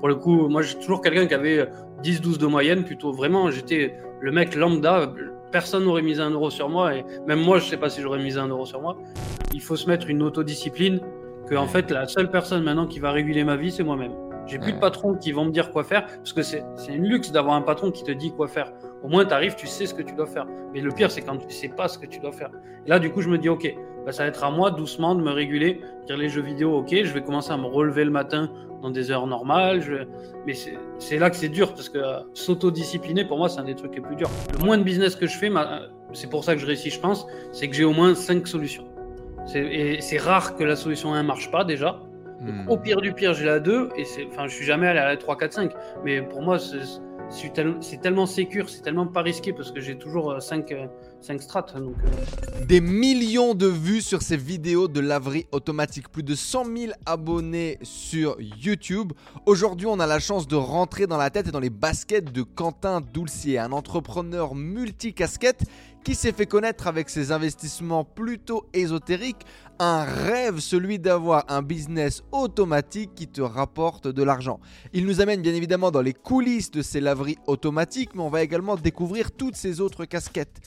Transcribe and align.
pour 0.00 0.08
le 0.08 0.16
coup, 0.16 0.48
moi, 0.48 0.62
j'ai 0.62 0.78
toujours 0.78 1.02
quelqu'un 1.02 1.26
qui 1.26 1.34
avait 1.34 1.68
10-12 2.02 2.38
de 2.38 2.46
moyenne, 2.46 2.84
plutôt 2.84 3.12
vraiment, 3.12 3.50
j'étais 3.50 3.94
le 4.20 4.32
mec 4.32 4.54
lambda. 4.54 5.12
Personne 5.52 5.84
n'aurait 5.84 6.02
mis 6.02 6.20
un 6.20 6.30
euro 6.30 6.48
sur 6.48 6.70
moi, 6.70 6.94
et 6.94 7.04
même 7.26 7.40
moi, 7.40 7.58
je 7.58 7.66
sais 7.66 7.76
pas 7.76 7.90
si 7.90 8.00
j'aurais 8.00 8.22
mis 8.22 8.38
un 8.38 8.48
euro 8.48 8.64
sur 8.64 8.80
moi. 8.80 8.96
Il 9.52 9.60
faut 9.60 9.76
se 9.76 9.86
mettre 9.86 10.08
une 10.08 10.22
autodiscipline, 10.22 11.00
que 11.48 11.54
en 11.54 11.66
fait, 11.66 11.90
la 11.90 12.06
seule 12.06 12.30
personne 12.30 12.62
maintenant 12.62 12.86
qui 12.86 12.98
va 12.98 13.12
réguler 13.12 13.44
ma 13.44 13.56
vie, 13.56 13.70
c'est 13.70 13.82
moi-même. 13.82 14.12
J'ai 14.50 14.58
plus 14.58 14.72
de 14.72 14.78
patrons 14.78 15.14
qui 15.14 15.30
vont 15.30 15.44
me 15.44 15.52
dire 15.52 15.70
quoi 15.70 15.84
faire, 15.84 16.06
parce 16.06 16.32
que 16.32 16.42
c'est 16.42 16.64
une 16.88 17.06
luxe 17.06 17.30
d'avoir 17.30 17.54
un 17.54 17.62
patron 17.62 17.92
qui 17.92 18.02
te 18.02 18.10
dit 18.10 18.32
quoi 18.32 18.48
faire. 18.48 18.72
Au 19.04 19.08
moins, 19.08 19.24
tu 19.24 19.32
arrives, 19.32 19.54
tu 19.54 19.68
sais 19.68 19.86
ce 19.86 19.94
que 19.94 20.02
tu 20.02 20.14
dois 20.14 20.26
faire. 20.26 20.46
Mais 20.74 20.80
le 20.80 20.90
pire, 20.90 21.10
c'est 21.10 21.22
quand 21.22 21.36
tu 21.36 21.54
sais 21.54 21.68
pas 21.68 21.86
ce 21.86 21.98
que 21.98 22.06
tu 22.06 22.18
dois 22.18 22.32
faire. 22.32 22.50
là, 22.86 22.98
du 22.98 23.10
coup, 23.10 23.20
je 23.20 23.28
me 23.28 23.38
dis, 23.38 23.48
OK, 23.48 23.72
bah, 24.04 24.12
ça 24.12 24.24
va 24.24 24.28
être 24.28 24.42
à 24.42 24.50
moi 24.50 24.72
doucement 24.72 25.14
de 25.14 25.22
me 25.22 25.30
réguler, 25.30 25.80
dire 26.06 26.16
les 26.16 26.28
jeux 26.28 26.42
vidéo, 26.42 26.78
OK, 26.78 26.88
je 26.90 27.12
vais 27.12 27.22
commencer 27.22 27.52
à 27.52 27.56
me 27.56 27.66
relever 27.66 28.04
le 28.04 28.10
matin 28.10 28.50
dans 28.82 28.90
des 28.90 29.12
heures 29.12 29.28
normales. 29.28 29.82
Je... 29.82 30.04
Mais 30.46 30.54
c'est 30.98 31.18
là 31.18 31.30
que 31.30 31.36
c'est 31.36 31.48
dur, 31.48 31.72
parce 31.72 31.88
que 31.88 31.98
euh, 31.98 32.20
s'autodiscipliner, 32.34 33.24
pour 33.24 33.38
moi, 33.38 33.48
c'est 33.48 33.60
un 33.60 33.64
des 33.64 33.76
trucs 33.76 33.94
les 33.94 34.00
plus 34.00 34.16
durs. 34.16 34.30
Le 34.58 34.64
moins 34.64 34.78
de 34.78 34.82
business 34.82 35.14
que 35.14 35.28
je 35.28 35.36
fais, 35.36 35.50
c'est 36.12 36.28
pour 36.28 36.42
ça 36.42 36.54
que 36.54 36.60
je 36.60 36.66
réussis, 36.66 36.90
je 36.90 37.00
pense, 37.00 37.24
c'est 37.52 37.68
que 37.68 37.76
j'ai 37.76 37.84
au 37.84 37.92
moins 37.92 38.16
cinq 38.16 38.48
solutions. 38.48 38.86
Et 39.54 40.00
c'est 40.00 40.18
rare 40.18 40.56
que 40.56 40.64
la 40.64 40.76
solution 40.76 41.14
1 41.14 41.22
marche 41.22 41.50
pas 41.50 41.64
déjà. 41.64 42.00
Hmm. 42.40 42.68
Au 42.68 42.76
pire 42.76 43.00
du 43.00 43.12
pire, 43.12 43.34
j'ai 43.34 43.44
la 43.44 43.60
2 43.60 43.90
et 43.96 44.04
enfin, 44.28 44.46
je 44.46 44.54
suis 44.54 44.64
jamais 44.64 44.86
allé 44.86 44.98
à 44.98 45.06
la 45.06 45.16
3, 45.16 45.36
4, 45.36 45.52
5. 45.52 45.72
Mais 46.04 46.22
pour 46.22 46.42
moi, 46.42 46.58
c'est 46.58 47.52
tellement 48.02 48.26
sécure, 48.26 48.68
c'est 48.70 48.82
tellement 48.82 49.06
pas 49.06 49.22
risqué 49.22 49.52
parce 49.52 49.70
que 49.70 49.80
j'ai 49.80 49.96
toujours 49.96 50.40
5, 50.40 50.72
euh, 50.72 50.86
5 51.20 51.42
strates. 51.42 51.76
Donc, 51.76 51.96
euh. 52.04 52.64
Des 52.66 52.80
millions 52.80 53.54
de 53.54 53.66
vues 53.66 54.00
sur 54.00 54.22
ces 54.22 54.36
vidéos 54.36 54.88
de 54.88 55.00
laverie 55.00 55.46
automatique, 55.52 56.08
plus 56.08 56.22
de 56.22 56.34
100 56.34 56.64
000 56.64 56.92
abonnés 57.06 57.78
sur 57.82 58.36
YouTube. 58.40 59.12
Aujourd'hui, 59.46 59.86
on 59.86 60.00
a 60.00 60.06
la 60.06 60.18
chance 60.18 60.46
de 60.46 60.56
rentrer 60.56 61.06
dans 61.06 61.16
la 61.16 61.30
tête 61.30 61.48
et 61.48 61.50
dans 61.50 61.60
les 61.60 61.70
baskets 61.70 62.32
de 62.32 62.42
Quentin 62.42 63.00
Doulcier, 63.00 63.58
un 63.58 63.72
entrepreneur 63.72 64.54
multicasquette 64.54 65.64
qui 66.04 66.14
s'est 66.14 66.32
fait 66.32 66.46
connaître 66.46 66.86
avec 66.86 67.10
ses 67.10 67.30
investissements 67.30 68.04
plutôt 68.04 68.64
ésotériques, 68.72 69.44
un 69.78 70.04
rêve, 70.04 70.58
celui 70.60 70.98
d'avoir 70.98 71.44
un 71.48 71.62
business 71.62 72.22
automatique 72.32 73.14
qui 73.14 73.28
te 73.28 73.42
rapporte 73.42 74.08
de 74.08 74.22
l'argent. 74.22 74.60
Il 74.92 75.06
nous 75.06 75.20
amène 75.20 75.42
bien 75.42 75.54
évidemment 75.54 75.90
dans 75.90 76.00
les 76.00 76.14
coulisses 76.14 76.70
de 76.70 76.82
ces 76.82 77.00
laveries 77.00 77.38
automatiques, 77.46 78.14
mais 78.14 78.22
on 78.22 78.30
va 78.30 78.42
également 78.42 78.76
découvrir 78.76 79.32
toutes 79.32 79.56
ces 79.56 79.80
autres 79.80 80.04
casquettes. 80.04 80.60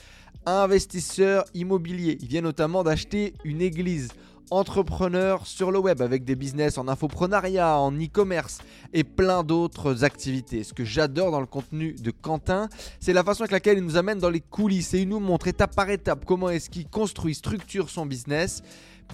Investisseur 0.45 1.45
immobilier, 1.53 2.17
il 2.21 2.27
vient 2.27 2.41
notamment 2.41 2.83
d'acheter 2.83 3.33
une 3.43 3.61
église 3.61 4.09
entrepreneur 4.51 5.47
sur 5.47 5.71
le 5.71 5.79
web 5.79 6.01
avec 6.01 6.25
des 6.25 6.35
business 6.35 6.77
en 6.77 6.87
infoprenariat, 6.87 7.79
en 7.79 7.91
e-commerce 7.91 8.59
et 8.93 9.03
plein 9.03 9.43
d'autres 9.43 10.03
activités. 10.03 10.63
Ce 10.63 10.73
que 10.73 10.83
j'adore 10.83 11.31
dans 11.31 11.39
le 11.39 11.45
contenu 11.45 11.93
de 11.93 12.11
Quentin, 12.11 12.69
c'est 12.99 13.13
la 13.13 13.23
façon 13.23 13.43
avec 13.43 13.51
laquelle 13.51 13.77
il 13.77 13.83
nous 13.83 13.97
amène 13.97 14.19
dans 14.19 14.29
les 14.29 14.41
coulisses 14.41 14.93
et 14.93 15.01
il 15.01 15.09
nous 15.09 15.19
montre 15.19 15.47
étape 15.47 15.75
par 15.75 15.89
étape 15.89 16.25
comment 16.25 16.49
est-ce 16.49 16.69
qu'il 16.69 16.87
construit, 16.87 17.35
structure 17.35 17.89
son 17.89 18.05
business. 18.05 18.61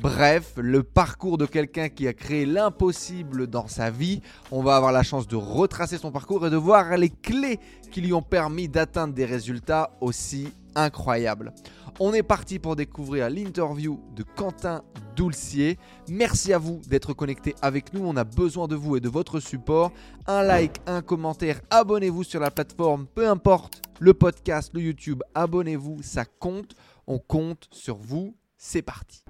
Bref, 0.02 0.54
le 0.58 0.84
parcours 0.84 1.38
de 1.38 1.46
quelqu'un 1.46 1.90
qui 1.90 2.08
a 2.08 2.14
créé 2.14 2.46
l'impossible 2.46 3.48
dans 3.48 3.68
sa 3.68 3.90
vie. 3.90 4.22
On 4.52 4.64
va 4.64 4.78
avoir 4.78 4.92
la 4.92 5.04
chance 5.04 5.28
de 5.28 5.36
retracer 5.36 5.98
son 5.98 6.12
parcours 6.12 6.48
et 6.48 6.50
de 6.50 6.56
voir 6.56 6.96
les 6.98 7.10
clés 7.10 7.60
qui 7.92 8.02
lui 8.02 8.14
ont 8.14 8.22
permis 8.22 8.70
d'atteindre 8.70 9.14
des 9.14 9.26
résultats 9.26 9.92
aussi 10.00 10.54
incroyables. 10.76 11.54
On 12.00 12.14
est 12.14 12.24
parti 12.24 12.60
pour 12.60 12.78
découvrir 12.78 13.30
l'interview 13.30 14.00
de 14.16 14.24
Quentin 14.24 14.84
Doulcier. 15.18 15.78
Merci 16.08 16.54
à 16.54 16.58
vous 16.58 16.80
d'être 16.88 17.14
connecté 17.14 17.56
avec 17.62 17.94
nous. 17.94 18.06
On 18.06 18.16
a 18.16 18.24
besoin 18.24 18.70
de 18.70 18.76
vous 18.76 18.96
et 18.96 19.02
de 19.02 19.10
votre 19.10 19.42
support. 19.42 19.92
Un 20.28 20.44
like, 20.44 20.80
un 20.88 21.02
commentaire, 21.02 21.60
abonnez-vous 21.70 22.24
sur 22.24 22.40
la 22.40 22.52
plateforme, 22.52 23.06
peu 23.06 23.28
importe 23.28 23.82
le 24.00 24.14
podcast, 24.14 24.72
le 24.74 24.82
YouTube, 24.82 25.22
abonnez-vous, 25.36 26.02
ça 26.02 26.24
compte. 26.24 26.74
On 27.06 27.20
compte 27.20 27.68
sur 27.72 27.98
vous. 27.98 28.39
C'est 28.62 28.82
parti. 28.82 29.24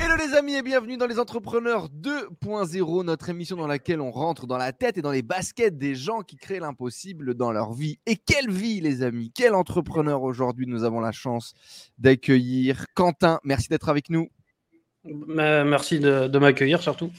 Hello 0.00 0.16
les 0.16 0.34
amis 0.34 0.54
et 0.54 0.62
bienvenue 0.62 0.96
dans 0.96 1.06
les 1.06 1.18
Entrepreneurs 1.18 1.90
2.0, 1.90 3.04
notre 3.04 3.28
émission 3.28 3.56
dans 3.56 3.66
laquelle 3.66 4.00
on 4.00 4.10
rentre 4.10 4.46
dans 4.46 4.56
la 4.56 4.72
tête 4.72 4.96
et 4.96 5.02
dans 5.02 5.10
les 5.10 5.20
baskets 5.20 5.76
des 5.76 5.94
gens 5.94 6.22
qui 6.22 6.36
créent 6.36 6.58
l'impossible 6.58 7.34
dans 7.34 7.52
leur 7.52 7.74
vie. 7.74 7.98
Et 8.06 8.16
quelle 8.16 8.50
vie 8.50 8.80
les 8.80 9.02
amis, 9.02 9.30
quel 9.34 9.54
entrepreneur 9.54 10.22
aujourd'hui 10.22 10.66
nous 10.66 10.82
avons 10.84 11.00
la 11.00 11.12
chance 11.12 11.52
d'accueillir. 11.98 12.86
Quentin, 12.94 13.38
merci 13.44 13.68
d'être 13.68 13.90
avec 13.90 14.08
nous. 14.08 14.28
Merci 15.04 16.00
de 16.00 16.38
m'accueillir 16.38 16.80
surtout. 16.80 17.12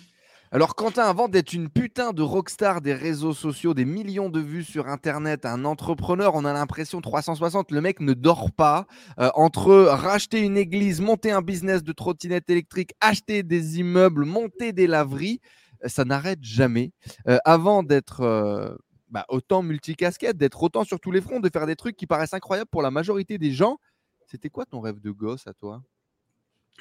Alors 0.51 0.73
Quentin, 0.73 1.03
avant 1.03 1.27
d'être 1.27 1.53
une 1.53 1.69
putain 1.69 2.11
de 2.11 2.23
rockstar 2.23 2.81
des 2.81 2.95
réseaux 2.95 3.35
sociaux, 3.35 3.75
des 3.75 3.85
millions 3.85 4.29
de 4.29 4.39
vues 4.39 4.63
sur 4.63 4.87
Internet, 4.87 5.45
un 5.45 5.63
entrepreneur, 5.63 6.33
on 6.33 6.43
a 6.43 6.53
l'impression 6.53 7.01
360, 7.01 7.69
le 7.69 7.81
mec 7.81 7.99
ne 7.99 8.13
dort 8.13 8.51
pas. 8.51 8.87
Euh, 9.19 9.29
entre 9.35 9.75
racheter 9.75 10.39
une 10.39 10.57
église, 10.57 11.01
monter 11.01 11.29
un 11.29 11.43
business 11.43 11.83
de 11.83 11.91
trottinette 11.91 12.49
électrique, 12.49 12.93
acheter 12.99 13.43
des 13.43 13.79
immeubles, 13.79 14.25
monter 14.25 14.73
des 14.73 14.87
laveries, 14.87 15.39
euh, 15.85 15.87
ça 15.87 16.03
n'arrête 16.03 16.43
jamais. 16.43 16.93
Euh, 17.27 17.37
avant 17.45 17.83
d'être 17.83 18.75
bah, 19.09 19.25
autant 19.29 19.61
multicasquette, 19.61 20.35
d'être 20.35 20.63
autant 20.63 20.83
sur 20.83 20.99
tous 20.99 21.11
les 21.11 21.21
fronts, 21.21 21.41
de 21.41 21.49
faire 21.53 21.67
des 21.67 21.75
trucs 21.75 21.95
qui 21.95 22.07
paraissent 22.07 22.33
incroyables 22.33 22.71
pour 22.71 22.81
la 22.81 22.89
majorité 22.89 23.37
des 23.37 23.51
gens, 23.51 23.77
c'était 24.25 24.49
quoi 24.49 24.65
ton 24.65 24.79
rêve 24.79 24.99
de 24.99 25.11
gosse 25.11 25.45
à 25.45 25.53
toi? 25.53 25.83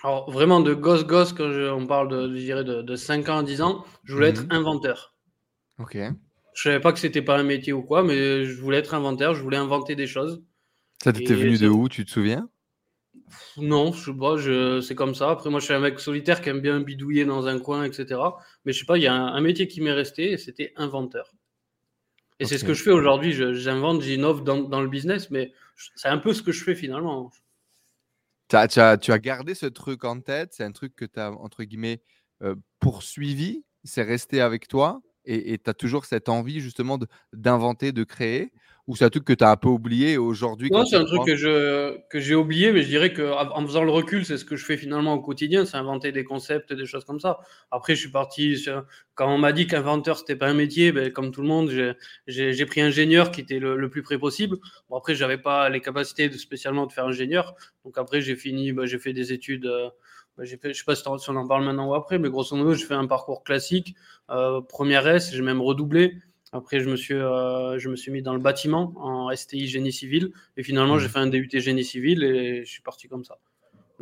Alors, 0.02 0.30
vraiment, 0.30 0.60
de 0.60 0.74
gosse-gosse, 0.74 1.32
quand 1.32 1.50
on 1.50 1.86
parle 1.86 2.08
de, 2.08 2.36
je 2.36 2.40
dirais 2.40 2.64
de, 2.64 2.96
5 2.96 3.28
ans 3.28 3.38
à 3.38 3.42
10 3.42 3.62
ans, 3.62 3.84
je 4.04 4.14
voulais 4.14 4.28
être 4.28 4.44
mhm. 4.44 4.52
inventeur. 4.52 5.14
Ok. 5.78 5.96
Je 6.54 6.62
savais 6.62 6.80
pas 6.80 6.92
que 6.92 6.98
c'était 6.98 7.22
pas 7.22 7.38
un 7.38 7.44
métier 7.44 7.72
ou 7.72 7.82
quoi, 7.82 8.02
mais 8.02 8.44
je 8.44 8.60
voulais 8.60 8.78
être 8.78 8.94
inventeur, 8.94 9.34
je 9.34 9.42
voulais 9.42 9.56
inventer 9.56 9.94
des 9.94 10.06
choses. 10.06 10.42
Ça 11.02 11.12
t'était 11.12 11.34
venu 11.34 11.56
de 11.56 11.68
où, 11.68 11.88
tu 11.88 12.04
te 12.04 12.10
souviens? 12.10 12.48
Non, 13.56 13.92
je 13.92 14.06
sais 14.06 14.18
pas, 14.18 14.36
je... 14.36 14.80
c'est 14.80 14.94
comme 14.94 15.14
ça. 15.14 15.30
Après, 15.30 15.50
moi, 15.50 15.60
je 15.60 15.66
suis 15.66 15.74
un 15.74 15.80
mec 15.80 16.00
solitaire 16.00 16.40
qui 16.40 16.48
aime 16.48 16.60
bien 16.60 16.80
bidouiller 16.80 17.24
dans 17.24 17.46
un 17.46 17.58
coin, 17.58 17.84
etc. 17.84 18.20
Mais 18.64 18.72
je 18.72 18.80
sais 18.80 18.86
pas, 18.86 18.96
il 18.96 19.04
y 19.04 19.06
a 19.06 19.14
un, 19.14 19.40
métier 19.40 19.68
qui 19.68 19.80
m'est 19.80 19.92
resté, 19.92 20.32
et 20.32 20.36
c'était 20.36 20.72
inventeur. 20.76 21.32
Et 22.40 22.44
c'est 22.44 22.58
ce 22.58 22.64
que 22.64 22.74
je 22.74 22.82
fais 22.82 22.92
aujourd'hui, 22.92 23.32
j'invente, 23.32 24.00
j'innove 24.02 24.44
dans, 24.44 24.62
dans, 24.62 24.80
le 24.80 24.88
business, 24.88 25.30
mais 25.30 25.52
c'est 25.96 26.08
un 26.08 26.18
peu 26.18 26.32
ce 26.32 26.42
que 26.42 26.52
je 26.52 26.62
fais 26.62 26.76
finalement. 26.76 27.32
Tu 28.48 28.56
as, 28.56 28.78
as, 28.78 29.18
gardé 29.18 29.54
ce 29.54 29.66
truc 29.66 30.04
en 30.04 30.20
tête, 30.20 30.54
c'est 30.54 30.64
un 30.64 30.72
truc 30.72 30.94
que 30.96 31.04
tu 31.04 31.20
as, 31.20 31.32
entre 31.32 31.64
guillemets, 31.64 32.02
poursuivi, 32.80 33.64
c'est 33.84 34.02
resté 34.02 34.40
avec 34.40 34.68
toi, 34.68 35.02
et 35.24 35.58
tu 35.58 35.68
as 35.68 35.74
toujours 35.74 36.06
cette 36.06 36.28
envie 36.28 36.60
justement 36.60 36.98
d'inventer, 37.32 37.92
de, 37.92 38.04
créer 38.04 38.52
ou 38.88 38.96
c'est 38.96 39.04
un 39.04 39.10
truc 39.10 39.26
que 39.26 39.34
tu 39.34 39.44
as 39.44 39.50
un 39.50 39.56
peu 39.56 39.68
oublié 39.68 40.16
aujourd'hui 40.16 40.70
Non, 40.70 40.86
c'est 40.86 40.96
un 40.96 41.04
truc 41.04 41.22
que, 41.26 41.36
je, 41.36 41.98
que 42.08 42.18
j'ai 42.20 42.34
oublié, 42.34 42.72
mais 42.72 42.80
je 42.80 42.88
dirais 42.88 43.12
qu'en 43.12 43.66
faisant 43.66 43.84
le 43.84 43.90
recul, 43.90 44.24
c'est 44.24 44.38
ce 44.38 44.46
que 44.46 44.56
je 44.56 44.64
fais 44.64 44.78
finalement 44.78 45.12
au 45.12 45.20
quotidien, 45.20 45.66
c'est 45.66 45.76
inventer 45.76 46.10
des 46.10 46.24
concepts, 46.24 46.72
des 46.72 46.86
choses 46.86 47.04
comme 47.04 47.20
ça. 47.20 47.38
Après, 47.70 47.94
je 47.94 48.00
suis 48.00 48.10
parti, 48.10 48.56
sur... 48.56 48.86
quand 49.14 49.30
on 49.30 49.36
m'a 49.36 49.52
dit 49.52 49.66
qu'inventeur, 49.66 50.16
c'était 50.16 50.36
pas 50.36 50.48
un 50.48 50.54
métier, 50.54 50.90
ben, 50.90 51.12
comme 51.12 51.32
tout 51.32 51.42
le 51.42 51.48
monde, 51.48 51.70
j'ai, 52.26 52.66
pris 52.66 52.80
ingénieur 52.80 53.30
qui 53.30 53.42
était 53.42 53.58
le, 53.58 53.90
plus 53.90 54.02
près 54.02 54.18
possible. 54.18 54.56
Bon, 54.88 54.96
après, 54.96 55.14
j'avais 55.14 55.38
pas 55.38 55.68
les 55.68 55.82
capacités 55.82 56.30
de, 56.30 56.38
spécialement 56.38 56.86
de 56.86 56.92
faire 56.92 57.04
ingénieur. 57.04 57.56
Donc 57.84 57.98
après, 57.98 58.22
j'ai 58.22 58.36
fini, 58.36 58.72
ben, 58.72 58.86
j'ai 58.86 58.98
fait 58.98 59.12
des 59.12 59.34
études. 59.34 59.66
Euh, 59.66 59.90
ben, 60.38 60.44
j'ai 60.44 60.56
fait, 60.56 60.72
je 60.72 60.78
sais 60.78 60.84
pas 60.86 60.94
si 60.94 61.02
on 61.06 61.36
en 61.36 61.46
parle 61.46 61.64
maintenant 61.64 61.88
ou 61.88 61.94
après, 61.94 62.18
mais 62.18 62.30
grosso 62.30 62.56
modo, 62.56 62.72
j'ai 62.72 62.86
fait 62.86 62.94
un 62.94 63.06
parcours 63.06 63.44
classique. 63.44 63.94
Euh, 64.30 64.62
première 64.62 65.06
S, 65.06 65.34
j'ai 65.34 65.42
même 65.42 65.60
redoublé. 65.60 66.14
Après, 66.52 66.80
je 66.80 66.88
me, 66.88 66.96
suis, 66.96 67.14
euh, 67.14 67.78
je 67.78 67.88
me 67.88 67.96
suis 67.96 68.10
mis 68.10 68.22
dans 68.22 68.32
le 68.32 68.40
bâtiment 68.40 68.94
en 68.96 69.34
STI 69.34 69.66
génie 69.66 69.92
civil. 69.92 70.32
Et 70.56 70.62
finalement, 70.62 70.96
mmh. 70.96 71.00
j'ai 71.00 71.08
fait 71.08 71.18
un 71.18 71.26
DUT 71.26 71.48
génie 71.52 71.84
civil 71.84 72.24
et 72.24 72.64
je 72.64 72.70
suis 72.70 72.82
parti 72.82 73.08
comme 73.08 73.24
ça. 73.24 73.38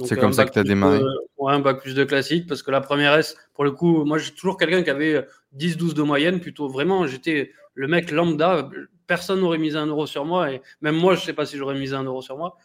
C'est 0.04 0.18
comme 0.18 0.32
ça 0.32 0.44
que 0.44 0.52
tu 0.52 0.58
as 0.58 0.64
démarré 0.64 1.00
Ouais, 1.38 1.52
un 1.52 1.60
bac 1.60 1.80
plus 1.80 1.94
de 1.94 2.04
classique. 2.04 2.46
Parce 2.46 2.62
que 2.62 2.70
la 2.70 2.80
première 2.80 3.14
S, 3.14 3.36
pour 3.54 3.64
le 3.64 3.72
coup, 3.72 4.04
moi, 4.04 4.18
j'ai 4.18 4.32
toujours 4.32 4.56
quelqu'un 4.56 4.82
qui 4.82 4.90
avait 4.90 5.26
10-12 5.56 5.94
de 5.94 6.02
moyenne. 6.02 6.40
Plutôt 6.40 6.68
vraiment, 6.68 7.06
j'étais 7.06 7.52
le 7.74 7.88
mec 7.88 8.10
lambda. 8.10 8.68
Personne 9.06 9.40
n'aurait 9.40 9.58
mis 9.58 9.76
un 9.76 9.86
euro 9.86 10.06
sur 10.06 10.24
moi. 10.24 10.52
Et 10.52 10.62
même 10.82 10.96
moi, 10.96 11.14
je 11.14 11.20
ne 11.20 11.26
sais 11.26 11.32
pas 11.32 11.46
si 11.46 11.56
j'aurais 11.56 11.78
mis 11.78 11.94
un 11.94 12.04
euro 12.04 12.22
sur 12.22 12.36
moi. 12.36 12.56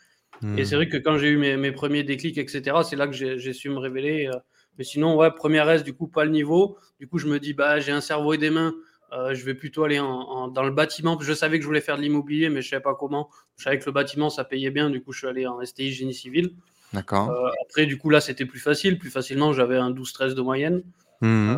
Et 0.57 0.65
c'est 0.65 0.73
mmh. 0.73 0.77
vrai 0.77 0.89
que 0.89 0.97
quand 0.97 1.17
j'ai 1.17 1.29
eu 1.29 1.37
mes, 1.37 1.55
mes, 1.55 1.71
premiers 1.71 2.03
déclics, 2.03 2.39
etc., 2.39 2.77
c'est 2.83 2.95
là 2.95 3.07
que 3.07 3.13
j'ai 3.13 3.53
su 3.53 3.69
me 3.69 3.77
révéler. 3.77 4.27
Euh. 4.27 4.39
Mais 4.77 4.83
sinon, 4.83 5.15
ouais, 5.15 5.29
première 5.31 5.69
S, 5.69 5.83
du 5.83 5.93
coup, 5.93 6.07
pas 6.07 6.25
le 6.25 6.31
niveau. 6.31 6.77
Du 6.99 7.07
coup, 7.07 7.19
je 7.19 7.27
me 7.27 7.39
dis, 7.39 7.53
bah, 7.53 7.79
j'ai 7.79 7.91
un 7.91 8.01
cerveau 8.01 8.33
et 8.33 8.37
des 8.37 8.49
mains 8.49 8.73
euh, 9.13 9.33
je 9.33 9.43
vais 9.43 9.53
plutôt 9.53 9.83
aller 9.83 9.97
dans 9.97 10.63
le 10.63 10.71
bâtiment. 10.71 11.19
Je 11.19 11.33
savais 11.33 11.57
que 11.57 11.63
je 11.63 11.67
voulais 11.67 11.81
faire 11.81 11.97
de 11.97 12.01
l'immobilier, 12.01 12.49
mais 12.49 12.61
je 12.61 12.67
ne 12.67 12.69
savais 12.71 12.83
pas 12.83 12.95
comment. 12.95 13.29
Je 13.57 13.63
savais 13.63 13.77
que 13.77 13.85
le 13.85 13.91
bâtiment, 13.91 14.29
ça 14.29 14.45
payait 14.45 14.71
bien. 14.71 14.89
Du 14.89 15.01
coup, 15.01 15.11
je 15.11 15.19
suis 15.19 15.27
allé 15.27 15.45
en 15.45 15.63
STI 15.63 15.91
génie 15.91 16.13
civil. 16.13 16.53
D'accord. 16.93 17.29
Euh, 17.29 17.49
après, 17.65 17.85
du 17.85 17.97
coup, 17.97 18.09
là, 18.09 18.21
c'était 18.21 18.45
plus 18.45 18.59
facile. 18.59 18.97
Plus 18.97 19.09
facilement, 19.09 19.51
j'avais 19.51 19.77
un 19.77 19.91
12-13 19.91 20.33
de 20.33 20.41
moyenne. 20.41 20.83
Mmh. 21.19 21.57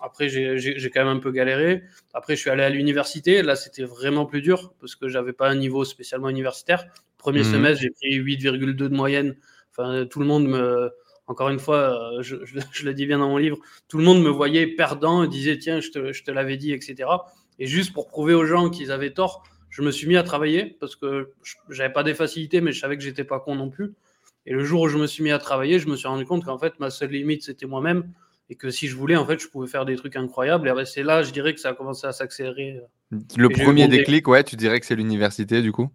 après, 0.00 0.28
j'ai 0.28 0.90
quand 0.94 1.04
même 1.04 1.16
un 1.16 1.20
peu 1.20 1.32
galéré. 1.32 1.82
Après, 2.14 2.36
je 2.36 2.40
suis 2.40 2.50
allé 2.50 2.62
à 2.62 2.70
l'université. 2.70 3.42
Là, 3.42 3.56
c'était 3.56 3.84
vraiment 3.84 4.26
plus 4.26 4.40
dur 4.40 4.72
parce 4.80 4.94
que 4.94 5.08
j'avais 5.08 5.32
pas 5.32 5.48
un 5.48 5.56
niveau 5.56 5.84
spécialement 5.84 6.28
universitaire. 6.28 6.86
Premier 7.18 7.40
mmh. 7.40 7.52
semestre, 7.52 7.82
j'ai 7.82 7.90
pris 7.90 8.18
8,2 8.18 8.74
de 8.74 8.88
moyenne. 8.88 9.36
Enfin, 9.70 10.06
tout 10.06 10.20
le 10.20 10.26
monde 10.26 10.46
me, 10.46 10.92
encore 11.32 11.48
une 11.48 11.58
fois, 11.58 12.12
je, 12.20 12.36
je, 12.72 12.84
le 12.84 12.94
dis 12.94 13.06
bien 13.06 13.18
dans 13.18 13.28
mon 13.28 13.38
livre, 13.38 13.58
tout 13.88 13.98
le 13.98 14.04
monde 14.04 14.22
me 14.22 14.30
voyait 14.30 14.66
perdant 14.66 15.24
et 15.24 15.28
disait 15.28 15.58
tiens, 15.58 15.80
je 15.80 15.90
te, 15.90 16.12
je 16.12 16.22
te 16.22 16.30
l'avais 16.30 16.56
dit, 16.56 16.72
etc. 16.72 17.08
Et 17.58 17.66
juste 17.66 17.92
pour 17.92 18.08
prouver 18.08 18.34
aux 18.34 18.44
gens 18.44 18.70
qu'ils 18.70 18.92
avaient 18.92 19.12
tort, 19.12 19.42
je 19.70 19.82
me 19.82 19.90
suis 19.90 20.06
mis 20.06 20.16
à 20.16 20.22
travailler 20.22 20.76
parce 20.80 20.96
que 20.96 21.32
j'avais 21.70 21.92
pas 21.92 22.02
des 22.02 22.14
facilités, 22.14 22.60
mais 22.60 22.72
je 22.72 22.80
savais 22.80 22.96
que 22.96 23.02
j'étais 23.02 23.24
pas 23.24 23.40
con 23.40 23.54
non 23.54 23.70
plus. 23.70 23.94
Et 24.44 24.52
le 24.52 24.64
jour 24.64 24.82
où 24.82 24.88
je 24.88 24.98
me 24.98 25.06
suis 25.06 25.22
mis 25.22 25.30
à 25.30 25.38
travailler, 25.38 25.78
je 25.78 25.88
me 25.88 25.96
suis 25.96 26.08
rendu 26.08 26.26
compte 26.26 26.44
qu'en 26.44 26.58
fait, 26.58 26.78
ma 26.78 26.90
seule 26.90 27.10
limite, 27.10 27.42
c'était 27.42 27.66
moi-même. 27.66 28.12
Et 28.50 28.54
que 28.54 28.70
si 28.70 28.88
je 28.88 28.96
voulais, 28.96 29.16
en 29.16 29.24
fait, 29.24 29.40
je 29.40 29.48
pouvais 29.48 29.68
faire 29.68 29.86
des 29.86 29.96
trucs 29.96 30.16
incroyables. 30.16 30.68
Et 30.68 30.84
c'est 30.84 31.02
là, 31.02 31.22
je 31.22 31.30
dirais 31.30 31.54
que 31.54 31.60
ça 31.60 31.70
a 31.70 31.74
commencé 31.74 32.06
à 32.06 32.12
s'accélérer. 32.12 32.80
Le 33.36 33.48
premier 33.48 33.88
déclic, 33.88 34.28
ouais, 34.28 34.44
tu 34.44 34.56
dirais 34.56 34.78
que 34.78 34.84
c'est 34.84 34.96
l'université, 34.96 35.62
du 35.62 35.72
coup? 35.72 35.88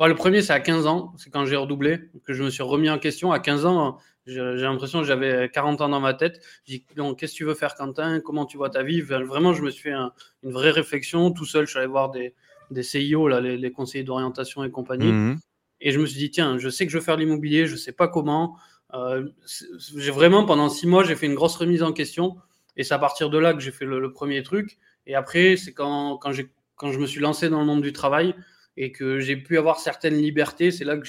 Le 0.00 0.14
premier, 0.14 0.42
c'est 0.42 0.52
à 0.52 0.60
15 0.60 0.86
ans. 0.86 1.12
C'est 1.18 1.28
quand 1.30 1.44
j'ai 1.44 1.56
redoublé, 1.56 1.98
que 2.24 2.32
je 2.32 2.42
me 2.44 2.50
suis 2.50 2.62
remis 2.62 2.88
en 2.88 2.98
question. 2.98 3.32
À 3.32 3.40
15 3.40 3.66
ans, 3.66 3.98
j'ai 4.28 4.62
l'impression 4.62 5.00
que 5.00 5.06
j'avais 5.06 5.48
40 5.48 5.80
ans 5.80 5.88
dans 5.88 6.00
ma 6.00 6.14
tête. 6.14 6.40
J'ai 6.66 6.78
dit, 6.78 6.84
qu'est-ce 7.16 7.32
que 7.32 7.36
tu 7.36 7.44
veux 7.44 7.54
faire, 7.54 7.74
Quentin? 7.74 8.20
Comment 8.20 8.46
tu 8.46 8.56
vois 8.56 8.70
ta 8.70 8.82
vie? 8.82 9.00
Vraiment, 9.00 9.52
je 9.52 9.62
me 9.62 9.70
suis 9.70 9.82
fait 9.82 9.92
une 9.92 10.52
vraie 10.52 10.70
réflexion. 10.70 11.30
Tout 11.30 11.46
seul, 11.46 11.66
je 11.66 11.70
suis 11.70 11.78
allé 11.78 11.88
voir 11.88 12.10
des, 12.10 12.34
des 12.70 12.82
CIO, 12.82 13.28
là, 13.28 13.40
les, 13.40 13.72
conseillers 13.72 14.04
d'orientation 14.04 14.64
et 14.64 14.70
compagnie. 14.70 15.12
Mhm. 15.12 15.38
Et 15.80 15.92
je 15.92 16.00
me 16.00 16.06
suis 16.06 16.18
dit, 16.18 16.30
tiens, 16.30 16.58
je 16.58 16.68
sais 16.68 16.86
que 16.86 16.92
je 16.92 16.98
veux 16.98 17.04
faire 17.04 17.16
l'immobilier, 17.16 17.66
je 17.66 17.72
ne 17.72 17.78
sais 17.78 17.92
pas 17.92 18.08
comment. 18.08 18.56
Euh, 18.94 19.28
j'ai 19.96 20.10
vraiment, 20.10 20.44
pendant 20.44 20.68
six 20.68 20.86
mois, 20.86 21.04
j'ai 21.04 21.14
fait 21.14 21.26
une 21.26 21.34
grosse 21.34 21.56
remise 21.56 21.82
en 21.82 21.92
question. 21.92 22.36
Et 22.76 22.84
c'est 22.84 22.94
à 22.94 22.98
partir 22.98 23.30
de 23.30 23.38
là 23.38 23.54
que 23.54 23.60
j'ai 23.60 23.72
fait 23.72 23.84
le, 23.84 24.12
premier 24.12 24.42
truc. 24.42 24.78
Et 25.06 25.14
après, 25.14 25.56
c'est 25.56 25.72
quand, 25.72 26.18
quand, 26.18 26.32
quand 26.76 26.92
je 26.92 26.98
me 26.98 27.06
suis 27.06 27.20
lancé 27.20 27.48
dans 27.48 27.60
le 27.60 27.66
monde 27.66 27.82
du 27.82 27.92
travail 27.92 28.34
et 28.76 28.92
que 28.92 29.20
j'ai 29.20 29.36
pu 29.36 29.58
avoir 29.58 29.78
certaines 29.80 30.16
libertés, 30.16 30.70
c'est 30.70 30.84
là 30.84 30.96
que 30.96 31.06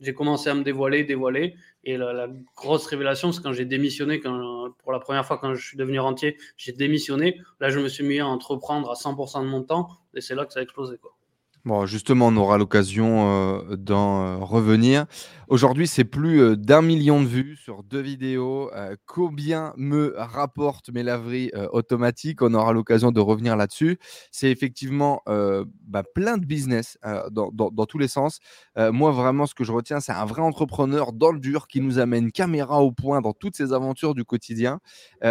j'ai 0.00 0.14
commencé 0.14 0.50
à 0.50 0.54
me 0.54 0.62
dévoiler, 0.62 1.04
dévoiler. 1.04 1.54
Et 1.84 1.96
la, 1.96 2.28
grosse 2.56 2.86
révélation, 2.86 3.32
c'est 3.32 3.42
quand 3.42 3.52
j'ai 3.52 3.64
démissionné, 3.64 4.20
quand, 4.20 4.70
pour 4.78 4.92
la 4.92 5.00
première 5.00 5.24
fois 5.24 5.38
quand 5.38 5.54
je 5.54 5.66
suis 5.66 5.76
devenu 5.76 5.98
rentier, 5.98 6.36
j'ai 6.56 6.72
démissionné. 6.72 7.40
Là, 7.58 7.70
je 7.70 7.78
me 7.78 7.88
suis 7.88 8.04
mis 8.04 8.20
à 8.20 8.26
entreprendre 8.26 8.90
à 8.90 8.94
100% 8.94 9.42
de 9.42 9.48
mon 9.48 9.62
temps 9.62 9.88
et 10.14 10.20
c'est 10.20 10.34
là 10.34 10.44
que 10.44 10.52
ça 10.52 10.60
a 10.60 10.62
explosé. 10.62 10.98
Quoi. 10.98 11.16
Bon, 11.66 11.84
justement, 11.84 12.28
on 12.28 12.36
aura 12.38 12.56
l'occasion 12.56 13.28
euh, 13.28 13.76
d'en 13.76 14.22
euh, 14.24 14.36
revenir. 14.38 15.04
Aujourd'hui, 15.48 15.86
c'est 15.86 16.04
plus 16.04 16.40
euh, 16.40 16.56
d'un 16.56 16.80
million 16.80 17.20
de 17.20 17.26
vues 17.26 17.56
sur 17.56 17.82
deux 17.82 18.00
vidéos. 18.00 18.70
combien 19.04 19.74
me 19.76 20.14
rapporte 20.16 20.88
mes 20.88 21.02
laveries 21.02 21.50
automatiques 21.72 22.40
On 22.40 22.54
aura 22.54 22.72
l'occasion 22.72 23.12
de 23.12 23.20
revenir 23.20 23.56
là-dessus. 23.56 23.98
C'est 24.30 24.50
effectivement 24.50 25.22
bah, 25.26 26.02
plein 26.14 26.38
de 26.38 26.46
business 26.46 26.98
dans, 27.30 27.50
dans, 27.52 27.86
tous 27.86 27.98
les 27.98 28.08
sens. 28.08 28.38
moi, 28.76 29.10
vraiment, 29.10 29.46
ce 29.46 29.54
que 29.54 29.64
je 29.64 29.72
retiens, 29.72 30.00
c'est 30.00 30.12
un 30.12 30.24
vrai 30.24 30.42
entrepreneur 30.42 31.12
dans 31.12 31.32
le 31.32 31.40
dur 31.40 31.66
qui 31.66 31.80
nous 31.80 31.98
amène 31.98 32.30
caméra 32.30 32.80
au 32.80 32.92
point 32.92 33.20
dans 33.20 33.32
toutes 33.32 33.56
ses 33.56 33.72
aventures 33.72 34.14
du 34.14 34.24
quotidien. 34.24 34.78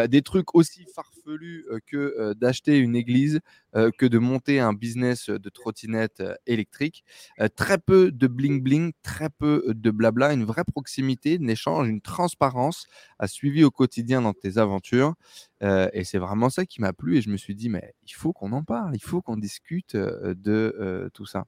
des 0.10 0.22
trucs 0.22 0.54
aussi 0.54 0.86
farfelus 0.94 1.66
que 1.88 2.34
d'acheter 2.34 2.78
une 2.78 2.96
église, 2.96 3.40
que 3.74 4.06
de 4.06 4.18
monter 4.18 4.60
un 4.60 4.74
business 4.74 5.30
de 5.30 5.50
trottinette 5.50 6.19
euh, 6.22 6.36
électrique. 6.46 7.04
Euh, 7.40 7.48
très 7.54 7.78
peu 7.78 8.12
de 8.12 8.28
bling 8.28 8.62
bling, 8.62 8.92
très 9.04 9.30
peu 9.30 9.64
de 9.68 9.92
blabla, 9.92 10.34
une 10.34 10.46
vraie 10.46 10.64
proximité, 10.64 11.38
un 11.42 11.48
échange, 11.48 11.88
une 11.88 12.02
transparence 12.02 12.88
à 13.20 13.28
suivi 13.28 13.64
au 13.64 13.72
quotidien 13.72 14.22
dans 14.22 14.34
tes 14.34 14.58
aventures. 14.58 15.16
Euh, 15.62 15.90
et 15.94 16.04
c'est 16.04 16.18
vraiment 16.20 16.50
ça 16.50 16.66
qui 16.66 16.82
m'a 16.82 16.94
plu 16.94 17.18
et 17.18 17.22
je 17.22 17.30
me 17.30 17.38
suis 17.38 17.56
dit, 17.56 17.70
mais 17.70 17.94
il 18.08 18.14
faut 18.14 18.34
qu'on 18.34 18.52
en 18.54 18.64
parle, 18.64 18.96
il 18.96 19.04
faut 19.04 19.22
qu'on 19.22 19.38
discute 19.38 19.96
de 19.96 21.10
tout 21.14 21.26
ça. 21.26 21.46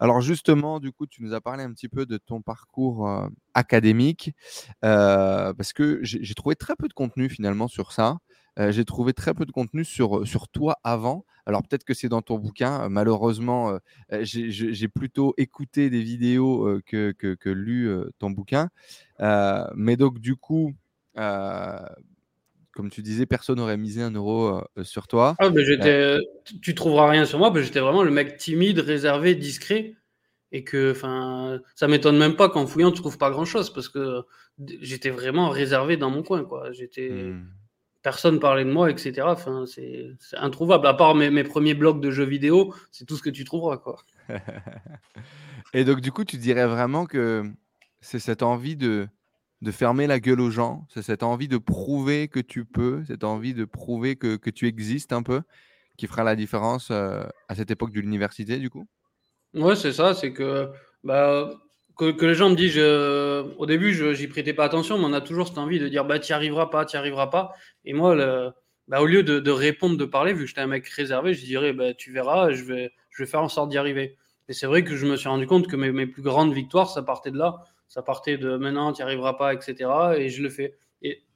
Alors 0.00 0.20
justement, 0.20 0.80
du 0.80 0.92
coup, 0.92 1.06
tu 1.06 1.22
nous 1.22 1.34
as 1.34 1.40
parlé 1.40 1.62
un 1.62 1.72
petit 1.72 1.88
peu 1.88 2.06
de 2.06 2.16
ton 2.16 2.40
parcours 2.40 3.28
académique, 3.52 4.32
parce 4.80 5.72
que 5.72 6.00
j'ai 6.02 6.34
trouvé 6.34 6.56
très 6.56 6.74
peu 6.76 6.88
de 6.88 6.94
contenu 6.94 7.28
finalement 7.28 7.68
sur 7.68 7.92
ça. 7.92 8.18
J'ai 8.56 8.84
trouvé 8.84 9.12
très 9.12 9.34
peu 9.34 9.44
de 9.44 9.52
contenu 9.52 9.84
sur, 9.84 10.26
sur 10.26 10.48
toi 10.48 10.78
avant. 10.84 11.24
Alors 11.46 11.62
peut-être 11.62 11.84
que 11.84 11.94
c'est 11.94 12.08
dans 12.08 12.22
ton 12.22 12.38
bouquin. 12.38 12.88
Malheureusement, 12.88 13.78
j'ai 14.20 14.88
plutôt 14.88 15.34
écouté 15.36 15.90
des 15.90 16.02
vidéos 16.02 16.80
que, 16.86 17.12
que, 17.12 17.50
lu 17.50 17.90
ton 18.18 18.30
bouquin. 18.30 18.70
mais 19.18 19.96
donc 19.96 20.20
du 20.20 20.36
coup, 20.36 20.74
comme 22.74 22.90
tu 22.90 23.02
disais, 23.02 23.26
personne 23.26 23.58
n'aurait 23.58 23.76
misé 23.76 24.02
un 24.02 24.10
euro 24.10 24.60
sur 24.82 25.06
toi. 25.06 25.36
Ah, 25.38 25.50
mais 25.50 25.64
j'étais, 25.64 26.18
tu 26.62 26.74
trouveras 26.74 27.08
rien 27.08 27.24
sur 27.24 27.38
moi, 27.38 27.48
parce 27.50 27.60
que 27.60 27.66
j'étais 27.66 27.80
vraiment 27.80 28.02
le 28.02 28.10
mec 28.10 28.36
timide, 28.36 28.80
réservé, 28.80 29.34
discret. 29.34 29.94
Et 30.52 30.62
que, 30.62 30.92
enfin, 30.92 31.60
ça 31.74 31.88
m'étonne 31.88 32.16
même 32.16 32.36
pas 32.36 32.48
qu'en 32.48 32.64
fouillant, 32.64 32.92
tu 32.92 33.00
trouves 33.00 33.18
pas 33.18 33.30
grand 33.30 33.44
chose, 33.44 33.72
parce 33.72 33.88
que 33.88 34.22
j'étais 34.58 35.10
vraiment 35.10 35.48
réservé 35.48 35.96
dans 35.96 36.10
mon 36.10 36.22
coin, 36.22 36.44
quoi. 36.44 36.70
J'étais. 36.72 37.10
Mmh 37.10 37.44
personne 38.04 38.38
parlait 38.38 38.66
de 38.66 38.70
moi, 38.70 38.90
etc. 38.90 39.26
Enfin, 39.26 39.64
c'est 39.66 40.14
introuvable. 40.34 40.86
À 40.86 40.94
part 40.94 41.16
mes, 41.16 41.42
premiers 41.42 41.74
blogs 41.74 42.00
de 42.00 42.10
jeux 42.10 42.26
vidéo, 42.26 42.72
c'est 42.92 43.06
tout 43.06 43.16
ce 43.16 43.22
que 43.22 43.30
tu 43.30 43.44
trouveras. 43.44 43.78
Quoi. 43.78 43.96
Et 45.74 45.84
donc, 45.84 46.00
du 46.00 46.12
coup, 46.12 46.24
tu 46.24 46.36
dirais 46.36 46.66
vraiment 46.66 47.06
que 47.06 47.50
c'est 48.02 48.18
cette 48.18 48.42
envie 48.42 48.76
de, 48.76 49.08
de 49.62 49.70
fermer 49.70 50.06
la 50.06 50.20
gueule 50.20 50.42
aux 50.42 50.50
gens, 50.50 50.86
c'est 50.92 51.02
cette 51.02 51.22
envie 51.22 51.48
de 51.48 51.56
prouver 51.56 52.28
que 52.28 52.40
tu 52.40 52.66
peux, 52.66 53.02
cette 53.06 53.24
envie 53.24 53.54
de 53.54 53.64
prouver 53.64 54.16
que, 54.16 54.36
que 54.36 54.50
tu 54.50 54.68
existes 54.68 55.14
un 55.14 55.22
peu, 55.22 55.40
qui 55.96 56.06
fera 56.06 56.24
la 56.24 56.36
différence 56.36 56.88
euh, 56.90 57.24
à 57.48 57.54
cette 57.54 57.70
époque 57.70 57.92
de 57.92 58.00
l'université, 58.00 58.58
du 58.58 58.68
coup? 58.68 58.86
Ouais, 59.54 59.76
c'est 59.76 59.92
ça, 59.92 60.12
c'est 60.12 60.34
que 60.34 60.70
bah, 61.04 61.50
que, 61.96 62.24
les 62.24 62.34
gens 62.34 62.50
me 62.50 62.56
disent, 62.56 62.78
au 62.78 63.66
début, 63.66 63.92
je 63.92 64.14
j'y 64.14 64.26
prêtais 64.26 64.52
pas 64.52 64.64
attention, 64.64 64.98
mais 64.98 65.04
on 65.04 65.12
a 65.12 65.20
toujours 65.20 65.48
cette 65.48 65.58
envie 65.58 65.78
de 65.78 65.88
dire, 65.88 66.04
bah, 66.04 66.18
tu 66.18 66.32
arriveras 66.32 66.66
pas, 66.66 66.84
tu 66.84 66.96
arriveras 66.96 67.28
pas. 67.28 67.54
Et 67.84 67.92
moi, 67.92 68.16
bah, 68.88 69.00
au 69.00 69.06
lieu 69.06 69.22
de, 69.22 69.50
répondre, 69.50 69.96
de 69.96 70.04
parler, 70.04 70.32
vu 70.32 70.42
que 70.42 70.46
j'étais 70.46 70.60
un 70.60 70.66
mec 70.66 70.86
réservé, 70.88 71.34
je 71.34 71.44
dirais, 71.44 71.72
bah, 71.72 71.94
tu 71.94 72.12
verras, 72.12 72.50
je 72.52 72.64
vais, 72.64 72.92
je 73.10 73.22
vais 73.22 73.28
faire 73.28 73.42
en 73.42 73.48
sorte 73.48 73.70
d'y 73.70 73.78
arriver. 73.78 74.16
Et 74.48 74.52
c'est 74.52 74.66
vrai 74.66 74.84
que 74.84 74.94
je 74.94 75.06
me 75.06 75.16
suis 75.16 75.28
rendu 75.28 75.46
compte 75.46 75.68
que 75.68 75.76
mes, 75.76 75.90
mes, 75.90 76.06
plus 76.06 76.22
grandes 76.22 76.52
victoires, 76.52 76.90
ça 76.90 77.02
partait 77.02 77.30
de 77.30 77.38
là. 77.38 77.64
Ça 77.88 78.02
partait 78.02 78.36
de 78.36 78.56
maintenant, 78.56 78.92
tu 78.92 79.00
n'y 79.00 79.04
arriveras 79.04 79.34
pas, 79.34 79.54
etc. 79.54 79.90
Et 80.18 80.28
je 80.28 80.42
le 80.42 80.50
fais. 80.50 80.76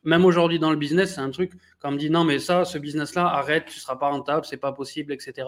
Même 0.09 0.25
aujourd'hui 0.25 0.59
dans 0.59 0.71
le 0.71 0.77
business, 0.77 1.17
c'est 1.17 1.21
un 1.21 1.31
truc 1.31 1.53
quand 1.81 1.91
on 1.91 1.93
me 1.93 1.99
dit 1.99 2.09
non, 2.09 2.25
mais 2.25 2.39
ça, 2.39 2.65
ce 2.65 2.79
business-là, 2.79 3.27
arrête, 3.27 3.67
tu 3.67 3.77
ne 3.77 3.81
seras 3.81 3.97
pas 3.97 4.09
rentable, 4.09 4.47
c'est 4.47 4.57
pas 4.57 4.73
possible, 4.73 5.13
etc. 5.13 5.47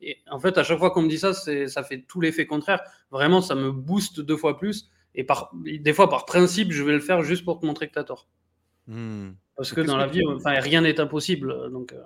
Et 0.00 0.16
en 0.30 0.40
fait, 0.40 0.56
à 0.56 0.64
chaque 0.64 0.78
fois 0.78 0.92
qu'on 0.92 1.02
me 1.02 1.10
dit 1.10 1.18
ça, 1.18 1.34
ça 1.34 1.82
fait 1.82 2.06
tout 2.08 2.22
l'effet 2.22 2.46
contraire. 2.46 2.80
Vraiment, 3.10 3.42
ça 3.42 3.54
me 3.54 3.70
booste 3.70 4.20
deux 4.20 4.38
fois 4.38 4.56
plus. 4.56 4.90
Et 5.14 5.24
par, 5.24 5.52
des 5.62 5.92
fois, 5.92 6.08
par 6.08 6.24
principe, 6.24 6.72
je 6.72 6.82
vais 6.82 6.94
le 6.94 7.00
faire 7.00 7.22
juste 7.22 7.44
pour 7.44 7.60
te 7.60 7.66
montrer 7.66 7.86
que 7.86 7.92
tu 7.92 7.98
as 7.98 8.04
tort. 8.04 8.26
Hmm. 8.86 9.32
Parce 9.56 9.74
que 9.74 9.82
dans 9.82 9.98
la 9.98 10.06
vie, 10.06 10.22
enfin, 10.26 10.58
rien 10.58 10.80
n'est 10.80 10.98
impossible. 10.98 11.70
Donc, 11.70 11.92
euh. 11.92 12.00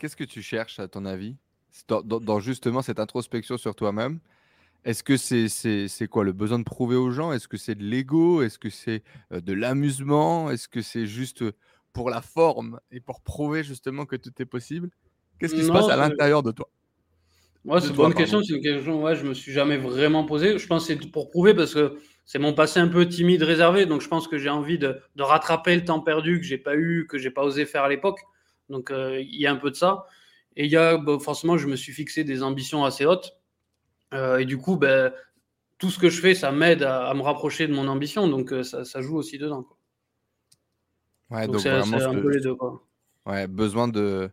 Qu'est-ce 0.00 0.16
que 0.16 0.24
tu 0.24 0.42
cherches, 0.42 0.80
à 0.80 0.88
ton 0.88 1.04
avis, 1.04 1.36
dans 1.86 2.40
justement 2.40 2.82
cette 2.82 2.98
introspection 2.98 3.58
sur 3.58 3.76
toi-même 3.76 4.18
est-ce 4.84 5.02
que 5.02 5.16
c'est 5.16 6.08
quoi 6.08 6.24
le 6.24 6.32
besoin 6.32 6.58
de 6.58 6.64
prouver 6.64 6.96
aux 6.96 7.10
gens? 7.10 7.32
Est-ce 7.32 7.48
que 7.48 7.56
c'est 7.56 7.74
de 7.74 7.84
l'ego? 7.84 8.42
Est-ce 8.42 8.58
que 8.58 8.70
c'est 8.70 9.02
de 9.30 9.52
l'amusement? 9.52 10.50
Est-ce 10.50 10.68
que 10.68 10.82
c'est 10.82 11.06
juste 11.06 11.44
pour 11.92 12.10
la 12.10 12.22
forme 12.22 12.80
et 12.90 13.00
pour 13.00 13.20
prouver 13.20 13.62
justement 13.62 14.06
que 14.06 14.16
tout 14.16 14.32
est 14.38 14.46
possible? 14.46 14.90
Qu'est-ce 15.38 15.54
qui 15.54 15.64
se 15.64 15.72
passe 15.72 15.88
à 15.88 15.96
l'intérieur 15.96 16.42
de 16.42 16.52
toi? 16.52 16.68
Ouais, 17.64 17.80
c'est 17.80 17.90
une 17.90 17.94
bonne 17.94 18.14
question. 18.14 18.42
C'est 18.42 18.54
une 18.54 18.62
question 18.62 19.02
ouais, 19.02 19.14
je 19.14 19.24
me 19.24 19.34
suis 19.34 19.52
jamais 19.52 19.76
vraiment 19.76 20.24
posé. 20.24 20.58
Je 20.58 20.66
pense 20.66 20.86
que 20.86 20.94
c'est 20.94 21.10
pour 21.10 21.30
prouver 21.30 21.54
parce 21.54 21.74
que 21.74 21.96
c'est 22.24 22.40
mon 22.40 22.54
passé 22.54 22.80
un 22.80 22.88
peu 22.88 23.08
timide, 23.08 23.42
réservé. 23.42 23.86
Donc 23.86 24.00
je 24.00 24.08
pense 24.08 24.26
que 24.26 24.36
j'ai 24.36 24.48
envie 24.48 24.78
de, 24.78 25.00
rattraper 25.18 25.76
le 25.76 25.84
temps 25.84 26.00
perdu 26.00 26.40
que 26.40 26.46
j'ai 26.46 26.58
pas 26.58 26.74
eu, 26.74 27.06
que 27.08 27.18
j'ai 27.18 27.30
pas 27.30 27.42
osé 27.42 27.66
faire 27.66 27.84
à 27.84 27.88
l'époque. 27.88 28.20
Donc 28.68 28.92
il 28.92 29.40
y 29.40 29.46
a 29.46 29.52
un 29.52 29.56
peu 29.56 29.70
de 29.70 29.76
ça. 29.76 30.06
Et 30.56 30.64
il 30.64 30.70
y 30.70 30.76
a 30.76 30.96
bah, 30.96 31.18
forcément, 31.20 31.56
je 31.56 31.66
me 31.66 31.76
suis 31.76 31.92
fixé 31.92 32.24
des 32.24 32.42
ambitions 32.42 32.84
assez 32.84 33.06
hautes. 33.06 33.32
Euh, 34.12 34.38
et 34.38 34.44
du 34.44 34.58
coup, 34.58 34.76
ben, 34.76 35.12
tout 35.78 35.90
ce 35.90 35.98
que 35.98 36.10
je 36.10 36.20
fais, 36.20 36.34
ça 36.34 36.52
m'aide 36.52 36.82
à, 36.82 37.12
me 37.14 37.22
rapprocher 37.22 37.66
de 37.66 37.74
mon 37.74 37.88
ambition. 37.88 38.28
Donc, 38.28 38.52
euh, 38.52 38.62
ça, 38.62 39.00
joue 39.00 39.16
aussi 39.16 39.38
dedans. 39.38 39.66
Ouais, 41.30 41.46
donc, 41.46 41.60
c'est 41.60 41.70
un 41.70 42.14
peu 42.14 42.30
les 42.30 42.40
deux. 42.40 42.54
Ouais, 43.26 43.46
besoin 43.46 43.88
de, 43.88 44.30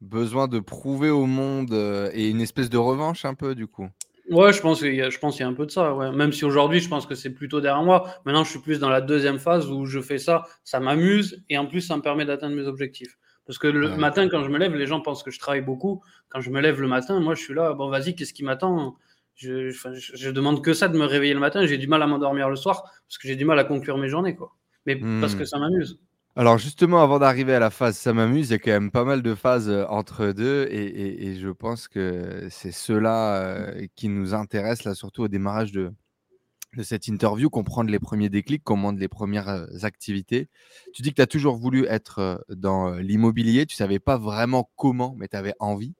besoin 0.00 0.46
de 0.46 0.60
prouver 0.60 1.10
au 1.10 1.26
monde 1.26 1.72
euh, 1.72 2.10
et 2.12 2.28
une 2.28 2.40
espèce 2.40 2.70
de 2.70 2.78
revanche 2.78 3.24
un 3.24 3.34
peu, 3.34 3.54
du 3.54 3.66
coup. 3.66 3.88
Ouais, 4.30 4.52
je 4.52 4.60
pense 4.60 4.80
qu'il 4.80 4.94
y, 4.94 5.02
a, 5.02 5.08
je 5.08 5.18
pense 5.18 5.38
y 5.38 5.44
a 5.44 5.48
un 5.48 5.54
peu 5.54 5.66
de 5.66 5.70
ça. 5.70 5.94
Ouais. 5.94 6.10
Même 6.10 6.32
si 6.32 6.44
aujourd'hui, 6.44 6.80
je 6.80 6.88
pense 6.88 7.06
que 7.06 7.14
c'est 7.14 7.30
plutôt 7.30 7.60
derrière 7.60 7.84
moi. 7.84 8.08
Maintenant, 8.24 8.42
je 8.42 8.50
suis 8.50 8.58
plus 8.58 8.80
dans 8.80 8.88
la 8.88 9.00
deuxième 9.00 9.38
phase 9.38 9.70
où 9.70 9.86
je 9.86 10.00
fais 10.00 10.18
ça, 10.18 10.44
ça 10.64 10.80
m'amuse 10.80 11.44
et 11.48 11.58
en 11.58 11.66
plus, 11.66 11.80
ça 11.80 11.96
me 11.96 12.02
permet 12.02 12.24
d'atteindre 12.24 12.56
mes 12.56 12.66
objectifs. 12.66 13.18
Parce 13.46 13.58
que 13.58 13.68
le 13.68 13.96
matin, 13.96 14.28
quand 14.28 14.42
je 14.42 14.50
me 14.50 14.58
lève, 14.58 14.74
les 14.74 14.86
gens 14.86 15.00
pensent 15.00 15.22
que 15.22 15.30
je 15.30 15.38
travaille 15.38 15.60
beaucoup. 15.60 16.02
Quand 16.28 16.40
je 16.40 16.50
me 16.50 16.60
lève 16.60 16.80
le 16.80 16.88
matin, 16.88 17.20
moi, 17.20 17.34
je 17.36 17.42
suis 17.42 17.54
là, 17.54 17.72
bon, 17.74 17.88
vas-y, 17.88 18.16
qu'est-ce 18.16 18.34
qui 18.34 18.42
m'attend? 18.42 18.96
Je, 19.36 19.70
je, 19.70 20.30
demande 20.30 20.64
que 20.64 20.72
ça 20.72 20.88
de 20.88 20.98
me 20.98 21.04
réveiller 21.04 21.34
le 21.34 21.40
matin. 21.40 21.66
J'ai 21.66 21.78
du 21.78 21.86
mal 21.86 22.02
à 22.02 22.06
m'endormir 22.06 22.48
le 22.48 22.56
soir 22.56 22.82
parce 22.82 23.18
que 23.18 23.28
j'ai 23.28 23.36
du 23.36 23.44
mal 23.44 23.58
à 23.58 23.64
conclure 23.64 23.98
mes 23.98 24.08
journées, 24.08 24.34
quoi. 24.34 24.54
Mais 24.86 24.96
parce 24.96 25.34
que 25.34 25.42
hmm. 25.42 25.46
ça 25.46 25.58
m'amuse. 25.58 25.98
Alors 26.38 26.58
justement, 26.58 27.02
avant 27.02 27.18
d'arriver 27.18 27.54
à 27.54 27.58
la 27.58 27.70
phase 27.70 27.96
ça 27.96 28.12
m'amuse, 28.12 28.50
il 28.50 28.52
y 28.52 28.54
a 28.54 28.58
quand 28.58 28.70
même 28.70 28.90
pas 28.90 29.04
mal 29.04 29.22
de 29.22 29.34
phases 29.34 29.70
euh, 29.70 29.86
entre 29.88 30.32
deux 30.32 30.66
et, 30.70 31.28
et, 31.28 31.36
je 31.38 31.48
pense 31.48 31.88
que 31.88 32.46
c'est 32.50 32.72
cela 32.72 33.36
euh, 33.36 33.86
qui 33.94 34.10
nous 34.10 34.34
intéresse 34.34 34.84
là, 34.84 34.94
surtout 34.94 35.22
au 35.22 35.28
démarrage 35.28 35.72
de, 35.72 35.94
de 36.76 36.82
cette 36.82 37.08
interview, 37.08 37.48
comprendre 37.48 37.90
les 37.90 37.98
premiers 37.98 38.28
déclics, 38.28 38.62
comprendre 38.62 38.98
les 38.98 39.08
premières 39.08 39.48
euh, 39.48 39.66
activités. 39.84 40.50
Tu 40.92 41.00
dis 41.00 41.08
que 41.08 41.16
tu 41.16 41.22
as 41.22 41.26
toujours 41.26 41.56
voulu 41.56 41.86
être 41.86 42.44
dans 42.50 42.92
l'immobilier, 42.96 43.64
tu 43.64 43.72
ne 43.72 43.78
savais 43.78 43.98
pas 43.98 44.18
vraiment 44.18 44.70
comment, 44.76 45.14
mais 45.16 45.28
tu 45.28 45.36
avais 45.36 45.54
envie. 45.58 45.94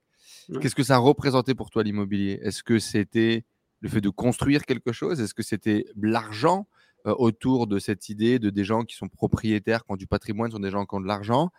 Qu'est-ce 0.60 0.74
que 0.74 0.82
ça 0.82 0.98
représentait 0.98 1.54
pour 1.54 1.70
toi 1.70 1.82
l'immobilier? 1.82 2.38
Est-ce 2.42 2.62
que 2.62 2.78
c'était 2.78 3.44
le 3.80 3.88
fait 3.88 4.00
de 4.00 4.08
construire 4.08 4.64
quelque 4.64 4.92
chose? 4.92 5.20
Est-ce 5.20 5.34
que 5.34 5.42
c'était 5.42 5.84
l'argent 6.00 6.66
autour 7.04 7.66
de 7.66 7.78
cette 7.78 8.08
idée 8.08 8.38
de 8.38 8.50
des 8.50 8.64
gens 8.64 8.84
qui 8.84 8.96
sont 8.96 9.08
propriétaires, 9.08 9.84
qui 9.84 9.92
ont 9.92 9.96
du 9.96 10.06
patrimoine, 10.06 10.50
sont 10.50 10.58
des 10.58 10.70
gens 10.70 10.86
qui 10.86 10.94
ont 10.94 11.00
de 11.00 11.06
l'argent? 11.06 11.50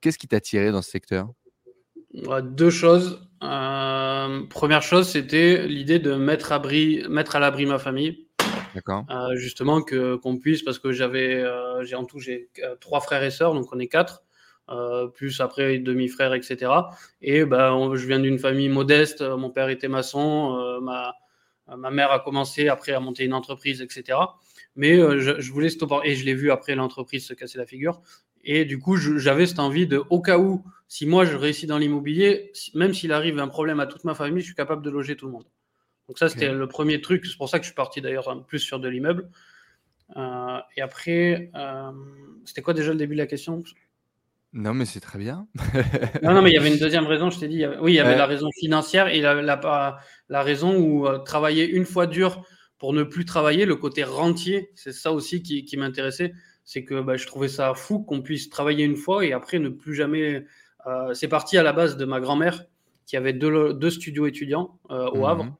Qu'est-ce 0.00 0.18
qui 0.18 0.28
t'a 0.28 0.40
tiré 0.40 0.70
dans 0.70 0.82
ce 0.82 0.90
secteur? 0.90 1.32
Deux 2.42 2.70
choses. 2.70 3.28
première 3.40 4.82
chose, 4.82 5.08
c'était 5.08 5.66
l'idée 5.66 5.98
de 5.98 6.14
mettre, 6.14 6.52
abri, 6.52 7.04
mettre 7.08 7.36
à 7.36 7.40
l'abri 7.40 7.66
ma 7.66 7.78
famille. 7.78 8.26
D'accord. 8.74 9.04
Euh, 9.10 9.36
justement, 9.36 9.82
que, 9.82 10.16
qu'on 10.16 10.38
puisse, 10.38 10.62
parce 10.62 10.78
que 10.78 10.92
j'avais, 10.92 11.34
euh, 11.34 11.84
j'ai 11.84 11.96
en 11.96 12.04
tout, 12.04 12.18
j'ai 12.18 12.50
euh, 12.62 12.76
trois 12.80 13.00
frères 13.00 13.22
et 13.22 13.30
sœurs, 13.30 13.54
donc 13.54 13.66
on 13.72 13.78
est 13.78 13.88
quatre, 13.88 14.22
plus 15.14 15.40
après 15.40 15.78
demi-frères, 15.78 16.34
etc. 16.34 16.72
Et 17.22 17.44
ben, 17.44 17.94
je 17.94 18.06
viens 18.06 18.20
d'une 18.20 18.38
famille 18.38 18.68
modeste, 18.68 19.22
mon 19.22 19.50
père 19.50 19.68
était 19.68 19.88
maçon, 19.88 20.80
ma, 20.80 21.14
ma 21.76 21.90
mère 21.90 22.12
a 22.12 22.20
commencé 22.20 22.68
après 22.68 22.92
à 22.92 23.00
monter 23.00 23.24
une 23.24 23.34
entreprise, 23.34 23.82
etc. 23.82 24.18
Mais 24.76 24.96
je, 24.96 25.40
je, 25.40 25.52
voulais 25.52 25.70
stopper, 25.70 26.00
et 26.04 26.14
je 26.14 26.24
l'ai 26.24 26.34
vu 26.34 26.50
après 26.50 26.74
l'entreprise 26.74 27.26
se 27.26 27.34
casser 27.34 27.58
la 27.58 27.66
figure. 27.66 28.00
Et 28.42 28.64
du 28.64 28.78
coup, 28.78 28.96
j'avais 28.96 29.46
cette 29.46 29.58
envie 29.58 29.86
de, 29.86 30.02
au 30.08 30.20
cas 30.20 30.38
où, 30.38 30.64
si 30.88 31.06
moi 31.06 31.24
je 31.24 31.36
réussis 31.36 31.66
dans 31.66 31.78
l'immobilier, 31.78 32.52
même 32.74 32.94
s'il 32.94 33.12
arrive 33.12 33.38
un 33.38 33.48
problème 33.48 33.80
à 33.80 33.86
toute 33.86 34.04
ma 34.04 34.14
famille, 34.14 34.40
je 34.40 34.46
suis 34.46 34.54
capable 34.54 34.82
de 34.82 34.90
loger 34.90 35.16
tout 35.16 35.26
le 35.26 35.32
monde. 35.32 35.46
Donc 36.08 36.18
ça, 36.18 36.28
c'était 36.28 36.52
le 36.52 36.66
premier 36.66 37.00
truc. 37.00 37.24
C'est 37.26 37.36
pour 37.36 37.48
ça 37.48 37.58
que 37.58 37.64
je 37.64 37.68
suis 37.68 37.76
parti 37.76 38.00
d'ailleurs 38.00 38.44
plus 38.46 38.58
sur 38.58 38.80
de 38.80 38.88
l'immeuble. 38.88 39.30
Euh, 40.16 40.58
et 40.76 40.80
après, 40.80 41.52
euh, 41.54 41.92
c'était 42.44 42.62
quoi 42.62 42.74
déjà 42.74 42.90
le 42.90 42.98
début 42.98 43.14
de 43.14 43.20
la 43.20 43.28
question? 43.28 43.62
Non, 44.52 44.74
mais 44.74 44.84
c'est 44.84 45.00
très 45.00 45.18
bien. 45.18 45.46
non, 46.22 46.34
non, 46.34 46.42
mais 46.42 46.50
il 46.50 46.54
y 46.54 46.58
avait 46.58 46.72
une 46.72 46.78
deuxième 46.78 47.06
raison, 47.06 47.30
je 47.30 47.38
t'ai 47.38 47.48
dit. 47.48 47.64
Oui, 47.80 47.92
il 47.92 47.96
y 47.96 48.00
avait 48.00 48.16
la 48.16 48.26
raison 48.26 48.48
financière 48.58 49.08
et 49.08 49.20
la, 49.20 49.40
la, 49.42 49.98
la 50.28 50.42
raison 50.42 50.76
où 50.76 51.06
euh, 51.06 51.18
travailler 51.18 51.68
une 51.68 51.84
fois 51.84 52.06
dur 52.06 52.42
pour 52.78 52.92
ne 52.92 53.04
plus 53.04 53.24
travailler, 53.24 53.64
le 53.64 53.76
côté 53.76 54.02
rentier, 54.02 54.70
c'est 54.74 54.92
ça 54.92 55.12
aussi 55.12 55.42
qui, 55.42 55.64
qui 55.64 55.76
m'intéressait. 55.76 56.32
C'est 56.64 56.84
que 56.84 57.00
bah, 57.00 57.16
je 57.16 57.26
trouvais 57.26 57.48
ça 57.48 57.74
fou 57.74 58.00
qu'on 58.02 58.22
puisse 58.22 58.48
travailler 58.48 58.84
une 58.84 58.96
fois 58.96 59.24
et 59.24 59.32
après 59.32 59.58
ne 59.58 59.68
plus 59.68 59.94
jamais. 59.94 60.44
c'est 61.12 61.28
parti 61.28 61.56
à 61.56 61.62
la 61.62 61.72
base 61.72 61.96
de 61.96 62.04
ma 62.04 62.20
grand-mère 62.20 62.64
qui 63.06 63.16
avait 63.16 63.32
deux, 63.32 63.74
deux 63.74 63.90
studios 63.90 64.26
étudiants 64.26 64.78
au 64.88 65.26
Havre. 65.26 65.44
Mhm. 65.44 65.54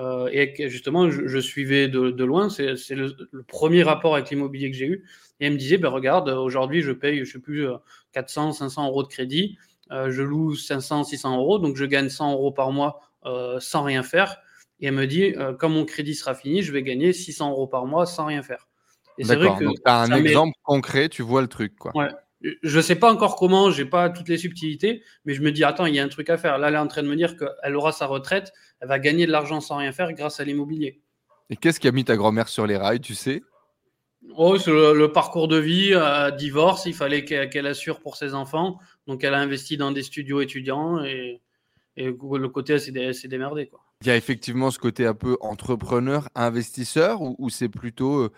Euh, 0.00 0.28
et 0.32 0.68
justement, 0.68 1.10
je, 1.10 1.38
suivais 1.38 1.88
de, 1.88 2.24
loin. 2.24 2.48
C'est 2.48 2.74
le, 2.90 3.14
premier 3.46 3.82
rapport 3.82 4.14
avec 4.14 4.30
l'immobilier 4.30 4.70
que 4.70 4.76
j'ai 4.76 4.86
eu. 4.86 5.04
Et 5.40 5.46
elle 5.46 5.54
me 5.54 5.58
disait, 5.58 5.78
ben 5.78 5.88
regarde, 5.88 6.28
aujourd'hui, 6.28 6.82
je 6.82 6.92
paye, 6.92 7.24
je 7.24 7.32
sais 7.32 7.38
plus, 7.38 7.66
400, 8.12 8.50
euh, 8.50 8.52
500 8.52 8.88
euros 8.88 9.02
de 9.02 9.08
crédit. 9.08 9.58
Euh, 9.90 10.10
je 10.10 10.22
loue 10.22 10.54
500, 10.54 11.04
600 11.04 11.36
euros. 11.36 11.58
Donc, 11.58 11.76
je 11.76 11.84
gagne 11.84 12.08
100 12.08 12.32
euros 12.32 12.52
par 12.52 12.72
mois 12.72 13.00
sans 13.58 13.82
rien 13.82 14.02
faire. 14.02 14.38
Et 14.80 14.86
elle 14.86 14.94
me 14.94 15.06
dit, 15.06 15.34
quand 15.58 15.68
mon 15.68 15.84
crédit 15.84 16.14
sera 16.14 16.34
fini, 16.34 16.62
je 16.62 16.72
vais 16.72 16.82
gagner 16.82 17.12
600 17.12 17.50
euros 17.50 17.66
par 17.66 17.84
mois 17.84 18.06
sans 18.06 18.26
rien 18.26 18.42
faire. 18.42 18.68
Et 19.18 19.24
c'est 19.24 19.36
vrai 19.36 19.48
que. 19.58 19.64
Donc, 19.64 19.76
tu 19.76 19.90
as 19.90 20.00
un 20.00 20.12
exemple 20.12 20.56
concret, 20.62 21.10
tu 21.10 21.22
vois 21.22 21.42
le 21.42 21.48
truc. 21.48 21.76
Quoi. 21.76 21.92
Ouais. 21.94 22.08
Je 22.42 22.76
ne 22.76 22.82
sais 22.82 22.96
pas 22.96 23.12
encore 23.12 23.36
comment, 23.36 23.70
j'ai 23.70 23.84
pas 23.84 24.08
toutes 24.08 24.28
les 24.28 24.38
subtilités, 24.38 25.02
mais 25.24 25.34
je 25.34 25.42
me 25.42 25.52
dis, 25.52 25.62
attends, 25.62 25.86
il 25.86 25.94
y 25.94 25.98
a 25.98 26.04
un 26.04 26.08
truc 26.08 26.30
à 26.30 26.38
faire. 26.38 26.58
Là, 26.58 26.68
elle 26.68 26.74
est 26.74 26.78
en 26.78 26.86
train 26.86 27.02
de 27.02 27.08
me 27.08 27.16
dire 27.16 27.36
qu'elle 27.36 27.76
aura 27.76 27.92
sa 27.92 28.06
retraite, 28.06 28.52
elle 28.80 28.88
va 28.88 28.98
gagner 28.98 29.26
de 29.26 29.32
l'argent 29.32 29.60
sans 29.60 29.76
rien 29.76 29.92
faire 29.92 30.12
grâce 30.12 30.40
à 30.40 30.44
l'immobilier. 30.44 31.02
Et 31.50 31.56
qu'est-ce 31.56 31.80
qui 31.80 31.88
a 31.88 31.92
mis 31.92 32.04
ta 32.04 32.16
grand-mère 32.16 32.48
sur 32.48 32.66
les 32.66 32.76
rails, 32.76 33.00
tu 33.00 33.14
sais? 33.14 33.42
Oh, 34.36 34.56
c'est 34.58 34.70
le, 34.70 35.12
parcours 35.12 35.48
de 35.48 35.56
vie, 35.56 35.90
euh, 35.92 36.30
divorce, 36.30 36.86
il 36.86 36.94
fallait 36.94 37.24
qu'elle 37.24 37.66
assure 37.66 38.00
pour 38.00 38.16
ses 38.16 38.34
enfants. 38.34 38.78
Donc, 39.06 39.24
elle 39.24 39.34
a 39.34 39.38
investi 39.40 39.76
dans 39.76 39.90
des 39.90 40.02
studios 40.02 40.40
étudiants 40.40 41.02
et, 41.04 41.42
le 41.96 42.48
côté, 42.48 42.74
elle 42.74 43.14
s'est 43.14 43.28
démerdé. 43.28 43.66
Quoi. 43.66 43.80
Il 44.02 44.06
y 44.06 44.10
a 44.10 44.16
effectivement 44.16 44.70
ce 44.70 44.78
côté 44.78 45.04
un 45.04 45.12
peu 45.12 45.36
entrepreneur, 45.42 46.28
investisseur, 46.34 47.20
ou, 47.20 47.50
c'est 47.50 47.68
plutôt 47.68 48.20
euh, 48.20 48.32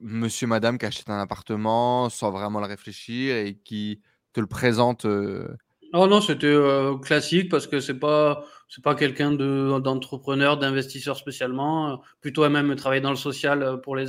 monsieur, 0.00 0.46
madame 0.46 0.78
qui 0.78 0.86
achète 0.86 1.08
un 1.10 1.20
appartement 1.20 2.08
sans 2.08 2.30
vraiment 2.30 2.60
le 2.60 2.66
réfléchir 2.66 3.36
et 3.36 3.58
qui 3.64 4.00
te 4.32 4.40
le 4.40 4.46
présente 4.46 5.04
euh, 5.06 5.48
Oh 5.92 6.06
non, 6.06 6.20
c'était 6.20 6.46
euh, 6.46 6.96
classique 6.98 7.48
parce 7.50 7.66
que 7.66 7.80
c'est 7.80 7.98
pas 7.98 8.44
c'est 8.68 8.82
pas 8.82 8.94
quelqu'un 8.94 9.32
de 9.32 9.78
d'entrepreneur, 9.78 10.58
d'investisseur 10.58 11.16
spécialement. 11.16 11.92
Euh, 11.92 11.96
plutôt 12.20 12.44
elle 12.44 12.52
même 12.52 12.74
travailler 12.74 13.00
dans 13.00 13.10
le 13.10 13.16
social 13.16 13.80
pour 13.82 13.96
les 13.96 14.06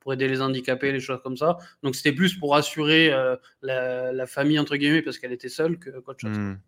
pour 0.00 0.12
aider 0.12 0.28
les 0.28 0.42
handicapés, 0.42 0.92
les 0.92 1.00
choses 1.00 1.20
comme 1.22 1.36
ça. 1.36 1.58
Donc 1.82 1.94
c'était 1.94 2.12
plus 2.12 2.34
pour 2.34 2.56
assurer 2.56 3.12
la, 3.62 4.26
famille 4.26 4.58
entre 4.58 4.76
guillemets 4.76 5.02
parce 5.02 5.18
qu'elle 5.18 5.32
était 5.32 5.48
seule 5.48 5.78
que 5.78 5.90
qu'autre 6.00 6.20
chose. 6.20 6.36
Mmh. 6.36 6.58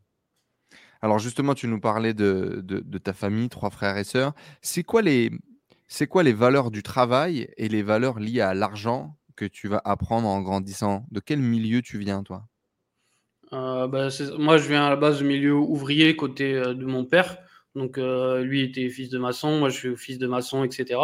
Alors 1.02 1.18
justement, 1.18 1.54
tu 1.54 1.66
nous 1.68 1.80
parlais 1.80 2.14
de, 2.14 2.62
de, 2.64 2.80
de 2.80 2.98
ta 2.98 3.12
famille, 3.12 3.50
trois 3.50 3.68
frères 3.68 3.98
et 3.98 4.04
sœurs. 4.04 4.32
C'est 4.62 4.84
quoi 4.84 5.02
les 5.02 5.30
c'est 5.94 6.08
quoi 6.08 6.24
les 6.24 6.32
valeurs 6.32 6.72
du 6.72 6.82
travail 6.82 7.48
et 7.56 7.68
les 7.68 7.84
valeurs 7.84 8.18
liées 8.18 8.40
à 8.40 8.52
l'argent 8.52 9.16
que 9.36 9.44
tu 9.44 9.68
vas 9.68 9.80
apprendre 9.84 10.26
en 10.26 10.42
grandissant? 10.42 11.06
De 11.12 11.20
quel 11.20 11.38
milieu 11.38 11.82
tu 11.82 11.98
viens, 11.98 12.24
toi? 12.24 12.48
Euh, 13.52 13.86
bah, 13.86 14.08
moi, 14.36 14.58
je 14.58 14.66
viens 14.66 14.86
à 14.86 14.90
la 14.90 14.96
base 14.96 15.18
du 15.18 15.24
milieu 15.24 15.54
ouvrier 15.54 16.16
côté 16.16 16.54
euh, 16.54 16.74
de 16.74 16.84
mon 16.84 17.04
père. 17.04 17.38
Donc, 17.76 17.96
euh, 17.96 18.42
lui 18.42 18.62
était 18.62 18.88
fils 18.88 19.08
de 19.08 19.18
maçon, 19.18 19.60
moi, 19.60 19.68
je 19.68 19.78
suis 19.78 19.96
fils 19.96 20.18
de 20.18 20.26
maçon, 20.26 20.64
etc. 20.64 20.98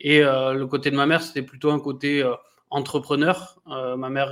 Et 0.00 0.22
le 0.22 0.64
côté 0.64 0.90
de 0.90 0.96
ma 0.96 1.06
mère, 1.06 1.22
c'était 1.22 1.42
plutôt 1.42 1.70
un 1.70 1.80
côté 1.80 2.28
entrepreneur. 2.70 3.60
ma 3.66 4.10
mère 4.10 4.30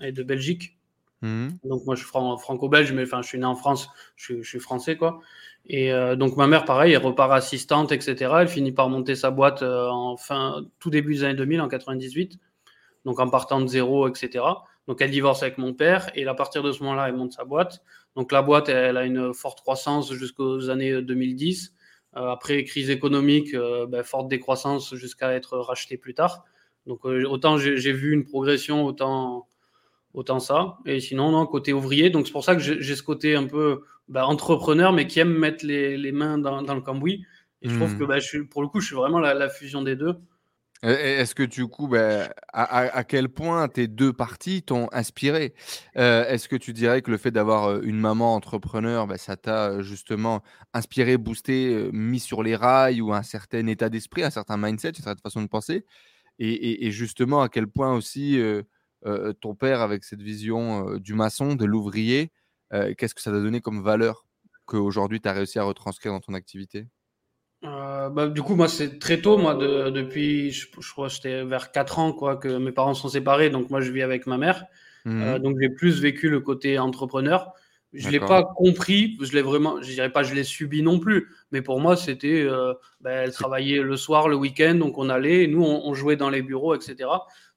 est 0.00 0.12
de 0.12 0.22
Belgique. 0.22 0.78
Mmh 1.22 1.48
donc, 1.64 1.84
moi, 1.86 1.94
je 1.94 2.02
suis 2.02 2.08
franco-belge, 2.08 2.92
mais 2.92 3.02
enfin, 3.02 3.20
je 3.22 3.28
suis 3.28 3.38
né 3.38 3.44
en 3.44 3.54
France, 3.54 3.88
je, 4.16 4.42
je 4.42 4.48
suis 4.48 4.60
français, 4.60 4.96
quoi. 4.96 5.20
Et 5.66 5.92
euh, 5.92 6.16
donc 6.16 6.36
ma 6.36 6.46
mère, 6.46 6.64
pareil, 6.64 6.92
elle 6.92 7.02
repart 7.02 7.32
assistante, 7.32 7.92
etc. 7.92 8.32
Elle 8.40 8.48
finit 8.48 8.72
par 8.72 8.88
monter 8.88 9.14
sa 9.14 9.30
boîte 9.30 9.62
euh, 9.62 9.88
en 9.88 10.16
fin, 10.16 10.66
tout 10.80 10.90
début 10.90 11.14
des 11.14 11.24
années 11.24 11.36
2000, 11.36 11.60
en 11.60 11.68
98, 11.68 12.38
donc 13.04 13.20
en 13.20 13.28
partant 13.28 13.60
de 13.60 13.66
zéro, 13.66 14.08
etc. 14.08 14.44
Donc 14.88 15.00
elle 15.00 15.10
divorce 15.10 15.42
avec 15.42 15.58
mon 15.58 15.72
père 15.72 16.10
et 16.14 16.26
à 16.26 16.34
partir 16.34 16.62
de 16.62 16.72
ce 16.72 16.82
moment-là, 16.82 17.08
elle 17.08 17.16
monte 17.16 17.32
sa 17.32 17.44
boîte. 17.44 17.82
Donc 18.16 18.32
la 18.32 18.42
boîte, 18.42 18.68
elle, 18.68 18.96
a 18.96 19.04
une 19.04 19.32
forte 19.32 19.60
croissance 19.60 20.12
jusqu'aux 20.12 20.68
années 20.70 21.00
2010. 21.00 21.74
Euh, 22.16 22.28
après 22.28 22.64
crise 22.64 22.90
économique, 22.90 23.54
ben, 23.88 24.02
forte 24.02 24.28
décroissance 24.28 24.94
jusqu'à 24.96 25.32
être 25.32 25.56
rachetée 25.58 25.96
plus 25.96 26.14
tard. 26.14 26.44
Donc 26.86 27.04
autant 27.04 27.58
j'ai 27.58 27.92
vu 27.92 28.12
une 28.12 28.24
progression, 28.24 28.84
autant 28.84 29.46
autant 30.14 30.40
ça. 30.40 30.78
Et 30.84 31.00
sinon, 31.00 31.30
non, 31.30 31.46
côté 31.46 31.72
ouvrier. 31.72 32.10
Donc 32.10 32.26
c'est 32.26 32.32
pour 32.32 32.44
ça 32.44 32.56
que 32.56 32.60
j'ai 32.60 32.96
ce 32.96 33.02
côté 33.02 33.36
un 33.36 33.46
peu 33.46 33.82
bah, 34.12 34.26
entrepreneur, 34.26 34.92
mais 34.92 35.06
qui 35.06 35.20
aime 35.20 35.32
mettre 35.32 35.64
les, 35.64 35.96
les 35.96 36.12
mains 36.12 36.36
dans, 36.36 36.60
dans, 36.60 36.74
le 36.74 36.82
cambouis. 36.82 37.24
Et 37.62 37.70
je 37.70 37.76
trouve 37.76 37.96
que 37.96 38.04
hmm. 38.04 38.08
bah, 38.08 38.18
je 38.18 38.38
pour 38.40 38.60
le 38.60 38.68
coup, 38.68 38.80
je 38.80 38.86
suis 38.86 38.94
vraiment 38.94 39.18
la, 39.18 39.48
fusion 39.48 39.80
des 39.80 39.96
deux. 39.96 40.14
Est-ce 40.82 41.34
que 41.34 41.44
du 41.44 41.66
coup, 41.66 41.88
bah, 41.88 42.28
à, 42.52 42.80
à, 42.80 43.04
quel 43.04 43.30
point 43.30 43.68
tes 43.68 43.86
deux 43.86 44.12
parties 44.12 44.62
t'ont 44.62 44.88
inspiré? 44.92 45.54
Euh, 45.96 46.26
Est-ce 46.26 46.48
que 46.48 46.56
tu 46.56 46.74
dirais 46.74 47.00
que 47.00 47.10
le 47.10 47.16
fait 47.16 47.30
d'avoir 47.30 47.66
euh, 47.66 47.80
une 47.84 47.98
maman 47.98 48.34
entrepreneur, 48.34 49.06
bah, 49.06 49.16
ça 49.16 49.36
t'a 49.36 49.70
euh, 49.70 49.82
justement 49.82 50.42
inspiré, 50.74 51.16
boosté, 51.16 51.88
mis 51.92 52.20
sur 52.20 52.42
les 52.42 52.56
rails 52.56 53.00
ou 53.00 53.14
un 53.14 53.22
certain 53.22 53.66
état 53.66 53.88
d'esprit, 53.88 54.24
un 54.24 54.30
certain 54.30 54.58
mindset, 54.58 54.88
une 54.90 55.04
certaine 55.04 55.22
façon 55.22 55.40
de 55.40 55.48
penser? 55.48 55.86
Et, 56.38 56.86
et, 56.86 56.90
justement, 56.90 57.40
à 57.40 57.48
quel 57.48 57.68
point 57.68 57.94
aussi 57.94 58.38
ton 59.40 59.54
père, 59.54 59.80
avec 59.80 60.04
cette 60.04 60.22
vision 60.22 60.96
du 60.96 61.14
maçon, 61.14 61.54
de 61.54 61.64
l'ouvrier, 61.64 62.32
euh, 62.72 62.94
qu'est-ce 62.96 63.14
que 63.14 63.20
ça 63.20 63.30
t'a 63.30 63.40
donné 63.40 63.60
comme 63.60 63.82
valeur 63.82 64.26
qu'aujourd'hui 64.66 65.20
tu 65.20 65.28
as 65.28 65.32
réussi 65.32 65.58
à 65.58 65.64
retranscrire 65.64 66.12
dans 66.12 66.20
ton 66.20 66.34
activité? 66.34 66.86
Euh, 67.64 68.08
bah, 68.08 68.26
du 68.26 68.42
coup, 68.42 68.56
moi, 68.56 68.68
c'est 68.68 68.98
très 68.98 69.20
tôt, 69.20 69.38
moi, 69.38 69.54
depuis, 69.54 70.50
je, 70.50 70.66
crois 70.90 71.08
j'étais 71.08 71.44
vers 71.44 71.70
4 71.70 71.98
ans, 72.00 72.12
quoi, 72.12 72.36
que 72.36 72.48
mes 72.58 72.72
parents 72.72 72.94
sont 72.94 73.08
séparés, 73.08 73.50
donc 73.50 73.70
moi, 73.70 73.80
je 73.80 73.92
vis 73.92 74.02
avec 74.02 74.26
ma 74.26 74.36
mère. 74.36 74.64
Mmh. 75.04 75.22
Euh, 75.22 75.38
donc, 75.38 75.58
j'ai 75.60 75.68
plus 75.68 76.00
vécu 76.00 76.28
le 76.28 76.40
côté 76.40 76.78
entrepreneur. 76.78 77.52
Je 77.92 78.08
l'ai 78.08 78.20
pas 78.20 78.42
compris, 78.42 79.18
je 79.20 79.32
l'ai 79.32 79.42
vraiment, 79.42 79.82
je 79.82 79.92
dirais 79.92 80.10
pas, 80.10 80.22
je 80.22 80.34
l'ai 80.34 80.44
subi 80.44 80.82
non 80.82 80.98
plus, 80.98 81.28
mais 81.50 81.60
pour 81.60 81.78
moi, 81.78 81.94
c'était, 81.94 82.48
bah, 83.02 83.10
elle 83.10 83.32
travaillait 83.32 83.82
le 83.82 83.98
soir, 83.98 84.28
le 84.28 84.36
week-end, 84.36 84.76
donc 84.76 84.96
on 84.96 85.10
allait, 85.10 85.46
nous, 85.46 85.62
on, 85.62 85.86
on, 85.86 85.92
jouait 85.92 86.16
dans 86.16 86.30
les 86.30 86.40
bureaux, 86.40 86.74
etc. 86.74 87.10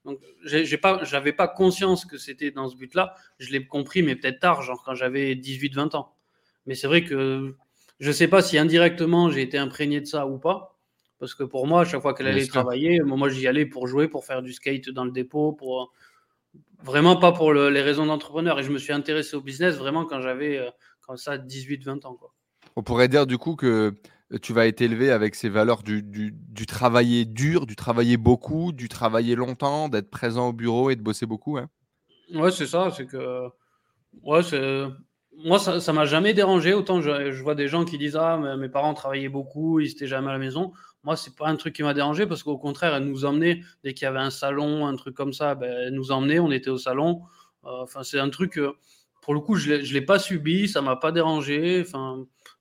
Donc, 0.06 0.20
j'ai 0.44 0.78
pas, 0.78 1.04
j'avais 1.04 1.34
pas 1.34 1.48
conscience 1.48 2.06
que 2.06 2.18
c'était 2.18 2.52
dans 2.52 2.70
ce 2.70 2.76
but-là. 2.76 3.16
Je 3.40 3.52
l'ai 3.52 3.66
compris, 3.66 4.04
mais 4.04 4.16
peut-être 4.16 4.40
tard, 4.40 4.62
genre 4.62 4.84
quand 4.86 4.94
j'avais 4.94 5.34
18-20 5.34 5.96
ans. 5.96 6.14
Mais 6.68 6.76
c'est 6.76 6.88
vrai 6.88 7.04
que 7.04 7.56
je 8.00 8.12
sais 8.12 8.28
pas 8.28 8.42
si 8.42 8.58
indirectement 8.58 9.30
j'ai 9.32 9.42
été 9.42 9.58
imprégné 9.58 10.02
de 10.02 10.06
ça 10.06 10.28
ou 10.28 10.38
pas. 10.38 10.78
Parce 11.20 11.34
que 11.34 11.44
pour 11.44 11.66
moi, 11.66 11.82
à 11.82 11.86
chaque 11.86 12.02
fois 12.02 12.14
qu'elle 12.14 12.28
allait 12.28 12.46
travailler, 12.46 13.00
moi 13.02 13.30
j'y 13.30 13.48
allais 13.48 13.66
pour 13.66 13.88
jouer, 13.88 14.08
pour 14.08 14.26
faire 14.26 14.42
du 14.42 14.54
skate 14.54 14.90
dans 14.90 15.06
le 15.06 15.12
dépôt, 15.12 15.54
pour 15.54 15.92
vraiment 16.84 17.16
pas 17.16 17.32
pour 17.32 17.54
les 17.54 17.82
raisons 17.82 18.06
d'entrepreneur. 18.06 18.60
Et 18.60 18.64
je 18.64 18.72
me 18.72 18.78
suis 18.78 18.94
intéressé 18.94 19.36
au 19.36 19.42
business 19.42 19.76
vraiment 19.76 20.06
quand 20.06 20.22
j'avais 20.22 20.58
euh, 20.58 20.70
comme 21.02 21.18
ça 21.18 21.38
18-20 21.38 22.06
ans. 22.06 22.16
Quoi. 22.16 22.34
On 22.76 22.84
pourrait 22.84 23.08
dire 23.08 23.26
du 23.26 23.38
coup 23.38 23.56
que 23.56 23.96
tu 24.38 24.54
vas 24.54 24.68
être 24.68 24.82
élevé 24.82 25.12
avec 25.12 25.36
ces 25.36 25.50
valeurs 25.50 25.84
du, 25.84 26.01
du, 26.01 26.65
travailler 26.65 27.25
dur, 27.25 27.65
du 27.65 27.75
travailler 27.75 28.18
beaucoup, 28.18 28.72
du 28.72 28.89
travailler 28.89 29.36
longtemps, 29.36 29.89
d'être 29.89 30.10
présent 30.10 30.50
au 30.50 30.54
bureau 30.54 30.89
et 30.89 30.96
de 30.96 31.01
bosser 31.01 31.25
beaucoup. 31.25 31.58
Hein 31.58 31.70
ouais, 32.34 32.51
c'est 32.51 32.68
ça. 32.68 32.92
C'est 32.96 33.06
que. 33.06 33.48
Ouais. 34.24 34.42
Moi, 35.44 35.60
ça 35.60 35.74
ne 35.74 35.92
m'a 35.92 36.06
jamais 36.06 36.34
dérangé. 36.34 36.74
Autant 36.74 37.01
je, 37.01 37.32
je, 37.32 37.44
vois 37.44 37.56
des 37.56 37.68
gens 37.68 37.84
qui 37.84 37.98
disent 37.98 38.15
Ah, 38.15 38.38
mes 38.58 38.70
parents 38.70 38.94
travaillaient 38.94 39.30
beaucoup, 39.30 39.80
ils 39.80 39.89
n'étaient 39.89 40.08
jamais 40.08 40.30
à 40.30 40.34
la 40.34 40.39
maison. 40.39 40.72
Moi, 41.06 41.15
c'est 41.15 41.36
pas 41.36 41.48
un 41.48 41.56
truc 41.56 41.75
qui 41.75 41.84
m'a 41.84 41.94
dérangé 41.94 42.25
parce 42.25 42.42
qu'au 42.42 42.58
contraire, 42.58 42.96
elle 42.96 43.04
nous 43.04 43.25
emmenait 43.25 43.62
dès 43.84 43.94
qu'il 43.94 44.06
y 44.06 44.08
avait 44.08 44.18
un 44.18 44.32
salon, 44.32 44.88
un 44.88 44.96
truc 44.96 45.13
comme 45.13 45.34
ça, 45.34 45.54
ben, 45.54 45.72
elle 45.72 45.94
nous 45.94 46.12
emmenait, 46.12 46.39
on 46.39 46.51
était 46.51 46.72
au 46.72 46.80
salon. 46.80 47.22
Euh, 47.65 47.84
enfin, 47.84 48.01
c'est 48.01 48.20
un 48.20 48.30
truc, 48.30 48.58
euh, 48.58 48.74
pour 49.22 49.36
le 49.36 49.39
coup, 49.39 49.56
je 49.56 49.74
ne 49.74 49.94
l'ai 49.94 50.01
pas 50.01 50.18
subi, 50.18 50.68
ça 50.68 50.82
m'a 50.82 50.96
pas 50.96 51.12
dérangé. 51.12 51.86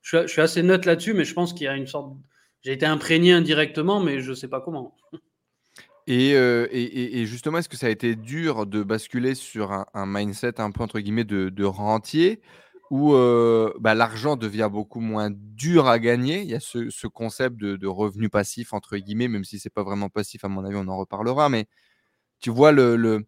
Je, 0.05 0.27
suis 0.27 0.41
assez 0.41 0.61
net 0.61 0.85
là-dessus, 0.85 1.13
mais 1.13 1.25
je 1.25 1.33
pense 1.33 1.51
qu'il 1.51 1.63
y 1.63 1.67
a 1.67 1.75
une 1.75 1.87
sorte. 1.87 2.15
J'ai 2.61 2.73
été 2.73 2.85
imprégné 2.85 3.33
indirectement, 3.33 3.99
mais 3.99 4.21
je 4.21 4.29
ne 4.29 4.35
sais 4.35 4.47
pas 4.47 4.61
comment. 4.61 4.95
Euh, 6.07 6.67
et, 6.69 7.19
et, 7.19 7.25
justement, 7.25 7.57
est-ce 7.57 7.69
que 7.69 7.77
ça 7.77 7.87
a 7.87 7.89
été 7.89 8.15
dur 8.15 8.67
de 8.67 8.83
basculer 8.83 9.33
sur 9.33 9.71
un, 9.71 10.05
mindset 10.05 10.61
un 10.61 10.69
peu 10.69 10.83
entre 10.83 10.99
guillemets 10.99 11.23
de, 11.23 11.49
de 11.49 11.63
rentier 11.63 12.41
où 12.91 13.13
bah, 13.79 13.95
l'argent 13.95 14.35
devient 14.35 14.69
beaucoup 14.71 14.99
moins 14.99 15.31
dur 15.31 15.87
à 15.87 15.97
gagner? 15.97 16.41
Il 16.41 16.47
y 16.47 16.53
a 16.53 16.59
ce, 16.59 17.07
concept 17.07 17.57
de, 17.57 17.87
revenu 17.87 18.29
passif, 18.29 18.73
entre 18.73 18.97
guillemets, 18.97 19.27
même 19.27 19.43
si 19.43 19.57
c'est 19.57 19.71
pas 19.71 19.83
vraiment 19.83 20.09
passif, 20.09 20.45
à 20.45 20.47
mon 20.47 20.63
avis, 20.65 20.75
on 20.77 20.87
en 20.87 20.97
reparlera. 20.97 21.49
Mais 21.49 21.65
tu 22.39 22.51
vois, 22.51 22.71
le, 22.71 23.25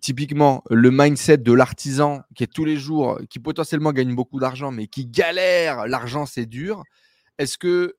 typiquement, 0.00 0.62
le 0.70 0.90
mindset 0.90 1.38
de 1.38 1.52
l'artisan 1.52 2.22
qui 2.34 2.44
est 2.44 2.52
tous 2.52 2.64
les 2.64 2.76
jours, 2.76 3.18
qui 3.28 3.38
potentiellement 3.38 3.92
gagne 3.92 4.14
beaucoup 4.14 4.40
d'argent, 4.40 4.70
mais 4.70 4.86
qui 4.86 5.06
galère, 5.06 5.86
l'argent 5.86 6.26
c'est 6.26 6.46
dur. 6.46 6.82
Est-ce 7.38 7.58
que 7.58 7.96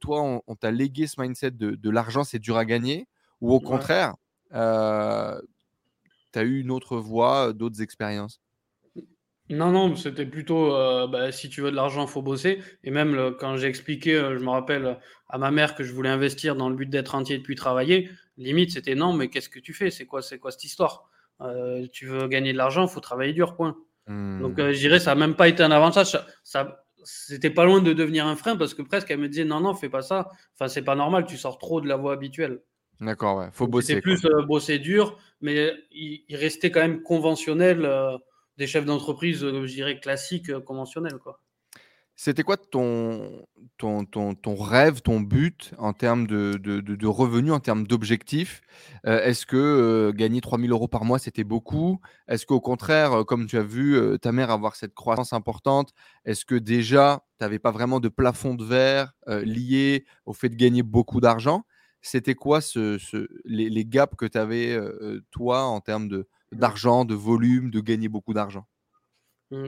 toi, 0.00 0.42
on, 0.46 0.54
t'a 0.54 0.70
légué 0.70 1.06
ce 1.06 1.20
mindset 1.20 1.52
de, 1.52 1.90
l'argent 1.90 2.24
c'est 2.24 2.38
dur 2.38 2.56
à 2.56 2.64
gagner? 2.64 3.08
Ou 3.40 3.52
au 3.52 3.60
contraire, 3.60 4.14
tu 4.50 4.58
as 4.58 5.40
eu 6.34 6.60
une 6.60 6.70
autre 6.70 6.96
voie, 6.96 7.52
d'autres 7.52 7.82
expériences? 7.82 8.40
Non, 9.50 9.70
non, 9.72 9.94
c'était 9.94 10.24
plutôt 10.24 10.74
euh, 10.74 11.06
bah, 11.06 11.30
si 11.30 11.50
tu 11.50 11.60
veux 11.60 11.70
de 11.70 11.76
l'argent, 11.76 12.06
faut 12.06 12.22
bosser. 12.22 12.62
Et 12.82 12.90
même 12.90 13.34
quand 13.38 13.58
j'ai 13.58 13.66
expliqué, 13.66 14.14
euh, 14.14 14.38
je 14.38 14.42
me 14.42 14.48
rappelle 14.48 14.98
à 15.28 15.36
ma 15.36 15.50
mère 15.50 15.74
que 15.74 15.84
je 15.84 15.92
voulais 15.92 16.08
investir 16.08 16.56
dans 16.56 16.70
le 16.70 16.74
but 16.74 16.88
d'être 16.88 17.14
entier 17.14 17.36
et 17.36 17.38
de 17.38 17.42
puis 17.42 17.54
travailler, 17.54 18.08
limite 18.38 18.70
c'était 18.70 18.94
non, 18.94 19.12
mais 19.12 19.28
qu'est-ce 19.28 19.50
que 19.50 19.58
tu 19.58 19.74
fais? 19.74 19.90
C'est 19.90 20.06
quoi, 20.06 20.22
c'est 20.22 20.38
quoi 20.38 20.50
cette 20.50 20.64
histoire? 20.64 21.10
Euh, 21.40 21.86
Tu 21.92 22.06
veux 22.06 22.28
gagner 22.28 22.52
de 22.52 22.58
l'argent, 22.58 22.86
faut 22.86 23.00
travailler 23.00 23.32
dur, 23.32 23.56
point. 23.56 23.76
Donc 24.06 24.58
mmh. 24.58 24.72
je 24.72 24.78
dirais 24.78 25.00
ça 25.00 25.14
n'a 25.14 25.26
même 25.26 25.34
pas 25.34 25.48
été 25.48 25.62
un 25.62 25.70
avantage. 25.70 26.18
Ça, 26.42 26.84
c'était 27.04 27.50
pas 27.50 27.64
loin 27.64 27.80
de 27.80 27.92
devenir 27.94 28.26
un 28.26 28.36
frein 28.36 28.56
parce 28.56 28.74
que 28.74 28.82
presque 28.82 29.10
elle 29.10 29.18
me 29.18 29.28
disait 29.28 29.44
non, 29.44 29.60
non, 29.60 29.74
fais 29.74 29.88
pas 29.88 30.02
ça. 30.02 30.30
Enfin, 30.54 30.68
c'est 30.68 30.82
pas 30.82 30.94
normal, 30.94 31.24
tu 31.26 31.36
sors 31.36 31.58
trop 31.58 31.80
de 31.80 31.88
la 31.88 31.96
voie 31.96 32.12
habituelle. 32.12 32.60
D'accord, 33.00 33.38
ouais, 33.38 33.48
faut 33.52 33.66
bosser. 33.66 33.94
C'est 33.94 34.00
plus 34.00 34.22
bosser 34.46 34.78
dur, 34.78 35.18
mais 35.40 35.72
il, 35.90 36.24
il, 36.28 36.36
restait 36.36 36.70
quand 36.70 36.80
même 36.80 37.02
conventionnel 37.02 37.86
des 38.56 38.66
chefs 38.66 38.84
d'entreprise, 38.84 39.44
euh, 39.44 39.66
je 39.66 39.72
dirais, 39.72 39.98
classiques, 39.98 40.50
euh, 40.50 40.60
conventionnels. 40.60 41.18
Quoi. 41.18 41.40
C'était 42.16 42.44
quoi 42.44 42.56
ton, 42.56 43.44
ton, 43.76 44.04
ton, 44.04 44.54
rêve, 44.54 45.00
ton 45.00 45.20
but 45.20 45.74
en 45.78 45.92
termes 45.92 46.28
de, 46.28 47.06
revenus, 47.06 47.52
en 47.52 47.58
termes 47.58 47.88
d'objectifs? 47.88 48.62
Euh, 49.04 49.20
Est-ce 49.24 49.46
que 49.46 50.12
gagner 50.14 50.40
3000 50.40 50.70
euros 50.70 50.86
par 50.86 51.04
mois, 51.04 51.18
c'était 51.18 51.42
beaucoup? 51.42 52.00
Est-ce 52.28 52.46
qu'au 52.46 52.60
contraire, 52.60 53.24
comme 53.26 53.46
tu 53.46 53.58
as 53.58 53.64
vu 53.64 53.98
ta 54.22 54.30
mère 54.30 54.50
avoir 54.50 54.76
cette 54.76 54.94
croissance 54.94 55.32
importante, 55.32 55.92
est-ce 56.24 56.44
que 56.44 56.54
déjà, 56.54 57.24
tu 57.38 57.44
n'avais 57.44 57.58
pas 57.58 57.72
vraiment 57.72 57.98
de 57.98 58.08
plafond 58.08 58.54
de 58.54 58.64
verre 58.64 59.12
lié 59.26 60.06
au 60.24 60.32
fait 60.32 60.48
de 60.48 60.56
gagner 60.56 60.84
beaucoup 60.84 61.20
d'argent? 61.20 61.64
C'était 62.00 62.34
quoi 62.36 62.60
les, 63.44 63.70
les, 63.70 63.84
gaps 63.84 64.14
que 64.16 64.26
tu 64.26 64.38
avais, 64.38 64.78
toi, 65.32 65.64
en 65.64 65.80
termes 65.80 66.24
d'argent, 66.52 67.04
de 67.04 67.14
volume, 67.14 67.70
de 67.70 67.80
gagner 67.80 68.08
beaucoup 68.08 68.34
d'argent? 68.34 68.66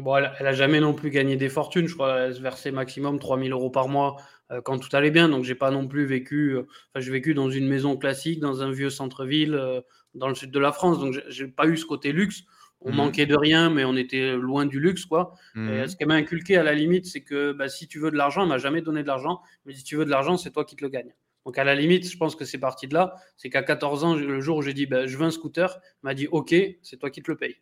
Bon, 0.01 0.17
elle, 0.17 0.33
n'a 0.41 0.53
jamais 0.53 0.81
non 0.81 0.95
plus 0.95 1.11
gagné 1.11 1.37
des 1.37 1.49
fortunes. 1.49 1.87
Je 1.87 1.95
crois 1.95 2.17
qu'elle 2.17 2.35
se 2.35 2.41
versait 2.41 2.71
maximum 2.71 3.19
3000 3.19 3.53
euros 3.53 3.71
par 3.71 3.89
mois 3.89 4.17
euh, 4.51 4.61
quand 4.61 4.79
tout 4.79 4.95
allait 4.95 5.11
bien. 5.11 5.29
Donc, 5.29 5.45
j'ai 5.45 5.55
pas 5.55 5.71
non 5.71 5.87
plus 5.87 6.07
vécu. 6.07 6.57
Euh, 6.57 6.63
enfin, 6.63 7.05
j'ai 7.05 7.11
vécu 7.11 7.35
dans 7.35 7.51
une 7.51 7.69
maison 7.69 7.97
classique, 7.97 8.41
dans 8.41 8.63
un 8.63 8.71
vieux 8.71 8.91
centre-ville, 8.91 9.55
euh, 9.55 9.81
dans 10.15 10.29
le 10.29 10.35
sud 10.35 10.51
de 10.51 10.59
la 10.59 10.73
France. 10.73 10.99
Donc, 10.99 11.19
j'ai 11.29 11.49
pas 11.49 11.67
eu 11.67 11.77
ce 11.77 11.87
côté 11.87 12.13
luxe. 12.13 12.43
On 12.83 12.93
mmh. 12.93 12.97
manquait 12.97 13.27
de 13.27 13.37
rien, 13.37 13.71
mais 13.71 13.85
on 13.85 13.97
était 13.97 14.37
loin 14.37 14.67
du 14.67 14.81
luxe, 14.81 15.07
quoi. 15.07 15.33
Mmh. 15.55 15.87
ce 15.87 15.97
qu'elle 15.97 16.09
m'a 16.09 16.15
inculqué 16.15 16.57
à 16.59 16.63
la 16.63 16.75
limite, 16.75 17.07
c'est 17.07 17.23
que 17.23 17.53
bah, 17.53 17.71
si 17.71 17.89
tu 17.89 17.99
veux 17.99 18.11
de 18.11 18.17
l'argent, 18.17 18.43
elle 18.43 18.49
m'a 18.49 18.59
jamais 18.59 18.83
donné 18.83 19.03
de 19.03 19.09
l'argent. 19.09 19.41
Mais 19.65 19.73
si 19.73 19.83
tu 19.83 19.97
veux 19.97 20.05
de 20.05 20.11
l'argent, 20.11 20.37
c'est 20.37 20.51
toi 20.51 20.65
qui 20.65 20.77
te 20.77 20.85
le 20.85 20.91
gagnes. 20.91 21.15
Donc 21.47 21.59
à 21.59 21.65
la 21.65 21.77
limite, 21.77 22.11
je 22.11 22.17
pense 22.17 22.35
que 22.35 22.45
c'est 22.45 22.59
parti 22.59 22.89
de 22.89 22.95
là. 22.95 23.15
C'est 23.37 23.49
qu'à 23.49 23.63
14 23.63 24.05
ans, 24.05 24.15
le 24.15 24.41
jour 24.41 24.59
où 24.59 24.63
j'ai 24.63 24.75
dit 24.75 24.87
ben, 24.87 25.07
je 25.07 25.17
veux 25.17 25.25
un 25.25 25.31
scooter, 25.31 25.79
m'a 26.03 26.13
dit 26.13 26.27
ok, 26.27 26.55
c'est 26.83 26.99
toi 26.99 27.09
qui 27.09 27.23
te 27.23 27.31
le 27.31 27.37
payes. 27.37 27.57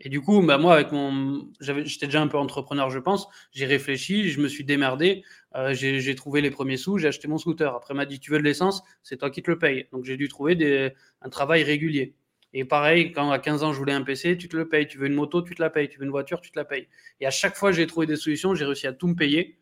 Et 0.00 0.08
du 0.08 0.20
coup, 0.20 0.40
bah, 0.42 0.58
moi, 0.58 0.74
avec 0.74 0.92
mon, 0.92 1.48
j'étais 1.60 2.06
déjà 2.06 2.22
un 2.22 2.28
peu 2.28 2.38
entrepreneur, 2.38 2.88
je 2.90 3.00
pense. 3.00 3.28
J'ai 3.52 3.66
réfléchi, 3.66 4.30
je 4.30 4.40
me 4.40 4.48
suis 4.48 4.64
démerdé, 4.64 5.24
euh, 5.56 5.74
j'ai 5.74 6.14
trouvé 6.14 6.40
les 6.40 6.50
premiers 6.50 6.76
sous, 6.76 6.98
j'ai 6.98 7.08
acheté 7.08 7.26
mon 7.26 7.38
scooter. 7.38 7.74
Après, 7.74 7.94
m'a 7.94 8.06
dit 8.06 8.20
tu 8.20 8.30
veux 8.30 8.38
de 8.38 8.44
l'essence, 8.44 8.82
c'est 9.02 9.16
toi 9.16 9.30
qui 9.30 9.42
te 9.42 9.50
le 9.50 9.58
payes. 9.58 9.88
Donc 9.92 10.04
j'ai 10.04 10.16
dû 10.16 10.28
trouver 10.28 10.54
des, 10.54 10.92
un 11.22 11.28
travail 11.28 11.64
régulier. 11.64 12.14
Et 12.54 12.64
pareil, 12.64 13.12
quand 13.12 13.30
à 13.30 13.38
15 13.38 13.62
ans 13.62 13.72
je 13.72 13.78
voulais 13.78 13.92
un 13.92 14.02
PC, 14.02 14.38
tu 14.38 14.48
te 14.48 14.56
le 14.56 14.68
payes. 14.68 14.86
Tu 14.86 14.98
veux 14.98 15.06
une 15.06 15.14
moto, 15.14 15.42
tu 15.42 15.54
te 15.54 15.60
la 15.60 15.70
payes. 15.70 15.88
Tu 15.88 15.98
veux 15.98 16.04
une 16.04 16.10
voiture, 16.10 16.40
tu 16.40 16.50
te 16.50 16.58
la 16.58 16.64
payes. 16.64 16.86
Et 17.20 17.26
à 17.26 17.30
chaque 17.30 17.56
fois, 17.56 17.72
j'ai 17.72 17.86
trouvé 17.86 18.06
des 18.06 18.16
solutions, 18.16 18.54
j'ai 18.54 18.64
réussi 18.64 18.86
à 18.86 18.92
tout 18.92 19.08
me 19.08 19.14
payer. 19.14 19.58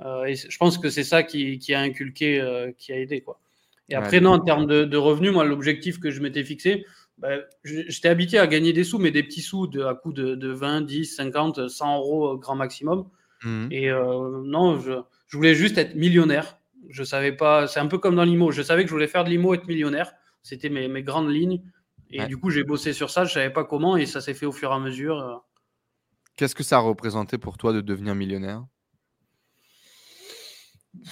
Euh, 0.00 0.24
et 0.24 0.34
je 0.34 0.56
pense 0.58 0.78
que 0.78 0.90
c'est 0.90 1.04
ça 1.04 1.22
qui, 1.22 1.74
a 1.74 1.80
inculqué, 1.80 2.40
euh, 2.40 2.72
qui 2.76 2.92
a 2.92 2.98
aidé. 2.98 3.20
Quoi. 3.20 3.40
Et 3.88 3.94
après, 3.94 4.20
non, 4.20 4.32
en 4.32 4.40
termes 4.40 4.66
de, 4.66 4.96
revenus, 4.96 5.32
moi, 5.32 5.44
l'objectif 5.44 6.00
que 6.00 6.10
je 6.10 6.20
m'étais 6.20 6.42
fixé, 6.42 6.86
bah, 7.18 7.36
j'étais 7.62 8.08
habitué 8.08 8.38
à 8.38 8.46
gagner 8.46 8.72
des 8.72 8.84
sous, 8.84 8.98
mais 8.98 9.10
des 9.10 9.22
petits 9.22 9.42
sous 9.42 9.66
de, 9.66 9.82
à 9.82 9.94
coût 9.94 10.12
de, 10.12 10.48
20, 10.48 10.82
10, 10.82 11.16
50, 11.16 11.68
100 11.68 11.96
euros 11.96 12.36
grand 12.36 12.56
maximum. 12.56 13.08
Mmh. 13.44 13.68
Et 13.70 13.90
euh, 13.90 14.42
non, 14.44 14.80
je, 14.80 14.92
voulais 15.32 15.54
juste 15.54 15.78
être 15.78 15.94
millionnaire. 15.94 16.58
Je 16.88 17.02
savais 17.02 17.32
pas, 17.32 17.66
c'est 17.66 17.80
un 17.80 17.86
peu 17.86 17.98
comme 17.98 18.16
dans 18.16 18.24
l'IMO. 18.24 18.50
Je 18.50 18.62
savais 18.62 18.82
que 18.82 18.88
je 18.88 18.94
voulais 18.94 19.06
faire 19.06 19.24
de 19.24 19.30
l'IMO, 19.30 19.54
être 19.54 19.66
millionnaire. 19.66 20.12
C'était 20.42 20.68
mes, 20.68 20.88
mes, 20.88 21.02
grandes 21.02 21.30
lignes. 21.30 21.62
Et 22.10 22.26
du 22.26 22.36
coup, 22.36 22.50
j'ai 22.50 22.62
bossé 22.62 22.92
sur 22.92 23.10
ça. 23.10 23.24
Je 23.24 23.32
savais 23.32 23.50
pas 23.50 23.64
comment 23.64 23.96
et 23.96 24.06
ça 24.06 24.20
s'est 24.20 24.34
fait 24.34 24.46
au 24.46 24.52
fur 24.52 24.70
et 24.70 24.74
à 24.74 24.78
mesure. 24.78 25.42
Qu'est-ce 26.36 26.54
que 26.54 26.62
ça 26.62 26.76
a 26.76 26.80
représenté 26.80 27.38
pour 27.38 27.58
toi 27.58 27.72
de 27.72 27.80
devenir 27.80 28.14
millionnaire? 28.14 28.64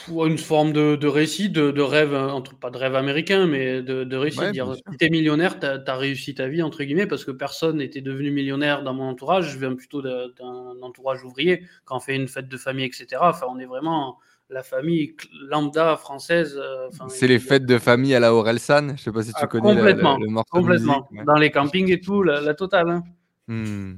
Une 0.09 0.39
forme 0.39 0.73
de, 0.73 1.07
récit, 1.07 1.51
de, 1.51 1.81
rêve, 1.81 2.15
entre, 2.15 2.55
pas 2.55 2.71
de 2.71 2.79
rêve 2.79 2.95
américain, 2.95 3.47
mais 3.47 3.83
de, 3.83 4.17
récit. 4.17 4.51
dire, 4.53 4.75
si 4.75 4.97
tu 4.99 5.07
es 5.07 5.11
millionnaire, 5.11 5.61
tu 5.61 5.67
as, 5.67 5.97
réussi 5.97 6.35
ta 6.35 6.49
vie, 6.49 6.63
entre 6.63 6.83
guillemets, 6.83 7.07
parce 7.07 7.25
que 7.25 7.31
personne 7.31 7.79
n'était 7.79 8.01
devenu 8.01 8.31
millionnaire 8.31 8.83
dans 8.83 8.95
mon 8.95 9.09
entourage. 9.09 9.53
Je 9.53 9.59
viens 9.59 9.75
plutôt 9.75 10.03
d'un 10.03 10.83
entourage 10.83 11.25
ouvrier. 11.25 11.63
Quand 11.85 11.97
on 11.97 12.01
fait 12.01 12.17
une 12.17 12.29
fête 12.29 12.49
de 12.49 12.57
famille, 12.57 12.87
etc., 12.87 13.07
enfin, 13.21 13.47
on 13.49 13.59
est 13.59 13.67
vraiment 13.67 14.19
la 14.53 14.63
famille 14.63 15.17
lambda 15.49 15.97
française. 15.97 16.61
Euh, 16.63 16.89
c'est 17.09 17.27
les 17.27 17.39
fêtes 17.39 17.67
de 17.67 17.79
famille 17.79 18.15
à 18.15 18.21
la 18.21 18.35
Orelsan. 18.35 18.97
Je 18.97 19.03
sais 19.03 19.13
pas 19.13 19.23
si 19.23 19.33
tu 19.33 19.41
ah, 19.41 19.47
connais 19.47 19.75
complètement, 19.75 20.19
le, 20.19 20.27
le, 20.27 20.43
Complètement. 20.51 21.09
Dans 21.27 21.37
les 21.37 21.51
campings 21.51 21.91
et 21.91 22.01
tout, 22.01 22.23
la, 22.23 22.55
totale. 22.55 22.91
Hein. 22.91 23.03
Hmm. 23.49 23.95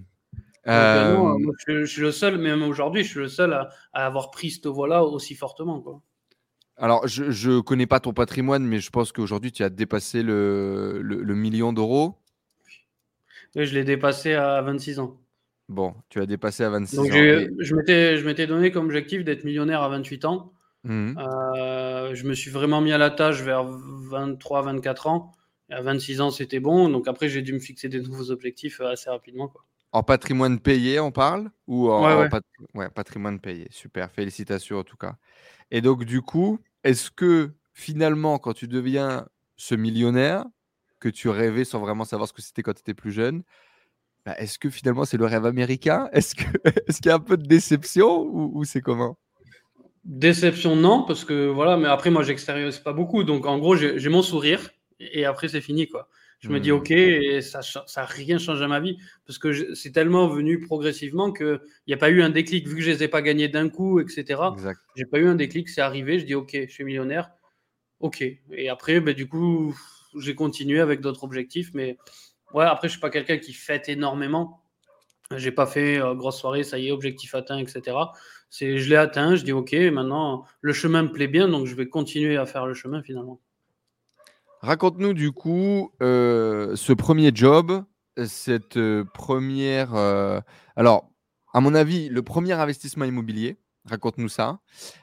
Euh, 0.67 1.17
euh, 1.69 1.85
je, 1.85 1.85
suis 1.85 2.01
le 2.01 2.13
seul, 2.13 2.39
même 2.39 2.63
aujourd'hui, 2.63 3.05
je 3.05 3.09
suis 3.09 3.21
le 3.21 3.29
seul 3.29 3.53
à, 3.53 3.71
avoir 3.93 4.31
pris 4.31 4.51
cette 4.51 4.67
voie-là 4.67 5.05
aussi 5.05 5.35
fortement. 5.35 5.81
Quoi. 5.81 6.01
Alors, 6.77 7.07
je 7.07 7.51
ne 7.51 7.61
connais 7.61 7.87
pas 7.87 8.01
ton 8.01 8.13
patrimoine, 8.13 8.65
mais 8.65 8.79
je 8.79 8.91
pense 8.91 9.13
qu'aujourd'hui, 9.13 9.53
tu 9.53 9.63
as 9.63 9.71
dépassé 9.71 10.23
le, 10.23 11.01
le, 11.03 11.35
million 11.35 11.73
d'euros. 11.73 12.19
Oui, 13.55 13.67
je 13.67 13.75
l'ai 13.75 13.85
dépassé 13.85 14.35
à 14.35 14.61
26 14.63 14.99
ans. 14.99 15.21
Bon, 15.69 15.95
tu 16.09 16.21
as 16.21 16.27
dépassé 16.27 16.65
à 16.65 16.71
26 16.71 16.97
Donc 16.97 17.07
ans. 17.07 17.13
Je 17.13 18.25
m'étais 18.25 18.47
donné 18.47 18.71
comme 18.71 18.87
objectif 18.87 19.25
d'être 19.25 19.45
millionnaire 19.45 19.83
à 19.83 19.89
28 19.89 20.25
ans. 20.25 20.53
Mmh. 20.83 21.17
Euh, 21.17 22.15
je 22.15 22.25
me 22.27 22.35
suis 22.35 22.51
vraiment 22.51 22.83
mis 22.83 22.93
à 22.93 22.99
la 22.99 23.11
tâche 23.11 23.41
vers 23.41 23.65
23-24 23.65 25.09
ans. 25.09 25.33
à 25.71 25.81
26 25.81 26.21
ans, 26.21 26.31
c'était 26.31 26.61
bon. 26.61 26.89
Donc 26.89 27.09
après, 27.09 27.29
j'ai 27.29 27.41
dû 27.43 27.53
me 27.53 27.59
fixer 27.59 27.89
des 27.89 28.01
nouveaux 28.01 28.31
objectifs 28.31 28.81
assez 28.81 29.09
rapidement. 29.09 29.49
Quoi. 29.49 29.65
En 29.95 30.03
patrimoine 30.03 30.59
payé, 30.59 30.99
on 30.99 31.13
parle? 31.13 31.53
Ou 31.69 31.89
en, 31.89 32.29
patrimoine 32.93 33.39
payé. 33.39 33.69
Super, 33.71 34.11
félicitations 34.11 34.79
en 34.79 34.83
tout 34.83 34.97
cas. 34.97 35.15
Et 35.71 35.81
donc, 35.83 36.05
du 36.05 36.21
coup, 36.21 36.59
est-ce 36.83 37.13
que 37.13 37.53
finalement, 37.73 38.41
quand 38.41 38.55
tu 38.55 38.67
deviens 38.67 39.29
ce 39.57 39.77
millionnaire 39.77 40.45
que 40.99 41.09
tu 41.09 41.29
rêvais 41.29 41.65
sans 41.65 41.79
vraiment 41.79 42.05
savoir 42.05 42.29
ce 42.29 42.33
que 42.33 42.43
c'était 42.43 42.65
quand 42.65 42.73
tu 42.73 42.81
étais 42.81 42.93
plus 42.93 43.13
jeune, 43.13 43.45
bah, 44.27 44.35
est-ce 44.37 44.59
que 44.59 44.69
finalement 44.69 45.05
c'est 45.05 45.17
le 45.17 45.27
rêve 45.27 45.47
américain? 45.47 46.09
Est-ce 46.13 46.35
qu'il 46.35 46.47
est 46.49 47.07
y 47.07 47.11
a 47.11 47.15
un 47.15 47.21
peu 47.21 47.37
de 47.37 47.47
déception 47.47 48.23
ou, 48.25 48.65
c'est 48.65 48.81
comment? 48.81 49.17
Déception, 50.03 50.75
non, 50.75 51.05
parce 51.05 51.25
que 51.25 51.47
voilà, 51.47 51.77
mais 51.77 51.87
après, 51.87 52.11
moi, 52.11 52.25
j'extériorise 52.25 52.81
pas 52.81 52.93
beaucoup. 52.93 53.23
Donc, 53.23 53.47
en 53.47 53.59
gros, 53.59 53.77
j'ai 53.77 54.09
mon 54.09 54.23
sourire 54.23 54.71
et 54.99 55.25
après, 55.25 55.47
c'est 55.47 55.61
fini, 55.61 55.87
quoi. 55.87 56.09
Je 56.41 56.51
me 56.51 56.61
dis 56.61 56.71
Hmm. 56.73 56.77
ok, 56.77 56.91
et 56.91 57.41
ça 57.41 57.61
n'a 57.97 58.05
rien 58.05 58.39
changé 58.39 58.63
à 58.65 58.69
ma 58.69 58.81
vie 58.81 58.99
parce 59.27 59.39
que 59.39 59.53
je- 59.53 59.73
c'est 59.75 59.93
tellement 59.93 60.29
venu 60.29 60.61
progressivement 60.61 61.33
qu'il 61.33 61.59
n'y 61.89 61.95
a 61.95 61.97
pas 61.97 62.11
eu 62.11 62.23
un 62.23 62.31
déclic 62.31 62.69
vu 62.69 62.77
que 62.77 62.81
je 62.83 62.91
les 62.91 63.03
ai 63.03 63.09
pas 63.09 63.23
gagnés 63.23 63.49
d'un 63.49 63.69
coup, 63.71 63.99
etc. 64.01 64.41
J'ai 64.95 65.07
pas 65.07 65.19
eu 65.19 65.27
un 65.27 65.35
déclic, 65.37 65.69
c'est 65.69 65.81
arrivé, 65.81 66.19
je 66.19 66.27
dis 66.27 66.35
ok, 66.35 66.51
je 66.67 66.71
suis 66.71 66.85
millionnaire, 66.85 67.31
ok. 68.01 68.23
Et 68.53 68.69
après, 68.69 69.01
ben, 69.01 69.15
du 69.15 69.27
coup, 69.27 69.75
j'ai 70.19 70.35
continué 70.35 70.81
avec 70.81 71.01
d'autres 71.01 71.25
objectifs, 71.25 71.71
mais 71.75 71.97
ouais, 72.53 72.65
après, 72.65 72.89
je 72.89 72.93
suis 72.93 73.01
pas 73.01 73.11
quelqu'un 73.11 73.39
qui 73.39 73.53
fête 73.55 73.89
énormément. 73.89 74.61
J'ai 75.35 75.51
pas 75.53 75.67
fait 75.67 75.99
euh, 75.99 76.15
grosse 76.15 76.39
soirée, 76.39 76.63
ça 76.65 76.79
y 76.79 76.89
est, 76.89 76.93
objectif 76.93 77.35
atteint, 77.35 77.59
etc. 77.59 77.97
C'est, 78.51 78.79
je 78.79 78.91
l'ai 78.91 78.97
atteint, 78.97 79.35
je 79.37 79.43
dis 79.45 79.53
ok, 79.53 79.73
maintenant 79.91 80.45
le 80.61 80.73
chemin 80.75 81.03
me 81.03 81.11
plaît 81.11 81.27
bien, 81.29 81.49
donc 81.49 81.67
je 81.67 81.75
vais 81.75 81.89
continuer 81.89 82.37
à 82.37 82.45
faire 82.47 82.67
le 82.67 82.75
chemin 82.75 83.03
finalement. 83.03 83.41
Raconte-nous 84.65 85.13
du 85.13 85.31
coup 85.31 85.93
euh, 86.03 86.75
ce 86.75 86.95
premier 86.95 87.31
job, 87.35 87.85
cette 88.25 88.79
euh, 88.79 89.05
première. 89.13 89.95
euh, 89.95 90.41
Alors, 90.75 91.11
à 91.53 91.61
mon 91.61 91.75
avis, 91.75 92.09
le 92.09 92.23
premier 92.23 92.53
investissement 92.55 93.05
immobilier. 93.05 93.59
Raconte-nous 93.85 94.31
ça. 94.31 94.61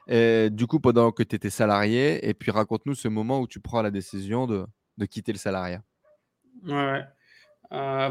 Du 0.07 0.65
coup, 0.65 0.79
pendant 0.79 1.11
que 1.11 1.21
tu 1.21 1.35
étais 1.35 1.51
salarié, 1.51 2.27
et 2.27 2.33
puis 2.33 2.49
raconte-nous 2.49 2.95
ce 2.95 3.07
moment 3.07 3.39
où 3.39 3.47
tu 3.47 3.59
prends 3.59 3.83
la 3.83 3.91
décision 3.91 4.47
de, 4.47 4.65
de 4.97 5.05
quitter 5.05 5.31
le 5.31 5.37
salariat. 5.37 5.83
Ouais, 6.67 7.03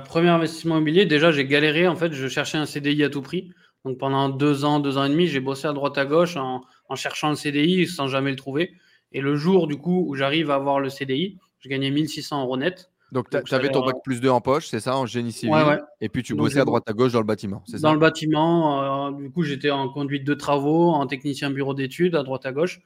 premier 0.04 0.28
investissement 0.28 0.76
immobilier, 0.76 1.04
déjà 1.04 1.32
j'ai 1.32 1.44
galéré, 1.46 1.88
en 1.88 1.96
fait, 1.96 2.12
je 2.12 2.28
cherchais 2.28 2.58
un 2.58 2.66
CDI 2.66 3.02
à 3.02 3.10
tout 3.10 3.22
prix. 3.22 3.50
Donc 3.84 3.98
pendant 3.98 4.28
deux 4.28 4.64
ans, 4.64 4.78
deux 4.78 4.96
ans 4.98 5.04
et 5.04 5.08
demi, 5.08 5.26
j'ai 5.26 5.40
bossé 5.40 5.66
à 5.66 5.72
droite 5.72 5.98
à 5.98 6.06
gauche 6.06 6.36
en, 6.36 6.60
en 6.88 6.94
cherchant 6.94 7.30
le 7.30 7.34
CDI 7.34 7.88
sans 7.88 8.06
jamais 8.06 8.30
le 8.30 8.36
trouver. 8.36 8.72
Et 9.12 9.20
le 9.20 9.36
jour 9.36 9.66
du 9.66 9.76
coup 9.76 10.04
où 10.06 10.14
j'arrive 10.14 10.50
à 10.50 10.54
avoir 10.54 10.80
le 10.80 10.88
CDI, 10.88 11.38
je 11.60 11.68
gagnais 11.68 11.90
1600 11.90 12.42
euros 12.42 12.56
net. 12.56 12.90
Donc, 13.12 13.28
tu 13.28 13.54
avais 13.54 13.70
ton 13.70 13.84
bac 13.84 13.96
plus 14.04 14.20
2 14.20 14.28
en 14.28 14.40
poche, 14.40 14.68
c'est 14.68 14.78
ça, 14.78 14.96
en 14.96 15.04
génie 15.04 15.32
civil. 15.32 15.52
Ouais, 15.52 15.64
ouais. 15.64 15.78
Et 16.00 16.08
puis 16.08 16.22
tu 16.22 16.34
bossais 16.34 16.60
à 16.60 16.64
droite 16.64 16.84
à 16.86 16.92
gauche 16.92 17.12
dans 17.12 17.18
le 17.18 17.26
bâtiment, 17.26 17.62
c'est 17.66 17.80
Dans 17.80 17.92
le 17.92 17.98
bâtiment, 17.98 19.08
euh, 19.08 19.10
du 19.10 19.30
coup, 19.30 19.42
j'étais 19.42 19.70
en 19.70 19.88
conduite 19.88 20.24
de 20.24 20.34
travaux, 20.34 20.90
en 20.90 21.06
technicien 21.06 21.50
bureau 21.50 21.74
d'études, 21.74 22.14
à 22.14 22.22
droite 22.22 22.46
à 22.46 22.52
gauche. 22.52 22.80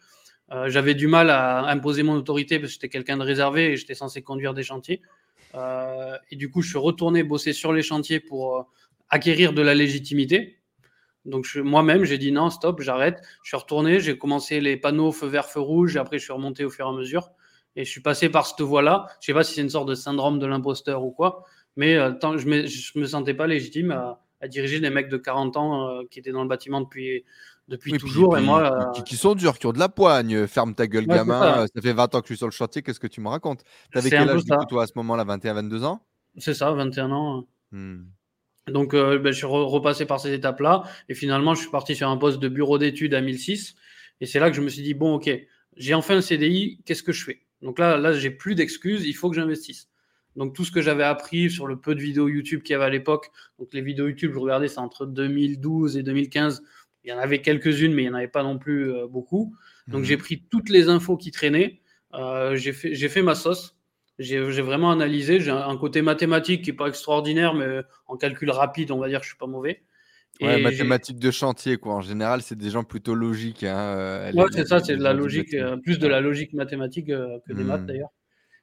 Euh, 0.50 0.68
J'avais 0.68 0.94
du 0.94 1.08
mal 1.08 1.30
à 1.30 1.68
imposer 1.68 2.02
mon 2.02 2.14
autorité 2.14 2.58
parce 2.58 2.70
que 2.70 2.74
j'étais 2.74 2.88
quelqu'un 2.88 3.18
de 3.18 3.22
réservé 3.22 3.72
et 3.72 3.76
j'étais 3.76 3.94
censé 3.94 4.22
conduire 4.22 4.54
des 4.54 4.62
chantiers. 4.62 5.02
Euh, 5.54 6.16
et 6.30 6.36
du 6.36 6.50
coup, 6.50 6.62
je 6.62 6.70
suis 6.70 6.78
retourné 6.78 7.22
bosser 7.22 7.52
sur 7.52 7.72
les 7.72 7.82
chantiers 7.82 8.20
pour 8.20 8.66
acquérir 9.10 9.52
de 9.52 9.62
la 9.62 9.74
légitimité. 9.74 10.58
Donc 11.24 11.46
moi-même, 11.56 12.04
j'ai 12.04 12.18
dit 12.18 12.32
non, 12.32 12.50
stop, 12.50 12.80
j'arrête. 12.82 13.20
Je 13.42 13.48
suis 13.48 13.56
retourné, 13.56 14.00
j'ai 14.00 14.18
commencé 14.18 14.60
les 14.60 14.76
panneaux 14.76 15.10
feu 15.12 15.26
vert, 15.26 15.46
feu 15.46 15.60
rouge, 15.60 15.96
et 15.96 15.98
après 15.98 16.18
je 16.18 16.24
suis 16.24 16.32
remonté 16.32 16.64
au 16.64 16.70
fur 16.70 16.86
et 16.86 16.88
à 16.88 16.92
mesure. 16.92 17.30
Et 17.76 17.84
je 17.84 17.90
suis 17.90 18.02
passé 18.02 18.28
par 18.28 18.46
cette 18.46 18.60
voie-là. 18.60 19.06
Je 19.20 19.26
sais 19.26 19.32
pas 19.34 19.42
si 19.42 19.54
c'est 19.54 19.62
une 19.62 19.70
sorte 19.70 19.88
de 19.88 19.94
syndrome 19.94 20.38
de 20.38 20.46
l'imposteur 20.46 21.02
ou 21.02 21.10
quoi, 21.10 21.44
mais 21.76 21.96
euh, 21.96 22.12
tant, 22.12 22.36
je, 22.36 22.46
me, 22.46 22.66
je 22.66 22.98
me 22.98 23.04
sentais 23.06 23.34
pas 23.34 23.46
légitime 23.46 23.90
à, 23.90 24.20
à 24.40 24.48
diriger 24.48 24.78
des 24.80 24.90
mecs 24.90 25.08
de 25.08 25.16
40 25.16 25.56
ans 25.56 25.88
euh, 25.88 26.02
qui 26.10 26.18
étaient 26.20 26.30
dans 26.32 26.42
le 26.42 26.48
bâtiment 26.48 26.80
depuis, 26.82 27.24
depuis 27.66 27.92
Oui, 27.92 27.98
puis- 27.98 28.06
toujours. 28.06 28.36
et 28.38 28.42
moi, 28.42 28.92
euh, 28.96 29.02
qui, 29.02 29.16
sont 29.16 29.34
durs, 29.34 29.58
qui 29.58 29.66
ont 29.66 29.72
de 29.72 29.78
la 29.78 29.88
poigne. 29.88 30.46
Ferme 30.46 30.74
ta 30.74 30.86
gueule, 30.86 31.06
Ouais, 31.08 31.16
gamin. 31.16 31.40
ça. 31.40 31.58
euh, 31.62 31.66
Ça. 31.74 31.80
fait 31.80 31.92
20 31.94 32.14
ans 32.14 32.20
que 32.20 32.26
je 32.28 32.34
suis 32.34 32.36
sur 32.38 32.46
le 32.46 32.52
chantier. 32.52 32.82
Qu'est-ce 32.82 33.00
que 33.00 33.06
tu 33.08 33.20
me 33.22 33.28
racontes? 33.28 33.64
T'avais 33.92 34.10
quel 34.10 34.28
âge 34.28 34.44
du 34.44 34.50
coup, 34.52 34.64
toi, 34.66 34.82
à 34.82 34.86
ce 34.86 34.92
moment-là? 34.96 35.24
21, 35.24 35.54
22 35.54 35.84
ans? 35.84 36.00
C'est 36.36 36.54
ça, 36.54 36.70
21 36.72 37.10
ans. 37.12 37.44
Hmm. 37.72 38.02
Donc, 38.68 38.94
euh, 38.94 39.18
ben, 39.18 39.32
je 39.32 39.36
suis 39.38 39.46
re- 39.46 39.64
repassé 39.66 40.06
par 40.06 40.20
ces 40.20 40.32
étapes-là. 40.32 40.84
Et 41.08 41.14
finalement, 41.14 41.54
je 41.54 41.60
suis 41.62 41.70
parti 41.70 41.94
sur 41.94 42.08
un 42.08 42.16
poste 42.16 42.38
de 42.40 42.48
bureau 42.48 42.78
d'études 42.78 43.14
à 43.14 43.20
1006. 43.20 43.74
Et 44.20 44.26
c'est 44.26 44.40
là 44.40 44.50
que 44.50 44.56
je 44.56 44.60
me 44.62 44.68
suis 44.68 44.82
dit, 44.82 44.94
bon, 44.94 45.14
OK, 45.14 45.30
j'ai 45.76 45.94
enfin 45.94 46.16
un 46.16 46.20
CDI, 46.22 46.80
qu'est-ce 46.84 47.02
que 47.02 47.12
je 47.12 47.24
fais? 47.24 47.40
Donc 47.62 47.78
là, 47.78 47.96
là 47.98 48.12
j'ai 48.12 48.30
plus 48.30 48.54
d'excuses, 48.54 49.06
il 49.06 49.12
faut 49.14 49.28
que 49.28 49.36
j'investisse. 49.36 49.88
Donc, 50.36 50.54
tout 50.54 50.64
ce 50.64 50.72
que 50.72 50.80
j'avais 50.82 51.04
appris 51.04 51.50
sur 51.50 51.66
le 51.66 51.76
peu 51.80 51.94
de 51.94 52.00
vidéos 52.00 52.28
YouTube 52.28 52.62
qu'il 52.62 52.72
y 52.72 52.76
avait 52.76 52.84
à 52.86 52.90
l'époque, 52.90 53.28
donc 53.58 53.68
les 53.72 53.80
vidéos 53.82 54.08
YouTube, 54.08 54.32
je 54.34 54.38
regardais, 54.38 54.68
c'est 54.68 54.78
entre 54.80 55.06
2012 55.06 55.96
et 55.96 56.02
2015. 56.02 56.62
Il 57.04 57.10
y 57.10 57.12
en 57.12 57.18
avait 57.18 57.40
quelques-unes, 57.42 57.92
mais 57.92 58.02
il 58.02 58.06
n'y 58.06 58.10
en 58.10 58.14
avait 58.14 58.28
pas 58.28 58.42
non 58.42 58.58
plus 58.58 58.90
euh, 58.92 59.06
beaucoup. 59.06 59.54
Donc, 59.88 60.00
Mhm. 60.00 60.06
j'ai 60.06 60.16
pris 60.16 60.42
toutes 60.50 60.70
les 60.70 60.88
infos 60.88 61.16
qui 61.16 61.30
traînaient. 61.30 61.80
Euh, 62.14 62.56
j'ai 62.56 62.72
fait, 62.72 62.94
j'ai 62.94 63.08
fait 63.08 63.22
ma 63.22 63.34
sauce. 63.34 63.76
J'ai 64.18 64.40
vraiment 64.40 64.92
analysé. 64.92 65.40
J'ai 65.40 65.50
un 65.50 65.68
un 65.68 65.76
côté 65.76 66.02
mathématique 66.02 66.62
qui 66.62 66.70
n'est 66.70 66.76
pas 66.76 66.86
extraordinaire, 66.88 67.54
mais 67.54 67.80
en 68.06 68.16
calcul 68.16 68.50
rapide, 68.50 68.90
on 68.92 68.98
va 68.98 69.08
dire 69.08 69.20
que 69.20 69.24
je 69.24 69.30
suis 69.30 69.38
pas 69.38 69.46
mauvais. 69.46 69.82
Ouais, 70.40 70.60
mathématiques 70.60 71.18
de 71.18 71.30
chantier, 71.30 71.76
quoi. 71.76 71.94
En 71.94 72.00
général, 72.00 72.42
c'est 72.42 72.56
des 72.58 72.70
gens 72.70 72.82
plutôt 72.82 73.14
logiques. 73.14 73.62
Hein, 73.62 73.78
euh, 73.78 74.32
Ouais, 74.32 74.46
c'est 74.52 74.66
ça, 74.66 74.80
c'est 74.80 74.96
de 74.96 75.02
la 75.02 75.12
logique, 75.12 75.54
euh, 75.54 75.76
plus 75.76 75.98
de 75.98 76.08
la 76.08 76.20
logique 76.20 76.52
mathématique 76.54 77.08
euh, 77.10 77.38
que 77.46 77.52
des 77.52 77.62
maths 77.62 77.82
Hmm. 77.82 77.86
d'ailleurs. 77.86 78.08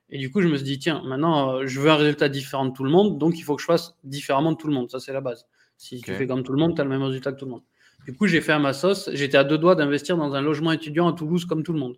Et 0.10 0.18
du 0.18 0.30
coup, 0.30 0.42
je 0.42 0.50
me 0.50 0.58
suis 0.58 0.66
dit, 0.66 0.80
tiens, 0.80 1.02
maintenant, 1.06 1.66
je 1.66 1.80
veux 1.80 1.90
un 1.90 1.96
résultat 1.96 2.28
différent 2.28 2.66
de 2.66 2.74
tout 2.74 2.84
le 2.84 2.90
monde, 2.90 3.18
donc 3.18 3.40
il 3.40 3.44
faut 3.44 3.56
que 3.56 3.62
je 3.62 3.66
fasse 3.66 3.96
différemment 4.04 4.52
de 4.52 4.58
tout 4.58 4.68
le 4.68 4.74
monde. 4.74 4.92
Ça, 4.92 5.00
c'est 5.00 5.14
la 5.14 5.22
base. 5.22 5.46
Si 5.78 6.02
tu 6.02 6.14
fais 6.14 6.28
comme 6.28 6.44
tout 6.44 6.52
le 6.52 6.60
monde, 6.60 6.76
tu 6.76 6.82
as 6.82 6.84
le 6.84 6.90
même 6.90 7.02
résultat 7.04 7.32
que 7.32 7.40
tout 7.40 7.46
le 7.46 7.52
monde. 7.52 7.64
Du 8.06 8.14
coup, 8.14 8.28
j'ai 8.28 8.42
fait 8.42 8.52
à 8.52 8.60
ma 8.60 8.74
sauce. 8.74 9.10
J'étais 9.14 9.38
à 9.38 9.46
deux 9.46 9.58
doigts 9.58 9.76
d'investir 9.76 10.18
dans 10.18 10.34
un 10.34 10.42
logement 10.42 10.74
étudiant 10.74 11.08
à 11.08 11.14
Toulouse 11.14 11.46
comme 11.46 11.64
tout 11.64 11.72
le 11.72 11.80
monde. 11.80 11.96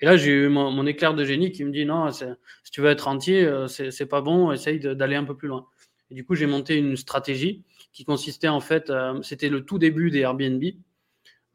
Et 0.00 0.06
là, 0.06 0.16
j'ai 0.16 0.30
eu 0.30 0.48
mon, 0.48 0.70
mon 0.70 0.86
éclair 0.86 1.14
de 1.14 1.24
génie 1.24 1.50
qui 1.50 1.64
me 1.64 1.70
dit, 1.72 1.84
non, 1.84 2.10
si 2.12 2.24
tu 2.70 2.80
veux 2.80 2.88
être 2.88 3.08
entier, 3.08 3.44
euh, 3.44 3.66
c'est 3.66 4.06
pas 4.06 4.20
bon, 4.20 4.52
essaye 4.52 4.78
d'aller 4.80 5.16
un 5.16 5.24
peu 5.24 5.36
plus 5.36 5.48
loin. 5.48 5.66
Et 6.10 6.14
du 6.14 6.24
coup, 6.24 6.34
j'ai 6.34 6.46
monté 6.46 6.76
une 6.76 6.96
stratégie 6.96 7.64
qui 7.92 8.04
consistait 8.04 8.48
en 8.48 8.60
fait, 8.60 8.90
euh, 8.90 9.20
c'était 9.22 9.48
le 9.48 9.64
tout 9.64 9.78
début 9.78 10.10
des 10.10 10.20
Airbnb. 10.20 10.62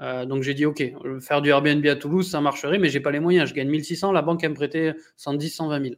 Euh, 0.01 0.25
donc 0.25 0.43
j'ai 0.43 0.53
dit, 0.53 0.65
OK, 0.65 0.83
faire 1.21 1.41
du 1.41 1.49
Airbnb 1.49 1.85
à 1.87 1.95
Toulouse, 1.95 2.29
ça 2.29 2.41
marcherait, 2.41 2.79
mais 2.79 2.89
j'ai 2.89 2.99
pas 2.99 3.11
les 3.11 3.19
moyens. 3.19 3.49
Je 3.49 3.53
gagne 3.53 3.69
1600, 3.69 4.11
la 4.11 4.21
banque, 4.21 4.43
elle 4.43 4.49
me 4.51 4.55
prêtait 4.55 4.95
110, 5.15 5.49
120 5.49 5.81
000. 5.81 5.95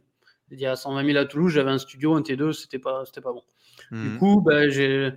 J'ai 0.50 0.56
dit, 0.56 0.66
à 0.66 0.76
120 0.76 1.04
000 1.04 1.18
à 1.18 1.24
Toulouse, 1.24 1.52
j'avais 1.52 1.70
un 1.70 1.78
studio, 1.78 2.14
un 2.14 2.20
T2, 2.22 2.52
c'était 2.52 2.78
pas, 2.78 3.04
c'était 3.04 3.20
pas 3.20 3.32
bon. 3.32 3.42
Du 4.02 4.10
Mhm. 4.10 4.18
coup, 4.18 4.40
ben, 4.42 4.70
je, 4.70 5.12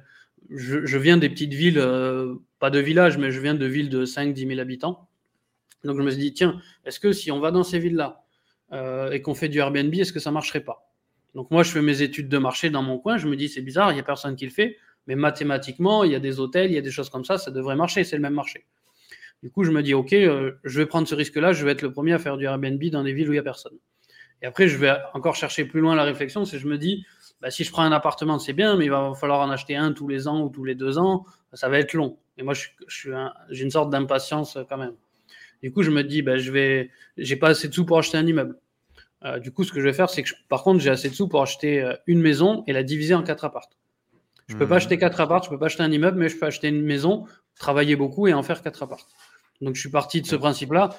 je 0.49 0.97
viens 0.97 1.17
des 1.17 1.29
petites 1.29 1.53
villes, 1.53 1.79
euh, 1.79 2.35
pas 2.59 2.69
de 2.69 2.79
villages, 2.79 3.17
mais 3.17 3.31
je 3.31 3.39
viens 3.39 3.53
de 3.55 3.65
villes 3.65 3.89
de 3.89 4.05
5-10 4.05 4.47
000 4.47 4.59
habitants. 4.59 5.08
Donc 5.83 5.97
je 5.97 6.01
me 6.01 6.09
suis 6.09 6.19
dit, 6.19 6.33
tiens, 6.33 6.59
est-ce 6.85 6.99
que 6.99 7.11
si 7.11 7.31
on 7.31 7.39
va 7.39 7.51
dans 7.51 7.63
ces 7.63 7.79
villes-là 7.79 8.23
euh, 8.73 9.11
et 9.11 9.21
qu'on 9.21 9.33
fait 9.33 9.49
du 9.49 9.59
Airbnb, 9.59 9.93
est-ce 9.93 10.13
que 10.13 10.19
ça 10.19 10.31
marcherait 10.31 10.63
pas? 10.63 10.91
Donc 11.35 11.51
moi, 11.51 11.63
je 11.63 11.71
fais 11.71 11.81
mes 11.81 12.01
études 12.01 12.29
de 12.29 12.37
marché 12.37 12.69
dans 12.69 12.81
mon 12.81 12.97
coin, 12.97 13.17
je 13.17 13.27
me 13.27 13.35
dis, 13.35 13.49
c'est 13.49 13.61
bizarre, 13.61 13.91
il 13.91 13.95
n'y 13.95 13.99
a 13.99 14.03
personne 14.03 14.35
qui 14.35 14.45
le 14.45 14.51
fait, 14.51 14.77
mais 15.07 15.15
mathématiquement, 15.15 16.03
il 16.03 16.11
y 16.11 16.15
a 16.15 16.19
des 16.19 16.39
hôtels, 16.39 16.71
il 16.71 16.75
y 16.75 16.77
a 16.77 16.81
des 16.81 16.91
choses 16.91 17.09
comme 17.09 17.25
ça, 17.25 17.37
ça 17.37 17.51
devrait 17.51 17.75
marcher, 17.75 18.03
c'est 18.03 18.15
le 18.15 18.21
même 18.21 18.33
marché. 18.33 18.65
Du 19.41 19.49
coup, 19.49 19.63
je 19.63 19.71
me 19.71 19.81
dis, 19.81 19.93
OK, 19.93 20.13
euh, 20.13 20.53
je 20.63 20.79
vais 20.79 20.85
prendre 20.85 21.07
ce 21.07 21.15
risque-là, 21.15 21.53
je 21.53 21.63
vais 21.63 21.71
être 21.71 21.81
le 21.81 21.91
premier 21.91 22.13
à 22.13 22.19
faire 22.19 22.35
du 22.35 22.45
Airbnb 22.45 22.83
dans 22.85 23.03
des 23.03 23.13
villes 23.13 23.29
où 23.29 23.31
il 23.31 23.35
n'y 23.35 23.39
a 23.39 23.43
personne. 23.43 23.77
Et 24.41 24.45
après, 24.45 24.67
je 24.67 24.77
vais 24.77 24.93
encore 25.13 25.35
chercher 25.35 25.65
plus 25.65 25.81
loin 25.81 25.95
la 25.95 26.03
réflexion, 26.03 26.45
c'est 26.45 26.59
je 26.59 26.67
me 26.67 26.77
dis, 26.77 27.05
bah, 27.41 27.51
si 27.51 27.63
je 27.63 27.71
prends 27.71 27.83
un 27.83 27.91
appartement, 27.91 28.37
c'est 28.37 28.53
bien, 28.53 28.75
mais 28.75 28.85
il 28.85 28.91
va 28.91 29.13
falloir 29.15 29.39
en 29.41 29.49
acheter 29.49 29.75
un 29.75 29.93
tous 29.93 30.07
les 30.07 30.27
ans 30.27 30.41
ou 30.41 30.49
tous 30.49 30.65
les 30.65 30.75
deux 30.75 30.97
ans, 30.97 31.25
ça 31.53 31.69
va 31.69 31.79
être 31.79 31.93
long. 31.93 32.17
Et 32.37 32.43
moi, 32.43 32.53
j'ai 32.53 33.63
une 33.63 33.71
sorte 33.71 33.89
d'impatience 33.89 34.57
euh, 34.57 34.63
quand 34.67 34.77
même. 34.77 34.95
Du 35.61 35.71
coup, 35.71 35.83
je 35.83 35.91
me 35.91 36.03
dis, 36.03 36.21
bah, 36.21 36.37
je 36.37 36.51
vais, 36.51 36.89
j'ai 37.17 37.35
pas 37.35 37.49
assez 37.49 37.67
de 37.67 37.73
sous 37.73 37.85
pour 37.85 37.97
acheter 37.99 38.17
un 38.17 38.25
immeuble. 38.27 38.57
Euh, 39.25 39.39
du 39.39 39.51
coup, 39.51 39.63
ce 39.63 39.71
que 39.73 39.79
je 39.81 39.85
vais 39.85 39.93
faire, 39.93 40.09
c'est 40.09 40.23
que, 40.23 40.29
je- 40.29 40.35
par 40.49 40.63
contre, 40.63 40.79
j'ai 40.81 40.89
assez 40.91 41.09
de 41.09 41.15
sous 41.15 41.27
pour 41.27 41.41
acheter 41.41 41.81
euh, 41.81 41.93
une 42.07 42.21
maison 42.21 42.63
et 42.67 42.73
la 42.73 42.83
diviser 42.83 43.15
en 43.15 43.23
quatre 43.23 43.45
appartes. 43.45 43.77
Je 44.47 44.55
peux 44.55 44.67
pas 44.67 44.75
Mhm. 44.75 44.77
acheter 44.77 44.97
quatre 44.97 45.21
appartes, 45.21 45.45
je 45.45 45.49
peux 45.49 45.59
pas 45.59 45.67
acheter 45.67 45.83
un 45.83 45.91
immeuble, 45.91 46.17
mais 46.19 46.29
je 46.29 46.37
peux 46.37 46.45
acheter 46.47 46.69
une 46.69 46.81
maison, 46.83 47.25
travailler 47.57 47.95
beaucoup 47.95 48.27
et 48.27 48.33
en 48.33 48.43
faire 48.43 48.61
quatre 48.61 48.83
appartes. 48.83 49.09
Donc, 49.61 49.75
je 49.75 49.81
suis 49.81 49.89
parti 49.91 50.21
de 50.21 50.27
ce 50.27 50.35
principe-là. 50.37 50.89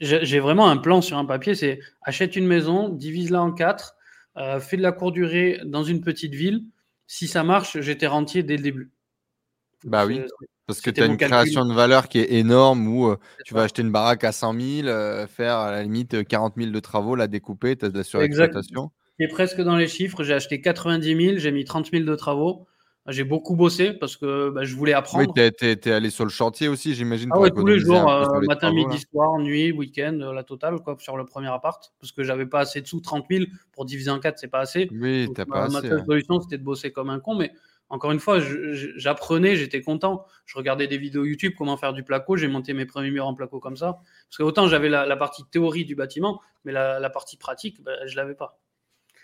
J'ai 0.00 0.24
j'ai 0.24 0.40
vraiment 0.40 0.68
un 0.70 0.76
plan 0.78 1.02
sur 1.02 1.18
un 1.18 1.24
papier, 1.24 1.54
c'est 1.54 1.80
achète 2.02 2.36
une 2.36 2.46
maison, 2.46 2.88
divise-la 2.88 3.42
en 3.42 3.52
quatre, 3.52 3.96
euh, 4.36 4.60
fais 4.60 4.76
de 4.76 4.82
la 4.82 4.92
courte 4.92 5.14
durée 5.14 5.60
dans 5.64 5.84
une 5.84 6.00
petite 6.02 6.34
ville. 6.34 6.62
Si 7.08 7.28
ça 7.28 7.42
marche, 7.44 7.80
j'étais 7.80 8.06
rentier 8.06 8.42
dès 8.44 8.56
le 8.56 8.62
début. 8.62 8.90
Bah 9.84 10.06
oui. 10.06 10.22
Parce 10.66 10.80
que 10.80 10.90
tu 10.90 11.02
as 11.02 11.06
une 11.06 11.16
calcul. 11.16 11.36
création 11.36 11.66
de 11.66 11.74
valeur 11.74 12.08
qui 12.08 12.18
est 12.20 12.32
énorme 12.32 12.88
où 12.88 13.08
euh, 13.08 13.18
tu 13.44 13.52
vas 13.54 13.62
acheter 13.62 13.82
une 13.82 13.92
baraque 13.92 14.24
à 14.24 14.32
100 14.32 14.58
000, 14.58 14.88
euh, 14.88 15.26
faire 15.26 15.56
à 15.56 15.70
la 15.70 15.82
limite 15.82 16.14
euh, 16.14 16.24
40 16.24 16.54
000 16.56 16.70
de 16.70 16.80
travaux, 16.80 17.16
la 17.16 17.26
découper, 17.26 17.76
tu 17.76 17.84
as 17.84 17.90
de 17.90 17.98
la 17.98 18.04
surexploitation. 18.04 18.90
est 19.18 19.28
presque 19.28 19.60
dans 19.60 19.76
les 19.76 19.88
chiffres. 19.88 20.24
J'ai 20.24 20.34
acheté 20.34 20.60
90 20.60 21.26
000, 21.26 21.38
j'ai 21.38 21.52
mis 21.52 21.64
30 21.64 21.90
000 21.90 22.04
de 22.04 22.14
travaux. 22.14 22.66
J'ai 23.08 23.24
beaucoup 23.24 23.54
bossé 23.54 23.92
parce 23.92 24.16
que 24.16 24.48
bah, 24.48 24.64
je 24.64 24.74
voulais 24.74 24.92
Oui, 24.92 24.98
apprendre. 24.98 25.34
tu 25.34 25.66
es, 25.66 25.92
allé 25.92 26.08
sur 26.08 26.24
le 26.24 26.30
chantier 26.30 26.68
aussi, 26.68 26.94
j'imagine. 26.94 27.28
Ah 27.34 27.38
ouais, 27.38 27.50
tous 27.50 27.66
les 27.66 27.78
jours, 27.78 28.10
euh, 28.10 28.40
les 28.40 28.46
matin, 28.46 28.72
travaux, 28.72 28.88
midi, 28.88 29.04
soir, 29.12 29.38
nuit, 29.38 29.72
week-end, 29.72 30.18
euh, 30.22 30.32
la 30.32 30.42
totale, 30.42 30.80
quoi, 30.80 30.96
sur 30.98 31.18
le 31.18 31.26
premier 31.26 31.48
appart. 31.48 31.92
Parce 32.00 32.12
que 32.12 32.22
j'avais 32.22 32.46
pas 32.46 32.60
assez 32.60 32.80
de 32.80 32.86
sous, 32.86 33.00
30 33.00 33.26
000 33.30 33.44
pour 33.72 33.84
diviser 33.84 34.10
en 34.10 34.20
4, 34.20 34.38
c'est 34.38 34.48
pas 34.48 34.60
assez. 34.60 34.88
Oui, 34.90 35.28
ma, 35.36 35.44
pas 35.44 35.68
ma 35.68 35.78
assez. 35.78 35.88
seule 35.88 35.98
ouais. 35.98 36.04
solution, 36.06 36.40
c'était 36.40 36.56
de 36.56 36.64
bosser 36.64 36.92
comme 36.92 37.10
un 37.10 37.20
con. 37.20 37.34
Mais 37.34 37.52
encore 37.90 38.12
une 38.12 38.18
fois, 38.18 38.38
j'apprenais, 38.96 39.56
j'étais 39.56 39.82
content. 39.82 40.26
Je 40.46 40.56
regardais 40.56 40.86
des 40.86 40.98
vidéos 40.98 41.24
YouTube, 41.24 41.52
comment 41.56 41.76
faire 41.76 41.92
du 41.92 42.02
placo. 42.02 42.36
J'ai 42.36 42.48
monté 42.48 42.72
mes 42.72 42.86
premiers 42.86 43.10
murs 43.10 43.26
en 43.26 43.34
placo 43.34 43.60
comme 43.60 43.76
ça. 43.76 44.00
Parce 44.28 44.38
que 44.38 44.42
autant 44.42 44.66
j'avais 44.68 44.88
la, 44.88 45.16
partie 45.16 45.44
théorie 45.44 45.84
du 45.84 45.94
bâtiment, 45.94 46.40
mais 46.64 46.72
la, 46.72 47.10
partie 47.10 47.36
pratique, 47.36 47.82
ben, 47.82 47.96
je 48.06 48.16
l'avais 48.16 48.34
pas. 48.34 48.58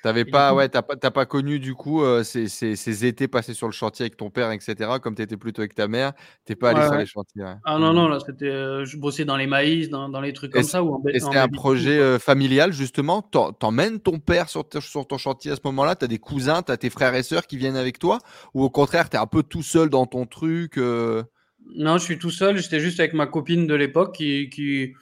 T'avais 0.03 0.25
pas, 0.25 0.55
ouais, 0.55 0.69
t'as 0.69 0.83
pas, 0.83 0.97
pas 0.97 1.27
connu 1.27 1.59
du 1.59 1.75
coup 1.75 2.03
euh, 2.03 2.23
ces, 2.23 2.49
ces, 2.49 2.75
ces, 2.75 3.05
étés 3.05 3.29
passés 3.29 3.53
sur 3.53 3.67
le 3.67 3.73
chantier 3.73 4.05
avec 4.05 4.17
ton 4.17 4.31
père, 4.31 4.51
etc. 4.51 4.75
Comme 5.03 5.15
tu 5.15 5.23
étais 5.23 5.37
plutôt 5.37 5.61
avec 5.61 5.75
ta 5.75 5.89
mère, 5.89 6.13
t'es 6.47 6.57
pas 6.57 6.71
allé 6.71 6.87
sur 6.87 6.95
les 6.95 7.07
chantiers. 7.07 7.45
Ah 7.65 7.79
non, 7.79 7.93
non, 7.93 8.09
mmh. 8.09 8.11
là 8.11 8.19
c'était, 8.25 8.49
euh, 8.49 8.85
je 8.87 8.97
bossais 8.97 9.25
dans 9.27 9.37
les 9.37 9.47
maïs, 9.47 9.91
dans, 9.91 10.09
dans 10.09 10.21
les 10.21 10.33
trucs 10.33 10.53
comme 10.53 10.63
ça. 10.63 10.83
Et 11.09 11.21
c'était 11.21 11.37
un 11.37 11.49
projet 11.49 11.99
euh, 11.99 12.19
familial 12.19 12.73
justement? 12.73 13.23
T'emmènes 13.23 14.01
ton 14.01 14.19
père 14.19 14.49
sur, 14.49 14.65
sur 14.81 15.07
ton 15.07 15.19
chantier 15.19 15.53
à 15.53 15.57
ce 15.57 15.61
moment-là? 15.65 15.97
T'as 15.97 16.07
des 16.07 16.19
cousins, 16.19 16.63
t'as 16.63 16.79
tes 16.79 16.91
frères 16.91 17.15
et 17.15 17.23
sœurs 17.23 17.47
qui 17.47 17.59
viennent 17.59 17.77
avec 17.77 17.99
toi, 17.99 18.19
ou 18.55 18.65
au 18.65 18.71
contraire 18.71 19.11
t'es 19.11 19.19
un 19.19 19.27
peu 19.27 19.43
tout 19.43 19.63
seul 19.63 19.91
dans 19.91 20.07
ton 20.07 20.25
truc. 20.25 20.79
Non, 20.79 21.99
je 21.99 22.05
suis 22.05 22.19
tout 22.19 22.31
seul. 22.31 22.57
J'étais 22.57 22.81
juste 22.81 23.01
avec 23.01 23.13
ma 23.13 23.27
copine 23.27 23.67
de 23.67 23.75
l'époque 23.75 24.15
qui, 24.15 24.49
qui 24.49 24.95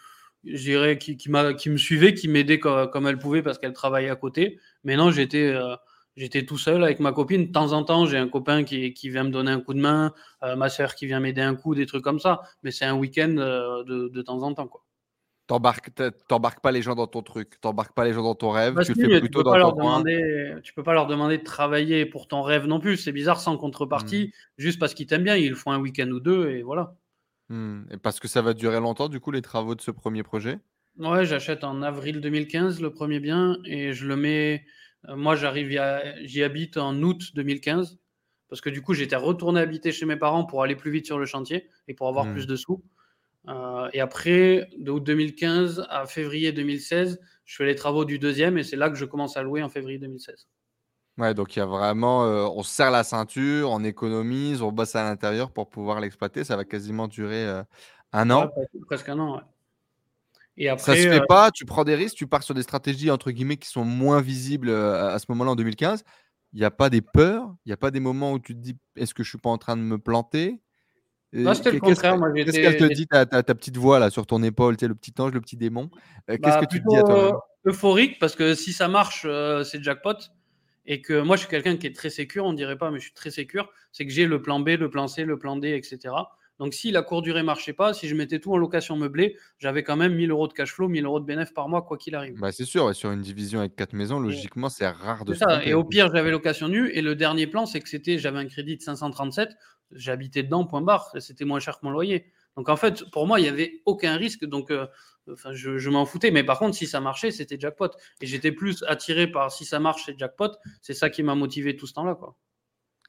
je 0.44 0.62
dirais, 0.62 0.98
qui, 0.98 1.16
qui, 1.16 1.30
qui, 1.58 1.70
me 1.70 1.76
suivait, 1.76 2.14
qui 2.14 2.28
m'aidait 2.28 2.58
comme, 2.58 3.06
elle 3.06 3.18
pouvait 3.18 3.42
parce 3.42 3.58
qu'elle 3.58 3.72
travaillait 3.72 4.10
à 4.10 4.16
côté. 4.16 4.58
Mais 4.84 4.96
non, 4.96 5.10
j'étais 5.10 5.48
euh, 5.48 5.74
j'étais 6.18 6.44
tout 6.44 6.58
seul 6.58 6.82
avec 6.82 7.00
ma 7.00 7.12
copine. 7.12 7.46
De 7.46 7.52
temps 7.52 7.72
en 7.72 7.84
temps, 7.84 8.06
j'ai 8.06 8.18
un 8.18 8.28
copain 8.28 8.64
qui, 8.64 8.92
qui, 8.92 9.10
vient 9.10 9.24
me 9.24 9.30
donner 9.30 9.50
un 9.50 9.60
coup 9.60 9.74
de 9.74 9.80
main, 9.80 10.12
euh, 10.42 10.56
ma 10.56 10.68
soeur 10.68 10.94
qui 10.94 11.06
vient 11.06 11.20
m'aider 11.20 11.42
un 11.42 11.54
coup, 11.54 11.74
des 11.74 11.86
trucs 11.86 12.04
comme 12.04 12.20
ça. 12.20 12.40
Mais 12.62 12.70
c'est 12.70 12.84
un 12.84 12.96
week-end 12.96 13.34
euh, 13.38 13.84
de, 13.84 14.08
de, 14.08 14.22
temps 14.22 14.42
en 14.42 14.52
temps. 14.54 14.68
quoi. 14.68 14.84
T'embarques 15.46 16.60
pas 16.60 16.72
les 16.72 16.82
gens 16.82 16.94
dans 16.94 17.06
ton 17.06 17.22
truc, 17.22 17.58
t'embarques 17.62 17.94
pas 17.94 18.04
les 18.04 18.12
gens 18.12 18.22
dans 18.22 18.34
ton 18.34 18.50
rêve, 18.50 18.74
bah 18.74 18.84
tu 18.84 18.92
le 18.92 19.08
fais 19.08 19.18
plutôt 19.18 19.42
dans 19.42 19.58
ton 19.70 19.76
demander, 19.76 20.54
Tu 20.62 20.74
peux 20.74 20.82
pas 20.82 20.92
leur 20.92 21.06
demander 21.06 21.38
de 21.38 21.42
travailler 21.42 22.04
pour 22.04 22.28
ton 22.28 22.42
rêve 22.42 22.66
non 22.66 22.80
plus. 22.80 22.98
C'est 22.98 23.12
bizarre 23.12 23.40
sans 23.40 23.56
contrepartie, 23.56 24.26
mmh. 24.26 24.32
juste 24.58 24.78
parce 24.78 24.92
qu'ils 24.92 25.06
t'aiment 25.06 25.24
bien. 25.24 25.36
Ils 25.36 25.54
font 25.54 25.70
un 25.70 25.80
week-end 25.80 26.08
ou 26.08 26.20
deux 26.20 26.50
et 26.50 26.62
voilà. 26.62 26.94
Mmh. 27.48 27.82
Et 27.92 27.96
parce 27.96 28.20
que 28.20 28.28
ça 28.28 28.42
va 28.42 28.54
durer 28.54 28.80
longtemps, 28.80 29.08
du 29.08 29.20
coup, 29.20 29.30
les 29.30 29.42
travaux 29.42 29.74
de 29.74 29.80
ce 29.80 29.90
premier 29.90 30.22
projet? 30.22 30.58
Ouais, 30.98 31.24
j'achète 31.24 31.64
en 31.64 31.82
avril 31.82 32.20
2015 32.20 32.80
le 32.80 32.92
premier 32.92 33.20
bien 33.20 33.58
et 33.64 33.92
je 33.92 34.06
le 34.06 34.16
mets. 34.16 34.64
Euh, 35.08 35.16
moi, 35.16 35.36
j'arrive, 35.36 35.80
j'y 36.22 36.42
habite 36.42 36.76
en 36.76 37.00
août 37.02 37.30
2015 37.34 37.98
parce 38.48 38.60
que 38.60 38.70
du 38.70 38.82
coup, 38.82 38.94
j'étais 38.94 39.16
retourné 39.16 39.60
habiter 39.60 39.92
chez 39.92 40.06
mes 40.06 40.16
parents 40.16 40.44
pour 40.44 40.62
aller 40.62 40.74
plus 40.74 40.90
vite 40.90 41.06
sur 41.06 41.18
le 41.18 41.26
chantier 41.26 41.68
et 41.86 41.94
pour 41.94 42.08
avoir 42.08 42.24
mmh. 42.24 42.32
plus 42.32 42.46
de 42.46 42.56
sous. 42.56 42.82
Euh, 43.48 43.88
et 43.92 44.00
après, 44.00 44.68
de 44.78 44.90
août 44.90 45.04
2015 45.04 45.86
à 45.88 46.06
février 46.06 46.52
2016, 46.52 47.20
je 47.44 47.56
fais 47.56 47.66
les 47.66 47.74
travaux 47.74 48.04
du 48.04 48.18
deuxième 48.18 48.58
et 48.58 48.62
c'est 48.62 48.76
là 48.76 48.90
que 48.90 48.96
je 48.96 49.04
commence 49.04 49.36
à 49.36 49.42
louer 49.42 49.62
en 49.62 49.68
février 49.68 49.98
2016. 49.98 50.48
Ouais, 51.18 51.34
donc 51.34 51.56
il 51.56 51.58
y 51.58 51.62
a 51.62 51.66
vraiment, 51.66 52.24
euh, 52.24 52.46
on 52.46 52.62
serre 52.62 52.92
la 52.92 53.02
ceinture, 53.02 53.70
on 53.70 53.82
économise, 53.82 54.62
on 54.62 54.70
bosse 54.70 54.94
à 54.94 55.02
l'intérieur 55.02 55.50
pour 55.50 55.68
pouvoir 55.68 56.00
l'exploiter. 56.00 56.44
Ça 56.44 56.56
va 56.56 56.64
quasiment 56.64 57.08
durer 57.08 57.44
euh, 57.44 57.62
un 58.12 58.30
an. 58.30 58.48
presque 58.86 59.08
un 59.08 59.18
an, 59.18 59.36
ouais. 59.36 59.42
Et 60.56 60.68
après, 60.68 60.96
ça 60.96 61.02
se 61.02 61.08
fait 61.08 61.26
pas, 61.28 61.50
tu 61.52 61.64
prends 61.64 61.84
des 61.84 61.94
risques, 61.94 62.16
tu 62.16 62.26
pars 62.26 62.42
sur 62.42 62.54
des 62.54 62.62
stratégies 62.62 63.12
entre 63.12 63.30
guillemets 63.30 63.58
qui 63.58 63.68
sont 63.68 63.84
moins 63.84 64.20
visibles 64.20 64.70
à 64.70 65.16
ce 65.20 65.26
moment-là 65.28 65.52
en 65.52 65.56
2015. 65.56 66.02
Il 66.52 66.58
n'y 66.58 66.64
a 66.64 66.70
pas 66.72 66.90
des 66.90 67.00
peurs, 67.00 67.54
il 67.64 67.68
n'y 67.68 67.72
a 67.72 67.76
pas 67.76 67.92
des 67.92 68.00
moments 68.00 68.32
où 68.32 68.40
tu 68.40 68.54
te 68.54 68.58
dis 68.58 68.76
est-ce 68.96 69.14
que 69.14 69.22
je 69.22 69.28
suis 69.28 69.38
pas 69.38 69.50
en 69.50 69.58
train 69.58 69.76
de 69.76 69.82
me 69.82 69.98
planter? 69.98 70.60
Non, 71.32 71.54
c'était 71.54 71.72
le 71.72 71.80
contraire. 71.80 72.16
Qu'est-ce 72.34 72.58
qu'elle 72.58 72.76
te 72.76 72.92
dit, 72.92 73.06
ta, 73.06 73.26
ta, 73.26 73.54
petite 73.54 73.76
voix 73.76 73.98
là 73.98 74.10
sur 74.10 74.26
ton 74.26 74.42
épaule, 74.42 74.76
tu 74.76 74.80
sais, 74.80 74.88
le 74.88 74.94
petit 74.94 75.12
ange, 75.18 75.32
le 75.32 75.40
petit 75.40 75.56
démon? 75.56 75.90
Euh, 76.30 76.38
Qu'est-ce 76.42 76.56
bah, 76.56 76.66
que 76.66 76.72
tu 76.72 76.82
te 76.82 76.88
dis 76.88 76.96
à 76.96 77.02
toi 77.02 77.46
Euphorique, 77.66 78.18
parce 78.18 78.34
que 78.34 78.54
si 78.54 78.72
ça 78.72 78.88
marche, 78.88 79.22
euh, 79.26 79.62
c'est 79.62 79.82
jackpot. 79.82 80.14
Et 80.88 81.00
que 81.00 81.20
moi, 81.20 81.36
je 81.36 81.42
suis 81.42 81.50
quelqu'un 81.50 81.76
qui 81.76 81.86
est 81.86 81.94
très 81.94 82.10
sécure, 82.10 82.44
on 82.44 82.52
dirait 82.52 82.78
pas, 82.78 82.90
mais 82.90 82.98
je 82.98 83.04
suis 83.04 83.14
très 83.14 83.30
sécure. 83.30 83.70
C'est 83.92 84.06
que 84.06 84.12
j'ai 84.12 84.26
le 84.26 84.42
plan 84.42 84.58
B, 84.58 84.70
le 84.70 84.90
plan 84.90 85.06
C, 85.06 85.24
le 85.24 85.38
plan 85.38 85.56
D, 85.56 85.68
etc. 85.68 86.14
Donc, 86.58 86.74
si 86.74 86.90
la 86.90 87.02
courte 87.02 87.22
durée 87.22 87.44
marchait 87.44 87.72
pas, 87.72 87.94
si 87.94 88.08
je 88.08 88.16
mettais 88.16 88.40
tout 88.40 88.52
en 88.52 88.56
location 88.56 88.96
meublée, 88.96 89.36
j'avais 89.58 89.84
quand 89.84 89.96
même 89.96 90.14
1000 90.16 90.32
euros 90.32 90.48
de 90.48 90.54
cash 90.54 90.72
flow, 90.72 90.88
1000 90.88 91.04
euros 91.04 91.20
de 91.20 91.24
bénéfice 91.24 91.52
par 91.52 91.68
mois, 91.68 91.82
quoi 91.82 91.96
qu'il 91.98 92.16
arrive. 92.16 92.40
Bah, 92.40 92.50
c'est 92.50 92.64
sûr, 92.64 92.92
sur 92.96 93.12
une 93.12 93.20
division 93.20 93.60
avec 93.60 93.76
quatre 93.76 93.92
maisons, 93.92 94.18
logiquement, 94.18 94.68
c'est 94.68 94.88
rare 94.88 95.24
de 95.24 95.34
ça. 95.34 95.64
Et 95.64 95.74
au 95.74 95.84
pire, 95.84 96.10
j'avais 96.12 96.32
location 96.32 96.66
nue. 96.66 96.90
Et 96.90 97.02
le 97.02 97.14
dernier 97.14 97.46
plan, 97.46 97.66
c'est 97.66 97.80
que 97.80 97.88
c'était, 97.88 98.18
j'avais 98.18 98.38
un 98.38 98.46
crédit 98.46 98.76
de 98.76 98.82
537 98.82 99.50
j'habitais 99.92 100.42
dedans, 100.42 100.64
point 100.64 100.82
barre, 100.82 101.10
c'était 101.18 101.44
moins 101.44 101.60
cher 101.60 101.78
que 101.78 101.86
mon 101.86 101.90
loyer. 101.90 102.26
Donc 102.56 102.68
en 102.68 102.76
fait, 102.76 103.04
pour 103.10 103.26
moi, 103.26 103.38
il 103.40 103.44
n'y 103.44 103.48
avait 103.48 103.82
aucun 103.86 104.16
risque, 104.16 104.44
donc 104.44 104.70
euh, 104.70 104.86
enfin, 105.32 105.52
je, 105.52 105.90
m'en 105.90 106.06
foutais. 106.06 106.30
Mais 106.30 106.44
par 106.44 106.58
contre, 106.58 106.76
si 106.76 106.86
ça 106.86 107.00
marchait, 107.00 107.30
c'était 107.30 107.58
jackpot. 107.58 107.90
Et 108.20 108.26
j'étais 108.26 108.52
plus 108.52 108.84
attiré 108.86 109.26
par 109.26 109.50
si 109.52 109.64
ça 109.64 109.80
marche, 109.80 110.04
c'est 110.06 110.18
jackpot. 110.18 110.50
C'est 110.82 110.94
ça 110.94 111.10
qui 111.10 111.22
m'a 111.22 111.34
motivé 111.34 111.76
tout 111.76 111.86
ce 111.86 111.94
temps-là. 111.94 112.14
Quoi. 112.14 112.36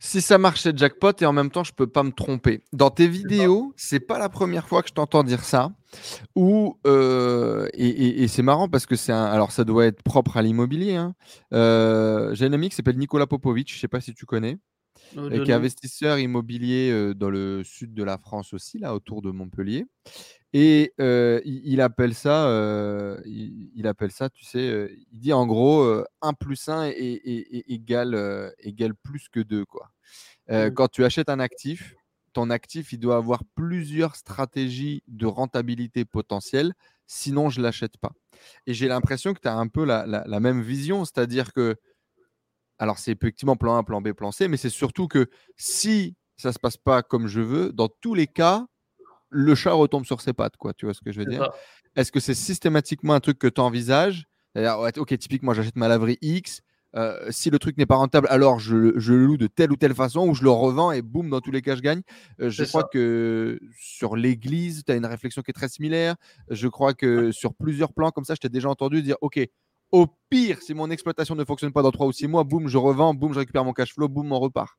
Si 0.01 0.21
ça 0.21 0.37
marche, 0.37 0.61
c'est 0.61 0.77
jackpot 0.77 1.11
et 1.19 1.25
en 1.25 1.33
même 1.33 1.51
temps, 1.51 1.65
je 1.65 1.73
peux 1.73 1.87
pas 1.87 2.03
me 2.03 2.11
tromper. 2.11 2.63
Dans 2.71 2.89
tes 2.89 3.07
vidéos, 3.07 3.73
c'est 3.75 3.99
pas 3.99 4.17
la 4.17 4.29
première 4.29 4.65
fois 4.65 4.81
que 4.81 4.87
je 4.87 4.93
t'entends 4.93 5.23
dire 5.23 5.43
ça. 5.43 5.73
Ou 6.35 6.79
euh, 6.87 7.67
et, 7.73 8.27
c'est 8.29 8.43
marrant 8.43 8.69
parce 8.69 8.85
que 8.85 8.95
c'est 8.95 9.11
un. 9.11 9.25
Alors, 9.25 9.51
ça 9.51 9.65
doit 9.65 9.85
être 9.85 10.01
propre 10.01 10.37
à 10.37 10.41
l'immobilier. 10.41 10.95
Hein. 10.95 11.15
Euh, 11.53 12.33
j'ai 12.33 12.45
un 12.45 12.53
ami 12.53 12.69
qui 12.69 12.75
s'appelle 12.75 12.97
Nicolas 12.97 13.27
Popovic. 13.27 13.73
Je 13.73 13.77
sais 13.77 13.89
pas 13.89 13.99
si 13.99 14.13
tu 14.13 14.25
connais 14.25 14.57
qui 15.13 15.51
est 15.51 15.53
investisseur 15.53 16.19
immobilier 16.19 17.13
dans 17.15 17.29
le 17.29 17.63
sud 17.63 17.93
de 17.93 18.03
la 18.03 18.17
France 18.17 18.53
aussi, 18.53 18.79
là, 18.79 18.93
autour 18.93 19.21
de 19.21 19.31
Montpellier. 19.31 19.85
Et 20.53 20.93
il, 20.97 21.81
appelle 21.81 22.15
ça, 22.15 23.19
il, 23.25 23.85
appelle 23.85 24.11
ça, 24.11 24.29
tu 24.29 24.45
sais, 24.45 24.89
il 25.11 25.19
dit 25.19 25.33
en 25.33 25.45
gros 25.45 26.03
1 26.21 26.33
plus 26.33 26.67
1 26.67 26.85
est, 26.85 27.63
égal, 27.67 28.95
plus 29.03 29.29
que 29.29 29.39
2. 29.41 29.65
Quoi. 29.65 29.91
Mmh. 30.49 30.71
Quand 30.71 30.87
tu 30.87 31.05
achètes 31.05 31.29
un 31.29 31.39
actif, 31.39 31.95
ton 32.33 32.49
actif, 32.49 32.93
il 32.93 32.99
doit 32.99 33.17
avoir 33.17 33.43
plusieurs 33.53 34.15
stratégies 34.15 35.03
de 35.07 35.27
rentabilité 35.27 36.03
potentielle, 36.03 36.73
sinon 37.05 37.49
je 37.49 37.59
ne 37.59 37.65
l'achète 37.65 37.97
pas. 37.97 38.11
Et 38.65 38.73
j'ai 38.73 38.87
l'impression 38.87 39.35
que 39.35 39.39
tu 39.39 39.47
as 39.47 39.55
un 39.55 39.67
peu 39.67 39.85
la, 39.85 40.05
la 40.07 40.39
même 40.39 40.61
vision, 40.61 41.05
c'est-à-dire 41.05 41.53
que 41.53 41.75
alors, 42.79 42.97
c'est 42.97 43.11
effectivement 43.11 43.57
plan 43.57 43.77
A, 43.77 43.83
plan 43.83 44.01
B, 44.01 44.13
plan 44.13 44.31
C, 44.31 44.47
mais 44.47 44.55
c'est 44.55 44.69
surtout 44.69 45.09
que 45.09 45.29
si 45.57 46.15
ça 46.37 46.49
ne 46.49 46.53
se 46.53 46.59
passe 46.59 46.77
pas 46.77 47.03
comme 47.03 47.27
je 47.27 47.41
veux, 47.41 47.73
dans 47.73 47.89
tous 47.89 48.15
les 48.15 48.27
cas, 48.27 48.65
le 49.29 49.55
chat 49.55 49.73
retombe 49.73 50.05
sur 50.05 50.21
ses 50.21 50.33
pattes. 50.33 50.57
Quoi, 50.57 50.73
tu 50.73 50.85
vois 50.85 50.93
ce 50.93 51.01
que 51.01 51.11
je 51.11 51.19
veux 51.19 51.25
dire? 51.25 51.49
Est-ce 51.95 52.11
que 52.11 52.19
c'est 52.19 52.33
systématiquement 52.33 53.13
un 53.13 53.19
truc 53.19 53.39
que 53.39 53.47
tu 53.47 53.61
envisages? 53.61 54.27
Ok, 54.55 55.17
typiquement, 55.17 55.53
j'achète 55.53 55.75
ma 55.75 55.87
laverie 55.87 56.17
X. 56.21 56.61
Euh, 56.95 57.27
si 57.29 57.51
le 57.51 57.59
truc 57.59 57.77
n'est 57.77 57.85
pas 57.85 57.97
rentable, 57.97 58.27
alors 58.31 58.59
je, 58.59 58.75
le 58.75 59.25
loue 59.25 59.37
de 59.37 59.45
telle 59.45 59.71
ou 59.71 59.75
telle 59.75 59.93
façon 59.93 60.27
ou 60.27 60.33
je 60.33 60.43
le 60.43 60.49
revends 60.49 60.91
et 60.91 61.03
boum, 61.03 61.29
dans 61.29 61.39
tous 61.39 61.51
les 61.51 61.61
cas, 61.61 61.75
je 61.75 61.81
gagne. 61.81 62.01
Euh, 62.41 62.49
je 62.49 62.63
crois 62.63 62.83
que 62.83 63.59
sur 63.79 64.15
l'église, 64.15 64.83
tu 64.85 64.91
as 64.91 64.95
une 64.95 65.05
réflexion 65.05 65.43
qui 65.43 65.51
est 65.51 65.53
très 65.53 65.69
similaire. 65.69 66.15
Je 66.49 66.67
crois 66.67 66.93
que 66.93 67.31
sur 67.31 67.53
plusieurs 67.53 67.93
plans 67.93 68.09
comme 68.09 68.25
ça, 68.25 68.33
je 68.33 68.39
t'ai 68.39 68.49
déjà 68.49 68.69
entendu 68.69 69.03
dire 69.03 69.17
Ok, 69.21 69.39
au 69.91 70.07
pire, 70.29 70.61
si 70.61 70.73
mon 70.73 70.89
exploitation 70.89 71.35
ne 71.35 71.43
fonctionne 71.43 71.71
pas 71.71 71.81
dans 71.83 71.91
3 71.91 72.07
ou 72.07 72.11
6 72.11 72.27
mois, 72.27 72.43
boum, 72.43 72.67
je 72.67 72.77
revends, 72.77 73.13
boum, 73.13 73.33
je 73.33 73.39
récupère 73.39 73.65
mon 73.65 73.73
cash 73.73 73.93
flow, 73.93 74.07
boum, 74.07 74.31
on 74.31 74.39
repart. 74.39 74.77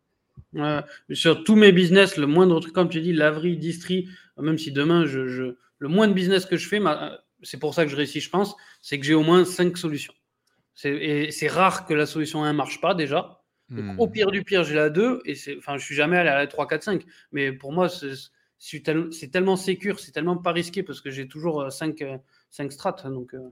Sur 1.12 1.44
tous 1.44 1.56
mes 1.56 1.72
business, 1.72 2.16
le 2.16 2.26
moindre 2.26 2.60
truc, 2.60 2.72
comme 2.72 2.88
tu 2.88 3.00
dis, 3.00 3.12
laverie, 3.12 3.56
distri, 3.56 4.08
même 4.38 4.58
si 4.58 4.72
demain, 4.72 5.06
je, 5.06 5.54
le 5.78 5.88
moindre 5.88 6.14
business 6.14 6.46
que 6.46 6.56
je 6.56 6.68
fais, 6.68 6.80
c'est 7.42 7.58
pour 7.58 7.74
ça 7.74 7.84
que 7.84 7.90
je 7.90 7.96
réussis, 7.96 8.20
je 8.20 8.30
pense, 8.30 8.54
c'est 8.82 8.98
que 8.98 9.06
j'ai 9.06 9.14
au 9.14 9.22
moins 9.22 9.44
5 9.44 9.76
solutions. 9.76 10.14
Et 10.84 11.30
c'est 11.30 11.48
rare 11.48 11.86
que 11.86 11.94
la 11.94 12.06
solution 12.06 12.44
1 12.44 12.52
ne 12.52 12.56
marche 12.56 12.80
pas 12.80 12.94
déjà. 12.94 13.42
au 13.70 14.06
hmm. 14.06 14.10
pire 14.10 14.30
du 14.30 14.44
pire, 14.44 14.64
j'ai 14.64 14.74
la 14.74 14.90
2, 14.90 15.22
et 15.24 15.34
enfin, 15.58 15.76
je 15.78 15.84
suis 15.84 15.94
jamais 15.94 16.16
allé 16.16 16.30
à 16.30 16.36
la 16.36 16.46
3, 16.46 16.66
4, 16.66 16.82
5. 16.82 17.04
Mais 17.32 17.52
pour 17.52 17.72
moi, 17.72 17.88
c'est 18.58 19.30
tellement 19.30 19.56
sécure, 19.56 20.00
c'est 20.00 20.12
tellement 20.12 20.36
pas 20.36 20.52
risqué 20.52 20.82
parce 20.82 21.00
que 21.00 21.10
j'ai 21.10 21.28
toujours 21.28 21.70
5, 21.70 22.02
euh, 22.02 22.18
5 22.50 22.66
euh, 22.66 22.70
strates. 22.70 23.06
Donc, 23.06 23.34
euh, 23.34 23.50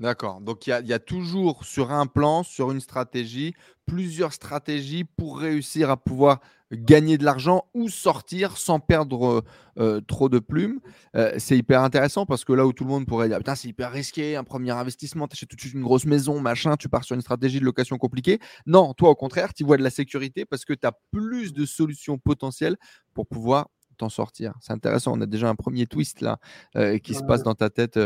D'accord. 0.00 0.40
Donc 0.40 0.66
il 0.66 0.70
y, 0.70 0.92
a 0.94 0.98
toujours 0.98 1.62
sur 1.66 1.92
un 1.92 2.06
plan, 2.06 2.42
sur 2.42 2.70
une 2.70 2.80
stratégie, 2.80 3.52
plusieurs 3.84 4.32
stratégies 4.32 5.04
pour 5.04 5.38
réussir 5.38 5.90
à 5.90 5.98
pouvoir 5.98 6.40
gagner 6.72 7.18
de 7.18 7.24
l'argent 7.24 7.66
ou 7.74 7.90
sortir 7.90 8.56
sans 8.56 8.80
perdre 8.80 9.44
euh, 9.78 10.00
trop 10.00 10.30
de 10.30 10.38
plumes. 10.38 10.80
Euh, 11.16 11.34
c'est 11.36 11.58
hyper 11.58 11.82
intéressant 11.82 12.24
parce 12.24 12.46
que 12.46 12.54
là 12.54 12.66
où 12.66 12.72
tout 12.72 12.84
le 12.84 12.90
monde 12.90 13.04
pourrait 13.04 13.28
dire 13.28 13.36
Putain, 13.36 13.54
c'est 13.54 13.68
hyper 13.68 13.92
risqué, 13.92 14.36
un 14.36 14.44
premier 14.44 14.70
investissement, 14.70 15.28
tu 15.28 15.34
achètes 15.34 15.50
tout 15.50 15.56
de 15.56 15.60
suite 15.60 15.74
une 15.74 15.82
grosse 15.82 16.06
maison, 16.06 16.40
machin, 16.40 16.78
tu 16.78 16.88
pars 16.88 17.04
sur 17.04 17.14
une 17.14 17.20
stratégie 17.20 17.60
de 17.60 17.66
location 17.66 17.98
compliquée. 17.98 18.38
Non, 18.64 18.94
toi 18.94 19.10
au 19.10 19.14
contraire, 19.14 19.52
tu 19.52 19.64
vois 19.64 19.76
de 19.76 19.82
la 19.82 19.90
sécurité 19.90 20.46
parce 20.46 20.64
que 20.64 20.72
tu 20.72 20.86
as 20.86 20.92
plus 21.10 21.52
de 21.52 21.66
solutions 21.66 22.16
potentielles 22.16 22.78
pour 23.12 23.26
pouvoir 23.26 23.68
t'en 23.98 24.08
sortir. 24.08 24.54
C'est 24.62 24.72
intéressant. 24.72 25.12
On 25.14 25.20
a 25.20 25.26
déjà 25.26 25.50
un 25.50 25.56
premier 25.56 25.86
twist 25.86 26.22
là 26.22 26.38
euh, 26.76 26.96
qui 26.96 27.12
se 27.12 27.22
passe 27.22 27.42
dans 27.42 27.54
ta 27.54 27.68
tête 27.68 27.98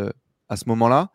à 0.48 0.57
ce 0.57 0.68
moment-là. 0.68 1.11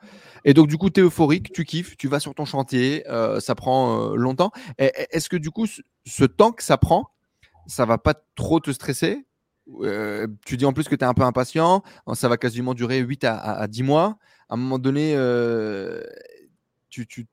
Et 0.46 0.54
donc, 0.54 0.68
du 0.68 0.78
coup, 0.78 0.90
tu 0.90 1.02
es 1.02 1.04
euphorique, 1.04 1.52
tu 1.52 1.66
kiffes, 1.66 1.98
tu 1.98 2.08
vas 2.08 2.20
sur 2.20 2.34
ton 2.34 2.46
chantier, 2.46 3.04
euh, 3.10 3.40
ça 3.40 3.56
prend 3.56 4.12
euh, 4.12 4.16
longtemps. 4.16 4.52
Est-ce 4.78 5.30
que, 5.30 5.38
du 5.38 5.52
coup, 5.52 5.66
ce, 6.06 6.24
temps 6.26 6.52
que 6.52 6.64
ça 6.64 6.78
prend, 6.78 7.10
ça 7.68 7.86
va 7.86 7.98
pas 7.98 8.16
trop 8.36 8.60
te 8.60 8.72
stresser? 8.72 9.26
Euh, 9.82 10.28
Tu 10.46 10.58
dis 10.58 10.66
en 10.66 10.74
plus 10.74 10.88
que 10.88 10.96
tu 10.96 11.04
es 11.04 11.08
un 11.08 11.14
peu 11.14 11.24
impatient, 11.24 11.84
ça 12.14 12.28
va 12.28 12.38
quasiment 12.38 12.74
durer 12.74 13.00
8 13.00 13.24
à, 13.26 13.68
10 13.68 13.84
mois. 13.84 14.18
À 14.50 14.56
un 14.56 14.58
moment 14.58 14.80
donné, 14.80 15.14
tu, 16.90 17.06
tu, 17.06 17.28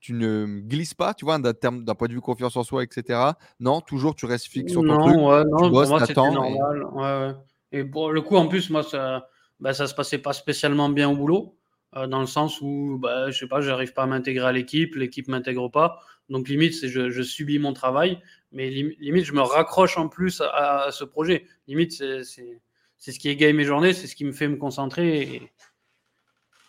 tu, 0.00 0.12
ne 0.12 0.60
glisses 0.60 0.94
pas, 0.94 1.14
tu 1.14 1.24
vois, 1.24 1.38
d'un 1.38 1.54
point 1.94 2.08
de 2.08 2.12
vue 2.12 2.20
confiance 2.20 2.56
en 2.56 2.64
soi, 2.64 2.82
etc. 2.82 3.18
Non, 3.60 3.80
toujours 3.80 4.14
tu 4.14 4.26
restes 4.26 4.46
fixe 4.46 4.72
sur 4.72 4.82
ton 4.82 4.98
truc. 4.98 5.16
Ouais, 5.16 5.44
non, 5.44 5.64
tu 5.64 5.70
bosses, 5.70 5.88
moi, 5.88 6.00
normal. 6.16 7.36
Et... 7.72 7.78
et 7.78 7.84
pour 7.84 8.12
le 8.12 8.20
coup, 8.20 8.36
en 8.36 8.48
plus, 8.48 8.68
moi, 8.68 8.82
ça 8.82 9.26
bah, 9.60 9.74
ça 9.74 9.86
se 9.86 9.94
passait 9.94 10.18
pas 10.18 10.32
spécialement 10.32 10.88
bien 10.88 11.08
au 11.10 11.16
boulot. 11.16 11.56
dans 11.94 12.20
le 12.20 12.26
sens 12.26 12.60
où, 12.60 12.98
bah, 13.00 13.30
je 13.30 13.38
sais 13.38 13.48
pas, 13.48 13.60
j'arrive 13.60 13.92
pas 13.92 14.04
à 14.04 14.06
m'intégrer 14.06 14.46
à 14.46 14.52
l'équipe, 14.52 14.94
l'équipe 14.94 15.28
m'intègre 15.28 15.68
pas. 15.70 16.00
Donc 16.28 16.48
limite, 16.48 16.74
c'est 16.74 16.88
je, 16.88 17.10
je 17.10 17.22
subis 17.22 17.58
mon 17.58 17.72
travail, 17.72 18.22
mais 18.52 18.70
limite, 18.70 19.24
je 19.24 19.32
me 19.32 19.40
raccroche 19.40 19.98
en 19.98 20.08
plus 20.08 20.40
à, 20.40 20.88
ce 20.92 21.04
projet. 21.04 21.46
Limite, 21.66 21.92
c'est 21.92 23.12
ce 23.12 23.18
qui 23.18 23.28
égaye 23.28 23.52
mes 23.52 23.64
journées, 23.64 23.92
c'est 23.92 24.06
ce 24.06 24.14
qui 24.14 24.24
me 24.24 24.32
fait 24.32 24.48
me 24.48 24.56
concentrer. 24.56 25.52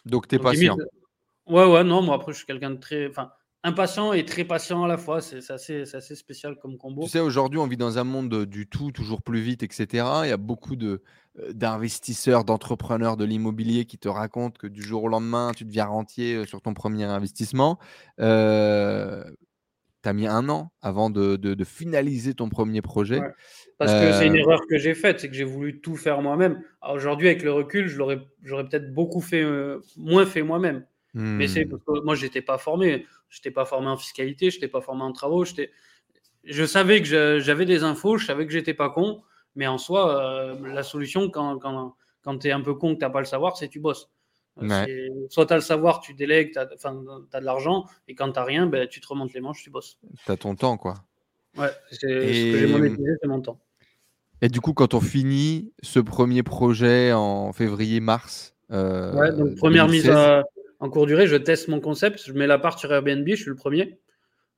Donc, 0.05 0.27
tu 0.27 0.35
es 0.35 0.39
patient. 0.39 0.75
ouais, 1.45 1.65
ouais, 1.65 1.83
non, 1.83 2.01
moi 2.01 2.15
après, 2.15 2.31
je 2.31 2.37
suis 2.37 2.47
quelqu'un 2.47 2.71
de 2.71 2.79
très. 2.79 3.07
Enfin, 3.07 3.31
impatient 3.63 4.13
et 4.13 4.25
très 4.25 4.43
patient 4.43 4.83
à 4.83 4.87
la 4.87 4.97
fois. 4.97 5.21
C'est 5.21 5.49
assez, 5.51 5.83
assez, 5.93 6.15
spécial 6.15 6.57
comme 6.57 6.77
combo. 6.77 7.03
Tu 7.03 7.09
sais, 7.09 7.19
aujourd'hui, 7.19 7.59
on 7.59 7.67
vit 7.67 7.77
dans 7.77 7.97
un 7.97 8.03
monde 8.03 8.45
du 8.45 8.67
tout, 8.67 8.91
toujours 8.91 9.21
plus 9.21 9.41
vite, 9.41 9.63
etc. 9.63 10.05
Il 10.23 10.29
y 10.29 10.33
a 10.33 10.37
beaucoup 10.37 10.75
de, 10.75 11.01
euh, 11.39 11.53
d'investisseurs, 11.53 12.43
d'entrepreneurs 12.43 13.17
de 13.17 13.25
l'immobilier 13.25 13.85
qui 13.85 13.97
te 13.97 14.09
racontent 14.09 14.57
que 14.59 14.67
du 14.67 14.81
jour 14.81 15.03
au 15.03 15.07
lendemain, 15.07 15.51
tu 15.55 15.63
deviens 15.63 15.85
rentier 15.85 16.35
euh, 16.35 16.45
sur 16.45 16.61
ton 16.61 16.73
premier 16.73 17.05
investissement. 17.05 17.77
Euh, 18.19 19.23
tu 20.03 20.09
as 20.09 20.13
mis 20.13 20.27
un 20.27 20.49
an 20.49 20.71
avant 20.81 21.11
de, 21.11 21.35
de, 21.35 21.63
finaliser 21.63 22.33
ton 22.33 22.49
premier 22.49 22.81
projet. 22.81 23.21
parce 23.77 23.91
que 23.91 24.13
c'est 24.13 24.25
une 24.25 24.35
erreur 24.35 24.61
que 24.67 24.79
j'ai 24.79 24.95
faite, 24.95 25.19
c'est 25.19 25.29
que 25.29 25.35
j'ai 25.35 25.43
voulu 25.43 25.79
tout 25.79 25.95
faire 25.95 26.23
moi-même. 26.23 26.59
Aujourd'hui, 26.91 27.27
avec 27.27 27.43
le 27.43 27.51
recul, 27.51 27.87
j'aurais 27.87 28.17
peut-être 28.67 28.95
beaucoup 28.95 29.21
fait, 29.21 29.45
moins 29.97 30.25
fait 30.25 30.41
moi-même. 30.41 30.85
Mais 31.13 31.47
c'est 31.47 31.65
hmm. 31.65 31.69
parce 31.69 31.83
que 31.83 32.03
moi, 32.03 32.15
je 32.15 32.25
n'étais 32.25 32.41
pas 32.41 32.57
formé. 32.57 33.05
Je 33.29 33.39
n'étais 33.39 33.51
pas 33.51 33.65
formé 33.65 33.87
en 33.87 33.97
fiscalité, 33.97 34.49
je 34.49 34.57
n'étais 34.57 34.67
pas 34.67 34.81
formé 34.81 35.03
en 35.03 35.11
travaux. 35.11 35.45
Je 36.43 36.65
savais 36.65 37.01
que 37.01 37.39
j'avais 37.39 37.65
des 37.65 37.83
infos, 37.83 38.17
je 38.17 38.25
savais 38.25 38.45
que 38.45 38.51
j'étais 38.51 38.73
pas 38.73 38.89
con. 38.89 39.21
Mais 39.55 39.67
en 39.67 39.77
soi, 39.77 40.21
euh, 40.23 40.73
la 40.73 40.83
solution, 40.83 41.29
quand, 41.29 41.59
quand, 41.59 41.95
quand 42.23 42.37
tu 42.37 42.47
es 42.47 42.51
un 42.51 42.61
peu 42.61 42.73
con, 42.73 42.93
que 42.93 42.99
tu 42.99 43.05
n'as 43.05 43.09
pas 43.09 43.19
le 43.19 43.25
savoir, 43.25 43.57
c'est 43.57 43.67
tu 43.67 43.79
bosses. 43.79 44.09
Soit 45.29 45.45
tu 45.45 45.53
as 45.53 45.55
le 45.55 45.61
savoir, 45.61 45.99
tu 45.99 46.13
délègues, 46.13 46.51
tu 46.53 46.59
as, 46.59 46.65
de 46.65 47.45
l'argent, 47.45 47.85
et 48.07 48.15
quand 48.15 48.31
tu 48.31 48.39
n'as 48.39 48.43
rien, 48.43 48.67
ben, 48.67 48.87
tu 48.87 49.01
te 49.01 49.07
remontes 49.07 49.33
les 49.33 49.41
manches, 49.41 49.63
tu 49.63 49.69
bosses. 49.69 49.97
Tu 50.25 50.31
as 50.31 50.37
ton 50.37 50.55
temps, 50.55 50.77
quoi. 50.77 50.95
Ouais, 51.57 51.69
c'est 51.89 51.97
ce 51.97 52.51
que 52.51 52.57
j'ai 52.59 52.67
monétisé, 52.67 53.11
c'est 53.21 53.27
mon 53.27 53.41
temps. 53.41 53.59
Et 54.41 54.49
du 54.49 54.61
coup, 54.61 54.73
quand 54.73 54.93
on 54.93 55.01
finit 55.01 55.71
ce 55.83 55.99
premier 55.99 56.43
projet 56.43 57.11
en 57.13 57.53
février-mars. 57.53 58.55
Euh, 58.71 59.13
ouais, 59.13 59.31
donc 59.33 59.55
première 59.55 59.87
mise 59.87 60.09
en 60.81 60.89
cours 60.89 61.05
durée, 61.05 61.27
je 61.27 61.37
teste 61.37 61.67
mon 61.67 61.79
concept, 61.79 62.21
je 62.25 62.33
mets 62.33 62.47
la 62.47 62.59
part 62.59 62.77
sur 62.77 62.91
Airbnb, 62.91 63.27
je 63.27 63.35
suis 63.35 63.49
le 63.49 63.55
premier. 63.55 63.99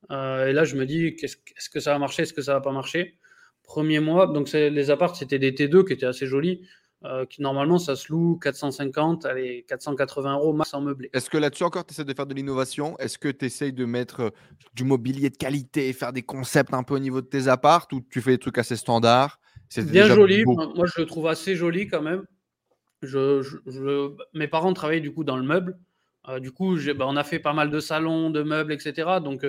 Euh, 0.09 0.47
et 0.47 0.53
là, 0.53 0.63
je 0.63 0.75
me 0.75 0.85
dis, 0.85 1.15
est-ce 1.21 1.69
que 1.69 1.79
ça 1.79 1.91
va 1.91 1.99
marcher, 1.99 2.23
est-ce 2.23 2.33
que 2.33 2.41
ça 2.41 2.53
va 2.53 2.61
pas 2.61 2.71
marcher 2.71 3.19
Premier 3.61 3.99
mois, 3.99 4.27
donc 4.27 4.51
les 4.51 4.89
apparts, 4.89 5.15
c'était 5.15 5.39
des 5.39 5.51
T2 5.51 5.85
qui 5.85 5.93
étaient 5.93 6.05
assez 6.05 6.25
jolis. 6.25 6.67
Euh, 7.05 7.25
qui 7.25 7.41
normalement 7.41 7.79
ça 7.79 7.97
se 7.97 8.13
loue 8.13 8.39
450, 8.41 9.25
allez, 9.25 9.65
480 9.67 10.35
euros 10.35 10.53
max 10.53 10.73
en 10.73 10.79
meublé. 10.79 11.09
Est-ce 11.11 11.29
que 11.29 11.37
là-dessus 11.37 11.63
encore 11.63 11.85
tu 11.85 11.91
essaies 11.91 12.05
de 12.05 12.13
faire 12.13 12.25
de 12.25 12.33
l'innovation? 12.33 12.97
Est-ce 12.97 13.17
que 13.17 13.27
tu 13.27 13.43
essayes 13.43 13.73
de 13.73 13.83
mettre 13.83 14.21
euh, 14.21 14.29
du 14.73 14.85
mobilier 14.85 15.29
de 15.29 15.35
qualité, 15.35 15.91
faire 15.91 16.13
des 16.13 16.21
concepts 16.21 16.73
un 16.73 16.83
peu 16.83 16.93
au 16.93 16.99
niveau 16.99 17.19
de 17.19 17.25
tes 17.25 17.49
apparts 17.49 17.87
ou 17.91 17.99
tu 17.99 18.21
fais 18.21 18.31
des 18.31 18.37
trucs 18.37 18.57
assez 18.57 18.77
standards? 18.77 19.37
Bien 19.75 20.07
joli, 20.07 20.45
moi 20.45 20.85
je 20.85 21.01
le 21.01 21.05
trouve 21.05 21.27
assez 21.27 21.57
joli 21.57 21.89
quand 21.89 22.01
même. 22.01 22.23
Je, 23.01 23.43
Mes 24.33 24.47
parents 24.47 24.71
travaillaient 24.71 25.01
du 25.01 25.13
coup 25.13 25.25
dans 25.25 25.35
le 25.35 25.43
meuble. 25.43 25.77
Euh, 26.29 26.39
du 26.39 26.51
coup, 26.51 26.77
bah, 26.95 27.05
on 27.07 27.15
a 27.15 27.23
fait 27.23 27.39
pas 27.39 27.53
mal 27.53 27.69
de 27.69 27.79
salons, 27.79 28.29
de 28.29 28.43
meubles, 28.43 28.73
etc. 28.73 29.19
Donc 29.23 29.45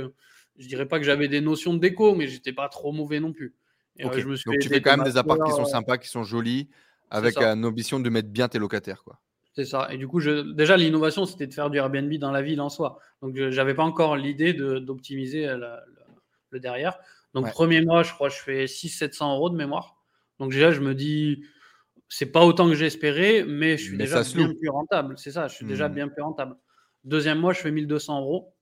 je 0.59 0.67
dirais 0.69 0.87
pas 0.87 0.99
que 0.99 1.05
j'avais 1.05 1.29
des 1.29 1.41
notions 1.41 1.75
de 1.75 1.79
déco, 1.79 2.15
mais 2.15 2.27
j'étais 2.27 2.53
pas 2.53 2.69
trop 2.69 2.93
mauvais 2.93 3.21
non 3.21 3.33
plus. 3.33 3.55
je 3.99 4.27
me 4.27 4.37
suis 4.37 4.51
Donc 4.51 4.61
tu 4.61 4.69
fais 4.69 4.81
quand 4.81 4.97
même 4.97 5.07
des 5.07 5.17
apparts 5.17 5.43
qui 5.45 5.53
sont 5.53 5.65
sympas, 5.65 5.99
qui 5.99 6.09
sont 6.09 6.25
jolis 6.25 6.69
avec 7.11 7.37
une 7.39 7.65
ambition 7.65 8.01
de 8.01 8.09
mettre 8.11 8.29
bien 8.29 8.49
tes 8.49 8.59
locataires. 8.59 9.03
quoi. 9.03 9.21
C'est 9.55 9.65
ça. 9.65 9.89
Et 9.93 9.99
du 9.99 10.09
coup, 10.09 10.19
je... 10.19 10.53
déjà, 10.53 10.77
l'innovation, 10.77 11.27
c'était 11.27 11.47
de 11.47 11.55
faire 11.55 11.71
du 11.71 11.79
Airbnb 11.79 12.13
dans 12.15 12.33
la 12.33 12.43
ville 12.43 12.61
en 12.61 12.69
soi. 12.69 12.99
Donc, 13.23 13.37
je 13.37 13.55
n'avais 13.55 13.75
pas 13.75 13.85
encore 13.85 14.17
l'idée 14.17 14.53
d'optimiser 14.53 15.47
le, 15.47 16.59
derrière. 16.59 16.99
Donc, 17.35 17.51
premier 17.51 17.81
mois, 17.81 18.03
je 18.03 18.13
crois, 18.13 18.29
je 18.29 18.39
fais 18.39 18.65
600-700 18.65 19.33
euros 19.33 19.51
de 19.51 19.57
mémoire. 19.57 19.97
Donc, 20.41 20.51
déjà, 20.51 20.73
je 20.73 20.81
me 20.81 20.95
dis, 20.95 21.45
c'est 22.17 22.31
pas 22.31 22.45
autant 22.45 22.69
que 22.69 22.75
j'espérais, 22.75 23.45
mais 23.45 23.77
je 23.77 23.85
suis 23.85 23.99
déjà 23.99 24.23
bien 24.23 24.55
plus 24.55 24.69
rentable. 24.69 25.15
C'est 25.19 25.33
ça, 25.33 25.49
je 25.49 25.55
suis 25.57 25.67
déjà 25.67 25.89
mmh. 25.89 25.95
bien 25.95 26.09
plus 26.09 26.23
rentable. 26.23 26.55
Deuxième 27.03 27.41
mois, 27.41 27.53
je 27.53 27.61
fais 27.61 27.73
1200 27.73 28.21
euros. 28.21 28.55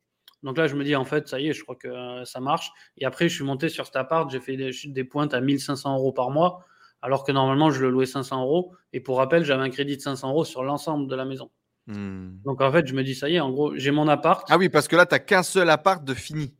Donc 0.42 0.56
là, 0.56 0.66
je 0.68 0.74
me 0.74 0.82
dis, 0.84 0.96
en 0.96 1.04
fait, 1.04 1.28
ça 1.28 1.38
y 1.38 1.48
est, 1.48 1.52
je 1.52 1.62
crois 1.62 1.76
que 1.76 1.88
euh, 1.88 2.24
ça 2.24 2.40
marche. 2.40 2.70
Et 2.96 3.04
après, 3.04 3.28
je 3.28 3.34
suis 3.34 3.44
monté 3.44 3.68
sur 3.68 3.84
cet 3.84 3.96
appart, 3.96 4.30
j'ai 4.30 4.40
fait 4.40 4.56
des, 4.56 4.70
des 4.86 5.04
pointes 5.04 5.34
à 5.34 5.42
1500 5.42 5.96
euros 5.96 6.12
par 6.12 6.30
mois 6.30 6.64
alors 7.02 7.24
que 7.24 7.32
normalement, 7.32 7.70
je 7.70 7.82
le 7.82 7.90
louais 7.90 8.06
500 8.06 8.42
euros. 8.42 8.74
Et 8.92 9.00
pour 9.00 9.18
rappel, 9.18 9.44
j'avais 9.44 9.62
un 9.62 9.70
crédit 9.70 9.96
de 9.96 10.02
500 10.02 10.30
euros 10.30 10.44
sur 10.44 10.62
l'ensemble 10.62 11.08
de 11.08 11.14
la 11.14 11.24
maison. 11.24 11.50
Hmm. 11.88 12.36
Donc 12.44 12.62
en 12.62 12.72
fait, 12.72 12.86
je 12.86 12.94
me 12.94 13.02
dis, 13.02 13.14
ça 13.14 13.28
y 13.28 13.34
est, 13.34 13.40
en 13.40 13.50
gros, 13.50 13.76
j'ai 13.76 13.90
mon 13.90 14.08
appart. 14.08 14.46
Ah 14.48 14.56
oui, 14.56 14.68
parce 14.68 14.88
que 14.88 14.96
là, 14.96 15.04
tu 15.04 15.14
n'as 15.14 15.18
qu'un 15.18 15.42
seul 15.42 15.68
appart 15.68 16.02
de 16.02 16.14
fini. 16.14 16.54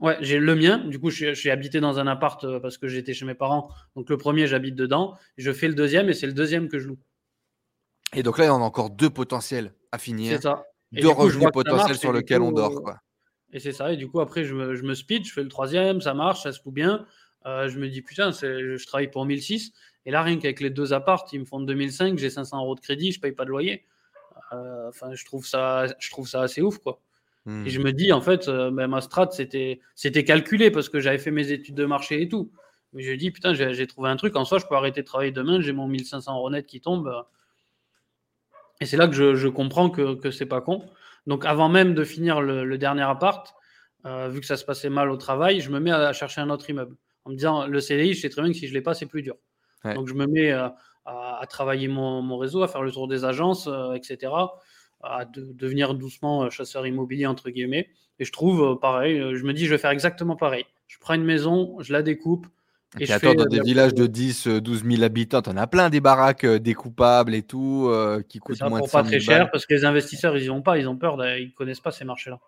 Ouais, 0.00 0.16
j'ai 0.20 0.38
le 0.38 0.56
mien. 0.56 0.78
Du 0.78 0.98
coup, 0.98 1.10
je, 1.10 1.34
suis 1.34 1.50
habité 1.50 1.80
dans 1.80 1.98
un 1.98 2.06
appart 2.06 2.42
euh, 2.44 2.58
parce 2.58 2.78
que 2.78 2.88
j'étais 2.88 3.12
chez 3.12 3.26
mes 3.26 3.34
parents. 3.34 3.70
Donc 3.94 4.08
le 4.08 4.16
premier, 4.16 4.46
j'habite 4.46 4.74
dedans. 4.74 5.16
Je 5.36 5.52
fais 5.52 5.68
le 5.68 5.74
deuxième 5.74 6.08
et 6.08 6.14
c'est 6.14 6.26
le 6.26 6.32
deuxième 6.32 6.68
que 6.68 6.78
je 6.78 6.88
loue. 6.88 6.98
Et 8.14 8.22
donc 8.22 8.38
là, 8.38 8.52
on 8.54 8.58
a 8.58 8.64
encore 8.64 8.90
deux 8.90 9.10
potentiels 9.10 9.74
à 9.92 9.98
finir. 9.98 10.36
C'est 10.36 10.42
ça. 10.42 10.64
deux 10.92 11.08
revenus 11.08 11.50
potentiels 11.52 11.98
sur 11.98 12.12
lesquels 12.12 12.40
on 12.40 12.50
dort. 12.50 12.82
Quoi. 12.82 12.96
Et 13.52 13.60
c'est 13.60 13.72
ça. 13.72 13.92
Et 13.92 13.96
du 13.96 14.08
coup, 14.08 14.20
après, 14.20 14.44
je 14.44 14.54
me, 14.54 14.74
je 14.74 14.82
me 14.82 14.94
speed, 14.94 15.26
je 15.26 15.32
fais 15.32 15.42
le 15.42 15.48
troisième, 15.48 16.00
ça 16.00 16.14
marche, 16.14 16.42
ça 16.42 16.52
se 16.52 16.60
loue 16.64 16.72
bien. 16.72 17.04
Euh, 17.46 17.68
je 17.68 17.78
me 17.78 17.88
dis, 17.88 18.02
putain, 18.02 18.30
je 18.32 18.84
travaille 18.86 19.10
pour 19.10 19.24
1006. 19.26 19.72
Et 20.06 20.10
là, 20.10 20.22
rien 20.22 20.38
qu'avec 20.38 20.60
les 20.60 20.70
deux 20.70 20.92
apparts, 20.92 21.26
ils 21.32 21.40
me 21.40 21.44
font 21.44 21.60
2005, 21.60 22.18
j'ai 22.18 22.30
500 22.30 22.62
euros 22.62 22.74
de 22.74 22.80
crédit, 22.80 23.12
je 23.12 23.20
paye 23.20 23.32
pas 23.32 23.44
de 23.44 23.50
loyer. 23.50 23.84
Euh, 24.52 24.88
enfin, 24.88 25.14
je 25.14 25.24
trouve 25.24 25.46
ça, 25.46 25.86
je 25.98 26.10
trouve 26.10 26.26
ça 26.26 26.42
assez 26.42 26.62
ouf, 26.62 26.78
quoi. 26.78 27.00
Hmm. 27.50 27.66
Et 27.66 27.70
je 27.70 27.80
me 27.80 27.92
dis, 27.92 28.12
en 28.12 28.20
fait, 28.20 28.48
euh, 28.48 28.70
ma 28.70 29.00
strat, 29.00 29.30
c'était, 29.32 30.24
calculé 30.24 30.70
parce 30.70 30.88
que 30.88 31.00
j'avais 31.00 31.18
fait 31.18 31.30
mes 31.30 31.50
études 31.50 31.74
de 31.74 31.84
marché 31.84 32.22
et 32.22 32.28
tout. 32.28 32.52
Mais 32.92 33.02
je 33.02 33.12
dis, 33.12 33.30
putain, 33.30 33.54
j'ai, 33.54 33.86
trouvé 33.86 34.08
un 34.08 34.16
truc. 34.16 34.36
En 34.36 34.44
soi, 34.44 34.58
je 34.58 34.66
peux 34.66 34.74
arrêter 34.74 35.02
de 35.02 35.06
travailler 35.06 35.32
demain, 35.32 35.60
j'ai 35.60 35.72
mon 35.72 35.86
1500 35.86 36.36
euros 36.36 36.50
net 36.50 36.66
qui 36.66 36.80
tombe. 36.80 37.12
Et 38.80 38.86
c'est 38.86 38.96
là 38.96 39.08
que 39.08 39.14
je, 39.14 39.48
comprends 39.48 39.90
que, 39.90 40.14
que 40.14 40.30
c'est 40.30 40.46
pas 40.46 40.60
con. 40.60 40.84
Donc, 41.26 41.44
avant 41.44 41.68
même 41.68 41.94
de 41.94 42.04
finir 42.04 42.40
le, 42.40 42.78
dernier 42.78 43.02
appart, 43.02 43.54
vu 44.04 44.40
que 44.40 44.46
ça 44.46 44.56
se 44.56 44.64
passait 44.64 44.90
mal 44.90 45.10
au 45.10 45.16
travail, 45.16 45.60
je 45.60 45.70
me 45.70 45.80
mets 45.80 45.92
à 45.92 46.12
chercher 46.12 46.40
un 46.40 46.50
autre 46.50 46.68
immeuble 46.70 46.96
en 47.24 47.30
me 47.30 47.36
disant 47.36 47.66
le 47.66 47.80
CDI, 47.80 48.14
je 48.14 48.20
sais 48.20 48.30
très 48.30 48.42
bien 48.42 48.50
que 48.50 48.56
si 48.56 48.66
je 48.66 48.72
ne 48.72 48.78
l'ai 48.78 48.82
pas, 48.82 48.94
c'est 48.94 49.06
plus 49.06 49.22
dur. 49.22 49.36
Donc 49.84 50.08
je 50.08 50.14
me 50.14 50.26
mets 50.26 50.52
euh, 50.52 50.68
à, 51.06 51.44
travailler 51.48 51.88
mon, 51.88 52.36
réseau, 52.36 52.62
à 52.62 52.68
faire 52.68 52.82
le 52.82 52.92
tour 52.92 53.08
des 53.08 53.24
agences, 53.24 53.66
euh, 53.66 53.94
etc., 53.94 54.32
à 55.02 55.24
devenir 55.24 55.94
doucement 55.94 56.44
euh, 56.44 56.50
chasseur 56.50 56.86
immobilier, 56.86 57.26
entre 57.26 57.50
guillemets. 57.50 57.88
Et 58.18 58.24
je 58.24 58.32
trouve 58.32 58.78
pareil, 58.80 59.18
je 59.18 59.42
me 59.44 59.54
dis, 59.54 59.64
je 59.64 59.70
vais 59.70 59.78
faire 59.78 59.90
exactement 59.90 60.36
pareil. 60.36 60.66
Je 60.88 60.98
prends 60.98 61.14
une 61.14 61.24
maison, 61.24 61.76
je 61.80 61.92
la 61.92 62.02
découpe. 62.02 62.46
Et, 62.98 63.06
je 63.06 63.12
attends, 63.12 63.34
dans 63.34 63.46
des 63.46 63.60
villages 63.60 63.94
de 63.94 64.06
10, 64.06 64.48
12 64.48 64.84
000 64.84 65.02
habitants, 65.02 65.40
on 65.46 65.56
as 65.56 65.66
plein 65.66 65.88
des 65.88 66.00
baraques 66.00 66.44
découpables 66.44 67.34
et 67.34 67.42
tout, 67.42 67.90
qui 68.28 68.38
coûtent 68.40 68.60
moins 68.60 68.80
de 68.80 68.86
100 68.86 68.98
pas 68.98 69.04
très 69.04 69.20
cher 69.20 69.50
parce 69.50 69.64
que 69.64 69.72
les 69.72 69.86
investisseurs, 69.86 70.36
ils 70.36 70.42
n'y 70.42 70.48
vont 70.48 70.60
pas, 70.60 70.76
ils 70.76 70.86
ont 70.86 70.96
peur, 70.96 71.16
ils 71.38 71.46
ne 71.46 71.52
connaissent 71.52 71.80
pas 71.80 71.92
ces 71.92 72.04
marchés-là. 72.04 72.40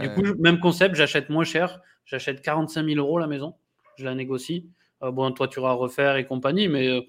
Du 0.00 0.08
coup, 0.14 0.22
même 0.38 0.60
concept, 0.60 0.94
j'achète 0.94 1.28
moins 1.28 1.44
cher, 1.44 1.82
j'achète 2.06 2.40
45 2.40 2.86
000 2.86 2.96
euros 2.98 3.18
la 3.18 3.26
maison 3.26 3.54
je 3.96 4.04
la 4.04 4.14
négocie. 4.14 4.68
Euh, 5.02 5.10
bon, 5.10 5.30
toi, 5.32 5.48
tu 5.48 5.60
vas 5.60 5.72
refaire 5.72 6.16
et 6.16 6.26
compagnie, 6.26 6.68
mais 6.68 6.88
euh, 6.88 7.00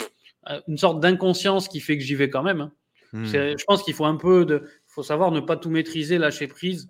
une 0.68 0.78
sorte 0.78 1.00
d'inconscience 1.00 1.68
qui 1.68 1.80
fait 1.80 1.98
que 1.98 2.04
j'y 2.04 2.16
vais 2.16 2.30
quand 2.30 2.44
même. 2.44 2.62
Hein. 2.62 2.72
Hmm. 3.14 3.26
Je 3.26 3.64
pense 3.66 3.84
qu'il 3.84 3.94
faut 3.94 4.06
un 4.06 4.18
peu 4.18 4.44
de. 4.44 4.68
faut 4.88 5.04
savoir 5.04 5.32
ne 5.32 5.40
pas 5.40 5.56
tout 5.56 5.70
maîtriser, 5.70 6.18
lâcher 6.18 6.48
prise. 6.48 6.88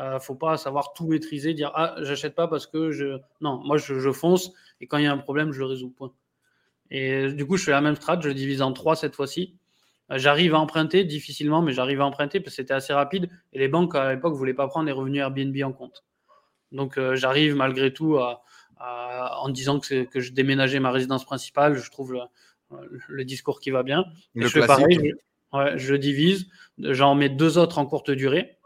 Euh, 0.00 0.18
faut 0.18 0.34
pas 0.34 0.56
savoir 0.56 0.92
tout 0.92 1.06
maîtriser, 1.06 1.54
dire 1.54 1.70
ah 1.74 1.94
j'achète 2.00 2.34
pas 2.34 2.48
parce 2.48 2.66
que 2.66 2.90
je 2.90 3.18
non 3.40 3.60
moi 3.64 3.76
je, 3.76 4.10
fonce 4.10 4.50
et 4.80 4.88
quand 4.88 4.98
il 4.98 5.04
y 5.04 5.06
a 5.06 5.12
un 5.12 5.18
problème 5.18 5.52
je 5.52 5.60
le 5.60 5.66
résous 5.66 5.90
point. 5.90 6.12
Et 6.90 7.32
du 7.32 7.46
coup 7.46 7.56
je 7.56 7.64
fais 7.64 7.70
la 7.70 7.80
même 7.80 7.94
strat, 7.94 8.18
je 8.20 8.30
divise 8.30 8.60
en 8.60 8.72
trois 8.72 8.96
cette 8.96 9.14
fois-ci. 9.14 9.56
J'arrive 10.10 10.54
à 10.54 10.58
emprunter 10.58 11.04
difficilement, 11.04 11.62
mais 11.62 11.72
j'arrive 11.72 12.00
à 12.00 12.06
emprunter 12.06 12.40
parce 12.40 12.56
que 12.56 12.62
c'était 12.62 12.74
assez 12.74 12.92
rapide 12.92 13.30
et 13.52 13.58
les 13.60 13.68
banques 13.68 13.94
à 13.94 14.12
l'époque 14.12 14.34
voulaient 14.34 14.52
pas 14.52 14.66
prendre 14.66 14.86
les 14.86 14.92
revenus 14.92 15.20
Airbnb 15.20 15.56
en 15.62 15.72
compte. 15.72 16.04
Donc 16.72 16.98
j'arrive 17.14 17.54
malgré 17.54 17.92
tout 17.92 18.18
à, 18.18 18.42
en 18.80 19.48
disant 19.48 19.78
que, 19.78 20.04
que, 20.04 20.18
je 20.18 20.32
déménageais 20.32 20.80
ma 20.80 20.90
résidence 20.90 21.24
principale. 21.24 21.76
Je 21.76 21.90
trouve 21.90 22.18
le, 23.08 23.24
discours 23.24 23.60
qui 23.60 23.70
va 23.70 23.84
bien. 23.84 24.04
je 24.34 24.48
fais 24.48 24.66
pareil, 24.66 24.98
je, 24.98 25.12
divise, 25.96 26.46
j'en 26.78 27.14
mets 27.14 27.28
deux 27.28 27.58
autres 27.58 27.78
en 27.78 27.86
courte 27.86 28.10
durée. 28.10 28.58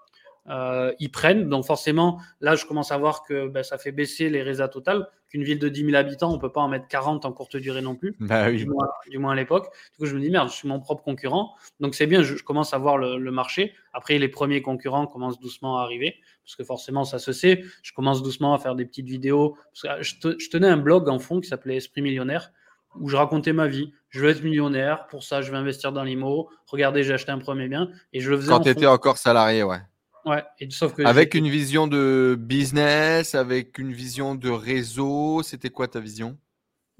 Euh, 0.51 0.93
ils 0.99 1.11
prennent. 1.11 1.49
Donc 1.49 1.65
forcément, 1.65 2.21
là, 2.41 2.55
je 2.55 2.65
commence 2.65 2.93
à 2.93 2.99
voir 2.99 3.25
que 3.25 3.49
ben, 3.49 3.63
ça 3.63 3.79
fait 3.79 3.93
baisser 3.93 4.31
les 4.31 4.43
résas 4.43 4.69
totales. 4.69 5.09
Qu'une 5.29 5.45
ville 5.45 5.59
de 5.59 5.69
10 5.69 5.85
000 5.85 5.95
habitants, 5.95 6.31
on 6.31 6.37
ne 6.37 6.41
peut 6.41 6.51
pas 6.51 6.63
en 6.63 6.69
mettre 6.69 6.89
40 6.89 7.27
en 7.27 7.33
courte 7.33 7.59
durée 7.59 7.83
non 7.83 7.95
plus, 7.95 8.17
bah 8.19 8.51
du, 8.51 8.67
moins, 9.19 9.33
à 9.33 9.35
l'époque. 9.35 9.67
Du 9.93 9.99
coup, 9.99 10.07
je 10.07 10.15
me 10.15 10.23
dis, 10.23 10.31
merde, 10.31 10.49
je 10.49 10.55
suis 10.55 10.67
mon 10.67 10.81
propre 10.81 11.03
concurrent. 11.03 11.55
Donc 11.81 11.95
c'est 11.95 12.07
bien, 12.07 12.23
je, 12.23 12.43
commence 12.43 12.73
à 12.73 12.79
voir 12.79 12.97
le, 12.97 13.31
marché. 13.31 13.75
Après, 13.93 14.17
les 14.19 14.29
premiers 14.29 14.63
concurrents 14.63 15.07
commencent 15.07 15.39
doucement 15.39 15.77
à 15.77 15.83
arriver, 15.83 16.17
parce 16.47 16.57
que 16.57 16.65
forcément, 16.65 17.05
ça 17.05 17.19
se 17.19 17.35
sait. 17.35 17.63
Je 17.83 17.93
commence 17.93 18.23
doucement 18.23 18.55
à 18.55 18.59
faire 18.59 18.75
des 18.75 18.87
petites 18.87 19.07
vidéos. 19.07 19.59
je, 19.75 20.49
tenais 20.49 20.69
un 20.69 20.79
blog 20.79 21.11
en 21.11 21.19
fond 21.19 21.43
qui 21.43 21.49
s'appelait 21.49 21.77
Esprit 21.77 22.01
Millionnaire. 22.01 22.51
Où 22.97 23.09
je 23.09 23.17
racontais 23.17 23.53
ma 23.53 23.69
vie. 23.69 23.93
Je 24.09 24.21
veux 24.21 24.31
être 24.31 24.43
millionnaire, 24.43 25.07
pour 25.09 25.23
ça, 25.23 25.43
je 25.43 25.51
vais 25.51 25.57
investir 25.57 25.93
dans 25.93 26.03
l'IMO. 26.03 26.49
Regardez, 26.67 27.03
j'ai 27.03 27.15
acheté 27.15 27.31
un 27.31 27.39
premier 27.39 27.69
bien. 27.69 27.91
Et 28.13 28.21
je 28.21 28.31
le 28.31 28.37
faisais. 28.37 28.49
Quand 28.49 28.61
tu 28.61 28.71
étais 28.71 28.87
encore 28.87 29.19
salarié, 29.19 29.63
ouais. 29.63 29.81
Ouais, 30.25 30.45
et, 30.59 30.69
sauf 30.71 30.93
que 30.93 31.03
avec 31.03 31.35
une 31.35 31.49
vision 31.49 31.87
de 31.87 32.37
business, 32.39 33.35
avec 33.35 33.79
une 33.79 33.93
vision 33.93 34.35
de 34.35 34.51
réseau, 34.51 35.43
c'était 35.43 35.71
quoi 35.71 35.89
ta 35.89 36.01
vision? 36.01 36.37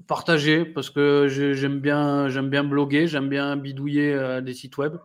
Partager, 0.07 0.65
parce 0.65 0.89
que 0.89 1.27
j'aime 1.27 1.79
bien, 1.79 2.29
j'aime 2.29 2.49
bien 2.49 2.63
bloguer, 2.63 3.07
j'aime 3.07 3.29
bien 3.29 3.55
bidouiller 3.55 4.13
euh, 4.13 4.41
des 4.41 4.53
sites 4.53 4.77
web. 4.77 4.97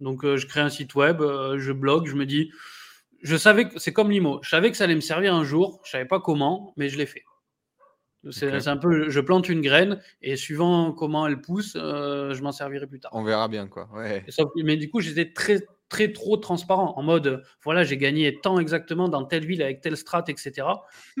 Donc 0.00 0.24
euh, 0.24 0.36
je 0.36 0.46
crée 0.46 0.60
un 0.60 0.70
site 0.70 0.94
web, 0.94 1.20
euh, 1.20 1.58
je 1.58 1.70
blogue, 1.70 2.06
je 2.06 2.16
me 2.16 2.26
dis, 2.26 2.50
je 3.22 3.36
savais 3.36 3.68
que 3.68 3.78
c'est 3.78 3.92
comme 3.92 4.10
l'IMO, 4.10 4.40
je 4.42 4.48
savais 4.48 4.70
que 4.70 4.76
ça 4.76 4.84
allait 4.84 4.96
me 4.96 5.00
servir 5.00 5.34
un 5.34 5.44
jour, 5.44 5.80
je 5.84 5.90
savais 5.90 6.06
pas 6.06 6.20
comment, 6.20 6.72
mais 6.76 6.88
je 6.88 6.98
l'ai 6.98 7.06
fait. 7.06 7.22
C'est 8.30 8.68
un 8.68 8.76
peu, 8.76 9.10
je 9.10 9.20
plante 9.20 9.48
une 9.48 9.60
graine 9.60 10.00
et 10.22 10.36
suivant 10.36 10.92
comment 10.92 11.26
elle 11.26 11.40
pousse, 11.40 11.76
euh, 11.76 12.34
je 12.34 12.42
m'en 12.42 12.52
servirai 12.52 12.86
plus 12.86 13.00
tard. 13.00 13.10
On 13.14 13.22
verra 13.22 13.48
bien 13.48 13.68
quoi. 13.68 13.88
mais 14.56 14.76
du 14.76 14.90
coup, 14.90 15.00
j'étais 15.00 15.32
très, 15.32 15.66
très 15.88 16.12
trop 16.12 16.36
transparent 16.36 16.94
en 16.96 17.02
mode, 17.02 17.42
voilà, 17.62 17.84
j'ai 17.84 17.96
gagné 17.96 18.40
tant 18.40 18.58
exactement 18.58 19.08
dans 19.08 19.24
telle 19.24 19.44
ville 19.44 19.62
avec 19.62 19.80
telle 19.80 19.96
strat, 19.96 20.24
etc. 20.28 20.66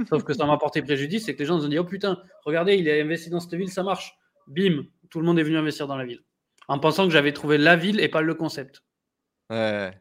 Sauf 0.08 0.24
que 0.24 0.34
ça 0.34 0.46
m'a 0.46 0.56
porté 0.56 0.82
préjudice, 0.82 1.26
c'est 1.26 1.34
que 1.34 1.40
les 1.40 1.46
gens 1.46 1.58
se 1.58 1.64
sont 1.64 1.68
dit, 1.68 1.78
oh 1.78 1.84
putain, 1.84 2.18
regardez, 2.44 2.76
il 2.76 2.88
a 2.88 2.94
investi 2.94 3.30
dans 3.30 3.40
cette 3.40 3.54
ville, 3.54 3.70
ça 3.70 3.82
marche. 3.82 4.16
Bim, 4.46 4.84
tout 5.10 5.20
le 5.20 5.26
monde 5.26 5.38
est 5.38 5.42
venu 5.42 5.56
investir 5.56 5.86
dans 5.86 5.96
la 5.96 6.04
ville, 6.04 6.22
en 6.68 6.78
pensant 6.78 7.06
que 7.06 7.12
j'avais 7.12 7.32
trouvé 7.32 7.58
la 7.58 7.76
ville 7.76 8.00
et 8.00 8.08
pas 8.08 8.20
le 8.20 8.34
concept. 8.34 8.82
Ouais. 9.50 9.92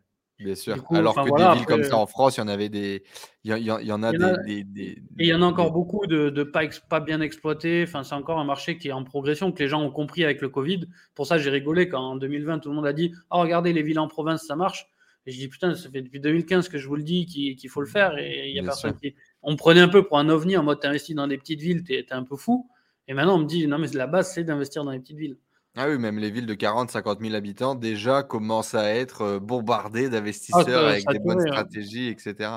Bien 0.43 0.55
sûr. 0.55 0.75
Alors 0.91 1.15
que 1.15 1.53
des 1.53 1.57
villes 1.57 1.65
comme 1.65 1.83
ça 1.83 1.97
en 1.97 2.05
France, 2.05 2.37
il 2.37 2.41
y 2.41 2.43
en 2.43 2.47
avait 2.47 2.69
des. 2.69 3.03
Il 3.43 3.51
y, 3.51 3.71
en 3.91 4.03
a, 4.03 4.11
des, 4.11 4.63
Et 4.73 4.95
il 5.19 5.27
y 5.27 5.33
en 5.33 5.41
a 5.41 5.45
encore 5.45 5.71
beaucoup 5.71 6.05
de, 6.07 6.29
de 6.29 6.43
pas, 6.43 6.61
pas, 6.89 6.99
bien 6.99 7.19
exploités. 7.21 7.83
Enfin, 7.85 8.03
c'est 8.03 8.15
encore 8.15 8.39
un 8.39 8.45
marché 8.45 8.77
qui 8.77 8.87
est 8.87 8.93
en 8.93 9.03
progression, 9.03 9.51
que 9.51 9.59
les 9.59 9.67
gens 9.67 9.81
ont 9.81 9.91
compris 9.91 10.23
avec 10.23 10.41
le 10.41 10.49
Covid. 10.49 10.87
Pour 11.13 11.27
ça, 11.27 11.37
j'ai 11.37 11.49
rigolé 11.49 11.89
quand 11.89 12.01
en 12.01 12.15
2020, 12.15 12.59
tout 12.59 12.69
le 12.69 12.75
monde 12.75 12.87
a 12.87 12.93
dit 12.93 13.13
Ah, 13.29 13.39
regardez, 13.39 13.73
les 13.73 13.83
villes 13.83 13.99
en 13.99 14.07
province, 14.07 14.43
ça 14.45 14.55
marche. 14.55 14.87
Et 15.25 15.31
je 15.31 15.37
dis 15.37 15.47
Putain, 15.47 15.75
ça 15.75 15.89
fait 15.89 16.01
depuis 16.01 16.19
2015 16.19 16.69
que 16.69 16.77
je 16.77 16.87
vous 16.87 16.95
le 16.95 17.03
dis 17.03 17.25
qu'il 17.25 17.69
faut 17.69 17.81
le 17.81 17.87
faire. 17.87 18.17
Et 18.17 18.49
il 18.49 18.55
y 18.55 18.59
a 18.59 18.63
personne 18.63 18.95
qui. 18.95 19.15
On 19.41 19.51
me 19.51 19.57
prenait 19.57 19.81
un 19.81 19.89
peu 19.89 20.03
pour 20.03 20.17
un 20.19 20.29
ovni 20.29 20.55
en 20.55 20.63
mode 20.63 20.79
T'investis 20.79 21.15
dans 21.15 21.27
des 21.27 21.37
petites 21.37 21.59
villes, 21.59 21.83
t'es 21.83 22.05
un 22.11 22.23
peu 22.23 22.37
fou. 22.37 22.69
Et 23.07 23.13
maintenant, 23.13 23.35
on 23.35 23.39
me 23.39 23.45
dit 23.45 23.67
Non, 23.67 23.77
mais 23.77 23.87
la 23.93 24.07
base, 24.07 24.33
c'est 24.33 24.43
d'investir 24.43 24.83
dans 24.83 24.91
les 24.91 24.99
petites 24.99 25.17
villes. 25.17 25.37
Ah 25.76 25.89
oui, 25.89 25.97
même 25.97 26.19
les 26.19 26.30
villes 26.30 26.45
de 26.45 26.53
40, 26.53 26.91
50 26.91 27.19
000 27.19 27.34
habitants 27.34 27.74
déjà 27.74 28.21
commencent 28.21 28.76
à 28.76 28.93
être 28.93 29.21
euh, 29.21 29.39
bombardées 29.39 30.07
d'investisseurs 30.07 30.88
avec 30.88 31.03
des 31.07 31.17
bonnes 31.17 31.41
hein. 31.41 31.47
stratégies, 31.47 32.09
etc. 32.09 32.51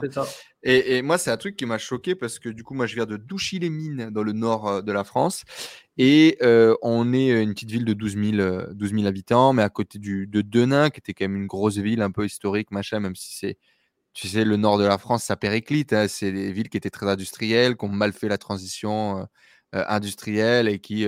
Et, 0.62 1.00
moi, 1.00 1.16
c'est 1.16 1.30
un 1.30 1.38
truc 1.38 1.56
qui 1.56 1.64
m'a 1.64 1.78
choqué 1.78 2.14
parce 2.14 2.38
que 2.38 2.50
du 2.50 2.62
coup, 2.62 2.74
moi, 2.74 2.86
je 2.86 2.94
viens 2.94 3.06
de 3.06 3.16
Douchy-les-Mines 3.16 4.10
dans 4.10 4.22
le 4.22 4.32
nord 4.32 4.68
euh, 4.68 4.82
de 4.82 4.92
la 4.92 5.02
France. 5.02 5.44
Et 5.96 6.36
euh, 6.42 6.76
on 6.82 7.14
est 7.14 7.42
une 7.42 7.54
petite 7.54 7.70
ville 7.70 7.86
de 7.86 7.94
12 7.94 8.16
000, 8.36 9.06
habitants, 9.06 9.54
mais 9.54 9.62
à 9.62 9.70
côté 9.70 9.98
du, 9.98 10.26
de 10.26 10.42
Denain, 10.42 10.90
qui 10.90 10.98
était 10.98 11.14
quand 11.14 11.24
même 11.24 11.36
une 11.36 11.46
grosse 11.46 11.78
ville 11.78 12.02
un 12.02 12.10
peu 12.10 12.26
historique, 12.26 12.70
machin, 12.70 13.00
même 13.00 13.16
si 13.16 13.34
c'est, 13.34 13.56
tu 14.12 14.28
sais, 14.28 14.44
le 14.44 14.58
nord 14.58 14.76
de 14.76 14.84
la 14.84 14.98
France, 14.98 15.24
ça 15.24 15.36
périclite. 15.36 15.94
Hein. 15.94 16.06
c'est 16.08 16.32
des 16.32 16.52
villes 16.52 16.68
qui 16.68 16.76
étaient 16.76 16.90
très 16.90 17.08
industrielles, 17.08 17.78
qui 17.78 17.84
ont 17.86 17.88
mal 17.88 18.12
fait 18.12 18.28
la 18.28 18.36
transition 18.36 19.26
industrielle 19.72 20.68
et 20.68 20.78
qui 20.80 21.06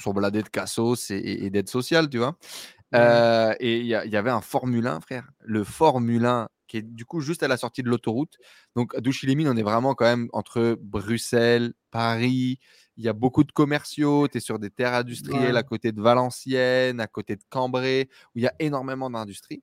sont 0.00 0.12
bladés 0.12 0.42
de 0.42 0.48
cassos 0.48 1.10
et, 1.10 1.50
d'aide 1.50 1.68
sociale, 1.68 2.08
tu 2.08 2.18
vois. 2.18 2.36
Euh, 2.94 3.54
et 3.60 3.78
il 3.78 3.86
y, 3.86 3.94
avait 3.94 4.30
un 4.30 4.40
Formule 4.40 4.86
1, 4.86 5.00
frère. 5.00 5.30
Le 5.40 5.64
Formule 5.64 6.24
1 6.24 6.48
qui 6.68 6.76
est 6.76 6.82
du 6.82 7.06
coup 7.06 7.20
juste 7.20 7.42
à 7.42 7.48
la 7.48 7.56
sortie 7.56 7.82
de 7.82 7.88
l'autoroute. 7.88 8.36
Donc, 8.76 8.94
à 8.94 9.00
Douchy-les-Mines, 9.00 9.48
on 9.48 9.56
est 9.56 9.62
vraiment 9.62 9.94
quand 9.94 10.04
même 10.04 10.28
entre 10.32 10.76
Bruxelles, 10.80 11.72
Paris. 11.90 12.60
Il 12.98 13.04
y 13.04 13.08
a 13.08 13.14
beaucoup 13.14 13.42
de 13.42 13.52
commerciaux. 13.52 14.28
Tu 14.28 14.38
es 14.38 14.40
sur 14.40 14.58
des 14.58 14.70
terres 14.70 14.94
industrielles 14.94 15.56
à 15.56 15.62
côté 15.62 15.92
de 15.92 16.00
Valenciennes, 16.00 17.00
à 17.00 17.06
côté 17.06 17.36
de 17.36 17.42
Cambrai, 17.48 18.08
où 18.34 18.38
il 18.38 18.42
y 18.42 18.46
a 18.46 18.54
énormément 18.58 19.08
d'industrie. 19.08 19.62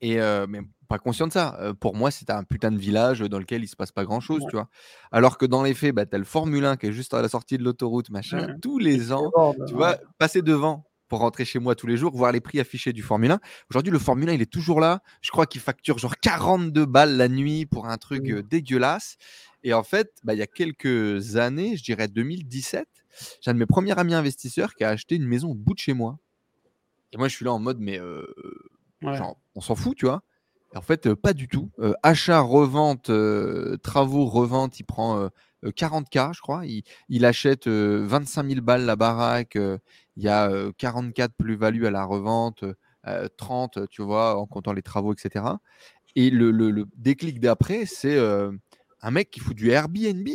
Et 0.00 0.20
euh, 0.20 0.46
mais 0.48 0.60
pas 0.88 0.98
conscient 0.98 1.26
de 1.26 1.32
ça. 1.32 1.56
Euh, 1.60 1.72
pour 1.72 1.94
moi, 1.94 2.10
c'est 2.10 2.30
un 2.30 2.44
putain 2.44 2.70
de 2.70 2.78
village 2.78 3.20
dans 3.20 3.38
lequel 3.38 3.62
il 3.62 3.68
se 3.68 3.76
passe 3.76 3.92
pas 3.92 4.04
grand 4.04 4.20
chose, 4.20 4.42
tu 4.48 4.56
vois. 4.56 4.68
Alors 5.12 5.38
que 5.38 5.46
dans 5.46 5.62
les 5.62 5.74
faits, 5.74 5.94
bah, 5.94 6.06
tu 6.06 6.14
as 6.14 6.18
le 6.18 6.24
Formule 6.24 6.64
1 6.64 6.76
qui 6.76 6.86
est 6.86 6.92
juste 6.92 7.14
à 7.14 7.22
la 7.22 7.28
sortie 7.28 7.58
de 7.58 7.64
l'autoroute, 7.64 8.10
machin. 8.10 8.56
Tous 8.60 8.78
les 8.78 9.12
ans, 9.12 9.30
tu 9.66 9.74
vois, 9.74 9.98
passer 10.18 10.42
devant 10.42 10.84
pour 11.08 11.20
rentrer 11.20 11.44
chez 11.44 11.58
moi 11.58 11.74
tous 11.74 11.86
les 11.86 11.96
jours, 11.96 12.16
voir 12.16 12.32
les 12.32 12.40
prix 12.40 12.60
affichés 12.60 12.92
du 12.92 13.02
Formule 13.02 13.30
1. 13.30 13.40
Aujourd'hui, 13.70 13.92
le 13.92 13.98
Formule 13.98 14.30
1, 14.30 14.32
il 14.32 14.42
est 14.42 14.50
toujours 14.50 14.80
là. 14.80 15.02
Je 15.20 15.30
crois 15.30 15.46
qu'il 15.46 15.60
facture 15.60 15.98
genre 15.98 16.16
42 16.16 16.86
balles 16.86 17.16
la 17.16 17.28
nuit 17.28 17.66
pour 17.66 17.86
un 17.86 17.98
truc 17.98 18.28
mmh. 18.28 18.42
dégueulasse. 18.42 19.16
Et 19.62 19.72
en 19.72 19.82
fait, 19.82 20.12
bah, 20.24 20.34
il 20.34 20.38
y 20.38 20.42
a 20.42 20.46
quelques 20.46 21.36
années, 21.36 21.76
je 21.76 21.84
dirais 21.84 22.08
2017, 22.08 22.86
j'ai 23.40 23.50
un 23.50 23.54
de 23.54 23.58
mes 23.58 23.66
premiers 23.66 23.98
amis 23.98 24.14
investisseurs 24.14 24.74
qui 24.74 24.84
a 24.84 24.90
acheté 24.90 25.16
une 25.16 25.26
maison 25.26 25.50
au 25.50 25.54
bout 25.54 25.74
de 25.74 25.78
chez 25.78 25.94
moi. 25.94 26.18
Et 27.12 27.16
moi, 27.16 27.28
je 27.28 27.36
suis 27.36 27.44
là 27.44 27.52
en 27.52 27.58
mode, 27.58 27.78
mais 27.80 27.98
on 29.54 29.60
s'en 29.60 29.74
fout, 29.74 29.96
tu 29.96 30.06
vois. 30.06 30.22
en 30.74 30.80
fait, 30.80 31.14
pas 31.14 31.32
du 31.32 31.48
tout. 31.48 31.70
achat, 32.02 32.40
revente, 32.40 33.10
travaux, 33.82 34.26
revente, 34.26 34.80
il 34.80 34.84
prend 34.84 35.28
40K, 35.64 36.34
je 36.34 36.40
crois. 36.40 36.62
Il, 37.08 37.24
achète 37.24 37.68
25 37.68 38.46
000 38.46 38.60
balles 38.60 38.84
la 38.84 38.96
baraque. 38.96 39.56
il 39.56 40.22
y 40.22 40.28
a 40.28 40.50
44 40.78 41.32
plus-value 41.34 41.84
à 41.84 41.90
la 41.90 42.04
revente, 42.04 42.64
30, 43.36 43.88
tu 43.88 44.02
vois, 44.02 44.38
en 44.38 44.46
comptant 44.46 44.72
les 44.72 44.82
travaux, 44.82 45.12
etc. 45.12 45.44
Et 46.16 46.30
le, 46.30 46.84
déclic 46.96 47.40
d'après, 47.40 47.86
c'est 47.86 48.18
un 48.18 49.10
mec 49.10 49.30
qui 49.30 49.40
fout 49.40 49.56
du 49.56 49.70
Airbnb 49.70 50.28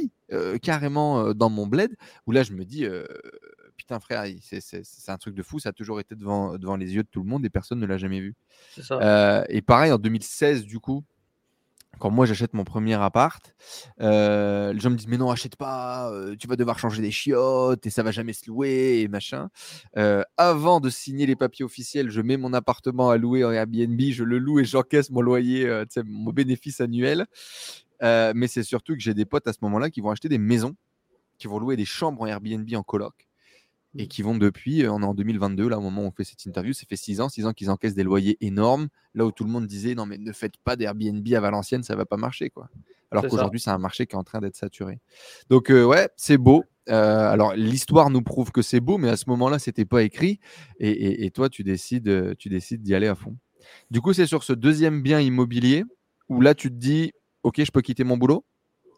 carrément 0.62 1.34
dans 1.34 1.50
mon 1.50 1.68
bled, 1.68 1.96
où 2.28 2.32
là, 2.32 2.44
je 2.44 2.54
me 2.54 2.66
dis, 2.66 2.86
putain 3.90 4.00
frère, 4.00 4.24
c'est 4.44 5.10
un 5.10 5.18
truc 5.18 5.34
de 5.34 5.42
fou, 5.42 5.58
ça 5.58 5.70
a 5.70 5.72
toujours 5.72 6.00
été 6.00 6.14
devant, 6.14 6.60
devant 6.60 6.76
les 6.76 6.94
yeux 6.94 7.02
de 7.02 7.08
tout 7.08 7.24
le 7.24 7.28
monde 7.28 7.44
et 7.44 7.50
personne 7.50 7.80
ne 7.80 7.88
l'a 7.88 7.98
jamais 7.98 8.20
vu. 8.20 8.36
Euh, 8.92 9.44
et 9.50 9.64
pareil, 9.64 9.92
en 9.92 9.98
2016, 9.98 10.66
du 10.66 10.80
coup, 10.80 11.04
quand 11.98 12.12
moi 12.12 12.28
j'achète 12.28 12.54
mon 12.54 12.64
premier 12.64 12.94
appart, 12.94 13.56
euh, 14.00 14.72
les 14.74 14.80
gens 14.80 14.92
me 14.92 14.96
disent 14.96 15.08
mais 15.08 15.18
non 15.18 15.32
achète 15.32 15.56
pas, 15.56 16.12
euh, 16.12 16.36
tu 16.36 16.48
vas 16.48 16.56
devoir 16.56 16.78
changer 16.78 17.02
des 17.02 17.10
chiottes 17.10 17.84
et 17.88 17.90
ça 17.90 18.04
va 18.04 18.12
jamais 18.12 18.34
se 18.34 18.48
louer 18.48 19.02
et 19.02 19.08
machin. 19.08 19.50
avant 20.38 20.80
de 20.82 20.92
signer 20.92 21.26
les 21.26 21.36
papiers 21.36 21.66
officiels, 21.66 22.12
je 22.12 22.22
mets 22.22 22.38
mon 22.38 22.54
appartement 22.54 23.10
à 23.10 23.18
louer 23.18 23.44
en 23.44 23.52
Airbnb, 23.52 24.00
je 24.00 24.24
le 24.24 24.38
loue 24.38 24.60
et 24.60 24.66
j'encaisse 24.66 25.10
mon 25.10 25.22
loyer, 25.22 25.84
mon 26.06 26.32
bénéfice 26.32 26.80
annuel. 26.80 27.26
mais 28.02 28.48
c'est 28.48 28.62
surtout 28.62 28.94
que 28.94 29.02
j'ai 29.02 29.16
des 29.16 29.26
potes 29.26 29.48
à 29.48 29.54
ce 29.54 29.60
moment-là 29.64 29.90
qui 29.90 30.02
vont 30.02 30.12
acheter 30.12 30.30
des 30.30 30.38
maisons, 30.38 30.76
qui 31.40 31.48
vont 31.48 31.58
louer 31.58 31.76
des 31.76 31.86
chambres 31.86 32.22
en 32.22 32.28
Airbnb 32.28 32.72
en 32.76 32.84
coloc 32.84 33.29
et 33.98 34.08
qui 34.08 34.22
vont 34.22 34.38
depuis, 34.38 34.88
on 34.88 35.02
est 35.02 35.06
en 35.06 35.14
2022, 35.14 35.68
là 35.68 35.78
au 35.78 35.82
moment 35.82 36.04
où 36.04 36.06
on 36.06 36.12
fait 36.12 36.24
cette 36.24 36.46
interview, 36.46 36.74
ça 36.74 36.86
fait 36.88 36.96
6 36.96 37.22
ans, 37.22 37.30
6 37.30 37.48
ans 37.48 37.54
qu'ils 37.54 37.72
encaissent 37.72 37.96
des 37.96 38.04
loyers 38.04 38.38
énormes, 38.42 38.88
là 39.16 39.26
où 39.26 39.32
tout 39.32 39.44
le 39.44 39.50
monde 39.50 39.66
disait 39.66 39.96
non 39.96 40.06
mais 40.06 40.18
ne 40.18 40.32
faites 40.32 40.58
pas 40.64 40.76
d'Airbnb 40.76 41.26
à 41.34 41.40
Valenciennes, 41.40 41.84
ça 41.84 41.96
va 41.96 42.06
pas 42.06 42.18
marcher 42.18 42.50
quoi. 42.50 42.70
Alors 43.12 43.26
qu'aujourd'hui 43.28 43.60
c'est 43.60 43.72
un 43.72 43.80
marché 43.80 44.06
qui 44.06 44.16
est 44.16 44.20
en 44.20 44.24
train 44.24 44.40
d'être 44.40 44.56
saturé. 44.56 45.00
Donc 45.50 45.70
ouais, 45.70 46.10
c'est 46.18 46.38
beau. 46.38 46.64
alors 46.86 47.54
l'histoire 47.56 48.12
nous 48.12 48.22
prouve 48.22 48.52
que 48.52 48.62
c'est 48.62 48.80
beau, 48.80 49.00
mais 49.00 49.10
à 49.10 49.18
ce 49.18 49.28
moment-là 49.30 49.58
c'était 49.58 49.86
pas 49.86 50.04
écrit, 50.04 50.40
et, 50.80 51.32
toi 51.32 51.50
tu 51.50 51.64
décides, 51.64 52.36
tu 52.38 52.50
décides 52.50 52.84
d'y 52.84 52.94
aller 52.94 53.08
à 53.08 53.16
fond. 53.16 53.36
Du 53.90 54.02
coup 54.02 54.14
c'est 54.14 54.28
sur 54.28 54.44
ce 54.44 54.54
deuxième 54.54 55.02
bien 55.02 55.20
immobilier 55.20 55.84
où 56.28 56.42
là 56.42 56.54
tu 56.54 56.70
te 56.70 56.76
dis 56.76 57.12
ok 57.42 57.64
je 57.64 57.72
peux 57.72 57.82
quitter 57.82 58.04
mon 58.04 58.18
boulot? 58.18 58.46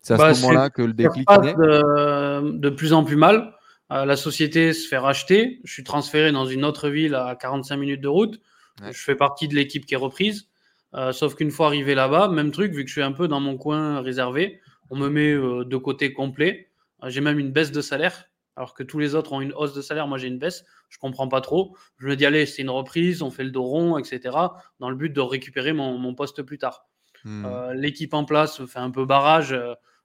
C'est 0.01 0.15
à 0.15 0.17
ce 0.17 0.21
bah, 0.21 0.33
moment-là 0.33 0.69
que 0.69 0.81
le 0.81 0.93
déclic 0.93 1.29
est 1.29 1.53
de, 1.53 2.57
de 2.57 2.69
plus 2.69 2.91
en 2.91 3.03
plus 3.05 3.15
mal 3.15 3.53
euh, 3.91 4.05
la 4.05 4.15
société 4.15 4.73
se 4.73 4.87
fait 4.87 4.97
racheter. 4.97 5.59
Je 5.63 5.73
suis 5.73 5.83
transféré 5.83 6.31
dans 6.31 6.45
une 6.45 6.63
autre 6.63 6.89
ville 6.89 7.15
à 7.15 7.35
45 7.35 7.75
minutes 7.77 8.01
de 8.01 8.07
route. 8.07 8.39
Je 8.83 8.97
fais 8.97 9.15
partie 9.15 9.47
de 9.47 9.53
l'équipe 9.53 9.85
qui 9.85 9.93
est 9.93 9.97
reprise. 9.97 10.47
Euh, 10.93 11.11
sauf 11.11 11.35
qu'une 11.35 11.51
fois 11.51 11.67
arrivé 11.67 11.93
là-bas, 11.93 12.29
même 12.29 12.51
truc, 12.51 12.73
vu 12.73 12.83
que 12.83 12.87
je 12.87 12.93
suis 12.93 13.03
un 13.03 13.11
peu 13.11 13.27
dans 13.27 13.39
mon 13.39 13.57
coin 13.57 14.01
réservé, 14.01 14.59
on 14.89 14.95
me 14.95 15.09
met 15.09 15.31
euh, 15.31 15.63
de 15.63 15.77
côté 15.77 16.13
complet. 16.13 16.69
j'ai 17.07 17.21
même 17.21 17.37
une 17.37 17.51
baisse 17.51 17.71
de 17.71 17.81
salaire, 17.81 18.25
alors 18.55 18.73
que 18.73 18.83
tous 18.83 18.97
les 18.97 19.13
autres 19.13 19.33
ont 19.33 19.41
une 19.41 19.53
hausse 19.53 19.73
de 19.73 19.81
salaire. 19.81 20.07
Moi, 20.07 20.17
j'ai 20.17 20.27
une 20.27 20.39
baisse. 20.39 20.65
Je 20.89 20.97
comprends 20.97 21.27
pas 21.27 21.41
trop. 21.41 21.75
Je 21.97 22.07
me 22.07 22.15
dis, 22.15 22.25
allez, 22.25 22.45
c'est 22.45 22.61
une 22.61 22.69
reprise, 22.69 23.21
on 23.21 23.29
fait 23.29 23.43
le 23.43 23.51
dos 23.51 23.63
rond, 23.63 23.97
etc., 23.97 24.35
dans 24.79 24.89
le 24.89 24.95
but 24.95 25.11
de 25.11 25.21
récupérer 25.21 25.73
mon, 25.73 26.15
poste 26.15 26.41
plus 26.41 26.57
tard. 26.57 26.87
Hmm. 27.23 27.45
L'équipe 27.73 28.13
en 28.13 28.25
place 28.25 28.65
fait 28.65 28.79
un 28.79 28.91
peu 28.91 29.05
barrage. 29.05 29.55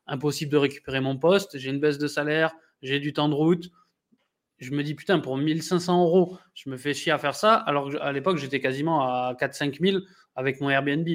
impossible 0.06 0.52
de 0.52 0.56
récupérer 0.58 1.00
mon 1.00 1.16
poste. 1.16 1.58
J'ai 1.58 1.70
une 1.70 1.80
baisse 1.80 1.98
de 1.98 2.06
salaire 2.06 2.52
j'ai 2.82 3.00
du 3.00 3.12
temps 3.12 3.28
de 3.28 3.34
route. 3.34 3.70
Je 4.58 4.70
me 4.70 4.82
dis, 4.82 4.94
putain, 4.94 5.18
pour 5.18 5.36
1500 5.36 6.02
euros, 6.02 6.38
je 6.54 6.70
me 6.70 6.76
fais 6.76 6.94
chier 6.94 7.12
à 7.12 7.18
faire 7.18 7.34
ça, 7.34 7.54
alors 7.54 7.90
qu'à 7.90 8.12
l'époque, 8.12 8.38
j'étais 8.38 8.60
quasiment 8.60 9.02
à 9.02 9.34
4-5 9.38 9.80
000 9.80 10.02
avec 10.34 10.60
mon 10.60 10.70
Airbnb. 10.70 11.08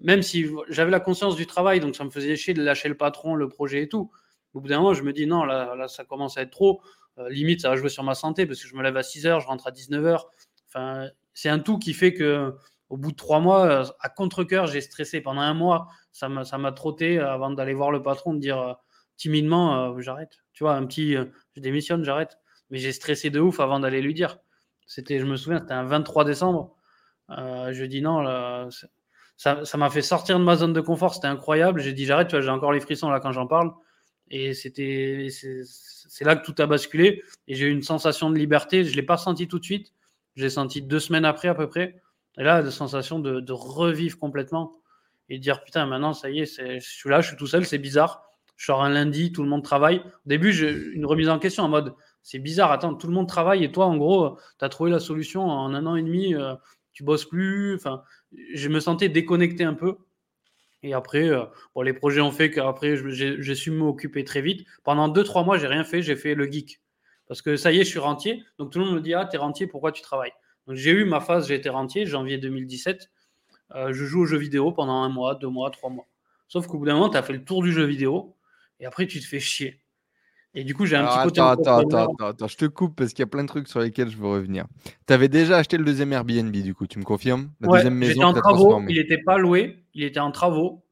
Même 0.00 0.22
si 0.22 0.46
j'avais 0.68 0.90
la 0.90 1.00
conscience 1.00 1.36
du 1.36 1.46
travail, 1.46 1.78
donc 1.80 1.94
ça 1.94 2.04
me 2.04 2.10
faisait 2.10 2.34
chier 2.34 2.54
de 2.54 2.62
lâcher 2.62 2.88
le 2.88 2.96
patron, 2.96 3.34
le 3.34 3.48
projet 3.48 3.82
et 3.82 3.88
tout. 3.88 4.10
Au 4.54 4.60
bout 4.60 4.68
d'un 4.68 4.78
moment, 4.78 4.94
je 4.94 5.02
me 5.02 5.12
dis, 5.12 5.26
non, 5.26 5.44
là, 5.44 5.74
là 5.76 5.88
ça 5.88 6.04
commence 6.04 6.36
à 6.36 6.42
être 6.42 6.50
trop. 6.50 6.82
Euh, 7.18 7.28
limite, 7.28 7.60
ça 7.60 7.70
va 7.70 7.76
jouer 7.76 7.90
sur 7.90 8.02
ma 8.02 8.14
santé 8.14 8.46
parce 8.46 8.60
que 8.62 8.68
je 8.68 8.74
me 8.74 8.82
lève 8.82 8.96
à 8.96 9.02
6 9.02 9.26
heures, 9.26 9.40
je 9.40 9.46
rentre 9.46 9.66
à 9.66 9.70
19 9.70 10.04
h 10.04 10.20
Enfin, 10.68 11.08
c'est 11.34 11.48
un 11.48 11.58
tout 11.58 11.78
qui 11.78 11.92
fait 11.92 12.14
que 12.14 12.54
au 12.88 12.96
bout 12.96 13.12
de 13.12 13.16
trois 13.16 13.40
mois, 13.40 13.66
euh, 13.66 13.84
à 14.00 14.08
contre-coeur, 14.08 14.66
j'ai 14.66 14.80
stressé 14.80 15.20
pendant 15.20 15.40
un 15.42 15.54
mois. 15.54 15.88
Ça 16.12 16.28
m'a 16.28 16.72
trotté 16.72 17.18
avant 17.18 17.50
d'aller 17.50 17.74
voir 17.74 17.90
le 17.90 18.02
patron, 18.02 18.34
de 18.34 18.40
dire 18.40 18.76
timidement, 19.16 19.94
euh, 19.94 20.00
j'arrête. 20.00 20.38
Tu 20.60 20.64
vois, 20.64 20.74
un 20.74 20.84
petit, 20.84 21.16
euh, 21.16 21.24
je 21.56 21.62
démissionne, 21.62 22.04
j'arrête. 22.04 22.38
mais 22.68 22.76
j'ai 22.76 22.92
stressé 22.92 23.30
de 23.30 23.40
ouf 23.40 23.60
avant 23.60 23.80
d'aller 23.80 24.02
lui 24.02 24.12
dire. 24.12 24.36
C'était, 24.86 25.18
je 25.18 25.24
me 25.24 25.36
souviens, 25.36 25.60
c'était 25.60 25.72
un 25.72 25.84
23 25.84 26.26
décembre. 26.26 26.76
Euh, 27.30 27.72
je 27.72 27.82
dis 27.86 28.02
non, 28.02 28.20
là, 28.20 28.68
ça, 29.38 29.64
ça 29.64 29.78
m'a 29.78 29.88
fait 29.88 30.02
sortir 30.02 30.38
de 30.38 30.44
ma 30.44 30.56
zone 30.56 30.74
de 30.74 30.82
confort, 30.82 31.14
c'était 31.14 31.28
incroyable. 31.28 31.80
J'ai 31.80 31.94
dit 31.94 32.04
j'arrête, 32.04 32.28
tu 32.28 32.36
vois, 32.36 32.42
j'ai 32.42 32.50
encore 32.50 32.72
les 32.72 32.80
frissons 32.80 33.08
là 33.08 33.20
quand 33.20 33.32
j'en 33.32 33.46
parle. 33.46 33.72
Et 34.28 34.52
c'était, 34.52 35.28
c'est 35.30 36.24
là 36.26 36.36
que 36.36 36.44
tout 36.44 36.54
a 36.60 36.66
basculé. 36.66 37.22
Et 37.48 37.54
j'ai 37.54 37.64
eu 37.64 37.70
une 37.70 37.82
sensation 37.82 38.28
de 38.28 38.36
liberté. 38.36 38.84
Je 38.84 38.90
ne 38.90 38.96
l'ai 38.96 39.02
pas 39.02 39.16
senti 39.16 39.48
tout 39.48 39.60
de 39.60 39.64
suite. 39.64 39.94
Je 40.36 40.42
l'ai 40.42 40.50
senti 40.50 40.82
deux 40.82 41.00
semaines 41.00 41.24
après 41.24 41.48
à 41.48 41.54
peu 41.54 41.70
près. 41.70 42.02
Et 42.36 42.42
là, 42.42 42.60
la 42.60 42.70
sensation 42.70 43.18
de, 43.18 43.50
revivre 43.50 44.18
complètement 44.18 44.76
et 45.30 45.38
de 45.38 45.42
dire 45.42 45.64
putain, 45.64 45.86
maintenant 45.86 46.12
ça 46.12 46.28
y 46.28 46.40
est, 46.40 46.80
je 46.80 46.86
suis 46.86 47.08
là, 47.08 47.22
je 47.22 47.28
suis 47.28 47.36
tout 47.38 47.46
seul, 47.46 47.64
c'est 47.64 47.78
bizarre. 47.78 48.29
Je 48.60 48.72
un 48.72 48.90
lundi, 48.90 49.32
tout 49.32 49.42
le 49.42 49.48
monde 49.48 49.64
travaille. 49.64 50.00
Au 50.00 50.28
début, 50.28 50.52
j'ai 50.52 50.70
une 50.92 51.06
remise 51.06 51.30
en 51.30 51.38
question 51.38 51.64
en 51.64 51.70
mode 51.70 51.94
c'est 52.22 52.38
bizarre, 52.38 52.70
attends, 52.72 52.94
tout 52.94 53.06
le 53.06 53.14
monde 53.14 53.26
travaille 53.26 53.64
et 53.64 53.72
toi, 53.72 53.86
en 53.86 53.96
gros, 53.96 54.36
tu 54.58 54.64
as 54.66 54.68
trouvé 54.68 54.90
la 54.90 55.00
solution 55.00 55.44
en 55.48 55.72
un 55.72 55.86
an 55.86 55.96
et 55.96 56.02
demi, 56.02 56.34
euh, 56.34 56.54
tu 56.92 57.02
bosses 57.02 57.24
plus. 57.24 57.74
Enfin, 57.74 58.02
je 58.52 58.68
me 58.68 58.78
sentais 58.78 59.08
déconnecté 59.08 59.64
un 59.64 59.72
peu. 59.72 59.96
Et 60.82 60.92
après, 60.92 61.26
euh, 61.26 61.46
les 61.82 61.94
projets 61.94 62.20
ont 62.20 62.32
fait 62.32 62.50
qu'après, 62.50 62.98
j'ai 63.08 63.54
su 63.54 63.70
m'occuper 63.70 64.24
très 64.24 64.42
vite. 64.42 64.66
Pendant 64.84 65.08
2-3 65.08 65.42
mois, 65.42 65.56
j'ai 65.56 65.66
rien 65.66 65.82
fait, 65.82 66.02
j'ai 66.02 66.14
fait 66.14 66.34
le 66.34 66.44
geek. 66.44 66.82
Parce 67.28 67.40
que 67.40 67.56
ça 67.56 67.72
y 67.72 67.80
est, 67.80 67.84
je 67.84 67.88
suis 67.88 67.98
rentier. 67.98 68.44
Donc 68.58 68.72
tout 68.72 68.78
le 68.78 68.84
monde 68.84 68.96
me 68.96 69.00
dit 69.00 69.14
Ah, 69.14 69.24
t'es 69.24 69.38
rentier, 69.38 69.66
pourquoi 69.66 69.90
tu 69.90 70.02
travailles? 70.02 70.32
J'ai 70.68 70.90
eu 70.90 71.06
ma 71.06 71.20
phase, 71.20 71.48
j'ai 71.48 71.54
été 71.54 71.70
rentier, 71.70 72.04
janvier 72.04 72.36
2017. 72.36 73.10
Euh, 73.74 73.94
je 73.94 74.04
joue 74.04 74.20
aux 74.20 74.26
jeux 74.26 74.36
vidéo 74.36 74.70
pendant 74.70 75.02
un 75.02 75.08
mois, 75.08 75.34
deux 75.34 75.48
mois, 75.48 75.70
trois 75.70 75.88
mois. 75.88 76.08
Sauf 76.46 76.66
qu'au 76.66 76.78
bout 76.78 76.84
d'un 76.84 76.94
moment, 76.94 77.08
tu 77.08 77.16
as 77.16 77.22
fait 77.22 77.32
le 77.32 77.42
tour 77.42 77.62
du 77.62 77.72
jeu 77.72 77.84
vidéo 77.84 78.36
et 78.80 78.86
après, 78.86 79.06
tu 79.06 79.20
te 79.20 79.26
fais 79.26 79.40
chier. 79.40 79.80
Et 80.52 80.64
du 80.64 80.74
coup, 80.74 80.84
j'ai 80.84 80.96
un 80.96 81.06
petit 81.06 81.22
côté. 81.22 81.40
Attends, 81.40 81.78
attends, 81.78 82.08
attends, 82.08 82.26
attends, 82.26 82.48
je 82.48 82.56
te 82.56 82.64
coupe 82.64 82.96
parce 82.96 83.10
qu'il 83.10 83.20
y 83.20 83.22
a 83.22 83.28
plein 83.28 83.44
de 83.44 83.48
trucs 83.48 83.68
sur 83.68 83.80
lesquels 83.80 84.10
je 84.10 84.16
veux 84.16 84.26
revenir. 84.26 84.66
Tu 85.06 85.12
avais 85.12 85.28
déjà 85.28 85.58
acheté 85.58 85.78
le 85.78 85.84
deuxième 85.84 86.12
Airbnb, 86.12 86.50
du 86.50 86.74
coup, 86.74 86.88
tu 86.88 86.98
me 86.98 87.04
confirmes? 87.04 87.52
La 87.60 87.68
deuxième 87.68 87.94
maison. 87.94 88.22
en 88.22 88.32
travaux, 88.32 88.82
il 88.88 88.96
n'était 88.96 89.22
pas 89.22 89.38
loué, 89.38 89.84
il 89.94 90.02
était 90.02 90.20
en 90.20 90.32
travaux. 90.32 90.82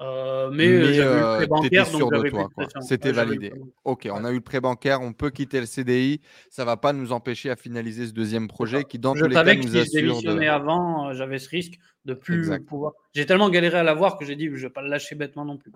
Euh, 0.00 0.48
mais, 0.50 0.66
mais 0.66 0.94
j'avais 0.94 1.00
euh, 1.02 1.30
le 1.32 1.36
prêt 1.36 1.46
bancaire, 1.46 1.86
sûr 1.86 2.08
de 2.08 2.28
toi. 2.30 2.48
C'était 2.80 3.12
validé. 3.12 3.52
Ok, 3.84 4.08
on 4.10 4.24
a 4.24 4.30
eu 4.30 4.36
le 4.36 4.40
prêt 4.40 4.60
bancaire, 4.60 5.02
on 5.02 5.12
peut 5.12 5.30
quitter 5.30 5.60
le 5.60 5.66
CDI. 5.66 6.22
Ça 6.48 6.64
va 6.64 6.78
pas 6.78 6.94
nous 6.94 7.12
empêcher 7.12 7.50
à 7.50 7.56
finaliser 7.56 8.06
ce 8.06 8.12
deuxième 8.12 8.48
projet 8.48 8.84
qui, 8.84 8.98
dans 8.98 9.12
tous 9.12 9.26
les 9.26 9.34
cas, 9.34 9.44
nous 9.44 9.62
que 9.62 9.68
si 9.68 9.84
je 9.84 9.90
démissionnais 9.92 10.48
avant, 10.48 11.08
euh, 11.08 11.12
j'avais 11.14 11.38
ce 11.38 11.50
risque 11.50 11.74
de 12.06 12.14
plus 12.14 12.50
pouvoir. 12.66 12.92
J'ai 13.12 13.26
tellement 13.26 13.50
galéré 13.50 13.78
à 13.78 13.82
l'avoir 13.82 14.16
que 14.16 14.24
j'ai 14.24 14.36
dit, 14.36 14.46
je 14.46 14.66
vais 14.66 14.70
pas 14.70 14.82
le 14.82 14.88
lâcher 14.88 15.16
bêtement 15.16 15.44
non 15.44 15.58
plus. 15.58 15.72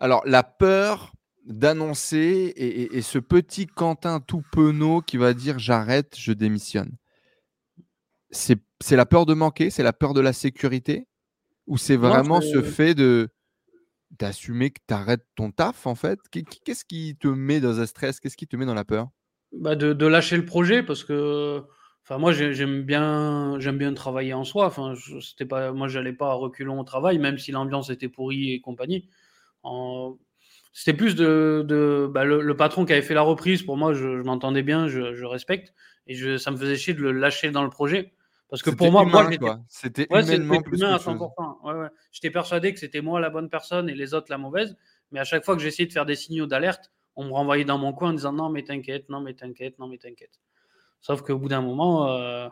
Alors, 0.00 0.22
la 0.24 0.42
peur 0.42 1.12
d'annoncer 1.44 2.52
et, 2.56 3.02
ce 3.02 3.18
petit 3.18 3.66
Quentin 3.66 4.20
tout 4.20 4.42
penaud 4.52 5.02
qui 5.02 5.18
va 5.18 5.34
dire 5.34 5.58
j'arrête, 5.58 6.16
je 6.18 6.32
démissionne. 6.32 6.96
C'est 8.30 8.56
la 8.90 9.06
peur 9.06 9.26
de 9.26 9.34
manquer, 9.34 9.68
c'est 9.70 9.82
la 9.82 9.92
peur 9.92 10.14
de 10.14 10.20
la 10.20 10.32
sécurité 10.32 11.06
ou 11.66 11.76
c'est 11.76 11.96
vraiment 11.96 12.40
ce 12.40 12.62
fait 12.62 12.94
de 12.94 13.28
d'assumer 14.18 14.70
que 14.70 14.80
tu 14.86 14.92
arrêtes 14.92 15.24
ton 15.36 15.50
taf 15.50 15.86
en 15.86 15.94
fait? 15.94 16.18
Qu'est-ce 16.30 16.84
qui 16.84 17.16
te 17.16 17.28
met 17.28 17.60
dans 17.60 17.80
un 17.80 17.86
stress? 17.86 18.20
Qu'est-ce 18.20 18.36
qui 18.36 18.46
te 18.46 18.56
met 18.56 18.66
dans 18.66 18.74
la 18.74 18.84
peur? 18.84 19.08
Bah 19.52 19.76
de, 19.76 20.06
lâcher 20.06 20.36
le 20.36 20.44
projet 20.44 20.82
parce 20.82 21.04
que 21.04 21.62
enfin 22.04 22.18
moi 22.18 22.32
j'aime 22.32 22.82
bien 22.82 23.58
j'aime 23.60 23.78
bien 23.78 23.92
travailler 23.94 24.34
en 24.34 24.44
soi. 24.44 24.66
Enfin 24.66 24.94
c'était 25.20 25.46
pas 25.46 25.72
moi 25.72 25.88
j'allais 25.88 26.12
pas 26.12 26.30
à 26.30 26.34
reculons 26.34 26.80
au 26.80 26.84
travail 26.84 27.18
même 27.18 27.38
si 27.38 27.52
l'ambiance 27.52 27.90
était 27.90 28.08
pourrie 28.08 28.52
et 28.52 28.60
compagnie 28.60 29.08
c'était 30.72 30.96
plus 30.96 31.16
de, 31.16 32.10
bah, 32.12 32.24
le, 32.24 32.56
patron 32.56 32.84
qui 32.84 32.92
avait 32.92 33.02
fait 33.02 33.14
la 33.14 33.22
reprise 33.22 33.62
pour 33.62 33.76
moi 33.76 33.92
je, 33.92 34.22
m'entendais 34.22 34.62
bien 34.62 34.88
je, 34.88 35.24
respecte 35.24 35.74
et 36.06 36.14
je, 36.14 36.36
ça 36.36 36.50
me 36.50 36.56
faisait 36.56 36.76
chier 36.76 36.94
de 36.94 37.02
le 37.02 37.12
lâcher 37.12 37.50
dans 37.50 37.64
le 37.64 37.70
projet 37.70 38.12
parce 38.50 38.62
que 38.62 38.70
pour 38.70 38.90
moi, 38.90 39.04
moi 39.04 39.30
c'était 39.68 40.08
humainement 40.10 40.60
plus 40.60 40.78
humain 40.78 40.94
à 40.94 40.98
100%. 40.98 41.90
J'étais 42.10 42.30
persuadé 42.30 42.74
que 42.74 42.80
c'était 42.80 43.00
moi 43.00 43.20
la 43.20 43.30
bonne 43.30 43.48
personne 43.48 43.88
et 43.88 43.94
les 43.94 44.12
autres 44.12 44.26
la 44.28 44.38
mauvaise. 44.38 44.76
Mais 45.12 45.20
à 45.20 45.24
chaque 45.24 45.44
fois 45.44 45.54
que 45.54 45.62
j'essayais 45.62 45.86
de 45.86 45.92
faire 45.92 46.04
des 46.04 46.16
signaux 46.16 46.46
d'alerte, 46.46 46.90
on 47.14 47.24
me 47.24 47.32
renvoyait 47.32 47.64
dans 47.64 47.78
mon 47.78 47.92
coin 47.92 48.10
en 48.10 48.12
disant 48.12 48.32
non 48.32 48.50
mais 48.50 48.64
t'inquiète, 48.64 49.08
non 49.08 49.20
mais 49.20 49.34
t'inquiète, 49.34 49.78
non 49.78 49.86
mais 49.86 49.98
t'inquiète. 49.98 50.40
Sauf 51.00 51.22
qu'au 51.22 51.38
bout 51.38 51.48
d'un 51.48 51.62
moment, 51.62 52.10
euh, 52.10 52.48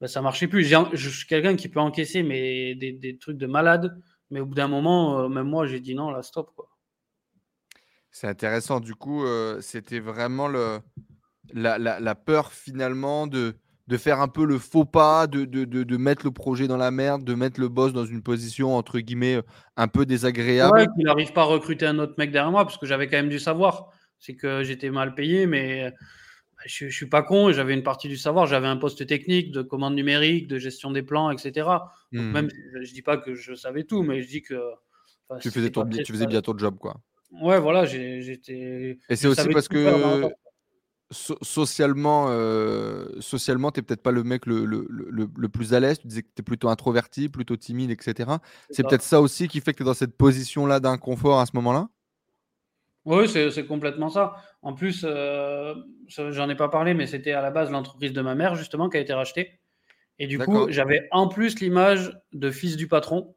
bah, 0.00 0.08
ça 0.08 0.20
marchait 0.20 0.48
plus. 0.48 0.64
Je 0.64 1.08
suis 1.08 1.26
quelqu'un 1.26 1.54
qui 1.54 1.68
peut 1.68 1.80
encaisser 1.80 2.22
mais 2.24 2.74
des, 2.74 3.16
trucs 3.18 3.38
de 3.38 3.46
malade, 3.46 3.96
mais 4.30 4.40
au 4.40 4.46
bout 4.46 4.54
d'un 4.54 4.68
moment, 4.68 5.20
euh, 5.20 5.28
même 5.28 5.48
moi, 5.48 5.66
j'ai 5.66 5.80
dit 5.80 5.94
non, 5.94 6.10
là 6.10 6.22
stop 6.22 6.50
quoi. 6.54 6.68
C'est 8.12 8.26
intéressant. 8.26 8.80
Du 8.80 8.94
coup, 8.94 9.24
euh, 9.24 9.60
c'était 9.60 10.00
vraiment 10.00 10.48
le, 10.48 10.80
la, 11.52 12.14
peur 12.14 12.52
finalement 12.52 13.26
de 13.26 13.54
de 13.86 13.96
faire 13.96 14.20
un 14.20 14.28
peu 14.28 14.44
le 14.44 14.58
faux 14.58 14.84
pas, 14.84 15.26
de, 15.26 15.44
de, 15.44 15.64
de, 15.64 15.96
mettre 15.96 16.24
le 16.24 16.30
projet 16.30 16.68
dans 16.68 16.76
la 16.76 16.92
merde, 16.92 17.24
de 17.24 17.34
mettre 17.34 17.58
le 17.58 17.68
boss 17.68 17.92
dans 17.92 18.04
une 18.04 18.22
position 18.22 18.76
entre 18.76 19.00
guillemets 19.00 19.40
un 19.76 19.88
peu 19.88 20.06
désagréable. 20.06 20.78
Ouais, 20.78 20.86
qu'il 20.94 21.04
n'arrive 21.04 21.32
pas 21.32 21.40
à 21.40 21.46
recruter 21.46 21.86
un 21.86 21.98
autre 21.98 22.14
mec 22.16 22.30
derrière 22.30 22.52
moi 22.52 22.64
parce 22.64 22.78
que 22.78 22.86
j'avais 22.86 23.08
quand 23.08 23.16
même 23.16 23.28
du 23.28 23.40
savoir. 23.40 23.88
C'est 24.20 24.36
que 24.36 24.62
j'étais 24.62 24.90
mal 24.90 25.16
payé, 25.16 25.46
mais 25.46 25.92
je, 26.66 26.86
ne 26.86 26.90
suis 26.90 27.06
pas 27.06 27.22
con 27.22 27.52
j'avais 27.52 27.74
une 27.74 27.82
partie 27.82 28.08
du 28.08 28.16
savoir. 28.16 28.46
J'avais 28.46 28.66
un 28.66 28.76
poste 28.76 29.06
technique 29.06 29.52
de 29.52 29.62
commande 29.62 29.94
numérique, 29.94 30.48
de 30.48 30.58
gestion 30.58 30.90
des 30.90 31.02
plans, 31.02 31.30
etc. 31.30 31.68
Donc 32.12 32.24
hmm. 32.24 32.32
même, 32.32 32.48
je 32.82 32.92
dis 32.92 33.02
pas 33.02 33.16
que 33.16 33.34
je 33.34 33.54
savais 33.54 33.84
tout, 33.84 34.02
mais 34.02 34.22
je 34.22 34.28
dis 34.28 34.42
que. 34.42 34.54
tu 35.40 35.50
faisais, 35.50 35.70
tu 35.70 36.12
faisais 36.12 36.26
bien 36.26 36.42
ton 36.42 36.56
job, 36.56 36.76
quoi. 36.78 37.00
Ouais, 37.30 37.60
voilà, 37.60 37.84
j'étais. 37.84 38.98
Et 39.08 39.16
c'est 39.16 39.28
aussi 39.28 39.48
parce 39.48 39.68
que 39.68 40.30
socialement, 41.12 42.26
euh, 42.28 43.06
socialement 43.20 43.72
tu 43.72 43.80
n'es 43.80 43.82
peut-être 43.82 44.02
pas 44.02 44.12
le 44.12 44.22
mec 44.22 44.46
le, 44.46 44.64
le, 44.64 44.86
le, 44.88 45.48
plus 45.48 45.74
à 45.74 45.80
l'aise. 45.80 45.98
Tu 45.98 46.06
disais 46.06 46.22
que 46.22 46.28
tu 46.34 46.40
es 46.40 46.42
plutôt 46.42 46.68
introverti, 46.68 47.28
plutôt 47.28 47.56
timide, 47.56 47.90
etc. 47.90 48.30
C'est 48.70 48.86
peut-être 48.86 49.02
ça 49.02 49.20
aussi 49.20 49.48
qui 49.48 49.60
fait 49.60 49.72
que 49.72 49.78
tu 49.78 49.82
es 49.82 49.86
dans 49.86 49.94
cette 49.94 50.16
position-là 50.16 50.80
d'inconfort 50.80 51.40
à 51.40 51.46
ce 51.46 51.52
moment-là? 51.54 51.88
Oui, 53.10 53.28
c'est 53.28 53.66
complètement 53.66 54.08
ça. 54.08 54.36
En 54.62 54.72
plus, 54.72 55.04
euh, 55.04 55.74
j'en 56.06 56.48
ai 56.48 56.54
pas 56.54 56.68
parlé, 56.68 56.94
mais 56.94 57.06
c'était 57.06 57.32
à 57.32 57.42
la 57.42 57.50
base 57.50 57.70
l'entreprise 57.70 58.12
de 58.12 58.20
ma 58.20 58.36
mère, 58.36 58.54
justement, 58.54 58.88
qui 58.88 58.98
a 58.98 59.00
été 59.00 59.12
rachetée. 59.12 59.58
Et 60.20 60.26
du 60.26 60.38
coup, 60.38 60.70
j'avais 60.70 61.08
en 61.10 61.28
plus 61.28 61.60
l'image 61.60 62.16
de 62.32 62.50
fils 62.50 62.76
du 62.76 62.86
patron. 62.86 63.34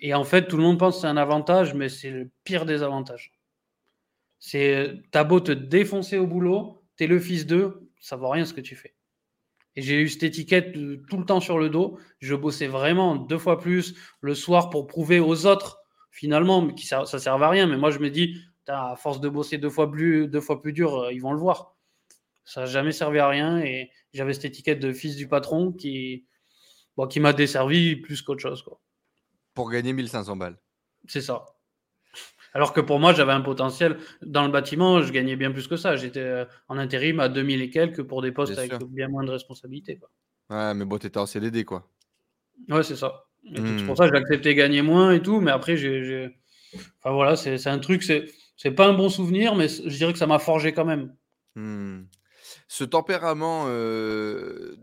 Et 0.00 0.14
en 0.14 0.24
fait, 0.24 0.46
tout 0.46 0.56
le 0.56 0.62
monde 0.62 0.78
pense 0.78 0.96
que 0.96 1.00
c'est 1.02 1.06
un 1.08 1.16
avantage, 1.16 1.74
mais 1.74 1.88
c'est 1.88 2.10
le 2.10 2.30
pire 2.44 2.64
des 2.64 2.82
avantages. 2.82 3.32
C'est 4.38 4.94
t'as 5.10 5.24
beau 5.24 5.40
te 5.40 5.52
défoncer 5.52 6.16
au 6.16 6.26
boulot, 6.26 6.82
t'es 6.96 7.06
le 7.06 7.18
fils 7.18 7.46
d'eux, 7.46 7.90
ça 8.00 8.16
vaut 8.16 8.28
rien 8.28 8.44
ce 8.44 8.54
que 8.54 8.60
tu 8.60 8.76
fais. 8.76 8.94
Et 9.74 9.82
j'ai 9.82 10.00
eu 10.00 10.08
cette 10.08 10.22
étiquette 10.22 10.72
tout 11.08 11.18
le 11.18 11.24
temps 11.24 11.40
sur 11.40 11.58
le 11.58 11.68
dos. 11.68 11.98
Je 12.20 12.34
bossais 12.34 12.66
vraiment 12.66 13.16
deux 13.16 13.38
fois 13.38 13.58
plus 13.58 13.94
le 14.20 14.34
soir 14.34 14.70
pour 14.70 14.86
prouver 14.86 15.20
aux 15.20 15.44
autres, 15.44 15.80
finalement, 16.10 16.66
que 16.68 16.80
ça, 16.80 17.04
ça 17.04 17.18
servait 17.18 17.44
à 17.44 17.50
rien. 17.50 17.66
Mais 17.66 17.76
moi, 17.76 17.90
je 17.90 17.98
me 17.98 18.08
dis, 18.08 18.36
à 18.68 18.96
force 18.96 19.20
de 19.20 19.28
bosser 19.28 19.58
deux 19.58 19.70
fois 19.70 19.90
plus, 19.90 20.28
deux 20.28 20.40
fois 20.40 20.60
plus 20.60 20.72
dur, 20.72 20.94
euh, 20.94 21.12
ils 21.12 21.20
vont 21.20 21.32
le 21.32 21.38
voir. 21.38 21.76
Ça 22.44 22.60
n'a 22.60 22.66
jamais 22.66 22.92
servi 22.92 23.18
à 23.18 23.28
rien. 23.28 23.58
Et 23.58 23.90
j'avais 24.12 24.32
cette 24.32 24.46
étiquette 24.46 24.80
de 24.80 24.92
fils 24.92 25.16
du 25.16 25.28
patron 25.28 25.72
qui, 25.72 26.26
bon, 26.96 27.06
qui 27.06 27.20
m'a 27.20 27.32
desservi 27.32 27.96
plus 27.96 28.22
qu'autre 28.22 28.40
chose. 28.40 28.62
Quoi. 28.62 28.80
Pour 29.54 29.70
gagner 29.70 29.92
1500 29.92 30.36
balles. 30.36 30.58
C'est 31.08 31.20
ça. 31.20 31.44
Alors 32.54 32.72
que 32.72 32.80
pour 32.80 32.98
moi, 32.98 33.12
j'avais 33.12 33.32
un 33.32 33.42
potentiel. 33.42 33.98
Dans 34.22 34.44
le 34.46 34.50
bâtiment, 34.50 35.02
je 35.02 35.12
gagnais 35.12 35.36
bien 35.36 35.52
plus 35.52 35.68
que 35.68 35.76
ça. 35.76 35.96
J'étais 35.96 36.20
euh, 36.20 36.44
en 36.68 36.78
intérim 36.78 37.20
à 37.20 37.28
2000 37.28 37.60
et 37.60 37.70
quelques 37.70 38.02
pour 38.02 38.22
des 38.22 38.32
postes 38.32 38.56
avec 38.56 38.72
bien 38.84 39.08
moins 39.08 39.24
de 39.24 39.30
responsabilités. 39.30 40.00
Ouais, 40.48 40.72
mais 40.74 40.84
bon, 40.84 40.96
t'étais 40.98 41.18
en 41.18 41.26
CDD, 41.26 41.64
quoi. 41.64 41.86
Ouais, 42.68 42.82
c'est 42.82 42.96
ça. 42.96 43.26
C'est 43.54 43.60
hmm. 43.60 43.86
pour 43.86 43.96
ça 43.96 44.08
que 44.08 44.14
j'ai 44.14 44.22
accepté 44.22 44.54
gagner 44.54 44.82
moins 44.82 45.12
et 45.12 45.20
tout. 45.20 45.40
Mais 45.40 45.50
après, 45.50 45.76
j'ai. 45.76 46.34
Enfin 46.98 47.12
voilà, 47.12 47.36
c'est 47.36 47.66
un 47.66 47.78
truc, 47.78 48.02
c'est 48.02 48.26
pas 48.72 48.86
un 48.88 48.94
bon 48.94 49.08
souvenir, 49.08 49.54
mais 49.54 49.68
je 49.68 49.96
dirais 49.96 50.12
que 50.12 50.18
ça 50.18 50.26
m'a 50.26 50.38
forgé 50.38 50.72
quand 50.72 50.84
même. 50.84 51.14
Hmm 51.56 52.04
ce 52.68 52.82
tempérament 52.82 53.66
euh, 53.68 54.76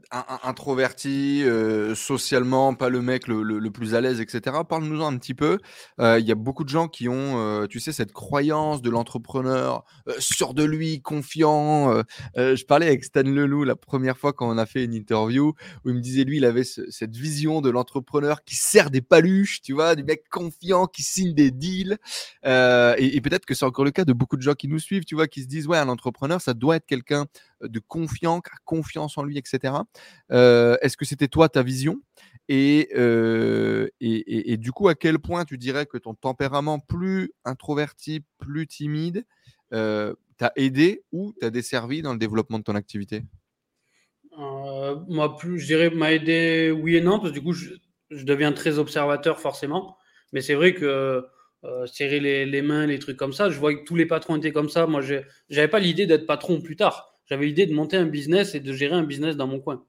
introverti, 0.44 1.44
euh, 1.44 1.96
socialement, 1.96 2.74
pas 2.76 2.88
le 2.88 3.02
mec 3.02 3.28
le, 3.28 3.70
plus 3.72 3.94
à 3.94 4.02
l'aise, 4.02 4.22
etc. 4.22 4.58
Parle-nous-en 4.68 5.14
un 5.14 5.18
petit 5.18 5.34
peu. 5.34 5.60
Il 6.00 6.26
y 6.26 6.32
a 6.32 6.36
beaucoup 6.36 6.64
de 6.64 6.70
gens 6.70 6.88
qui 6.88 7.10
ont, 7.10 7.68
tu 7.68 7.80
sais, 7.80 7.92
cette 7.92 8.14
croyance 8.14 8.82
de 8.82 8.90
l'entrepreneur, 8.90 9.84
sûr 10.20 10.54
de 10.54 10.64
lui, 10.64 11.02
confiant. 11.02 12.04
je 12.36 12.66
parlais 12.66 12.88
avec 12.88 13.04
Stan 13.04 13.24
Leloup 13.24 13.64
la 13.64 13.76
première 13.76 14.18
fois 14.18 14.34
quand 14.34 14.50
on 14.50 14.58
a 14.58 14.66
fait 14.66 14.84
une 14.84 14.94
interview 14.94 15.54
où 15.84 15.90
il 15.90 15.96
me 15.96 16.02
disait, 16.02 16.24
lui, 16.24 16.38
il 16.38 16.46
avait 16.46 16.64
cette 16.64 17.16
vision 17.16 17.62
de 17.62 17.70
l'entrepreneur 17.70 18.44
qui 18.44 18.56
sert 18.56 18.92
des 18.92 19.02
paluches, 19.02 19.62
tu 19.62 19.74
vois, 19.74 19.96
du 19.96 20.04
mec 20.04 20.30
confiant 20.30 20.88
qui 20.88 21.02
signe 21.02 21.34
des 21.34 21.52
deals. 21.52 21.98
et, 22.46 23.16
et 23.16 23.22
peut-être 23.22 23.46
que 23.46 23.56
c'est 23.56 23.66
encore 23.66 23.86
le 23.86 23.92
cas 23.92 24.06
de 24.06 24.14
beaucoup 24.14 24.38
de 24.38 24.42
gens 24.42 24.54
qui 24.54 24.68
nous 24.68 24.80
suivent, 24.80 25.06
tu 25.06 25.16
vois, 25.16 25.28
qui 25.28 25.42
se 25.42 25.48
disent, 25.48 25.68
ouais, 25.68 25.78
un 25.78 25.90
entrepreneur, 25.90 26.40
ça 26.40 26.54
doit 26.54 26.76
être 26.76 26.86
quelqu'un 26.86 27.26
de 27.68 27.80
confiant, 27.80 28.42
confiance 28.66 29.18
en 29.18 29.24
lui, 29.24 29.38
etc. 29.38 29.76
Euh, 30.32 30.78
est-ce 30.82 30.98
que 30.98 31.06
c'était 31.06 31.28
toi 31.28 31.50
ta 31.50 31.64
vision? 31.64 32.02
Euh, 32.52 33.88
et, 34.02 34.54
et, 34.54 34.58
du 34.58 34.72
coup, 34.72 34.88
à 34.90 34.96
quel 34.96 35.20
point 35.20 35.46
tu 35.46 35.58
dirais 35.58 35.86
que 35.86 35.98
ton 35.98 36.14
tempérament 36.14 36.80
plus 36.80 37.32
introverti, 37.46 38.24
plus 38.38 38.68
timide, 38.68 39.26
euh, 39.74 40.14
t'a 40.38 40.52
aidé 40.56 41.04
ou 41.12 41.34
t'a 41.40 41.50
desservi 41.50 42.02
dans 42.02 42.14
le 42.14 42.20
développement 42.20 42.60
de 42.60 42.64
ton 42.64 42.76
activité? 42.76 43.24
Moi, 45.08 45.38
plus, 45.38 45.60
je 45.60 45.68
dirais, 45.68 45.90
m'a 45.90 46.12
aidé 46.12 46.72
oui 46.72 46.96
et 46.96 47.02
non, 47.02 47.20
parce 47.20 47.30
que 47.30 47.34
du 47.40 47.44
coup, 47.44 47.54
je, 47.54 47.70
deviens 48.12 48.52
très 48.52 48.78
observateur 48.78 49.40
forcément. 49.40 49.98
Mais 50.34 50.42
c'est 50.42 50.56
vrai 50.56 50.74
que 50.74 51.26
serrer 51.86 52.20
les, 52.20 52.62
mains, 52.62 52.86
les 52.88 53.00
trucs 53.00 53.16
comme 53.16 53.32
ça, 53.34 53.50
je 53.50 53.58
vois 53.58 53.74
que 53.74 53.86
tous 53.86 53.96
les 53.96 54.06
patrons 54.06 54.36
étaient 54.36 54.52
comme 54.52 54.70
ça. 54.70 54.86
Moi, 54.86 55.02
je 55.02 55.16
n'avais 55.50 55.68
pas 55.68 55.80
l'idée 55.80 56.06
d'être 56.06 56.28
patron 56.28 56.62
plus 56.62 56.76
tard. 56.76 57.13
J'avais 57.34 57.48
l'idée 57.48 57.66
de 57.66 57.74
monter 57.74 57.98
un 57.98 58.06
business 58.06 58.54
et 58.54 58.60
de 58.60 58.72
gérer 58.74 58.94
un 58.94 59.02
business 59.02 59.36
dans 59.36 59.48
mon 59.48 59.60
coin. 59.60 59.84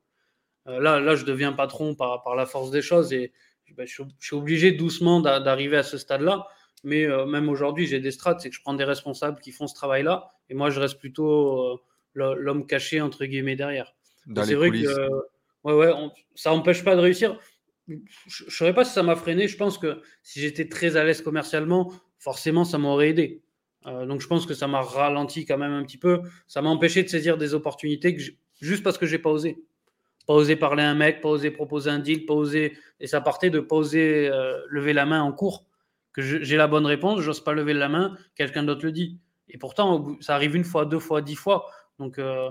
Euh, 0.67 0.81
là, 0.81 0.99
là, 0.99 1.15
je 1.15 1.27
deviens 1.27 1.53
patron 1.53 1.95
par, 1.95 2.23
par 2.23 2.35
la 2.37 2.47
force 2.47 2.71
des 2.71 2.81
choses 2.81 3.13
et 3.13 3.35
ben, 3.77 3.87
je, 3.87 4.03
suis 4.19 4.35
obligé 4.35 4.73
doucement 4.73 5.21
d'arriver 5.21 5.77
à 5.77 5.83
ce 5.83 5.99
stade-là. 5.99 6.47
Mais 6.85 7.05
euh, 7.05 7.27
même 7.27 7.51
aujourd'hui, 7.51 7.87
j'ai 7.87 8.01
des 8.01 8.13
strates, 8.13 8.41
c'est 8.41 8.49
que 8.49 8.57
je 8.57 8.63
prends 8.63 8.73
des 8.73 8.85
responsables 8.85 9.43
qui 9.43 9.53
font 9.53 9.67
ce 9.67 9.75
travail-là 9.75 10.33
et 10.49 10.55
moi, 10.55 10.71
je 10.71 10.81
reste 10.81 10.99
plutôt 10.99 11.79
l'homme 12.15 12.67
caché, 12.67 13.03
entre 13.03 13.27
guillemets, 13.27 13.57
derrière. 13.57 13.95
C'est 14.43 14.55
vrai 14.55 14.71
que 14.71 15.09
ouais, 15.65 15.75
ouais, 15.75 15.93
ça 16.35 16.49
n'empêche 16.49 16.83
pas 16.83 16.97
de 16.97 17.03
réussir. 17.03 17.39
Je 17.89 17.97
ne 18.47 18.51
saurais 18.51 18.75
pas 18.75 18.87
si 18.87 18.95
ça 18.95 19.03
m'a 19.03 19.17
freiné. 19.17 19.49
Je 19.49 19.59
pense 19.59 19.77
que 19.77 20.01
si 20.23 20.41
j'étais 20.41 20.67
très 20.67 20.97
à 20.97 21.05
l'aise 21.05 21.21
commercialement, 21.21 21.93
forcément, 22.19 22.65
ça 22.65 22.79
m'aurait 22.79 23.11
aidé. 23.11 23.44
Euh, 23.87 24.07
donc, 24.07 24.21
je 24.21 24.27
pense 24.27 24.47
que 24.47 24.55
ça 24.55 24.67
m'a 24.67 24.81
ralenti 24.81 25.45
quand 25.45 25.59
même 25.59 25.73
un 25.73 25.85
petit 25.85 25.99
peu. 25.99 26.23
Ça 26.47 26.63
m'a 26.63 26.71
empêché 26.71 27.03
de 27.03 27.09
saisir 27.09 27.37
des 27.37 27.55
opportunités 27.55 28.17
juste 28.61 28.83
parce 28.83 28.99
que 28.99 29.07
j'ai 29.07 29.19
pas 29.19 29.31
osé. 29.31 29.63
Pas 30.27 30.35
osé 30.35 30.57
parler 30.57 30.83
à 30.83 30.91
un 30.91 30.95
mec, 30.95 31.21
pas 31.21 31.29
osé 31.29 31.51
proposer 31.51 31.91
un 31.91 31.99
deal, 31.99 32.25
pas 32.25 32.35
osé. 32.35 32.77
Et 33.01 33.07
ça 33.07 33.21
partait 33.21 33.51
de 33.51 33.61
pas 33.61 33.77
oser 33.77 34.29
euh, 34.29 34.59
lever 34.69 34.93
la 34.93 35.05
main 35.07 35.23
en 35.23 35.33
cours. 35.33 35.67
Que 36.13 36.23
j'ai 36.23 36.57
la 36.57 36.69
bonne 36.69 36.87
réponse, 36.87 37.21
j'ose 37.21 37.43
pas 37.43 37.53
lever 37.53 37.75
la 37.75 37.89
main, 37.89 38.17
quelqu'un 38.37 38.63
d'autre 38.63 38.85
le 38.85 38.93
dit. 38.93 39.19
Et 39.49 39.59
pourtant, 39.59 40.17
ça 40.21 40.37
arrive 40.37 40.55
une 40.55 40.65
fois, 40.65 40.87
deux 40.87 41.01
fois, 41.01 41.23
dix 41.23 41.35
fois. 41.35 41.67
Donc, 41.99 42.21
euh, 42.21 42.51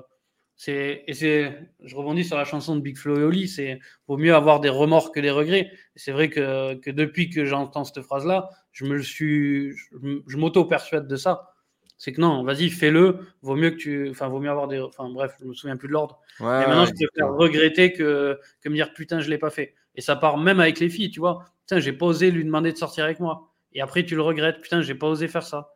c'est, 0.56 1.04
et 1.08 1.14
c'est, 1.14 1.58
je 1.84 1.96
rebondis 1.96 2.26
sur 2.26 2.38
la 2.38 2.46
chanson 2.46 2.76
de 2.76 2.82
Big 2.82 2.98
Flo 2.98 3.20
et 3.20 3.24
Oli, 3.24 3.48
c'est 3.48 3.80
vaut 4.08 4.18
mieux 4.18 4.36
avoir 4.36 4.60
des 4.60 4.70
remords 4.70 5.12
que 5.12 5.20
des 5.20 5.32
regrets. 5.32 5.72
c'est 5.96 6.12
vrai 6.12 6.30
que, 6.30 6.76
que, 6.76 6.92
depuis 6.92 7.30
que 7.30 7.46
j'entends 7.46 7.86
cette 7.86 8.02
phrase-là, 8.02 8.50
je 8.74 8.86
me 8.86 9.02
suis, 9.02 9.72
je, 9.72 10.38
m'auto-persuade 10.38 11.08
de 11.08 11.16
ça. 11.16 11.56
C'est 11.98 12.12
que 12.12 12.20
non, 12.20 12.44
vas-y, 12.44 12.70
fais-le. 12.70 13.20
Vaut 13.42 13.56
mieux 13.56 13.70
que 13.70 13.78
tu, 13.78 14.10
enfin, 14.10 14.28
vaut 14.28 14.40
mieux 14.40 14.50
avoir 14.50 14.68
des, 14.68 14.80
enfin, 14.82 15.10
bref, 15.10 15.36
je 15.40 15.46
me 15.46 15.54
souviens 15.54 15.78
plus 15.78 15.88
de 15.88 15.94
l'ordre. 15.94 16.20
et 16.40 16.44
maintenant, 16.44 16.86
je 16.86 16.94
préfère 16.94 17.34
regretter 17.34 17.94
que, 17.94 18.40
que 18.62 18.70
me 18.70 18.76
dire 18.76 18.94
putain, 18.94 19.22
je 19.22 19.30
l'ai 19.30 19.38
pas 19.38 19.52
fait. 19.52 19.76
Et 19.96 20.02
ça 20.02 20.16
part 20.16 20.38
même 20.38 20.60
avec 20.60 20.80
les 20.80 20.90
filles, 20.90 21.12
tu 21.12 21.20
vois. 21.20 21.46
Putain, 21.62 21.80
j'ai 21.80 21.94
pas 21.94 22.08
osé 22.08 22.32
lui 22.32 22.44
demander 22.44 22.74
de 22.74 22.78
sortir 22.78 23.06
avec 23.06 23.20
moi. 23.20 23.54
Et 23.72 23.82
après, 23.82 24.04
tu 24.04 24.16
le 24.16 24.22
regrettes. 24.22 24.60
Putain, 24.60 24.82
j'ai 24.82 24.96
pas 24.96 25.08
osé 25.08 25.28
faire 25.28 25.44
ça. 25.44 25.70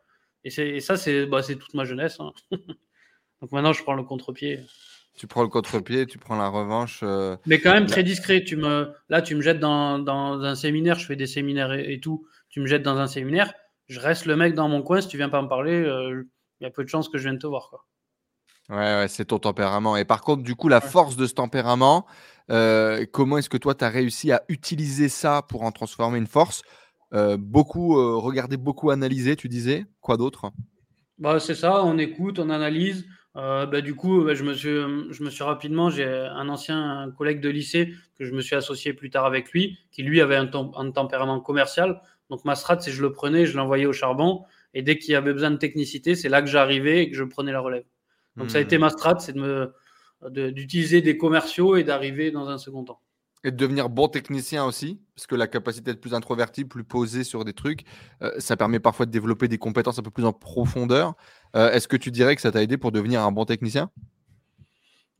Et, 0.44 0.50
c'est, 0.50 0.68
et 0.68 0.80
ça, 0.80 0.96
c'est, 0.96 1.24
bah, 1.26 1.42
c'est 1.42 1.56
toute 1.56 1.74
ma 1.74 1.84
jeunesse. 1.84 2.18
Hein. 2.20 2.32
Donc 3.40 3.52
maintenant, 3.52 3.72
je 3.72 3.82
prends 3.82 3.94
le 3.94 4.02
contre-pied. 4.02 4.60
Tu 5.18 5.26
prends 5.26 5.42
le 5.42 5.48
contre-pied, 5.48 6.06
tu 6.06 6.18
prends 6.18 6.36
la 6.36 6.48
revanche. 6.48 7.00
Euh, 7.02 7.36
Mais 7.46 7.58
quand 7.58 7.72
même 7.72 7.86
très 7.86 8.04
discret. 8.04 8.44
Tu 8.44 8.56
me, 8.56 8.92
là, 9.08 9.20
tu 9.20 9.34
me 9.34 9.40
jettes 9.40 9.58
dans, 9.58 9.98
dans 9.98 10.40
un 10.42 10.54
séminaire, 10.54 10.98
je 10.98 11.06
fais 11.06 11.16
des 11.16 11.26
séminaires 11.26 11.72
et, 11.72 11.98
tout. 11.98 12.26
Tu 12.48 12.60
me 12.60 12.66
jettes 12.66 12.82
dans 12.82 12.98
un 12.98 13.06
séminaire, 13.06 13.52
je 13.88 14.00
reste 14.00 14.26
le 14.26 14.36
mec 14.36 14.54
dans 14.54 14.68
mon 14.68 14.82
coin. 14.82 15.00
Si 15.00 15.08
tu 15.08 15.16
viens 15.16 15.28
pas 15.28 15.42
me 15.42 15.48
parler, 15.48 15.72
euh, 15.72 16.24
il 16.60 16.64
y 16.64 16.66
a 16.66 16.70
peu 16.70 16.84
de 16.84 16.88
chances 16.88 17.08
que 17.08 17.18
je 17.18 17.24
vienne 17.24 17.38
te 17.38 17.46
voir. 17.46 17.68
Quoi. 17.70 17.84
Ouais, 18.70 19.00
ouais 19.00 19.08
c'est 19.08 19.26
ton 19.26 19.38
tempérament. 19.38 19.96
Et 19.96 20.04
par 20.04 20.22
contre, 20.22 20.42
du 20.42 20.54
coup, 20.54 20.68
la 20.68 20.80
force 20.80 21.16
de 21.16 21.26
ce 21.26 21.34
tempérament, 21.34 22.06
euh, 22.50 23.04
comment 23.12 23.38
est-ce 23.38 23.48
que 23.48 23.56
toi, 23.56 23.74
tu 23.74 23.84
as 23.84 23.88
réussi 23.88 24.32
à 24.32 24.42
utiliser 24.48 25.08
ça 25.08 25.42
pour 25.42 25.62
en 25.62 25.72
transformer 25.72 26.18
une 26.18 26.26
force? 26.26 26.62
Beaucoup, 27.12 27.94
regarder, 28.20 28.58
beaucoup 28.58 28.90
analyser, 28.90 29.34
tu 29.34 29.48
disais. 29.48 29.86
Quoi 30.02 30.18
d'autre? 30.18 30.52
Bah, 31.16 31.40
C'est 31.40 31.54
ça, 31.54 31.82
on 31.84 31.96
écoute, 31.96 32.38
on 32.38 32.50
analyse. 32.50 33.06
Euh, 33.36 33.66
bah, 33.66 33.80
du 33.80 33.94
coup, 33.94 34.24
bah, 34.24 34.34
je, 34.34 34.42
me 34.42 34.52
suis, 34.54 34.68
je 34.68 35.22
me 35.22 35.30
suis 35.30 35.44
rapidement, 35.44 35.90
j'ai 35.90 36.04
un 36.06 36.48
ancien 36.48 37.12
collègue 37.16 37.40
de 37.40 37.48
lycée 37.48 37.94
que 38.18 38.24
je 38.24 38.32
me 38.32 38.40
suis 38.40 38.56
associé 38.56 38.92
plus 38.94 39.10
tard 39.10 39.24
avec 39.26 39.52
lui, 39.52 39.78
qui 39.92 40.02
lui 40.02 40.20
avait 40.20 40.36
un, 40.36 40.46
tempérament 40.46 41.40
commercial. 41.40 42.00
Donc 42.30 42.44
ma 42.44 42.54
strat, 42.54 42.80
c'est 42.80 42.90
je 42.90 43.02
le 43.02 43.12
prenais, 43.12 43.46
je 43.46 43.56
l'envoyais 43.56 43.86
au 43.86 43.92
charbon, 43.92 44.44
et 44.74 44.82
dès 44.82 44.98
qu'il 44.98 45.12
y 45.12 45.14
avait 45.14 45.32
besoin 45.32 45.50
de 45.50 45.56
technicité, 45.56 46.14
c'est 46.14 46.28
là 46.28 46.42
que 46.42 46.48
j'arrivais 46.48 47.02
et 47.02 47.10
que 47.10 47.16
je 47.16 47.24
prenais 47.24 47.52
la 47.52 47.60
relève. 47.60 47.84
Donc 48.36 48.50
ça 48.50 48.58
a 48.58 48.60
été 48.60 48.78
hmm. 48.78 48.82
ma 48.82 48.90
strat, 48.90 49.18
c'est 49.18 49.34
d'utiliser 50.30 51.00
des 51.00 51.16
commerciaux 51.16 51.76
et 51.76 51.84
d'arriver 51.84 52.30
dans 52.30 52.48
un 52.48 52.58
second 52.58 52.84
temps. 52.84 53.00
Et 53.44 53.52
de 53.52 53.56
devenir 53.56 53.88
bon 53.88 54.08
technicien 54.08 54.64
aussi, 54.64 55.00
parce 55.14 55.28
que 55.28 55.36
la 55.36 55.46
capacité 55.46 55.92
d'être 55.92 56.00
plus 56.00 56.14
introverti, 56.14 56.64
plus 56.64 56.82
posé 56.82 57.22
sur 57.22 57.44
des 57.44 57.52
trucs, 57.52 57.84
euh, 58.22 58.32
ça 58.38 58.56
permet 58.56 58.80
parfois 58.80 59.06
de 59.06 59.12
développer 59.12 59.46
des 59.46 59.58
compétences 59.58 59.98
un 59.98 60.02
peu 60.02 60.10
plus 60.10 60.24
en 60.24 60.32
profondeur. 60.32 61.14
Euh, 61.54 61.70
est-ce 61.70 61.86
que 61.86 61.96
tu 61.96 62.10
dirais 62.10 62.34
que 62.34 62.42
ça 62.42 62.50
t'a 62.50 62.62
aidé 62.62 62.76
pour 62.78 62.90
devenir 62.90 63.22
un 63.22 63.30
bon 63.30 63.44
technicien? 63.44 63.90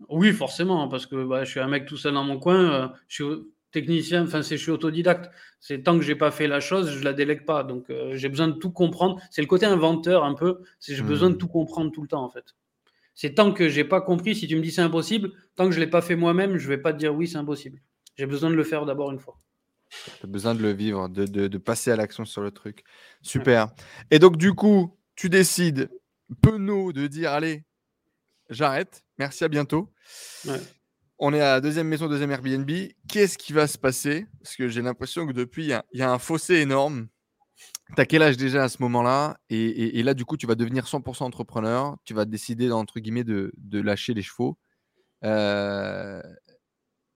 Oui, 0.08 0.32
forcément, 0.32 0.88
parce 0.88 1.06
que 1.06 1.24
bah, 1.24 1.44
je 1.44 1.50
suis 1.50 1.60
un 1.60 1.68
mec 1.68 1.86
tout 1.86 1.96
seul 1.96 2.14
dans 2.14 2.24
mon 2.24 2.38
coin. 2.38 2.70
Euh, 2.72 2.88
je 3.06 3.14
suis 3.14 3.34
technicien, 3.70 4.24
enfin, 4.24 4.42
je 4.42 4.54
suis 4.54 4.70
autodidacte. 4.70 5.30
C'est 5.60 5.82
tant 5.82 5.98
que 5.98 6.04
j'ai 6.04 6.14
pas 6.14 6.30
fait 6.30 6.46
la 6.46 6.60
chose, 6.60 6.90
je 6.90 7.04
la 7.04 7.12
délègue 7.12 7.44
pas. 7.44 7.64
Donc, 7.64 7.92
j'ai 8.12 8.28
besoin 8.28 8.48
de 8.48 8.54
tout 8.54 8.70
comprendre. 8.70 9.20
C'est 9.30 9.42
le 9.42 9.48
côté 9.48 9.66
inventeur 9.66 10.24
un 10.24 10.34
peu. 10.34 10.60
C'est 10.78 10.94
j'ai 10.94 11.02
besoin 11.02 11.30
de 11.30 11.34
mmh. 11.34 11.38
tout 11.38 11.48
comprendre 11.48 11.90
tout 11.92 12.02
le 12.02 12.08
temps, 12.08 12.24
en 12.24 12.30
fait. 12.30 12.54
C'est 13.14 13.34
tant 13.34 13.52
que 13.52 13.68
j'ai 13.68 13.82
pas 13.82 14.00
compris. 14.00 14.36
Si 14.36 14.46
tu 14.46 14.54
me 14.54 14.60
dis 14.60 14.70
c'est 14.70 14.80
impossible, 14.80 15.32
tant 15.56 15.66
que 15.66 15.72
je 15.72 15.80
l'ai 15.80 15.88
pas 15.88 16.02
fait 16.02 16.14
moi-même, 16.14 16.56
je 16.56 16.68
vais 16.68 16.78
pas 16.78 16.92
te 16.92 16.98
dire 16.98 17.12
oui, 17.12 17.26
c'est 17.26 17.36
impossible. 17.36 17.80
J'ai 18.16 18.26
besoin 18.26 18.48
de 18.48 18.54
le 18.54 18.62
faire 18.62 18.86
d'abord 18.86 19.10
une 19.10 19.18
fois. 19.18 19.40
Tu 19.90 20.24
as 20.24 20.28
besoin 20.28 20.54
de 20.54 20.62
le 20.62 20.72
vivre, 20.72 21.08
de, 21.08 21.58
passer 21.58 21.90
à 21.90 21.96
l'action 21.96 22.24
sur 22.24 22.42
le 22.42 22.52
truc. 22.52 22.84
Super. 23.20 23.70
Et 24.12 24.20
donc, 24.20 24.36
du 24.36 24.54
coup, 24.54 24.96
tu 25.16 25.28
décides, 25.28 25.90
penaud, 26.42 26.92
de 26.92 27.08
dire 27.08 27.32
allez, 27.32 27.64
j'arrête. 28.50 29.02
Merci, 29.18 29.42
à 29.42 29.48
bientôt. 29.48 29.92
On 31.20 31.34
est 31.34 31.40
à 31.40 31.54
la 31.54 31.60
deuxième 31.60 31.88
maison, 31.88 32.06
deuxième 32.06 32.30
Airbnb. 32.30 32.70
Qu'est-ce 33.08 33.38
qui 33.38 33.52
va 33.52 33.66
se 33.66 33.76
passer? 33.76 34.26
Parce 34.40 34.54
que 34.54 34.68
j'ai 34.68 34.82
l'impression 34.82 35.26
que 35.26 35.32
depuis, 35.32 35.64
il 35.64 35.82
y, 35.98 36.02
a 36.02 36.12
un 36.12 36.18
fossé 36.18 36.56
énorme. 36.56 37.08
Tu 37.96 38.00
as 38.00 38.06
quel 38.06 38.22
âge 38.22 38.36
déjà 38.36 38.62
à 38.62 38.68
ce 38.68 38.80
moment-là? 38.82 39.36
Et, 39.50 40.00
là, 40.04 40.14
du 40.14 40.24
coup, 40.24 40.36
tu 40.36 40.46
vas 40.46 40.54
devenir 40.54 40.86
100% 40.86 41.24
entrepreneur. 41.24 41.96
Tu 42.04 42.14
vas 42.14 42.24
décider, 42.24 42.70
entre 42.70 43.00
guillemets, 43.00 43.24
de, 43.24 43.52
de 43.56 43.80
lâcher 43.80 44.14
les 44.14 44.22
chevaux. 44.22 44.58
Euh, 45.24 46.22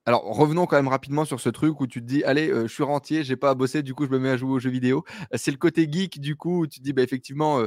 alors, 0.04 0.24
revenons 0.24 0.66
quand 0.66 0.76
même 0.76 0.88
rapidement 0.88 1.24
sur 1.24 1.40
ce 1.40 1.48
truc 1.48 1.80
où 1.80 1.86
tu 1.86 2.00
te 2.00 2.06
dis, 2.06 2.24
allez, 2.24 2.48
je 2.48 2.66
suis 2.66 2.82
rentier, 2.82 3.22
j'ai 3.22 3.36
pas 3.36 3.50
à 3.50 3.54
bosser, 3.54 3.84
du 3.84 3.94
coup, 3.94 4.04
je 4.04 4.10
me 4.10 4.18
mets 4.18 4.30
à 4.30 4.36
jouer 4.36 4.50
aux 4.50 4.58
jeux 4.58 4.70
vidéo. 4.70 5.04
c'est 5.34 5.52
le 5.52 5.58
côté 5.58 5.86
geek, 5.88 6.20
du 6.20 6.34
coup, 6.34 6.62
où 6.62 6.66
tu 6.66 6.80
te 6.80 6.84
dis, 6.84 6.92
bah, 6.92 7.02
effectivement, 7.02 7.64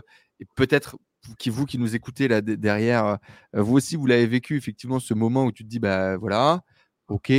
peut-être 0.58 0.98
qui 1.38 1.50
vous 1.50 1.66
qui 1.66 1.78
nous 1.78 1.96
écoutez 1.96 2.28
là 2.28 2.42
derrière, 2.42 3.18
vous 3.54 3.76
aussi, 3.76 3.96
vous 3.96 4.06
l'avez 4.06 4.28
vécu, 4.28 4.58
effectivement, 4.58 5.00
ce 5.00 5.14
moment 5.14 5.46
où 5.46 5.52
tu 5.52 5.64
te 5.64 5.70
dis, 5.70 5.80
bah 5.80 6.18
voilà, 6.18 6.62
ok, 7.08 7.32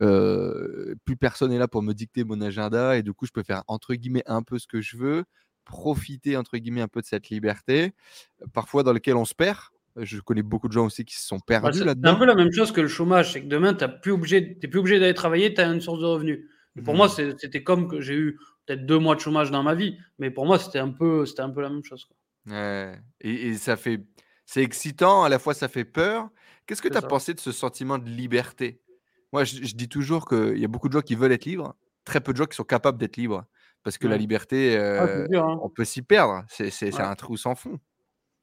plus 0.00 1.16
personne 1.18 1.50
n'est 1.50 1.58
là 1.58 1.68
pour 1.68 1.82
me 1.82 1.92
dicter 1.92 2.24
mon 2.24 2.40
agenda, 2.40 2.96
et 2.96 3.02
du 3.02 3.12
coup, 3.12 3.26
je 3.26 3.32
peux 3.32 3.42
faire, 3.42 3.62
entre 3.68 3.94
guillemets, 3.94 4.24
un 4.26 4.42
peu 4.42 4.58
ce 4.58 4.66
que 4.66 4.80
je 4.80 4.96
veux, 4.96 5.24
profiter, 5.64 6.36
entre 6.36 6.56
guillemets, 6.56 6.80
un 6.80 6.88
peu 6.88 7.00
de 7.00 7.06
cette 7.06 7.28
liberté, 7.28 7.92
parfois 8.52 8.82
dans 8.82 8.92
lequel 8.92 9.16
on 9.16 9.24
se 9.24 9.34
perd, 9.34 9.58
je 9.96 10.20
connais 10.20 10.42
beaucoup 10.42 10.68
de 10.68 10.72
gens 10.72 10.86
aussi 10.86 11.04
qui 11.04 11.16
se 11.16 11.26
sont 11.26 11.36
bah, 11.36 11.60
perdus 11.60 11.84
là-dedans. 11.84 12.10
C'est 12.10 12.16
un 12.16 12.18
peu 12.18 12.26
la 12.26 12.34
même 12.34 12.52
chose 12.52 12.72
que 12.72 12.80
le 12.80 12.88
chômage, 12.88 13.32
c'est 13.32 13.42
que 13.42 13.48
demain, 13.48 13.74
tu 13.74 13.84
n'es 13.84 13.90
plus 14.00 14.12
obligé, 14.12 14.40
plus 14.42 14.78
obligé 14.78 14.98
d'aller 14.98 15.14
travailler, 15.14 15.54
tu 15.54 15.60
as 15.60 15.66
une 15.66 15.80
source 15.80 16.00
de 16.00 16.06
revenus. 16.06 16.40
pour 16.84 16.94
moi, 16.94 17.06
mmh. 17.06 17.34
c'était 17.38 17.62
comme 17.62 17.88
que 17.88 18.00
j'ai 18.00 18.14
eu 18.14 18.38
peut-être 18.66 18.86
deux 18.86 18.98
mois 18.98 19.14
de 19.14 19.20
chômage 19.20 19.50
dans 19.50 19.62
ma 19.62 19.74
vie, 19.74 19.96
mais 20.18 20.30
pour 20.30 20.46
moi, 20.46 20.58
c'était 20.58 20.78
un 20.78 20.90
peu, 20.90 21.26
c'était 21.26 21.42
un 21.42 21.50
peu 21.50 21.62
la 21.62 21.70
même 21.70 21.84
chose. 21.84 22.08
Et, 23.20 23.54
ça 23.54 23.76
fait, 23.76 24.00
c'est 24.46 24.62
excitant, 24.62 25.24
à 25.24 25.28
la 25.28 25.38
fois 25.38 25.54
ça 25.54 25.68
fait 25.68 25.84
peur. 25.84 26.28
Qu'est-ce 26.66 26.82
que 26.82 26.88
tu 26.88 26.96
as 26.96 27.02
pensé 27.02 27.34
de 27.34 27.40
ce 27.40 27.52
sentiment 27.52 27.98
de 27.98 28.08
liberté? 28.08 28.80
Moi, 29.32 29.44
je, 29.44 29.74
dis 29.74 29.88
toujours 29.88 30.26
qu'il 30.26 30.58
y 30.58 30.64
a 30.64 30.68
beaucoup 30.68 30.88
de 30.88 30.94
gens 30.94 31.00
qui 31.00 31.14
veulent 31.14 31.32
être 31.32 31.44
libres, 31.44 31.74
très 32.04 32.20
peu 32.20 32.32
de 32.32 32.38
gens 32.38 32.46
qui 32.46 32.56
sont 32.56 32.64
capables 32.64 32.98
d'être 32.98 33.16
libres, 33.16 33.44
parce 33.82 33.98
que 33.98 34.06
la 34.06 34.16
liberté, 34.16 34.76
ah, 34.76 35.04
euh, 35.04 35.26
hein. 35.34 35.58
on 35.62 35.68
peut 35.68 35.84
s'y 35.84 36.02
perdre. 36.02 36.44
C'est 36.48 37.00
un 37.00 37.14
trou 37.14 37.36
sans 37.36 37.54
fond. 37.54 37.78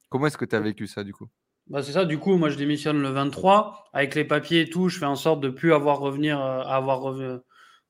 Comment 0.09 0.27
est-ce 0.27 0.37
que 0.37 0.45
tu 0.45 0.55
as 0.55 0.59
vécu 0.59 0.87
ça 0.87 1.03
du 1.03 1.13
coup? 1.13 1.27
Bah, 1.67 1.81
c'est 1.81 1.93
ça, 1.93 2.05
du 2.05 2.19
coup, 2.19 2.37
moi 2.37 2.49
je 2.49 2.57
démissionne 2.57 3.01
le 3.01 3.09
23. 3.09 3.85
Avec 3.93 4.13
les 4.15 4.25
papiers 4.25 4.61
et 4.61 4.69
tout, 4.69 4.89
je 4.89 4.99
fais 4.99 5.05
en 5.05 5.15
sorte 5.15 5.41
de 5.41 5.49
plus 5.49 5.73
avoir 5.73 5.99
revenir, 5.99 6.39
euh, 6.39 6.61
à, 6.61 6.75
avoir 6.75 7.15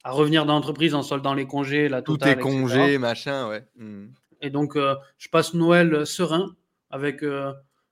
à 0.03 0.11
revenir 0.11 0.45
dans 0.45 0.53
l'entreprise 0.53 0.95
en 0.95 1.03
soldant 1.03 1.34
les 1.34 1.45
congés, 1.45 1.89
la 1.89 2.01
Tout 2.01 2.24
est 2.26 2.39
congés, 2.39 2.97
machin, 2.97 3.49
ouais. 3.49 3.66
Mmh. 3.76 4.05
Et 4.45 4.51
donc, 4.51 4.75
euh, 4.75 4.95
je 5.17 5.27
passe 5.27 5.55
Noël 5.55 6.05
serein, 6.05 6.55
avec 6.91 7.23
euh, 7.23 7.51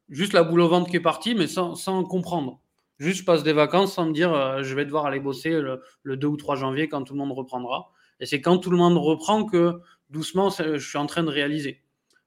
juste 0.10 0.34
la 0.34 0.44
boule 0.44 0.62
au 0.62 0.68
ventre 0.68 0.90
qui 0.90 0.98
est 0.98 1.02
partie, 1.02 1.34
mais 1.34 1.48
sans, 1.48 2.04
comprendre. 2.04 2.60
Juste, 3.00 3.22
je 3.22 3.26
passe 3.26 3.42
des 3.42 3.54
vacances 3.54 3.96
sans 3.96 4.06
me 4.06 4.14
dire, 4.14 4.62
je 4.62 4.76
vais 4.76 4.86
devoir 4.86 5.08
aller 5.08 5.20
bosser 5.20 5.50
le, 5.50 5.82
le, 6.04 6.16
2 6.16 6.28
ou 6.28 6.38
3 6.38 6.56
janvier 6.56 6.88
quand 6.88 7.04
tout 7.04 7.14
le 7.14 7.20
monde 7.20 7.32
reprendra. 7.32 7.92
Et 8.20 8.28
c'est 8.28 8.40
quand 8.40 8.60
tout 8.60 8.70
le 8.70 8.78
monde 8.78 8.98
reprend 8.98 9.46
que 9.46 9.80
doucement, 10.12 10.52
je 10.52 10.78
suis 10.78 11.00
en 11.00 11.08
train 11.08 11.24
de 11.24 11.30
réaliser. 11.30 11.82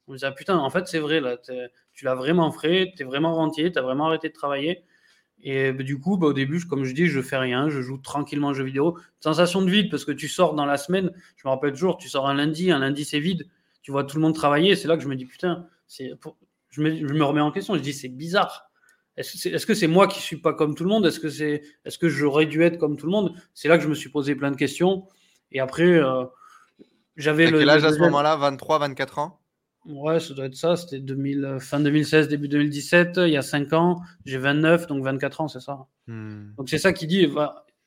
On 0.09 0.13
me 0.13 0.19
dit, 0.19 0.25
ah, 0.25 0.33
putain, 0.33 0.59
en 0.59 0.71
fait, 0.71 0.89
c'est 0.89 0.99
vrai, 0.99 1.21
là, 1.21 1.37
tu 1.95 2.05
l'as 2.05 2.17
vraiment 2.17 2.51
fait, 2.51 2.93
tu 2.97 3.03
es 3.03 3.07
vraiment 3.07 3.35
rentier, 3.35 3.71
tu 3.71 3.79
as 3.79 3.83
vraiment 3.83 4.07
arrêté 4.07 4.29
de 4.29 4.35
travailler. 4.35 4.85
Et 5.41 5.73
bah, 5.73 5.83
du 5.83 5.99
coup, 6.01 6.17
bah, 6.17 6.29
au 6.29 6.33
début, 6.33 6.65
comme 6.67 6.85
je 6.85 6.95
dis, 6.95 7.07
je 7.07 7.21
fais 7.21 7.37
rien, 7.37 7.69
je 7.69 7.81
joue 7.81 7.99
tranquillement 7.99 8.49
aux 8.49 8.55
jeux 8.55 8.65
vidéo. 8.65 8.99
Sensation 9.21 9.63
de 9.63 9.71
vide 9.71 9.91
parce 9.91 10.05
que 10.05 10.13
tu 10.13 10.29
sors 10.29 10.55
dans 10.55 10.67
la 10.67 10.77
semaine, 10.77 11.13
je 11.37 11.47
me 11.47 11.51
rappelle 11.51 11.73
toujours, 11.73 11.99
tu 11.99 12.09
sors 12.09 12.29
un 12.29 12.35
lundi, 12.35 12.71
un 12.71 12.79
lundi 12.79 13.05
c'est 13.05 13.21
vide, 13.21 13.49
tu 13.87 13.93
vois 13.93 14.03
tout 14.03 14.17
le 14.17 14.23
monde 14.23 14.35
travailler, 14.35 14.75
c'est 14.75 14.89
là 14.89 14.97
que 14.97 15.03
je 15.05 15.07
me 15.07 15.15
dis 15.15 15.27
putain, 15.27 15.69
c'est 15.87 16.11
je 16.71 16.83
me, 16.83 16.91
je 16.97 17.15
me 17.15 17.23
remets 17.23 17.41
en 17.41 17.53
question. 17.53 17.77
Je 17.77 17.81
dis, 17.81 17.93
c'est 17.93 18.09
bizarre. 18.09 18.69
Est-ce 19.17 19.65
que 19.65 19.75
c'est 19.75 19.87
moi 19.87 20.09
qui 20.09 20.21
suis 20.21 20.39
pas 20.39 20.55
comme 20.55 20.75
tout 20.75 20.83
le 20.83 20.91
monde? 20.91 21.07
Est-ce 21.07 21.21
que, 21.21 21.31
c'est, 21.31 21.63
est-ce 21.85 21.97
que 21.97 22.09
j'aurais 22.09 22.47
dû 22.47 22.65
être 22.65 22.79
comme 22.79 22.97
tout 22.97 23.07
le 23.07 23.13
monde? 23.13 23.33
C'est 23.55 23.69
là 23.69 23.79
que 23.79 23.85
je 23.85 23.89
me 23.89 23.95
suis 23.95 24.09
posé 24.09 24.35
plein 24.35 24.51
de 24.51 24.57
questions. 24.57 25.07
Et 25.53 25.61
après, 25.61 25.85
euh, 25.85 26.25
j'avais 27.17 27.49
le. 27.49 27.61
Quel 27.61 27.71
âge 27.71 27.85
à 27.85 27.93
ce 27.93 28.01
moment-là? 28.01 28.35
23, 28.35 28.81
24 28.81 29.21
ans? 29.21 29.41
Ouais, 29.87 30.19
ça 30.19 30.35
doit 30.35 30.47
être 30.47 30.57
ça. 30.57 30.75
C'était 30.75 30.99
2000, 30.99 31.59
fin 31.61 31.79
2016, 31.79 32.27
début 32.27 32.49
2017. 32.49 33.19
Il 33.19 33.29
y 33.29 33.37
a 33.37 33.43
5 33.43 33.73
ans. 33.73 34.01
J'ai 34.25 34.39
29, 34.39 34.89
donc 34.89 35.05
24 35.05 35.43
ans, 35.43 35.49
c'est 35.49 35.61
ça. 35.61 35.87
Hmm. 36.09 36.55
Donc 36.59 36.69
c'est 36.69 36.79
ça 36.79 36.93
qui 36.93 37.07
dit. 37.07 37.33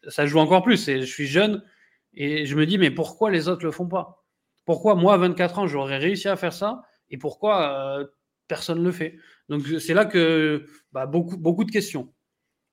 ça 0.07 0.25
joue 0.25 0.39
encore 0.39 0.63
plus. 0.63 0.85
je 0.85 1.01
suis 1.01 1.27
jeune 1.27 1.61
et 2.13 2.45
je 2.45 2.55
me 2.55 2.65
dis, 2.65 2.77
mais 2.77 2.89
pourquoi 2.89 3.31
les 3.31 3.49
autres 3.49 3.65
le 3.65 3.71
font 3.71 3.87
pas? 3.87 4.18
Pourquoi 4.70 4.93
moi, 4.93 5.15
à 5.15 5.17
24 5.17 5.57
ans, 5.57 5.65
j'aurais 5.65 5.97
réussi 5.97 6.28
à 6.28 6.36
faire 6.36 6.53
ça 6.53 6.84
et 7.09 7.17
pourquoi 7.17 7.97
euh, 7.97 8.05
personne 8.47 8.78
ne 8.78 8.84
le 8.84 8.91
fait 8.91 9.17
Donc 9.49 9.63
c'est 9.80 9.95
là 9.95 10.05
que 10.05 10.63
bah, 10.91 11.07
beaucoup, 11.07 11.38
beaucoup 11.38 11.63
de 11.63 11.72
questions. 11.72 12.13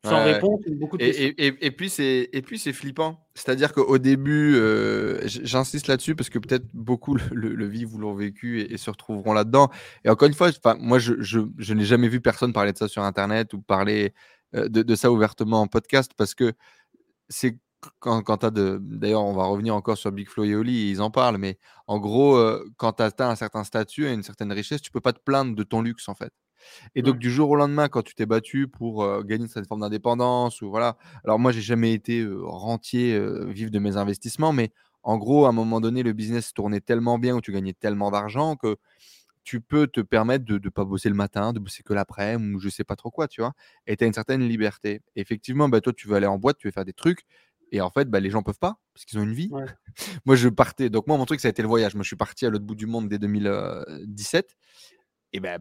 Sans 0.05 0.23
réponse, 0.23 0.61
beaucoup 0.73 0.99
de 0.99 1.05
et, 1.05 1.35
questions. 1.35 1.57
Et, 1.59 1.71
puis 1.71 1.89
c'est 1.89 2.29
et 2.35 2.43
puis 2.43 2.59
c'est 2.59 2.75
flippant. 2.75 3.27
C'est-à-dire 3.35 3.73
qu'au 3.73 3.97
début, 3.97 4.57
euh, 4.57 5.23
j'insiste 5.25 5.87
là-dessus 5.87 6.15
parce 6.15 6.29
que 6.29 6.39
peut-être 6.39 6.67
beaucoup 6.75 7.17
le, 7.33 7.67
vivent 7.67 7.95
ou 7.95 7.99
l'ont 7.99 8.15
vécu 8.15 8.61
et, 8.61 8.77
se 8.77 8.91
retrouveront 8.91 9.33
là-dedans. 9.33 9.71
Et 10.05 10.11
encore 10.11 10.29
une 10.29 10.35
fois, 10.35 10.51
moi 10.79 10.99
je, 10.99 11.15
je, 11.21 11.41
je 11.57 11.73
n'ai 11.73 11.87
jamais 11.87 12.09
vu 12.09 12.21
personne 12.21 12.53
parler 12.53 12.75
de 12.75 12.79
ça 12.79 12.89
sur 12.89 13.05
Internet 13.05 13.55
ou 13.55 13.63
parler 13.63 14.13
euh, 14.55 14.69
de, 14.69 14.83
de, 14.83 14.95
ça 14.97 15.11
ouvertement 15.11 15.63
en 15.63 15.67
podcast 15.67 16.13
parce 16.15 16.35
que 16.35 16.53
c'est 17.31 17.59
quand, 18.01 18.23
quand 18.23 18.39
tu 18.39 18.47
as 18.47 18.51
de. 18.51 18.79
D'ailleurs, 18.81 19.25
on 19.25 19.33
va 19.35 19.45
revenir 19.45 19.75
encore 19.75 19.99
sur 19.99 20.13
Big 20.13 20.29
Flo 20.29 20.45
et 20.45 20.55
Oli, 20.55 20.91
ils 20.91 21.01
en 21.03 21.11
parlent, 21.11 21.39
mais 21.39 21.59
en 21.87 21.99
gros, 21.99 22.37
euh, 22.37 22.65
quand 22.77 22.95
tu 22.95 23.03
atteint 23.03 23.29
un 23.31 23.37
certain 23.37 23.65
statut 23.65 24.07
et 24.07 24.13
une 24.13 24.23
certaine 24.23 24.53
richesse, 24.53 24.81
tu 24.83 24.91
peux 24.91 25.01
pas 25.01 25.13
te 25.13 25.21
plaindre 25.21 25.55
de 25.55 25.63
ton 25.63 25.83
luxe, 25.83 26.09
en 26.09 26.15
fait. 26.15 26.33
Et 26.95 27.03
donc, 27.03 27.19
du 27.19 27.31
jour 27.31 27.51
au 27.51 27.57
lendemain, 27.57 27.89
quand 27.89 28.03
tu 28.03 28.15
t'es 28.15 28.27
battu 28.27 28.69
pour 28.69 29.05
euh, 29.05 29.23
gagner 29.23 29.47
certaine 29.47 29.67
forme 29.67 29.83
d'indépendance, 29.83 30.63
ou 30.63 30.71
voilà. 30.71 30.97
Alors, 31.25 31.39
moi, 31.39 31.53
j'ai 31.53 31.61
jamais 31.63 31.93
été 31.93 32.21
euh, 32.21 32.41
rentier, 32.45 33.19
vivre 33.47 33.71
de 33.71 33.79
mes 33.79 33.97
investissements, 33.97 34.53
mais 34.53 34.71
en 35.03 35.19
gros, 35.19 35.47
à 35.47 35.51
un 35.51 35.53
moment 35.53 35.81
donné, 35.81 36.03
le 36.03 36.13
business 36.13 36.53
tournait 36.55 36.81
tellement 36.81 37.19
bien, 37.19 37.37
ou 37.37 37.41
tu 37.41 37.53
gagnais 37.53 37.75
tellement 37.75 38.11
d'argent 38.11 38.57
que 38.57 38.77
tu 39.47 39.61
peux 39.61 39.87
te 39.87 40.01
permettre 40.01 40.45
de 40.45 40.59
ne 40.63 40.69
pas 40.71 40.85
bosser 40.85 41.09
le 41.09 41.15
matin, 41.15 41.53
de 41.53 41.61
bosser 41.61 41.85
que 41.85 41.95
l'après-midi, 41.95 42.55
ou 42.57 42.59
je 42.59 42.69
sais 42.69 42.83
pas 42.83 42.97
trop 42.97 43.13
quoi, 43.13 43.29
tu 43.29 43.41
vois? 43.41 43.53
Et 43.87 43.97
tu 43.97 44.03
as 44.03 44.07
une 44.09 44.13
certaine 44.13 44.43
liberté. 44.47 45.03
effectivement, 45.15 45.69
bah, 45.69 45.81
toi, 45.81 45.93
tu 45.97 46.09
veux 46.09 46.17
aller 46.17 46.27
en 46.27 46.37
boîte, 46.37 46.59
tu 46.59 46.67
veux 46.67 46.73
faire 46.73 46.85
des 46.85 46.93
trucs. 46.93 47.25
Et 47.73 47.81
en 47.81 47.91
fait, 47.91 48.09
bah, 48.09 48.21
les 48.21 48.31
gens 48.31 48.43
peuvent 48.43 48.59
pas 48.59 48.81
parce 48.95 49.05
qu'ils 49.05 49.19
ont 49.19 49.23
une 49.23 49.35
vie. 49.35 49.51
moi, 50.25 50.37
je 50.37 50.49
partais. 50.49 50.91
Donc, 50.91 51.07
moi, 51.07 51.17
mon 51.17 51.25
truc, 51.25 51.41
ça 51.41 51.49
a 51.49 51.51
été 51.51 51.63
le 51.63 51.69
voyage. 51.69 51.95
Moi, 51.95 52.03
je 52.03 52.09
suis 52.09 52.17
parti 52.17 52.47
à 52.47 52.51
l'autre 52.51 52.65
bout 52.65 52.75
du 52.75 52.87
monde 52.87 53.09
dès 53.09 53.19
2017. 53.19 54.57
Et 55.33 55.41
ben, 55.41 55.61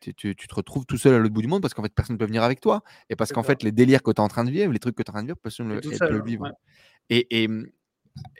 tu, 0.00 0.14
te 0.14 0.54
retrouves 0.54 0.86
tout 0.86 0.98
seul 0.98 1.14
à 1.14 1.18
l'autre 1.18 1.32
bout 1.32 1.42
du 1.42 1.48
monde 1.48 1.62
parce 1.62 1.74
qu'en 1.74 1.82
fait, 1.82 1.94
personne 1.94 2.14
ne 2.14 2.18
peut 2.18 2.26
venir 2.26 2.42
avec 2.42 2.60
toi. 2.60 2.82
Et 3.08 3.16
parce 3.16 3.32
qu'en 3.32 3.42
fait, 3.42 3.62
les 3.62 3.72
délires 3.72 4.02
que 4.02 4.10
tu 4.10 4.16
es 4.16 4.20
en 4.20 4.28
train 4.28 4.44
de 4.44 4.50
vivre, 4.50 4.72
les 4.72 4.78
trucs 4.78 4.96
que 4.96 5.02
tu 5.02 5.08
es 5.08 5.10
en 5.10 5.14
train 5.14 5.22
de 5.22 5.28
vivre, 5.28 5.38
personne 5.42 5.68
ne 5.68 5.80
peut 5.80 6.10
le 6.10 6.22
vivre. 6.22 6.50
Et, 7.08 7.42
et 7.42 7.48
mmh, 7.48 7.66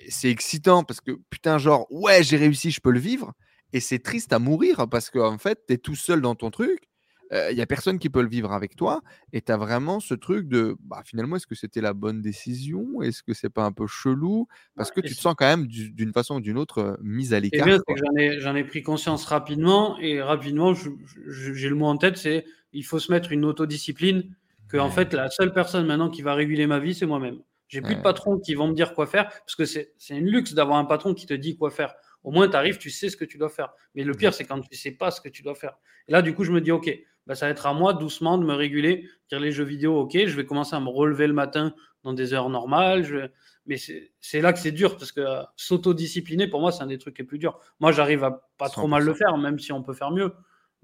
c'est 0.09 0.31
excitant 0.31 0.85
parce 0.85 1.01
que, 1.01 1.13
putain, 1.31 1.59
genre, 1.59 1.87
ouais, 1.91 2.23
j'ai 2.23 2.37
réussi, 2.37 2.71
je 2.71 2.81
peux 2.81 2.91
le 2.91 3.01
vivre. 3.01 3.33
Et 3.73 3.81
c'est 3.81 3.99
triste 3.99 4.33
à 4.33 4.39
mourir 4.39 4.89
parce 4.89 5.11
qu'en 5.11 5.39
fait, 5.39 5.61
tu 5.67 5.75
es 5.75 5.79
tout 5.79 5.97
seul 5.97 6.21
dans 6.21 6.35
ton 6.35 6.51
truc 6.51 6.89
il 7.33 7.55
n'y 7.55 7.61
a 7.61 7.67
personne 7.67 7.99
qui 7.99 8.09
peut 8.09 8.23
le 8.23 8.29
vivre 8.29 8.53
avec 8.53 8.77
toi. 8.77 9.03
Et 9.33 9.41
tu 9.41 9.53
as 9.53 9.57
vraiment 9.57 10.01
ce 10.01 10.15
truc 10.15 10.49
de 10.49 10.77
bah, 10.81 11.03
finalement, 11.05 11.37
est-ce 11.37 11.47
que 11.47 11.55
c'était 11.55 11.81
la 11.81 11.93
bonne 11.93 12.21
décision? 12.23 13.03
Est-ce 13.03 13.23
que 13.23 13.35
c'est 13.35 13.51
pas 13.51 13.65
un 13.65 13.73
peu 13.73 13.87
chelou? 13.87 14.47
Parce 14.77 14.91
que 14.91 15.01
tu 15.01 15.15
te 15.15 15.21
sens 15.21 15.35
quand 15.37 15.47
même 15.47 15.67
d'une 15.67 16.13
façon 16.13 16.37
ou 16.37 16.41
d'une 16.41 16.59
autre 16.59 16.99
mise 17.03 17.35
à 17.35 17.41
l'écart. 17.41 17.67
J'en 17.69 18.55
ai, 18.55 18.61
ai, 18.61 18.65
pris 18.65 18.83
conscience 18.83 19.25
rapidement 19.25 19.99
et 19.99 20.23
rapidement, 20.23 20.75
j'ai 20.75 21.69
le 21.69 21.75
mot 21.75 21.87
en 21.87 21.97
tête 21.97 22.17
c'est 22.17 22.45
il 22.73 22.85
faut 22.85 22.99
se 22.99 23.11
mettre 23.11 23.33
une 23.33 23.45
autodiscipline. 23.45 24.35
Que 24.69 24.79
en 24.79 24.91
fait, 24.91 25.15
la 25.15 25.31
seule 25.31 25.53
personne 25.53 25.87
maintenant 25.87 26.11
qui 26.11 26.23
va 26.23 26.35
réguler 26.35 26.67
ma 26.67 26.81
vie, 26.81 26.95
c'est 26.95 27.07
moi-même. 27.07 27.39
J'ai 27.69 27.81
plus 27.81 27.97
de 27.97 28.01
patrons 28.01 28.39
qui 28.39 28.55
vont 28.55 28.69
me 28.69 28.75
dire 28.75 28.95
quoi 28.95 29.07
faire 29.07 29.29
parce 29.29 29.55
que 29.57 29.65
c'est 29.65 29.93
une 30.11 30.27
luxe 30.27 30.55
d'avoir 30.55 30.79
un 30.79 30.85
patron 30.85 31.15
qui 31.15 31.27
te 31.27 31.35
dit 31.35 31.57
quoi 31.57 31.71
faire. 31.71 31.95
Au 32.23 32.33
moins, 32.33 32.49
tu 32.49 32.57
arrives, 32.57 32.79
tu 32.79 32.91
sais 32.91 33.09
ce 33.09 33.17
que 33.17 33.25
tu 33.25 33.39
dois 33.39 33.49
faire. 33.49 33.73
Mais 33.95 34.03
le 34.03 34.13
pire, 34.13 34.35
c'est 34.35 34.45
quand 34.45 34.61
tu 34.61 34.69
ne 34.71 34.77
sais 34.77 34.91
pas 34.91 35.13
ce 35.13 35.21
que 35.21 35.29
tu 35.29 35.43
dois 35.43 35.55
faire. 35.55 35.79
Et 36.09 36.13
là, 36.13 36.23
du 36.23 36.35
coup, 36.35 36.43
je 36.43 36.51
me 36.51 36.61
dis, 36.61 36.73
OK, 36.73 36.91
bah, 37.27 37.35
ça 37.35 37.47
va 37.47 37.53
être 37.53 37.67
à 37.67 37.75
moi 37.75 37.93
doucement 37.93 38.39
de 38.39 38.45
me 38.45 38.55
réguler, 38.55 39.09
dire 39.29 39.41
les 39.41 39.53
jeux 39.53 39.65
vidéo, 39.65 39.99
ok, 40.01 40.13
je 40.27 40.37
vais 40.37 40.45
commencer 40.45 40.77
à 40.77 40.81
me 40.81 40.89
relever 40.89 41.27
le 41.27 41.33
matin 41.33 41.75
dans 42.05 42.13
des 42.13 42.33
heures 42.33 42.49
normales. 42.49 43.31
Mais 43.67 43.77
c'est 43.77 44.41
là 44.41 44.53
que 44.53 44.61
c'est 44.61 44.73
dur 44.73 44.97
parce 44.97 45.11
que 45.11 45.21
euh, 45.21 45.43
s'autodiscipliner, 45.57 46.47
pour 46.47 46.61
moi, 46.61 46.71
c'est 46.71 46.83
un 46.83 46.87
des 46.87 46.99
trucs 46.99 47.19
les 47.19 47.25
plus 47.25 47.39
durs. 47.39 47.59
Moi, 47.81 47.91
j'arrive 47.91 48.23
à 48.23 48.49
pas 48.59 48.69
trop 48.69 48.87
mal 48.87 49.05
le 49.05 49.13
faire, 49.13 49.37
même 49.37 49.59
si 49.59 49.73
on 49.73 49.83
peut 49.83 49.93
faire 49.93 50.13
mieux. 50.13 50.33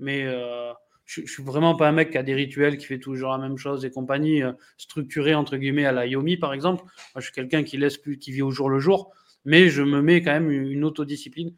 Mais 0.01 0.25
euh, 0.27 0.73
je, 1.05 1.21
ne 1.21 1.27
suis 1.27 1.45
vraiment 1.45 1.77
pas 1.77 1.89
un 1.89 1.93
mec 1.93 2.11
qui 2.11 2.19
a 2.19 2.25
des 2.25 2.35
rituels, 2.35 2.77
qui 2.77 2.87
fait 2.87 2.99
toujours 2.99 3.31
la 3.31 3.39
même 3.39 3.57
chose 3.57 3.85
et 3.85 3.91
compagnie, 3.93 4.43
euh, 4.43 4.53
structuré 4.79 5.37
entre 5.37 5.57
guillemets 5.57 5.87
à 5.87 5.93
la 5.93 6.07
Yomi, 6.07 6.37
par 6.37 6.53
exemple. 6.53 6.83
Moi, 6.83 7.21
je 7.21 7.23
suis 7.23 7.33
quelqu'un 7.33 7.63
qui 7.63 7.77
laisse 7.77 7.99
plus, 7.99 8.19
qui 8.19 8.33
vit 8.33 8.43
au 8.43 8.51
jour 8.51 8.69
le 8.69 8.81
jour, 8.81 9.13
mais 9.45 9.69
je 9.69 9.83
me 9.83 10.03
mets 10.03 10.21
quand 10.23 10.33
même 10.33 10.51
une 10.51 10.85
autodiscipline. 10.85 11.55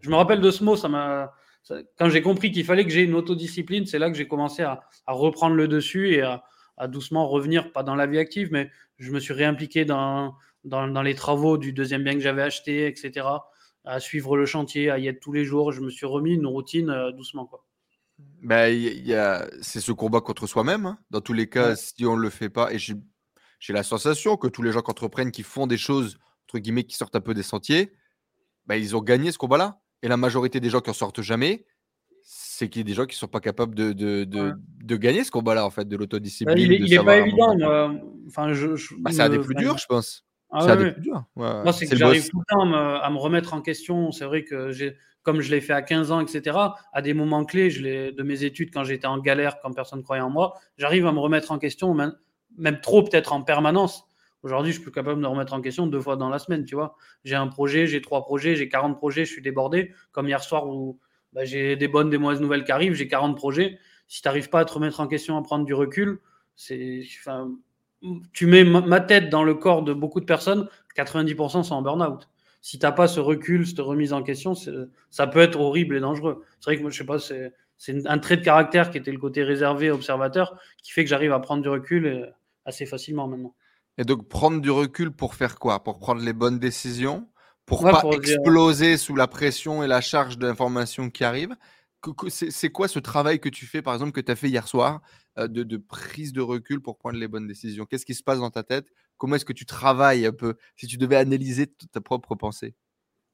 Je 0.00 0.10
me 0.10 0.14
rappelle 0.14 0.40
de 0.40 0.50
ce 0.52 0.62
mot, 0.62 0.76
ça 0.76 0.88
m'a 0.88 1.34
quand 1.96 2.08
j'ai 2.08 2.22
compris 2.22 2.52
qu'il 2.52 2.64
fallait 2.64 2.84
que 2.84 2.90
j'ai 2.90 3.02
une 3.02 3.14
autodiscipline, 3.14 3.86
c'est 3.86 3.98
là 3.98 4.10
que 4.10 4.16
j'ai 4.16 4.28
commencé 4.28 4.62
à, 4.62 4.88
reprendre 5.06 5.56
le 5.56 5.68
dessus 5.68 6.14
et 6.14 6.22
à, 6.22 6.42
doucement 6.88 7.26
revenir, 7.26 7.72
pas 7.72 7.82
dans 7.82 7.94
la 7.94 8.06
vie 8.06 8.18
active, 8.18 8.50
mais 8.52 8.70
je 8.98 9.10
me 9.10 9.18
suis 9.18 9.32
réimpliqué 9.32 9.84
dans, 9.84 10.34
dans, 10.64 11.02
les 11.02 11.14
travaux 11.14 11.56
du 11.56 11.72
deuxième 11.72 12.04
bien 12.04 12.14
que 12.14 12.20
j'avais 12.20 12.42
acheté, 12.42 12.86
etc. 12.86 13.26
À 13.84 14.00
suivre 14.00 14.36
le 14.36 14.46
chantier, 14.46 14.90
à 14.90 14.98
y 14.98 15.06
être 15.06 15.20
tous 15.20 15.32
les 15.32 15.44
jours. 15.44 15.72
Je 15.72 15.80
me 15.80 15.90
suis 15.90 16.06
remis 16.06 16.34
une 16.34 16.46
routine 16.46 16.90
euh, 16.90 17.12
doucement. 17.12 17.46
Quoi. 17.46 17.64
Ben, 18.42 18.68
y 18.68 19.14
a, 19.14 19.48
c'est 19.60 19.80
ce 19.80 19.92
combat 19.92 20.20
contre 20.20 20.46
soi-même. 20.46 20.86
Hein. 20.86 20.98
Dans 21.10 21.20
tous 21.20 21.32
les 21.32 21.48
cas, 21.48 21.76
si 21.76 22.04
on 22.04 22.16
ne 22.16 22.22
le 22.22 22.30
fait 22.30 22.48
pas, 22.48 22.72
et 22.72 22.78
j'ai, 22.78 22.94
la 23.68 23.82
sensation 23.82 24.36
que 24.36 24.48
tous 24.48 24.62
les 24.62 24.72
gens 24.72 24.82
qui 24.82 24.90
entreprennent, 24.90 25.30
qui 25.30 25.42
font 25.42 25.66
des 25.66 25.78
choses, 25.78 26.18
entre 26.44 26.58
guillemets, 26.58 26.84
qui 26.84 26.96
sortent 26.96 27.16
un 27.16 27.20
peu 27.20 27.34
des 27.34 27.42
sentiers, 27.42 27.92
ben, 28.66 28.76
ils 28.76 28.96
ont 28.96 29.02
gagné 29.02 29.32
ce 29.32 29.38
combat-là. 29.38 29.80
Et 30.06 30.08
la 30.08 30.16
majorité 30.16 30.60
des 30.60 30.70
gens 30.70 30.80
qui 30.80 30.88
en 30.88 30.92
sortent 30.92 31.20
jamais, 31.20 31.64
c'est 32.22 32.68
qu'il 32.68 32.78
y 32.78 32.84
a 32.84 32.86
des 32.86 32.94
gens 32.94 33.06
qui 33.06 33.16
ne 33.16 33.18
sont 33.18 33.26
pas 33.26 33.40
capables 33.40 33.74
de, 33.74 33.92
de, 33.92 34.24
de, 34.24 34.96
gagner 34.96 35.24
ce 35.24 35.32
combat-là, 35.32 35.66
en 35.66 35.70
fait, 35.70 35.88
de 35.88 35.96
l'autodiscipline. 35.96 36.54
Bah, 36.54 36.62
il 36.62 36.88
n'est 36.88 37.04
pas 37.04 37.18
évident. 37.18 37.56
Enfin, 38.28 38.52
je, 38.52 38.68
bah, 39.00 39.10
c'est 39.10 39.22
un 39.22 39.28
des 39.28 39.40
plus 39.40 39.56
durs, 39.56 39.78
je 39.78 39.86
pense. 39.86 40.24
Ah, 40.52 40.60
c'est 40.60 40.70
un 40.70 40.76
des 40.76 40.92
plus 40.92 41.00
durs. 41.00 41.24
Moi, 41.34 41.72
c'est 41.72 41.88
que 41.88 41.96
j'arrive 41.96 42.28
tout 42.30 42.38
le 42.38 42.44
temps 42.48 42.72
à 42.72 43.10
me, 43.10 43.18
remettre 43.18 43.52
en 43.52 43.60
question. 43.60 44.12
C'est 44.12 44.26
vrai 44.26 44.44
que 44.44 44.70
j'ai, 44.70 44.96
comme 45.24 45.40
je 45.40 45.50
l'ai 45.50 45.60
fait 45.60 45.72
à 45.72 45.82
15 45.82 46.12
ans, 46.12 46.20
etc., 46.20 46.56
à 46.92 47.02
des 47.02 47.12
moments 47.12 47.44
clés 47.44 47.70
je 47.70 48.12
de 48.12 48.22
mes 48.22 48.44
études, 48.44 48.72
quand 48.72 48.84
j'étais 48.84 49.08
en 49.08 49.18
galère, 49.18 49.58
quand 49.60 49.72
personne 49.72 49.98
ne 49.98 50.04
croyait 50.04 50.22
en 50.22 50.30
moi, 50.30 50.54
j'arrive 50.78 51.04
à 51.08 51.10
me 51.10 51.18
remettre 51.18 51.50
en 51.50 51.58
question, 51.58 51.94
même, 51.94 52.14
même 52.56 52.80
trop 52.80 53.02
peut-être 53.02 53.32
en 53.32 53.42
permanence. 53.42 54.05
Aujourd'hui, 54.46 54.70
je 54.70 54.76
suis 54.76 54.84
plus 54.84 54.92
capable 54.92 55.16
de 55.16 55.22
me 55.22 55.26
remettre 55.26 55.54
en 55.54 55.60
question 55.60 55.88
deux 55.88 56.00
fois 56.00 56.14
dans 56.14 56.28
la 56.28 56.38
semaine, 56.38 56.64
tu 56.64 56.76
vois. 56.76 56.94
J'ai 57.24 57.34
un 57.34 57.48
projet, 57.48 57.88
j'ai 57.88 58.00
trois 58.00 58.22
projets, 58.22 58.54
j'ai 58.54 58.68
40 58.68 58.96
projets, 58.96 59.24
je 59.24 59.32
suis 59.32 59.42
débordé. 59.42 59.92
Comme 60.12 60.28
hier 60.28 60.40
soir 60.40 60.68
où 60.68 61.00
bah, 61.32 61.44
j'ai 61.44 61.74
des 61.74 61.88
bonnes, 61.88 62.10
des 62.10 62.16
mauvaises 62.16 62.40
nouvelles 62.40 62.62
qui 62.62 62.70
arrivent, 62.70 62.94
j'ai 62.94 63.08
40 63.08 63.36
projets. 63.36 63.76
Si 64.06 64.22
tu 64.22 64.28
n'arrives 64.28 64.48
pas 64.48 64.60
à 64.60 64.64
te 64.64 64.72
remettre 64.72 65.00
en 65.00 65.08
question, 65.08 65.36
à 65.36 65.42
prendre 65.42 65.64
du 65.64 65.74
recul, 65.74 66.20
c'est, 66.54 67.02
tu 68.32 68.46
mets 68.46 68.62
ma 68.62 69.00
tête 69.00 69.30
dans 69.30 69.42
le 69.42 69.54
corps 69.54 69.82
de 69.82 69.92
beaucoup 69.92 70.20
de 70.20 70.26
personnes, 70.26 70.68
90% 70.96 71.64
sont 71.64 71.74
en 71.74 71.82
burn-out. 71.82 72.28
Si 72.62 72.78
tu 72.78 72.86
n'as 72.86 72.92
pas 72.92 73.08
ce 73.08 73.18
recul, 73.18 73.66
cette 73.66 73.80
remise 73.80 74.12
en 74.12 74.22
question, 74.22 74.54
ça 75.10 75.26
peut 75.26 75.40
être 75.40 75.58
horrible 75.58 75.96
et 75.96 76.00
dangereux. 76.00 76.44
C'est 76.60 76.70
vrai 76.70 76.76
que 76.76 76.82
moi, 76.82 76.92
je 76.92 76.98
sais 76.98 77.04
pas, 77.04 77.18
c'est, 77.18 77.52
c'est 77.78 78.06
un 78.06 78.18
trait 78.18 78.36
de 78.36 78.44
caractère 78.44 78.92
qui 78.92 78.98
était 78.98 79.10
le 79.10 79.18
côté 79.18 79.42
réservé 79.42 79.90
observateur 79.90 80.56
qui 80.84 80.92
fait 80.92 81.02
que 81.02 81.10
j'arrive 81.10 81.32
à 81.32 81.40
prendre 81.40 81.64
du 81.64 81.68
recul 81.68 82.06
euh, 82.06 82.26
assez 82.64 82.86
facilement 82.86 83.26
maintenant. 83.26 83.56
Et 83.98 84.04
donc 84.04 84.28
prendre 84.28 84.60
du 84.60 84.70
recul 84.70 85.10
pour 85.10 85.34
faire 85.34 85.58
quoi? 85.58 85.82
Pour 85.82 85.98
prendre 85.98 86.22
les 86.22 86.32
bonnes 86.32 86.58
décisions? 86.58 87.28
Pour 87.64 87.82
pas 87.82 88.02
exploser 88.12 88.96
sous 88.96 89.16
la 89.16 89.26
pression 89.26 89.82
et 89.82 89.88
la 89.88 90.00
charge 90.00 90.38
d'informations 90.38 91.10
qui 91.10 91.24
arrivent? 91.24 91.56
C'est 92.28 92.70
quoi 92.70 92.86
ce 92.86 93.00
travail 93.00 93.40
que 93.40 93.48
tu 93.48 93.66
fais, 93.66 93.82
par 93.82 93.94
exemple, 93.94 94.12
que 94.12 94.20
tu 94.20 94.30
as 94.30 94.36
fait 94.36 94.48
hier 94.48 94.68
soir, 94.68 95.00
euh, 95.38 95.48
de, 95.48 95.76
prise 95.76 96.32
de 96.32 96.40
recul 96.40 96.80
pour 96.80 96.96
prendre 96.98 97.18
les 97.18 97.26
bonnes 97.26 97.48
décisions? 97.48 97.84
Qu'est-ce 97.84 98.06
qui 98.06 98.14
se 98.14 98.22
passe 98.22 98.38
dans 98.38 98.50
ta 98.50 98.62
tête? 98.62 98.92
Comment 99.16 99.36
est-ce 99.36 99.44
que 99.44 99.52
tu 99.52 99.66
travailles 99.66 100.26
un 100.26 100.32
peu 100.32 100.54
Si 100.76 100.86
tu 100.86 100.98
devais 100.98 101.16
analyser 101.16 101.66
ta 101.66 102.00
propre 102.00 102.36
pensée? 102.36 102.76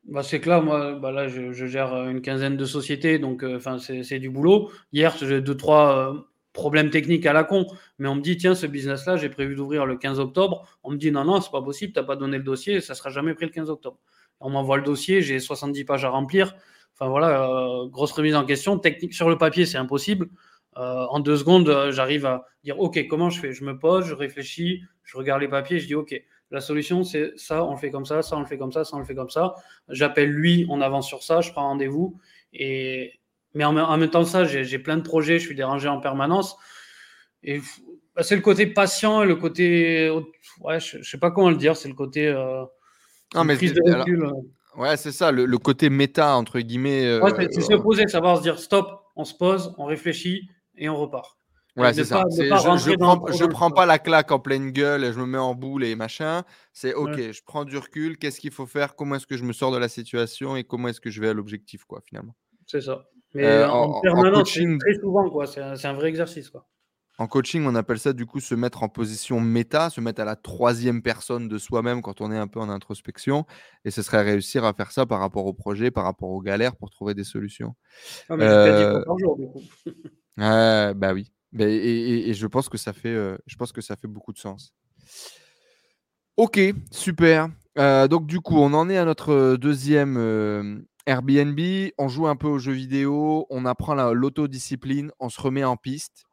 Bah, 0.04 0.22
c'est 0.22 0.40
que 0.40 0.48
là, 0.48 0.60
moi, 0.60 0.94
bah 0.94 1.12
là, 1.12 1.28
je, 1.28 1.52
gère 1.52 1.94
une 2.08 2.22
quinzaine 2.22 2.56
de 2.56 2.64
sociétés, 2.64 3.18
donc 3.18 3.44
euh, 3.44 3.56
enfin, 3.56 3.78
c'est 3.78 4.18
du 4.18 4.30
boulot. 4.30 4.70
Hier, 4.92 5.16
j'ai 5.16 5.40
deux, 5.40 5.56
trois 5.56 6.14
euh, 6.14 6.20
problème 6.52 6.90
technique 6.90 7.26
à 7.26 7.32
la 7.32 7.44
con, 7.44 7.66
mais 7.98 8.08
on 8.08 8.14
me 8.14 8.20
dit 8.20 8.36
tiens 8.36 8.54
ce 8.54 8.66
business 8.66 9.06
là 9.06 9.16
j'ai 9.16 9.28
prévu 9.28 9.54
d'ouvrir 9.54 9.86
le 9.86 9.96
15 9.96 10.20
octobre, 10.20 10.66
on 10.82 10.90
me 10.90 10.96
dit 10.96 11.10
non 11.10 11.24
non 11.24 11.40
c'est 11.40 11.50
pas 11.50 11.62
possible, 11.62 11.92
t'as 11.92 12.02
pas 12.02 12.16
donné 12.16 12.38
le 12.38 12.44
dossier, 12.44 12.80
ça 12.80 12.94
sera 12.94 13.10
jamais 13.10 13.34
pris 13.34 13.46
le 13.46 13.52
15 13.52 13.70
octobre. 13.70 13.98
On 14.40 14.50
m'envoie 14.50 14.76
le 14.76 14.82
dossier, 14.82 15.22
j'ai 15.22 15.38
70 15.38 15.84
pages 15.84 16.04
à 16.04 16.10
remplir, 16.10 16.54
enfin 16.94 17.08
voilà 17.08 17.48
euh, 17.48 17.88
grosse 17.88 18.12
remise 18.12 18.34
en 18.34 18.44
question, 18.44 18.78
technique 18.78 19.14
sur 19.14 19.28
le 19.28 19.38
papier 19.38 19.66
c'est 19.66 19.78
impossible. 19.78 20.28
Euh, 20.78 21.04
en 21.10 21.20
deux 21.20 21.36
secondes 21.36 21.68
euh, 21.68 21.92
j'arrive 21.92 22.24
à 22.24 22.46
dire 22.64 22.80
ok 22.80 23.06
comment 23.08 23.30
je 23.30 23.40
fais, 23.40 23.52
je 23.52 23.64
me 23.64 23.78
pose, 23.78 24.06
je 24.06 24.14
réfléchis, 24.14 24.82
je 25.04 25.16
regarde 25.16 25.40
les 25.42 25.48
papiers, 25.48 25.78
je 25.78 25.86
dis 25.86 25.94
ok 25.94 26.22
la 26.50 26.60
solution 26.60 27.02
c'est 27.02 27.32
ça, 27.36 27.64
on 27.64 27.72
le 27.72 27.78
fait 27.78 27.90
comme 27.90 28.04
ça, 28.04 28.20
ça 28.22 28.36
on 28.36 28.40
le 28.40 28.46
fait 28.46 28.58
comme 28.58 28.72
ça, 28.72 28.84
ça 28.84 28.96
on 28.96 28.98
le 29.00 29.06
fait 29.06 29.14
comme 29.14 29.30
ça. 29.30 29.54
J'appelle 29.88 30.30
lui, 30.30 30.66
on 30.68 30.82
avance 30.82 31.08
sur 31.08 31.22
ça, 31.22 31.40
je 31.40 31.50
prends 31.50 31.62
rendez-vous 31.62 32.18
et 32.52 33.21
mais 33.54 33.64
en, 33.64 33.72
même 33.96 34.10
temps, 34.10 34.24
ça, 34.24 34.44
j'ai 34.44 34.78
plein 34.78 34.96
de 34.96 35.02
projets, 35.02 35.38
je 35.38 35.46
suis 35.46 35.54
dérangé 35.54 35.88
en 35.88 36.00
permanence. 36.00 36.56
Et 37.42 37.60
bah, 38.14 38.22
c'est 38.22 38.36
le 38.36 38.42
côté 38.42 38.66
patient 38.66 39.22
et 39.22 39.26
le 39.26 39.36
côté. 39.36 40.10
Ouais, 40.60 40.80
je, 40.80 40.98
ne 40.98 41.02
sais 41.02 41.18
pas 41.18 41.30
comment 41.30 41.50
le 41.50 41.56
dire, 41.56 41.76
c'est 41.76 41.88
le 41.88 41.94
côté. 41.94 42.28
Euh, 42.28 42.64
mais 43.44 43.56
prise 43.56 43.74
de 43.74 43.98
recul. 43.98 44.24
Euh. 44.24 44.80
ouais, 44.80 44.96
c'est 44.96 45.12
ça, 45.12 45.32
le, 45.32 45.58
côté 45.58 45.90
méta, 45.90 46.36
entre 46.36 46.60
guillemets. 46.60 47.06
Euh, 47.06 47.20
ouais, 47.20 47.48
c'est 47.50 47.60
se 47.60 47.74
poser, 47.74 48.06
savoir 48.08 48.38
se 48.38 48.42
dire 48.42 48.58
stop, 48.58 49.02
on 49.16 49.24
se 49.24 49.34
pose, 49.34 49.74
on 49.78 49.84
réfléchit 49.84 50.48
et 50.76 50.88
on 50.88 50.96
repart. 50.96 51.38
Ouais, 51.74 51.94
c'est 51.94 52.04
ça. 52.04 52.22
je, 52.30 52.96
prends, 52.96 53.26
je 53.32 53.46
prends 53.46 53.70
pas 53.70 53.86
la 53.86 53.98
claque 53.98 54.30
en 54.30 54.38
pleine 54.38 54.72
gueule 54.72 55.04
et 55.04 55.12
je 55.14 55.18
me 55.18 55.24
mets 55.24 55.38
en 55.38 55.54
boule 55.54 55.84
et 55.84 55.94
machin. 55.94 56.42
C'est 56.74 56.92
ok, 56.92 57.16
je 57.16 57.42
prends 57.42 57.64
du 57.64 57.78
recul, 57.78 58.18
qu'est-ce 58.18 58.40
qu'il 58.40 58.50
faut 58.50 58.66
faire, 58.66 58.94
comment 58.94 59.14
est-ce 59.14 59.26
que 59.26 59.38
je 59.38 59.44
me 59.44 59.54
sors 59.54 59.72
de 59.72 59.78
la 59.78 59.88
situation 59.88 60.54
et 60.54 60.64
comment 60.64 60.88
est-ce 60.88 61.00
que 61.00 61.08
je 61.08 61.20
vais 61.22 61.30
à 61.30 61.32
l'objectif, 61.32 61.84
quoi, 61.84 62.02
finalement. 62.06 62.34
C'est 62.66 62.82
ça. 62.82 63.08
Mais 63.34 63.46
euh, 63.46 63.70
en, 63.70 64.00
permanence, 64.00 64.52
très 64.52 64.94
souvent, 65.00 65.30
quoi. 65.30 65.46
C'est 65.46 65.60
un, 65.60 65.92
vrai 65.94 66.08
exercice, 66.08 66.50
quoi. 66.50 66.66
En 67.18 67.26
coaching, 67.26 67.64
on 67.66 67.74
appelle 67.74 67.98
ça 67.98 68.14
du 68.14 68.24
coup 68.24 68.40
se 68.40 68.54
mettre 68.54 68.82
en 68.82 68.88
position 68.88 69.38
méta, 69.38 69.90
se 69.90 70.00
mettre 70.00 70.22
à 70.22 70.24
la 70.24 70.34
troisième 70.34 71.02
personne 71.02 71.46
de 71.46 71.58
soi-même 71.58 72.00
quand 72.00 72.20
on 72.20 72.32
est 72.32 72.38
un 72.38 72.48
peu 72.48 72.58
en 72.58 72.68
introspection. 72.70 73.44
Et 73.84 73.90
ce 73.90 74.02
serait 74.02 74.22
réussir 74.22 74.64
à 74.64 74.72
faire 74.72 74.90
ça 74.90 75.06
par 75.06 75.20
rapport 75.20 75.46
au 75.46 75.52
projet, 75.52 75.90
par 75.90 76.04
rapport 76.04 76.30
aux 76.30 76.40
galères 76.40 76.74
pour 76.74 76.90
trouver 76.90 77.14
des 77.14 77.24
solutions. 77.24 77.74
Ah, 78.28 78.36
mais 78.36 78.44
euh... 78.44 79.04
par 79.04 79.18
jour, 79.18 79.36
du 79.36 79.46
coup. 79.46 79.60
bah 80.36 81.12
oui. 81.12 81.30
Et, 81.58 82.32
je 82.32 82.46
pense 82.46 82.68
que 82.68 82.78
ça 82.78 82.92
fait, 82.92 83.10
euh, 83.10 83.36
je 83.46 83.56
pense 83.56 83.72
que 83.72 83.82
ça 83.82 83.94
fait 83.94 84.08
beaucoup 84.08 84.32
de 84.32 84.38
sens. 84.38 84.74
Ok, 86.36 86.58
super. 86.90 87.48
Euh, 87.78 88.08
donc 88.08 88.26
du 88.26 88.40
coup, 88.40 88.56
on 88.56 88.72
en 88.74 88.88
est 88.88 88.96
à 88.96 89.04
notre 89.04 89.56
deuxième 89.56 90.16
euh, 90.18 90.78
Airbnb. 91.06 91.58
On 91.98 92.08
joue 92.08 92.26
un 92.26 92.36
peu 92.36 92.48
aux 92.48 92.58
jeux 92.58 92.72
vidéo, 92.72 93.46
on 93.50 93.64
apprend 93.64 93.94
l'autodiscipline, 94.12 95.12
on 95.18 95.28
se 95.28 95.40
remet 95.40 95.64
en 95.64 95.76
piste. 95.76 96.24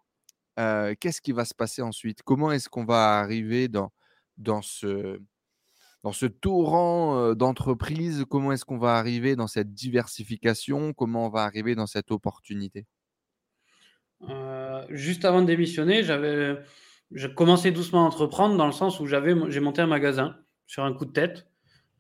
Qu'est-ce 0.58 1.22
qui 1.22 1.32
va 1.32 1.46
se 1.46 1.54
passer 1.54 1.82
ensuite? 1.82 2.22
Comment 2.24 2.52
est-ce 2.52 2.70
qu'on 2.70 2.86
va 2.86 3.20
arriver 3.20 3.68
dans, 3.68 3.92
dans 4.38 4.62
ce, 4.62 5.22
dans 6.04 6.12
ce 6.12 6.26
torrent 6.26 7.34
d'entreprises? 7.34 8.26
Comment 8.30 8.52
est-ce 8.52 8.66
qu'on 8.66 8.78
va 8.78 8.98
arriver 8.98 9.36
dans 9.36 9.48
cette 9.48 9.74
diversification? 9.74 10.94
Comment 10.94 11.28
on 11.28 11.30
va 11.30 11.44
arriver 11.44 11.76
dans 11.76 11.88
cette 11.88 12.12
opportunité? 12.12 12.86
Euh, 14.28 14.86
juste 14.90 15.24
avant 15.24 15.42
de 15.42 15.48
démissionner, 15.48 16.04
j'avais, 16.04 16.58
j'ai 17.12 17.34
commencé 17.34 17.72
doucement 17.72 18.04
à 18.04 18.08
entreprendre 18.08 18.58
dans 18.58 18.66
le 18.66 18.74
sens 18.74 19.00
où 19.00 19.06
j'avais, 19.06 19.34
j'ai 19.50 19.62
monté 19.62 19.82
un 19.82 19.88
magasin 19.88 20.36
sur 20.68 20.84
un 20.84 20.94
coup 20.94 21.06
de 21.06 21.14
tête 21.14 21.48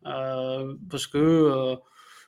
euh, 0.06 0.76
parce 0.90 1.08
que 1.08 1.18
euh, 1.18 1.76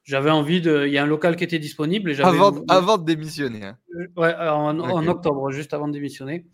j'avais 0.04 0.32
envie 0.32 0.62
de. 0.62 0.86
Il 0.88 0.94
y 0.94 0.98
a 0.98 1.04
un 1.04 1.08
local 1.08 1.36
qui 1.36 1.44
était 1.44 1.60
disponible. 1.60 2.12
Et 2.12 2.20
avant, 2.22 2.64
avant 2.68 2.98
de 2.98 3.06
démissionner. 3.06 3.66
Hein. 3.66 3.78
Ouais, 4.16 4.34
en, 4.36 5.08
octobre, 5.08 5.52
juste 5.52 5.74
avant 5.74 5.88
de 5.88 5.94
démissionner. 5.94 6.48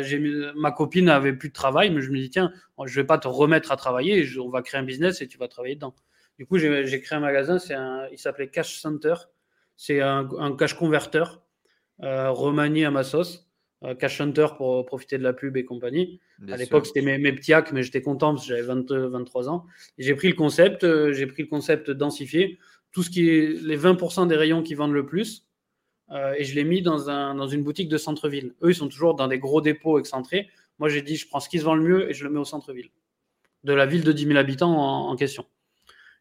j'ai 0.00 0.18
ma 0.56 0.70
copine 0.70 1.08
avait 1.08 1.32
plus 1.32 1.48
de 1.48 1.54
travail, 1.54 1.90
mais 1.90 2.00
je 2.00 2.10
me 2.10 2.18
dis 2.18 2.30
tiens, 2.30 2.52
je 2.84 3.00
vais 3.00 3.06
pas 3.06 3.18
te 3.18 3.28
remettre 3.28 3.72
à 3.72 3.76
travailler. 3.76 4.26
on 4.38 4.50
va 4.50 4.62
créer 4.62 4.80
un 4.80 4.84
business 4.84 5.20
et 5.20 5.28
tu 5.28 5.38
vas 5.38 5.48
travailler 5.48 5.74
dedans. 5.74 5.94
Du 6.38 6.46
coup, 6.46 6.58
j'ai, 6.58 7.00
créé 7.00 7.16
un 7.16 7.20
magasin. 7.20 7.58
Un, 7.70 8.08
il 8.10 8.18
s'appelait 8.18 8.48
Cash 8.48 8.80
Center. 8.80 9.14
C'est 9.76 10.00
un, 10.00 10.28
un 10.38 10.56
cash 10.56 10.74
converteur 10.74 11.42
euh, 12.02 12.30
remanié 12.30 12.84
à 12.84 12.90
ma 12.90 13.04
sauce. 13.04 13.48
Euh, 13.84 13.94
Cash 13.94 14.20
Hunter 14.20 14.46
pour 14.56 14.84
profiter 14.86 15.18
de 15.18 15.24
la 15.24 15.32
pub 15.32 15.56
et 15.56 15.64
compagnie. 15.64 16.20
à 16.50 16.56
l'époque, 16.56 16.86
c'était 16.86 17.02
mes, 17.02 17.18
mes, 17.18 17.32
petits 17.32 17.52
hacks, 17.52 17.72
mais 17.72 17.82
j'étais 17.82 18.00
content 18.00 18.34
parce 18.34 18.46
que 18.46 18.54
j'avais 18.56 18.62
23 18.62 19.48
ans. 19.48 19.66
J'ai 19.98 20.14
pris 20.14 20.28
le 20.28 20.34
concept, 20.34 20.84
euh, 20.84 21.12
j'ai 21.12 21.26
pris 21.26 21.42
le 21.42 21.48
concept 21.48 21.90
densifié, 21.90 22.58
tout 22.92 23.02
ce 23.02 23.10
qui 23.10 23.28
est 23.28 23.60
les 23.62 23.78
20% 23.78 24.28
des 24.28 24.36
rayons 24.36 24.62
qui 24.62 24.74
vendent 24.74 24.92
le 24.92 25.06
plus, 25.06 25.46
et 26.36 26.44
je 26.44 26.54
l'ai 26.54 26.64
mis 26.64 26.82
dans, 26.82 27.08
un, 27.08 27.34
dans 27.34 27.48
une 27.48 27.62
boutique 27.62 27.88
de 27.88 27.96
centre-ville. 27.96 28.52
Eux, 28.62 28.72
ils 28.72 28.74
sont 28.74 28.88
toujours 28.88 29.14
dans 29.14 29.28
des 29.28 29.38
gros 29.38 29.62
dépôts 29.62 29.98
excentrés. 29.98 30.50
Moi, 30.78 30.90
j'ai 30.90 31.00
dit, 31.00 31.16
je 31.16 31.26
prends 31.26 31.40
ce 31.40 31.48
qui 31.48 31.58
se 31.58 31.64
vend 31.64 31.74
le 31.74 31.82
mieux 31.82 32.10
et 32.10 32.12
je 32.12 32.24
le 32.24 32.28
mets 32.28 32.38
au 32.38 32.44
centre-ville, 32.44 32.90
de 33.64 33.72
la 33.72 33.86
ville 33.86 34.04
de 34.04 34.12
10 34.12 34.26
000 34.26 34.38
habitants 34.38 34.76
en, 35.08 35.16
question. 35.16 35.46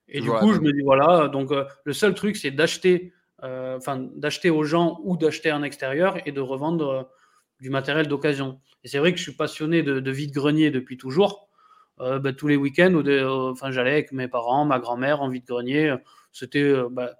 Et 0.07 0.21
du 0.21 0.29
coup, 0.29 0.53
je 0.53 0.61
me 0.61 0.71
dis, 0.71 0.81
voilà, 0.81 1.27
donc 1.27 1.51
le 1.83 1.93
seul 1.93 2.13
truc, 2.15 2.37
c'est 2.37 2.51
d'acheter 2.51 3.11
euh, 3.43 3.77
enfin, 3.77 3.97
d'acheter 4.15 4.51
aux 4.51 4.63
gens 4.63 4.99
ou 5.03 5.17
d'acheter 5.17 5.51
en 5.51 5.63
extérieur 5.63 6.17
et 6.27 6.31
de 6.31 6.41
revendre 6.41 6.89
euh, 6.89 7.03
du 7.59 7.71
matériel 7.71 8.07
d'occasion. 8.07 8.59
Et 8.83 8.87
c'est 8.87 8.99
vrai 8.99 9.11
que 9.13 9.17
je 9.17 9.23
suis 9.23 9.35
passionné 9.35 9.81
de, 9.81 9.99
de 9.99 10.11
vide-grenier 10.11 10.69
depuis 10.69 10.97
toujours. 10.97 11.47
Euh, 11.99 12.19
bah, 12.19 12.33
tous 12.33 12.47
les 12.47 12.55
week-ends, 12.55 13.01
enfin, 13.51 13.71
j'allais 13.71 13.93
avec 13.93 14.11
mes 14.11 14.27
parents, 14.27 14.65
ma 14.65 14.79
grand-mère 14.79 15.21
en 15.21 15.29
vide-grenier. 15.29 15.95
C'était 16.31 16.73
bah, 16.91 17.15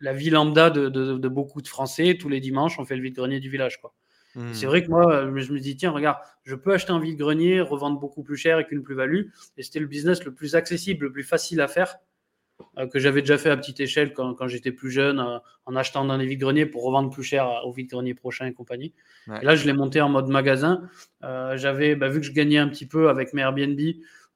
la 0.00 0.12
vie 0.12 0.30
lambda 0.30 0.70
de, 0.70 1.28
beaucoup 1.28 1.62
de 1.62 1.68
Français. 1.68 2.16
Tous 2.18 2.28
les 2.28 2.40
dimanches, 2.40 2.78
on 2.78 2.84
fait 2.84 2.96
le 2.96 3.02
vide-grenier 3.02 3.40
du 3.40 3.50
village. 3.50 3.80
Quoi. 3.80 3.94
Mmh. 4.34 4.52
C'est 4.52 4.66
vrai 4.66 4.82
que 4.82 4.90
moi, 4.90 5.30
je 5.36 5.52
me 5.52 5.58
dis, 5.58 5.76
tiens, 5.76 5.90
regarde, 5.90 6.18
je 6.42 6.54
peux 6.54 6.72
acheter 6.72 6.92
un 6.92 7.00
vide-grenier, 7.00 7.60
revendre 7.60 7.98
beaucoup 7.98 8.22
plus 8.22 8.36
cher 8.36 8.58
et 8.58 8.66
qu'une 8.66 8.82
plus-value. 8.82 9.28
Et 9.56 9.62
c'était 9.62 9.80
le 9.80 9.86
business 9.86 10.24
le 10.24 10.34
plus 10.34 10.56
accessible, 10.56 11.06
le 11.06 11.12
plus 11.12 11.24
facile 11.24 11.60
à 11.60 11.68
faire 11.68 11.96
euh, 12.78 12.86
que 12.86 12.98
j'avais 12.98 13.20
déjà 13.20 13.38
fait 13.38 13.50
à 13.50 13.56
petite 13.56 13.80
échelle 13.80 14.12
quand, 14.12 14.34
quand 14.34 14.46
j'étais 14.48 14.72
plus 14.72 14.90
jeune, 14.90 15.18
euh, 15.18 15.38
en 15.66 15.76
achetant 15.76 16.04
dans 16.04 16.16
les 16.16 16.26
vides-greniers 16.26 16.66
pour 16.66 16.84
revendre 16.84 17.10
plus 17.10 17.22
cher 17.22 17.48
au 17.64 17.72
vide-grenier 17.72 18.14
prochain 18.14 18.46
et 18.46 18.52
compagnie. 18.52 18.92
Et 19.40 19.44
là, 19.44 19.56
je 19.56 19.66
l'ai 19.66 19.72
monté 19.72 20.00
en 20.00 20.08
mode 20.08 20.28
magasin. 20.28 20.88
Euh, 21.22 21.56
j'avais, 21.56 21.96
bah, 21.96 22.08
vu 22.08 22.20
que 22.20 22.26
je 22.26 22.32
gagnais 22.32 22.58
un 22.58 22.68
petit 22.68 22.86
peu 22.86 23.08
avec 23.08 23.32
mes 23.32 23.42
Airbnb, 23.42 23.80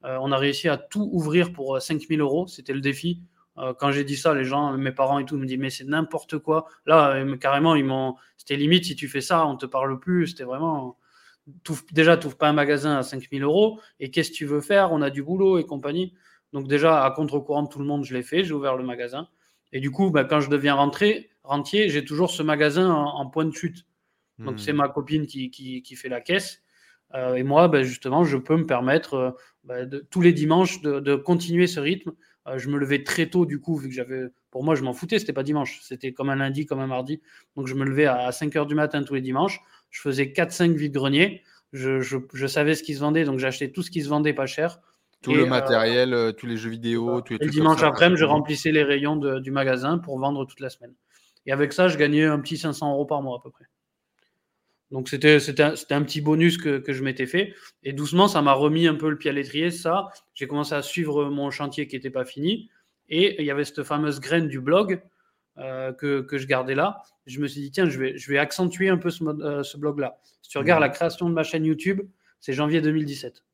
on 0.02 0.30
a 0.30 0.36
réussi 0.36 0.68
à 0.68 0.76
tout 0.76 1.08
ouvrir 1.12 1.52
pour 1.52 1.82
5000 1.82 2.20
euros. 2.20 2.46
C'était 2.46 2.72
le 2.72 2.80
défi. 2.80 3.20
Quand 3.78 3.90
j'ai 3.92 4.04
dit 4.04 4.16
ça, 4.16 4.34
les 4.34 4.44
gens, 4.44 4.76
mes 4.76 4.92
parents 4.92 5.18
et 5.18 5.24
tout, 5.24 5.36
me 5.36 5.46
disent 5.46 5.58
mais 5.58 5.70
c'est 5.70 5.84
n'importe 5.84 6.38
quoi. 6.38 6.66
Là, 6.86 7.24
carrément, 7.40 7.74
ils 7.74 7.84
m'ont. 7.84 8.16
C'était 8.36 8.56
limite 8.56 8.84
si 8.84 8.96
tu 8.96 9.08
fais 9.08 9.20
ça, 9.20 9.46
on 9.46 9.56
te 9.56 9.66
parle 9.66 9.98
plus. 9.98 10.28
C'était 10.28 10.44
vraiment. 10.44 10.96
Déjà, 11.92 12.16
tu 12.16 12.28
pas 12.28 12.48
un 12.48 12.52
magasin 12.52 12.98
à 12.98 13.02
5000 13.02 13.42
euros. 13.42 13.80
Et 14.00 14.10
qu'est-ce 14.10 14.30
que 14.30 14.36
tu 14.36 14.46
veux 14.46 14.60
faire? 14.60 14.92
On 14.92 15.02
a 15.02 15.10
du 15.10 15.22
boulot 15.22 15.58
et 15.58 15.64
compagnie. 15.64 16.14
Donc 16.52 16.68
déjà, 16.68 17.04
à 17.04 17.10
contre-courant 17.10 17.64
de 17.64 17.68
tout 17.68 17.78
le 17.78 17.84
monde, 17.84 18.04
je 18.04 18.14
l'ai 18.14 18.22
fait, 18.22 18.44
j'ai 18.44 18.54
ouvert 18.54 18.76
le 18.76 18.84
magasin. 18.84 19.28
Et 19.72 19.80
du 19.80 19.90
coup, 19.90 20.10
bah, 20.10 20.24
quand 20.24 20.40
je 20.40 20.48
deviens 20.48 20.74
rentré, 20.74 21.30
rentier, 21.42 21.88
j'ai 21.88 22.04
toujours 22.04 22.30
ce 22.30 22.42
magasin 22.42 22.90
en, 22.90 23.26
point 23.26 23.44
de 23.44 23.52
chute. 23.52 23.86
Donc 24.38 24.54
hmm. 24.54 24.58
c'est 24.58 24.72
ma 24.72 24.88
copine 24.88 25.26
qui, 25.26 25.50
qui, 25.50 25.96
fait 25.96 26.08
la 26.08 26.20
caisse. 26.20 26.62
Euh, 27.14 27.34
et 27.34 27.42
moi, 27.42 27.68
bah, 27.68 27.82
justement, 27.82 28.24
je 28.24 28.36
peux 28.36 28.56
me 28.56 28.66
permettre 28.66 29.14
euh, 29.14 29.30
bah, 29.64 29.84
de, 29.84 29.98
tous 30.10 30.20
les 30.20 30.32
dimanches 30.32 30.80
de, 30.80 31.16
continuer 31.16 31.66
ce 31.66 31.80
rythme. 31.80 32.12
Euh, 32.48 32.58
je 32.58 32.68
me 32.68 32.78
levais 32.78 33.02
très 33.04 33.28
tôt, 33.28 33.46
du 33.46 33.60
coup, 33.60 33.76
vu 33.76 33.88
que 33.88 33.94
j'avais. 33.94 34.26
Pour 34.50 34.64
moi, 34.64 34.74
je 34.74 34.82
m'en 34.82 34.92
foutais, 34.92 35.18
c'était 35.18 35.32
pas 35.32 35.42
dimanche. 35.42 35.80
C'était 35.82 36.12
comme 36.12 36.30
un 36.30 36.36
lundi, 36.36 36.66
comme 36.66 36.80
un 36.80 36.86
mardi. 36.86 37.20
Donc 37.56 37.66
je 37.66 37.74
me 37.74 37.84
levais 37.84 38.06
à 38.06 38.32
5 38.32 38.54
h 38.54 38.66
du 38.66 38.74
matin 38.74 39.02
tous 39.02 39.14
les 39.14 39.20
dimanches. 39.20 39.60
Je 39.90 40.00
faisais 40.00 40.26
4-5 40.26 40.74
vides-greniers. 40.74 41.42
Je, 41.72 42.00
je, 42.00 42.16
je, 42.32 42.46
savais 42.46 42.74
ce 42.74 42.82
qui 42.82 42.94
se 42.94 43.00
vendait, 43.00 43.24
donc 43.24 43.38
j'achetais 43.38 43.70
tout 43.70 43.82
ce 43.82 43.90
qui 43.90 44.02
se 44.02 44.08
vendait 44.08 44.32
pas 44.32 44.46
cher. 44.46 44.80
Tout 45.20 45.34
le 45.34 45.42
euh, 45.42 45.46
matériel, 45.46 46.14
euh, 46.14 46.32
tous 46.32 46.46
les 46.46 46.56
jeux 46.56 46.70
vidéo, 46.70 47.20
tous 47.20 47.34
les 47.34 47.38
et 47.42 47.44
le 47.44 47.50
dimanche 47.50 47.82
après-midi, 47.82 48.20
je 48.20 48.24
remplissais 48.24 48.72
les 48.72 48.82
rayons 48.82 49.16
du 49.16 49.50
magasin 49.50 49.98
pour 49.98 50.18
vendre 50.18 50.46
toute 50.46 50.60
la 50.60 50.70
semaine. 50.70 50.94
Et 51.44 51.52
avec 51.52 51.72
ça, 51.72 51.88
je 51.88 51.98
gagnais 51.98 52.24
un 52.24 52.38
petit 52.40 52.56
500 52.56 52.92
euros 52.92 53.04
par 53.04 53.22
mois 53.22 53.38
à 53.38 53.42
peu 53.42 53.50
près. 53.50 53.64
Donc 54.90 55.08
c'était 55.08 55.38
un, 55.60 55.74
un, 55.90 56.02
petit 56.02 56.20
bonus 56.20 56.56
que, 56.56 56.78
que 56.78 56.92
je 56.92 57.02
m'étais 57.02 57.26
fait. 57.26 57.54
Et 57.82 57.92
doucement, 57.92 58.26
ça 58.26 58.40
m'a 58.40 58.54
remis 58.54 58.86
un 58.86 58.94
peu 58.94 59.10
le 59.10 59.18
pied 59.18 59.30
à 59.30 59.34
l'étrier, 59.34 59.70
ça. 59.70 60.08
J'ai 60.34 60.46
commencé 60.46 60.74
à 60.74 60.82
suivre 60.82 61.26
mon 61.26 61.50
chantier 61.50 61.86
qui 61.86 61.96
n'était 61.96 62.10
pas 62.10 62.24
fini. 62.24 62.70
Et 63.08 63.40
il 63.40 63.46
y 63.46 63.50
avait 63.50 63.64
cette 63.64 63.82
fameuse 63.84 64.20
graine 64.20 64.48
du 64.48 64.60
blog 64.60 65.02
euh, 65.58 65.92
que, 65.92 66.22
que, 66.22 66.38
je 66.38 66.46
gardais 66.46 66.74
là. 66.74 67.02
Je 67.26 67.40
me 67.40 67.48
suis 67.48 67.60
dit, 67.60 67.70
tiens, 67.70 67.88
je 67.88 67.98
vais, 67.98 68.16
je 68.16 68.30
vais 68.30 68.38
accentuer 68.38 68.88
un 68.88 68.96
peu 68.96 69.10
ce, 69.10 69.62
ce 69.62 69.76
blog-là. 69.76 70.18
Si 70.42 70.50
tu 70.50 70.58
regardes 70.58 70.80
mmh. 70.80 70.84
la 70.84 70.88
création 70.88 71.28
de 71.28 71.34
ma 71.34 71.42
chaîne 71.42 71.64
YouTube, 71.64 72.02
c'est 72.40 72.52
janvier 72.52 72.80
2017. 72.80 73.44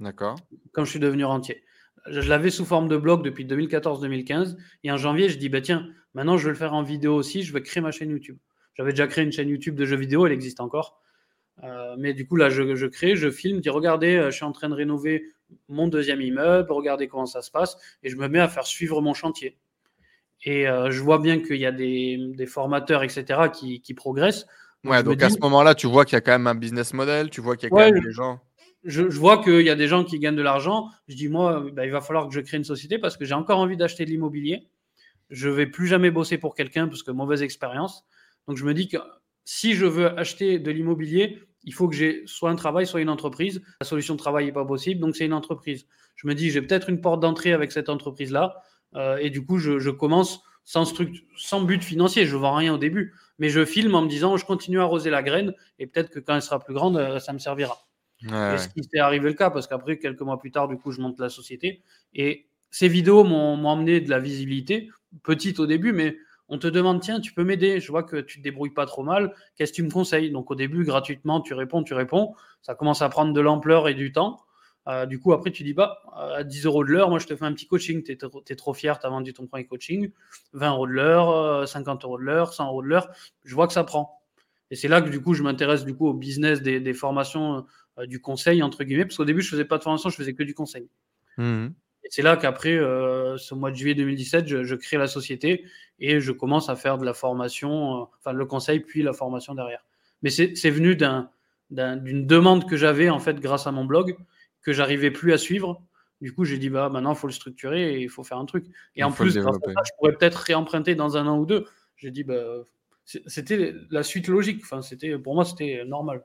D'accord. 0.00 0.36
Quand 0.72 0.84
je 0.84 0.90
suis 0.90 1.00
devenu 1.00 1.24
rentier. 1.24 1.62
Je 2.06 2.28
l'avais 2.28 2.50
sous 2.50 2.64
forme 2.64 2.88
de 2.88 2.96
blog 2.96 3.22
depuis 3.22 3.44
2014-2015. 3.44 4.56
Et 4.82 4.90
en 4.90 4.96
janvier, 4.96 5.28
je 5.28 5.38
dis, 5.38 5.48
bah 5.48 5.60
tiens, 5.60 5.88
maintenant 6.14 6.36
je 6.36 6.44
vais 6.44 6.50
le 6.50 6.56
faire 6.56 6.74
en 6.74 6.82
vidéo 6.82 7.14
aussi, 7.14 7.44
je 7.44 7.52
vais 7.52 7.62
créer 7.62 7.80
ma 7.80 7.92
chaîne 7.92 8.10
YouTube. 8.10 8.38
J'avais 8.74 8.90
déjà 8.90 9.06
créé 9.06 9.24
une 9.24 9.32
chaîne 9.32 9.48
YouTube 9.48 9.74
de 9.74 9.84
jeux 9.84 9.96
vidéo, 9.96 10.26
elle 10.26 10.32
existe 10.32 10.60
encore. 10.60 11.00
Euh, 11.62 11.94
mais 11.98 12.14
du 12.14 12.26
coup, 12.26 12.36
là, 12.36 12.48
je, 12.48 12.86
crée, 12.86 13.14
je 13.16 13.30
filme, 13.30 13.60
dis, 13.60 13.68
regardez, 13.68 14.16
euh, 14.16 14.30
je 14.30 14.36
suis 14.36 14.44
en 14.44 14.52
train 14.52 14.68
de 14.68 14.74
rénover 14.74 15.26
mon 15.68 15.88
deuxième 15.88 16.20
immeuble, 16.20 16.72
regardez 16.72 17.08
comment 17.08 17.26
ça 17.26 17.42
se 17.42 17.50
passe. 17.50 17.76
Et 18.02 18.08
je 18.08 18.16
me 18.16 18.28
mets 18.28 18.40
à 18.40 18.48
faire 18.48 18.66
suivre 18.66 19.00
mon 19.02 19.14
chantier. 19.14 19.58
Et 20.44 20.66
euh, 20.66 20.90
je 20.90 21.00
vois 21.02 21.18
bien 21.18 21.40
qu'il 21.40 21.58
y 21.58 21.66
a 21.66 21.72
des, 21.72 22.46
formateurs, 22.46 23.02
etc., 23.02 23.42
qui, 23.52 23.94
progressent. 23.94 24.46
ouais, 24.84 25.02
donc 25.02 25.22
à 25.22 25.30
ce 25.30 25.38
moment-là, 25.40 25.74
tu 25.74 25.86
vois 25.86 26.04
qu'il 26.04 26.14
y 26.14 26.18
a 26.18 26.20
quand 26.20 26.32
même 26.32 26.46
un 26.46 26.54
business 26.54 26.94
model, 26.94 27.30
tu 27.30 27.40
vois 27.40 27.56
qu'il 27.56 27.64
y 27.64 27.66
a 27.66 27.70
quand 27.70 27.92
même 27.92 28.02
des 28.02 28.12
gens 28.12 28.40
je, 28.84 29.02
vois 29.02 29.42
qu'il 29.42 29.62
y 29.62 29.70
a 29.70 29.74
des 29.74 29.88
gens 29.88 30.04
qui 30.04 30.18
gagnent 30.18 30.36
de 30.36 30.42
l'argent. 30.42 30.88
Je 31.08 31.14
dis, 31.14 31.28
moi, 31.28 31.64
bah, 31.72 31.86
il 31.86 31.92
va 31.92 32.00
falloir 32.00 32.28
que 32.28 32.34
je 32.34 32.40
crée 32.40 32.56
une 32.56 32.64
société 32.64 32.98
parce 32.98 33.16
que 33.16 33.24
j'ai 33.24 33.34
encore 33.34 33.58
envie 33.58 33.76
d'acheter 33.76 34.04
de 34.04 34.10
l'immobilier. 34.10 34.68
Je 35.30 35.48
vais 35.48 35.66
plus 35.66 35.86
jamais 35.86 36.10
bosser 36.10 36.38
pour 36.38 36.54
quelqu'un 36.54 36.88
parce 36.88 37.02
que 37.02 37.10
mauvaise 37.10 37.42
expérience. 37.42 38.04
Donc, 38.48 38.56
je 38.56 38.64
me 38.64 38.74
dis 38.74 38.88
que 38.88 38.98
si 39.44 39.74
je 39.74 39.86
veux 39.86 40.18
acheter 40.18 40.58
de 40.58 40.70
l'immobilier, 40.70 41.42
il 41.64 41.74
faut 41.74 41.88
que 41.88 41.94
j'ai 41.94 42.22
soit 42.26 42.50
un 42.50 42.56
travail, 42.56 42.86
soit 42.86 43.00
une 43.00 43.08
entreprise. 43.08 43.62
La 43.80 43.86
solution 43.86 44.14
de 44.14 44.18
travail 44.18 44.46
n'est 44.46 44.52
pas 44.52 44.64
possible, 44.64 45.00
donc 45.00 45.16
c'est 45.16 45.26
une 45.26 45.32
entreprise. 45.32 45.86
Je 46.16 46.26
me 46.26 46.34
dis, 46.34 46.50
j'ai 46.50 46.62
peut-être 46.62 46.90
une 46.90 47.00
porte 47.00 47.20
d'entrée 47.20 47.52
avec 47.52 47.72
cette 47.72 47.88
entreprise-là. 47.88 48.56
Euh, 48.94 49.16
et 49.16 49.30
du 49.30 49.44
coup, 49.44 49.58
je, 49.58 49.90
commence 49.90 50.42
sans, 50.64 50.92
sans 51.36 51.62
but 51.62 51.82
financier. 51.82 52.26
Je 52.26 52.36
ne 52.36 52.40
vends 52.40 52.54
rien 52.54 52.74
au 52.74 52.78
début, 52.78 53.14
mais 53.38 53.48
je 53.48 53.64
filme 53.64 53.94
en 53.94 54.02
me 54.02 54.08
disant 54.08 54.36
je 54.36 54.44
continue 54.44 54.80
à 54.80 54.82
arroser 54.82 55.10
la 55.10 55.22
graine 55.22 55.54
et 55.78 55.86
peut-être 55.86 56.10
que 56.10 56.18
quand 56.18 56.34
elle 56.34 56.42
sera 56.42 56.60
plus 56.60 56.74
grande, 56.74 56.96
euh, 56.96 57.18
ça 57.18 57.32
me 57.32 57.38
servira. 57.38 57.78
et 58.22 58.58
ce 58.58 58.68
qui 58.68 58.82
s'est 58.84 59.00
arrivé 59.00 59.28
le 59.28 59.34
cas, 59.34 59.50
parce 59.50 59.66
qu'après, 59.66 59.98
quelques 59.98 60.20
mois 60.20 60.38
plus 60.38 60.50
tard, 60.50 60.68
du 60.68 60.76
coup, 60.76 60.92
je 60.92 61.00
monte 61.00 61.18
la 61.18 61.28
société. 61.28 61.82
Et 62.14 62.46
ces 62.70 62.88
vidéos 62.88 63.24
m'ont 63.24 63.70
amené 63.70 64.00
de 64.00 64.10
la 64.10 64.18
visibilité, 64.18 64.90
petite 65.22 65.58
au 65.58 65.66
début, 65.66 65.92
mais 65.92 66.16
on 66.52 66.58
te 66.58 66.66
demande 66.66 67.00
tiens, 67.00 67.18
tu 67.18 67.32
peux 67.32 67.44
m'aider, 67.44 67.80
je 67.80 67.90
vois 67.90 68.02
que 68.02 68.18
tu 68.18 68.36
te 68.36 68.42
débrouilles 68.42 68.74
pas 68.74 68.84
trop 68.84 69.02
mal, 69.02 69.34
qu'est-ce 69.56 69.72
que 69.72 69.76
tu 69.76 69.82
me 69.82 69.90
conseilles? 69.90 70.30
Donc 70.30 70.50
au 70.50 70.54
début, 70.54 70.84
gratuitement, 70.84 71.40
tu 71.40 71.54
réponds, 71.54 71.82
tu 71.82 71.94
réponds, 71.94 72.34
ça 72.60 72.74
commence 72.74 73.00
à 73.00 73.08
prendre 73.08 73.32
de 73.32 73.40
l'ampleur 73.40 73.88
et 73.88 73.94
du 73.94 74.12
temps. 74.12 74.38
Euh, 74.86 75.06
du 75.06 75.18
coup, 75.18 75.32
après, 75.32 75.50
tu 75.50 75.62
dis, 75.62 75.72
bah, 75.72 76.02
à 76.14 76.44
10 76.44 76.66
euros 76.66 76.84
de 76.84 76.90
l'heure, 76.90 77.08
moi, 77.08 77.18
je 77.18 77.26
te 77.26 77.34
fais 77.34 77.46
un 77.46 77.54
petit 77.54 77.66
coaching. 77.66 78.02
Tu 78.02 78.12
es, 78.12 78.56
trop 78.56 78.74
fier, 78.74 78.98
tu 78.98 79.06
as 79.06 79.08
vendu 79.08 79.32
ton 79.32 79.46
premier 79.46 79.64
coaching. 79.64 80.10
20 80.52 80.72
euros 80.72 80.86
de 80.86 80.92
l'heure, 80.92 81.66
50 81.66 82.04
euh, 82.04 82.06
euros 82.06 82.18
de 82.18 82.24
l'heure, 82.24 82.52
100 82.52 82.66
euros 82.66 82.82
de 82.82 82.88
l'heure. 82.88 83.08
Je 83.44 83.54
vois 83.54 83.66
que 83.66 83.72
ça 83.72 83.84
prend. 83.84 84.20
Et 84.70 84.76
c'est 84.76 84.88
là 84.88 85.00
que, 85.00 85.08
du 85.08 85.22
coup, 85.22 85.32
je 85.32 85.42
m'intéresse 85.42 85.84
du 85.84 85.94
coup 85.94 86.08
au 86.08 86.14
business 86.14 86.60
des, 86.60 86.94
formations 86.94 87.64
euh, 87.98 88.06
du 88.06 88.20
conseil, 88.20 88.62
entre 88.62 88.84
guillemets, 88.84 89.06
parce 89.06 89.16
qu'au 89.16 89.24
début, 89.24 89.40
je 89.40 89.48
faisais 89.48 89.64
pas 89.64 89.78
de 89.78 89.84
formation, 89.84 90.10
je 90.10 90.16
faisais 90.16 90.34
que 90.34 90.42
du 90.42 90.54
conseil. 90.54 90.88
Mmh. 91.38 91.68
C'est 92.12 92.20
là 92.20 92.36
qu'après, 92.36 92.76
ce 92.76 93.54
mois 93.54 93.70
de 93.70 93.76
juillet 93.76 93.94
2017, 93.94 94.46
je, 94.46 94.74
crée 94.74 94.98
la 94.98 95.06
société 95.06 95.64
et 95.98 96.20
je 96.20 96.30
commence 96.30 96.68
à 96.68 96.76
faire 96.76 96.98
de 96.98 97.06
la 97.06 97.14
formation, 97.14 98.06
enfin, 98.18 98.34
le 98.34 98.44
conseil, 98.44 98.80
puis 98.80 99.02
la 99.02 99.14
formation 99.14 99.54
derrière. 99.54 99.82
Mais 100.20 100.28
c'est 100.28 100.68
venu 100.68 100.94
d'une 100.94 102.26
demande 102.26 102.68
que 102.68 102.76
j'avais, 102.76 103.08
en 103.08 103.18
fait, 103.18 103.40
grâce 103.40 103.66
à 103.66 103.72
mon 103.72 103.86
blog 103.86 104.14
que 104.60 104.74
j'arrivais 104.74 105.10
plus 105.10 105.32
à 105.32 105.38
suivre. 105.38 105.82
Du 106.20 106.34
coup, 106.34 106.44
j'ai 106.44 106.58
dit, 106.58 106.68
bah, 106.68 106.90
maintenant, 106.90 107.14
il 107.14 107.18
faut 107.18 107.28
le 107.28 107.32
structurer 107.32 107.94
et 107.94 108.02
il 108.02 108.10
faut 108.10 108.24
faire 108.24 108.36
un 108.36 108.44
truc. 108.44 108.66
Et 108.94 109.02
en 109.04 109.10
plus, 109.10 109.32
je 109.32 109.40
pourrais 109.96 110.12
peut-être 110.12 110.36
réemprunter 110.36 110.94
dans 110.94 111.16
un 111.16 111.26
an 111.26 111.38
ou 111.38 111.46
deux. 111.46 111.64
J'ai 111.96 112.10
dit, 112.10 112.24
bah, 112.24 112.44
c'était 113.06 113.74
la 113.88 114.02
suite 114.02 114.28
logique. 114.28 114.60
Enfin, 114.64 114.82
c'était, 114.82 115.16
pour 115.16 115.34
moi, 115.34 115.46
c'était 115.46 115.82
normal. 115.86 116.22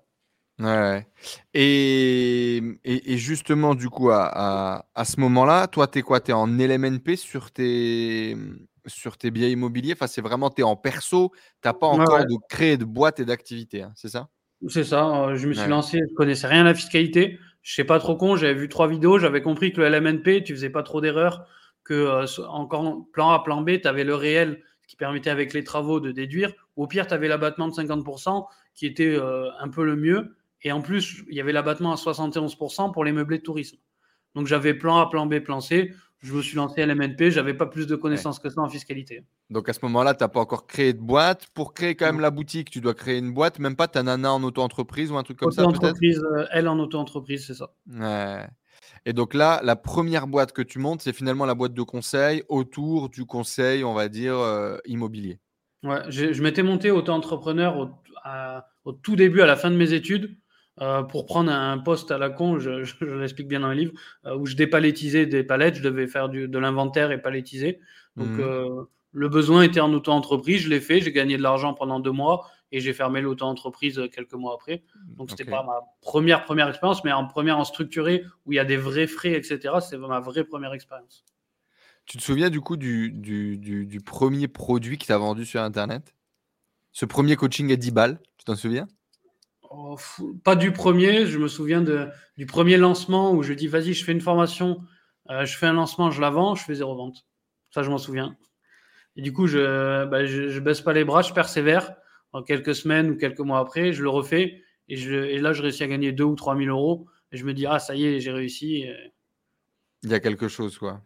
Ouais. 0.59 1.07
Et, 1.53 2.61
et, 2.83 3.17
justement, 3.17 3.75
du 3.75 3.89
coup, 3.89 4.09
à, 4.09 4.85
à, 4.95 5.05
ce 5.05 5.19
moment-là, 5.19 5.67
toi, 5.67 5.87
tu 5.87 5.99
es 5.99 6.01
quoi 6.01 6.19
Tu 6.19 6.31
es 6.31 6.33
en 6.33 6.47
LMNP 6.47 7.15
sur 7.15 7.51
tes, 7.51 8.35
sur 8.87 9.17
tes 9.17 9.29
biens 9.29 9.47
immobiliers? 9.47 9.93
Enfin, 9.93 10.07
c'est 10.07 10.21
vraiment, 10.21 10.49
tu 10.49 10.61
es 10.61 10.63
en 10.63 10.75
perso, 10.75 11.31
tu 11.61 11.67
n'as 11.67 11.73
pas 11.73 11.87
encore 11.87 12.25
de 12.25 12.35
créer 12.49 12.77
de 12.77 12.85
boîte 12.85 13.19
et 13.19 13.25
d'activité, 13.25 13.83
hein, 13.83 13.93
c'est 13.95 14.09
ça? 14.09 14.29
C'est 14.67 14.83
ça. 14.83 15.35
Je 15.35 15.47
me 15.47 15.53
suis 15.53 15.69
lancé, 15.69 15.99
je 15.99 16.15
connaissais 16.15 16.47
rien 16.47 16.61
à 16.61 16.65
la 16.65 16.73
fiscalité 16.73 17.37
je 17.67 17.73
sais 17.73 17.83
pas 17.83 17.99
trop 17.99 18.15
con, 18.15 18.37
j'avais 18.37 18.53
vu 18.53 18.69
trois 18.69 18.87
vidéos, 18.87 19.19
j'avais 19.19 19.41
compris 19.41 19.73
que 19.73 19.81
le 19.81 19.89
LMNP, 19.89 20.41
tu 20.45 20.53
faisais 20.53 20.69
pas 20.69 20.83
trop 20.83 21.01
d'erreurs, 21.01 21.45
que 21.83 21.93
euh, 21.93 22.25
encore 22.47 23.05
plan 23.11 23.31
A, 23.31 23.43
plan 23.43 23.61
B, 23.61 23.81
tu 23.81 23.89
avais 23.89 24.05
le 24.05 24.15
réel 24.15 24.63
qui 24.87 24.95
permettait 24.95 25.31
avec 25.31 25.51
les 25.51 25.65
travaux 25.65 25.99
de 25.99 26.13
déduire. 26.13 26.53
Au 26.77 26.87
pire, 26.87 27.07
tu 27.07 27.13
avais 27.13 27.27
l'abattement 27.27 27.67
de 27.67 27.73
50% 27.73 28.45
qui 28.73 28.85
était 28.85 29.13
euh, 29.13 29.49
un 29.59 29.67
peu 29.67 29.83
le 29.83 29.97
mieux. 29.97 30.36
Et 30.63 30.71
en 30.71 30.81
plus, 30.81 31.23
il 31.29 31.35
y 31.35 31.41
avait 31.41 31.53
l'abattement 31.53 31.91
à 31.91 31.95
71% 31.95 32.91
pour 32.91 33.03
les 33.03 33.11
meublés 33.11 33.37
de 33.37 33.43
tourisme. 33.43 33.77
Donc 34.35 34.47
j'avais 34.47 34.73
plan 34.73 34.99
A, 34.99 35.09
plan 35.09 35.25
B, 35.25 35.39
plan 35.39 35.61
C 35.61 35.93
je 36.19 36.33
me 36.33 36.41
suis 36.41 36.55
lancé 36.55 36.81
à 36.81 36.85
l'MNP, 36.85 37.29
j'avais 37.31 37.53
pas 37.53 37.67
plus 37.67 37.85
de 37.85 37.95
connaissances 37.95 38.39
que 38.39 38.49
ça 38.49 38.61
en 38.61 38.69
fiscalité. 38.69 39.23
Donc 39.49 39.69
à 39.69 39.73
ce 39.73 39.79
moment-là, 39.83 40.15
tu 40.15 40.23
n'as 40.23 40.27
pas 40.27 40.39
encore 40.39 40.65
créé 40.65 40.93
de 40.93 40.99
boîte. 40.99 41.47
Pour 41.53 41.73
créer 41.73 41.95
quand 41.95 42.07
même 42.07 42.19
la 42.19 42.31
boutique, 42.31 42.71
tu 42.71 42.81
dois 42.81 42.95
créer 42.95 43.19
une 43.19 43.33
boîte, 43.33 43.59
même 43.59 43.75
pas 43.75 43.87
ta 43.87 44.01
nana 44.01 44.33
en 44.33 44.41
auto-entreprise 44.43 45.11
ou 45.11 45.17
un 45.17 45.23
truc 45.23 45.37
comme 45.37 45.51
ça 45.51 45.61
Auto-entreprise, 45.61 46.19
euh, 46.19 46.45
elle 46.51 46.67
en 46.67 46.79
auto-entreprise, 46.79 47.45
c'est 47.45 47.53
ça. 47.53 47.71
Et 49.05 49.13
donc 49.13 49.33
là, 49.33 49.61
la 49.63 49.75
première 49.75 50.27
boîte 50.27 50.53
que 50.53 50.61
tu 50.61 50.79
montes, 50.79 51.01
c'est 51.01 51.13
finalement 51.13 51.45
la 51.45 51.55
boîte 51.55 51.73
de 51.73 51.83
conseil 51.83 52.43
autour 52.49 53.09
du 53.09 53.25
conseil, 53.25 53.83
on 53.83 53.93
va 53.93 54.09
dire, 54.09 54.37
euh, 54.37 54.77
immobilier. 54.85 55.39
Ouais, 55.83 56.01
je, 56.09 56.41
m'étais 56.41 56.63
monté 56.63 56.89
auto-entrepreneur 56.89 57.77
au, 57.77 57.89
au, 58.85 58.91
tout 58.91 59.15
début, 59.15 59.41
à 59.41 59.45
la 59.45 59.55
fin 59.55 59.69
de 59.69 59.75
mes 59.75 59.93
études. 59.93 60.35
Euh, 60.79 61.01
pour 61.01 61.25
prendre 61.25 61.51
un 61.51 61.77
poste 61.79 62.11
à 62.11 62.17
la 62.17 62.29
con, 62.29 62.59
je, 62.59 62.69
l'explique 63.19 63.47
bien 63.47 63.61
dans 63.61 63.69
le 63.69 63.73
livre, 63.73 63.93
euh, 64.25 64.37
où 64.37 64.45
je 64.45 64.55
dépalettisais 64.55 65.25
des 65.25 65.43
palettes, 65.43 65.75
je 65.75 65.81
devais 65.81 66.07
faire 66.07 66.29
de 66.29 66.57
l'inventaire 66.57 67.11
et 67.11 67.21
palettiser. 67.21 67.79
Donc 68.15 68.29
mmh. 68.29 68.41
euh, 68.41 68.83
le 69.11 69.29
besoin 69.29 69.63
était 69.63 69.79
en 69.79 69.91
auto-entreprise, 69.93 70.61
je 70.61 70.69
l'ai 70.69 70.81
fait, 70.81 71.01
j'ai 71.01 71.11
gagné 71.11 71.37
de 71.37 71.41
l'argent 71.41 71.73
pendant 71.73 71.99
deux 71.99 72.11
mois 72.11 72.49
et 72.71 72.79
j'ai 72.79 72.93
fermé 72.93 73.21
l'auto-entreprise 73.21 74.01
quelques 74.13 74.33
mois 74.33 74.53
après. 74.53 74.83
Donc 75.15 75.31
c'était 75.31 75.45
pas 75.45 75.63
ma 75.63 75.81
première 76.01 76.43
première 76.43 76.67
expérience, 76.67 77.03
mais 77.03 77.11
en 77.11 77.25
première 77.25 77.57
en 77.57 77.63
structuré 77.63 78.23
où 78.45 78.51
il 78.51 78.57
y 78.57 78.59
a 78.59 78.65
des 78.65 78.77
vrais 78.77 79.07
frais, 79.07 79.33
etc. 79.33 79.75
C'est 79.81 79.97
ma 79.97 80.19
vraie 80.19 80.43
première 80.43 80.73
expérience. 80.73 81.23
Tu 82.05 82.17
te 82.17 82.23
souviens 82.23 82.49
du 82.49 82.61
coup 82.61 82.77
du, 82.77 83.11
du, 83.11 83.57
du 83.57 83.99
premier 84.01 84.47
produit 84.47 84.97
que 84.97 85.05
tu 85.05 85.11
as 85.11 85.17
vendu 85.17 85.45
sur 85.45 85.61
Internet? 85.61 86.13
Ce 86.91 87.05
premier 87.05 87.35
coaching 87.35 87.71
à 87.71 87.75
10 87.75 87.91
balles, 87.91 88.19
tu 88.37 88.45
t'en 88.45 88.55
souviens? 88.55 88.87
Oh, 89.69 89.97
pas 90.43 90.55
du 90.55 90.71
premier, 90.71 91.25
je 91.25 91.37
me 91.39 91.47
souviens 91.47 91.83
du 92.37 92.45
premier 92.45 92.77
lancement 92.77 93.33
où 93.33 93.43
je 93.43 93.53
dis 93.53 93.67
vas-y, 93.67 93.93
je 93.93 94.03
fais 94.03 94.11
une 94.11 94.21
formation, 94.21 94.81
euh, 95.29 95.45
je 95.45 95.57
fais 95.57 95.65
un 95.65 95.73
lancement, 95.73 96.09
je 96.09 96.21
la 96.21 96.29
vends, 96.29 96.55
je 96.55 96.63
fais 96.63 96.75
zéro 96.75 96.95
vente. 96.95 97.25
Ça, 97.71 97.83
je 97.83 97.89
m'en 97.89 97.97
souviens. 97.97 98.37
Et 99.15 99.21
du 99.21 99.33
coup, 99.33 99.47
je, 99.47 100.05
bah, 100.05 100.59
baisse 100.61 100.81
pas 100.81 100.93
les 100.93 101.03
bras, 101.03 101.21
je 101.21 101.33
persévère. 101.33 101.95
En 102.33 102.43
quelques 102.43 102.75
semaines 102.75 103.09
ou 103.09 103.17
quelques 103.17 103.39
mois 103.39 103.59
après, 103.59 103.93
je 103.93 104.03
le 104.03 104.09
refais 104.09 104.61
et, 104.89 105.01
et 105.01 105.39
là, 105.39 105.53
je 105.53 105.61
réussis 105.61 105.83
à 105.83 105.87
gagner 105.87 106.11
2 106.11 106.23
ou 106.23 106.35
3 106.35 106.57
000 106.57 106.69
euros. 106.69 107.07
Et 107.31 107.37
je 107.37 107.45
me 107.45 107.53
dis, 107.53 107.65
ah, 107.65 107.79
ça 107.79 107.95
y 107.95 108.05
est, 108.05 108.19
j'ai 108.19 108.31
réussi. 108.31 108.85
Il 110.03 110.09
y 110.09 110.13
a 110.13 110.19
quelque 110.19 110.47
chose, 110.47 110.77
quoi. 110.77 111.01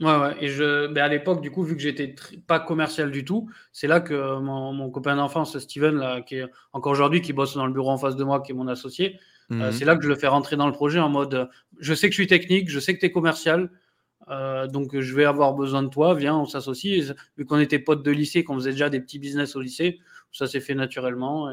Ouais, 0.00 0.16
ouais. 0.16 0.36
Et 0.40 0.48
je, 0.48 0.88
ben 0.88 1.04
à 1.04 1.08
l'époque, 1.08 1.40
du 1.40 1.50
coup, 1.52 1.62
vu 1.62 1.76
que 1.76 1.82
j'étais 1.82 2.14
pas 2.46 2.58
commercial 2.58 3.10
du 3.12 3.24
tout, 3.24 3.48
c'est 3.72 3.86
là 3.86 4.00
que 4.00 4.38
mon, 4.40 4.72
mon 4.72 4.90
copain 4.90 5.14
d'enfance, 5.14 5.56
Steven, 5.58 5.96
là, 5.96 6.20
qui 6.20 6.36
est 6.36 6.46
encore 6.72 6.92
aujourd'hui, 6.92 7.20
qui 7.20 7.32
bosse 7.32 7.54
dans 7.54 7.66
le 7.66 7.72
bureau 7.72 7.90
en 7.90 7.98
face 7.98 8.16
de 8.16 8.24
moi, 8.24 8.40
qui 8.40 8.52
est 8.52 8.54
mon 8.54 8.66
associé, 8.66 9.20
euh, 9.52 9.66
mhm. 9.66 9.72
c'est 9.72 9.84
là 9.84 9.96
que 9.96 10.02
je 10.02 10.08
le 10.08 10.16
fais 10.16 10.26
rentrer 10.26 10.56
dans 10.56 10.66
le 10.66 10.72
projet 10.72 10.98
en 10.98 11.10
mode 11.10 11.48
je 11.78 11.92
sais 11.92 12.08
que 12.08 12.12
je 12.12 12.20
suis 12.20 12.26
technique, 12.26 12.70
je 12.70 12.80
sais 12.80 12.94
que 12.94 13.00
tu 13.00 13.06
es 13.06 13.12
commercial, 13.12 13.70
euh, 14.30 14.66
donc 14.66 14.98
je 14.98 15.14
vais 15.14 15.26
avoir 15.26 15.52
besoin 15.52 15.82
de 15.82 15.88
toi, 15.88 16.14
viens, 16.14 16.36
on 16.36 16.46
s'associe. 16.46 17.14
Vu 17.36 17.44
qu'on 17.44 17.58
était 17.58 17.78
potes 17.78 18.02
de 18.02 18.10
lycée, 18.10 18.42
qu'on 18.42 18.54
faisait 18.54 18.72
déjà 18.72 18.88
des 18.88 19.00
petits 19.00 19.18
business 19.18 19.54
au 19.54 19.60
lycée, 19.60 20.00
ça 20.32 20.46
s'est 20.46 20.60
fait 20.60 20.74
naturellement. 20.74 21.50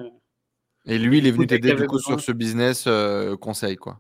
Et... 0.86 0.98
lui, 0.98 1.20
il 1.20 1.28
est 1.28 1.32
venu 1.32 1.48
t'aider 1.48 1.74
du 1.74 1.86
coup 1.86 2.00
sur 2.00 2.20
ce 2.20 2.32
business 2.32 2.86
euh, 2.88 3.36
conseil, 3.36 3.76
quoi. 3.76 4.00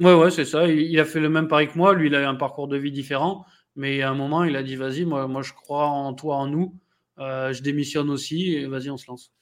Ouais, 0.00 0.14
ouais, 0.14 0.30
c'est 0.30 0.46
ça. 0.46 0.66
Il, 0.66 0.80
il, 0.80 0.98
a 0.98 1.04
fait 1.04 1.20
le 1.20 1.28
même 1.28 1.46
pari 1.46 1.68
que 1.68 1.76
moi. 1.76 1.92
Lui, 1.92 2.06
il 2.06 2.14
a 2.14 2.22
eu 2.22 2.24
un 2.24 2.34
parcours 2.34 2.68
de 2.68 2.76
vie 2.78 2.92
différent. 2.92 3.44
Mais 3.80 4.02
à 4.02 4.10
un 4.10 4.14
moment, 4.14 4.44
il 4.44 4.56
a 4.56 4.62
dit 4.62 4.76
vas-y, 4.76 5.06
moi, 5.06 5.26
moi 5.26 5.40
je 5.40 5.54
crois 5.54 5.86
en 5.86 6.12
toi, 6.12 6.36
en 6.36 6.46
nous. 6.46 6.74
Euh, 7.18 7.54
je 7.54 7.62
démissionne 7.62 8.10
aussi 8.10 8.52
et 8.52 8.66
vas-y, 8.66 8.90
on 8.90 8.98
se 8.98 9.06
lance. 9.08 9.32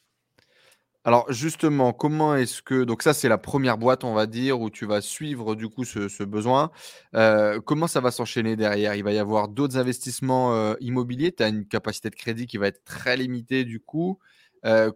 Alors 1.02 1.26
justement, 1.32 1.92
comment 1.92 2.36
est-ce 2.36 2.62
que 2.62 2.84
donc 2.84 3.02
ça 3.02 3.14
c'est 3.14 3.28
la 3.28 3.38
première 3.38 3.78
boîte 3.78 4.04
on 4.04 4.14
va 4.14 4.26
dire 4.26 4.60
où 4.60 4.70
tu 4.70 4.86
vas 4.86 5.00
suivre 5.00 5.56
du 5.56 5.68
coup 5.68 5.84
ce, 5.84 6.22
besoin. 6.22 6.70
Euh, 7.16 7.60
comment 7.60 7.88
ça 7.88 8.00
va 8.00 8.12
s'enchaîner 8.12 8.54
derrière? 8.54 8.94
Il 8.94 9.02
va 9.02 9.12
y 9.12 9.18
avoir 9.18 9.48
d'autres 9.48 9.76
investissements 9.76 10.54
euh, 10.54 10.74
immobiliers? 10.78 11.32
Tu 11.32 11.42
as 11.42 11.48
une 11.48 11.66
capacité 11.66 12.08
de 12.08 12.14
crédit 12.14 12.46
qui 12.46 12.58
va 12.58 12.68
être 12.68 12.84
très 12.84 13.16
limitée 13.16 13.64
du 13.64 13.80
coup. 13.80 14.20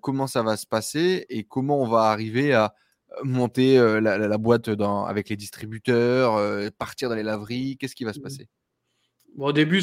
comment 0.03 0.28
ça 0.28 0.45
va 0.45 0.57
se 0.57 0.68
passer? 0.68 1.26
Et 1.30 1.43
comment 1.43 1.82
on 1.82 1.88
va 1.88 2.11
arriver 2.12 2.53
à 2.55 2.74
monter 3.24 3.76
la, 4.01 4.38
boîte 4.38 4.70
dans, 4.70 5.05
avec 5.05 5.28
les 5.30 5.36
distributeurs, 5.36 6.40
partir 6.78 7.09
dans 7.09 7.16
les 7.16 7.24
laveries? 7.24 7.76
Qu'est-ce 7.76 7.97
qui 7.97 8.05
va 8.05 8.12
se 8.12 8.20
mmh 8.20 8.61
au 9.38 9.52
début, 9.52 9.82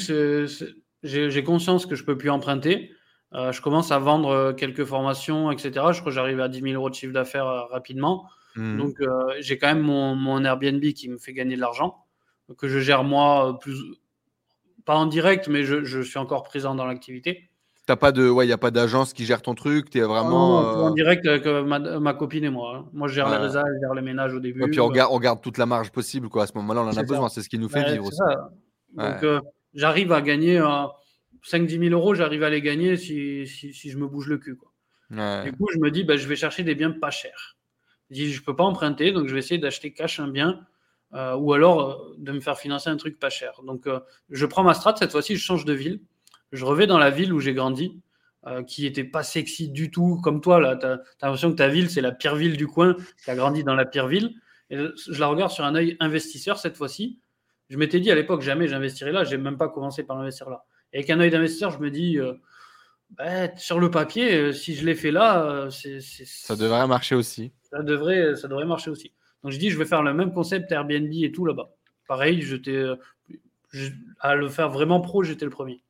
j'ai 1.04 1.44
conscience 1.44 1.86
que 1.86 1.96
je 1.96 2.04
ne 2.04 2.06
peux 2.06 2.18
plus 2.18 2.30
emprunter. 2.30 2.92
Euh, 3.34 3.52
je 3.52 3.62
commence 3.62 3.92
à 3.92 4.00
vendre 4.00 4.30
euh, 4.30 4.54
quelques 4.54 4.86
formations, 4.86 5.52
etc. 5.52 5.72
Je 5.74 6.00
crois 6.00 6.06
que 6.06 6.12
j'arrive 6.12 6.40
à 6.40 6.48
10 6.48 6.62
000 6.62 6.74
euros 6.74 6.90
de 6.90 6.96
chiffre 6.96 7.14
d'affaires 7.14 7.46
euh, 7.46 7.66
rapidement. 7.66 8.28
Mmh. 8.56 8.78
Donc, 8.78 8.96
j'ai 9.40 9.58
quand 9.60 9.68
même 9.68 9.82
mon, 9.82 10.44
Airbnb 10.44 10.82
qui 10.94 11.08
me 11.08 11.18
fait 11.18 11.34
gagner 11.34 11.56
de 11.56 11.62
l'argent, 11.62 11.98
que 12.58 12.68
je 12.68 12.80
gère 12.80 13.04
moi, 13.04 13.58
plus, 13.62 13.78
pas 14.86 14.96
en 14.96 15.06
direct, 15.06 15.48
mais 15.48 15.64
je, 15.64 16.02
suis 16.02 16.18
encore 16.18 16.44
présent 16.44 16.74
dans 16.74 16.86
l'activité. 16.86 17.50
T'as 17.86 17.96
pas 17.96 18.12
de, 18.12 18.28
ouais, 18.28 18.46
il 18.46 18.50
y 18.50 18.54
a 18.54 18.58
pas 18.58 18.72
d'agence 18.72 19.14
qui 19.14 19.26
gère 19.26 19.42
ton 19.42 19.56
truc. 19.56 19.90
Tu 19.92 20.00
es 20.00 20.02
vraiment 20.02 20.60
en 20.60 20.92
direct 20.92 21.26
avec 21.28 21.46
ma, 21.46 22.14
copine 22.14 22.44
et 22.44 22.50
moi. 22.50 22.78
Hein. 22.78 22.86
Moi, 22.92 23.08
je 23.08 23.14
gère 23.14 23.30
les 23.30 23.38
réseaux, 23.38 23.60
je 23.60 23.80
gère 23.80 23.94
les 23.94 24.02
ménages 24.02 24.34
au 24.34 24.40
début. 24.40 24.64
Et 24.64 24.68
puis 24.68 24.80
on 24.80 24.90
garde, 24.90 25.12
on 25.14 25.20
garde, 25.20 25.42
toute 25.42 25.60
la 25.60 25.68
marge 25.68 25.92
possible, 25.92 26.28
quoi. 26.28 26.44
À 26.44 26.48
ce 26.48 26.54
moment-là, 26.56 26.82
on 26.82 26.88
en 26.88 26.98
a 26.98 27.04
besoin. 27.04 27.30
C'est 27.30 27.44
ce 27.44 27.50
qui 27.50 27.60
nous 27.60 27.70
fait 27.70 27.90
vivre 27.92 28.08
aussi. 28.08 28.18
Ça. 28.18 28.50
Donc, 28.94 29.24
euh, 29.24 29.42
j'arrive 29.74 30.12
à 30.12 30.22
gagner 30.22 30.60
5-10 31.44 31.90
000 31.90 31.94
euros, 31.94 32.16
j'arrive 32.16 32.44
à 32.44 32.50
les 32.50 32.62
gagner 32.62 32.98
si, 32.98 33.48
si, 33.48 33.74
si, 33.74 33.90
je 33.90 33.98
me 33.98 34.08
bouge 34.08 34.28
le 34.28 34.38
cul. 34.38 34.56
Quoi. 34.56 34.72
Du 35.44 35.52
coup, 35.54 35.68
je 35.74 35.80
me 35.80 35.92
dis, 35.92 36.04
bah, 36.04 36.18
je 36.18 36.28
vais 36.28 36.36
chercher 36.36 36.64
des 36.64 36.76
biens 36.76 36.92
pas 36.92 37.12
chers. 37.12 37.58
Je 38.10 38.16
dis, 38.16 38.32
je 38.32 38.42
peux 38.42 38.56
pas 38.56 38.64
emprunter, 38.64 39.12
donc 39.12 39.28
je 39.28 39.34
vais 39.34 39.40
essayer 39.40 39.60
d'acheter 39.60 39.94
cash 39.94 40.20
un 40.20 40.28
bien 40.28 40.66
euh, 41.14 41.36
ou 41.36 41.54
alors 41.54 41.82
euh, 41.82 42.16
de 42.18 42.32
me 42.32 42.40
faire 42.40 42.58
financer 42.58 42.90
un 42.90 42.98
truc 42.98 43.20
pas 43.20 43.30
cher. 43.30 43.62
Donc, 43.66 43.88
je 44.30 44.46
prends 44.46 44.64
ma 44.64 44.74
strat, 44.74 44.96
cette 44.98 45.12
fois-ci, 45.12 45.36
je 45.36 45.44
change 45.44 45.66
de 45.66 45.74
ville. 45.74 46.02
Je 46.52 46.66
reviens 46.66 46.88
dans 46.88 46.98
la 46.98 47.12
ville 47.12 47.32
où 47.32 47.40
j'ai 47.40 47.54
grandi, 47.54 48.02
qui 48.66 48.88
était 48.88 49.04
pas 49.04 49.22
sexy 49.22 49.70
du 49.70 49.92
tout, 49.92 50.20
comme 50.24 50.42
toi. 50.42 50.60
Là, 50.60 50.76
tu 50.76 50.86
as, 50.88 51.00
l'impression 51.22 51.52
que 51.52 51.58
ta 51.58 51.68
ville, 51.68 51.90
c'est 51.92 52.02
la 52.02 52.12
pire 52.12 52.36
ville 52.36 52.58
du 52.58 52.66
coin, 52.66 52.96
tu 53.24 53.30
as 53.30 53.36
grandi 53.36 53.64
dans 53.64 53.76
la 53.76 53.86
pire 53.86 54.08
ville. 54.08 54.34
Et 54.72 54.78
je 54.78 55.20
la 55.20 55.28
regarde 55.28 55.52
sur 55.52 55.64
un 55.66 55.76
œil 55.76 55.98
investisseur 56.00 56.58
cette 56.58 56.78
fois-ci 56.78 57.20
je 57.70 57.78
m'étais 57.78 58.00
dit 58.00 58.12
à 58.12 58.16
l'époque, 58.16 58.42
jamais 58.42 58.68
j'investirai 58.68 59.12
là. 59.12 59.24
J'ai 59.24 59.38
même 59.38 59.58
pas 59.58 59.70
commencé 59.70 60.04
par 60.04 60.18
investir 60.18 60.50
là. 60.50 60.66
Et 60.92 60.98
avec 60.98 61.10
un 61.10 61.20
œil 61.20 61.30
d'investisseur, 61.30 61.72
je 61.72 61.80
me 61.80 61.92
dis, 61.92 62.18
euh, 62.18 62.34
bah, 63.12 63.56
sur 63.58 63.80
le 63.80 63.92
papier, 63.92 64.36
euh, 64.36 64.52
si 64.52 64.76
je 64.76 64.86
l'ai 64.86 64.96
fait 64.96 65.12
là, 65.12 65.46
euh, 65.46 65.70
c'est, 65.70 66.00
ça 66.02 66.56
devrait 66.56 66.88
marcher 66.88 67.16
aussi. 67.16 67.52
Ça 67.62 67.84
devrait, 67.84 68.36
ça 68.36 68.48
devrait 68.48 68.66
marcher 68.66 68.90
aussi. 68.90 69.14
Donc 69.44 69.52
je 69.52 69.60
dis, 69.60 69.70
je 69.70 69.78
vais 69.78 69.86
faire 69.86 70.02
le 70.02 70.14
même 70.14 70.34
concept 70.34 70.72
Airbnb 70.72 71.14
et 71.14 71.32
tout 71.32 71.46
là-bas. 71.46 71.70
Pareil, 72.08 72.42
j'étais 72.42 72.84
à 74.20 74.36
le 74.36 74.50
faire 74.50 74.70
vraiment 74.70 75.00
pro, 75.00 75.24
j'étais 75.24 75.46
le 75.46 75.52
premier. 75.52 75.84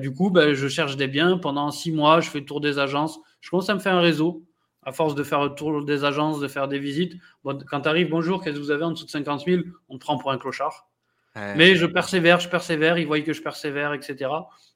du 0.00 0.12
coup, 0.12 0.30
bah, 0.30 0.52
je 0.52 0.68
cherche 0.68 0.96
des 0.96 1.08
biens 1.08 1.38
pendant 1.38 1.70
six 1.70 1.90
mois, 1.90 2.20
je 2.20 2.28
fais 2.28 2.40
le 2.40 2.44
tour 2.44 2.60
des 2.60 2.78
agences, 2.78 3.18
je 3.40 3.48
commence 3.48 3.70
à 3.70 3.74
me 3.74 3.80
faire 3.80 3.94
un 3.94 4.02
réseau. 4.02 4.44
À 4.88 4.92
force 4.92 5.14
de 5.14 5.22
faire 5.22 5.44
le 5.44 5.50
tour 5.50 5.84
des 5.84 6.04
agences, 6.04 6.40
de 6.40 6.48
faire 6.48 6.66
des 6.66 6.78
visites, 6.78 7.12
quand 7.44 7.82
tu 7.82 7.88
arrives, 7.90 8.08
bonjour, 8.08 8.42
qu'est-ce 8.42 8.56
que 8.56 8.60
vous 8.60 8.70
avez 8.70 8.84
en 8.84 8.92
dessous 8.92 9.04
de 9.04 9.10
50 9.10 9.44
000 9.44 9.62
On 9.90 9.98
te 9.98 10.00
prend 10.00 10.16
pour 10.16 10.30
un 10.30 10.38
clochard. 10.38 10.88
Mais 11.36 11.76
je 11.76 11.84
persévère, 11.84 12.40
je 12.40 12.48
persévère, 12.48 12.96
ils 12.96 13.06
voient 13.06 13.20
que 13.20 13.34
je 13.34 13.42
persévère, 13.42 13.92
etc. 13.92 14.30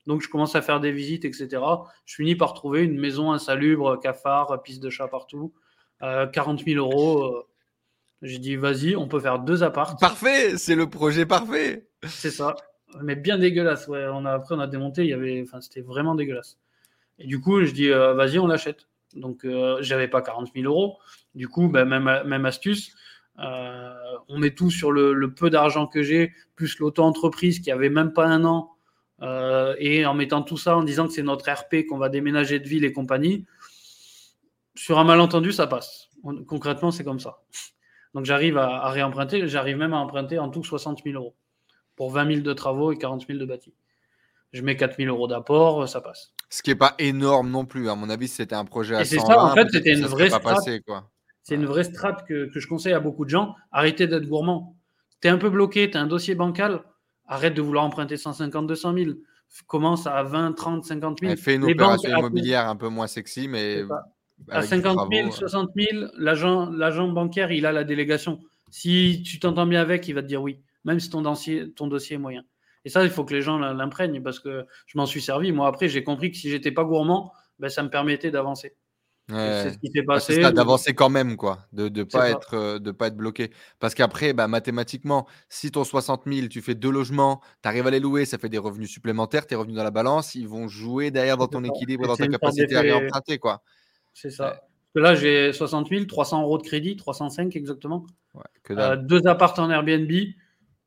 Donc 0.06 0.20
je 0.20 0.28
commence 0.28 0.54
à 0.54 0.60
faire 0.60 0.80
des 0.80 0.92
visites, 0.92 1.24
etc. 1.24 1.48
Je 2.04 2.14
finis 2.14 2.36
par 2.36 2.52
trouver 2.52 2.82
une 2.82 3.00
maison 3.00 3.32
insalubre, 3.32 3.98
cafard, 4.00 4.62
piste 4.62 4.82
de 4.82 4.90
chat 4.90 5.08
partout, 5.08 5.54
40 6.00 6.60
euh, 6.60 6.64
000 6.64 6.78
euros. 6.78 7.24
Euh. 7.24 7.46
J'ai 8.20 8.38
dit, 8.38 8.56
vas-y, 8.56 8.94
on 8.96 9.08
peut 9.08 9.18
faire 9.18 9.38
deux 9.38 9.62
apparts. 9.62 9.96
Parfait, 9.96 10.58
c'est 10.58 10.74
le 10.74 10.90
projet 10.90 11.24
parfait. 11.24 11.88
C'est 12.04 12.30
ça, 12.30 12.54
mais 13.00 13.16
bien 13.16 13.38
dégueulasse. 13.38 13.88
Ouais. 13.88 14.04
On 14.12 14.26
a, 14.26 14.32
après, 14.32 14.54
on 14.54 14.60
a 14.60 14.66
démonté, 14.66 15.04
il 15.04 15.08
y 15.08 15.14
avait, 15.14 15.42
enfin, 15.42 15.62
c'était 15.62 15.80
vraiment 15.80 16.14
dégueulasse. 16.14 16.58
Et 17.18 17.26
du 17.26 17.40
coup, 17.40 17.64
je 17.64 17.72
dis, 17.72 17.90
euh, 17.90 18.12
vas-y, 18.12 18.38
on 18.38 18.46
l'achète. 18.46 18.88
Donc, 19.14 19.46
j'avais 19.80 20.08
pas 20.08 20.22
40 20.22 20.50
000 20.54 20.66
euros. 20.66 20.98
Du 21.34 21.48
coup, 21.48 21.68
ben, 21.68 21.84
même, 21.84 22.46
astuce, 22.46 22.94
euh, 23.38 23.94
on 24.28 24.38
met 24.38 24.50
tout 24.50 24.70
sur 24.70 24.92
le, 24.92 25.34
peu 25.34 25.50
d'argent 25.50 25.86
que 25.86 26.02
j'ai, 26.02 26.32
plus 26.56 26.78
l'auto-entreprise 26.78 27.60
qui 27.60 27.70
avait 27.70 27.88
même 27.88 28.12
pas 28.12 28.26
un 28.26 28.44
an, 28.44 28.70
euh, 29.22 29.74
et 29.78 30.04
en 30.04 30.14
mettant 30.14 30.42
tout 30.42 30.56
ça 30.56 30.76
en 30.76 30.82
disant 30.82 31.06
que 31.06 31.12
c'est 31.12 31.22
notre 31.22 31.50
RP, 31.50 31.86
qu'on 31.88 31.98
va 31.98 32.08
déménager 32.08 32.58
de 32.58 32.68
ville 32.68 32.84
et 32.84 32.92
compagnie, 32.92 33.46
sur 34.74 34.98
un 34.98 35.04
malentendu, 35.04 35.52
ça 35.52 35.66
passe. 35.66 36.08
Concrètement, 36.46 36.90
c'est 36.90 37.04
comme 37.04 37.20
ça. 37.20 37.42
Donc 38.14 38.26
j'arrive 38.26 38.58
à, 38.58 38.90
réemprunter, 38.90 39.48
j'arrive 39.48 39.76
même 39.76 39.94
à 39.94 39.98
emprunter 39.98 40.38
en 40.38 40.50
tout 40.50 40.62
60 40.62 41.02
000 41.04 41.16
euros 41.16 41.34
pour 41.96 42.10
20 42.10 42.26
000 42.26 42.40
de 42.40 42.52
travaux 42.52 42.92
et 42.92 42.98
40 42.98 43.26
000 43.26 43.38
de 43.38 43.44
bâti. 43.44 43.72
Je 44.52 44.62
mets 44.62 44.76
4 44.76 44.96
000 44.98 45.14
euros 45.14 45.26
d'apport, 45.26 45.88
ça 45.88 46.00
passe. 46.00 46.32
Ce 46.50 46.62
qui 46.62 46.70
n'est 46.70 46.76
pas 46.76 46.94
énorme 46.98 47.50
non 47.50 47.64
plus. 47.64 47.88
À 47.88 47.94
mon 47.94 48.10
avis, 48.10 48.28
c'était 48.28 48.54
un 48.54 48.66
projet 48.66 48.96
à 48.96 49.00
et 49.00 49.04
c'est 49.04 49.18
ça, 49.18 49.42
en 49.42 49.54
fait, 49.54 49.68
c'était 49.70 49.94
une 49.94 50.04
vraie 50.04 50.28
quoi. 50.86 51.10
C'est 51.42 51.56
une 51.56 51.66
vraie 51.66 51.84
strate 51.84 52.26
que, 52.26 52.50
je 52.54 52.66
conseille 52.66 52.92
à 52.92 53.00
beaucoup 53.00 53.24
de 53.24 53.30
gens. 53.30 53.56
Arrêtez 53.72 54.06
d'être 54.06 54.26
gourmand. 54.26 54.76
Tu 55.20 55.28
es 55.28 55.30
un 55.30 55.38
peu 55.38 55.50
bloqué, 55.50 55.90
tu 55.90 55.96
as 55.96 56.00
un 56.00 56.06
dossier 56.06 56.34
bancal, 56.34 56.82
arrête 57.26 57.54
de 57.54 57.62
vouloir 57.62 57.84
emprunter 57.84 58.16
150, 58.16 58.66
200 58.66 58.94
000. 58.94 59.10
Commence 59.66 60.06
à 60.06 60.22
20, 60.22 60.52
30, 60.52 60.84
50 60.84 61.20
000. 61.20 61.36
fais 61.36 61.56
une 61.56 61.64
opération 61.64 62.16
immobilière 62.16 62.68
un 62.68 62.76
peu 62.76 62.88
moins 62.88 63.06
sexy, 63.06 63.48
mais. 63.48 63.82
À 64.50 64.62
50 64.62 65.08
000, 65.10 65.30
60 65.30 65.70
000, 65.76 66.06
l'agent 66.18 67.08
bancaire, 67.08 67.52
il 67.52 67.64
a 67.64 67.72
la 67.72 67.84
délégation. 67.84 68.40
Si 68.70 69.22
tu 69.24 69.38
t'entends 69.38 69.66
bien 69.66 69.80
avec, 69.80 70.08
il 70.08 70.14
va 70.14 70.22
te 70.22 70.26
dire 70.26 70.42
oui, 70.42 70.60
même 70.84 70.98
si 70.98 71.10
ton 71.10 71.22
dossier, 71.22 71.70
ton 71.72 71.86
dossier 71.86 72.16
est 72.16 72.18
moyen. 72.18 72.42
Et 72.84 72.90
ça, 72.90 73.04
il 73.04 73.10
faut 73.10 73.24
que 73.24 73.34
les 73.34 73.42
gens 73.42 73.58
l'imprègnent 73.58 74.22
parce 74.22 74.40
que 74.40 74.66
je 74.86 74.98
m'en 74.98 75.06
suis 75.06 75.22
servi. 75.22 75.52
Moi, 75.52 75.68
après, 75.68 75.88
j'ai 75.88 76.02
compris 76.02 76.30
que 76.30 76.36
si 76.36 76.50
j'étais 76.50 76.72
pas 76.72 76.84
gourmand, 76.84 77.32
ben, 77.58 77.68
ça 77.68 77.82
me 77.82 77.90
permettait 77.90 78.30
d'avancer. 78.30 78.76
C'est 79.28 79.70
ce 79.70 79.78
qui 79.78 79.90
s'est 79.90 80.02
bah, 80.02 80.14
passé. 80.14 80.40
d'avancer 80.52 80.94
quand 80.94 81.08
même, 81.08 81.36
quoi, 81.36 81.60
de 81.72 81.88
ne 81.88 82.02
pas, 82.02 82.28
être, 82.28 82.54
euh, 82.54 82.78
de 82.78 82.90
pas 82.90 83.06
être 83.06 83.16
bloqué. 83.16 83.50
Parce 83.78 83.94
qu'après, 83.94 84.32
bah, 84.32 84.48
mathématiquement, 84.48 85.26
si 85.48 85.70
ton 85.70 85.84
60 85.84 86.24
000, 86.26 86.48
tu 86.48 86.60
fais 86.60 86.74
deux 86.74 86.90
logements, 86.90 87.40
tu 87.62 87.68
arrives 87.68 87.86
à 87.86 87.90
les 87.90 88.00
louer, 88.00 88.24
ça 88.24 88.36
fait 88.36 88.48
des 88.48 88.58
revenus 88.58 88.90
supplémentaires, 88.90 89.46
tes 89.46 89.54
revenus 89.54 89.76
dans 89.76 89.84
la 89.84 89.90
balance, 89.90 90.34
ils 90.34 90.48
vont 90.48 90.68
jouer 90.68 91.10
derrière 91.10 91.36
dans 91.36 91.46
ton 91.46 91.62
équilibre, 91.64 92.06
dans 92.06 92.16
ta 92.16 92.26
capacité 92.26 92.76
à 92.76 92.80
réemprunter. 92.80 93.38
quoi. 93.38 93.62
C'est 94.12 94.30
ça. 94.30 94.60
Parce 94.92 94.94
que 94.94 95.00
là, 95.00 95.14
j'ai 95.14 95.52
60 95.52 95.88
000, 95.88 96.04
300 96.04 96.42
euros 96.42 96.58
de 96.58 96.64
crédit, 96.64 96.96
305 96.96 97.56
exactement. 97.56 98.04
Euh, 98.70 98.96
deux 98.96 99.26
apparts 99.26 99.58
en 99.58 99.70
Airbnb, 99.70 100.10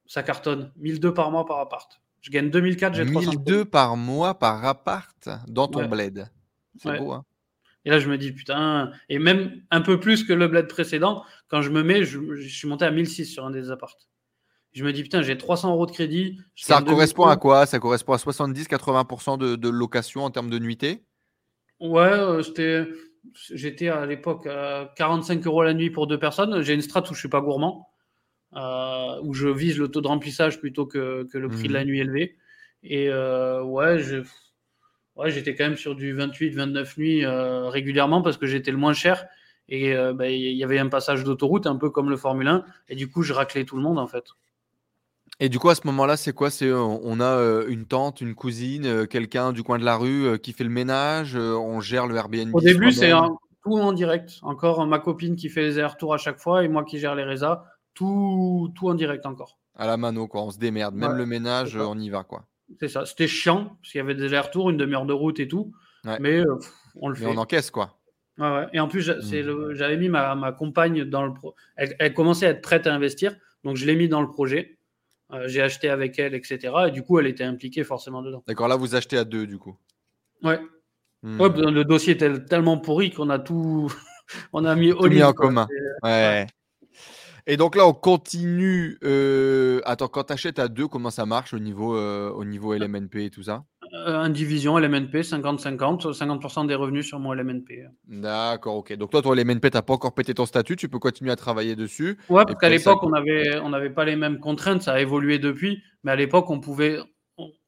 ça 0.05 0.23
cartonne. 0.23 0.71
1002 0.77 1.13
par 1.13 1.31
mois 1.31 1.45
par 1.45 1.59
appart. 1.59 2.01
Je 2.21 2.31
gagne 2.31 2.49
2004, 2.49 2.95
j'ai 2.95 3.05
1002 3.05 3.65
par 3.65 3.97
mois 3.97 4.37
par 4.37 4.65
appart 4.65 5.29
dans 5.47 5.67
ton 5.67 5.85
bled. 5.85 6.29
C'est 6.77 6.97
beau, 6.97 7.11
hein 7.11 7.25
et 7.85 7.91
là, 7.91 7.99
je 7.99 8.09
me 8.09 8.17
dis, 8.17 8.31
putain, 8.31 8.91
et 9.09 9.19
même 9.19 9.61
un 9.69 9.81
peu 9.81 9.99
plus 9.99 10.23
que 10.23 10.33
le 10.33 10.47
bled 10.47 10.67
précédent, 10.67 11.23
quand 11.47 11.61
je 11.61 11.69
me 11.69 11.83
mets, 11.83 12.03
je, 12.03 12.19
suis 12.47 12.67
monté 12.67 12.83
à 12.83 12.91
1006 12.91 13.25
sur 13.25 13.45
un 13.45 13.51
des 13.51 13.69
apparts. 13.69 13.95
Je 14.73 14.83
me 14.83 14.91
dis, 14.91 15.03
putain, 15.03 15.21
j'ai 15.21 15.37
300 15.37 15.71
euros 15.71 15.85
de 15.85 15.91
crédit. 15.91 16.39
Ça 16.55 16.81
correspond 16.81 17.27
à 17.27 17.37
quoi? 17.37 17.65
Ça 17.67 17.79
correspond 17.79 18.13
à 18.13 18.17
70-80% 18.17 19.37
de, 19.37 19.69
location 19.69 20.25
en 20.25 20.31
termes 20.31 20.49
de 20.49 20.57
nuitée? 20.57 21.05
Ouais, 21.79 22.01
euh, 22.01 22.41
j'étais 23.51 23.87
à 23.87 24.05
l'époque 24.07 24.47
à 24.47 24.91
45 24.97 25.45
euros 25.45 25.63
la 25.63 25.75
nuit 25.75 25.91
pour 25.91 26.07
deux 26.07 26.19
personnes. 26.19 26.61
J'ai 26.63 26.73
une 26.73 26.81
strat 26.81 27.03
où 27.09 27.13
je 27.13 27.19
suis 27.19 27.29
pas 27.29 27.41
gourmand, 27.41 27.87
où 28.55 29.33
je 29.33 29.47
vise 29.47 29.77
le 29.77 29.87
taux 29.89 30.01
de 30.01 30.07
remplissage 30.07 30.59
plutôt 30.59 30.85
que, 30.85 31.27
le 31.33 31.49
prix 31.49 31.67
de 31.67 31.73
la 31.73 31.83
mmh. 31.83 31.87
nuit 31.87 31.99
élevé. 31.99 32.37
Et 32.85 33.09
euh, 33.09 33.63
ouais, 33.63 33.99
je 33.99 34.17
ouais, 35.15 35.31
j'étais 35.31 35.55
quand 35.55 35.65
même 35.65 35.77
sur 35.77 35.95
du 35.95 36.15
28-29 36.15 36.99
nuits 36.99 37.25
euh, 37.25 37.67
régulièrement 37.67 38.21
parce 38.21 38.37
que 38.37 38.45
j'étais 38.45 38.71
le 38.71 38.77
moins 38.77 38.93
cher. 38.93 39.25
Et 39.67 39.95
euh, 39.95 40.13
bah, 40.13 40.29
il 40.29 40.55
y 40.55 40.63
avait 40.63 40.77
un 40.77 40.89
passage 40.89 41.23
d'autoroute, 41.23 41.65
un 41.65 41.75
peu 41.75 41.89
comme 41.89 42.09
le 42.11 42.17
Formule 42.17 42.47
1. 42.47 42.63
Et 42.89 42.95
du 42.95 43.09
coup, 43.09 43.23
je 43.23 43.33
raclais 43.33 43.65
tout 43.65 43.75
le 43.75 43.81
monde, 43.81 43.97
en 43.97 44.05
fait. 44.05 44.25
Et 45.39 45.49
du 45.49 45.57
coup, 45.57 45.69
à 45.69 45.75
ce 45.75 45.81
moment-là, 45.85 46.15
c'est 46.15 46.33
quoi? 46.33 46.51
C'est 46.51 46.71
on 46.71 47.19
a 47.19 47.65
une 47.67 47.85
tante, 47.85 48.21
une 48.21 48.35
cousine, 48.35 49.07
quelqu'un 49.07 49.51
du 49.51 49.63
coin 49.63 49.79
de 49.79 49.83
la 49.83 49.97
rue 49.97 50.39
qui 50.39 50.53
fait 50.53 50.63
le 50.63 50.69
ménage, 50.69 51.35
on 51.35 51.81
gère 51.81 52.07
le 52.07 52.15
Airbnb. 52.15 52.55
Au 52.55 52.61
début, 52.61 52.93
c'est 52.93 53.11
tout 53.63 53.77
en 53.77 53.91
direct. 53.91 54.37
Encore 54.43 54.85
ma 54.85 54.99
copine 54.99 55.35
qui 55.35 55.49
fait 55.49 55.71
les 55.71 55.83
retours 55.83 56.13
à 56.13 56.17
chaque 56.17 56.37
fois 56.37 56.63
et 56.63 56.69
moi 56.69 56.85
qui 56.85 56.99
gère 56.99 57.15
les 57.15 57.23
résas. 57.23 57.65
Tout, 57.95 58.71
tout 58.75 58.89
en 58.89 58.93
direct 58.93 59.25
encore. 59.25 59.57
À 59.75 59.87
la 59.87 59.97
mano, 59.97 60.27
quoi. 60.27 60.43
On 60.43 60.51
se 60.51 60.59
démerde. 60.59 60.95
Même 60.95 61.17
le 61.17 61.25
ménage, 61.25 61.75
on 61.75 61.97
y 61.97 62.09
va, 62.09 62.23
quoi. 62.23 62.45
C'est 62.79 62.87
ça. 62.87 63.05
C'était 63.05 63.27
chiant, 63.27 63.77
parce 63.81 63.91
qu'il 63.91 63.99
y 63.99 64.01
avait 64.01 64.15
des 64.15 64.25
allers-retours, 64.25 64.69
une 64.69 64.77
demi-heure 64.77 65.05
de 65.05 65.13
route 65.13 65.39
et 65.39 65.47
tout. 65.47 65.73
Mais 66.19 66.39
euh, 66.39 66.59
on 66.95 67.09
le 67.09 67.15
fait. 67.15 67.25
on 67.25 67.37
encaisse, 67.37 67.71
quoi. 67.71 67.97
Et 68.73 68.79
en 68.79 68.87
plus, 68.87 69.09
mmh. 69.09 69.73
j'avais 69.73 69.97
mis 69.97 70.09
ma, 70.09 70.51
compagne 70.51 71.05
dans 71.05 71.25
le 71.25 71.33
pro. 71.33 71.55
Elle, 71.75 72.13
commençait 72.13 72.45
à 72.47 72.49
être 72.49 72.61
prête 72.61 72.85
à 72.85 72.93
investir, 72.93 73.35
donc 73.63 73.77
je 73.77 73.85
l'ai 73.85 73.95
mis 73.95 74.09
dans 74.09 74.21
le 74.21 74.29
projet. 74.29 74.77
Euh, 75.31 75.47
j'ai 75.47 75.61
acheté 75.61 75.89
avec 75.89 76.19
elle, 76.19 76.35
etc. 76.35 76.73
Et 76.87 76.91
du 76.91 77.01
coup, 77.01 77.17
elle 77.17 77.27
était 77.27 77.43
impliquée 77.43 77.83
forcément 77.83 78.21
dedans. 78.21 78.43
D'accord, 78.47 78.67
là, 78.67 78.75
vous 78.75 78.93
achetez 78.93 79.17
à 79.17 79.23
deux, 79.23 79.47
du 79.47 79.57
coup. 79.57 79.75
Ouais. 80.43 80.59
Mmh. 81.23 81.43
le 81.69 81.83
dossier 81.83 82.13
était 82.13 82.43
tellement 82.45 82.77
pourri 82.77 83.09
qu'on 83.09 83.29
a 83.29 83.39
tout. 83.39 83.91
on 84.53 84.65
a 84.65 84.75
mis, 84.75 84.91
tout 84.91 85.07
mis 85.07 85.23
en 85.23 85.33
commun. 85.33 85.67
ouais. 86.03 86.45
Et 87.47 87.57
donc 87.57 87.75
là, 87.75 87.87
on 87.87 87.93
continue. 87.93 88.97
Euh, 89.03 89.79
attends, 89.85 90.07
quand 90.07 90.25
tu 90.25 90.33
achètes 90.33 90.59
à 90.59 90.67
deux, 90.67 90.87
comment 90.87 91.11
ça 91.11 91.25
marche 91.25 91.53
au 91.53 91.59
niveau, 91.59 91.95
euh, 91.95 92.31
au 92.31 92.43
niveau 92.43 92.73
LMNP 92.73 93.25
et 93.25 93.29
tout 93.29 93.43
ça? 93.43 93.65
euh, 93.93 94.19
Indivision 94.19 94.77
LMNP, 94.77 95.21
50-50, 95.21 96.11
50%, 96.13 96.67
des 96.67 96.75
revenus 96.75 97.05
sur 97.05 97.19
mon 97.19 97.33
LMNP. 97.33 97.85
D'accord, 98.07 98.77
ok. 98.77 98.93
Donc 98.93 99.11
toi, 99.11 99.21
ton 99.21 99.33
LMNP, 99.33 99.69
tu 99.69 99.77
n'as 99.77 99.81
pas 99.81 99.93
encore 99.93 100.13
pété 100.13 100.33
ton 100.33 100.45
statut, 100.45 100.75
tu 100.75 100.89
peux 100.89 100.99
continuer 100.99 101.31
à 101.31 101.35
travailler 101.35 101.75
dessus. 101.75 102.17
Ouais, 102.29 102.43
parce 102.45 102.59
qu'à 102.59 102.69
l'époque, 102.69 103.03
on 103.03 103.09
n'avait 103.09 103.59
on 103.59 103.73
avait 103.73 103.89
pas 103.89 104.05
les 104.05 104.15
mêmes 104.15 104.39
contraintes, 104.39 104.81
ça 104.81 104.93
a 104.93 104.99
évolué 104.99 105.39
depuis, 105.39 105.81
mais 106.03 106.11
à 106.11 106.15
l'époque, 106.15 106.49
on 106.49 106.59
pouvait. 106.59 106.99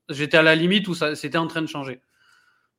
J'étais 0.09 0.37
à 0.37 0.43
la 0.43 0.55
limite 0.55 0.87
où 0.87 0.93
c'était 0.93 1.37
en 1.37 1.47
train 1.47 1.61
de 1.61 1.67
changer. 1.67 1.99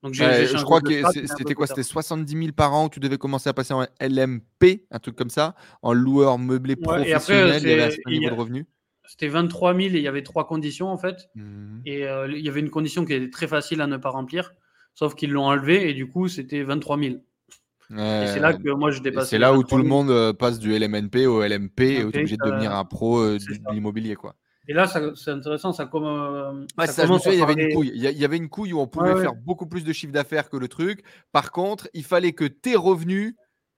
Donc 0.03 0.15
je 0.15 0.63
crois 0.63 0.81
que 0.81 1.03
c'était 1.13 1.55
quoi? 1.55 1.67
C'était 1.67 1.83
70 1.83 2.33
000 2.33 2.53
par 2.53 2.73
an 2.73 2.87
où 2.87 2.89
tu 2.89 3.01
devais 3.01 3.19
commencer 3.19 3.49
à 3.49 3.55
passer 3.55 3.75
en 3.75 3.85
LMP, 4.01 4.87
un 4.91 4.99
truc 4.99 5.17
comme 5.17 5.31
ça, 5.31 5.55
en 5.83 5.93
loueur 5.93 6.39
meublé 6.39 6.77
professionnel, 6.77 7.63
il 7.63 7.69
y 7.69 7.73
avait 7.73 7.97
niveau 8.07 8.31
de 8.31 8.35
revenu? 8.35 8.67
C'était 9.09 9.29
23 9.29 9.75
000 9.75 9.87
et 9.87 9.99
il 9.99 10.03
y 10.03 10.09
avait 10.09 10.23
trois 10.23 10.47
conditions 10.47 10.89
en 10.89 10.99
fait. 10.99 11.31
Mmh. 11.35 11.81
Et 11.87 12.07
euh, 12.07 12.29
il 12.31 12.45
y 12.45 12.49
avait 12.51 12.61
une 12.61 12.69
condition 12.69 13.07
qui 13.07 13.15
était 13.15 13.31
très 13.31 13.47
facile 13.47 13.81
à 13.81 13.87
ne 13.87 13.97
pas 13.97 14.11
remplir, 14.11 14.53
sauf 14.95 15.15
qu'ils 15.15 15.33
l'ont 15.33 15.47
enlevé 15.47 15.89
et 15.89 15.95
du 15.95 16.07
coup 16.07 16.29
c'était 16.29 16.63
23 16.63 16.99
000. 16.99 17.15
et 17.15 17.17
c'est 17.91 18.39
là 18.39 18.53
que 18.53 18.71
moi 18.71 18.91
je 18.91 19.01
dépasse. 19.01 19.31
C'est 19.31 19.39
là 19.39 19.55
où 19.55 19.65
tout 19.65 19.79
le 19.79 19.85
monde 19.85 20.11
euh, 20.11 20.35
passe 20.35 20.59
du 20.59 20.79
LMNP 20.79 21.27
au 21.27 21.43
LMP 21.43 21.81
et 21.81 21.95
est 22.01 22.05
obligé 22.05 22.37
de 22.37 22.45
devenir 22.45 22.73
un 22.73 22.85
pro 22.85 23.21
euh, 23.21 23.39
de 23.39 23.73
l'immobilier 23.73 24.15
quoi. 24.15 24.37
Et 24.69 24.75
là, 24.75 24.87
c'est 24.87 25.31
intéressant, 25.31 25.73
ça, 25.73 25.87
comme, 25.87 26.05
euh, 26.05 26.67
ça, 26.87 27.03
commence 27.07 27.25
il 27.25 27.39
y 27.39 27.43
avait 27.43 27.55
une 27.55 27.75
couille. 27.75 27.91
Il 27.95 28.03
y, 28.03 28.25
avait 28.25 28.37
une 28.37 28.51
couille 28.51 28.75
où 28.75 28.81
on 28.81 28.87
pouvait 28.87 29.19
faire 29.19 29.35
beaucoup 29.35 29.67
plus 29.67 29.83
de 29.83 29.93
chiffre 29.95 30.13
d'affaires 30.13 30.51
que 30.51 30.59
le 30.59 30.69
truc. 30.69 31.03
Par 31.33 31.53
contre, 31.53 31.89
il 31.95 32.05
fallait 32.05 32.33
que 32.33 32.45
tes 32.45 32.77
revenus, 32.77 33.35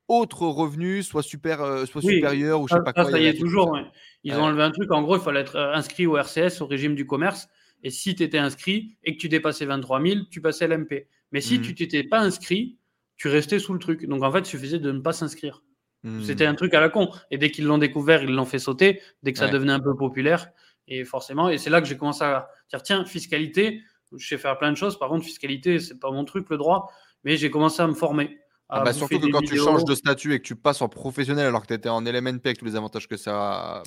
autres 0.08 0.42
revenus, 0.48 1.06
soient, 1.06 1.22
super, 1.22 1.62
euh, 1.62 1.86
soient 1.86 2.02
supérieurs 2.02 2.60
ou 2.60 2.66
je 2.66 2.74
sais 2.74 2.82
pas 2.84 2.92
quoi. 2.92 3.08
Ça 3.08 3.20
y 3.20 3.26
est 3.26 3.38
toujours. 3.38 3.78
Ils 4.24 4.34
ont 4.34 4.42
enlevé 4.42 4.64
un 4.64 4.72
truc. 4.72 4.90
En 4.90 5.02
gros, 5.02 5.16
il 5.16 5.22
fallait 5.22 5.40
être 5.40 5.54
euh, 5.54 5.72
inscrit 5.74 6.08
au 6.08 6.16
RCS, 6.16 6.60
au 6.60 6.66
régime 6.66 6.96
du 6.96 7.06
commerce. 7.06 7.46
Et 7.84 7.90
si 7.90 8.16
tu 8.16 8.24
étais 8.24 8.38
inscrit 8.38 8.96
et 9.04 9.16
que 9.16 9.20
tu 9.20 9.28
dépassais 9.28 9.66
23 9.66 10.02
000, 10.02 10.20
tu 10.28 10.40
passais 10.40 10.66
l'MP. 10.66 11.06
Mais 11.30 11.40
si 11.40 11.60
mmh. 11.60 11.62
tu 11.62 11.74
t'étais 11.76 12.02
pas 12.02 12.18
inscrit, 12.18 12.78
tu 13.16 13.28
restais 13.28 13.60
sous 13.60 13.72
le 13.72 13.78
truc. 13.78 14.06
Donc 14.06 14.24
en 14.24 14.32
fait, 14.32 14.40
il 14.40 14.46
suffisait 14.46 14.80
de 14.80 14.90
ne 14.90 14.98
pas 14.98 15.12
s'inscrire. 15.12 15.62
Mmh. 16.02 16.22
C'était 16.22 16.46
un 16.46 16.54
truc 16.56 16.74
à 16.74 16.80
la 16.80 16.88
con. 16.88 17.10
Et 17.30 17.38
dès 17.38 17.50
qu'ils 17.50 17.66
l'ont 17.66 17.78
découvert, 17.78 18.24
ils 18.24 18.34
l'ont 18.34 18.44
fait 18.44 18.58
sauter. 18.58 19.00
Dès 19.22 19.32
que 19.32 19.38
ça 19.38 19.48
devenait 19.48 19.72
un 19.72 19.80
peu 19.80 19.94
populaire, 19.94 20.50
et 20.90 21.04
forcément, 21.04 21.48
et 21.48 21.56
c'est 21.56 21.70
là 21.70 21.80
que 21.80 21.86
j'ai 21.86 21.96
commencé 21.96 22.24
à 22.24 22.50
dire 22.68 22.82
tiens, 22.82 23.04
fiscalité, 23.04 23.80
Je 24.12 24.26
sais 24.26 24.38
faire 24.38 24.58
plein 24.58 24.72
de 24.72 24.76
choses. 24.76 24.98
Par 24.98 25.08
contre, 25.08 25.24
fiscalité, 25.24 25.78
c'est 25.78 25.98
pas 25.98 26.10
mon 26.10 26.24
truc, 26.24 26.50
le 26.50 26.58
droit. 26.58 26.90
Mais 27.22 27.36
j'ai 27.36 27.50
commencé 27.50 27.80
à 27.80 27.86
me 27.86 27.94
former. 27.94 28.38
Ah 28.68 28.82
bah, 28.82 28.92
surtout 28.92 29.20
que 29.20 29.30
quand 29.30 29.40
tu 29.40 29.56
changes 29.56 29.84
de 29.84 29.94
statut 29.94 30.34
et 30.34 30.38
que 30.38 30.46
tu 30.46 30.56
passes 30.56 30.82
en 30.82 30.88
professionnel 30.88 31.46
alors 31.46 31.62
que 31.62 31.68
tu 31.68 31.74
étais 31.74 31.88
en 31.88 32.00
LMNP 32.02 32.46
avec 32.46 32.58
tous 32.58 32.64
les 32.64 32.76
avantages 32.76 33.08
que 33.08 33.16
ça, 33.16 33.82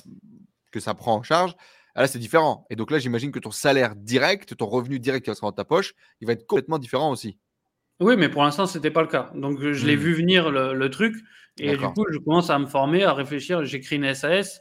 que 0.72 0.80
ça 0.80 0.94
prend 0.94 1.14
en 1.14 1.22
charge, 1.22 1.54
ah 1.94 2.02
là 2.02 2.06
c'est 2.06 2.18
différent. 2.18 2.66
Et 2.70 2.76
donc 2.76 2.90
là, 2.90 2.98
j'imagine 2.98 3.32
que 3.32 3.38
ton 3.38 3.50
salaire 3.50 3.96
direct, 3.96 4.56
ton 4.56 4.66
revenu 4.66 4.98
direct 4.98 5.24
qui 5.24 5.30
va 5.30 5.34
se 5.34 5.40
dans 5.40 5.52
ta 5.52 5.64
poche, 5.64 5.94
il 6.20 6.26
va 6.26 6.32
être 6.32 6.46
complètement 6.46 6.78
différent 6.78 7.10
aussi. 7.10 7.38
Oui, 8.00 8.16
mais 8.16 8.28
pour 8.28 8.42
l'instant, 8.42 8.66
ce 8.66 8.76
n'était 8.78 8.90
pas 8.90 9.02
le 9.02 9.08
cas. 9.08 9.30
Donc 9.34 9.60
je 9.60 9.86
l'ai 9.86 9.96
mmh. 9.96 10.00
vu 10.00 10.14
venir 10.14 10.50
le, 10.50 10.90
truc. 10.90 11.16
Et 11.58 11.76
du 11.76 11.86
coup, 11.86 12.04
je 12.10 12.18
commence 12.18 12.50
à 12.50 12.58
me 12.58 12.66
former, 12.66 13.04
à 13.04 13.12
réfléchir. 13.12 13.64
J'écris 13.64 13.96
une 13.96 14.12
SAS. 14.14 14.60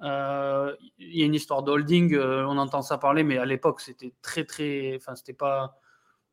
Euh, 0.00 0.74
il 0.98 1.18
y 1.18 1.22
a 1.22 1.26
une 1.26 1.34
histoire 1.34 1.62
d'holding, 1.62 2.14
euh, 2.14 2.44
on 2.46 2.58
entend 2.58 2.82
ça 2.82 2.98
parler, 2.98 3.22
mais 3.22 3.38
à 3.38 3.44
l'époque, 3.44 3.80
c'était 3.80 4.12
très, 4.22 4.44
très. 4.44 4.94
Enfin, 4.96 5.14
c'était 5.14 5.32
pas 5.32 5.78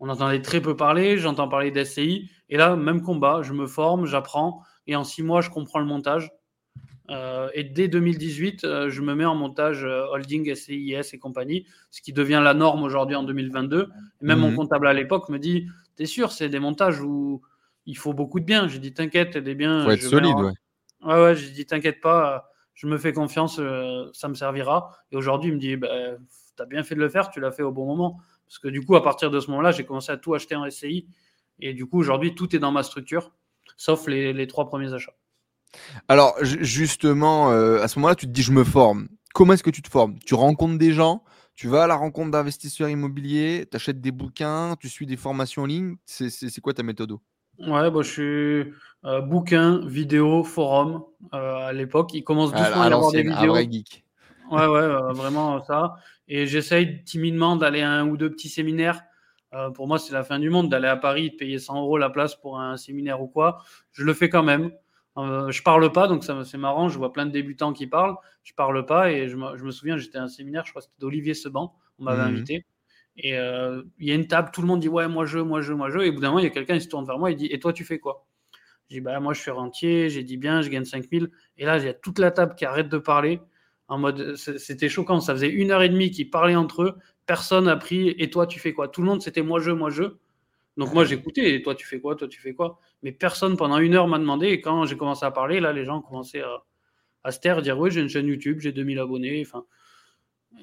on 0.03 0.09
entendait 0.09 0.41
très 0.41 0.61
peu 0.61 0.75
parler, 0.75 1.19
j'entends 1.19 1.47
parler 1.47 1.69
d'SCI. 1.69 2.31
Et 2.49 2.57
là, 2.57 2.75
même 2.75 3.03
combat, 3.03 3.43
je 3.43 3.53
me 3.53 3.67
forme, 3.67 4.07
j'apprends. 4.07 4.63
Et 4.87 4.95
en 4.95 5.03
six 5.03 5.21
mois, 5.21 5.41
je 5.41 5.51
comprends 5.51 5.77
le 5.77 5.85
montage. 5.85 6.31
Euh, 7.11 7.49
et 7.53 7.63
dès 7.63 7.87
2018, 7.87 8.63
euh, 8.63 8.89
je 8.89 9.01
me 9.01 9.13
mets 9.13 9.25
en 9.25 9.35
montage 9.35 9.83
holding, 9.83 10.55
SCIS 10.55 11.13
et 11.13 11.19
compagnie, 11.19 11.67
ce 11.91 12.01
qui 12.01 12.13
devient 12.13 12.41
la 12.43 12.55
norme 12.55 12.81
aujourd'hui 12.81 13.15
en 13.15 13.21
2022. 13.21 13.89
Et 14.21 14.25
même 14.25 14.39
mon 14.39 14.49
mhm. 14.49 14.55
comptable 14.55 14.87
à 14.87 14.93
l'époque 14.93 15.29
me 15.29 15.37
dit 15.37 15.67
T'es 15.95 16.07
sûr, 16.07 16.31
c'est 16.31 16.49
des 16.49 16.59
montages 16.59 16.99
où 17.01 17.43
il 17.85 17.95
faut 17.95 18.13
beaucoup 18.13 18.39
de 18.39 18.45
biens. 18.45 18.67
J'ai 18.67 18.79
dit 18.79 18.95
T'inquiète, 18.95 19.37
des 19.37 19.53
biens. 19.53 19.83
Faut 19.83 19.91
être 19.91 20.01
solide, 20.01 20.35
ouais. 20.35 20.51
Ouais, 21.03 21.21
ouais, 21.21 21.35
j'ai 21.35 21.51
dit 21.51 21.67
T'inquiète 21.67 22.01
pas, 22.01 22.50
je 22.81 22.87
me 22.87 22.97
fais 22.97 23.13
confiance, 23.13 23.61
ça 24.13 24.27
me 24.27 24.33
servira. 24.33 24.91
Et 25.11 25.15
aujourd'hui, 25.15 25.51
il 25.51 25.53
me 25.53 25.59
dit 25.59 25.75
bah, 25.75 25.87
T'as 26.55 26.65
bien 26.65 26.81
fait 26.83 26.95
de 26.95 26.99
le 26.99 27.09
faire, 27.09 27.29
tu 27.29 27.39
l'as 27.39 27.51
fait 27.51 27.61
au 27.61 27.71
bon 27.71 27.85
moment. 27.85 28.19
Parce 28.47 28.57
que 28.57 28.67
du 28.67 28.83
coup, 28.83 28.95
à 28.95 29.03
partir 29.03 29.29
de 29.29 29.39
ce 29.39 29.49
moment-là, 29.51 29.71
j'ai 29.71 29.85
commencé 29.85 30.11
à 30.11 30.17
tout 30.17 30.33
acheter 30.33 30.55
en 30.55 30.69
SCI. 30.69 31.07
Et 31.59 31.73
du 31.73 31.85
coup, 31.85 31.99
aujourd'hui, 31.99 32.33
tout 32.33 32.55
est 32.55 32.59
dans 32.59 32.71
ma 32.71 32.81
structure, 32.81 33.31
sauf 33.77 34.07
les, 34.07 34.47
trois 34.47 34.67
premiers 34.67 34.91
achats. 34.93 35.13
Alors, 36.07 36.35
justement, 36.41 37.51
euh, 37.51 37.81
à 37.81 37.87
ce 37.87 37.99
moment-là, 37.99 38.15
tu 38.15 38.25
te 38.25 38.31
dis, 38.31 38.41
je 38.41 38.51
me 38.51 38.63
forme. 38.63 39.07
Comment 39.33 39.53
est-ce 39.53 39.63
que 39.63 39.69
tu 39.69 39.81
te 39.81 39.89
formes? 39.89 40.17
Tu 40.19 40.33
rencontres 40.33 40.77
des 40.77 40.91
gens 40.91 41.23
tu 41.53 41.67
vas 41.67 41.83
à 41.83 41.87
la 41.87 41.95
rencontre 41.95 42.31
d'investisseurs 42.31 42.89
immobiliers, 42.89 43.67
tu 43.69 43.75
achètes 43.75 44.01
des 44.01 44.11
bouquins, 44.11 44.75
tu 44.79 44.89
suis 44.89 45.05
des 45.05 45.17
formations 45.17 45.63
en 45.63 45.65
ligne. 45.65 45.95
C'est 46.05 46.61
quoi 46.61 46.73
ta 46.73 46.81
méthode? 46.81 47.17
Ouais, 47.67 47.91
bah, 47.91 48.01
je 48.01 48.09
suis 48.09 48.73
euh, 49.05 49.21
bouquin, 49.21 49.85
vidéo, 49.85 50.43
forum. 50.43 51.03
Euh, 51.33 51.67
à 51.67 51.73
l'époque, 51.73 52.13
il 52.13 52.23
commence 52.23 52.51
doucement 52.51 52.81
à, 52.81 52.89
y 52.89 52.93
avoir 52.93 53.11
des 53.11 53.23
vidéos. 53.23 53.55
geek. 53.55 54.03
Ouais, 54.51 54.67
ouais, 54.67 54.87
vraiment 55.13 55.63
ça. 55.63 55.95
Et 56.27 56.45
j'essaye 56.45 57.03
timidement 57.03 57.55
d'aller 57.55 57.81
à 57.81 57.91
un 57.91 58.07
ou 58.07 58.17
deux 58.17 58.29
petits 58.29 58.49
séminaires. 58.49 59.01
Euh, 59.53 59.69
pour 59.69 59.87
moi, 59.87 59.99
c'est 59.99 60.13
la 60.13 60.23
fin 60.23 60.39
du 60.39 60.49
monde 60.49 60.69
d'aller 60.69 60.87
à 60.87 60.95
Paris, 60.95 61.31
de 61.31 61.35
payer 61.35 61.59
100 61.59 61.81
euros 61.81 61.97
la 61.97 62.09
place 62.09 62.35
pour 62.35 62.59
un 62.59 62.77
séminaire 62.77 63.21
ou 63.21 63.27
quoi. 63.27 63.63
Je 63.91 64.03
le 64.03 64.13
fais 64.13 64.29
quand 64.29 64.43
même. 64.43 64.71
Euh, 65.17 65.51
je 65.51 65.61
parle 65.61 65.91
pas, 65.91 66.07
donc 66.07 66.23
c'est 66.23 66.57
marrant. 66.57 66.87
Je 66.87 66.97
vois 66.97 67.11
plein 67.11 67.25
de 67.25 67.31
débutants 67.31 67.73
qui 67.73 67.87
parlent. 67.87 68.15
Je 68.43 68.53
parle 68.53 68.85
pas 68.85 69.11
et 69.11 69.27
je 69.27 69.35
me, 69.35 69.71
souviens, 69.71 69.97
j'étais 69.97 70.17
à 70.17 70.23
un 70.23 70.27
séminaire, 70.29 70.65
je 70.65 70.71
crois 70.71 70.81
que 70.81 70.87
c'était 70.87 71.01
d'Olivier 71.01 71.33
Seban. 71.33 71.75
On 71.99 72.05
m'avait 72.05 72.23
mmh. 72.23 72.25
invité. 72.25 72.65
Et 73.17 73.37
euh, 73.37 73.83
il 73.99 74.07
y 74.07 74.11
a 74.11 74.15
une 74.15 74.27
table, 74.27 74.49
tout 74.53 74.61
le 74.61 74.67
monde 74.67 74.79
dit 74.79 74.89
ouais, 74.89 75.07
moi 75.07 75.25
je, 75.25 75.39
moi 75.39 75.61
je, 75.61 75.73
moi 75.73 75.89
je. 75.89 75.99
Et 75.99 76.09
au 76.09 76.13
bout 76.13 76.21
d'un 76.21 76.29
moment, 76.29 76.39
il 76.39 76.45
y 76.45 76.47
a 76.47 76.51
quelqu'un, 76.51 76.75
il 76.75 76.81
se 76.81 76.87
tourne 76.87 77.05
vers 77.05 77.19
moi, 77.19 77.31
il 77.31 77.37
dit 77.37 77.47
et 77.51 77.59
toi, 77.59 77.73
tu 77.73 77.83
fais 77.83 77.99
quoi? 77.99 78.25
Je 78.89 78.95
dis 78.95 79.01
bah 79.01 79.19
moi 79.19 79.33
je 79.33 79.41
suis 79.41 79.51
rentier, 79.51 80.09
j'ai 80.09 80.23
dit 80.23 80.37
bien, 80.37 80.61
je 80.61 80.69
gagne 80.69 80.85
5000. 80.85 81.29
Et 81.57 81.65
là, 81.65 81.77
il 81.77 81.85
y 81.85 81.89
a 81.89 81.93
toute 81.93 82.19
la 82.19 82.31
table 82.31 82.55
qui 82.55 82.65
arrête 82.65 82.89
de 82.89 82.97
parler 82.97 83.39
en 83.91 83.97
mode, 83.97 84.37
c'était 84.37 84.87
choquant. 84.87 85.19
Ça 85.19 85.33
faisait 85.33 85.49
une 85.49 85.69
heure 85.71 85.81
et 85.81 85.89
demie 85.89 86.11
qu'ils 86.11 86.29
parlaient 86.29 86.55
entre 86.55 86.83
eux. 86.83 86.97
Personne 87.25 87.65
n'a 87.65 87.75
pris. 87.75 88.15
Et 88.17 88.29
toi, 88.29 88.47
tu 88.47 88.57
fais 88.57 88.71
quoi? 88.71 88.87
Tout 88.87 89.01
le 89.01 89.07
monde, 89.07 89.21
c'était 89.21 89.41
moi, 89.41 89.59
je, 89.59 89.71
moi, 89.71 89.89
je. 89.89 90.03
Donc 90.77 90.93
moi, 90.93 91.03
j'écoutais. 91.03 91.55
Et 91.55 91.61
toi, 91.61 91.75
tu 91.75 91.85
fais 91.85 91.99
quoi? 91.99 92.15
Toi, 92.15 92.29
tu 92.29 92.39
fais 92.39 92.53
quoi? 92.53 92.79
Mais 93.03 93.11
personne 93.11 93.57
pendant 93.57 93.79
une 93.79 93.93
heure 93.93 94.07
m'a 94.07 94.17
demandé. 94.17 94.47
Et 94.47 94.61
quand 94.61 94.85
j'ai 94.85 94.95
commencé 94.95 95.25
à 95.25 95.31
parler, 95.31 95.59
là, 95.59 95.73
les 95.73 95.83
gens 95.83 96.01
commençaient 96.01 96.41
à, 96.41 96.63
à 97.25 97.31
se 97.33 97.41
taire, 97.41 97.61
dire 97.61 97.77
oui, 97.77 97.91
j'ai 97.91 97.99
une 97.99 98.07
chaîne 98.07 98.27
YouTube, 98.27 98.61
j'ai 98.61 98.71
2000 98.71 98.97
abonnés. 98.99 99.43
Enfin, 99.45 99.65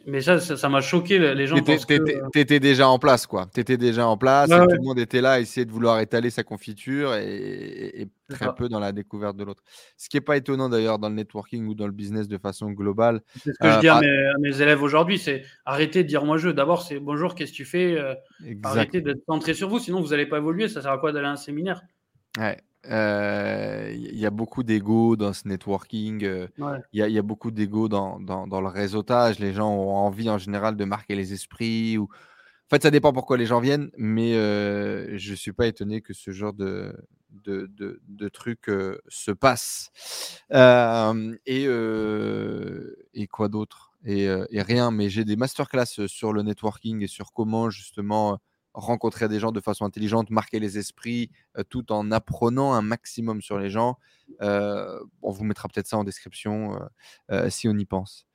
mais 0.07 0.21
ça, 0.21 0.39
ça 0.41 0.69
m'a 0.69 0.81
choqué. 0.81 1.19
Les 1.35 1.47
gens. 1.47 1.57
Euh, 1.57 2.59
déjà 2.61 2.89
en 2.89 2.99
place, 2.99 3.27
quoi. 3.27 3.47
Tu 3.53 3.61
étais 3.61 3.77
déjà 3.77 4.07
en 4.07 4.17
place. 4.17 4.49
Tout 4.49 4.57
le 4.57 4.83
monde 4.83 4.99
était 4.99 5.21
là 5.21 5.33
à 5.33 5.41
essayer 5.41 5.65
de 5.65 5.71
vouloir 5.73 6.01
étaler 6.01 6.31
sa 6.31 6.43
confiture 6.43 7.15
et, 7.15 8.09
très 8.29 8.55
peu 8.55 8.69
dans 8.69 8.79
la 8.79 8.93
découverte 8.93 9.37
de 9.37 9.45
l'autre. 9.45 9.63
Ce 9.97 10.09
qui 10.09 10.17
n'est 10.17 10.23
pas 10.23 10.37
étonnant 10.37 10.69
d'ailleurs 10.69 10.99
dans 10.99 11.09
le 11.09 11.15
networking 11.15 11.67
ou 11.67 11.75
dans 11.75 11.87
le 11.87 11.93
business 11.93 12.29
de 12.29 12.39
façon 12.39 12.71
globale. 12.71 13.23
C'est 13.43 13.53
ce 13.53 13.59
que 13.59 13.71
je 13.71 13.77
euh, 13.77 13.81
dis 13.81 13.89
à, 13.89 14.01
mes, 14.41 14.61
élèves 14.61 14.83
aujourd'hui 14.83 15.19
c'est 15.19 15.45
arrêtez 15.65 16.03
de 16.03 16.09
dire 16.09 16.25
moi 16.25 16.37
je. 16.37 16.51
D'abord, 16.51 16.83
c'est 16.83 16.99
bonjour, 16.99 17.35
qu'est-ce 17.35 17.53
que 17.53 17.57
tu 17.57 17.65
fais 17.65 17.97
euh, 17.97 18.15
Arrêtez 18.63 19.01
de 19.01 19.15
centrer 19.27 19.55
sur 19.55 19.69
vous, 19.69 19.79
sinon 19.79 20.01
vous 20.01 20.09
n'allez 20.09 20.27
pas 20.27 20.39
évoluer. 20.39 20.69
Ça 20.69 20.83
sert 20.83 20.93
à 20.93 20.99
quoi 20.99 21.13
d'aller 21.13 21.27
à 21.27 21.31
un 21.31 21.37
séminaire? 21.37 21.83
Ouais. 22.39 22.59
Il 22.89 24.19
y 24.19 24.27
a 24.27 24.31
beaucoup 24.31 24.63
d'ego 24.63 25.17
dans 25.17 25.33
ce 25.33 25.47
networking. 25.47 26.49
Il 26.93 27.07
y, 27.07 27.19
a 27.19 27.23
beaucoup 27.23 27.51
d'ego 27.51 27.89
dans, 27.89 28.19
dans, 28.21 28.61
le 28.61 28.69
réseautage. 28.69 29.39
Les 29.39 29.53
gens 29.53 29.71
ont 29.71 29.95
envie 29.97 30.31
en 30.31 30.39
général 30.39 30.77
de 30.77 30.85
marquer 30.85 31.15
les 31.15 31.33
esprits. 31.33 31.99
Ou... 31.99 32.05
En 32.05 32.71
fait, 32.71 32.83
ça 32.83 32.91
dépend 32.91 33.13
pourquoi 33.13 33.37
les 33.37 33.47
gens 33.47 33.61
viennent, 33.61 33.91
mais 33.97 34.33
je 34.33 35.31
ne 35.31 35.37
suis 35.37 35.53
pas 35.53 35.67
étonné 35.67 36.01
que 36.01 36.15
ce 36.15 36.31
genre 36.31 36.53
de, 36.53 36.95
de, 37.45 37.71
de, 38.07 38.29
truc 38.29 38.71
se 39.09 39.31
passe. 39.31 39.91
et, 40.51 41.65
et 43.15 43.27
quoi 43.27 43.49
d'autre? 43.49 43.93
Et, 44.05 44.25
et, 44.25 44.63
rien, 44.63 44.91
mais 44.91 45.11
j'ai 45.11 45.25
des 45.25 45.37
masterclass 45.37 46.07
sur 46.07 46.33
le 46.33 46.43
networking 46.43 47.03
et 47.03 47.09
sur 47.09 47.33
comment 47.33 47.69
justement 47.69 48.39
rencontrer 48.79 49.29
des 49.29 49.41
gens 49.41 49.53
de 49.53 49.61
façon 49.61 49.85
intelligente, 49.85 50.31
marquer 50.31 50.61
les 50.61 50.79
esprits, 50.79 51.31
euh, 51.57 51.65
tout 51.69 51.93
en 51.93 52.11
apprenant 52.13 52.73
un 52.73 52.83
maximum 52.83 53.43
sur 53.43 53.59
les 53.59 53.71
gens. 53.71 53.99
Euh, 54.41 55.01
on 55.23 55.33
vous 55.33 55.45
mettra 55.45 55.69
peut-être 55.69 55.87
ça 55.87 55.99
en 55.99 56.05
description 56.05 56.79
euh, 57.31 57.51
si 57.51 57.69
on 57.69 57.77
y 57.77 57.85
pense. 57.85 58.27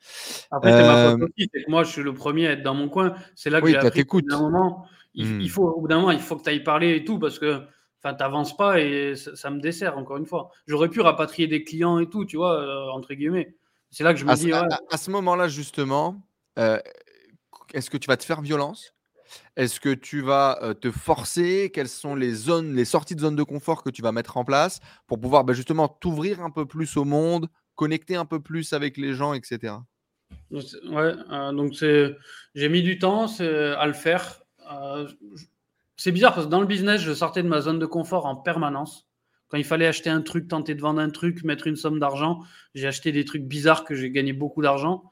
Après, 0.51 0.71
c'est 0.71 0.83
ma 0.83 1.13
aussi, 1.13 1.49
moi, 1.67 1.83
je 1.83 1.91
suis 1.91 2.03
le 2.03 2.13
premier 2.13 2.47
à 2.47 2.51
être 2.51 2.63
dans 2.63 2.73
mon 2.73 2.89
coin. 2.89 3.15
C'est 3.35 3.49
là 3.49 3.61
que 3.61 3.67
j'ai 3.67 3.77
appris 3.77 4.01
au 4.01 4.05
bout 4.05 4.21
d'un 4.21 4.39
moment, 4.39 4.85
il, 5.13 5.27
mmh. 5.27 5.47
faut, 5.47 5.69
au 5.69 5.81
bout 5.81 5.87
d'un 5.87 5.97
moment, 5.97 6.11
il 6.11 6.19
faut 6.19 6.35
que 6.35 6.43
tu 6.43 6.49
ailles 6.49 6.63
parler 6.63 6.95
et 6.95 7.05
tout, 7.05 7.19
parce 7.19 7.39
que 7.39 7.61
enfin, 8.03 8.15
n'avances 8.19 8.57
pas 8.57 8.81
et 8.81 9.15
ça, 9.15 9.49
me 9.49 9.61
dessert, 9.61 9.97
encore 9.97 10.17
une 10.17 10.25
fois. 10.25 10.49
J'aurais 10.67 10.89
pu 10.89 10.99
rapatrier 10.99 11.47
des 11.47 11.63
clients 11.63 11.99
et 11.99 12.09
tout, 12.09 12.25
tu 12.25 12.35
vois, 12.37 12.93
entre 12.93 13.13
guillemets. 13.13 13.55
C'est 13.91 14.03
là 14.03 14.13
que 14.13 14.19
je 14.19 14.25
me 14.25 14.35
dis. 14.35 14.51
à 14.51 14.97
ce 14.97 15.11
moment-là, 15.11 15.47
justement, 15.47 16.21
est-ce 16.57 17.89
que 17.89 17.97
tu 17.97 18.07
vas 18.07 18.17
te 18.17 18.25
faire 18.25 18.41
violence? 18.41 18.93
Est-ce 19.55 19.79
que 19.79 19.93
tu 19.93 20.21
vas 20.21 20.75
te 20.81 20.91
forcer? 20.91 21.71
Quelles 21.73 21.87
sont 21.87 22.15
les 22.15 22.33
zones, 22.33 22.73
les 22.75 22.85
sorties 22.85 23.15
de 23.15 23.21
zone 23.21 23.35
de 23.35 23.43
confort 23.43 23.83
que 23.83 23.89
tu 23.89 24.01
vas 24.01 24.11
mettre 24.11 24.37
en 24.37 24.45
place 24.45 24.79
pour 25.07 25.19
pouvoir 25.19 25.43
bah, 25.43 25.53
justement 25.53 25.87
t'ouvrir 25.87 26.41
un 26.41 26.49
peu 26.49 26.65
plus 26.65 26.97
au 26.97 27.05
monde, 27.05 27.47
connecter 27.75 28.15
un 28.15 28.25
peu 28.25 28.39
plus 28.39 28.73
avec 28.73 28.97
les 28.97 29.13
gens, 29.13 29.33
etc. 29.33 29.75
Ouais, 30.51 31.13
donc 31.53 31.75
c'est, 31.75 32.15
j'ai 32.55 32.69
mis 32.69 32.81
du 32.81 32.99
temps 32.99 33.25
à 33.39 33.87
le 33.87 33.93
faire. 33.93 34.43
c'est 35.97 36.11
bizarre 36.11 36.33
parce 36.33 36.45
que 36.45 36.51
dans 36.51 36.61
le 36.61 36.67
business, 36.67 37.01
je 37.01 37.13
sortais 37.13 37.43
de 37.43 37.47
ma 37.47 37.61
zone 37.61 37.79
de 37.79 37.85
confort 37.85 38.25
en 38.25 38.35
permanence. 38.35 39.07
Quand 39.49 39.57
il 39.57 39.63
fallait 39.63 39.85
acheter 39.85 40.09
un 40.09 40.21
truc, 40.21 40.47
tenter 40.47 40.73
de 40.73 40.81
vendre 40.81 40.99
un 40.99 41.11
truc, 41.11 41.43
mettre 41.43 41.67
une 41.67 41.75
somme 41.75 41.99
d'argent, 41.99 42.39
j'ai 42.73 42.87
acheté 42.87 43.11
des 43.11 43.23
trucs 43.23 43.43
bizarres 43.43 43.83
que 43.83 43.93
j'ai 43.93 44.09
gagné 44.09 44.33
beaucoup 44.33 44.61
d'argent. 44.61 45.03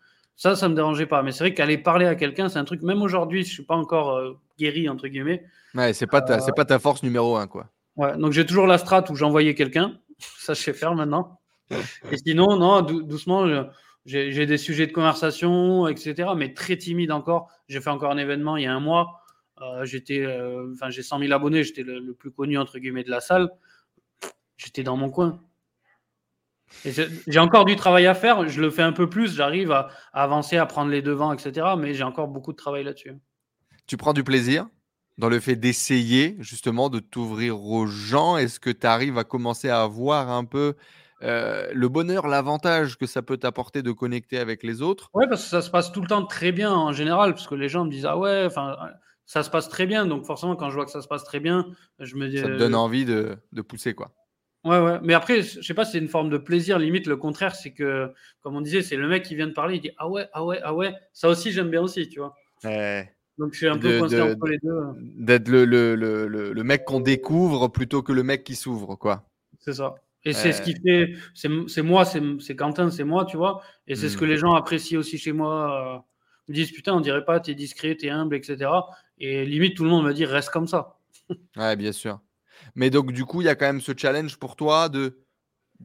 Ça, 0.42 0.56
ça 0.56 0.68
me 0.68 0.74
dérangeait 0.74 1.06
pas. 1.06 1.22
Mais 1.22 1.32
c'est 1.32 1.44
vrai 1.44 1.54
qu'aller 1.54 1.78
parler 1.78 2.08
à 2.08 2.16
quelqu'un, 2.16 2.50
c'est 2.50 2.58
un 2.58 2.66
truc, 2.66 2.82
même 2.82 3.04
aujourd'hui, 3.04 3.44
je 3.44 3.54
suis 3.54 3.64
pas 3.64 3.76
encore 3.76 4.16
euh, 4.16 4.40
guéri, 4.58 4.90
entre 4.90 5.08
guillemets. 5.08 5.46
Ouais, 5.76 5.94
c'est 5.94 6.08
pas, 6.08 6.20
ta, 6.24 6.40
c'est 6.40 6.56
pas 6.56 6.66
ta 6.66 6.80
force 6.80 7.04
numéro 7.04 7.38
un, 7.38 7.46
quoi. 7.46 7.70
Ouais, 7.96 8.18
donc 8.18 8.32
j'ai 8.32 8.44
toujours 8.44 8.66
la 8.66 8.80
strat 8.80 9.04
où 9.12 9.16
j'envoyais 9.16 9.54
quelqu'un. 9.54 10.00
Ça, 10.40 10.56
je 10.56 10.62
sais 10.64 10.74
faire 10.74 10.96
maintenant. 10.96 11.40
Et 11.70 12.18
sinon, 12.26 12.58
non, 12.58 12.82
doucement, 12.82 13.46
j'ai, 14.06 14.48
des 14.48 14.58
sujets 14.58 14.88
de 14.88 14.94
conversation, 14.94 15.88
etc. 15.88 16.32
Mais 16.36 16.56
très 16.56 16.76
timide 16.76 17.12
encore. 17.12 17.52
J'ai 17.68 17.80
fait 17.80 17.92
encore 17.92 18.10
un 18.10 18.18
événement 18.18 18.58
il 18.58 18.64
y 18.64 18.66
a 18.66 18.74
un 18.74 18.80
mois. 18.80 19.22
Euh, 19.62 19.86
j'étais, 19.86 20.26
euh, 20.26 20.72
enfin, 20.74 20.90
j'ai 20.90 21.04
100 21.04 21.20
000 21.20 21.34
abonnés. 21.34 21.64
J'étais 21.64 21.84
le, 21.84 22.00
le, 22.00 22.16
plus 22.16 22.32
connu, 22.32 22.58
entre 22.58 22.80
guillemets, 22.80 23.04
de 23.04 23.12
la 23.12 23.22
salle. 23.22 23.52
J'étais 24.58 24.82
dans 24.82 24.98
mon 24.98 25.12
coin. 25.12 25.40
J'ai 26.86 27.40
encore 27.40 27.66
du 27.66 27.76
travail 27.76 28.08
à 28.08 28.14
faire, 28.14 28.48
je 28.48 28.62
le 28.62 28.70
fais 28.70 28.82
un 28.82 28.92
peu 28.92 29.10
plus, 29.10 29.36
j'arrive 29.36 29.72
à, 29.72 29.90
avancer, 30.14 30.58
à 30.58 30.66
prendre 30.66 30.90
les 30.90 31.02
devants, 31.02 31.34
etc. 31.34 31.68
Mais 31.78 31.94
j'ai 31.94 32.04
encore 32.04 32.28
beaucoup 32.28 32.52
de 32.52 32.58
travail 32.58 32.84
là-dessus. 32.84 33.14
Tu 33.88 33.98
prends 33.98 34.14
du 34.14 34.24
plaisir 34.24 34.68
dans 35.18 35.30
le 35.30 35.40
fait 35.40 35.56
d'essayer 35.56 36.36
justement 36.40 36.90
de 36.90 37.00
t'ouvrir 37.00 37.62
aux 37.62 37.86
gens? 37.86 38.38
Est-ce 38.38 38.60
que 38.60 38.70
tu 38.70 38.88
arrives 38.88 39.18
à 39.18 39.24
commencer 39.24 39.70
à 39.70 39.86
voir 39.86 40.30
un 40.30 40.46
peu 40.46 40.76
euh, 41.22 41.70
le 41.74 41.90
bonheur, 41.90 42.28
l'avantage 42.28 42.98
que 42.98 43.06
ça 43.06 43.22
peut 43.22 43.38
t'apporter 43.38 43.84
de 43.84 43.92
connecter 43.92 44.40
avec 44.40 44.64
les 44.64 44.82
autres? 44.82 45.10
Oui, 45.14 45.26
parce 45.30 45.44
que 45.44 45.50
ça 45.50 45.62
se 45.62 45.70
passe 45.70 45.92
tout 45.92 46.02
le 46.02 46.08
temps 46.08 46.26
très 46.26 46.52
bien 46.52 46.72
en 46.72 46.94
général, 46.94 47.34
parce 47.34 47.48
que 47.48 47.56
les 47.56 47.70
gens 47.70 47.86
me 47.86 47.92
disent 47.92 48.06
Ah 48.06 48.18
ouais, 48.18 48.44
enfin 48.46 48.76
ça 49.26 49.44
se 49.44 49.50
passe 49.50 49.70
très 49.70 49.86
bien. 49.86 50.06
Donc 50.06 50.26
forcément, 50.26 50.56
quand 50.56 50.70
je 50.70 50.76
vois 50.76 50.86
que 50.86 50.92
ça 50.92 51.02
se 51.02 51.08
passe 51.08 51.24
très 51.24 51.40
bien, 51.40 51.68
je 52.00 52.16
me 52.16 52.28
dis. 52.28 52.40
Ça 52.40 52.48
te 52.48 52.58
donne 52.58 52.76
envie 52.76 53.06
de, 53.06 53.38
de 53.52 53.62
pousser, 53.62 53.94
quoi. 53.94 54.12
Ouais, 54.64 54.80
ouais. 54.80 55.00
Mais 55.02 55.14
après, 55.14 55.42
je 55.42 55.62
sais 55.62 55.74
pas 55.74 55.86
c'est 55.86 55.98
une 55.98 56.08
forme 56.08 56.30
de 56.30 56.38
plaisir. 56.38 56.78
Limite, 56.78 57.08
le 57.08 57.18
contraire, 57.18 57.56
c'est 57.56 57.72
que, 57.72 58.12
comme 58.42 58.56
on 58.56 58.62
disait, 58.62 58.82
c'est 58.82 58.96
le 58.96 59.08
mec 59.08 59.24
qui 59.24 59.36
vient 59.36 59.48
de 59.48 59.54
parler, 59.54 59.76
il 59.76 59.82
dit 59.82 59.92
Ah 59.98 60.08
ouais, 60.08 60.28
ah 60.34 60.46
ouais, 60.46 60.60
ah 60.64 60.74
ouais. 60.74 60.94
Ça 61.14 61.30
aussi, 61.30 61.52
j'aime 61.52 61.70
bien 61.70 61.82
aussi, 61.82 62.08
tu 62.10 62.20
vois. 62.20 62.36
Donc 63.38 63.54
je 63.54 63.58
suis 63.58 63.68
un 63.68 63.78
peu 63.78 63.98
coincé 63.98 64.22
entre 64.22 64.48
les 64.48 64.60
deux. 64.60 64.82
D'être 65.00 65.48
le, 65.48 65.66
le, 65.66 65.96
le, 65.96 66.28
le, 66.28 66.64
mec 66.64 66.86
qu'on 66.86 67.00
découvre 67.00 67.70
plutôt 67.70 68.04
que 68.04 68.12
le 68.12 68.22
mec 68.22 68.44
qui 68.44 68.56
s'ouvre, 68.56 68.96
quoi. 68.96 69.28
C'est 69.60 69.74
ça. 69.74 69.96
Et 70.24 70.34
c'est 70.34 70.52
ce 70.52 70.62
qui 70.62 70.76
fait. 70.76 71.14
C'est 71.34 71.82
moi, 71.82 72.06
c'est 72.06 72.56
Quentin, 72.56 72.92
c'est 72.92 73.04
moi, 73.04 73.26
tu 73.26 73.38
vois. 73.38 73.64
Et 73.88 73.96
c'est 73.96 74.10
ce 74.10 74.18
que 74.18 74.26
hmm. 74.26 74.30
les 74.30 74.38
gens 74.38 74.54
apprécient 74.54 75.00
aussi 75.00 75.18
chez 75.18 75.32
moi. 75.32 75.96
Euh, 75.96 76.00
ils 76.48 76.52
me 76.52 76.56
disent 76.56 76.72
putain, 76.72 76.94
on 76.94 77.02
dirait 77.02 77.26
pas, 77.26 77.40
t'es 77.40 77.56
discret, 77.56 77.96
t'es 77.96 78.10
humble, 78.10 78.36
etc. 78.36 78.70
Et 79.18 79.46
limite, 79.46 79.76
tout 79.76 79.84
le 79.84 79.90
monde 79.90 80.06
me 80.06 80.14
dit 80.14 80.26
reste 80.26 80.50
comme 80.50 80.68
ça. 80.68 80.98
ouais, 81.58 81.76
bien 81.76 81.92
sûr. 81.92 82.20
Mais 82.76 82.90
donc, 82.90 83.12
du 83.12 83.26
coup, 83.26 83.42
il 83.42 83.46
y 83.46 83.50
a 83.50 83.56
quand 83.56 83.66
même 83.66 83.82
ce 83.82 83.92
challenge 83.96 84.38
pour 84.38 84.56
toi 84.56 84.90
de 84.90 85.24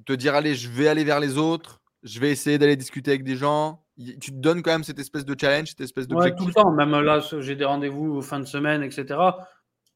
te 0.04 0.12
dire 0.12 0.34
allez, 0.34 0.54
je 0.54 0.68
vais 0.68 0.88
aller 0.88 1.04
vers 1.04 1.20
les 1.20 1.38
autres, 1.38 1.80
je 2.02 2.20
vais 2.20 2.30
essayer 2.30 2.58
d'aller 2.58 2.76
discuter 2.76 3.10
avec 3.10 3.24
des 3.24 3.36
gens. 3.36 3.82
Tu 4.20 4.30
te 4.30 4.36
donnes 4.36 4.62
quand 4.62 4.72
même 4.72 4.84
cette 4.84 4.98
espèce 4.98 5.24
de 5.24 5.34
challenge, 5.38 5.68
cette 5.68 5.80
espèce 5.80 6.06
de. 6.06 6.14
Ouais, 6.14 6.34
tout 6.34 6.46
le 6.46 6.52
temps. 6.52 6.70
Même 6.70 6.90
là, 7.00 7.20
j'ai 7.40 7.56
des 7.56 7.64
rendez-vous 7.64 8.20
fin 8.20 8.40
de 8.40 8.44
semaine, 8.44 8.82
etc. 8.82 9.18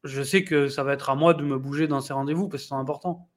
Je 0.03 0.23
sais 0.23 0.43
que 0.43 0.67
ça 0.67 0.83
va 0.83 0.93
être 0.93 1.09
à 1.11 1.15
moi 1.15 1.35
de 1.35 1.43
me 1.43 1.59
bouger 1.59 1.87
dans 1.87 2.01
ces 2.01 2.13
rendez-vous 2.13 2.49
parce 2.49 2.63
que 2.63 2.69
c'est 2.69 2.75
important. 2.75 3.29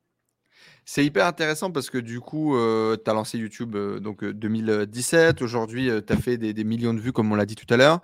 C'est 0.87 1.05
hyper 1.05 1.27
intéressant 1.27 1.71
parce 1.71 1.89
que 1.89 1.97
du 1.97 2.21
coup, 2.21 2.57
euh, 2.57 2.97
tu 3.03 3.11
as 3.11 3.15
lancé 3.15 3.39
YouTube 3.39 3.75
euh, 3.75 4.01
donc 4.01 4.25
2017. 4.25 5.41
Euh, 5.41 5.45
Aujourd'hui, 5.45 5.91
tu 6.07 6.13
as 6.13 6.17
fait 6.17 6.37
des, 6.37 6.65
millions 6.65 6.93
de 6.93 7.01
vues, 7.01 7.13
comme 7.13 7.33
on 7.33 7.37
l'a 7.37 7.47
dit 7.47 7.55
tout 7.55 7.73
à 7.73 7.77
l'heure. 7.77 8.01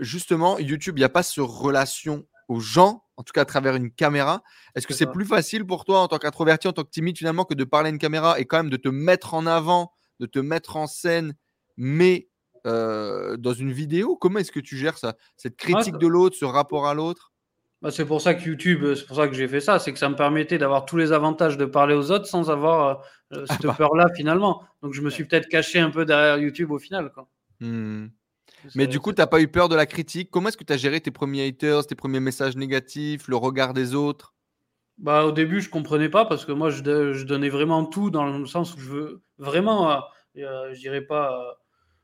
justement, 0.00 0.58
YouTube, 0.58 0.96
il 0.96 1.00
n'y 1.00 1.04
a 1.04 1.10
pas 1.10 1.22
ce 1.22 1.40
relation 1.40 2.24
aux 2.52 2.60
gens, 2.60 3.04
en 3.16 3.22
tout 3.22 3.32
cas 3.32 3.42
à 3.42 3.44
travers 3.44 3.74
une 3.74 3.90
caméra. 3.90 4.42
Est-ce 4.74 4.86
que 4.86 4.94
c'est 4.94 5.10
plus 5.10 5.24
facile 5.24 5.66
pour 5.66 5.84
toi 5.84 6.00
en 6.00 6.08
tant 6.08 6.18
qu'introverti, 6.18 6.68
en 6.68 6.72
tant 6.72 6.84
que 6.84 6.90
timide 6.90 7.18
finalement, 7.18 7.44
que 7.44 7.54
de 7.54 7.64
parler 7.64 7.88
à 7.88 7.90
une 7.90 7.98
caméra 7.98 8.38
et 8.38 8.44
quand 8.44 8.58
même 8.58 8.70
de 8.70 8.76
te 8.76 8.88
mettre 8.88 9.34
en 9.34 9.46
avant, 9.46 9.92
de 10.20 10.26
te 10.26 10.38
mettre 10.38 10.76
en 10.76 10.86
scène, 10.86 11.34
mais 11.76 12.28
dans 12.64 13.54
une 13.56 13.72
vidéo? 13.72 14.16
Comment 14.16 14.38
est-ce 14.38 14.52
que 14.52 14.60
tu 14.60 14.76
gères 14.76 14.98
ça? 14.98 15.16
Cette 15.36 15.56
critique 15.56 15.98
de 15.98 16.06
l'autre, 16.06 16.36
ce 16.36 16.44
rapport 16.44 16.86
à 16.86 16.94
l'autre? 16.94 17.32
Bah, 17.82 17.90
c'est 17.90 18.06
pour 18.06 18.20
ça 18.20 18.34
que 18.34 18.44
YouTube, 18.44 18.94
c'est 18.94 19.06
pour 19.06 19.16
ça 19.16 19.26
que 19.26 19.34
j'ai 19.34 19.48
fait 19.48 19.60
ça, 19.60 19.80
c'est 19.80 19.92
que 19.92 19.98
ça 19.98 20.08
me 20.08 20.14
permettait 20.14 20.56
d'avoir 20.56 20.84
tous 20.84 20.96
les 20.96 21.10
avantages 21.10 21.58
de 21.58 21.64
parler 21.64 21.96
aux 21.96 22.12
autres 22.12 22.26
sans 22.26 22.48
avoir 22.48 23.02
euh, 23.32 23.44
ah 23.48 23.52
cette 23.52 23.66
bah. 23.66 23.74
peur-là 23.76 24.06
finalement. 24.14 24.62
Donc 24.82 24.92
je 24.92 25.00
me 25.00 25.10
suis 25.10 25.24
peut-être 25.24 25.48
caché 25.48 25.80
un 25.80 25.90
peu 25.90 26.04
derrière 26.04 26.38
YouTube 26.38 26.70
au 26.70 26.78
final. 26.78 27.10
Quoi. 27.12 27.28
Mmh. 27.58 28.06
Mais 28.74 28.86
du 28.86 29.00
coup, 29.00 29.12
tu 29.12 29.20
n'as 29.20 29.26
pas 29.26 29.40
eu 29.40 29.48
peur 29.48 29.68
de 29.68 29.76
la 29.76 29.86
critique? 29.86 30.30
Comment 30.30 30.48
est-ce 30.48 30.56
que 30.56 30.64
tu 30.64 30.72
as 30.72 30.76
géré 30.76 31.00
tes 31.00 31.10
premiers 31.10 31.46
haters, 31.46 31.86
tes 31.86 31.94
premiers 31.94 32.20
messages 32.20 32.56
négatifs, 32.56 33.28
le 33.28 33.36
regard 33.36 33.74
des 33.74 33.94
autres? 33.94 34.34
Bah, 34.98 35.24
Au 35.24 35.32
début, 35.32 35.60
je 35.60 35.68
comprenais 35.68 36.08
pas 36.08 36.24
parce 36.24 36.44
que 36.44 36.52
moi, 36.52 36.70
je, 36.70 36.82
je, 37.12 37.24
donnais 37.24 37.48
vraiment 37.48 37.84
tout 37.84 38.10
dans 38.10 38.38
le 38.38 38.46
sens 38.46 38.74
où 38.74 38.78
je 38.78 38.90
veux 38.90 39.22
vraiment, 39.38 39.90
euh, 39.90 40.72
je 40.72 40.78
dirais 40.78 41.02
pas 41.02 41.58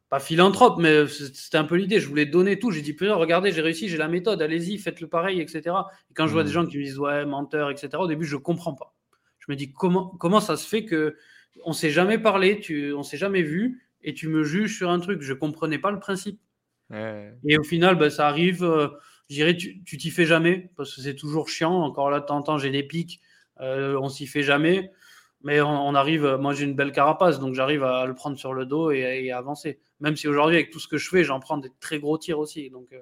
pas 0.09 0.21
philanthrope, 0.21 0.79
mais 0.79 1.07
c'était 1.07 1.59
un 1.59 1.65
peu 1.65 1.77
l'idée. 1.77 2.01
Je 2.01 2.09
voulais 2.09 2.27
donner 2.27 2.59
tout. 2.59 2.71
J'ai 2.71 2.81
dit, 2.81 2.97
regardez, 3.01 3.53
j'ai 3.53 3.61
réussi, 3.61 3.89
j'ai 3.89 3.99
la 3.99 4.09
méthode, 4.09 4.41
allez-y, 4.41 4.79
faites 4.79 5.01
le 5.01 5.07
pareil, 5.07 5.41
etc. 5.41 5.77
Et 6.11 6.15
quand 6.15 6.27
je 6.27 6.33
vois 6.33 6.45
des 6.45 6.51
mmh. 6.51 6.53
gens 6.53 6.67
qui 6.67 6.79
me 6.79 6.83
disent, 6.85 6.99
ouais, 6.99 7.27
menteur, 7.27 7.71
etc., 7.71 7.91
au 7.99 8.07
début, 8.07 8.25
je 8.25 8.37
ne 8.37 8.41
comprends 8.41 8.75
pas. 8.75 8.95
Je 9.39 9.53
me 9.53 9.57
dis, 9.57 9.73
comment, 9.73 10.09
comment 10.19 10.41
ça 10.41 10.57
se 10.57 10.67
fait 10.67 10.85
que 10.85 11.17
on 11.65 11.73
s'est 11.73 11.91
jamais 11.91 12.19
parlé, 12.19 12.61
tu, 12.61 12.93
on 12.95 13.03
s'est 13.03 13.17
jamais 13.17 13.43
vu, 13.43 13.87
et 14.03 14.15
tu 14.15 14.29
me 14.29 14.45
juges 14.45 14.77
sur 14.77 14.91
un 14.91 15.01
truc? 15.01 15.21
Je 15.21 15.33
ne 15.33 15.39
comprenais 15.39 15.79
pas 15.79 15.91
le 15.91 15.99
principe. 15.99 16.41
Et 16.93 17.59
au 17.59 17.65
final, 17.65 17.97
bah, 17.97 18.11
ça 18.11 18.29
arrive, 18.29 18.65
euh, 18.65 18.89
je 19.29 19.35
dirais, 19.35 19.57
tu 19.57 19.83
t'y 19.85 20.11
fais 20.11 20.25
jamais, 20.25 20.71
parce 20.77 20.95
que 20.95 21.03
c'est 21.03 21.15
toujours 21.15 21.49
chiant. 21.49 21.83
Encore 21.83 22.11
là, 22.11 22.21
de 22.21 22.27
temps 22.27 22.39
en 22.39 22.43
temps, 22.43 22.59
j'ai 22.59 22.71
des 22.71 22.83
pics, 22.83 23.21
euh, 23.61 23.99
on 24.01 24.09
s'y 24.09 24.27
fait 24.27 24.43
jamais. 24.43 24.91
Mais 25.43 25.61
on, 25.61 25.95
arrive, 25.95 26.37
moi 26.41 26.53
j'ai 26.53 26.65
une 26.65 26.75
belle 26.75 26.91
carapace, 26.91 27.39
donc 27.39 27.55
j'arrive 27.55 27.85
à 27.85 28.07
le 28.07 28.15
prendre 28.15 28.37
sur 28.37 28.53
le 28.53 28.67
dos 28.67 28.91
et, 28.91 29.31
à 29.31 29.39
avancer. 29.39 29.79
Même 30.01 30.17
si 30.17 30.27
aujourd'hui, 30.27 30.57
avec 30.57 30.71
tout 30.71 30.81
ce 30.81 30.89
que 30.89 30.99
je 30.99 31.09
fais, 31.09 31.23
j'en 31.23 31.39
prends 31.39 31.59
des 31.59 31.71
très 31.79 32.01
gros 32.01 32.19
tirs 32.19 32.41
aussi. 32.41 32.71
Donc, 32.71 32.93
euh. 32.93 33.01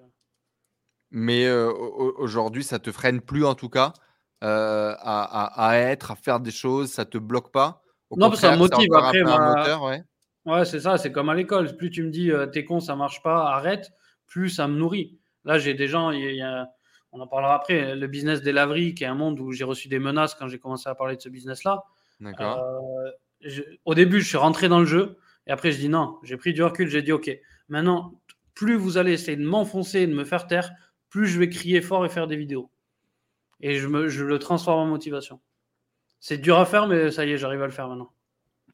Mais 1.10 1.46
euh, 1.46 1.72
aujourd'hui, 1.72 2.62
ça 2.62 2.78
te 2.78 2.92
freine 2.92 3.22
plus 3.22 3.46
en 3.46 3.54
tout 3.54 3.70
cas 3.70 3.94
euh, 4.44 4.94
à, 4.98 5.76
être, 5.76 6.10
à 6.10 6.16
faire 6.16 6.40
des 6.40 6.50
choses, 6.50 6.92
ça 6.92 7.06
te 7.06 7.16
bloque 7.16 7.52
pas? 7.52 7.82
Non, 8.14 8.32
ça 8.34 8.52
me 8.52 8.58
motive 8.58 8.94
après. 8.94 9.22
ouais, 9.22 10.02
ouais 10.46 10.64
c'est 10.64 10.80
ça, 10.80 10.98
c'est 10.98 11.12
comme 11.12 11.28
à 11.28 11.34
l'école. 11.34 11.76
Plus 11.76 11.90
tu 11.90 12.02
me 12.02 12.10
dis 12.10 12.30
t'es 12.52 12.64
con, 12.64 12.80
ça 12.80 12.96
marche 12.96 13.22
pas, 13.22 13.50
arrête, 13.50 13.92
plus 14.26 14.48
ça 14.48 14.68
me 14.68 14.76
nourrit. 14.76 15.18
Là, 15.44 15.58
j'ai 15.58 15.74
des 15.74 15.86
gens, 15.86 16.12
on 17.12 17.20
en 17.20 17.26
parlera 17.26 17.54
après, 17.54 17.94
le 17.94 18.06
business 18.08 18.42
des 18.42 18.52
laveries, 18.52 18.94
qui 18.94 19.04
est 19.04 19.06
un 19.06 19.14
monde 19.14 19.38
où 19.38 19.52
j'ai 19.52 19.64
reçu 19.64 19.88
des 19.88 19.98
menaces 19.98 20.34
quand 20.34 20.48
j'ai 20.48 20.58
commencé 20.58 20.88
à 20.88 20.94
parler 20.94 21.16
de 21.16 21.20
ce 21.20 21.28
business-là. 21.28 21.84
Euh, 22.22 23.10
au 23.84 23.94
début, 23.94 24.20
je 24.20 24.28
suis 24.28 24.36
rentré 24.36 24.68
dans 24.68 24.80
le 24.80 24.86
jeu 24.86 25.18
et 25.46 25.50
après, 25.50 25.70
je 25.70 25.78
dis 25.78 25.88
non, 25.88 26.18
j'ai 26.22 26.36
pris 26.36 26.52
du 26.52 26.62
recul, 26.62 26.88
j'ai 26.88 27.02
dit 27.02 27.12
ok, 27.12 27.30
maintenant, 27.68 28.20
plus 28.54 28.74
vous 28.74 28.98
allez 28.98 29.12
essayer 29.12 29.36
de 29.36 29.44
m'enfoncer, 29.44 30.06
de 30.06 30.14
me 30.14 30.24
faire 30.24 30.46
taire, 30.46 30.72
plus 31.08 31.26
je 31.26 31.38
vais 31.38 31.48
crier 31.48 31.80
fort 31.80 32.04
et 32.04 32.08
faire 32.08 32.26
des 32.26 32.36
vidéos. 32.36 32.70
Et 33.60 33.76
je, 33.76 33.86
me, 33.86 34.08
je 34.08 34.24
le 34.24 34.38
transforme 34.38 34.80
en 34.80 34.86
motivation. 34.86 35.40
C'est 36.18 36.38
dur 36.38 36.58
à 36.58 36.66
faire, 36.66 36.86
mais 36.88 37.10
ça 37.10 37.24
y 37.24 37.32
est, 37.32 37.38
j'arrive 37.38 37.62
à 37.62 37.66
le 37.66 37.72
faire 37.72 37.88
maintenant. 37.88 38.10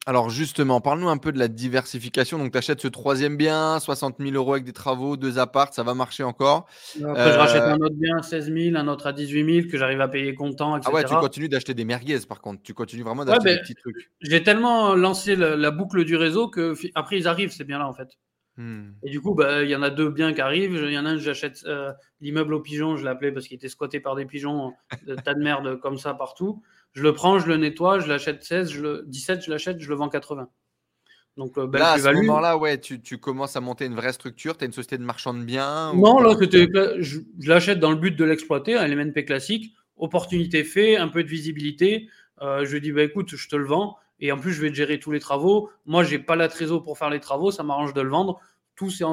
Alors 0.05 0.29
justement, 0.29 0.81
parle-nous 0.81 1.07
un 1.07 1.17
peu 1.17 1.31
de 1.31 1.39
la 1.39 1.47
diversification. 1.47 2.37
Donc 2.37 2.51
tu 2.51 2.57
achètes 2.57 2.81
ce 2.81 2.89
troisième 2.89 3.37
bien, 3.37 3.79
60 3.79 4.17
000 4.19 4.31
euros 4.31 4.53
avec 4.53 4.65
des 4.65 4.73
travaux, 4.73 5.15
deux 5.15 5.39
apparts, 5.39 5.73
ça 5.73 5.83
va 5.83 5.93
marcher 5.93 6.23
encore. 6.23 6.67
Après, 7.01 7.31
je 7.31 7.37
rachète 7.37 7.61
euh, 7.61 7.73
un 7.73 7.79
autre 7.79 7.95
bien, 7.95 8.21
16 8.21 8.51
000, 8.53 8.75
un 8.75 8.87
autre 8.89 9.07
à 9.07 9.13
18 9.13 9.61
000 9.61 9.67
que 9.71 9.77
j'arrive 9.77 10.01
à 10.01 10.09
payer 10.09 10.35
comptant, 10.35 10.75
etc. 10.75 10.89
Ah 10.91 10.95
ouais, 10.95 11.05
tu 11.05 11.15
continues 11.15 11.47
d'acheter 11.47 11.73
des 11.73 11.85
merguez 11.85 12.19
par 12.27 12.41
contre. 12.41 12.61
Tu 12.63 12.73
continues 12.73 13.03
vraiment 13.03 13.23
d'acheter 13.23 13.55
des 13.55 13.61
petits 13.61 13.75
trucs. 13.75 14.11
J'ai 14.19 14.43
tellement 14.43 14.93
lancé 14.95 15.35
la, 15.37 15.71
boucle 15.71 16.03
du 16.03 16.17
réseau 16.17 16.49
que 16.49 16.75
après 16.95 17.17
ils 17.17 17.27
arrivent, 17.27 17.51
c'est 17.51 17.63
bien 17.63 17.79
là 17.79 17.87
en 17.87 17.93
fait. 17.93 18.09
Hmm. 18.57 18.91
Et 19.03 19.09
du 19.09 19.19
coup, 19.19 19.33
bah, 19.33 19.63
il 19.63 19.69
y 19.69 19.75
en 19.75 19.81
a 19.81 19.89
deux 19.89 20.09
biens 20.09 20.33
qui 20.33 20.41
arrivent. 20.41 20.75
Il 20.75 20.91
y 20.91 20.97
en 20.97 21.05
a 21.05 21.11
un, 21.11 21.17
j'achète 21.17 21.63
euh, 21.65 21.91
l'immeuble 22.21 22.53
aux 22.53 22.59
pigeons, 22.59 22.95
je 22.97 23.03
l'appelais 23.03 23.31
parce 23.31 23.47
qu'il 23.47 23.55
était 23.55 23.69
squatté 23.69 23.99
par 23.99 24.15
des 24.15 24.25
pigeons, 24.25 24.73
de 25.07 25.15
tas 25.15 25.33
de 25.33 25.41
merde 25.41 25.79
comme 25.79 25.97
ça 25.97 26.13
partout. 26.13 26.61
Je 26.93 27.01
le 27.01 27.13
prends, 27.13 27.39
je 27.39 27.47
le 27.47 27.57
nettoie, 27.57 27.99
je 27.99 28.07
l'achète 28.07 28.43
16, 28.43 28.71
je 28.71 28.81
le, 28.81 29.03
17, 29.07 29.45
je 29.45 29.49
l'achète, 29.49 29.79
je 29.79 29.89
le 29.89 29.95
vends 29.95 30.09
80. 30.09 30.47
Donc, 31.35 31.57
euh, 31.57 31.67
là, 31.73 31.93
à 31.93 31.97
ce 31.97 32.09
moment-là, 32.09 32.57
ouais, 32.57 32.79
tu, 32.79 33.01
tu, 33.01 33.17
commences 33.17 33.55
à 33.55 33.59
monter 33.59 33.85
une 33.85 33.95
vraie 33.95 34.13
structure. 34.13 34.55
Tu 34.55 34.65
as 34.65 34.67
une 34.67 34.73
société 34.73 34.99
de 34.99 35.03
marchand 35.03 35.33
de 35.33 35.43
biens 35.43 35.91
Non, 35.95 36.19
là, 36.19 36.35
je, 36.39 37.19
je 37.39 37.49
l'achète 37.49 37.79
dans 37.79 37.89
le 37.89 37.97
but 37.97 38.15
de 38.15 38.23
l'exploiter, 38.23 38.77
un 38.77 38.87
LMNP 38.87 39.25
classique. 39.25 39.73
Opportunité 39.97 40.63
fait, 40.63 40.97
un 40.97 41.07
peu 41.07 41.23
de 41.23 41.29
visibilité. 41.29 42.07
Euh, 42.41 42.65
je 42.65 42.77
dis, 42.77 42.91
bah, 42.91 43.03
écoute, 43.03 43.35
je 43.35 43.47
te 43.47 43.55
le 43.55 43.65
vends. 43.65 43.97
Et 44.19 44.31
en 44.31 44.37
plus, 44.37 44.53
je 44.53 44.61
vais 44.61 44.73
gérer 44.73 44.99
tous 44.99 45.11
les 45.11 45.19
travaux. 45.19 45.69
Moi, 45.85 46.03
je 46.03 46.15
n'ai 46.15 46.19
pas 46.19 46.35
la 46.35 46.47
trésor 46.47 46.83
pour 46.83 46.97
faire 46.97 47.09
les 47.09 47.19
travaux. 47.19 47.51
Ça 47.51 47.63
m'arrange 47.63 47.93
de 47.93 48.01
le 48.01 48.09
vendre. 48.09 48.39
Tout 48.75 48.89
s'est 48.89 49.03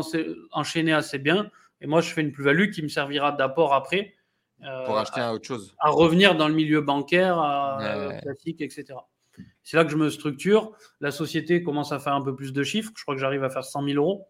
enchaîné 0.52 0.92
assez 0.92 1.18
bien. 1.18 1.50
Et 1.80 1.86
moi, 1.86 2.00
je 2.00 2.10
fais 2.12 2.20
une 2.20 2.32
plus-value 2.32 2.70
qui 2.70 2.82
me 2.82 2.88
servira 2.88 3.32
d'apport 3.32 3.74
après. 3.74 4.14
Euh, 4.62 4.84
pour 4.84 4.98
acheter 4.98 5.20
à, 5.20 5.32
autre 5.32 5.46
chose. 5.46 5.74
À 5.78 5.88
revenir 5.90 6.34
dans 6.34 6.48
le 6.48 6.54
milieu 6.54 6.80
bancaire, 6.82 7.36
classique, 8.22 8.60
etc. 8.60 8.98
C'est 9.62 9.76
là 9.76 9.84
que 9.84 9.90
je 9.90 9.96
me 9.96 10.10
structure. 10.10 10.72
La 11.00 11.10
société 11.10 11.62
commence 11.62 11.92
à 11.92 11.98
faire 11.98 12.14
un 12.14 12.22
peu 12.22 12.34
plus 12.34 12.52
de 12.52 12.62
chiffres. 12.62 12.92
Je 12.96 13.02
crois 13.02 13.14
que 13.14 13.20
j'arrive 13.20 13.44
à 13.44 13.50
faire 13.50 13.64
100 13.64 13.84
000 13.84 13.96
euros. 13.96 14.26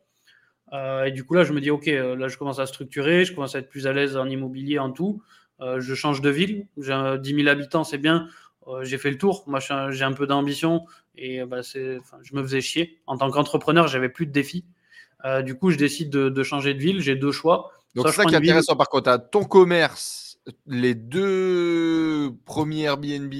Euh, 0.73 1.05
et 1.05 1.11
du 1.11 1.25
coup, 1.25 1.35
là, 1.35 1.43
je 1.43 1.53
me 1.53 1.61
dis, 1.61 1.71
OK, 1.71 1.89
euh, 1.89 2.15
là, 2.15 2.29
je 2.29 2.39
commence 2.39 2.61
à 2.61 2.67
structurer, 2.67 3.25
je 3.25 3.35
commence 3.35 3.57
à 3.57 3.59
être 3.59 3.69
plus 3.69 3.89
à 3.89 3.93
l'aise 3.93 4.17
en 4.17 4.29
immobilier, 4.29 4.79
en 4.79 4.93
tout. 4.93 5.21
je 5.61 5.95
change 5.95 6.21
de 6.21 6.31
ville. 6.31 6.69
J'ai 6.79 7.19
10 7.19 7.35
000 7.35 7.49
habitants, 7.49 7.85
c'est 7.85 7.99
bien. 7.99 8.29
J'ai 8.83 8.99
fait 8.99 9.11
le 9.11 9.19
tour. 9.19 9.45
Moi, 9.47 9.61
j'ai 9.61 10.05
un 10.05 10.13
peu 10.13 10.27
d'ambition 10.27 10.85
et 11.17 11.45
bah, 11.45 11.61
je 11.63 12.35
me 12.35 12.43
faisais 12.43 12.61
chier. 12.61 13.01
En 13.07 13.17
tant 13.17 13.31
qu'entrepreneur, 13.31 13.89
j'avais 13.89 14.09
plus 14.09 14.27
de 14.27 14.33
défis. 14.33 14.65
du 15.45 15.55
coup, 15.55 15.71
je 15.71 15.77
décide 15.77 16.11
de, 16.11 16.29
de 16.29 16.43
changer 16.43 16.75
de 16.75 16.81
ville. 16.81 17.01
J'ai 17.01 17.17
deux 17.17 17.33
choix. 17.33 17.71
Donc, 17.95 18.09
c'est 18.09 18.15
ça 18.15 18.25
qui 18.25 18.35
est 18.35 18.39
intéressant. 18.39 18.77
Par 18.77 18.89
contre, 18.89 19.31
ton 19.31 19.45
commerce, 19.45 20.39
les 20.67 20.95
deux 20.95 22.33
premiers 22.45 22.85
Airbnb, 22.85 23.35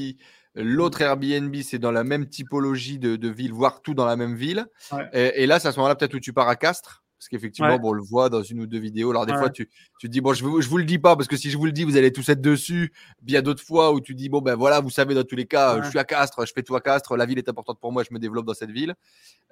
l'autre 0.55 1.01
Airbnb, 1.01 1.55
c'est 1.63 1.79
dans 1.79 1.93
la 1.93 2.05
même 2.05 2.29
typologie 2.29 2.99
de, 2.99 3.29
ville, 3.29 3.53
voire 3.53 3.83
tout 3.83 3.95
dans 3.95 4.07
la 4.07 4.17
même 4.17 4.35
ville. 4.35 4.67
Et, 5.13 5.47
là, 5.47 5.61
c'est 5.61 5.69
à 5.69 5.73
ce 5.73 5.79
moment-là 5.79 5.95
peut-être 5.95 6.15
où 6.15 6.21
tu 6.21 6.33
pars 6.33 6.49
à 6.49 6.57
Castres. 6.57 7.00
Parce 7.21 7.29
qu'effectivement, 7.29 7.79
bon, 7.79 7.91
on 7.91 7.93
le 7.93 8.03
voit 8.03 8.31
dans 8.31 8.43
une 8.43 8.61
ou 8.61 8.67
deux 8.67 8.79
vidéos. 8.79 9.11
Alors, 9.11 9.27
des 9.27 9.35
fois, 9.35 9.51
tu, 9.51 9.69
tu 9.99 10.07
te 10.07 10.11
dis, 10.11 10.23
bon, 10.23 10.33
je 10.33 10.43
ne 10.43 10.49
vous 10.49 10.79
le 10.79 10.85
dis 10.85 10.99
pas, 10.99 11.17
parce 11.17 11.29
que 11.29 11.37
si 11.37 11.51
je 11.51 11.59
vous 11.59 11.67
le 11.67 11.73
dis, 11.73 11.85
vous 11.85 11.99
allez 11.99 12.15
tous 12.15 12.27
être 12.31 12.41
dessus. 12.41 12.93
Puis 12.95 13.27
il 13.29 13.33
y 13.35 13.37
a 13.37 13.43
d'autres 13.43 13.63
fois 13.63 13.93
où 13.93 14.01
tu 14.01 14.15
dis, 14.15 14.31
bon, 14.31 14.41
ben 14.41 14.55
voilà, 14.55 14.81
vous 14.81 14.89
savez, 14.89 15.15
dans 15.15 15.23
tous 15.23 15.37
les 15.37 15.45
cas, 15.45 15.83
je 15.83 15.91
suis 15.91 15.99
à 15.99 16.05
Castres, 16.05 16.47
je 16.47 16.53
fais 16.55 16.63
tout 16.63 16.75
à 16.77 16.81
Castres, 16.81 17.15
la 17.19 17.27
ville 17.27 17.37
est 17.37 17.51
importante 17.51 17.79
pour 17.79 17.93
moi, 17.93 18.05
je 18.09 18.15
me 18.15 18.19
développe 18.19 18.47
dans 18.47 18.55
cette 18.55 18.71
ville. 18.71 18.95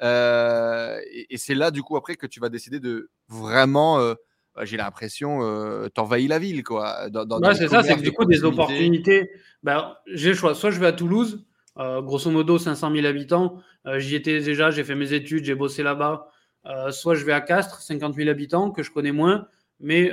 Euh, 0.00 0.98
et, 1.28 1.36
c'est 1.36 1.54
là, 1.54 1.70
du 1.70 1.82
coup, 1.82 1.98
après, 1.98 2.16
que 2.16 2.26
tu 2.26 2.40
vas 2.40 2.48
décider 2.48 2.80
de 2.80 3.10
vraiment. 3.28 4.00
Euh, 4.00 4.14
bah, 4.56 4.64
j'ai 4.64 4.78
l'impression, 4.78 5.40
euh, 5.42 5.90
t'envahis 5.90 6.26
la 6.26 6.38
ville, 6.38 6.64
quoi. 6.64 7.10
Dans, 7.10 7.38
c'est 7.52 7.68
ça, 7.68 7.82
c'est 7.82 7.96
que 7.96 8.00
du 8.00 8.12
coup, 8.12 8.24
des 8.24 8.44
opportunités. 8.44 9.30
Bah, 9.62 10.00
j'ai 10.06 10.30
le 10.30 10.34
choix. 10.34 10.54
Soit 10.54 10.70
je 10.70 10.80
vais 10.80 10.86
à 10.86 10.92
Toulouse, 10.92 11.44
euh, 11.78 12.02
grosso 12.02 12.30
modo 12.30 12.58
500 12.58 12.92
000 12.92 13.06
habitants. 13.06 13.60
Euh, 13.86 13.98
j'y 13.98 14.16
étais 14.16 14.40
déjà, 14.40 14.70
j'ai 14.70 14.82
fait 14.82 14.96
mes 14.96 15.12
études, 15.12 15.44
j'ai 15.44 15.54
bossé 15.54 15.82
là-bas. 15.82 16.28
Euh, 16.68 16.90
soit 16.90 17.14
je 17.14 17.24
vais 17.24 17.32
à 17.32 17.40
Castres, 17.40 17.80
50 17.80 18.14
000 18.14 18.28
habitants, 18.28 18.70
que 18.70 18.82
je 18.82 18.90
connais 18.90 19.12
moins. 19.12 19.48
Mais 19.80 20.10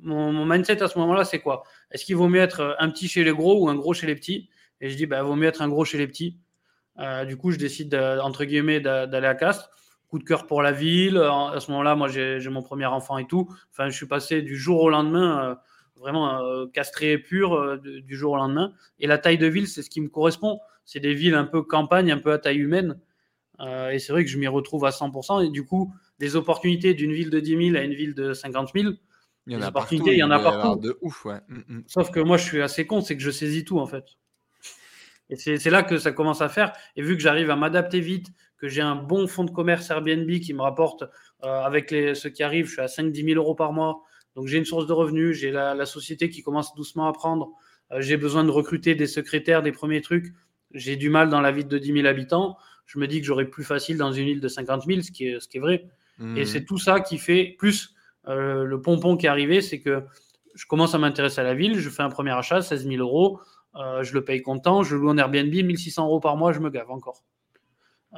mon, 0.00 0.46
mindset 0.46 0.82
à 0.82 0.88
ce 0.88 0.98
moment-là, 0.98 1.24
c'est 1.24 1.40
quoi? 1.40 1.64
Est-ce 1.90 2.04
qu'il 2.04 2.16
vaut 2.16 2.28
mieux 2.28 2.40
être 2.40 2.76
un 2.78 2.90
petit 2.90 3.08
chez 3.08 3.24
les 3.24 3.32
gros 3.32 3.62
ou 3.62 3.68
un 3.68 3.74
gros 3.74 3.94
chez 3.94 4.06
les 4.06 4.14
petits? 4.14 4.48
Et 4.80 4.88
je 4.88 4.96
dis, 4.96 5.06
bah, 5.06 5.18
il 5.18 5.24
vaut 5.24 5.36
mieux 5.36 5.46
être 5.46 5.62
un 5.62 5.68
gros 5.68 5.84
chez 5.84 5.98
les 5.98 6.06
petits. 6.06 6.38
du 7.26 7.36
coup, 7.36 7.50
je 7.50 7.58
décide, 7.58 7.94
entre 7.94 8.44
guillemets, 8.44 8.80
d'aller 8.80 9.26
à 9.26 9.34
Castres 9.34 9.70
coup 10.12 10.18
de 10.18 10.24
cœur 10.24 10.46
pour 10.46 10.60
la 10.60 10.72
ville. 10.72 11.16
À 11.16 11.58
ce 11.58 11.70
moment-là, 11.70 11.94
moi, 11.94 12.06
j'ai 12.08 12.48
mon 12.50 12.62
premier 12.62 12.84
enfant 12.84 13.16
et 13.16 13.26
tout. 13.26 13.48
Enfin, 13.70 13.88
je 13.88 13.96
suis 13.96 14.06
passé 14.06 14.42
du 14.42 14.56
jour 14.56 14.82
au 14.82 14.90
lendemain, 14.90 15.58
vraiment 15.96 16.66
castré 16.74 17.16
pur 17.16 17.78
du 17.80 18.14
jour 18.14 18.32
au 18.32 18.36
lendemain. 18.36 18.74
Et 18.98 19.06
la 19.06 19.16
taille 19.16 19.38
de 19.38 19.46
ville, 19.46 19.66
c'est 19.66 19.82
ce 19.82 19.88
qui 19.88 20.02
me 20.02 20.08
correspond. 20.08 20.60
C'est 20.84 21.00
des 21.00 21.14
villes 21.14 21.34
un 21.34 21.44
peu 21.44 21.62
campagne, 21.62 22.12
un 22.12 22.18
peu 22.18 22.30
à 22.30 22.38
taille 22.38 22.58
humaine. 22.58 22.98
Et 23.60 23.98
c'est 23.98 24.12
vrai 24.12 24.24
que 24.24 24.30
je 24.30 24.38
m'y 24.38 24.48
retrouve 24.48 24.84
à 24.84 24.90
100%. 24.90 25.46
Et 25.46 25.50
du 25.50 25.64
coup, 25.64 25.92
des 26.18 26.36
opportunités 26.36 26.94
d'une 26.94 27.12
ville 27.12 27.30
de 27.30 27.40
10 27.40 27.70
000 27.70 27.76
à 27.76 27.82
une 27.82 27.94
ville 27.94 28.14
de 28.14 28.32
50 28.32 28.70
000, 28.74 28.94
il 29.46 29.52
y 29.52 29.56
en 29.56 29.62
a 29.62 29.72
partout. 29.72 30.02
Il 30.06 30.16
y 30.16 30.22
en 30.22 30.30
a 30.30 30.38
partout. 30.38 30.80
De 30.80 30.98
ouf, 31.00 31.24
ouais. 31.24 31.40
Mm, 31.48 31.58
mm. 31.68 31.84
Sauf 31.86 32.10
que 32.10 32.20
moi, 32.20 32.36
je 32.36 32.44
suis 32.44 32.62
assez 32.62 32.86
con, 32.86 33.00
c'est 33.00 33.16
que 33.16 33.22
je 33.22 33.30
saisis 33.30 33.64
tout 33.64 33.78
en 33.78 33.86
fait. 33.86 34.04
Et 35.30 35.36
c'est 35.36 35.70
là 35.70 35.82
que 35.82 35.96
ça 35.96 36.12
commence 36.12 36.42
à 36.42 36.48
faire. 36.48 36.72
Et 36.94 37.02
vu 37.02 37.16
que 37.16 37.22
j'arrive 37.22 37.50
à 37.50 37.56
m'adapter 37.56 38.00
vite, 38.00 38.28
que 38.58 38.68
j'ai 38.68 38.82
un 38.82 38.96
bon 38.96 39.26
fonds 39.26 39.44
de 39.44 39.50
commerce 39.50 39.90
Airbnb 39.90 40.30
qui 40.40 40.52
me 40.52 40.60
rapporte, 40.60 41.04
euh, 41.42 41.62
avec 41.62 41.90
les, 41.90 42.14
ceux 42.14 42.28
qui 42.28 42.42
arrivent, 42.42 42.66
je 42.66 42.72
suis 42.72 42.80
à 42.82 42.86
5-10 42.86 43.24
000 43.24 43.40
euros 43.40 43.54
par 43.54 43.72
mois. 43.72 44.02
Donc 44.36 44.46
j'ai 44.46 44.58
une 44.58 44.66
source 44.66 44.86
de 44.86 44.92
revenus, 44.92 45.38
j'ai 45.38 45.50
la, 45.50 45.86
société 45.86 46.28
qui 46.28 46.42
commence 46.42 46.74
doucement 46.74 47.08
à 47.08 47.12
prendre. 47.12 47.52
Euh, 47.92 48.02
j'ai 48.02 48.18
besoin 48.18 48.44
de 48.44 48.50
recruter 48.50 48.94
des 48.94 49.06
secrétaires, 49.06 49.62
des 49.62 49.72
premiers 49.72 50.02
trucs. 50.02 50.34
J'ai 50.72 50.96
du 50.96 51.08
mal 51.08 51.30
dans 51.30 51.40
la 51.40 51.50
ville 51.50 51.66
de 51.66 51.78
10 51.78 51.92
000 51.94 52.06
habitants. 52.06 52.58
Je 52.92 52.98
me 52.98 53.06
dis 53.06 53.20
que 53.20 53.26
j'aurais 53.26 53.46
plus 53.46 53.64
facile 53.64 53.96
dans 53.96 54.12
une 54.12 54.26
ville 54.26 54.40
de 54.40 54.48
50 54.48 54.84
000, 54.84 55.00
ce 55.00 55.10
qui 55.10 55.26
est, 55.28 55.40
ce 55.40 55.48
qui 55.48 55.56
est 55.56 55.60
vrai. 55.60 55.86
Et 56.20 56.24
mmh. 56.42 56.44
c'est 56.44 56.64
tout 56.66 56.76
ça 56.76 57.00
qui 57.00 57.16
fait, 57.16 57.56
plus 57.58 57.94
euh, 58.28 58.64
le 58.64 58.82
pompon 58.82 59.16
qui 59.16 59.24
est 59.24 59.30
arrivé, 59.30 59.62
c'est 59.62 59.80
que 59.80 60.02
je 60.54 60.66
commence 60.66 60.94
à 60.94 60.98
m'intéresser 60.98 61.40
à 61.40 61.44
la 61.44 61.54
ville, 61.54 61.78
je 61.78 61.88
fais 61.88 62.02
un 62.02 62.10
premier 62.10 62.32
achat, 62.32 62.60
16 62.60 62.86
000 62.86 63.00
euros, 63.00 63.40
euh, 63.76 64.02
je 64.02 64.12
le 64.12 64.22
paye 64.22 64.42
content, 64.42 64.82
je 64.82 64.94
loue 64.94 65.08
en 65.08 65.16
Airbnb, 65.16 65.50
1600 65.50 66.04
euros 66.04 66.20
par 66.20 66.36
mois, 66.36 66.52
je 66.52 66.60
me 66.60 66.68
gave 66.68 66.90
encore. 66.90 67.24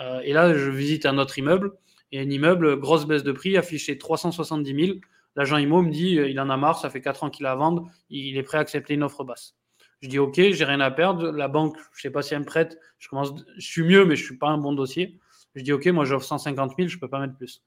Euh, 0.01 0.21
et 0.25 0.33
là, 0.33 0.53
je 0.53 0.71
visite 0.71 1.07
un 1.07 1.19
autre 1.19 1.39
immeuble, 1.39 1.71
et 2.11 2.19
un 2.19 2.29
immeuble, 2.29 2.77
grosse 2.81 3.07
baisse 3.07 3.23
de 3.23 3.31
prix, 3.31 3.57
affiché 3.57 3.97
370 3.97 4.87
000. 4.87 4.99
L'agent 5.37 5.57
IMO 5.57 5.83
me 5.83 5.93
dit, 5.93 6.17
il 6.17 6.41
en 6.41 6.51
a 6.51 6.57
marre, 6.57 6.81
ça 6.81 6.91
fait 6.91 7.01
4 7.01 7.23
ans 7.23 7.31
qu'il 7.31 7.47
a 7.47 7.55
vendre, 7.55 7.89
il 8.11 8.37
est 8.37 8.43
prêt 8.43 8.59
à 8.59 8.61
accepter 8.61 8.95
une 8.95 9.05
offre 9.05 9.23
basse. 9.23 9.55
Je 10.05 10.11
dis, 10.11 10.19
OK, 10.19 10.35
j'ai 10.37 10.65
rien 10.67 10.81
à 10.81 10.91
perdre, 10.91 11.31
la 11.31 11.49
banque, 11.49 11.79
je 11.95 12.03
sais 12.03 12.11
pas 12.11 12.21
si 12.21 12.35
elle 12.35 12.41
me 12.41 12.45
prête, 12.45 12.79
je, 12.99 13.09
commence, 13.09 13.33
je 13.57 13.67
suis 13.67 13.83
mieux, 13.83 14.05
mais 14.05 14.17
je 14.17 14.23
suis 14.23 14.37
pas 14.37 14.49
un 14.49 14.59
bon 14.59 14.75
dossier. 14.75 15.19
Je 15.55 15.63
dis, 15.63 15.73
OK, 15.73 15.87
moi 15.87 16.05
j'offre 16.05 16.27
150 16.27 16.75
000, 16.77 16.89
je 16.89 16.99
peux 16.99 17.09
pas 17.09 17.21
mettre 17.21 17.35
plus. 17.39 17.65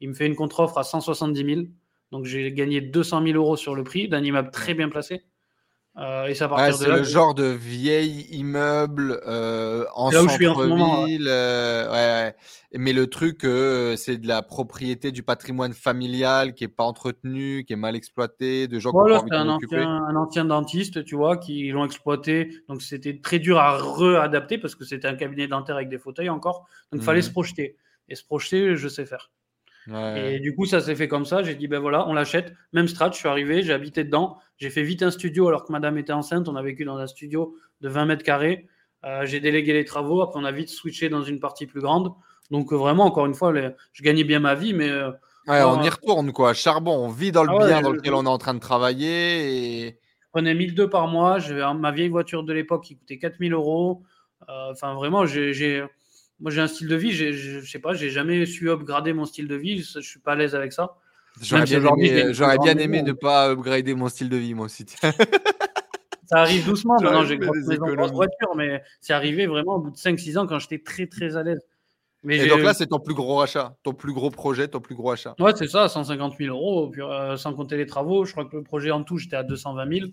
Il 0.00 0.08
me 0.08 0.14
fait 0.14 0.26
une 0.26 0.34
contre-offre 0.34 0.78
à 0.78 0.82
170 0.82 1.54
000. 1.54 1.66
Donc 2.10 2.24
j'ai 2.24 2.52
gagné 2.52 2.80
200 2.80 3.22
000 3.24 3.36
euros 3.36 3.54
sur 3.54 3.76
le 3.76 3.84
prix 3.84 4.08
d'un 4.08 4.24
immeuble 4.24 4.50
très 4.50 4.74
bien 4.74 4.88
placé. 4.88 5.22
Euh, 5.98 6.26
et 6.26 6.34
ça 6.34 6.52
ouais, 6.52 6.72
c'est 6.72 6.88
le 6.88 7.04
genre 7.04 7.34
de 7.34 7.44
vieil 7.44 8.26
immeuble 8.30 9.18
euh, 9.26 9.86
en 9.94 10.10
centre-ville. 10.10 11.26
Euh, 11.26 11.90
ouais, 11.90 12.34
Mais 12.74 12.92
le 12.92 13.06
truc, 13.06 13.44
euh, 13.44 13.96
c'est 13.96 14.18
de 14.18 14.28
la 14.28 14.42
propriété 14.42 15.10
du 15.10 15.22
patrimoine 15.22 15.72
familial 15.72 16.52
qui 16.52 16.64
est 16.64 16.68
pas 16.68 16.84
entretenu, 16.84 17.64
qui 17.64 17.72
est 17.72 17.76
mal 17.76 17.96
exploité, 17.96 18.68
de 18.68 18.78
gens 18.78 18.90
voilà, 18.92 19.20
qui 19.20 19.32
ont 19.32 19.36
un 19.36 19.48
ancien, 19.48 19.88
un 19.88 20.16
ancien 20.16 20.44
dentiste, 20.44 21.02
tu 21.04 21.16
vois, 21.16 21.38
qui 21.38 21.70
l'ont 21.70 21.86
exploité. 21.86 22.50
Donc 22.68 22.82
c'était 22.82 23.18
très 23.18 23.38
dur 23.38 23.58
à 23.58 23.78
réadapter 23.78 24.58
parce 24.58 24.74
que 24.74 24.84
c'était 24.84 25.08
un 25.08 25.14
cabinet 25.16 25.48
dentaire 25.48 25.76
avec 25.76 25.88
des 25.88 25.98
fauteuils 25.98 26.28
encore. 26.28 26.66
Donc 26.92 27.00
il 27.00 27.04
fallait 27.04 27.20
mmh. 27.20 27.22
se 27.22 27.30
projeter. 27.30 27.76
Et 28.08 28.16
se 28.16 28.24
projeter, 28.24 28.76
je 28.76 28.88
sais 28.88 29.06
faire. 29.06 29.30
Et 30.16 30.40
du 30.40 30.54
coup, 30.54 30.66
ça 30.66 30.80
s'est 30.80 30.96
fait 30.96 31.08
comme 31.08 31.24
ça. 31.24 31.42
J'ai 31.42 31.54
dit, 31.54 31.68
ben 31.68 31.78
voilà, 31.78 32.08
on 32.08 32.12
l'achète. 32.12 32.52
Même 32.72 32.88
strat, 32.88 33.10
je 33.12 33.18
suis 33.18 33.28
arrivé, 33.28 33.62
j'ai 33.62 33.72
habité 33.72 34.04
dedans. 34.04 34.38
J'ai 34.58 34.70
fait 34.70 34.82
vite 34.82 35.02
un 35.02 35.10
studio 35.10 35.48
alors 35.48 35.64
que 35.64 35.72
madame 35.72 35.96
était 35.98 36.12
enceinte. 36.12 36.48
On 36.48 36.56
a 36.56 36.62
vécu 36.62 36.84
dans 36.84 36.96
un 36.96 37.06
studio 37.06 37.54
de 37.80 37.88
20 37.88 38.06
mètres 38.06 38.24
carrés. 38.24 38.66
Euh, 39.04 39.24
j'ai 39.24 39.40
délégué 39.40 39.72
les 39.72 39.84
travaux. 39.84 40.22
Après, 40.22 40.40
on 40.40 40.44
a 40.44 40.52
vite 40.52 40.68
switché 40.68 41.08
dans 41.08 41.22
une 41.22 41.38
partie 41.38 41.66
plus 41.66 41.80
grande. 41.80 42.12
Donc, 42.50 42.72
euh, 42.72 42.76
vraiment, 42.76 43.04
encore 43.04 43.26
une 43.26 43.34
fois, 43.34 43.52
je 43.92 44.02
gagnais 44.02 44.24
bien 44.24 44.40
ma 44.40 44.54
vie, 44.54 44.74
mais. 44.74 44.88
Euh, 44.88 45.10
ouais, 45.46 45.62
on 45.62 45.82
y 45.82 45.88
retourne, 45.88 46.32
quoi. 46.32 46.52
Charbon, 46.54 46.96
on 46.96 47.08
vit 47.08 47.30
dans 47.30 47.44
le 47.44 47.52
ah 47.60 47.66
bien 47.66 47.80
dans 47.82 47.92
lequel 47.92 48.14
on 48.14 48.24
est 48.24 48.28
en 48.28 48.38
train 48.38 48.54
de 48.54 48.60
travailler. 48.60 49.84
Et... 49.86 50.00
Je 50.20 50.28
prenais 50.32 50.54
1002 50.54 50.90
par 50.90 51.06
mois. 51.06 51.38
Ma 51.74 51.92
vieille 51.92 52.08
voiture 52.08 52.42
de 52.42 52.52
l'époque 52.52 52.84
qui 52.84 52.96
coûtait 52.96 53.18
4000 53.18 53.52
euros. 53.52 54.02
Enfin, 54.48 54.94
vraiment, 54.94 55.26
j'ai 55.26 55.84
moi, 56.40 56.50
j'ai 56.50 56.60
un 56.60 56.66
style 56.66 56.88
de 56.88 56.96
vie, 56.96 57.12
je 57.12 57.64
sais 57.64 57.78
pas, 57.78 57.94
j'ai 57.94 58.10
jamais 58.10 58.44
su 58.46 58.70
upgrader 58.70 59.12
mon 59.12 59.24
style 59.24 59.48
de 59.48 59.56
vie, 59.56 59.82
je, 59.82 60.00
suis 60.00 60.20
pas 60.20 60.32
à 60.32 60.34
l'aise 60.34 60.54
avec 60.54 60.72
ça. 60.72 60.96
J'aurais 61.40 61.64
bien, 61.64 61.80
aimé, 61.80 62.32
j'aurais 62.32 62.58
bien 62.58 62.76
aimé 62.78 63.02
ne 63.02 63.12
pas 63.12 63.50
upgrader 63.50 63.94
mon 63.94 64.08
style 64.08 64.28
de 64.28 64.36
vie, 64.36 64.54
moi 64.54 64.66
aussi. 64.66 64.86
ça 66.26 66.38
arrive 66.38 66.64
doucement. 66.64 66.94
Maintenant, 67.00 67.24
j'ai 67.24 67.34
une 67.34 67.44
voiture, 67.44 68.54
mais 68.56 68.82
c'est 69.00 69.12
arrivé 69.12 69.46
vraiment 69.46 69.76
au 69.76 69.80
bout 69.80 69.90
de 69.90 69.96
5-6 69.96 70.38
ans 70.38 70.46
quand 70.46 70.58
j'étais 70.58 70.78
très 70.78 71.06
très 71.06 71.36
à 71.36 71.42
l'aise. 71.42 71.60
Mais 72.22 72.38
Et 72.38 72.48
donc 72.48 72.60
là, 72.60 72.74
c'est 72.74 72.86
ton 72.86 72.98
plus 72.98 73.14
gros 73.14 73.40
achat, 73.40 73.76
ton 73.82 73.92
plus 73.92 74.12
gros 74.12 74.30
projet, 74.30 74.66
ton 74.66 74.80
plus 74.80 74.94
gros 74.94 75.12
achat. 75.12 75.34
Ouais, 75.38 75.52
c'est 75.54 75.68
ça, 75.68 75.88
150 75.88 76.36
000 76.38 76.54
euros, 76.54 76.92
euh, 76.98 77.36
sans 77.36 77.54
compter 77.54 77.76
les 77.76 77.86
travaux. 77.86 78.24
Je 78.24 78.32
crois 78.32 78.46
que 78.46 78.56
le 78.56 78.62
projet 78.62 78.90
en 78.90 79.04
tout, 79.04 79.18
j'étais 79.18 79.36
à 79.36 79.42
220 79.42 79.98
000. 79.98 80.06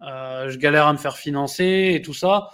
Euh, 0.00 0.48
je 0.48 0.58
galère 0.58 0.86
à 0.86 0.92
me 0.92 0.98
faire 0.98 1.16
financer 1.16 1.92
et 1.94 2.02
tout 2.02 2.14
ça. 2.14 2.48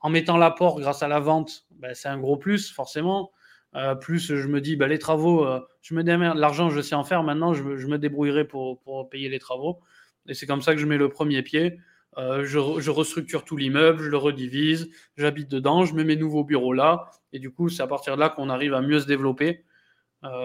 En 0.00 0.10
mettant 0.10 0.36
l'apport 0.36 0.78
grâce 0.78 1.02
à 1.02 1.08
la 1.08 1.18
vente, 1.18 1.65
ben, 1.78 1.94
c'est 1.94 2.08
un 2.08 2.18
gros 2.18 2.36
plus, 2.36 2.70
forcément. 2.70 3.32
Euh, 3.76 3.94
plus 3.94 4.34
je 4.34 4.48
me 4.48 4.60
dis, 4.60 4.76
ben, 4.76 4.88
les 4.88 4.98
travaux, 4.98 5.44
euh, 5.44 5.60
je 5.82 5.94
me 5.94 6.02
démerde, 6.02 6.38
l'argent, 6.38 6.70
je 6.70 6.80
sais 6.80 6.94
en 6.94 7.04
faire, 7.04 7.22
maintenant, 7.22 7.52
je, 7.52 7.62
me 7.62 7.98
débrouillerai 7.98 8.46
pour, 8.46 9.08
payer 9.10 9.28
les 9.28 9.38
travaux. 9.38 9.80
Et 10.28 10.34
c'est 10.34 10.46
comme 10.46 10.62
ça 10.62 10.74
que 10.74 10.80
je 10.80 10.86
mets 10.86 10.96
le 10.96 11.08
premier 11.08 11.42
pied. 11.42 11.78
Euh, 12.16 12.44
je, 12.46 12.58
restructure 12.90 13.44
tout 13.44 13.56
l'immeuble, 13.58 14.02
je 14.02 14.08
le 14.08 14.16
redivise, 14.16 14.88
j'habite 15.18 15.50
dedans, 15.50 15.84
je 15.84 15.94
mets 15.94 16.04
mes 16.04 16.16
nouveaux 16.16 16.44
bureaux 16.44 16.72
là. 16.72 17.10
Et 17.34 17.38
du 17.38 17.50
coup, 17.50 17.68
c'est 17.68 17.82
à 17.82 17.86
partir 17.86 18.16
de 18.16 18.20
là 18.20 18.30
qu'on 18.30 18.48
arrive 18.48 18.72
à 18.72 18.80
mieux 18.80 19.00
se 19.00 19.06
développer. 19.06 19.64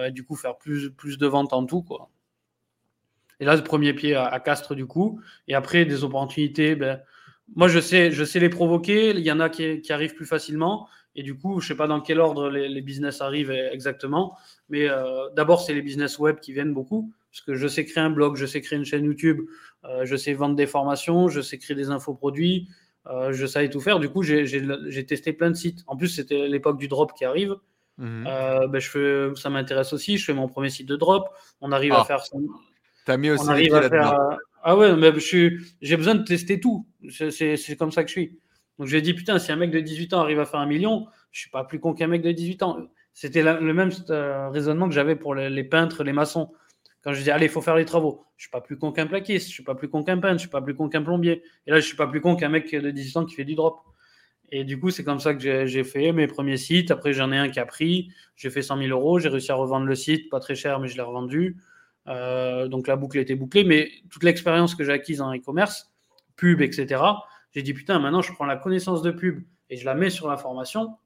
et 0.05 0.11
du 0.11 0.25
coup, 0.25 0.35
faire 0.35 0.57
plus, 0.57 0.91
de 1.17 1.27
ventes 1.27 1.53
en 1.53 1.65
tout. 1.65 1.81
Quoi. 1.83 2.09
Et 3.39 3.45
là, 3.45 3.55
le 3.55 3.63
premier 3.63 3.93
pied 3.93 4.13
à, 4.15 4.39
Castres, 4.41 4.75
du 4.75 4.85
coup. 4.85 5.21
Et 5.47 5.55
après, 5.55 5.85
des 5.85 6.03
opportunités, 6.03 6.75
ben, 6.75 7.01
moi, 7.55 7.69
je 7.69 7.79
sais, 7.79 8.09
les 8.39 8.49
provoquer. 8.49 9.11
Il 9.11 9.19
y 9.19 9.31
en 9.31 9.39
a 9.39 9.49
qui 9.49 9.93
arrivent 9.93 10.15
plus 10.15 10.25
facilement. 10.25 10.89
Et 11.15 11.23
du 11.23 11.37
coup, 11.37 11.59
je 11.59 11.65
ne 11.65 11.67
sais 11.69 11.75
pas 11.75 11.87
dans 11.87 11.99
quel 11.99 12.19
ordre 12.19 12.49
les, 12.49 12.81
business 12.81 13.21
arrivent 13.21 13.51
exactement, 13.51 14.37
mais 14.69 14.89
euh, 14.89 15.29
d'abord, 15.35 15.61
c'est 15.61 15.73
les 15.73 15.81
business 15.81 16.19
web 16.19 16.39
qui 16.39 16.53
viennent 16.53 16.73
beaucoup, 16.73 17.11
parce 17.31 17.41
que 17.41 17.55
je 17.55 17.67
sais 17.67 17.85
créer 17.85 18.03
un 18.03 18.09
blog, 18.09 18.37
je 18.37 18.45
sais 18.45 18.61
créer 18.61 18.79
une 18.79 18.85
chaîne 18.85 19.03
YouTube, 19.03 19.41
euh, 19.83 20.05
je 20.05 20.15
sais 20.15 20.33
vendre 20.33 20.55
des 20.55 20.67
formations, 20.67 21.27
je 21.27 21.41
sais 21.41 21.57
créer 21.57 21.75
des 21.75 21.89
infoproduits, 21.89 22.69
euh, 23.07 23.33
je 23.33 23.45
sais 23.45 23.69
tout 23.69 23.81
faire. 23.81 23.99
Du 23.99 24.09
coup, 24.09 24.23
j'ai 24.23 25.05
testé 25.05 25.33
plein 25.33 25.51
de 25.51 25.55
sites. 25.55 25.83
En 25.87 25.97
plus, 25.97 26.07
c'était 26.07 26.47
l'époque 26.47 26.77
du 26.77 26.87
drop 26.87 27.13
qui 27.13 27.25
arrive. 27.25 27.55
Mhm. 27.97 28.23
ben, 28.23 28.79
je 28.79 28.89
fais, 28.89 29.35
ça 29.35 29.49
m'intéresse 29.49 29.91
aussi. 29.93 30.17
Je 30.17 30.25
fais 30.25 30.33
mon 30.33 30.47
premier 30.47 30.69
site 30.69 30.87
de 30.87 30.95
drop. 30.95 31.27
On 31.59 31.71
arrive 31.71 31.91
à 31.91 32.01
ah. 32.01 32.05
faire. 32.05 32.23
T'as 33.05 33.17
mis 33.17 33.31
aussi 33.31 33.47
là 33.67 34.39
Ah 34.63 34.77
ouais, 34.77 34.95
mais 34.95 35.11
j'ai 35.19 35.97
besoin 35.97 36.15
de 36.15 36.23
tester 36.23 36.59
tout. 36.59 36.85
C'est 37.09 37.75
comme 37.77 37.91
ça 37.91 38.03
que 38.03 38.07
je 38.09 38.13
suis. 38.13 38.39
Donc 38.81 38.87
je 38.87 38.93
lui 38.93 38.97
ai 38.97 39.03
dit, 39.03 39.13
putain, 39.13 39.37
si 39.37 39.51
un 39.51 39.57
mec 39.57 39.69
de 39.69 39.79
18 39.79 40.15
ans 40.15 40.21
arrive 40.21 40.39
à 40.39 40.45
faire 40.47 40.59
un 40.59 40.65
million, 40.65 41.05
je 41.29 41.41
suis 41.41 41.51
pas 41.51 41.63
plus 41.63 41.79
con 41.79 41.93
qu'un 41.93 42.07
mec 42.07 42.23
de 42.23 42.31
18 42.31 42.63
ans. 42.63 42.79
C'était 43.13 43.43
le 43.43 43.73
même 43.75 43.91
euh, 44.09 44.49
raisonnement 44.49 44.89
que 44.89 44.95
j'avais 44.95 45.15
pour 45.15 45.35
les, 45.35 45.63
peintres, 45.63 46.03
les 46.03 46.13
maçons. 46.13 46.51
Quand 47.03 47.13
je 47.13 47.21
dis, 47.21 47.29
allez, 47.29 47.45
il 47.45 47.51
faut 47.51 47.61
faire 47.61 47.75
les 47.75 47.85
travaux, 47.85 48.25
je 48.37 48.45
suis 48.45 48.49
pas 48.49 48.59
plus 48.59 48.79
con 48.79 48.91
qu'un 48.91 49.05
plaquiste, 49.05 49.49
je 49.49 49.53
suis 49.53 49.63
pas 49.63 49.75
plus 49.75 49.87
con 49.87 50.03
qu'un 50.03 50.17
peintre, 50.17 50.37
je 50.37 50.39
suis 50.39 50.49
pas 50.49 50.63
plus 50.63 50.73
con 50.73 50.89
qu'un 50.89 51.03
plombier. 51.03 51.43
Et 51.67 51.69
là, 51.69 51.79
je 51.79 51.85
suis 51.85 51.95
pas 51.95 52.07
plus 52.07 52.21
con 52.21 52.35
qu'un 52.35 52.49
mec 52.49 52.73
de 52.73 52.89
18 52.89 53.17
ans 53.17 53.25
qui 53.25 53.35
fait 53.35 53.45
du 53.45 53.53
drop. 53.53 53.81
Et 54.49 54.63
du 54.63 54.79
coup, 54.79 54.89
c'est 54.89 55.03
comme 55.03 55.19
ça 55.19 55.35
que 55.35 55.67
j'ai 55.67 55.83
fait 55.83 56.11
mes 56.11 56.25
premiers 56.25 56.57
sites. 56.57 56.89
Après, 56.89 57.13
j'en 57.13 57.31
ai 57.31 57.37
un 57.37 57.49
qui 57.49 57.59
a 57.59 57.67
pris. 57.67 58.09
J'ai 58.35 58.49
fait 58.49 58.63
100 58.63 58.79
000 58.79 58.89
euros. 58.89 59.19
J'ai 59.19 59.29
réussi 59.29 59.51
à 59.51 59.55
revendre 59.55 59.85
le 59.85 59.93
site, 59.93 60.27
pas 60.31 60.39
très 60.39 60.55
cher, 60.55 60.79
mais 60.79 60.87
je 60.87 60.95
l'ai 60.95 61.03
revendu. 61.03 61.57
Euh, 62.07 62.67
donc 62.67 62.87
la 62.87 62.95
boucle 62.95 63.19
était 63.19 63.35
bouclée. 63.35 63.63
Mais 63.63 63.91
toute 64.09 64.23
l'expérience 64.23 64.73
que 64.73 64.83
j'ai 64.83 64.91
acquise 64.91 65.21
en 65.21 65.31
e-commerce, 65.35 65.91
pub, 66.35 66.61
etc., 66.61 66.99
j'ai 67.51 67.61
dit, 67.61 67.73
putain, 67.73 67.99
maintenant, 67.99 68.21
je 68.21 68.33
prends 68.33 68.45
la 68.45 68.57
connaissance 68.57 69.01
de 69.01 69.11
pub 69.11 69.43
et 69.69 69.77
je 69.77 69.85
la 69.85 69.93
mets 69.93 70.09
sur 70.09 70.27
l'information. 70.27 70.97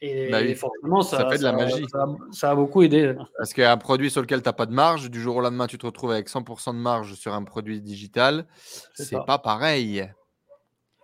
Et, 0.00 0.28
bah 0.30 0.40
forcément, 0.54 1.02
ça, 1.02 1.30
fait 1.30 1.38
de 1.38 1.44
la 1.44 1.52
magie. 1.52 1.86
Ça, 2.32 2.50
a 2.50 2.54
beaucoup 2.54 2.82
aidé. 2.82 3.14
Parce 3.38 3.54
qu'un 3.54 3.76
produit 3.76 4.10
sur 4.10 4.20
lequel 4.20 4.42
tu 4.42 4.48
n'as 4.48 4.52
pas 4.52 4.66
de 4.66 4.72
marge, 4.72 5.10
du 5.10 5.20
jour 5.20 5.36
au 5.36 5.40
lendemain, 5.40 5.66
tu 5.66 5.78
te 5.78 5.86
retrouves 5.86 6.10
avec 6.10 6.28
100% 6.28 6.72
de 6.72 6.78
marge 6.78 7.14
sur 7.14 7.32
un 7.32 7.42
produit 7.42 7.80
digital. 7.80 8.46
C'est 8.94 9.24
pas 9.24 9.38
pareil. 9.38 10.00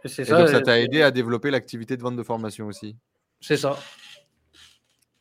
Et, 0.05 0.09
ça, 0.09 0.39
donc, 0.39 0.49
ça 0.49 0.61
t'a 0.61 0.81
aidé 0.81 1.03
à 1.03 1.11
développer 1.11 1.51
l'activité 1.51 1.97
de 1.97 2.03
vente 2.03 2.17
de 2.17 2.23
formation 2.23 2.67
aussi. 2.67 2.97
C'est 3.41 3.57
ça. 3.57 3.79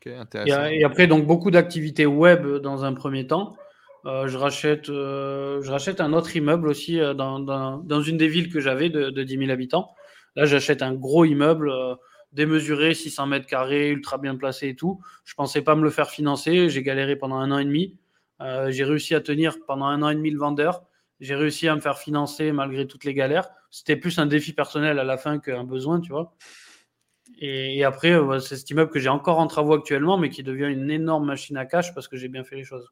et, 0.05 0.83
après, 0.83 1.07
donc, 1.07 1.25
beaucoup 1.25 1.51
d'activités 1.51 2.05
web 2.05 2.47
dans 2.57 2.83
un 2.83 2.93
premier 2.93 3.27
temps. 3.27 3.55
Euh, 4.05 4.27
je, 4.27 4.37
rachète, 4.37 4.89
euh, 4.89 5.61
je 5.61 5.71
rachète 5.71 5.99
un 5.99 6.13
autre 6.13 6.35
immeuble 6.35 6.67
aussi 6.69 6.99
euh, 6.99 7.13
dans, 7.13 8.01
une 8.01 8.17
des 8.17 8.27
villes 8.27 8.51
que 8.51 8.59
j'avais 8.59 8.89
de, 8.89 9.09
de, 9.09 9.23
10 9.23 9.37
000 9.37 9.51
habitants. 9.51 9.93
Là, 10.35 10.45
j'achète 10.45 10.81
un 10.81 10.93
gros 10.93 11.25
immeuble 11.25 11.71
démesuré, 12.31 12.93
600 12.93 13.27
mètres 13.27 13.47
carrés, 13.47 13.89
ultra 13.89 14.17
bien 14.17 14.35
placé 14.35 14.69
et 14.69 14.75
tout. 14.75 15.01
Je 15.25 15.33
pensais 15.33 15.61
pas 15.61 15.75
me 15.75 15.83
le 15.83 15.89
faire 15.89 16.09
financer. 16.09 16.69
J'ai 16.69 16.83
galéré 16.83 17.15
pendant 17.15 17.37
un 17.37 17.51
an 17.51 17.57
et 17.57 17.65
demi. 17.65 17.97
j'ai 18.39 18.83
réussi 18.83 19.15
à 19.15 19.21
tenir 19.21 19.57
pendant 19.67 19.87
un 19.87 20.01
an 20.03 20.09
et 20.09 20.15
demi 20.15 20.29
le 20.29 20.39
vendeur. 20.39 20.83
J'ai 21.19 21.35
réussi 21.35 21.67
à 21.67 21.75
me 21.75 21.81
faire 21.81 21.97
financer 21.97 22.51
malgré 22.51 22.87
toutes 22.87 23.03
les 23.03 23.13
galères. 23.13 23.49
C'était 23.71 23.97
plus 23.97 24.19
un 24.19 24.27
défi 24.27 24.53
personnel 24.53 24.99
à 24.99 25.03
la 25.03 25.17
fin 25.17 25.39
qu'un 25.39 25.63
besoin, 25.63 25.99
tu 25.99 26.11
vois. 26.11 26.35
Et, 27.41 27.83
après, 27.83 28.11
euh, 28.11 28.39
c'est 28.39 28.57
cet 28.57 28.69
immeuble 28.69 28.91
que 28.91 28.99
j'ai 28.99 29.09
encore 29.09 29.39
en 29.39 29.47
travaux 29.47 29.73
actuellement, 29.73 30.17
mais 30.17 30.29
qui 30.29 30.43
devient 30.43 30.65
une 30.65 30.89
énorme 30.91 31.25
machine 31.25 31.57
à 31.57 31.65
cash 31.65 31.93
parce 31.93 32.07
que 32.07 32.17
j'ai 32.17 32.27
bien 32.27 32.43
fait 32.43 32.55
les 32.55 32.63
choses. 32.63 32.91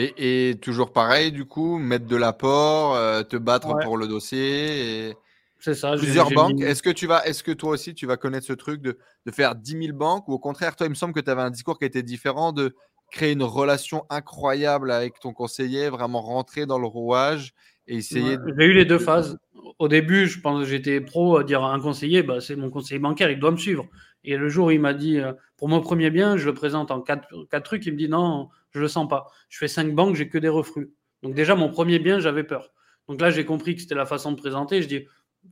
Et, 0.00 0.56
toujours 0.62 0.92
pareil, 0.92 1.32
du 1.32 1.44
coup, 1.44 1.78
mettre 1.78 2.06
de 2.06 2.16
l'apport, 2.16 2.94
euh, 2.94 3.22
te 3.22 3.36
battre 3.36 3.76
pour 3.82 3.96
le 3.96 4.06
dossier. 4.06 5.14
C'est 5.58 5.74
ça. 5.74 5.96
Plusieurs 5.96 6.30
banques. 6.30 6.60
Est-ce 6.60 6.82
que 6.82 6.90
tu 6.90 7.08
vas, 7.08 7.26
est-ce 7.26 7.42
que 7.42 7.50
toi 7.50 7.70
aussi, 7.70 7.94
tu 7.94 8.06
vas 8.06 8.16
connaître 8.16 8.46
ce 8.46 8.52
truc 8.52 8.80
de, 8.80 8.96
de 9.26 9.30
faire 9.32 9.56
10 9.56 9.86
000 9.86 9.96
banques 9.96 10.28
ou 10.28 10.32
au 10.34 10.38
contraire, 10.38 10.76
toi, 10.76 10.86
il 10.86 10.90
me 10.90 10.94
semble 10.94 11.12
que 11.12 11.20
tu 11.20 11.30
avais 11.30 11.42
un 11.42 11.50
discours 11.50 11.78
qui 11.78 11.84
était 11.84 12.04
différent 12.04 12.52
de 12.52 12.76
créer 13.10 13.32
une 13.32 13.42
relation 13.42 14.04
incroyable 14.10 14.90
avec 14.90 15.18
ton 15.18 15.32
conseiller, 15.32 15.88
vraiment 15.88 16.20
rentrer 16.20 16.66
dans 16.66 16.78
le 16.78 16.86
rouage 16.86 17.54
et 17.86 17.96
essayer. 17.96 18.36
J'ai 18.56 18.64
eu 18.66 18.72
les 18.72 18.84
deux 18.84 18.98
phases. 18.98 19.38
Au 19.78 19.88
début, 19.88 20.26
je 20.26 20.40
pense 20.40 20.64
j'étais 20.64 21.00
pro 21.00 21.38
à 21.38 21.44
dire 21.44 21.62
à 21.64 21.72
un 21.72 21.80
conseiller, 21.80 22.22
bah, 22.22 22.40
c'est 22.40 22.56
mon 22.56 22.70
conseiller 22.70 22.98
bancaire, 23.00 23.30
il 23.30 23.38
doit 23.38 23.50
me 23.50 23.56
suivre. 23.56 23.86
Et 24.24 24.36
le 24.36 24.48
jour 24.48 24.66
où 24.66 24.70
il 24.70 24.80
m'a 24.80 24.94
dit, 24.94 25.18
euh, 25.18 25.32
pour 25.56 25.68
mon 25.68 25.80
premier 25.80 26.10
bien, 26.10 26.36
je 26.36 26.46
le 26.46 26.54
présente 26.54 26.90
en 26.90 27.00
quatre, 27.00 27.26
quatre 27.50 27.64
trucs, 27.64 27.86
il 27.86 27.92
me 27.92 27.98
dit 27.98 28.08
non, 28.08 28.48
je 28.70 28.80
le 28.80 28.88
sens 28.88 29.08
pas. 29.08 29.26
Je 29.48 29.58
fais 29.58 29.68
cinq 29.68 29.94
banques, 29.94 30.16
j'ai 30.16 30.28
que 30.28 30.38
des 30.38 30.48
reflux. 30.48 30.92
Donc 31.22 31.34
déjà, 31.34 31.54
mon 31.54 31.68
premier 31.68 31.98
bien, 31.98 32.20
j'avais 32.20 32.44
peur. 32.44 32.72
Donc 33.08 33.20
là, 33.20 33.30
j'ai 33.30 33.44
compris 33.44 33.74
que 33.74 33.80
c'était 33.82 33.94
la 33.94 34.06
façon 34.06 34.32
de 34.32 34.36
présenter. 34.36 34.82
Je 34.82 34.88
dis, 34.88 35.06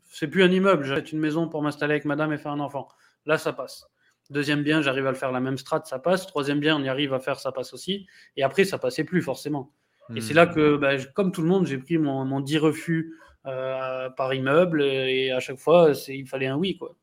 c'est 0.05 0.29
plus 0.29 0.43
un 0.43 0.51
immeuble, 0.51 0.85
j'achète 0.85 1.13
une 1.13 1.19
maison 1.19 1.49
pour 1.49 1.63
m'installer 1.63 1.93
avec 1.93 2.05
madame 2.05 2.33
et 2.33 2.39
faire 2.39 2.53
un 2.53 2.61
enfant. 2.61 2.89
Là, 3.25 3.39
ça 3.39 3.53
passe. 3.53 3.87
Deuxième 4.31 4.63
bien, 4.63 4.83
j'arrive 4.83 5.07
à 5.07 5.11
le 5.11 5.17
faire 5.17 5.33
la 5.33 5.41
même 5.41 5.57
strat, 5.57 5.83
ça 5.85 5.99
passe. 5.99 6.27
Troisième 6.27 6.61
bien, 6.61 6.77
on 6.77 6.83
y 6.83 6.89
arrive 6.89 7.15
à 7.15 7.21
faire, 7.21 7.39
ça 7.39 7.53
passe 7.53 7.73
aussi. 7.73 8.07
Et 8.37 8.43
après, 8.43 8.65
ça 8.65 8.79
passait 8.79 9.05
plus 9.05 9.23
forcément. 9.23 9.73
Et 10.15 10.21
c'est 10.21 10.35
hmm. 10.35 10.37
là 10.37 10.47
que, 10.47 10.77
bah, 10.77 10.97
comme 11.15 11.33
tout 11.33 11.43
le 11.43 11.49
monde, 11.49 11.67
j'ai 11.67 11.79
pris 11.79 11.99
mon, 11.99 12.25
mon 12.25 12.41
10 12.41 12.59
refus 12.59 13.15
euh, 13.47 14.09
par 14.11 14.35
immeuble 14.35 14.83
et 14.83 15.31
à 15.33 15.41
chaque 15.41 15.59
fois, 15.59 15.93
il 16.09 16.27
fallait 16.29 16.47
un 16.47 16.57
oui. 16.57 16.77
Quoi. 16.77 16.97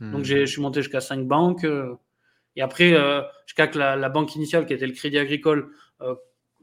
Donc, 0.00 0.20
hmm. 0.20 0.24
je 0.24 0.46
suis 0.46 0.60
monté 0.60 0.82
jusqu'à 0.82 1.00
5 1.00 1.26
banques. 1.26 1.64
Euh, 1.64 1.94
et 2.56 2.62
après, 2.62 2.92
euh, 2.94 3.22
jusqu'à 3.46 3.66
que 3.66 3.78
la, 3.78 4.08
banque 4.08 4.34
initiale, 4.34 4.66
qui 4.66 4.72
était 4.72 4.86
le 4.86 4.92
Crédit 4.92 5.18
Agricole, 5.18 5.70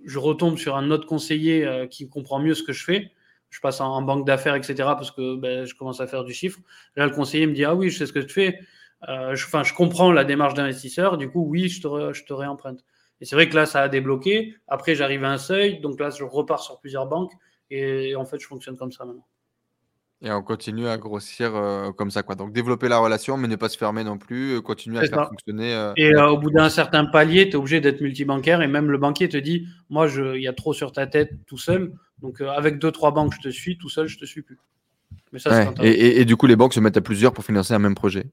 je 0.05 0.19
retombe 0.19 0.57
sur 0.57 0.75
un 0.75 0.91
autre 0.91 1.07
conseiller 1.07 1.87
qui 1.89 2.09
comprend 2.09 2.39
mieux 2.39 2.53
ce 2.53 2.63
que 2.63 2.73
je 2.73 2.83
fais. 2.83 3.11
Je 3.49 3.59
passe 3.61 3.79
en, 3.81 4.01
banque 4.01 4.27
d'affaires, 4.27 4.55
etc. 4.55 4.75
parce 4.77 5.11
que 5.11 5.35
ben, 5.35 5.65
je 5.65 5.73
commence 5.73 6.01
à 6.01 6.07
faire 6.07 6.23
du 6.23 6.33
chiffre. 6.33 6.59
Là, 6.95 7.05
le 7.05 7.11
conseiller 7.11 7.47
me 7.47 7.53
dit 7.53 7.63
Ah 7.63 7.75
oui, 7.75 7.89
je 7.89 7.97
sais 7.97 8.05
ce 8.05 8.13
que 8.13 8.19
tu 8.19 8.33
fais. 8.33 8.59
Euh, 9.07 9.35
je, 9.35 9.45
je 9.45 9.73
comprends 9.73 10.11
la 10.11 10.23
démarche 10.23 10.53
d'investisseur, 10.53 11.17
du 11.17 11.29
coup, 11.29 11.45
oui, 11.47 11.69
je 11.69 11.81
te 11.81 12.33
réemprunte. 12.33 12.83
Et 13.21 13.25
c'est 13.25 13.35
vrai 13.35 13.49
que 13.49 13.55
là, 13.55 13.65
ça 13.65 13.81
a 13.81 13.89
débloqué. 13.89 14.55
Après, 14.67 14.95
j'arrive 14.95 15.23
à 15.23 15.31
un 15.31 15.37
seuil, 15.37 15.79
donc 15.79 15.99
là, 15.99 16.09
je 16.09 16.23
repars 16.23 16.61
sur 16.61 16.79
plusieurs 16.79 17.07
banques, 17.07 17.31
et, 17.69 18.15
en 18.15 18.25
fait, 18.25 18.39
je 18.39 18.47
fonctionne 18.47 18.77
comme 18.77 18.91
ça 18.91 19.05
maintenant. 19.05 19.25
Et 20.21 20.31
on 20.31 20.41
continue 20.41 20.87
à 20.87 20.97
grossir 20.97 21.55
euh, 21.55 21.91
comme 21.91 22.09
ça, 22.09 22.23
quoi. 22.23 22.35
Donc 22.35 22.51
développer 22.51 22.87
la 22.87 22.97
relation, 22.97 23.37
mais 23.37 23.47
ne 23.47 23.55
pas 23.55 23.69
se 23.69 23.77
fermer 23.77 24.03
non 24.03 24.17
plus, 24.17 24.55
euh, 24.55 24.61
continuer 24.61 24.99
à 24.99 25.05
faire 25.05 25.27
fonctionner. 25.29 25.91
et 25.95 26.15
au 26.15 26.37
bout 26.37 26.49
d'un 26.49 26.69
certain 26.69 27.05
palier, 27.05 27.49
tu 27.49 27.51
es 27.51 27.55
obligé 27.55 27.81
d'être 27.81 28.01
multibancaire, 28.01 28.61
et 28.61 28.67
même 28.67 28.89
le 28.89 28.97
banquier 28.97 29.29
te 29.29 29.37
dit, 29.37 29.67
moi, 29.89 30.07
il 30.07 30.41
y 30.41 30.47
a 30.47 30.53
trop 30.53 30.73
sur 30.73 30.91
ta 30.91 31.05
tête 31.05 31.31
tout 31.45 31.59
seul, 31.59 31.93
donc 32.19 32.41
avec 32.41 32.79
deux, 32.79 32.91
trois 32.91 33.11
banques, 33.11 33.33
je 33.35 33.41
te 33.41 33.49
suis, 33.49 33.77
tout 33.77 33.89
seul, 33.89 34.07
je 34.07 34.17
te 34.17 34.25
suis 34.25 34.41
plus. 34.41 34.57
Et, 35.81 36.25
du 36.25 36.37
coup, 36.37 36.47
les 36.47 36.55
banques 36.55 36.73
se 36.73 36.79
mettent 36.79 36.97
à 36.97 37.01
plusieurs 37.01 37.33
pour 37.33 37.43
financer 37.43 37.73
un 37.73 37.79
même 37.79 37.95
projet. 37.95 38.25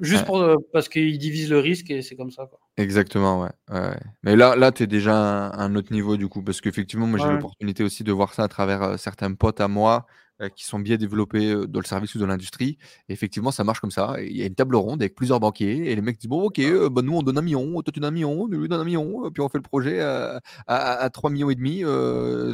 juste 0.00 0.24
pour, 0.24 0.40
euh, 0.40 0.56
parce 0.72 0.88
qu'ils 0.88 1.18
divisent 1.18 1.50
le 1.50 1.60
risque 1.60 1.90
et 1.90 2.02
c'est 2.02 2.16
comme 2.16 2.30
ça. 2.30 2.48
Exactement, 2.76 3.42
ouais. 3.42 3.94
Mais 4.22 4.34
là, 4.34 4.56
là 4.56 4.72
tu 4.72 4.82
es 4.82 4.86
déjà 4.86 5.46
à 5.48 5.62
un, 5.62 5.74
autre 5.76 5.92
niveau 5.92 6.16
du 6.16 6.28
coup, 6.28 6.42
parce 6.42 6.60
qu'effectivement, 6.60 7.06
moi 7.06 7.18
j'ai 7.18 7.32
l'opportunité 7.32 7.84
aussi 7.84 8.04
de 8.04 8.12
voir 8.12 8.34
ça 8.34 8.44
à 8.44 8.48
travers 8.48 8.82
euh, 8.82 8.96
certains 8.96 9.32
potes 9.34 9.60
à 9.60 9.68
moi 9.68 10.06
euh, 10.06 10.23
qui 10.50 10.64
sont 10.64 10.78
bien 10.78 10.96
développés 10.96 11.54
dans 11.68 11.80
le 11.80 11.86
service 11.86 12.14
ou 12.14 12.18
dans 12.18 12.26
l'industrie. 12.26 12.78
effectivement, 13.08 13.50
ça 13.50 13.64
marche 13.64 13.80
comme 13.80 13.90
ça. 13.90 14.16
Il 14.20 14.36
y 14.36 14.42
a 14.42 14.46
une 14.46 14.54
table 14.54 14.76
ronde 14.76 15.02
avec 15.02 15.14
plusieurs 15.14 15.40
banquiers 15.40 15.90
et 15.90 15.94
les 15.94 16.02
mecs 16.02 16.18
disent 16.18 16.28
Bon, 16.30 16.42
ok, 16.44 16.60
bah, 16.90 17.02
nous 17.02 17.16
on 17.16 17.22
donne 17.22 17.38
un 17.38 17.42
million, 17.42 17.82
toi 17.82 17.92
tu 17.92 18.00
donnes 18.00 18.08
un 18.08 18.12
million, 18.12 18.48
nous 18.48 18.64
on 18.64 18.66
donne 18.66 18.80
un 18.80 18.84
million, 18.84 19.30
puis 19.30 19.42
on 19.42 19.48
fait 19.48 19.58
le 19.58 19.62
projet 19.62 20.00
à, 20.00 20.40
à, 20.66 21.10
3 21.10 21.30
millions 21.30 21.50
et 21.50 21.54
demi. 21.54 21.80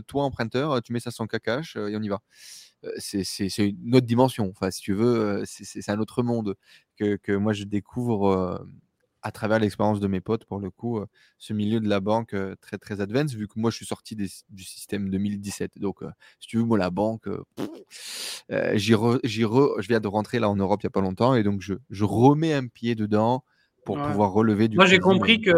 toi, 0.06 0.24
emprunteur, 0.24 0.82
tu 0.82 0.92
mets 0.92 1.00
ça 1.00 1.10
sans 1.10 1.26
cash 1.26 1.76
et 1.76 1.96
on 1.96 2.02
y 2.02 2.08
va 2.08 2.20
c'est 2.96 3.58
une 3.58 3.94
autre 3.94 4.06
dimension. 4.06 4.48
Enfin, 4.50 4.70
si 4.70 4.80
tu 4.80 4.94
veux, 4.94 5.42
c'est 5.44 5.90
un 5.90 5.98
autre 5.98 6.22
monde 6.22 6.56
que, 6.96 7.16
que, 7.16 7.32
moi 7.32 7.52
je 7.52 7.64
découvre 7.64 8.66
à 9.22 9.32
travers 9.32 9.58
l'expérience 9.58 10.00
de 10.00 10.06
mes 10.06 10.20
potes, 10.20 10.44
pour 10.44 10.58
le 10.58 10.70
coup, 10.70 11.00
ce 11.38 11.52
milieu 11.52 11.80
de 11.80 11.88
la 11.88 12.00
banque 12.00 12.34
très 12.60 12.78
très 12.78 13.00
advanced, 13.00 13.36
vu 13.36 13.48
que 13.48 13.58
moi 13.58 13.70
je 13.70 13.76
suis 13.76 13.86
sorti 13.86 14.16
du 14.16 14.64
système 14.64 15.10
2017. 15.10 15.78
Donc, 15.78 16.00
si 16.38 16.48
tu 16.48 16.56
veux, 16.58 16.64
moi 16.64 16.78
la 16.78 16.90
banque, 16.90 17.28
j'y 18.74 18.92
je 18.92 19.86
viens 19.88 20.00
de 20.00 20.08
rentrer 20.08 20.38
là 20.38 20.48
en 20.48 20.56
Europe 20.56 20.80
il 20.82 20.86
n'y 20.86 20.88
a 20.88 20.90
pas 20.90 21.00
longtemps, 21.00 21.34
et 21.34 21.42
donc 21.42 21.60
je, 21.60 21.74
je 21.90 22.04
remets 22.04 22.54
un 22.54 22.66
pied 22.66 22.94
dedans 22.94 23.44
pour 23.84 24.00
pouvoir 24.00 24.32
relever 24.32 24.68
du. 24.68 24.76
Moi 24.76 24.86
j'ai 24.86 24.98
compris 24.98 25.40
que 25.40 25.52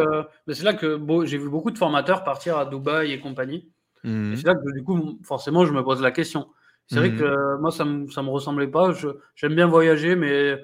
c'est 0.48 0.62
là 0.62 0.74
que 0.74 0.98
j'ai 1.24 1.38
vu 1.38 1.48
beaucoup 1.48 1.70
de 1.70 1.78
formateurs 1.78 2.24
partir 2.24 2.58
à 2.58 2.66
Dubaï 2.66 3.12
et 3.12 3.20
compagnie. 3.20 3.70
Mmh 4.04 4.34
c'est 4.36 4.46
là 4.46 4.54
que 4.54 4.72
du 4.72 4.82
coup, 4.82 5.20
forcément, 5.22 5.64
je 5.64 5.72
me 5.72 5.82
pose 5.82 6.00
la 6.02 6.10
question. 6.10 6.48
C'est 6.88 6.98
vrai 6.98 7.14
que 7.14 7.24
mmh. 7.24 7.60
moi, 7.60 7.70
ça 7.70 7.84
ne 7.84 8.04
me, 8.04 8.30
ressemblait 8.30 8.66
pas. 8.66 8.92
J'aime 9.36 9.54
bien 9.54 9.66
voyager, 9.66 10.16
mais 10.16 10.62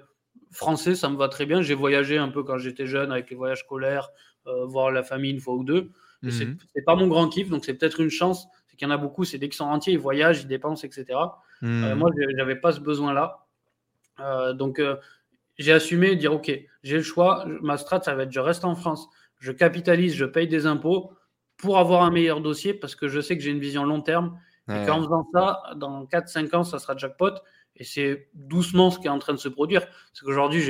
français, 0.51 0.95
ça 0.95 1.09
me 1.09 1.16
va 1.16 1.29
très 1.29 1.47
bien. 1.47 1.62
J'ai 1.62 1.75
voyagé 1.75 2.19
un 2.19 2.29
peu 2.29 2.43
quand 2.43 2.59
j'étais 2.59 2.87
jeune 2.87 3.12
avec 3.12 3.31
les 3.31 3.37
voyages 3.37 3.61
scolaires, 3.61 4.11
euh, 4.47 4.65
voir 4.66 4.91
la 4.91 5.03
famille 5.03 5.31
une 5.31 5.41
fois 5.41 5.55
ou 5.55 5.65
deux. 5.65 5.91
Mmh. 6.23 6.31
Ce 6.31 6.45
n'est 6.45 6.83
pas 6.85 6.95
mon 6.95 7.07
grand 7.07 7.29
kiff, 7.29 7.49
donc 7.49 7.65
c'est 7.65 7.75
peut-être 7.75 8.01
une 8.01 8.11
chance. 8.11 8.47
C'est 8.66 8.77
qu'il 8.77 8.89
y 8.89 8.91
en 8.91 8.95
a 8.95 8.99
beaucoup, 8.99 9.25
c'est 9.25 9.39
dès 9.39 9.49
qu'ils 9.49 9.57
sont 9.57 9.66
entiers, 9.66 9.95
ils 9.95 9.99
voyagent, 9.99 10.43
ils 10.43 10.49
dépensent, 10.49 10.87
etc. 10.87 11.07
Euh, 11.62 11.95
mmh. 11.95 11.95
moi, 11.95 12.11
je 12.16 12.37
n'avais 12.37 12.57
pas 12.57 12.73
ce 12.73 12.81
besoin-là. 12.81 13.47
Euh, 14.20 14.53
donc, 14.53 14.83
j'ai 15.59 15.73
assumé 15.73 16.16
dire 16.16 16.33
Ok, 16.33 16.51
j'ai 16.83 16.97
le 16.97 17.03
choix. 17.03 17.45
Ma 17.62 17.77
strat, 17.77 18.03
ça 18.03 18.15
va 18.15 18.25
être 18.25 18.33
je 18.33 18.41
reste 18.41 18.65
en 18.65 18.75
France, 18.75 19.09
je 19.39 19.53
capitalise, 19.53 20.15
je 20.15 20.25
paye 20.25 20.49
des 20.49 20.66
impôts 20.66 21.12
pour 21.57 21.79
avoir 21.79 22.03
un 22.03 22.11
meilleur 22.11 22.41
dossier 22.41 22.75
parce 22.75 22.95
que 22.95 23.09
je 23.09 23.20
sais 23.20 23.37
que 23.37 23.43
j'ai 23.43 23.51
une 23.51 23.61
vision 23.61 23.85
long 23.85 24.01
terme 24.01 24.39
et 24.69 24.85
qu'en 24.87 25.03
faisant 25.03 25.27
ça, 25.33 25.62
dans 25.77 26.05
4-5 26.05 26.55
ans, 26.55 26.62
ça 26.62 26.79
sera 26.79 26.95
jackpot. 26.95 27.33
Et 27.79 27.85
c'est 27.85 28.29
doucement 28.35 28.91
ce 28.91 28.99
qui 28.99 29.07
est 29.07 29.11
en 29.11 29.19
train 29.19 29.33
de 29.33 29.39
se 29.39 29.49
produire. 29.49 29.87
C'est 30.13 30.25
qu'aujourd'hui, 30.25 30.63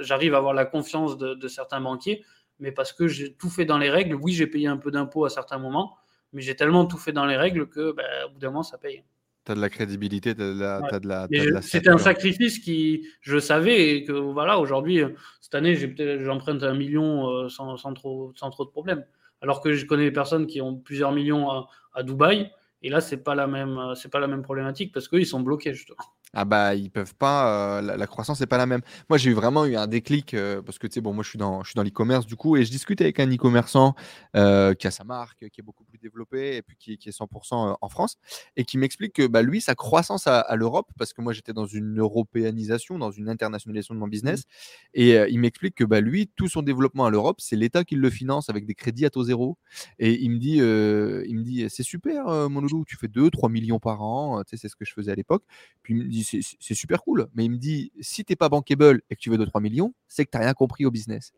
j'arrive 0.00 0.34
à 0.34 0.38
avoir 0.38 0.54
la 0.54 0.64
confiance 0.64 1.18
de, 1.18 1.48
certains 1.48 1.80
banquiers, 1.80 2.24
mais 2.60 2.72
parce 2.72 2.92
que 2.92 3.08
j'ai 3.08 3.34
tout 3.34 3.50
fait 3.50 3.64
dans 3.64 3.78
les 3.78 3.90
règles. 3.90 4.14
Oui, 4.14 4.32
j'ai 4.32 4.46
payé 4.46 4.66
un 4.68 4.76
peu 4.76 4.90
d'impôts 4.90 5.24
à 5.24 5.30
certains 5.30 5.58
moments, 5.58 5.96
mais 6.32 6.42
j'ai 6.42 6.54
tellement 6.54 6.86
tout 6.86 6.98
fait 6.98 7.12
dans 7.12 7.26
les 7.26 7.36
règles 7.36 7.68
que, 7.68 7.92
ben, 7.92 8.06
au 8.26 8.30
bout 8.30 8.38
d'un 8.38 8.48
moment, 8.48 8.62
ça 8.62 8.78
paye. 8.78 9.02
Tu 9.44 9.52
as 9.52 9.54
de 9.54 9.60
la 9.60 9.68
crédibilité, 9.68 10.34
tu 10.34 10.42
as, 10.42 11.00
de 11.00 11.08
la. 11.08 11.62
C'était 11.62 11.90
un 11.90 11.98
sacrifice 11.98 12.58
qui, 12.58 13.06
je 13.20 13.38
savais, 13.38 13.96
et 13.96 14.04
que 14.04 14.12
voilà, 14.12 14.58
aujourd'hui, 14.58 15.02
cette 15.40 15.54
année, 15.54 15.76
j'emprunte 16.20 16.62
un 16.62 16.74
million 16.74 17.28
euh, 17.28 17.48
sans, 17.48 17.76
sans, 17.76 17.92
trop, 17.94 18.32
sans 18.34 18.50
trop 18.50 18.64
de 18.64 18.70
problèmes. 18.70 19.04
Alors 19.42 19.60
que 19.60 19.72
je 19.72 19.84
connais 19.84 20.04
des 20.04 20.12
personnes 20.12 20.46
qui 20.46 20.60
ont 20.60 20.76
plusieurs 20.76 21.12
millions 21.12 21.50
à, 21.50 21.68
à 21.92 22.02
Dubaï 22.02 22.50
et 22.82 22.88
là, 22.88 23.00
c'est 23.00 23.16
pas 23.16 23.34
la 23.34 23.46
même, 23.46 23.94
c'est 23.94 24.10
pas 24.10 24.20
la 24.20 24.28
même 24.28 24.42
problématique 24.42 24.92
parce 24.92 25.08
qu'ils 25.08 25.26
sont 25.26 25.40
bloqués 25.40 25.74
justement. 25.74 25.98
Ah 26.32 26.44
bah 26.44 26.74
ils 26.74 26.90
peuvent 26.90 27.14
pas, 27.14 27.78
euh, 27.78 27.96
la, 27.96 28.06
croissance 28.06 28.40
n'est 28.40 28.46
pas 28.46 28.58
la 28.58 28.66
même. 28.66 28.82
Moi 29.08 29.16
j'ai 29.16 29.30
eu 29.30 29.32
vraiment 29.32 29.64
eu 29.64 29.76
un 29.76 29.86
déclic 29.86 30.34
euh, 30.34 30.60
parce 30.60 30.78
que 30.78 30.86
tu 30.86 30.94
sais 30.94 31.00
bon 31.00 31.14
moi 31.14 31.22
je 31.22 31.30
suis 31.30 31.38
dans 31.38 31.62
je 31.62 31.70
suis 31.70 31.76
dans 31.76 31.82
l'e-commerce 31.82 32.26
du 32.26 32.36
coup 32.36 32.56
et 32.56 32.64
je 32.64 32.70
discute 32.70 33.00
avec 33.00 33.20
un 33.20 33.32
e-commerçant 33.32 33.94
qui 34.34 34.40
a 34.86 34.90
sa 34.90 35.04
marque, 35.04 35.48
qui 35.48 35.60
est 35.60 35.64
beaucoup 35.64 35.84
plus 35.84 35.98
développé 35.98 36.56
et 36.56 36.62
puis 36.62 36.76
qui, 36.76 36.98
qui 36.98 37.08
est 37.08 37.18
100% 37.18 37.76
en 37.80 37.88
France 37.88 38.18
et 38.56 38.64
qui 38.64 38.76
m'explique 38.76 39.14
que 39.14 39.26
bah, 39.26 39.40
lui 39.40 39.60
sa 39.60 39.74
croissance 39.74 40.26
à, 40.26 40.44
l'Europe 40.56 40.88
parce 40.98 41.12
que 41.12 41.22
moi 41.22 41.32
j'étais 41.32 41.52
dans 41.52 41.66
une 41.66 42.00
européanisation, 42.00 42.98
dans 42.98 43.10
une 43.10 43.28
internationalisation 43.28 43.94
de 43.94 44.00
mon 44.00 44.08
business 44.08 44.40
mmh. 44.40 44.88
et 44.94 45.26
il 45.30 45.40
m'explique 45.40 45.76
que 45.76 45.84
bah, 45.84 46.00
lui 46.00 46.30
tout 46.36 46.48
son 46.48 46.62
développement 46.62 47.06
à 47.06 47.10
l'Europe 47.10 47.40
c'est 47.40 47.56
l'État 47.56 47.84
qui 47.84 47.94
le 47.94 48.10
finance 48.10 48.50
avec 48.50 48.66
des 48.66 48.74
crédits 48.74 49.06
à 49.06 49.10
taux 49.10 49.24
zéro 49.24 49.56
et 49.98 50.20
il 50.20 50.30
me 50.30 50.38
dit 50.38 50.56
il 50.56 51.38
me 51.38 51.42
dit 51.42 51.64
c'est 51.70 51.82
super 51.82 52.26
mon 52.50 52.60
loulou 52.60 52.84
tu 52.84 52.96
fais 52.96 53.08
2 53.08 53.30
3 53.30 53.48
millions 53.48 53.78
par 53.78 54.02
an, 54.02 54.42
tu 54.44 54.50
sais 54.50 54.56
c'est 54.60 54.68
ce 54.68 54.76
que 54.76 54.84
je 54.84 54.92
faisais 54.92 55.12
à 55.12 55.14
l'époque 55.14 55.44
puis 55.82 55.94
il 55.94 55.98
me 55.98 56.04
dit 56.04 56.15
c'est 56.24 56.74
super 56.74 57.02
cool. 57.02 57.28
Mais 57.34 57.44
il 57.44 57.50
me 57.50 57.56
dit, 57.56 57.92
si 58.00 58.24
tu 58.24 58.32
n'es 58.32 58.36
pas 58.36 58.48
bankable 58.48 59.02
et 59.10 59.16
que 59.16 59.20
tu 59.20 59.30
veux 59.30 59.38
2-3 59.38 59.60
millions, 59.60 59.94
c'est 60.08 60.24
que 60.24 60.30
tu 60.30 60.38
n'as 60.38 60.44
rien 60.44 60.54
compris 60.54 60.86
au 60.86 60.90
business. 60.90 61.32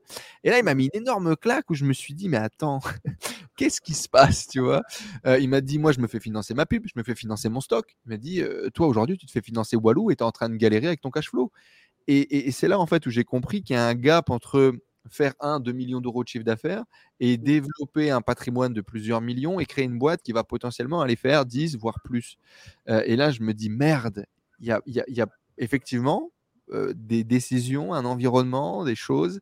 Et 0.44 0.50
là, 0.50 0.58
il 0.58 0.64
m'a 0.64 0.74
mis 0.74 0.90
une 0.92 1.00
énorme 1.02 1.36
claque 1.36 1.70
où 1.70 1.74
je 1.74 1.84
me 1.84 1.92
suis 1.92 2.14
dit, 2.14 2.28
mais 2.28 2.36
attends, 2.36 2.80
qu'est-ce 3.56 3.80
qui 3.80 3.94
se 3.94 4.08
passe, 4.08 4.46
tu 4.46 4.60
vois? 4.60 4.82
Euh, 5.26 5.38
Il 5.38 5.48
m'a 5.48 5.60
dit, 5.60 5.78
moi, 5.78 5.92
je 5.92 6.00
me 6.00 6.06
fais 6.06 6.20
financer 6.20 6.54
ma 6.54 6.66
pub, 6.66 6.84
je 6.86 6.92
me 6.96 7.02
fais 7.02 7.14
financer 7.14 7.48
mon 7.48 7.60
stock. 7.60 7.96
Il 8.06 8.10
m'a 8.10 8.16
dit, 8.16 8.42
euh, 8.42 8.70
toi, 8.70 8.86
aujourd'hui, 8.86 9.18
tu 9.18 9.26
te 9.26 9.32
fais 9.32 9.42
financer 9.42 9.76
Walou 9.76 10.10
et 10.10 10.16
tu 10.16 10.22
es 10.22 10.26
en 10.26 10.32
train 10.32 10.48
de 10.48 10.56
galérer 10.56 10.86
avec 10.86 11.00
ton 11.00 11.10
cash 11.10 11.30
flow. 11.30 11.50
Et, 12.10 12.50
c'est 12.52 12.68
là, 12.68 12.80
en 12.80 12.86
fait, 12.86 13.06
où 13.06 13.10
j'ai 13.10 13.24
compris 13.24 13.62
qu'il 13.62 13.76
y 13.76 13.78
a 13.78 13.86
un 13.86 13.94
gap 13.94 14.30
entre 14.30 14.72
faire 15.10 15.34
1, 15.40 15.60
2 15.60 15.72
millions 15.72 16.00
d'euros 16.00 16.24
de 16.24 16.28
chiffre 16.28 16.44
d'affaires 16.44 16.84
et 17.20 17.36
développer 17.36 18.10
un 18.10 18.20
patrimoine 18.20 18.72
de 18.72 18.80
plusieurs 18.80 19.20
millions 19.20 19.60
et 19.60 19.66
créer 19.66 19.84
une 19.84 19.98
boîte 19.98 20.22
qui 20.22 20.32
va 20.32 20.44
potentiellement 20.44 21.02
aller 21.02 21.16
faire 21.16 21.44
10, 21.44 21.76
voire 21.76 22.00
plus. 22.02 22.38
Euh, 22.88 23.02
et 23.04 23.16
là, 23.16 23.30
je 23.30 23.42
me 23.42 23.52
dis, 23.52 23.68
merde, 23.68 24.26
il 24.60 24.66
y 24.66 25.20
a, 25.20 25.26
effectivement 25.58 26.30
des 26.94 27.24
décisions, 27.24 27.94
un 27.94 28.04
environnement, 28.04 28.84
des 28.84 28.94
choses 28.94 29.40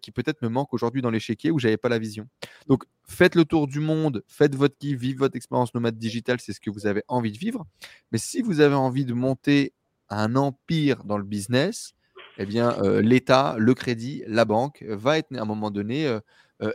qui 0.00 0.10
peut-être 0.10 0.40
me 0.42 0.48
manquent 0.48 0.72
aujourd'hui 0.72 1.02
dans 1.02 1.10
l'échiquier 1.10 1.50
où 1.50 1.58
j'avais 1.58 1.76
pas 1.76 1.88
la 1.88 1.98
vision. 1.98 2.28
Donc 2.66 2.84
faites 3.04 3.34
le 3.34 3.44
tour 3.44 3.66
du 3.66 3.80
monde, 3.80 4.24
faites 4.26 4.54
votre 4.54 4.76
kiff, 4.78 4.98
vivez 4.98 5.18
votre 5.18 5.36
expérience 5.36 5.74
nomade 5.74 5.98
digitale, 5.98 6.40
c'est 6.40 6.52
ce 6.52 6.60
que 6.60 6.70
vous 6.70 6.86
avez 6.86 7.02
envie 7.08 7.32
de 7.32 7.38
vivre. 7.38 7.66
Mais 8.10 8.18
si 8.18 8.40
vous 8.40 8.60
avez 8.60 8.74
envie 8.74 9.04
de 9.04 9.12
monter 9.12 9.74
un 10.08 10.34
empire 10.36 11.04
dans 11.04 11.18
le 11.18 11.24
business, 11.24 11.92
eh 12.38 12.46
bien, 12.46 12.76
l'État, 13.00 13.56
le 13.58 13.74
crédit, 13.74 14.22
la 14.26 14.44
banque 14.44 14.82
va 14.88 15.18
être 15.18 15.34
à 15.36 15.42
un 15.42 15.44
moment 15.44 15.70
donné 15.70 16.18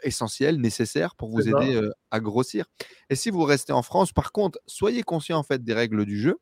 essentiel, 0.03 0.61
nécessaire 0.61 1.15
pour 1.15 1.29
vous 1.31 1.49
aider 1.49 1.81
à 2.11 2.19
grossir. 2.19 2.65
Et 3.09 3.15
si 3.15 3.31
vous 3.31 3.43
restez 3.43 3.73
en 3.73 3.81
France, 3.81 4.11
par 4.11 4.31
contre, 4.31 4.59
soyez 4.67 5.01
conscient 5.01 5.39
en 5.39 5.43
fait 5.43 5.63
des 5.63 5.73
règles 5.73 6.05
du 6.05 6.19
jeu 6.19 6.37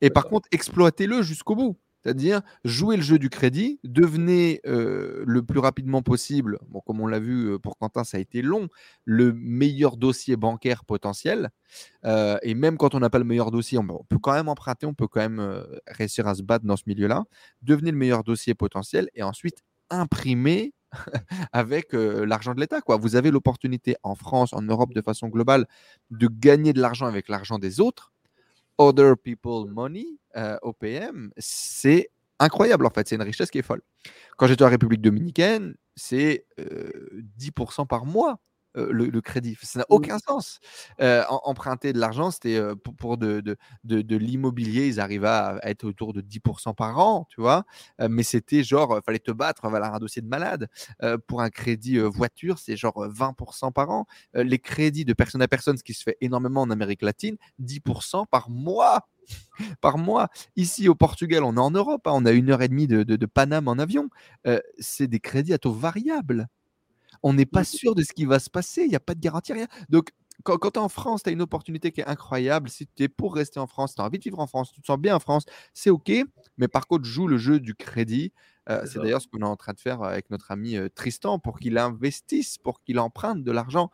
et 0.00 0.10
par 0.10 0.26
contre, 0.26 0.48
exploitez-le 0.52 1.22
jusqu'au 1.22 1.54
bout. 1.54 1.76
C'est-à-dire 2.02 2.42
jouer 2.64 2.96
le 2.96 3.02
jeu 3.02 3.18
du 3.18 3.28
crédit, 3.28 3.80
devenez 3.82 4.60
le 4.64 5.40
plus 5.40 5.58
rapidement 5.58 6.00
possible, 6.00 6.58
bon, 6.68 6.80
comme 6.80 7.00
on 7.00 7.06
l'a 7.06 7.18
vu 7.18 7.58
pour 7.58 7.76
Quentin, 7.76 8.04
ça 8.04 8.18
a 8.18 8.20
été 8.20 8.40
long, 8.40 8.68
le 9.04 9.32
meilleur 9.32 9.96
dossier 9.96 10.36
bancaire 10.36 10.84
potentiel. 10.84 11.50
et 12.04 12.54
même 12.54 12.78
quand 12.78 12.94
on 12.94 13.00
n'a 13.00 13.10
pas 13.10 13.18
le 13.18 13.24
meilleur 13.24 13.50
dossier, 13.50 13.78
on, 13.78 14.04
peut 14.08 14.18
quand 14.18 14.32
même 14.32 14.48
emprunter, 14.48 14.86
on 14.86 14.94
peut 14.94 15.08
quand 15.08 15.20
même 15.20 15.64
réussir 15.88 16.28
à 16.28 16.34
se 16.34 16.42
battre 16.42 16.64
dans 16.64 16.76
ce 16.76 16.84
milieu-là. 16.86 17.24
Devenez 17.62 17.90
le 17.90 17.98
meilleur 17.98 18.22
dossier 18.22 18.54
potentiel 18.54 19.10
et 19.14 19.22
ensuite 19.24 19.64
imprimer 19.90 20.72
avec 21.52 21.92
l'argent 21.92 22.54
de 22.54 22.60
l'État. 22.60 22.80
Vous 22.86 23.16
avez 23.16 23.30
l'opportunité 23.30 23.96
en 24.02 24.14
France, 24.14 24.52
en 24.52 24.62
Europe 24.62 24.94
de 24.94 25.02
façon 25.02 25.28
globale, 25.28 25.66
de 26.10 26.28
gagner 26.28 26.72
de 26.72 26.80
l'argent 26.80 27.06
avec 27.06 27.28
l'argent 27.28 27.58
des 27.58 27.80
autres. 27.80 28.12
Other 28.78 29.16
People 29.16 29.70
Money, 29.70 30.06
euh, 30.36 30.56
OPM, 30.62 31.30
c'est 31.36 32.10
incroyable 32.38 32.86
en 32.86 32.90
fait, 32.90 33.08
c'est 33.08 33.16
une 33.16 33.22
richesse 33.22 33.50
qui 33.50 33.58
est 33.58 33.62
folle. 33.62 33.82
Quand 34.36 34.46
j'étais 34.46 34.64
en 34.64 34.68
République 34.70 35.00
dominicaine, 35.02 35.74
c'est 35.96 36.46
10% 37.36 37.86
par 37.86 38.06
mois 38.06 38.38
euh, 38.76 38.92
le, 38.92 39.20
crédit. 39.20 39.56
Ça 39.62 39.80
n'a 39.80 39.86
aucun 39.88 40.18
sens. 40.18 40.60
Euh, 41.00 41.24
emprunter 41.28 41.92
de 41.92 41.98
l'argent, 41.98 42.30
c'était 42.30 42.56
euh, 42.56 42.74
pour, 42.74 43.16
de, 43.16 43.40
de, 43.84 44.16
l'immobilier, 44.16 44.86
ils 44.86 45.00
arrivaient 45.00 45.28
à, 45.28 45.58
être 45.62 45.84
autour 45.84 46.12
de 46.12 46.20
10% 46.20 46.74
par 46.74 46.98
an, 46.98 47.26
tu 47.30 47.40
vois? 47.40 47.64
mais 48.08 48.22
c'était 48.22 48.62
genre, 48.62 49.00
fallait 49.04 49.18
te 49.18 49.30
battre, 49.30 49.68
voilà 49.68 49.92
un 49.92 49.98
dossier 49.98 50.22
de 50.22 50.28
malade. 50.28 50.68
pour 51.26 51.40
un 51.40 51.50
crédit 51.50 51.98
voiture, 51.98 52.58
c'est 52.58 52.76
genre 52.76 53.06
20% 53.06 53.72
par 53.72 53.90
an. 53.90 54.06
les 54.34 54.58
crédits 54.58 55.04
de 55.04 55.12
personne 55.12 55.42
à 55.42 55.48
personne, 55.48 55.76
ce 55.76 55.82
qui 55.82 55.94
se 55.94 56.02
fait 56.02 56.16
énormément 56.20 56.62
en 56.62 56.70
Amérique 56.70 57.02
latine, 57.02 57.36
10% 57.62 58.26
par 58.30 58.50
mois 58.50 59.08
par 59.80 59.98
mois. 59.98 60.28
Ici 60.56 60.88
au 60.88 60.94
Portugal, 60.94 61.44
on 61.44 61.56
est 61.56 61.60
en 61.60 61.70
Europe, 61.70 62.06
hein, 62.06 62.12
on 62.14 62.24
a 62.24 62.32
une 62.32 62.50
heure 62.50 62.62
et 62.62 62.68
demie 62.68 62.86
de, 62.86 63.02
de, 63.02 63.26
Paname 63.26 63.68
en 63.68 63.78
avion. 63.78 64.08
c'est 64.78 65.08
des 65.08 65.20
crédits 65.20 65.52
à 65.52 65.58
taux 65.58 65.72
variables 65.72 66.48
on 67.22 67.32
n'est 67.32 67.46
pas 67.46 67.64
sûr 67.64 67.94
de 67.94 68.02
ce 68.02 68.12
qui 68.12 68.24
va 68.24 68.38
se 68.38 68.50
passer, 68.50 68.82
il 68.82 68.88
n'y 68.88 68.96
a 68.96 69.00
pas 69.00 69.14
de 69.14 69.20
garantie, 69.20 69.52
rien. 69.52 69.66
Donc, 69.88 70.10
quand, 70.44 70.58
tu 70.58 70.78
es 70.78 70.78
en 70.78 70.88
France, 70.88 71.22
tu 71.22 71.30
as 71.30 71.32
une 71.32 71.42
opportunité 71.42 71.90
qui 71.90 72.00
est 72.00 72.06
incroyable. 72.06 72.68
Si 72.68 72.86
tu 72.86 73.02
es 73.02 73.08
pour 73.08 73.34
rester 73.34 73.58
en 73.58 73.66
France, 73.66 73.94
tu 73.94 74.02
as 74.02 74.04
envie 74.04 74.18
de 74.18 74.24
vivre 74.24 74.38
en 74.38 74.46
France, 74.46 74.72
tu 74.72 74.80
te 74.80 74.86
sens 74.86 74.98
bien 74.98 75.16
en 75.16 75.20
France, 75.20 75.44
c'est 75.74 75.90
OK. 75.90 76.12
Mais 76.58 76.68
par 76.68 76.86
contre, 76.86 77.04
joue 77.04 77.26
le 77.26 77.38
jeu 77.38 77.60
du 77.60 77.74
crédit. 77.74 78.32
Euh, 78.70 78.82
c'est 78.84 78.98
d'ailleurs 78.98 79.22
ce 79.22 79.28
qu'on 79.28 79.40
est 79.40 79.44
en 79.44 79.56
train 79.56 79.72
de 79.72 79.80
faire 79.80 80.02
avec 80.02 80.30
notre 80.30 80.50
ami 80.50 80.76
euh, 80.76 80.88
Tristan 80.94 81.38
pour 81.38 81.58
qu'il 81.58 81.78
investisse, 81.78 82.58
pour 82.58 82.82
qu'il 82.82 82.98
emprunte 82.98 83.42
de 83.42 83.50
l'argent. 83.50 83.90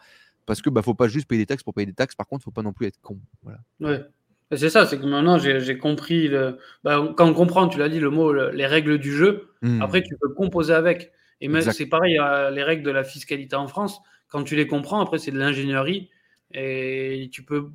Parce 0.47 0.61
que 0.61 0.69
ne 0.69 0.75
bah, 0.75 0.83
faut 0.83 0.95
pas 0.95 1.09
juste 1.09 1.29
payer 1.29 1.43
des 1.43 1.47
taxes 1.47 1.63
pour 1.63 1.75
payer 1.75 1.87
des 1.87 1.95
taxes. 1.95 2.17
Par 2.17 2.27
contre, 2.27 2.43
il 2.43 2.45
faut 2.45 2.51
pas 2.51 2.63
non 2.63 2.73
plus 2.73 2.87
être 2.87 3.01
con. 3.01 3.19
Voilà. 3.43 3.61
Ouais. 3.81 4.05
C'est 4.53 4.69
ça, 4.69 4.87
c'est 4.87 4.99
que 4.99 5.07
maintenant 5.07 5.39
j'ai 5.39 5.79
compris. 5.79 6.29
Le... 6.29 6.59
Bah, 6.85 7.13
quand 7.17 7.27
on 7.27 7.35
comprend, 7.35 7.67
tu 7.69 7.79
l'as 7.79 7.89
dit, 7.89 7.99
le 7.99 8.11
mot, 8.11 8.33
les 8.33 8.67
règles 8.67 8.99
du 8.99 9.13
jeu, 9.13 9.49
mmh. 9.63 9.81
après 9.81 10.03
tu 10.03 10.17
peux 10.21 10.29
composer 10.29 10.75
avec. 10.75 11.13
Et 11.45 11.49
même, 11.49 11.61
c'est 11.61 11.87
pareil, 11.87 12.19
les 12.53 12.63
règles 12.63 12.83
de 12.83 12.91
la 12.91 13.05
fiscalité 13.05 13.55
en 13.55 13.69
France, 13.69 14.01
quand 14.29 14.45
tu 14.45 14.57
les 14.57 14.67
comprends, 14.67 15.01
après, 15.01 15.19
c'est 15.19 15.31
de 15.31 15.39
l'ingénierie 15.39 16.09
et 16.55 17.29
tu 17.31 17.45
peux 17.45 17.69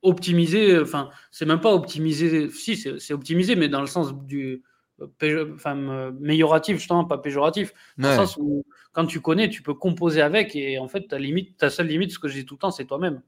optimiser, 0.00 0.78
enfin, 0.78 1.10
c'est 1.32 1.44
même 1.44 1.60
pas 1.60 1.72
optimiser, 1.72 2.48
si, 2.50 2.76
c'est 2.76 3.12
optimiser, 3.12 3.56
mais 3.56 3.68
dans 3.68 3.80
le 3.80 3.88
sens 3.88 4.14
du 4.14 4.62
enfin, 5.56 6.08
amélioratif, 6.08 6.76
justement, 6.76 7.04
pas 7.04 7.18
péjoratif. 7.18 7.74
Dans 7.98 8.10
le 8.10 8.14
sens 8.14 8.36
où, 8.36 8.64
quand 8.92 9.06
tu 9.06 9.20
connais, 9.20 9.48
tu 9.48 9.60
peux 9.60 9.74
composer 9.74 10.22
avec 10.22 10.54
et 10.54 10.78
en 10.78 10.86
fait, 10.86 11.08
ta, 11.08 11.18
limite, 11.18 11.56
ta 11.56 11.68
seule 11.68 11.88
limite, 11.88 12.12
ce 12.12 12.20
que 12.20 12.28
je 12.28 12.34
dis 12.34 12.46
tout 12.46 12.54
le 12.54 12.60
temps, 12.60 12.70
c'est 12.70 12.84
toi-même. 12.84 13.22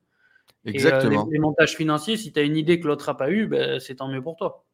Euh, 0.67 0.71
Exactement. 0.71 1.27
les, 1.29 1.41
montages 1.41 1.75
financiers, 1.75 2.17
si 2.17 2.33
tu 2.33 2.39
as 2.39 2.45
une 2.45 2.57
idée 2.57 2.79
que 2.79 2.87
l'autre 2.87 3.09
n'a 3.09 3.15
pas 3.15 3.33
eu, 3.33 3.49
ben, 3.49 3.81
c'est 3.81 3.97
tant 3.97 4.07
mieux 4.07 4.23
pour 4.23 4.37
toi. 4.37 4.65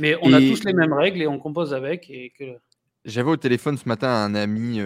Mais 0.00 0.16
on 0.20 0.34
a 0.34 0.38
tous 0.38 0.64
les 0.64 0.74
mêmes 0.74 0.92
règles 0.92 1.22
et 1.22 1.26
on 1.26 1.38
compose 1.38 1.72
avec. 1.72 2.10
Et 2.10 2.34
que... 2.38 2.58
J'avais 3.06 3.30
au 3.30 3.36
téléphone 3.36 3.78
ce 3.78 3.88
matin 3.88 4.08
un 4.08 4.34
ami 4.34 4.80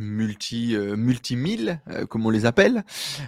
multi 0.00 0.74
euh, 0.74 0.96
multimille, 0.96 1.78
euh, 1.88 2.06
comme 2.06 2.26
on 2.26 2.30
les 2.30 2.46
appelle, 2.46 2.84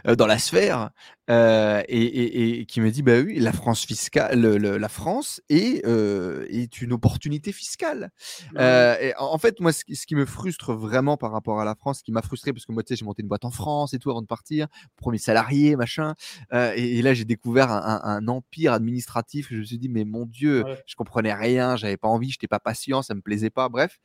euh, 0.07 0.17
dans 0.17 0.27
la 0.27 0.39
sphère, 0.39 0.91
et, 1.29 2.67
qui 2.67 2.81
me 2.81 2.91
dit 2.91 3.03
bah 3.03 3.21
oui, 3.21 3.39
la 3.39 3.53
France 3.53 3.85
fiscale, 3.85 4.41
la 4.41 4.89
France 4.89 5.41
est, 5.49 5.85
est 5.87 6.83
une 6.83 6.93
opportunité 6.93 7.53
fiscale. 7.53 8.11
et 8.59 9.13
en 9.19 9.39
fait, 9.39 9.61
moi, 9.61 9.73
ce 9.73 9.85
qui, 9.85 10.15
me 10.15 10.27
frustre 10.27 10.75
vraiment 10.75 11.17
par 11.17 11.33
rapport 11.33 11.61
à 11.61 11.65
la 11.65 11.75
France, 11.75 11.99
ce 11.99 12.03
qui 12.05 12.13
m'a 12.13 12.23
frustré 12.23 12.53
parce 12.53 12.67
que 12.67 12.73
moi, 12.73 12.83
tu 12.83 12.89
sais, 12.89 12.99
j'ai 12.99 13.05
monté 13.05 13.23
une 13.23 13.29
boîte 13.29 13.45
en 13.45 13.51
France 13.51 13.95
et 13.95 13.99
tout 13.99 14.11
avant 14.11 14.23
de 14.23 14.27
partir, 14.27 14.67
premier 14.97 15.19
salarié, 15.19 15.77
machin, 15.77 16.15
et, 16.53 17.03
là, 17.03 17.15
j'ai 17.15 17.25
découvert 17.25 17.71
un, 17.71 18.27
empire 18.29 18.73
administratif. 18.73 19.49
Je 19.51 19.57
me 19.57 19.65
suis 19.65 19.79
dit 19.79 19.89
mais 19.89 20.05
mon 20.05 20.27
Dieu, 20.27 20.65
je 20.87 20.95
comprenais 20.97 21.35
rien, 21.35 21.77
j'avais 21.77 21.97
pas 21.97 22.09
envie, 22.09 22.31
j'étais 22.31 22.49
pas 22.49 22.61
patient, 22.61 23.03
ça 23.03 23.15
me 23.15 23.21
plaisait 23.21 23.51
pas, 23.51 23.69
bref 23.69 23.99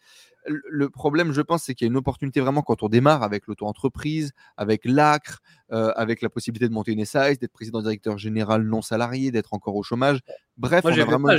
le 0.48 0.90
problème, 0.90 1.32
je 1.32 1.42
pense, 1.42 1.64
c'est 1.64 1.76
qu'il 1.76 1.86
y 1.86 1.90
a 1.90 1.92
une 1.92 1.98
opportunité 1.98 2.40
vraiment 2.40 2.62
quand 2.62 2.84
on 2.84 2.90
démarre 2.90 3.24
avec 3.24 3.48
l'auto-entreprise, 3.48 4.32
avec 4.56 4.86
l'ACRE, 4.86 5.40
euh, 5.67 5.67
avec 5.70 6.22
la 6.22 6.30
possibilité 6.30 6.68
de 6.68 6.74
monter 6.74 6.94
une 6.94 7.06
SAS, 7.06 7.40
d'être 7.40 7.52
président 7.52 7.82
directeur 7.82 8.18
général 8.18 8.64
non 8.64 8.82
salarié, 8.82 9.32
d'être 9.32 9.54
encore 9.54 9.76
au 9.76 9.84
chômage. 9.84 10.20
Bref, 10.58 10.84
Moi, 10.84 10.92
j'ai 10.92 11.04
vraiment... 11.04 11.30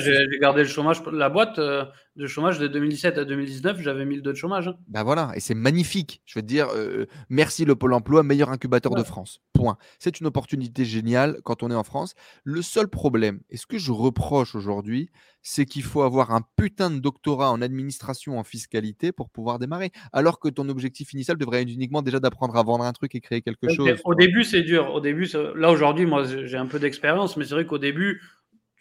gardé 0.40 0.62
le 0.62 0.68
chômage, 0.68 1.02
la 1.10 1.28
boîte 1.28 1.58
euh, 1.58 1.84
de 2.14 2.26
chômage 2.26 2.60
de 2.60 2.68
2017 2.68 3.18
à 3.18 3.24
2019, 3.24 3.80
j'avais 3.80 4.04
1002 4.04 4.32
de 4.32 4.36
chômage. 4.36 4.68
Hein. 4.68 4.76
Ben 4.86 5.02
voilà, 5.02 5.32
et 5.34 5.40
c'est 5.40 5.54
magnifique. 5.54 6.22
Je 6.24 6.38
veux 6.38 6.42
dire, 6.42 6.68
euh, 6.74 7.06
merci 7.28 7.64
le 7.64 7.74
Pôle 7.74 7.94
emploi, 7.94 8.22
meilleur 8.22 8.50
incubateur 8.50 8.94
de 8.94 9.02
France. 9.02 9.40
Point. 9.52 9.76
C'est 9.98 10.20
une 10.20 10.26
opportunité 10.28 10.84
géniale 10.84 11.38
quand 11.42 11.64
on 11.64 11.70
est 11.70 11.74
en 11.74 11.82
France. 11.82 12.14
Le 12.44 12.62
seul 12.62 12.86
problème, 12.86 13.40
et 13.50 13.56
ce 13.56 13.66
que 13.66 13.78
je 13.78 13.90
reproche 13.90 14.54
aujourd'hui, 14.54 15.10
c'est 15.42 15.64
qu'il 15.64 15.82
faut 15.82 16.02
avoir 16.02 16.32
un 16.32 16.42
putain 16.56 16.90
de 16.90 16.98
doctorat 16.98 17.50
en 17.50 17.62
administration, 17.62 18.38
en 18.38 18.44
fiscalité 18.44 19.12
pour 19.12 19.30
pouvoir 19.30 19.58
démarrer. 19.58 19.90
Alors 20.12 20.38
que 20.38 20.48
ton 20.48 20.68
objectif 20.68 21.12
initial 21.12 21.36
devrait 21.38 21.62
être 21.62 21.70
uniquement 21.70 22.02
déjà 22.02 22.20
d'apprendre 22.20 22.56
à 22.56 22.62
vendre 22.62 22.84
un 22.84 22.92
truc 22.92 23.14
et 23.14 23.20
créer 23.20 23.42
quelque 23.42 23.68
chose. 23.68 23.88
Au 24.04 24.14
début, 24.14 24.44
c'est 24.44 24.62
dur. 24.62 24.92
Au 24.94 25.00
début, 25.00 25.28
là 25.56 25.70
aujourd'hui, 25.70 26.06
moi, 26.06 26.24
j'ai 26.24 26.56
un 26.56 26.66
peu 26.66 26.78
d'expérience, 26.78 27.36
mais 27.36 27.44
c'est 27.44 27.54
vrai 27.54 27.66
qu'au 27.66 27.78
début, 27.78 28.20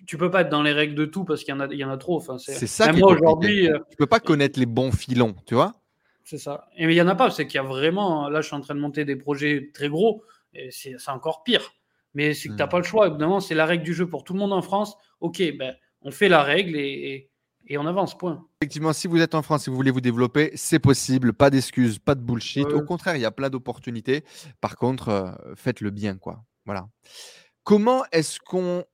tu 0.08 0.18
peux 0.18 0.32
pas 0.32 0.42
être 0.42 0.50
dans 0.50 0.64
les 0.64 0.72
règles 0.72 0.96
de 0.96 1.06
tout 1.06 1.26
parce 1.26 1.44
qu'il 1.44 1.54
y 1.54 1.58
en 1.58 1.60
a, 1.60 1.68
il 1.68 1.78
y 1.78 1.84
en 1.84 1.92
a 1.92 1.98
trop. 1.98 2.16
Enfin, 2.16 2.38
c'est 2.38 2.66
ça. 2.66 2.88
Même 2.88 3.00
moi 3.00 3.12
aujourd'hui, 3.12 3.70
euh, 3.70 3.78
tu 3.92 3.98
peux 3.98 4.08
pas 4.08 4.22
connaître 4.22 4.58
les 4.58 4.66
bons 4.66 4.92
filons, 4.92 5.36
tu 5.46 5.54
vois. 5.54 5.74
C'est 6.24 6.38
ça. 6.38 6.70
Et 6.78 6.88
mais 6.88 6.94
il 6.94 6.98
y 6.98 7.02
en 7.02 7.08
a 7.08 7.16
pas. 7.16 7.30
C'est 7.30 7.46
qu'il 7.46 7.56
y 7.56 7.64
a 7.64 7.68
vraiment. 7.68 8.30
Là, 8.30 8.42
je 8.42 8.48
suis 8.48 8.56
en 8.56 8.62
train 8.62 8.74
de 8.74 8.80
monter 8.80 9.06
des 9.06 9.18
projets 9.18 9.70
très 9.74 9.90
gros 9.90 10.24
et 10.54 10.72
c'est 10.72 10.96
encore 11.10 11.44
pire. 11.44 11.74
Mais 12.14 12.34
c'est 12.34 12.48
que 12.48 12.54
tu 12.54 12.60
n'as 12.60 12.66
hmm. 12.66 12.70
pas 12.70 12.78
le 12.78 12.84
choix. 12.84 13.08
Évidemment, 13.08 13.42
c'est 13.42 13.54
la 13.54 13.66
règle 13.66 13.84
du 13.84 13.94
jeu 13.94 14.10
pour 14.10 14.24
tout 14.24 14.34
le 14.34 14.40
monde 14.40 14.54
en 14.54 14.62
France. 14.62 14.96
Ok, 15.20 15.44
ben 15.60 15.76
on 16.02 16.12
fait 16.12 16.30
la 16.30 16.42
règle 16.42 16.78
et, 16.78 17.30
et, 17.68 17.78
on 17.78 17.86
avance. 17.86 18.18
Point. 18.18 18.46
Effectivement, 18.62 18.94
si 18.94 19.08
vous 19.08 19.20
êtes 19.20 19.36
en 19.36 19.42
France 19.42 19.68
et 19.68 19.72
vous 19.72 19.76
voulez 19.76 19.92
vous 19.92 20.02
développer, 20.02 20.52
c'est 20.56 20.80
possible. 20.80 21.34
Pas 21.34 21.50
d'excuses, 21.50 22.00
pas 22.00 22.16
de 22.16 22.22
bullshit. 22.22 22.66
Au 22.68 22.82
contraire, 22.82 23.18
il 23.18 23.22
y 23.22 23.26
a 23.26 23.32
plein 23.32 23.50
d'opportunités. 23.50 24.24
Par 24.62 24.78
contre, 24.78 25.10
euh, 25.10 25.32
faites 25.56 25.82
le 25.82 25.92
bien, 25.92 26.16
quoi. 26.16 26.46
Voilà. 26.66 26.88
Comment 27.64 28.04
est-ce 28.14 28.40
qu'on 28.40 28.86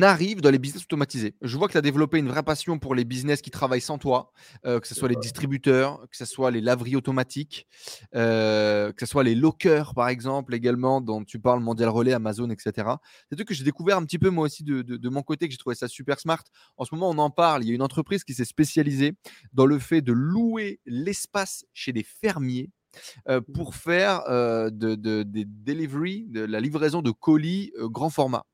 arrive 0.00 0.40
dans 0.40 0.50
les 0.50 0.58
business 0.58 0.84
automatisés. 0.84 1.34
Je 1.42 1.58
vois 1.58 1.66
que 1.66 1.72
tu 1.72 1.78
as 1.78 1.82
développé 1.82 2.18
une 2.18 2.28
vraie 2.28 2.42
passion 2.42 2.78
pour 2.78 2.94
les 2.94 3.04
business 3.04 3.42
qui 3.42 3.50
travaillent 3.50 3.82
sans 3.82 3.98
toi, 3.98 4.32
euh, 4.64 4.80
que 4.80 4.88
ce 4.88 4.94
soit 4.94 5.08
les 5.08 5.16
distributeurs, 5.16 6.00
que 6.10 6.16
ce 6.16 6.24
soit 6.24 6.50
les 6.50 6.62
laveries 6.62 6.96
automatiques, 6.96 7.66
euh, 8.14 8.92
que 8.92 9.04
ce 9.04 9.10
soit 9.10 9.24
les 9.24 9.34
lockers, 9.34 9.94
par 9.94 10.08
exemple, 10.08 10.54
également, 10.54 11.02
dont 11.02 11.24
tu 11.24 11.38
parles, 11.38 11.60
Mondial 11.60 11.90
Relais, 11.90 12.14
Amazon, 12.14 12.48
etc. 12.48 12.88
C'est 13.28 13.36
tout 13.36 13.44
que 13.44 13.52
j'ai 13.52 13.64
découvert 13.64 13.98
un 13.98 14.04
petit 14.04 14.18
peu 14.18 14.30
moi 14.30 14.46
aussi 14.46 14.64
de, 14.64 14.80
de, 14.80 15.08
mon 15.10 15.22
côté, 15.22 15.46
que 15.46 15.52
j'ai 15.52 15.58
trouvé 15.58 15.74
ça 15.74 15.88
super 15.88 16.18
smart. 16.18 16.44
En 16.78 16.86
ce 16.86 16.94
moment, 16.94 17.10
on 17.10 17.18
en 17.18 17.30
parle. 17.30 17.64
Il 17.64 17.68
y 17.68 17.72
a 17.72 17.74
une 17.74 17.82
entreprise 17.82 18.24
qui 18.24 18.32
s'est 18.32 18.46
spécialisée 18.46 19.12
dans 19.52 19.66
le 19.66 19.78
fait 19.78 20.00
de 20.00 20.12
louer 20.12 20.80
l'espace 20.86 21.66
chez 21.74 21.92
des 21.92 22.04
fermiers 22.04 22.70
euh, 23.28 23.40
pour 23.54 23.74
faire 23.74 24.22
de, 24.26 24.94
des 24.94 25.44
delivery, 25.44 26.26
de 26.28 26.40
la 26.40 26.60
livraison 26.60 27.02
de 27.02 27.10
colis 27.10 27.72
grand 27.90 28.10
format. 28.10 28.44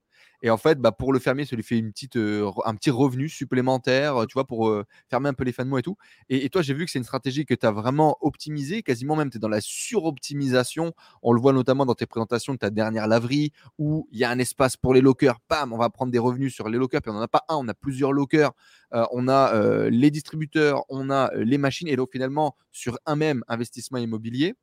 Et 0.42 0.50
en 0.50 0.56
fait, 0.56 0.78
bah, 0.78 0.92
pour 0.92 1.12
le 1.12 1.18
fermier, 1.18 1.44
ça 1.44 1.56
lui 1.56 1.62
fait 1.62 1.78
une 1.78 1.92
petite, 1.92 2.16
un 2.16 2.74
petit 2.74 2.90
revenu 2.90 3.28
supplémentaire, 3.28 4.26
tu 4.28 4.34
vois, 4.34 4.46
pour 4.46 4.72
fermer 5.10 5.28
un 5.28 5.34
peu 5.34 5.44
les 5.44 5.52
fins 5.52 5.64
de 5.64 5.70
mois 5.70 5.80
et 5.80 5.82
tout. 5.82 5.96
Et, 6.28 6.48
toi, 6.48 6.62
j'ai 6.62 6.74
vu 6.74 6.84
que 6.84 6.90
c'est 6.90 6.98
une 6.98 7.04
stratégie 7.04 7.44
que 7.44 7.54
tu 7.54 7.66
as 7.66 7.72
vraiment 7.72 8.16
optimisée, 8.20 8.82
quasiment 8.82 9.16
même, 9.16 9.30
tu 9.30 9.38
es 9.38 9.40
dans 9.40 9.48
la 9.48 9.60
suroptimisation. 9.60 10.92
On 11.22 11.32
le 11.32 11.40
voit 11.40 11.52
notamment 11.52 11.86
dans 11.86 11.94
tes 11.94 12.06
présentations 12.06 12.52
de 12.52 12.58
ta 12.58 12.70
dernière 12.70 13.06
laverie, 13.08 13.52
où 13.78 14.08
il 14.12 14.18
y 14.18 14.24
a 14.24 14.30
un 14.30 14.38
espace 14.38 14.76
pour 14.76 14.94
les 14.94 15.00
lockers. 15.00 15.40
Pam, 15.48 15.72
on 15.72 15.78
va 15.78 15.90
prendre 15.90 16.12
des 16.12 16.18
revenus 16.18 16.54
sur 16.54 16.68
les 16.68 16.78
lockers. 16.78 17.02
Puis 17.02 17.10
on 17.10 17.14
n'en 17.14 17.20
a 17.20 17.28
pas 17.28 17.44
un, 17.48 17.56
on 17.56 17.68
a 17.68 17.74
plusieurs 17.74 18.12
lockers. 18.12 18.52
on 18.92 19.28
a 19.28 19.88
les 19.90 20.10
distributeurs, 20.10 20.84
on 20.88 21.10
a 21.10 21.34
les 21.34 21.58
machines. 21.58 21.88
Et 21.88 21.96
donc, 21.96 22.10
finalement, 22.12 22.56
sur 22.70 22.98
un 23.06 23.16
même 23.16 23.42
investissement 23.48 23.98
immobilier, 23.98 24.54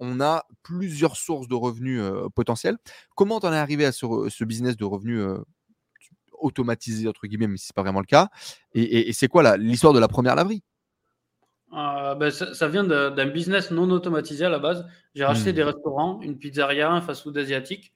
on 0.00 0.20
a 0.20 0.44
plusieurs 0.62 1.16
sources 1.16 1.46
de 1.46 1.54
revenus 1.54 2.02
potentiels. 2.34 2.76
Comment 3.14 3.38
tu 3.38 3.46
en 3.46 3.52
es 3.52 3.58
arrivé 3.58 3.84
à 3.84 3.92
ce, 3.92 4.44
business 4.44 4.76
de 4.76 4.84
revenus 4.84 5.22
automatisé, 6.40 7.08
entre 7.08 7.26
guillemets, 7.26 7.46
mais 7.46 7.56
ce 7.56 7.66
n'est 7.66 7.74
pas 7.74 7.82
vraiment 7.82 8.00
le 8.00 8.06
cas 8.06 8.28
Et, 8.74 9.12
c'est 9.12 9.28
quoi 9.28 9.56
l'histoire 9.56 9.92
de 9.92 10.00
la 10.00 10.08
première 10.08 10.34
laverie 10.34 10.62
Euh, 11.72 12.14
ben, 12.14 12.30
ça, 12.30 12.52
ça 12.54 12.68
vient 12.68 12.84
d'un 12.84 13.26
business 13.26 13.70
non 13.70 13.90
automatisé 13.90 14.44
à 14.44 14.48
la 14.48 14.58
base. 14.58 14.86
J'ai 15.14 15.24
racheté 15.24 15.52
des 15.52 15.62
restaurants, 15.62 16.20
une 16.22 16.38
pizzeria, 16.38 16.90
un 16.90 17.00
fast-food 17.00 17.36
asiatique, 17.38 17.92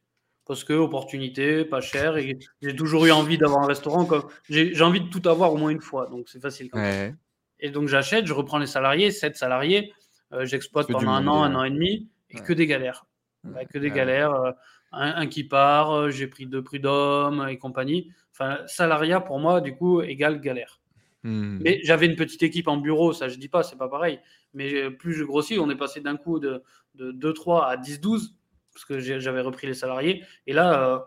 parce 0.47 0.64
que 0.64 0.74
opportunité, 0.74 1.64
pas 1.64 1.81
cher, 1.81 2.16
et 2.16 2.39
j'ai 2.62 2.76
toujours 2.76 3.06
eu 3.06 3.10
envie 3.10 3.39
d'avoir 3.39 3.62
un 3.62 3.66
restaurant. 3.66 4.09
J'ai 4.48 4.82
envie 4.82 5.01
de 5.01 5.09
tout 5.09 5.28
avoir 5.28 5.52
au 5.52 5.56
moins 5.56 5.70
une 5.70 5.81
fois, 5.81 6.06
donc 6.06 6.28
c'est 6.28 6.40
facile. 6.40 6.70
Ouais. 6.72 7.14
Et 7.60 7.70
donc 7.70 7.89
j'achète, 7.89 8.26
je 8.26 8.32
reprends 8.32 8.59
les 8.59 8.66
salariés, 8.66 9.10
7 9.10 9.36
salariés, 9.36 9.93
euh, 9.93 10.03
j'exploite 10.43 10.87
Que 10.87 10.93
du 10.93 11.05
pendant 11.05 11.13
un 11.13 11.27
an, 11.29 11.43
un 11.43 11.55
an 11.55 11.65
et 11.65 11.71
demi, 11.71 12.09
et 12.31 12.37
Ouais. 12.37 12.43
que 12.43 12.53
des 12.53 12.67
galères. 12.67 13.07
Bah, 13.45 13.65
que 13.65 13.79
des 13.79 13.89
Ouais. 13.91 13.95
galères. 13.97 14.33
euh, 14.35 14.53
un, 14.97 15.15
un 15.17 15.27
qui 15.27 15.43
part, 15.45 15.91
euh, 15.93 16.11
j'ai 16.11 16.27
pris 16.29 16.47
deux 16.47 16.63
prud'hommes 16.63 17.47
et 17.49 17.59
compagnie. 17.59 18.13
Enfin, 18.33 18.59
salariat 18.67 19.21
pour 19.21 19.41
moi, 19.41 19.61
du 19.61 19.75
coup, 19.75 20.01
égale 20.03 20.41
galère. 20.41 20.81
Hmm. 21.25 21.59
Mais 21.63 21.81
j'avais 21.83 22.07
une 22.07 22.17
petite 22.17 22.43
équipe 22.45 22.69
en 22.69 22.77
bureau, 22.77 23.13
ça 23.13 23.29
je 23.29 23.37
dis 23.39 23.49
pas, 23.49 23.63
c'est 23.63 23.77
pas 23.79 23.89
pareil. 23.89 24.21
Mais 24.53 24.73
euh, 24.75 24.91
plus 24.91 25.15
je 25.15 25.25
grossis, 25.25 25.59
on 25.59 25.69
est 25.71 25.75
passé 25.77 26.01
d'un 26.01 26.17
coup 26.17 26.39
de, 26.39 26.63
de 26.95 27.11
2-3 27.13 27.67
à 27.67 27.77
10-12, 27.77 28.35
parce 28.73 28.85
que 28.85 28.99
j'avais 29.01 29.41
repris 29.41 29.67
les 29.67 29.75
salariés. 29.75 30.23
Et 30.47 30.53
là, 30.53 30.95
euh, 30.95 30.99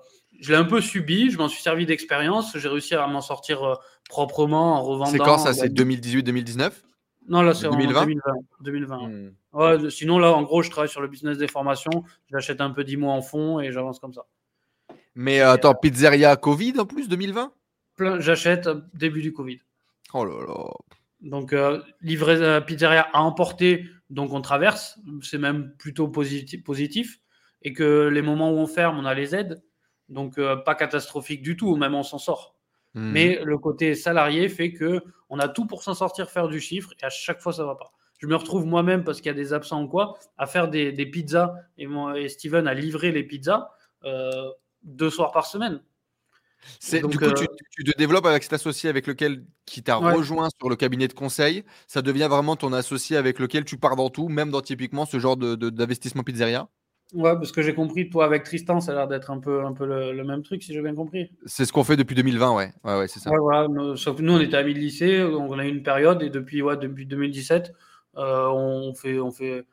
je 0.41 0.51
l'ai 0.51 0.57
un 0.57 0.65
peu 0.65 0.81
subi, 0.81 1.29
je 1.31 1.37
m'en 1.37 1.47
suis 1.47 1.61
servi 1.61 1.85
d'expérience, 1.85 2.57
j'ai 2.57 2.67
réussi 2.67 2.93
à 2.95 3.05
m'en 3.07 3.21
sortir 3.21 3.63
euh, 3.63 3.75
proprement 4.09 4.75
en 4.75 4.83
revendant. 4.83 5.11
C'est 5.11 5.17
quand 5.17 5.37
ça? 5.37 5.53
C'est 5.53 5.71
gagnant. 5.73 5.91
2018-2019 5.91 6.71
Non, 7.27 7.41
là, 7.41 7.53
c'est 7.53 7.67
en 7.67 7.71
2020? 7.71 8.05
2020. 8.05 8.33
2020. 8.61 9.07
Hmm. 9.07 9.31
Ouais, 9.53 9.89
sinon, 9.89 10.17
là, 10.19 10.31
en 10.31 10.43
gros, 10.43 10.61
je 10.63 10.69
travaille 10.69 10.89
sur 10.89 11.01
le 11.01 11.07
business 11.07 11.37
des 11.37 11.47
formations, 11.47 12.03
j'achète 12.31 12.61
un 12.61 12.69
peu 12.71 12.83
10 12.83 12.97
mois 12.97 13.13
en 13.13 13.21
fond 13.21 13.59
et 13.59 13.71
j'avance 13.71 13.99
comme 13.99 14.13
ça. 14.13 14.25
Mais 15.15 15.41
euh, 15.41 15.51
attends, 15.53 15.75
pizzeria 15.75 16.35
Covid 16.35 16.79
en 16.79 16.85
plus 16.85 17.09
2020 17.09 17.51
Plein- 17.95 18.19
J'achète 18.19 18.67
euh, 18.67 18.81
début 18.93 19.21
du 19.21 19.33
Covid. 19.33 19.59
Oh 20.13 20.23
là 20.23 20.45
là. 20.47 20.63
Donc, 21.21 21.51
euh, 21.53 21.81
livrer 22.01 22.35
euh, 22.35 22.61
pizzeria 22.61 23.07
à 23.11 23.21
emporter, 23.21 23.85
donc 24.11 24.31
on 24.31 24.41
traverse, 24.41 24.99
c'est 25.23 25.39
même 25.39 25.73
plutôt 25.77 26.07
positif, 26.07 26.63
positif. 26.63 27.19
Et 27.63 27.73
que 27.73 28.07
les 28.07 28.21
moments 28.21 28.51
où 28.51 28.57
on 28.57 28.67
ferme, 28.67 28.99
on 28.99 29.05
a 29.05 29.13
les 29.15 29.35
aides. 29.35 29.61
Donc, 30.09 30.37
euh, 30.37 30.55
pas 30.55 30.75
catastrophique 30.75 31.41
du 31.41 31.57
tout, 31.57 31.75
même 31.75 31.95
on 31.95 32.03
s'en 32.03 32.19
sort. 32.19 32.55
Hmm. 32.93 33.11
Mais 33.11 33.39
le 33.43 33.57
côté 33.57 33.95
salarié 33.95 34.49
fait 34.49 34.71
que 34.73 35.01
on 35.29 35.39
a 35.39 35.47
tout 35.47 35.65
pour 35.65 35.83
s'en 35.83 35.93
sortir, 35.93 36.29
faire 36.29 36.47
du 36.47 36.59
chiffre, 36.59 36.91
et 37.01 37.05
à 37.05 37.09
chaque 37.09 37.39
fois, 37.41 37.53
ça 37.53 37.65
va 37.65 37.75
pas. 37.75 37.91
Je 38.17 38.27
me 38.27 38.35
retrouve 38.35 38.65
moi-même, 38.65 39.03
parce 39.03 39.17
qu'il 39.17 39.27
y 39.27 39.29
a 39.29 39.33
des 39.33 39.53
absents 39.53 39.83
ou 39.83 39.87
quoi, 39.87 40.17
à 40.37 40.47
faire 40.47 40.67
des, 40.69 40.91
des 40.91 41.05
pizzas, 41.05 41.53
et, 41.77 41.85
moi, 41.85 42.19
et 42.19 42.29
Steven 42.29 42.67
a 42.67 42.73
livré 42.73 43.11
les 43.11 43.23
pizzas 43.23 43.69
euh, 44.05 44.49
deux 44.83 45.09
soirs 45.09 45.31
par 45.31 45.45
semaine. 45.45 45.81
C'est- 46.79 47.01
Donc, 47.01 47.11
du 47.11 47.17
coup, 47.19 47.25
euh, 47.25 47.33
tu, 47.33 47.45
tu 47.71 47.83
te 47.83 47.97
développes 47.97 48.25
avec 48.25 48.41
cet 48.43 48.53
associé 48.53 48.89
avec 48.89 49.05
lequel 49.05 49.45
qui 49.65 49.83
t'a 49.83 49.99
Ouais. 49.99 50.13
rejoint 50.13 50.49
sur 50.59 50.69
le 50.69 50.75
cabinet 50.75 51.07
de 51.07 51.13
conseil. 51.13 51.63
Ça 51.87 52.01
devient 52.01 52.27
vraiment 52.29 52.55
ton 52.55 52.73
associé 52.73 53.15
avec 53.17 53.37
lequel 53.37 53.63
tu 53.63 53.77
pars 53.77 53.95
dans 53.95 54.09
tout, 54.09 54.27
même 54.27 54.49
dans 54.49 54.61
typiquement 54.61 55.05
ce 55.05 55.19
genre 55.19 55.37
de- 55.37 55.55
de- 55.55 55.69
d'investissement 55.69 56.23
pizzeria? 56.23 56.67
Ouais, 57.13 57.35
parce 57.35 57.51
que 57.53 57.61
j'ai 57.61 57.73
compris, 57.73 58.09
toi, 58.09 58.25
avec 58.25 58.43
Tristan, 58.43 58.81
ça 58.81 58.91
a 58.91 58.95
l'air 58.95 59.07
d'être 59.07 59.31
un 59.31 59.39
peu, 59.39 59.63
un 59.63 59.71
peu 59.73 59.85
le, 59.85 60.11
le 60.11 60.23
même 60.25 60.43
truc, 60.43 60.61
si 60.61 60.73
j'ai 60.73 60.81
bien 60.81 60.93
compris. 60.93 61.31
C'est 61.45 61.63
ce 61.65 61.71
qu'on 61.71 61.85
fait 61.85 61.95
depuis 61.95 62.15
2020, 62.15 62.53
ouais. 62.55 62.73
Ouais, 62.83 62.97
ouais, 62.99 63.07
c'est 63.07 63.19
ça. 63.19 63.31
Ouais, 63.31 63.37
voilà, 63.39 63.67
nous, 63.69 63.95
sauf 63.95 64.17
que 64.17 64.21
nous, 64.21 64.33
on 64.33 64.39
était 64.41 64.57
amis 64.57 64.73
de 64.73 64.79
lycée, 64.79 65.19
donc 65.21 65.49
on 65.49 65.57
a 65.57 65.65
eu 65.65 65.69
une 65.69 65.83
période, 65.83 66.21
et 66.21 66.29
depuis, 66.29 66.61
ouais, 66.61 66.75
depuis 66.75 67.05
2017, 67.05 67.71
euh, 68.17 68.47
on, 68.49 68.93
fait, 68.93 69.19
on 69.19 69.31
fait. 69.31 69.65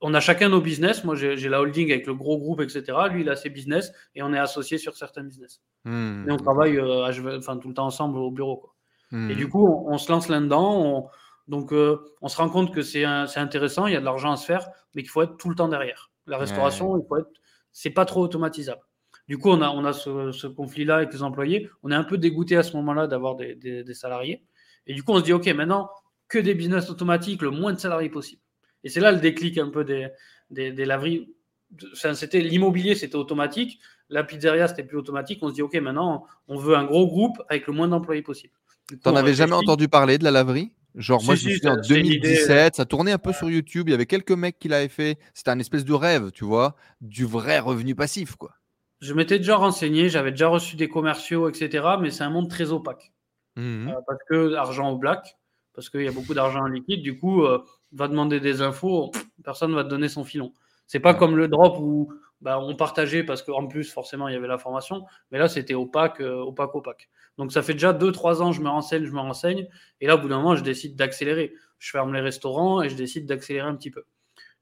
On 0.00 0.14
a 0.14 0.20
chacun 0.20 0.48
nos 0.48 0.62
business. 0.62 1.04
Moi, 1.04 1.14
j'ai 1.14 1.48
la 1.48 1.60
holding 1.60 1.92
avec 1.92 2.06
le 2.06 2.14
gros 2.14 2.38
groupe, 2.38 2.62
etc. 2.62 2.84
Lui, 3.12 3.20
il 3.20 3.28
a 3.28 3.36
ses 3.36 3.50
business 3.50 3.92
et 4.14 4.22
on 4.22 4.32
est 4.32 4.38
associés 4.38 4.78
sur 4.78 4.96
certains 4.96 5.22
business. 5.22 5.60
Hmm. 5.84 6.26
Et 6.26 6.32
on 6.32 6.38
travaille 6.38 6.78
euh, 6.78 7.06
H20 7.10 7.36
enfin, 7.38 7.58
tout 7.58 7.68
le 7.68 7.74
temps 7.74 7.84
ensemble 7.84 8.16
au 8.16 8.30
bureau. 8.30 8.56
Quoi. 8.56 8.74
Hmm. 9.10 9.30
Et 9.30 9.34
du 9.34 9.46
coup, 9.50 9.66
on, 9.68 9.92
on 9.92 9.98
se 9.98 10.10
lance 10.10 10.28
là-dedans. 10.28 10.82
on- 10.82 11.08
donc, 11.48 11.72
euh, 11.72 11.98
on 12.22 12.28
se 12.28 12.36
rend 12.38 12.48
compte 12.48 12.72
que 12.72 12.80
c'est 12.80 13.04
intéressant, 13.04 13.86
il 13.88 13.92
y 13.92 13.96
a 13.96 14.00
de 14.00 14.04
l'argent 14.04 14.30
à 14.32 14.36
se 14.36 14.46
faire, 14.46 14.68
mais 14.94 15.02
qu'il 15.02 15.10
faut 15.10 15.20
être 15.22 15.36
tout 15.36 15.48
le 15.50 15.56
temps 15.56 15.68
derrière. 15.68 16.09
La 16.26 16.36
restauration, 16.38 16.96
il 16.98 17.04
faut 17.08 17.16
être. 17.18 17.28
C'est 17.72 17.90
pas 17.90 18.04
trop 18.04 18.22
automatisable. 18.22 18.80
Du 19.28 19.38
coup, 19.38 19.50
on 19.50 19.62
a, 19.62 19.70
on 19.70 19.84
a 19.84 19.92
ce, 19.92 20.32
ce 20.32 20.46
conflit-là 20.46 20.96
avec 20.96 21.12
les 21.12 21.22
employés. 21.22 21.68
On 21.82 21.90
est 21.90 21.94
un 21.94 22.04
peu 22.04 22.18
dégoûté 22.18 22.56
à 22.56 22.62
ce 22.62 22.76
moment-là 22.76 23.06
d'avoir 23.06 23.36
des, 23.36 23.54
des- 23.54 23.84
des 23.84 23.94
salariés. 23.94 24.44
Et 24.86 24.94
du 24.94 25.02
coup, 25.04 25.12
on 25.12 25.18
se 25.18 25.24
dit, 25.24 25.32
OK, 25.32 25.46
maintenant, 25.48 25.90
que 26.28 26.38
des 26.38 26.54
business 26.54 26.90
automatiques, 26.90 27.42
le 27.42 27.50
moins 27.50 27.72
de 27.72 27.78
salariés 27.78 28.08
possible. 28.10 28.42
Et 28.82 28.88
c'est 28.88 29.00
là 29.00 29.12
le 29.12 29.20
déclic 29.20 29.58
un 29.58 29.68
peu 29.70 29.84
des, 29.84 30.08
des, 30.50 30.72
des 30.72 30.84
laveries. 30.84 31.32
Enfin, 31.92 32.14
c'était 32.14 32.40
l'immobilier, 32.40 32.94
c'était 32.96 33.14
automatique. 33.16 33.78
La 34.08 34.24
pizzeria, 34.24 34.66
c'était 34.66 34.82
plus 34.84 34.96
automatique. 34.98 35.38
On 35.42 35.48
se 35.50 35.54
dit, 35.54 35.62
OK, 35.62 35.74
maintenant, 35.76 36.26
on 36.48 36.56
veut 36.56 36.76
un 36.76 36.84
gros 36.84 37.06
groupe 37.06 37.40
avec 37.48 37.66
le 37.68 37.72
moins 37.72 37.86
d'employés 37.88 38.22
possible. 38.22 38.54
T'en 39.02 39.10
avais 39.20 39.34
jamais 39.34 39.52
entendu 39.54 39.88
parler 39.88 40.18
de 40.18 40.24
la 40.24 40.32
laverie? 40.32 40.72
Genre, 40.96 41.20
Si, 41.20 41.26
moi, 41.26 41.34
je 41.36 41.48
me 41.48 41.54
si, 41.54 41.68
en 41.68 41.82
c'est 41.82 42.00
une 42.00 42.06
idée, 42.06 42.18
2017, 42.20 42.76
ça 42.76 42.84
tournait 42.84 43.12
un 43.12 43.18
peu 43.18 43.32
sur 43.32 43.48
YouTube. 43.50 43.88
Il 43.88 43.92
y 43.92 43.94
avait 43.94 44.06
quelques 44.06 44.32
mecs 44.32 44.58
qui 44.58 44.68
l'avaient 44.68 44.88
fait. 44.88 45.18
C'était 45.34 45.50
un 45.50 45.58
espèce 45.58 45.84
de 45.84 45.92
rêve, 45.94 46.30
tu 46.32 46.44
vois, 46.44 46.74
du 47.00 47.24
vrai 47.24 47.58
revenu 47.60 47.94
passif, 47.94 48.34
quoi. 48.36 48.52
Je 49.00 49.14
m'étais 49.14 49.38
déjà 49.38 49.56
renseigné, 49.56 50.08
j'avais 50.10 50.30
déjà 50.32 50.48
reçu 50.48 50.76
des 50.76 50.88
commerciaux, 50.88 51.48
etc. 51.48 51.84
Mais 52.00 52.10
c'est 52.10 52.24
un 52.24 52.30
monde 52.30 52.50
très 52.50 52.70
opaque. 52.72 53.12
Mhm. 53.56 53.88
Euh, 53.88 53.92
parce 54.06 54.20
que 54.28 54.54
argent 54.54 54.90
au 54.90 54.98
black, 54.98 55.36
parce 55.74 55.88
qu'il 55.90 56.02
y 56.02 56.08
a 56.08 56.12
beaucoup 56.12 56.34
d'argent 56.34 56.60
en 56.60 56.66
liquide. 56.66 57.02
Du 57.02 57.16
coup, 57.18 57.44
euh, 57.44 57.62
va 57.92 58.08
demander 58.08 58.40
des 58.40 58.60
infos, 58.62 59.08
pff, 59.10 59.24
personne 59.44 59.74
va 59.74 59.84
te 59.84 59.88
donner 59.88 60.08
son 60.08 60.24
filon. 60.24 60.52
C'est 60.86 61.00
pas 61.00 61.12
Ouais. 61.12 61.18
comme 61.18 61.36
le 61.36 61.48
drop 61.48 61.78
où 61.80 62.12
bah, 62.40 62.58
on 62.60 62.74
partageait 62.76 63.24
parce 63.24 63.42
qu'en 63.42 63.66
plus, 63.66 63.92
forcément, 63.92 64.28
il 64.28 64.34
y 64.34 64.36
avait 64.36 64.48
la 64.48 64.58
formation. 64.58 65.04
Mais 65.30 65.38
là, 65.38 65.48
c'était 65.48 65.74
opaque, 65.74 66.20
euh, 66.20 66.36
opaque, 66.40 66.74
opaque. 66.74 67.08
Donc, 67.38 67.52
ça 67.52 67.62
fait 67.62 67.72
déjà 67.74 67.92
2-3 67.92 68.42
ans, 68.42 68.52
je 68.52 68.60
me 68.60 68.68
renseigne, 68.68 69.04
je 69.04 69.12
me 69.12 69.20
renseigne. 69.20 69.66
Et 70.00 70.06
là, 70.06 70.16
au 70.16 70.18
bout 70.18 70.28
d'un 70.28 70.38
moment, 70.38 70.56
je 70.56 70.62
décide 70.62 70.96
d'accélérer. 70.96 71.52
Je 71.78 71.90
ferme 71.90 72.12
les 72.14 72.20
restaurants 72.20 72.82
et 72.82 72.88
je 72.90 72.96
décide 72.96 73.26
d'accélérer 73.26 73.66
un 73.68 73.74
petit 73.76 73.90
peu. 73.90 74.04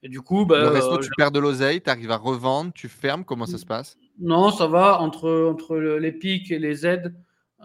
Et 0.03 0.09
du 0.09 0.21
coup, 0.21 0.45
bah, 0.47 0.61
Le 0.61 0.69
resto, 0.69 0.95
euh, 0.95 0.99
tu 0.99 1.11
perds 1.17 1.33
de 1.33 1.41
l'oseille, 1.41 1.81
tu 1.83 1.91
arrives 1.91 2.11
à 2.13 2.17
revendre, 2.17 2.73
tu 2.73 2.89
fermes. 2.89 3.25
Comment 3.25 3.47
ça 3.47 3.59
se 3.59 3.67
passe? 3.67 3.99
Non, 4.21 4.51
ça 4.51 4.67
va 4.67 5.01
entre, 5.01 5.29
entre 5.49 5.77
le- 5.77 5.99
les 5.99 6.13
pics 6.13 6.51
et 6.51 6.59
les 6.59 6.87
aides. 6.87 7.15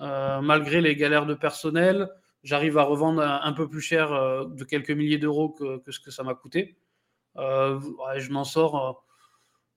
euh, 0.02 0.42
malgré 0.42 0.82
les 0.82 0.96
galères 0.96 1.28
de 1.28 1.36
personnel, 1.36 2.10
j'arrive 2.44 2.80
à 2.80 2.84
revendre 2.84 3.22
un, 3.22 3.42
un 3.44 3.54
peu 3.54 3.70
plus 3.70 3.82
cher 3.82 4.12
euh, 4.12 4.46
de 4.48 4.64
quelques 4.64 4.90
milliers 4.90 5.20
d'euros 5.20 5.50
que, 5.50 5.78
que 5.78 5.92
ce 5.92 6.00
que 6.00 6.10
ça 6.10 6.24
m'a 6.24 6.34
coûté. 6.34 6.78
Ouais, 7.36 8.20
je 8.20 8.32
m'en 8.32 8.44
sors 8.44 9.03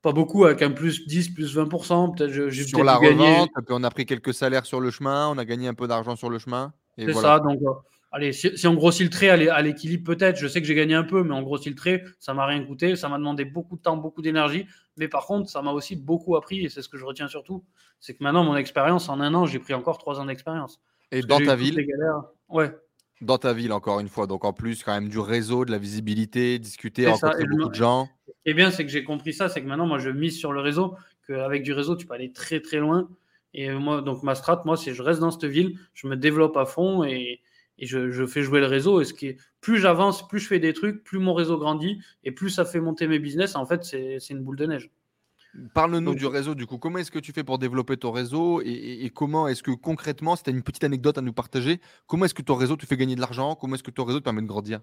pas 0.07 0.13
beaucoup 0.13 0.45
avec 0.45 0.63
un 0.63 0.71
plus 0.71 1.05
10, 1.09 1.31
plus 1.31 1.57
20%. 1.57 2.15
Peut-être 2.15 2.31
j'ai 2.31 2.63
Sur 2.63 2.85
la 2.85 2.95
revente, 2.95 3.51
puis 3.57 3.67
on 3.71 3.83
a 3.83 3.91
pris 3.91 4.07
quelques 4.07 4.33
salaires 4.33 4.65
sur 4.65 4.81
le 4.81 4.93
chemin, 4.93 5.29
on 5.29 5.37
a 5.37 5.45
gagné 5.45 5.67
un 5.67 5.75
peu 5.75 5.89
d'argent 5.89 6.15
sur 6.15 6.31
le 6.31 6.39
chemin. 6.39 6.73
C'est 6.97 7.11
voilà. 7.11 7.29
ça. 7.29 7.41
Donc, 7.41 7.61
euh, 7.61 7.73
allez, 8.13 8.33
si, 8.33 8.57
si 8.57 8.69
on 8.69 8.75
grossit 8.75 9.03
le 9.03 9.11
trait 9.11 9.31
à 9.31 9.37
l'é- 9.37 9.49
à 9.49 9.61
l'équilibre, 9.63 10.05
peut-être. 10.05 10.37
Je 10.37 10.47
sais 10.47 10.61
que 10.61 10.67
j'ai 10.69 10.77
gagné 10.77 10.95
un 10.95 11.03
peu, 11.03 11.25
mais 11.25 11.35
on 11.35 11.43
grossit 11.43 11.71
le 11.71 11.75
trait, 11.75 12.05
ça 12.21 12.35
m'a 12.35 12.47
rien 12.47 12.65
coûté. 12.65 12.95
Ça 12.95 13.09
m'a 13.09 13.19
demandé 13.19 13.45
beaucoup 13.45 13.77
de 13.77 13.83
temps, 13.83 13.97
beaucoup 13.97 14.23
d'énergie. 14.23 14.67
Mais 14.97 15.09
par 15.09 15.27
contre, 15.27 15.51
ça 15.51 15.61
m'a 15.61 15.73
aussi 15.73 15.97
beaucoup 15.97 16.37
appris, 16.37 16.65
et 16.65 16.69
c'est 16.69 16.83
ce 16.83 16.89
que 16.89 16.99
je 16.99 17.05
retiens 17.05 17.27
surtout. 17.27 17.65
C'est 17.99 18.15
que 18.15 18.23
maintenant, 18.23 18.45
mon 18.45 18.55
expérience, 18.55 19.09
en 19.09 19.19
un 19.19 19.35
an, 19.35 19.45
j'ai 19.45 19.59
pris 19.59 19.75
encore 19.75 19.99
trois 19.99 20.21
ans 20.21 20.27
d'expérience. 20.27 20.81
Et 21.11 21.23
dans 21.23 21.41
ta 21.41 21.57
ville. 21.57 21.85
Ouais, 22.49 22.71
dans 23.21 23.39
ta 23.39 23.53
ville, 23.53 23.73
encore 23.73 24.01
une 24.01 24.09
fois. 24.09 24.27
Donc 24.27 24.45
en 24.45 24.53
plus, 24.53 24.83
quand 24.83 24.95
même 24.95 25.09
du 25.09 25.19
réseau, 25.19 25.65
de 25.65 25.71
la 25.71 25.79
visibilité, 25.79 26.59
discuter, 26.59 27.05
ça, 27.05 27.13
rencontrer 27.13 27.45
beaucoup 27.47 27.71
de 27.71 27.75
gens. 27.75 28.09
Et 28.45 28.55
bien, 28.55 28.71
c'est 28.71 28.85
que 28.85 28.91
j'ai 28.91 29.05
compris 29.05 29.33
ça, 29.33 29.49
c'est 29.49 29.63
que 29.63 29.67
maintenant, 29.67 29.87
moi, 29.87 29.99
je 29.99 30.11
mise 30.11 30.39
sur 30.39 30.53
le 30.53 30.61
réseau, 30.61 30.95
qu'avec 31.27 31.63
du 31.63 31.73
réseau, 31.73 31.97
tu 31.97 32.07
peux 32.07 32.15
aller 32.15 32.33
très 32.33 32.61
très 32.61 32.79
loin. 32.79 33.09
Et 33.55 33.71
moi, 33.71 34.03
donc 34.03 34.23
ma 34.23 34.35
strat, 34.35 34.63
moi, 34.67 34.77
c'est 34.77 34.93
je 34.93 35.03
reste 35.03 35.21
dans 35.21 35.31
cette 35.31 35.51
ville, 35.51 35.79
je 35.95 36.07
me 36.07 36.17
développe 36.17 36.57
à 36.57 36.67
fond 36.67 37.05
et, 37.05 37.41
et 37.79 37.87
je, 37.87 38.11
je 38.11 38.27
fais 38.27 38.43
jouer 38.43 38.61
le 38.61 38.67
réseau. 38.67 39.01
Et 39.01 39.05
ce 39.05 39.15
qui 39.15 39.29
est, 39.29 39.39
plus 39.61 39.79
j'avance, 39.79 40.29
plus 40.29 40.41
je 40.41 40.47
fais 40.47 40.59
des 40.59 40.73
trucs, 40.73 41.03
plus 41.03 41.19
mon 41.19 41.35
réseau 41.35 41.59
grandit 41.59 42.01
et 42.23 42.33
plus 42.33 42.51
ça 42.51 42.65
fait 42.65 42.81
monter 42.81 43.09
mes 43.09 43.19
business. 43.19 43.57
En 43.57 43.67
fait, 43.67 43.83
c'est 43.85 44.31
une 44.31 44.43
boule 44.43 44.57
de 44.57 44.67
neige. 44.67 44.91
Parle-nous 45.75 46.15
du 46.15 46.27
réseau, 46.27 46.55
du 46.55 46.67
coup. 46.67 46.79
Comment 46.79 46.99
est-ce 46.99 47.11
que 47.11 47.19
tu 47.19 47.33
fais 47.33 47.45
pour 47.45 47.59
développer 47.59 47.97
ton 47.97 48.11
réseau 48.13 48.61
et, 48.63 48.67
et- 48.67 49.05
et 49.05 49.11
comment 49.11 49.49
est-ce 49.49 49.63
que 49.63 49.71
concrètement, 49.71 50.37
si 50.37 50.43
tu 50.45 50.51
as 50.51 50.53
une 50.53 50.63
petite 50.63 50.85
anecdote 50.85 51.19
à 51.19 51.21
nous 51.23 51.33
partager, 51.33 51.81
comment 52.07 52.25
est-ce 52.25 52.35
que 52.35 52.43
ton 52.43 52.55
réseau 52.55 52.77
te 52.77 52.87
fait 52.87 52.97
gagner 52.97 53.15
de 53.17 53.21
l'argent? 53.21 53.55
Comment 53.55 53.75
est-ce 53.75 53.83
que 53.83 53.91
ton 53.91 54.05
réseau 54.05 54.21
te 54.21 54.25
permet 54.25 54.43
de 54.43 54.47
grandir? 54.47 54.81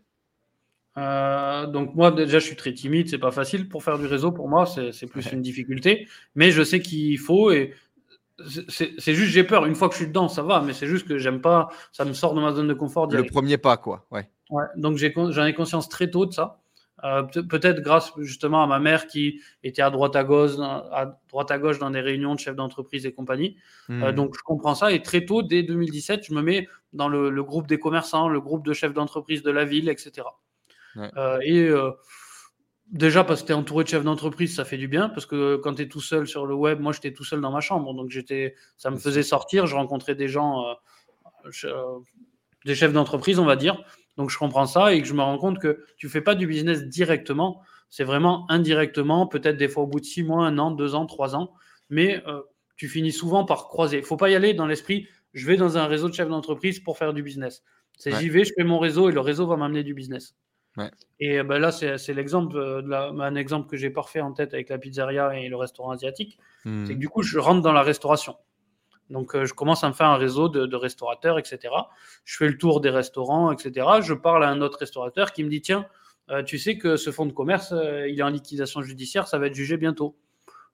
Euh, 0.95 1.65
donc 1.65 1.95
moi 1.95 2.11
déjà 2.11 2.37
je 2.37 2.45
suis 2.45 2.55
très 2.55 2.71
timide, 2.71 3.09
c'est 3.09 3.17
pas 3.17 3.31
facile 3.31 3.67
pour 3.67 3.83
faire 3.83 3.97
du 3.97 4.05
réseau 4.05 4.31
pour 4.31 4.47
moi, 4.47 4.67
c'est 4.67 5.07
plus 5.07 5.25
Ouais. 5.25 5.31
une 5.33 5.41
difficulté, 5.41 6.07
mais 6.35 6.51
je 6.51 6.61
sais 6.63 6.81
qu'il 6.81 7.17
faut 7.17 7.49
et 7.51 7.73
c'est- 8.69 9.13
juste 9.13 9.31
j'ai 9.31 9.43
peur. 9.43 9.65
Une 9.65 9.73
fois 9.75 9.87
que 9.89 9.95
je 9.95 9.99
suis 10.01 10.07
dedans, 10.07 10.27
ça 10.27 10.43
va, 10.43 10.61
mais 10.61 10.73
c'est 10.73 10.85
juste 10.87 11.07
que 11.07 11.17
j'aime 11.17 11.41
pas, 11.41 11.69
ça 11.91 12.05
me 12.05 12.13
sort 12.13 12.35
de 12.35 12.41
ma 12.41 12.51
zone 12.51 12.67
de 12.67 12.73
confort. 12.75 13.07
Le 13.07 13.23
premier 13.25 13.57
pas, 13.57 13.77
quoi. 13.77 14.05
Ouais. 14.11 14.29
Ouais, 14.51 14.65
donc 14.75 14.97
j'en 14.97 15.45
ai 15.45 15.53
conscience 15.53 15.89
très 15.89 16.11
tôt 16.11 16.25
de 16.27 16.31
ça. 16.33 16.59
Euh, 17.03 17.23
peut- 17.23 17.45
Peut-être 17.47 17.81
grâce 17.81 18.13
justement 18.19 18.63
à 18.63 18.67
ma 18.67 18.79
mère 18.79 19.07
qui 19.07 19.41
était 19.63 19.81
à 19.81 19.89
droite 19.89 20.15
à 20.15 20.23
gauche, 20.23 20.55
dans- 20.55 20.89
à 20.91 21.19
droite 21.29 21.51
à 21.51 21.57
gauche 21.59 21.77
dans 21.79 21.89
des 21.91 21.99
réunions 21.99 22.33
de 22.35 22.39
chefs 22.39 22.55
d'entreprise 22.55 23.05
et 23.05 23.13
compagnie. 23.13 23.57
Euh, 23.89 24.11
Hmm. 24.11 24.15
donc 24.15 24.35
je 24.37 24.41
comprends 24.43 24.75
ça 24.75 24.91
et 24.93 25.01
très 25.01 25.25
tôt, 25.25 25.41
dès 25.43 25.63
2017, 25.63 26.23
je 26.25 26.33
me 26.33 26.41
mets 26.41 26.67
dans 26.93 27.09
le, 27.09 27.29
le 27.29 27.43
groupe 27.43 27.67
des 27.67 27.77
commerçants, 27.79 28.29
le 28.29 28.39
groupe 28.39 28.65
de 28.65 28.71
chefs 28.73 28.93
d'entreprise 28.93 29.43
de 29.43 29.51
la 29.51 29.65
ville, 29.65 29.89
etc. 29.89 30.27
Ouais. 30.95 31.09
Euh, 31.17 31.39
et 31.41 31.67
euh, 31.67 31.91
déjà 32.87 33.23
parce 33.25 33.41
que 33.41 33.47
tu 33.47 33.51
es 33.51 33.55
entouré 33.55 33.83
de 33.83 33.89
chefs 33.89 34.03
d'entreprise, 34.03 34.55
ça 34.55 34.63
fait 34.63 34.77
du 34.77 34.87
bien 34.87 35.09
parce 35.09 35.25
que 35.25 35.57
quand 35.57 35.73
tu 35.75 35.81
es 35.81 35.87
tout 35.89 36.01
seul 36.01 36.27
sur 36.27 36.45
le 36.45 36.53
web, 36.55 36.79
moi 36.79 36.93
j'étais 36.93 37.11
tout 37.11 37.23
seul 37.25 37.41
dans 37.41 37.51
ma 37.51 37.59
chambre, 37.61 37.93
donc 37.93 38.11
j'étais, 38.11 38.55
ça 38.77 38.91
me 38.91 38.97
faisait 38.97 39.23
sortir, 39.23 39.65
je 39.65 39.75
rencontrais 39.75 40.15
des 40.15 40.27
gens, 40.29 40.63
des 42.65 42.75
chefs 42.75 42.93
d'entreprise, 42.93 43.39
on 43.39 43.45
va 43.45 43.55
dire, 43.55 43.83
Donc 44.17 44.29
je 44.29 44.37
comprends 44.37 44.65
ça 44.65 44.93
et 44.93 45.01
que 45.01 45.07
je 45.07 45.13
me 45.13 45.21
rends 45.21 45.37
compte 45.37 45.59
que 45.59 45.85
tu 45.97 46.09
fais 46.09 46.21
pas 46.21 46.35
du 46.35 46.47
business 46.47 46.83
directement, 46.83 47.61
c'est 47.89 48.03
vraiment 48.03 48.45
indirectement, 48.49 49.27
peut-être 49.27 49.57
des 49.57 49.67
fois 49.67 49.83
au 49.83 49.87
bout 49.87 49.99
de 49.99 50.05
six 50.05 50.23
mois, 50.23 50.45
un 50.45 50.57
an, 50.57 50.71
deux 50.71 50.95
ans, 50.95 51.05
trois 51.05 51.35
ans, 51.35 51.53
mais 51.89 52.23
euh, 52.27 52.41
tu 52.75 52.87
finis 52.87 53.11
souvent 53.11 53.45
par 53.45 53.67
croiser. 53.67 53.97
Il 53.97 54.03
faut 54.03 54.17
pas 54.17 54.29
y 54.29 54.35
aller 54.35 54.53
dans 54.53 54.65
l'esprit, 54.65 55.07
je 55.33 55.45
vais 55.47 55.57
dans 55.57 55.77
un 55.77 55.85
réseau 55.85 56.09
de 56.09 56.13
chefs 56.13 56.29
d'entreprise 56.29 56.79
pour 56.79 56.97
faire 56.97 57.13
du 57.13 57.23
business. 57.23 57.63
C'est 57.97 58.11
j'y 58.19 58.29
vais, 58.29 58.43
je 58.43 58.53
fais 58.55 58.63
mon 58.63 58.79
réseau 58.79 59.09
et 59.09 59.11
le 59.11 59.19
réseau 59.19 59.45
va 59.47 59.57
m'amener 59.57 59.83
du 59.83 59.93
business. 59.93 60.35
Et 61.19 61.43
ben 61.43 61.59
là, 61.59 61.71
c'est 61.71 62.13
l'exemple, 62.13 62.57
un 62.91 63.35
exemple 63.35 63.69
que 63.69 63.77
j'ai 63.77 63.91
parfait 63.91 64.21
en 64.21 64.33
tête 64.33 64.53
avec 64.53 64.69
la 64.69 64.77
pizzeria 64.77 65.37
et 65.37 65.47
le 65.47 65.55
restaurant 65.55 65.91
asiatique. 65.91 66.39
Hmm. 66.65 66.85
C'est 66.85 66.95
que 66.95 66.99
du 66.99 67.09
coup, 67.09 67.21
je 67.21 67.37
rentre 67.37 67.61
dans 67.61 67.71
la 67.71 67.83
restauration. 67.83 68.35
Donc, 69.13 69.35
euh, 69.35 69.45
je 69.45 69.53
commence 69.53 69.83
à 69.83 69.87
me 69.89 69.93
faire 69.93 70.07
un 70.07 70.17
réseau 70.17 70.49
de, 70.49 70.75
restaurateurs, 70.75 71.37
etc. 71.37 71.73
Je 72.25 72.35
fais 72.35 72.47
le 72.47 72.57
tour 72.57 72.81
des 72.81 72.89
restaurants, 72.89 73.51
etc. 73.51 73.87
Je 74.01 74.15
parle 74.15 74.43
à 74.43 74.49
un 74.49 74.59
autre 74.59 74.79
restaurateur 74.79 75.31
qui 75.33 75.43
me 75.43 75.49
dit 75.49 75.61
Tiens, 75.61 75.85
euh, 76.31 76.41
tu 76.41 76.57
sais 76.57 76.79
que 76.79 76.97
ce 76.97 77.11
fonds 77.11 77.27
de 77.27 77.31
commerce, 77.31 77.73
euh, 77.73 78.09
il 78.09 78.19
est 78.19 78.23
en 78.23 78.29
liquidation 78.29 78.81
judiciaire, 78.81 79.27
ça 79.27 79.37
va 79.37 79.47
être 79.47 79.53
jugé 79.53 79.77
bientôt. 79.77 80.17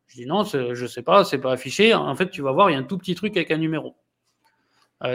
Je 0.08 0.16
dis 0.16 0.26
Non, 0.26 0.46
je 0.46 0.82
ne 0.82 0.88
sais 0.88 1.04
pas, 1.04 1.26
c'est 1.26 1.38
pas 1.38 1.52
affiché. 1.52 1.94
En 1.94 2.16
fait, 2.16 2.30
tu 2.30 2.42
vas 2.42 2.54
voir, 2.54 2.70
il 2.70 2.74
y 2.74 2.76
a 2.78 2.80
un 2.80 2.84
tout 2.84 2.98
petit 2.98 3.14
truc 3.14 3.36
avec 3.36 3.52
un 3.52 3.58
numéro. 3.58 3.98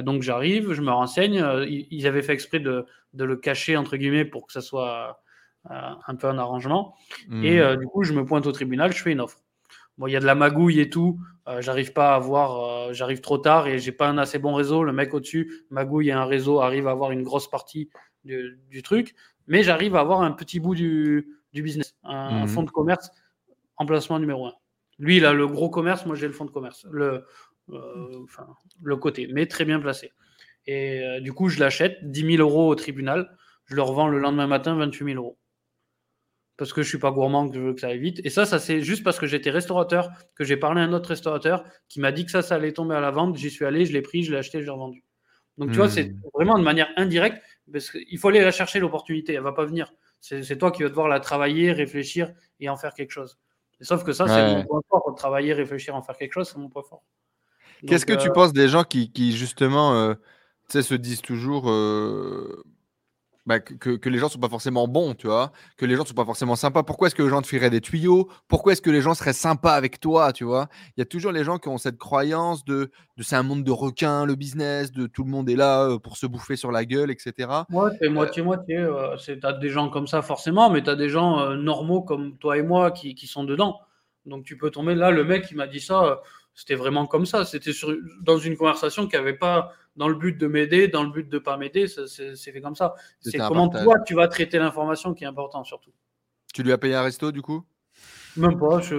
donc, 0.02 0.20
j'arrive, 0.20 0.74
je 0.74 0.82
me 0.82 0.92
renseigne. 0.92 1.42
ils 1.66 2.06
avaient 2.06 2.22
fait 2.22 2.34
exprès 2.34 2.60
de, 2.60 2.84
le 3.14 3.36
cacher, 3.36 3.78
entre 3.78 3.96
guillemets, 3.96 4.26
pour 4.26 4.46
que 4.46 4.52
ça 4.52 4.60
soit 4.60 5.18
un 5.64 6.14
peu 6.14 6.28
un 6.28 6.36
arrangement. 6.36 6.94
Et 7.42 7.58
mmh. 7.58 7.76
du 7.76 7.86
coup, 7.86 8.04
je 8.04 8.12
me 8.12 8.24
pointe 8.24 8.46
au 8.46 8.52
tribunal, 8.52 8.92
je 8.92 9.02
fais 9.02 9.12
une 9.12 9.22
offre. 9.22 9.43
Bon, 9.98 10.06
il 10.08 10.12
y 10.12 10.16
a 10.16 10.20
de 10.20 10.26
la 10.26 10.34
magouille 10.34 10.80
et 10.80 10.90
tout. 10.90 11.20
Euh, 11.46 11.60
j'arrive 11.60 11.92
pas 11.92 12.14
à 12.14 12.18
voir, 12.18 12.88
euh, 12.88 12.92
j'arrive 12.92 13.20
trop 13.20 13.38
tard 13.38 13.66
et 13.66 13.78
j'ai 13.78 13.92
pas 13.92 14.08
un 14.08 14.18
assez 14.18 14.38
bon 14.38 14.54
réseau. 14.54 14.82
Le 14.82 14.92
mec 14.92 15.14
au-dessus, 15.14 15.64
magouille 15.70 16.08
et 16.08 16.12
un 16.12 16.24
réseau, 16.24 16.60
arrive 16.60 16.88
à 16.88 16.90
avoir 16.90 17.12
une 17.12 17.22
grosse 17.22 17.48
partie 17.48 17.90
du, 18.24 18.82
truc. 18.82 19.14
Mais 19.46 19.62
j'arrive 19.62 19.94
à 19.94 20.00
avoir 20.00 20.22
un 20.22 20.32
petit 20.32 20.58
bout 20.58 20.74
du, 20.74 21.28
business, 21.52 21.94
un, 22.02 22.40
mhm. 22.40 22.48
fonds 22.48 22.62
de 22.62 22.70
commerce, 22.70 23.10
emplacement 23.76 24.18
numéro 24.18 24.46
un. 24.46 24.54
Lui, 24.98 25.18
il 25.18 25.26
a 25.26 25.32
le 25.32 25.46
gros 25.46 25.68
commerce, 25.70 26.06
moi 26.06 26.16
j'ai 26.16 26.26
le 26.26 26.32
fonds 26.32 26.44
de 26.44 26.50
commerce, 26.50 26.86
le, 26.90 27.24
euh, 27.70 28.24
le 28.82 28.96
côté, 28.96 29.28
mais 29.32 29.46
très 29.46 29.64
bien 29.64 29.80
placé. 29.80 30.12
Et 30.66 31.20
du 31.20 31.34
coup, 31.34 31.50
je 31.50 31.60
l'achète 31.60 32.10
10 32.10 32.36
000 32.36 32.48
euros 32.48 32.68
au 32.68 32.74
tribunal. 32.74 33.36
Je 33.66 33.74
le 33.74 33.82
revends 33.82 34.08
le 34.08 34.18
lendemain 34.18 34.46
matin 34.46 34.74
28 34.76 35.12
000 35.12 35.22
euros 35.22 35.36
parce 36.56 36.72
que 36.72 36.82
je 36.82 36.88
suis 36.88 36.98
pas 36.98 37.10
gourmand, 37.10 37.48
que 37.48 37.54
je 37.56 37.60
veux 37.60 37.74
que 37.74 37.80
ça 37.80 37.88
aille 37.88 37.98
vite. 37.98 38.20
Et 38.24 38.30
ça, 38.30 38.46
ça 38.46 38.58
c'est 38.58 38.80
juste 38.80 39.02
parce 39.02 39.18
que 39.18 39.26
j'étais 39.26 39.50
restaurateur, 39.50 40.10
que 40.34 40.44
j'ai 40.44 40.56
parlé 40.56 40.80
à 40.80 40.84
un 40.84 40.92
autre 40.92 41.08
restaurateur 41.08 41.64
qui 41.88 42.00
m'a 42.00 42.12
dit 42.12 42.24
que 42.24 42.30
ça, 42.30 42.42
ça 42.42 42.56
allait 42.56 42.72
tomber 42.72 42.94
à 42.94 43.00
la 43.00 43.10
vente. 43.10 43.36
J'y 43.36 43.50
suis 43.50 43.64
allé, 43.64 43.86
je 43.86 43.92
l'ai 43.92 44.02
pris, 44.02 44.22
je 44.22 44.32
l'ai 44.32 44.38
acheté, 44.38 44.60
je 44.60 44.64
l'ai 44.64 44.70
revendu. 44.70 45.04
Donc 45.58 45.70
tu 45.70 45.76
vois, 45.76 45.88
c'est 45.88 46.04
hmm. 46.04 46.20
vraiment 46.34 46.58
de 46.58 46.64
manière 46.64 46.88
indirecte, 46.96 47.42
parce 47.72 47.90
qu'il 47.90 48.18
faut 48.18 48.28
aller 48.28 48.40
la 48.40 48.50
chercher 48.50 48.80
l'opportunité, 48.80 49.34
elle 49.34 49.42
va 49.42 49.52
pas 49.52 49.64
venir. 49.64 49.92
C'est 50.20 50.56
toi 50.56 50.70
qui 50.70 50.82
vas 50.82 50.88
devoir 50.88 51.08
la 51.08 51.20
travailler, 51.20 51.70
réfléchir 51.72 52.32
et 52.58 52.70
en 52.70 52.76
faire 52.76 52.94
quelque 52.94 53.10
chose. 53.10 53.38
sauf 53.82 54.04
que 54.04 54.12
ça, 54.12 54.26
c'est 54.26 54.54
mon 54.54 54.64
point 54.64 54.80
fort. 54.88 55.14
Travailler, 55.16 55.52
réfléchir, 55.52 55.94
en 55.94 56.02
faire 56.02 56.16
quelque 56.16 56.32
chose, 56.32 56.48
c'est 56.48 56.58
mon 56.58 56.70
point 56.70 56.82
fort. 56.82 57.04
Qu'est-ce 57.86 58.06
que 58.06 58.14
tu 58.14 58.30
euh, 58.30 58.32
penses 58.32 58.54
des 58.54 58.68
gens 58.68 58.84
qui, 58.84 59.10
justement 59.36 59.94
euh, 59.94 60.14
se 60.68 60.94
disent 60.94 61.20
toujours 61.20 61.70
euh, 61.70 62.64
bah, 63.46 63.60
que, 63.60 64.08
les 64.08 64.18
gens 64.18 64.28
sont 64.28 64.38
pas 64.38 64.48
forcément 64.48 64.88
bons, 64.88 65.14
tu 65.14 65.26
vois, 65.26 65.52
que 65.76 65.84
les 65.84 65.96
gens 65.96 66.04
sont 66.06 66.14
pas 66.14 66.24
forcément 66.24 66.56
sympas. 66.56 66.82
Pourquoi 66.82 67.08
est-ce 67.08 67.14
que 67.14 67.22
les 67.22 67.28
gens 67.28 67.42
te 67.42 67.46
feraient 67.46 67.68
des 67.68 67.82
tuyaux? 67.82 68.30
Pourquoi 68.48 68.72
est-ce 68.72 68.80
que 68.80 68.90
les 68.90 69.02
gens 69.02 69.12
seraient 69.12 69.34
sympas 69.34 69.74
avec 69.74 70.00
toi, 70.00 70.32
tu 70.32 70.44
vois? 70.44 70.68
Il 70.96 71.00
y 71.00 71.02
a 71.02 71.04
toujours 71.04 71.30
les 71.30 71.44
gens 71.44 71.58
qui 71.58 71.68
ont 71.68 71.76
cette 71.76 71.98
croyance 71.98 72.64
de, 72.64 72.90
de 73.18 73.22
c'est 73.22 73.36
un 73.36 73.42
monde 73.42 73.62
de 73.62 73.70
requins, 73.70 74.24
le 74.24 74.34
business, 74.34 74.92
de 74.92 75.06
tout 75.06 75.24
le 75.24 75.30
monde 75.30 75.50
est 75.50 75.56
là 75.56 75.84
euh, 75.84 75.98
pour 75.98 76.16
se 76.16 76.26
bouffer 76.26 76.56
sur 76.56 76.72
la 76.72 76.86
gueule, 76.86 77.10
etc. 77.10 77.50
Ouais, 77.70 77.90
c'est 78.00 78.08
moitié-moitié. 78.08 78.78
Euh, 78.78 79.16
tu 79.16 79.38
as 79.42 79.52
des 79.52 79.68
gens 79.68 79.90
comme 79.90 80.06
ça 80.06 80.22
forcément, 80.22 80.70
mais 80.70 80.82
tu 80.82 80.88
as 80.88 80.96
des 80.96 81.10
gens 81.10 81.40
euh, 81.40 81.56
normaux 81.56 82.00
comme 82.00 82.38
toi 82.38 82.56
et 82.56 82.62
moi 82.62 82.92
qui, 82.92 83.14
qui, 83.14 83.26
sont 83.26 83.44
dedans. 83.44 83.80
Donc 84.24 84.44
tu 84.44 84.56
peux 84.56 84.70
tomber 84.70 84.94
là, 84.94 85.10
le 85.10 85.22
mec 85.22 85.46
qui 85.46 85.54
m'a 85.54 85.66
dit 85.66 85.80
ça, 85.80 86.22
c'était 86.54 86.76
vraiment 86.76 87.06
comme 87.06 87.26
ça. 87.26 87.44
C'était 87.44 87.72
dans 88.22 88.38
une 88.38 88.56
conversation 88.56 89.06
qui 89.06 89.16
n'avait 89.16 89.36
pas 89.36 89.72
dans 89.96 90.08
le 90.08 90.14
but 90.14 90.38
de 90.38 90.46
m'aider, 90.46 90.88
dans 90.88 91.02
le 91.02 91.10
but 91.10 91.28
de 91.28 91.36
ne 91.36 91.40
pas 91.40 91.56
m'aider, 91.56 91.86
c'est 91.86 92.36
fait 92.36 92.60
comme 92.60 92.76
ça. 92.76 92.94
C'est 93.20 93.38
comment 93.38 93.68
toi 93.68 94.00
tu 94.00 94.14
vas 94.14 94.28
traiter 94.28 94.58
l'information 94.58 95.14
qui 95.14 95.24
est 95.24 95.26
important 95.26 95.64
surtout. 95.64 95.92
Tu 96.52 96.62
lui 96.62 96.72
as 96.72 96.78
payé 96.78 96.94
un 96.94 97.02
resto 97.02 97.32
du 97.32 97.42
coup? 97.42 97.64
Même 98.36 98.58
pas, 98.58 98.80
je 98.80 98.94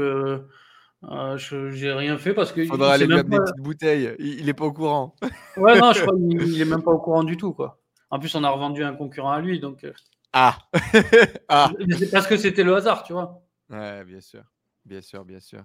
n'ai 1.04 1.88
euh, 1.88 1.96
rien 1.96 2.18
fait 2.18 2.34
parce 2.34 2.52
que. 2.52 2.66
Faudra 2.66 2.94
aller 2.94 3.06
lui 3.06 3.18
amener 3.18 3.38
des 3.38 3.44
petites 3.44 3.62
bouteilles. 3.62 4.16
Il, 4.20 4.46
n'est 4.46 4.54
pas 4.54 4.66
au 4.66 4.74
courant. 4.74 5.16
ouais, 5.58 5.80
non, 5.80 5.94
je 5.94 6.02
crois 6.02 6.16
qu'il 6.30 6.62
est 6.62 6.66
même 6.66 6.84
pas 6.84 6.92
au 6.92 7.00
courant 7.00 7.24
du 7.24 7.38
tout 7.38 7.54
quoi. 7.54 7.80
En 8.10 8.20
plus, 8.20 8.34
on 8.36 8.44
a 8.44 8.50
revendu 8.50 8.84
un 8.84 8.94
concurrent 8.94 9.32
à 9.32 9.42
lui, 9.42 9.60
donc. 9.60 9.84
Euh, 9.84 9.92
ah. 10.34 10.58
ah. 11.50 11.72
Parce 12.12 12.28
que 12.28 12.38
c'était 12.38 12.64
le 12.64 12.76
hasard, 12.76 13.04
tu 13.04 13.14
vois. 13.14 13.42
Ouais, 13.70 14.04
bien 14.04 14.22
sûr, 14.22 14.44
bien 14.86 15.02
sûr, 15.02 15.26
bien 15.26 15.40
sûr. 15.40 15.64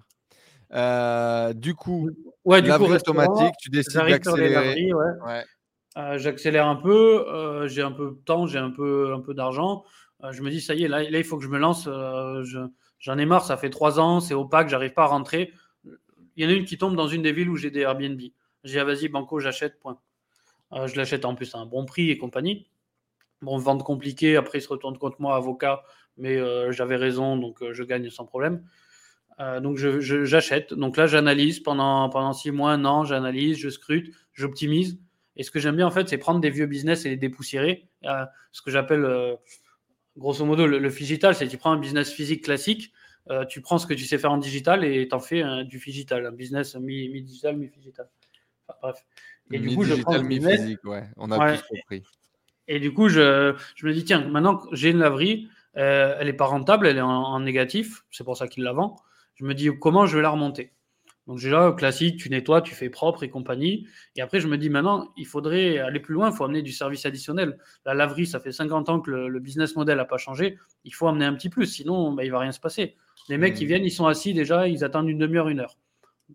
Euh, 0.73 1.53
du 1.53 1.75
coup, 1.75 2.09
ouais, 2.45 2.61
du 2.61 2.71
coup, 2.71 2.85
automatique, 2.85 3.55
tu 3.59 3.69
décides 3.69 4.01
d'accélérer. 4.07 4.93
Ouais. 4.93 5.43
Euh, 5.97 6.17
j'accélère 6.17 6.67
un 6.67 6.77
peu, 6.77 7.27
euh, 7.27 7.67
j'ai 7.67 7.81
un 7.81 7.91
peu 7.91 8.11
de 8.11 8.23
temps, 8.23 8.47
j'ai 8.47 8.59
un 8.59 8.71
peu, 8.71 9.13
un 9.13 9.19
peu 9.19 9.33
d'argent. 9.33 9.83
je 10.29 10.41
me 10.41 10.49
dis, 10.49 10.61
ça 10.61 10.73
y 10.73 10.83
est, 10.83 10.87
là, 10.87 11.03
là, 11.03 11.17
il 11.17 11.23
faut 11.23 11.37
que 11.37 11.43
je 11.43 11.49
me 11.49 11.57
lance. 11.57 11.89
J'en 12.99 13.17
ai 13.17 13.25
marre, 13.25 13.43
ça 13.43 13.57
fait 13.57 13.71
trois 13.71 13.99
ans, 13.99 14.19
c'est 14.19 14.35
opaque, 14.35 14.69
j'arrive 14.69 14.93
pas 14.93 15.03
à 15.03 15.07
rentrer. 15.07 15.51
Il 16.37 16.43
y 16.43 16.47
en 16.47 16.49
a 16.49 16.53
une 16.53 16.65
qui 16.65 16.77
tombe 16.77 16.95
dans 16.95 17.07
une 17.07 17.23
des 17.23 17.33
villes 17.33 17.49
où 17.49 17.57
j'ai 17.57 17.71
des 17.71 17.81
Airbnb. 17.81 18.21
J'ai 18.63 18.79
ah, 18.79 18.83
vas-y, 18.83 19.09
Banco, 19.09 19.39
j'achète, 19.39 19.79
point. 19.79 19.97
je 20.71 20.95
l'achète 20.95 21.25
en 21.25 21.35
plus 21.35 21.53
à 21.55 21.57
un 21.57 21.65
bon 21.65 21.85
prix 21.85 22.11
et 22.11 22.17
compagnie. 22.17 22.67
Bon, 23.41 23.57
vente 23.57 23.83
compliquée, 23.83 24.37
après 24.37 24.59
il 24.59 24.61
se 24.61 24.69
retourne 24.69 24.97
contre 24.97 25.19
moi, 25.19 25.35
avocat, 25.35 25.83
mais 26.15 26.39
j'avais 26.71 26.95
raison, 26.95 27.35
donc 27.35 27.57
je 27.71 27.83
gagne 27.83 28.09
sans 28.09 28.25
problème. 28.25 28.63
Euh, 29.41 29.59
donc 29.59 29.77
j'achète. 29.77 30.73
donc 30.73 30.97
là, 30.97 31.07
j'analyse 31.07 31.59
pendant, 31.59 32.09
pendant 32.09 32.33
six 32.33 32.51
mois, 32.51 32.71
un 32.71 32.85
an, 32.85 33.05
j'analyse, 33.05 33.57
je 33.57 33.69
scrute, 33.69 34.13
j'optimise. 34.33 34.99
Et 35.35 35.43
ce 35.43 35.49
que 35.49 35.59
j'aime 35.59 35.75
bien, 35.75 35.87
en 35.87 35.91
fait, 35.91 36.07
c'est 36.09 36.17
prendre 36.17 36.39
des 36.39 36.49
vieux 36.49 36.67
business 36.67 37.05
et 37.05 37.09
les 37.09 37.17
dépoussiérer. 37.17 37.87
Euh, 38.05 38.25
ce 38.51 38.61
que 38.61 38.69
j'appelle, 38.69 39.03
euh, 39.03 39.35
grosso 40.17 40.45
modo, 40.45 40.67
le, 40.67 40.77
le 40.77 40.89
digital, 40.89 41.33
c'est 41.33 41.45
que 41.45 41.51
tu 41.51 41.57
prends 41.57 41.71
un 41.71 41.79
business 41.79 42.11
physique 42.11 42.43
classique, 42.43 42.93
tu 43.47 43.61
prends 43.61 43.77
ce 43.77 43.87
que 43.87 43.93
tu 43.93 44.03
sais 44.03 44.17
faire 44.17 44.31
en 44.31 44.37
digital 44.37 44.83
et 44.83 45.07
tu 45.07 45.15
en 45.15 45.19
fais 45.19 45.41
du 45.63 45.77
digital, 45.77 46.25
un 46.25 46.31
business 46.31 46.75
mi-digital, 46.75 47.55
mi-digital. 47.55 48.09
bref. 48.81 49.05
Et 49.51 49.59
du 49.59 49.73
coup, 49.73 49.83
je 49.83 49.93
prends 50.01 50.17
le 50.17 50.27
physique 50.27 50.83
ouais. 50.83 51.05
On 51.15 51.31
a 51.31 51.53
plus 51.53 51.61
compris. 51.61 52.03
Et 52.67 52.79
du 52.79 52.93
coup, 52.93 53.07
je, 53.07 53.55
je, 53.75 53.87
me 53.87 53.93
dis, 53.93 54.03
tiens, 54.03 54.27
maintenant 54.27 54.57
que 54.57 54.75
j'ai 54.75 54.89
une 54.89 54.97
laverie, 54.97 55.47
elle 55.75 56.25
n'est 56.25 56.33
pas 56.33 56.45
rentable, 56.45 56.87
elle 56.87 56.97
est 56.97 57.01
en, 57.01 57.09
en 57.09 57.39
négatif, 57.39 58.03
c'est 58.11 58.25
pour 58.25 58.35
ça 58.35 58.49
qu'il 58.49 58.63
la 58.63 58.73
vend 58.73 58.97
je 59.41 59.45
me 59.45 59.55
dis 59.55 59.69
comment 59.79 60.05
je 60.05 60.15
vais 60.15 60.21
la 60.21 60.29
remonter? 60.29 60.71
Donc 61.27 61.39
déjà, 61.39 61.71
classique, 61.71 62.17
tu 62.17 62.29
nettoies, 62.29 62.61
tu 62.61 62.75
fais 62.75 62.89
propre 62.89 63.23
et 63.23 63.29
compagnie. 63.29 63.87
Et 64.15 64.21
après, 64.21 64.39
je 64.39 64.47
me 64.47 64.57
dis 64.57 64.69
maintenant, 64.69 65.11
il 65.17 65.25
faudrait 65.25 65.79
aller 65.79 65.99
plus 65.99 66.13
loin, 66.13 66.29
il 66.29 66.35
faut 66.35 66.43
amener 66.43 66.61
du 66.61 66.71
service 66.71 67.05
additionnel. 67.05 67.57
La 67.85 67.93
laverie, 67.93 68.27
ça 68.27 68.39
fait 68.39 68.51
50 68.51 68.89
ans 68.89 68.99
que 68.99 69.09
le, 69.09 69.39
business 69.39 69.75
model 69.75 69.97
n'a 69.97 70.05
pas 70.05 70.17
changé. 70.17 70.57
Il 70.83 70.93
faut 70.93 71.07
amener 71.07 71.25
un 71.25 71.33
petit 71.33 71.49
plus, 71.49 71.65
sinon 71.65 72.13
bah, 72.13 72.23
il 72.23 72.31
va 72.31 72.39
rien 72.39 72.51
se 72.51 72.59
passer. 72.59 72.95
Les 73.29 73.37
mecs, 73.37 73.55
qui 73.55 73.65
mmh. 73.65 73.67
viennent, 73.67 73.85
ils 73.85 73.91
sont 73.91 74.05
assis 74.05 74.33
déjà, 74.33 74.67
ils 74.67 74.83
attendent 74.83 75.09
une 75.09 75.19
demi-heure, 75.19 75.49
une 75.49 75.59
heure. 75.59 75.77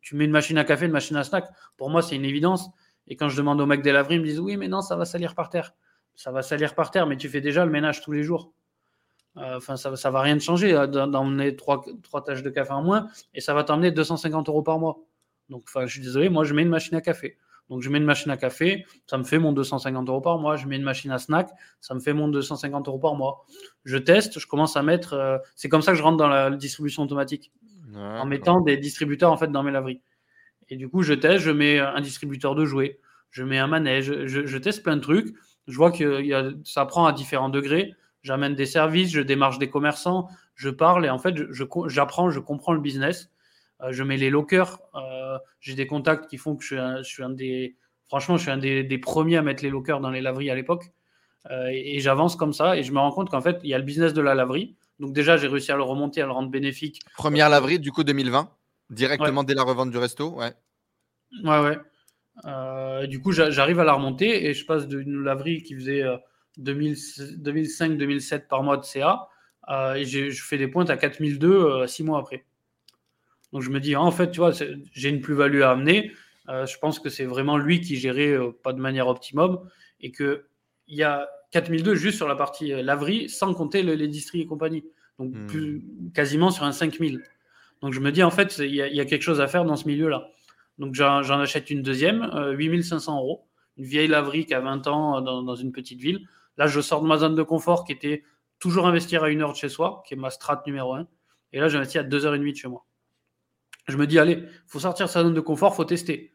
Tu 0.03 0.17
mets 0.17 0.25
une 0.25 0.31
machine 0.31 0.59
à 0.59 0.65
café, 0.65 0.87
une 0.87 0.93
machine 0.93 1.17
à 1.17 1.25
snack. 1.25 1.49
Pour 1.77 1.91
moi, 1.91 2.03
c'est 2.03 2.17
une 2.17 2.25
évidence. 2.25 2.71
Et 3.07 3.17
quand 3.17 3.29
je 3.29 3.37
demande 3.37 3.61
aux 3.61 3.67
mecs 3.67 3.83
des 3.83 3.93
laveries, 3.93 4.17
ils 4.17 4.21
me 4.21 4.27
disent 4.27 4.41
oui, 4.41 4.57
mais 4.57 4.69
non, 4.69 4.83
ça 4.83 4.97
va 4.97 5.05
salir 5.05 5.35
par 5.35 5.49
terre. 5.49 5.75
Ça 6.17 6.33
va 6.33 6.43
salir 6.43 6.75
par 6.75 6.91
terre, 6.91 7.07
mais 7.07 7.17
tu 7.17 7.29
fais 7.29 7.41
déjà 7.41 7.65
le 7.65 7.71
ménage 7.71 8.03
tous 8.03 8.13
les 8.13 8.23
jours. 8.23 8.53
Euh, 9.39 9.57
enfin, 9.57 9.77
ça, 9.77 9.95
ça 9.97 10.11
va 10.11 10.23
rien 10.23 10.39
changer 10.39 10.75
euh, 10.75 10.87
d'emmener 10.87 11.57
trois, 11.57 11.85
trois 12.03 12.25
tâches 12.25 12.43
de 12.43 12.51
café 12.51 12.73
en 12.73 12.83
moins 12.83 13.09
et 13.35 13.41
ça 13.41 13.53
va 13.53 13.65
t'emmener 13.65 13.91
250 13.91 14.49
euros 14.49 14.63
par 14.63 14.79
mois. 14.79 14.99
Donc, 15.49 15.65
enfin, 15.67 15.87
je 15.87 15.93
suis 15.93 16.01
désolé, 16.01 16.29
moi, 16.29 16.45
je 16.45 16.55
mets 16.55 16.63
une 16.63 16.69
machine 16.69 16.97
à 16.97 17.01
café. 17.01 17.37
Donc, 17.69 17.83
je 17.83 17.91
mets 17.91 17.99
une 17.99 18.05
machine 18.05 18.31
à 18.31 18.37
café, 18.37 18.87
ça 19.07 19.19
me 19.19 19.25
fait 19.25 19.39
mon 19.39 19.53
250 19.53 20.09
euros 20.09 20.21
par 20.21 20.39
mois. 20.39 20.57
Je 20.57 20.67
mets 20.67 20.77
une 20.77 20.85
machine 20.85 21.11
à 21.11 21.19
snack, 21.19 21.51
ça 21.81 21.95
me 21.95 22.01
fait 22.01 22.13
mon 22.13 22.29
250 22.29 22.89
euros 22.89 22.99
par 22.99 23.15
mois. 23.15 23.45
Je 23.85 23.99
teste, 23.99 24.39
je 24.39 24.47
commence 24.47 24.77
à 24.77 24.83
mettre. 24.83 25.15
Euh, 25.15 25.39
c'est 25.57 25.69
comme 25.69 25.83
ça 25.83 25.93
que 25.93 25.99
je 25.99 26.03
rentre 26.03 26.17
dans 26.17 26.29
la 26.29 26.51
distribution 26.51 27.03
automatique, 27.03 27.53
en 27.95 28.25
mettant 28.25 28.61
des 28.61 28.77
distributeurs 28.77 29.33
en 29.33 29.37
fait 29.37 29.51
dans 29.51 29.63
mes 29.63 29.73
laveries. 29.73 30.01
Et 30.69 30.77
du 30.77 30.89
coup, 30.89 31.03
je 31.03 31.13
teste, 31.13 31.45
je 31.45 31.51
mets 31.51 31.79
un 31.79 32.01
distributeur 32.01 32.55
de 32.55 32.65
jouets, 32.65 33.01
je 33.31 33.45
mets 33.45 33.59
un 33.59 33.67
manège, 33.67 34.27
je, 34.27 34.47
je 34.47 34.59
teste 34.59 34.83
plein 34.83 34.97
de 34.97 35.03
trucs. 35.03 35.35
Je 35.67 35.77
vois 35.77 35.91
que 35.91 36.23
y 36.23 36.33
a, 36.33 36.51
ça 36.65 36.87
prend 36.87 37.07
à 37.07 37.13
différents 37.13 37.49
degrés 37.49 37.95
j'amène 38.27 38.57
des 38.57 38.67
services, 38.67 39.13
je 39.13 39.21
démarche 39.21 39.59
des 39.59 39.71
commerçants, 39.71 40.29
je 40.57 40.69
parle 40.69 41.07
et 41.07 41.11
en 41.11 41.19
fait, 41.19 41.37
j'apprends, 41.87 42.29
je, 42.29 42.41
comprends 42.41 42.73
le 42.73 42.81
business. 42.81 43.31
Euh, 43.83 43.93
je 43.93 44.03
mets 44.03 44.17
les 44.17 44.31
lockers. 44.31 44.81
Euh, 44.95 45.39
j'ai 45.61 45.75
des 45.75 45.87
contacts 45.87 46.29
qui 46.29 46.37
font 46.37 46.57
que 46.57 46.65
je 46.65 47.03
suis 47.05 47.23
un, 47.23 47.31
des. 47.31 47.77
Franchement, 48.09 48.37
je 48.37 48.43
suis 48.43 48.51
un 48.51 48.59
des, 48.59 48.99
premiers 48.99 49.37
à 49.37 49.43
mettre 49.43 49.63
les 49.63 49.71
lockers 49.71 50.01
dans 50.01 50.11
les 50.11 50.21
laveries 50.21 50.51
à 50.51 50.55
l'époque. 50.57 50.91
Euh, 51.51 51.69
et, 51.71 52.01
j'avance 52.01 52.35
comme 52.35 52.53
ça 52.53 52.77
et 52.77 52.83
je 52.83 52.91
me 52.91 52.99
rends 52.99 53.13
compte 53.13 53.31
qu'en 53.31 53.41
fait, 53.41 53.61
il 53.63 53.71
y 53.71 53.75
a 53.75 53.79
le 53.79 53.85
business 53.85 54.13
de 54.13 54.21
la 54.21 54.35
laverie. 54.35 54.75
Donc, 54.99 55.13
déjà, 55.13 55.37
j'ai 55.37 55.47
réussi 55.47 55.71
à 55.71 55.77
le 55.77 55.85
remonter, 55.85 56.23
à 56.23 56.27
le 56.27 56.33
rendre 56.33 56.51
bénéfique. 56.51 57.03
Première 57.17 57.49
laverie, 57.49 57.79
du 57.79 57.93
coup, 57.93 58.03
2020 58.03 58.51
Directement 58.89 59.45
dès 59.45 59.55
la 59.55 59.65
revente 59.65 59.91
du 59.91 59.99
resto 59.99 60.31
Ouais. 60.37 60.53
Ouais, 61.45 61.61
ouais. 61.61 63.09
du 63.09 63.21
coup, 63.21 63.33
j'arrive 63.33 63.79
à 63.81 63.85
la 63.85 63.93
remonter 63.93 64.47
et 64.47 64.55
je 64.55 64.65
passe 64.65 64.89
d'une 64.89 65.23
laverie 65.23 65.63
qui 65.63 65.75
faisait 65.75 66.03
2005-2007 66.61 68.47
par 68.47 68.63
mois 68.63 68.77
de 68.77 68.85
CA. 68.85 69.29
et 69.97 70.05
je 70.05 70.43
fais 70.43 70.59
des 70.59 70.69
pointes 70.69 70.91
à 70.91 70.97
4002 70.97 71.87
six 71.87 72.03
mois 72.03 72.19
après. 72.19 72.45
Donc 73.53 73.63
je 73.63 73.71
me 73.71 73.81
dis, 73.81 73.97
en 73.97 74.11
fait, 74.11 74.31
tu 74.31 74.41
vois, 74.41 74.53
j'ai 74.93 75.09
une 75.09 75.21
plus-value 75.21 75.63
à 75.63 75.71
amener. 75.71 76.13
je 76.49 76.79
pense 76.79 76.99
que 76.99 77.09
c'est 77.09 77.25
vraiment 77.25 77.59
lui 77.59 77.81
qui 77.81 77.97
gérait 77.97 78.37
pas 78.63 78.73
de 78.73 78.81
manière 78.81 79.09
optimum 79.09 79.69
et 80.01 80.13
qu'il 80.13 80.43
y 80.89 81.03
a 81.03 81.29
4002 81.53 81.95
juste 81.95 82.17
sur 82.17 82.29
la 82.29 82.37
partie 82.37 82.69
laverie 82.83 83.29
sans 83.29 83.55
compter 83.55 83.83
les 83.83 84.09
distries 84.09 84.43
et 84.43 84.47
compagnie. 84.47 84.85
Donc 85.19 85.33
hmm. 85.35 86.11
quasiment 86.15 86.51
sur 86.51 86.65
un 86.65 86.73
5000. 86.73 87.23
Donc 87.83 87.93
je 87.93 88.01
me 88.01 88.11
dis, 88.11 88.23
en 88.23 88.31
fait, 88.31 88.59
il 88.59 88.75
y, 88.75 89.01
a 89.01 89.05
quelque 89.05 89.23
chose 89.23 89.41
à 89.41 89.47
faire 89.47 89.65
dans 89.65 89.77
ce 89.77 89.87
milieu-là. 89.87 90.29
Donc 90.79 90.95
j'en 90.95 91.21
achète 91.41 91.71
une 91.71 91.83
deuxième, 91.83 92.31
8500 92.57 93.19
euros 93.19 93.47
une 93.77 93.85
vieille 93.85 94.09
laverie 94.09 94.47
qui 94.47 94.55
a 94.55 94.61
20 94.61 94.87
ans 94.87 95.21
dans, 95.21 95.55
une 95.55 95.73
petite 95.73 96.01
ville. 96.01 96.27
Là, 96.59 96.67
je 96.67 96.81
sors 96.81 97.03
de 97.03 97.07
ma 97.07 97.19
zone 97.19 97.35
de 97.35 97.43
confort 97.43 97.85
qui 97.85 97.93
était 97.93 98.23
toujours 98.59 98.87
investir 98.87 99.23
à 99.25 99.31
une 99.31 99.43
heure 99.43 99.53
de 99.53 99.57
chez 99.57 99.69
soi, 99.69 100.03
qui 100.07 100.15
est 100.15 100.17
ma 100.17 100.31
strat 100.31 100.63
numéro 100.67 100.95
un. 100.95 101.07
Et 101.53 101.61
là, 101.61 101.69
j'investis 101.69 102.01
à 102.01 102.05
2h30 102.05 102.51
de 102.51 102.57
chez 102.57 102.69
moi. 102.69 102.87
Je 103.89 103.97
me 103.97 104.07
dis, 104.07 104.19
allez, 104.19 104.43
il 104.43 104.49
faut 104.67 104.81
sortir 104.81 105.07
de 105.07 105.11
sa 105.11 105.23
zone 105.23 105.35
de 105.35 105.41
confort, 105.41 105.73
il 105.75 105.77
faut 105.77 105.85
tester. 105.85 106.33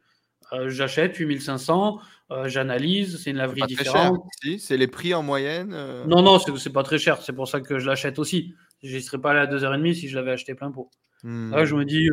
Euh, 0.54 0.70
j'achète 0.70 1.16
8500, 1.16 2.00
euh, 2.32 2.48
j'analyse, 2.48 3.22
c'est 3.24 3.32
une 3.32 3.38
laverie 3.38 3.62
différente. 3.68 4.22
Si, 4.42 4.60
c'est 4.60 4.78
les 4.78 4.88
prix 4.88 5.14
en 5.14 5.24
moyenne 5.24 5.72
euh. 5.74 6.06
Non, 6.06 6.22
non, 6.22 6.40
c'est 6.40 6.74
pas 6.74 6.84
très 6.84 6.98
cher, 6.98 7.22
c'est 7.22 7.34
pour 7.34 7.48
ça 7.48 7.62
que 7.62 7.80
je 7.80 7.88
l'achète 7.88 8.20
aussi. 8.20 8.54
Je 8.84 8.96
ne 8.96 9.02
serais 9.02 9.20
pas 9.20 9.32
allé 9.32 9.40
à 9.40 9.48
2h30 9.48 9.94
si 9.94 10.10
je 10.10 10.16
l'avais 10.18 10.32
acheté 10.32 10.56
plein 10.56 10.72
pot. 10.72 10.90
Hmm. 11.24 11.52
Là, 11.52 11.66
je 11.66 11.76
me 11.76 11.86
dis, 11.86 12.08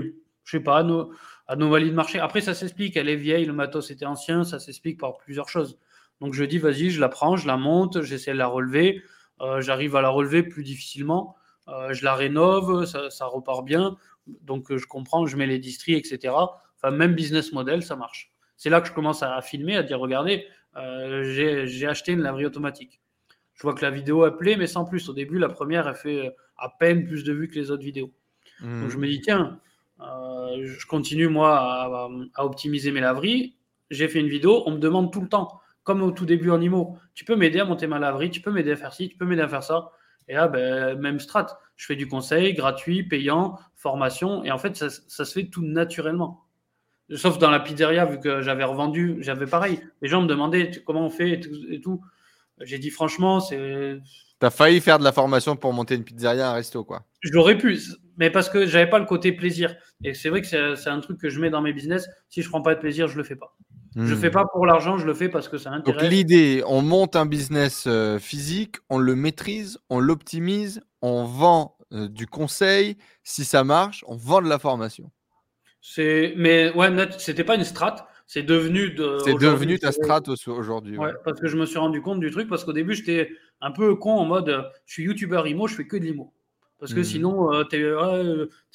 je 0.44 0.50
sais 0.50 0.62
pas, 0.62 0.82
nos, 0.82 1.12
anomalie 1.48 1.90
de 1.90 1.94
marché. 1.94 2.20
Après, 2.20 2.40
ça 2.40 2.54
s'explique, 2.54 2.96
elle 2.96 3.08
est 3.08 3.16
vieille, 3.16 3.46
le 3.46 3.54
matos 3.54 3.90
était 3.90 4.06
ancien, 4.06 4.44
ça 4.44 4.60
s'explique 4.60 5.00
par 5.00 5.16
plusieurs 5.16 5.48
choses. 5.48 5.78
Donc 6.20 6.34
je 6.34 6.44
dis, 6.44 6.58
vas-y, 6.58 6.90
je 6.90 7.00
la 7.00 7.08
prends, 7.08 7.36
je 7.36 7.46
la 7.46 7.56
monte, 7.56 8.02
j'essaie 8.02 8.32
de 8.32 8.38
la 8.38 8.46
relever, 8.46 9.02
euh, 9.40 9.60
j'arrive 9.60 9.96
à 9.96 10.02
la 10.02 10.08
relever 10.08 10.42
plus 10.42 10.64
difficilement, 10.64 11.36
euh, 11.68 11.92
je 11.92 12.04
la 12.04 12.14
rénove, 12.14 12.84
ça, 12.86 13.26
repart 13.26 13.64
bien, 13.64 13.96
donc 14.26 14.74
je 14.74 14.86
comprends, 14.86 15.26
je 15.26 15.36
mets 15.36 15.46
les 15.46 15.58
distries, 15.58 15.94
etc. 15.94 16.34
Enfin, 16.76 16.90
même 16.90 17.14
business 17.14 17.52
model, 17.52 17.82
ça 17.82 17.96
marche. 17.96 18.32
C'est 18.56 18.70
là 18.70 18.80
que 18.80 18.88
je 18.88 18.92
commence 18.92 19.22
à 19.22 19.40
filmer, 19.40 19.76
à 19.76 19.82
dire, 19.82 20.00
regardez, 20.00 20.46
euh, 20.76 21.22
j'ai 21.24 21.86
acheté 21.86 22.12
une 22.12 22.22
laverie 22.22 22.46
automatique. 22.46 23.00
Je 23.54 23.62
vois 23.62 23.74
que 23.74 23.82
la 23.82 23.90
vidéo 23.90 24.24
a 24.24 24.36
plaît, 24.36 24.56
mais 24.56 24.66
sans 24.66 24.84
plus. 24.84 25.08
Au 25.08 25.12
début, 25.12 25.38
la 25.38 25.48
première, 25.48 25.88
elle 25.88 25.96
fait 25.96 26.34
à 26.56 26.68
peine 26.68 27.04
plus 27.04 27.24
de 27.24 27.32
vues 27.32 27.48
que 27.48 27.56
les 27.56 27.70
autres 27.70 27.82
vidéos. 27.82 28.12
Donc 28.60 28.70
mmh. 28.70 28.88
je 28.88 28.98
me 28.98 29.06
dis, 29.06 29.20
tiens, 29.20 29.60
euh, 30.00 30.64
je 30.64 30.86
continue, 30.86 31.28
moi, 31.28 31.58
à, 32.34 32.44
optimiser 32.44 32.92
mes 32.92 33.00
laveries. 33.00 33.56
J'ai 33.90 34.08
fait 34.08 34.20
une 34.20 34.28
vidéo, 34.28 34.62
on 34.66 34.72
me 34.72 34.78
demande 34.78 35.12
tout 35.12 35.20
le 35.20 35.28
temps, 35.28 35.60
comme 35.88 36.02
au 36.02 36.10
tout 36.10 36.26
début 36.26 36.50
en 36.50 36.60
IMO, 36.60 36.98
tu 37.14 37.24
peux 37.24 37.34
m'aider 37.34 37.60
à 37.60 37.64
monter 37.64 37.86
ma 37.86 37.98
laverie, 37.98 38.30
tu 38.30 38.42
peux 38.42 38.50
m'aider 38.50 38.72
à 38.72 38.76
faire 38.76 38.92
ci, 38.92 39.08
tu 39.08 39.16
peux 39.16 39.24
m'aider 39.24 39.40
à 39.40 39.48
faire 39.48 39.62
ça. 39.62 39.90
Et 40.28 40.34
là, 40.34 40.46
ben, 40.46 41.00
même 41.00 41.18
strat, 41.18 41.58
je 41.76 41.86
fais 41.86 41.96
du 41.96 42.06
conseil 42.06 42.52
gratuit, 42.52 43.04
payant, 43.04 43.58
formation, 43.74 44.44
et 44.44 44.50
en 44.50 44.58
fait, 44.58 44.76
ça, 44.76 44.90
se 44.90 45.24
fait 45.24 45.46
tout 45.46 45.64
naturellement. 45.64 46.44
Sauf 47.14 47.38
dans 47.38 47.48
la 47.48 47.58
pizzeria, 47.58 48.04
vu 48.04 48.20
que 48.20 48.42
j'avais 48.42 48.64
revendu, 48.64 49.16
j'avais 49.20 49.46
pareil. 49.46 49.80
Les 50.02 50.08
gens 50.08 50.20
me 50.20 50.26
demandaient 50.26 50.72
comment 50.84 51.06
on 51.06 51.08
fait 51.08 51.40
et 51.70 51.80
tout. 51.80 52.02
J'ai 52.60 52.78
dit 52.78 52.90
franchement, 52.90 53.40
c'est. 53.40 53.98
T'as 54.40 54.50
failli 54.50 54.82
faire 54.82 54.98
de 54.98 55.04
la 55.04 55.12
formation 55.12 55.56
pour 55.56 55.72
monter 55.72 55.94
une 55.94 56.04
pizzeria, 56.04 56.50
un 56.50 56.52
resto, 56.52 56.84
quoi. 56.84 57.06
J'aurais 57.22 57.56
pu 57.56 57.78
mais 58.18 58.30
parce 58.30 58.50
que 58.50 58.66
j'avais 58.66 58.90
pas 58.90 58.98
le 58.98 59.06
côté 59.06 59.32
plaisir. 59.32 59.74
Et 60.04 60.12
c'est 60.12 60.28
vrai 60.28 60.42
que 60.42 60.74
c'est 60.74 60.90
un 60.90 61.00
truc 61.00 61.18
que 61.18 61.30
je 61.30 61.40
mets 61.40 61.50
dans 61.50 61.62
mes 61.62 61.72
business. 61.72 62.08
Si 62.28 62.42
je 62.42 62.48
prends 62.48 62.60
pas 62.60 62.74
de 62.74 62.80
plaisir, 62.80 63.08
je 63.08 63.16
le 63.16 63.22
fais 63.22 63.36
pas. 63.36 63.56
Je 63.96 64.04
Je 64.04 64.14
hmm. 64.14 64.18
fais 64.18 64.30
pas 64.30 64.44
pour 64.44 64.66
l'argent, 64.66 64.98
je 64.98 65.06
le 65.06 65.14
fais 65.14 65.28
parce 65.28 65.48
que 65.48 65.56
ça 65.56 65.70
intéresse. 65.70 66.02
Donc 66.02 66.10
l'idée, 66.10 66.62
on 66.66 66.82
monte 66.82 67.16
un 67.16 67.26
business 67.26 67.84
euh, 67.86 68.18
physique, 68.18 68.76
on 68.90 68.98
le 68.98 69.14
maîtrise, 69.14 69.78
on 69.88 70.00
l'optimise, 70.00 70.82
on 71.00 71.24
vend 71.24 71.76
euh, 71.92 72.08
du 72.08 72.26
conseil. 72.26 72.98
Si 73.22 73.44
ça 73.44 73.64
marche, 73.64 74.04
on 74.06 74.16
vend 74.16 74.42
de 74.42 74.48
la 74.48 74.58
formation. 74.58 75.10
C'est, 75.80 76.34
mais 76.36 76.72
ouais, 76.74 76.90
c'était 77.18 77.44
pas 77.44 77.54
une 77.54 77.64
strat. 77.64 78.08
C'est 78.26 78.42
devenu 78.42 78.90
de. 78.90 79.18
C'est 79.24 79.38
devenu 79.38 79.78
ta 79.78 79.90
strat 79.90 80.22
aujourd'hui. 80.48 80.98
Ouais. 80.98 81.12
parce 81.24 81.40
que 81.40 81.46
je 81.46 81.56
me 81.56 81.64
suis 81.64 81.78
rendu 81.78 82.02
compte 82.02 82.20
du 82.20 82.30
truc 82.30 82.48
parce 82.48 82.64
qu'au 82.64 82.74
début 82.74 82.94
j'étais 82.94 83.30
un 83.62 83.70
peu 83.70 83.94
con 83.94 84.12
en 84.12 84.26
mode, 84.26 84.70
je 84.84 84.92
suis 84.92 85.04
youtubeur 85.04 85.46
IMO, 85.46 85.66
je 85.66 85.76
fais 85.76 85.86
que 85.86 85.96
de 85.96 86.04
l'IMO 86.04 86.34
parce 86.78 86.94
que 86.94 87.00
hmm. 87.00 87.04
sinon, 87.04 87.52
euh, 87.52 87.64
tu 87.64 87.76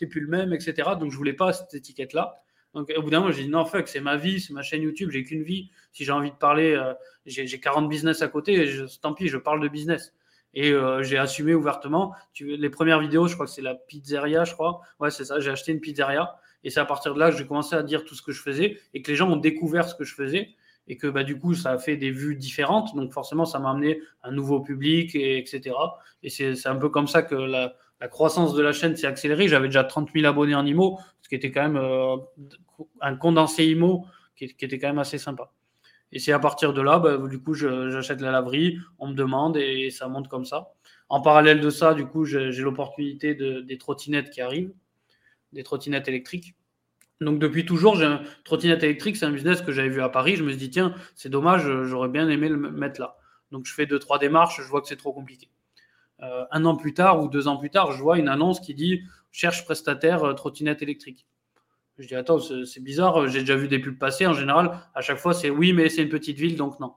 n'es 0.02 0.08
plus 0.08 0.22
le 0.22 0.28
même, 0.28 0.54
etc. 0.54 0.92
Donc, 1.00 1.12
je 1.12 1.18
voulais 1.18 1.34
pas 1.34 1.54
cette 1.54 1.74
étiquette-là. 1.74 2.36
Donc, 2.74 2.92
au 2.96 3.02
bout 3.02 3.10
d'un 3.10 3.20
moment, 3.20 3.32
j'ai 3.32 3.44
dit 3.44 3.50
non, 3.50 3.66
fuck, 3.66 3.88
c'est 3.88 4.02
ma 4.02 4.18
vie, 4.18 4.42
c'est 4.42 4.54
ma 4.54 4.64
chaîne 4.64 4.82
YouTube, 4.82 5.12
j'ai 5.12 5.24
qu'une 5.24 5.44
vie. 5.44 5.70
Si 5.92 6.04
j'ai 6.04 6.12
envie 6.12 6.32
de 6.32 6.36
parler, 6.36 6.74
euh, 6.74 6.94
j'ai 7.26 7.60
40 7.60 7.88
business 7.88 8.22
à 8.22 8.28
côté, 8.28 8.68
tant 9.02 9.14
pis, 9.14 9.28
je 9.28 9.38
parle 9.38 9.62
de 9.62 9.68
business. 9.68 10.14
Et 10.56 10.72
euh, 10.72 11.02
j'ai 11.04 11.18
assumé 11.18 11.54
ouvertement. 11.54 12.14
Tu, 12.34 12.58
les 12.58 12.70
premières 12.70 13.00
vidéos, 13.00 13.28
je 13.28 13.36
crois 13.36 13.46
que 13.46 13.52
c'est 13.52 13.62
la 13.62 13.76
pizzeria, 13.76 14.44
je 14.44 14.54
crois. 14.54 14.82
Ouais, 15.00 15.12
c'est 15.12 15.26
ça, 15.26 15.40
j'ai 15.40 15.50
acheté 15.50 15.72
une 15.72 15.80
pizzeria. 15.80 16.36
Et 16.64 16.70
c'est 16.70 16.80
à 16.80 16.86
partir 16.86 17.14
de 17.14 17.20
là 17.20 17.32
que 17.32 17.38
j'ai 17.38 17.46
commencé 17.46 17.76
à 17.76 17.84
dire 17.84 18.06
tout 18.06 18.16
ce 18.16 18.22
que 18.22 18.32
je 18.32 18.42
faisais 18.42 18.80
et 18.94 19.02
que 19.02 19.12
les 19.12 19.18
gens 19.18 19.30
ont 19.30 19.38
découvert 19.38 19.88
ce 19.88 19.96
que 19.96 20.04
je 20.04 20.16
faisais 20.16 20.50
et 20.88 20.98
que 20.98 21.08
bah, 21.08 21.24
du 21.24 21.40
coup, 21.40 21.54
ça 21.54 21.72
a 21.72 21.78
fait 21.78 21.98
des 21.98 22.12
vues 22.12 22.36
différentes. 22.36 22.96
Donc, 22.96 23.14
forcément, 23.14 23.46
ça 23.46 23.60
m'a 23.60 23.72
amené 23.72 24.02
un 24.22 24.32
nouveau 24.32 24.62
public, 24.62 25.16
et, 25.16 25.38
etc. 25.38 25.76
Et 26.24 26.30
c'est 26.30 26.68
un 26.68 26.76
peu 26.76 26.90
comme 26.90 27.08
ça 27.08 27.22
que 27.24 27.36
la, 27.36 27.76
la 28.04 28.10
croissance 28.10 28.54
de 28.54 28.62
la 28.62 28.74
chaîne 28.74 28.98
s'est 28.98 29.08
accélérée. 29.08 29.48
J'avais 29.48 29.68
déjà 29.68 29.86
30 29.86 30.10
000 30.14 30.26
abonnés 30.26 30.56
en 30.56 30.66
IMO, 30.66 31.00
ce 31.22 31.30
qui 31.30 31.36
était 31.36 31.52
quand 31.52 31.62
même 31.62 31.78
euh, 31.78 32.18
un 33.00 33.16
condensé 33.16 33.66
IMO 33.66 34.06
qui, 34.36 34.44
était 34.44 34.78
quand 34.78 34.90
même 34.90 35.00
assez 35.00 35.18
sympa. 35.18 35.54
Et 36.12 36.20
c'est 36.20 36.34
à 36.34 36.40
partir 36.40 36.74
de 36.74 36.82
là, 36.82 37.00
bah, 37.00 37.18
du 37.18 37.40
coup, 37.40 37.54
j'achète 37.54 38.20
la 38.20 38.32
laverie, 38.32 38.78
on 39.00 39.08
me 39.08 39.14
demande 39.14 39.56
et 39.56 39.90
ça 39.90 40.10
monte 40.10 40.28
comme 40.28 40.44
ça. 40.44 40.74
En 41.08 41.22
parallèle 41.22 41.62
de 41.62 41.70
ça, 41.70 41.94
du 41.94 42.06
coup, 42.06 42.26
j'ai 42.26 42.52
l'opportunité 42.52 43.36
de, 43.36 43.62
des 43.62 43.78
trottinettes 43.78 44.32
qui 44.32 44.42
arrivent, 44.42 44.74
des 45.54 45.64
trottinettes 45.64 46.10
électriques. 46.10 46.56
Donc 47.22 47.40
depuis 47.40 47.66
toujours, 47.66 47.96
j'ai 47.96 48.04
un 48.04 48.22
trottinette 48.44 48.84
électrique, 48.84 49.16
c'est 49.16 49.26
un 49.26 49.32
business 49.32 49.62
que 49.62 49.72
j'avais 49.72 49.88
vu 49.88 50.02
à 50.02 50.10
Paris. 50.10 50.36
Je 50.36 50.44
me 50.44 50.50
suis 50.50 50.58
dit, 50.58 50.72
tiens, 50.72 50.94
c'est 51.16 51.30
dommage, 51.30 51.64
j'aurais 51.86 52.10
bien 52.10 52.28
aimé 52.28 52.50
le 52.50 52.58
mettre 52.58 53.00
là. 53.00 53.16
Donc 53.54 53.66
je 53.66 53.74
fais 53.74 53.86
deux, 53.86 54.00
trois 54.00 54.20
démarches, 54.20 54.62
je 54.62 54.68
vois 54.68 54.82
que 54.82 54.90
c'est 54.90 54.98
trop 54.98 55.14
compliqué. 55.14 55.48
Euh, 56.24 56.46
un 56.52 56.66
an 56.66 56.76
plus 56.76 56.94
tard 56.94 57.22
ou 57.22 57.28
deux 57.28 57.48
ans 57.48 57.58
plus 57.58 57.70
tard, 57.70 57.92
je 57.92 58.02
vois 58.02 58.18
une 58.18 58.30
annonce 58.30 58.60
qui 58.60 58.74
dit 58.74 59.02
cherche 59.32 59.66
prestataire 59.66 60.24
euh, 60.24 60.34
trottinette 60.34 60.82
électrique. 60.82 61.26
Je 61.98 62.08
dis 62.08 62.16
attends, 62.16 62.40
c'est 62.40 62.80
bizarre, 62.82 63.28
j'ai 63.28 63.42
déjà 63.42 63.56
vu 63.56 63.68
des 63.68 63.80
pubs 63.80 63.98
passer. 63.98 64.26
En 64.26 64.34
général, 64.34 64.80
à 64.96 65.02
chaque 65.02 65.18
fois, 65.18 65.34
c'est 65.34 65.50
oui, 65.50 65.74
mais 65.74 65.90
c'est 65.90 66.02
une 66.02 66.10
petite 66.10 66.38
ville, 66.38 66.56
donc 66.56 66.80
non. 66.80 66.94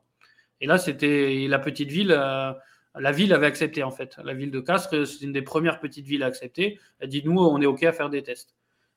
Et 0.60 0.66
là, 0.66 0.78
c'était 0.78 1.46
la 1.48 1.58
petite 1.58 1.90
ville. 1.90 2.14
Euh, 2.16 2.52
la 2.94 3.12
ville 3.12 3.34
avait 3.34 3.46
accepté 3.46 3.82
en 3.82 3.90
fait. 3.90 4.16
La 4.24 4.32
ville 4.32 4.50
de 4.50 4.60
Castres, 4.60 5.06
c'est 5.06 5.22
une 5.22 5.32
des 5.32 5.42
premières 5.42 5.80
petites 5.80 6.06
villes 6.06 6.22
à 6.22 6.26
accepter. 6.26 6.78
Elle 6.98 7.10
dit 7.10 7.22
nous, 7.24 7.38
on 7.38 7.60
est 7.60 7.66
ok 7.66 7.82
à 7.82 7.92
faire 7.92 8.08
des 8.08 8.22
tests. 8.22 8.56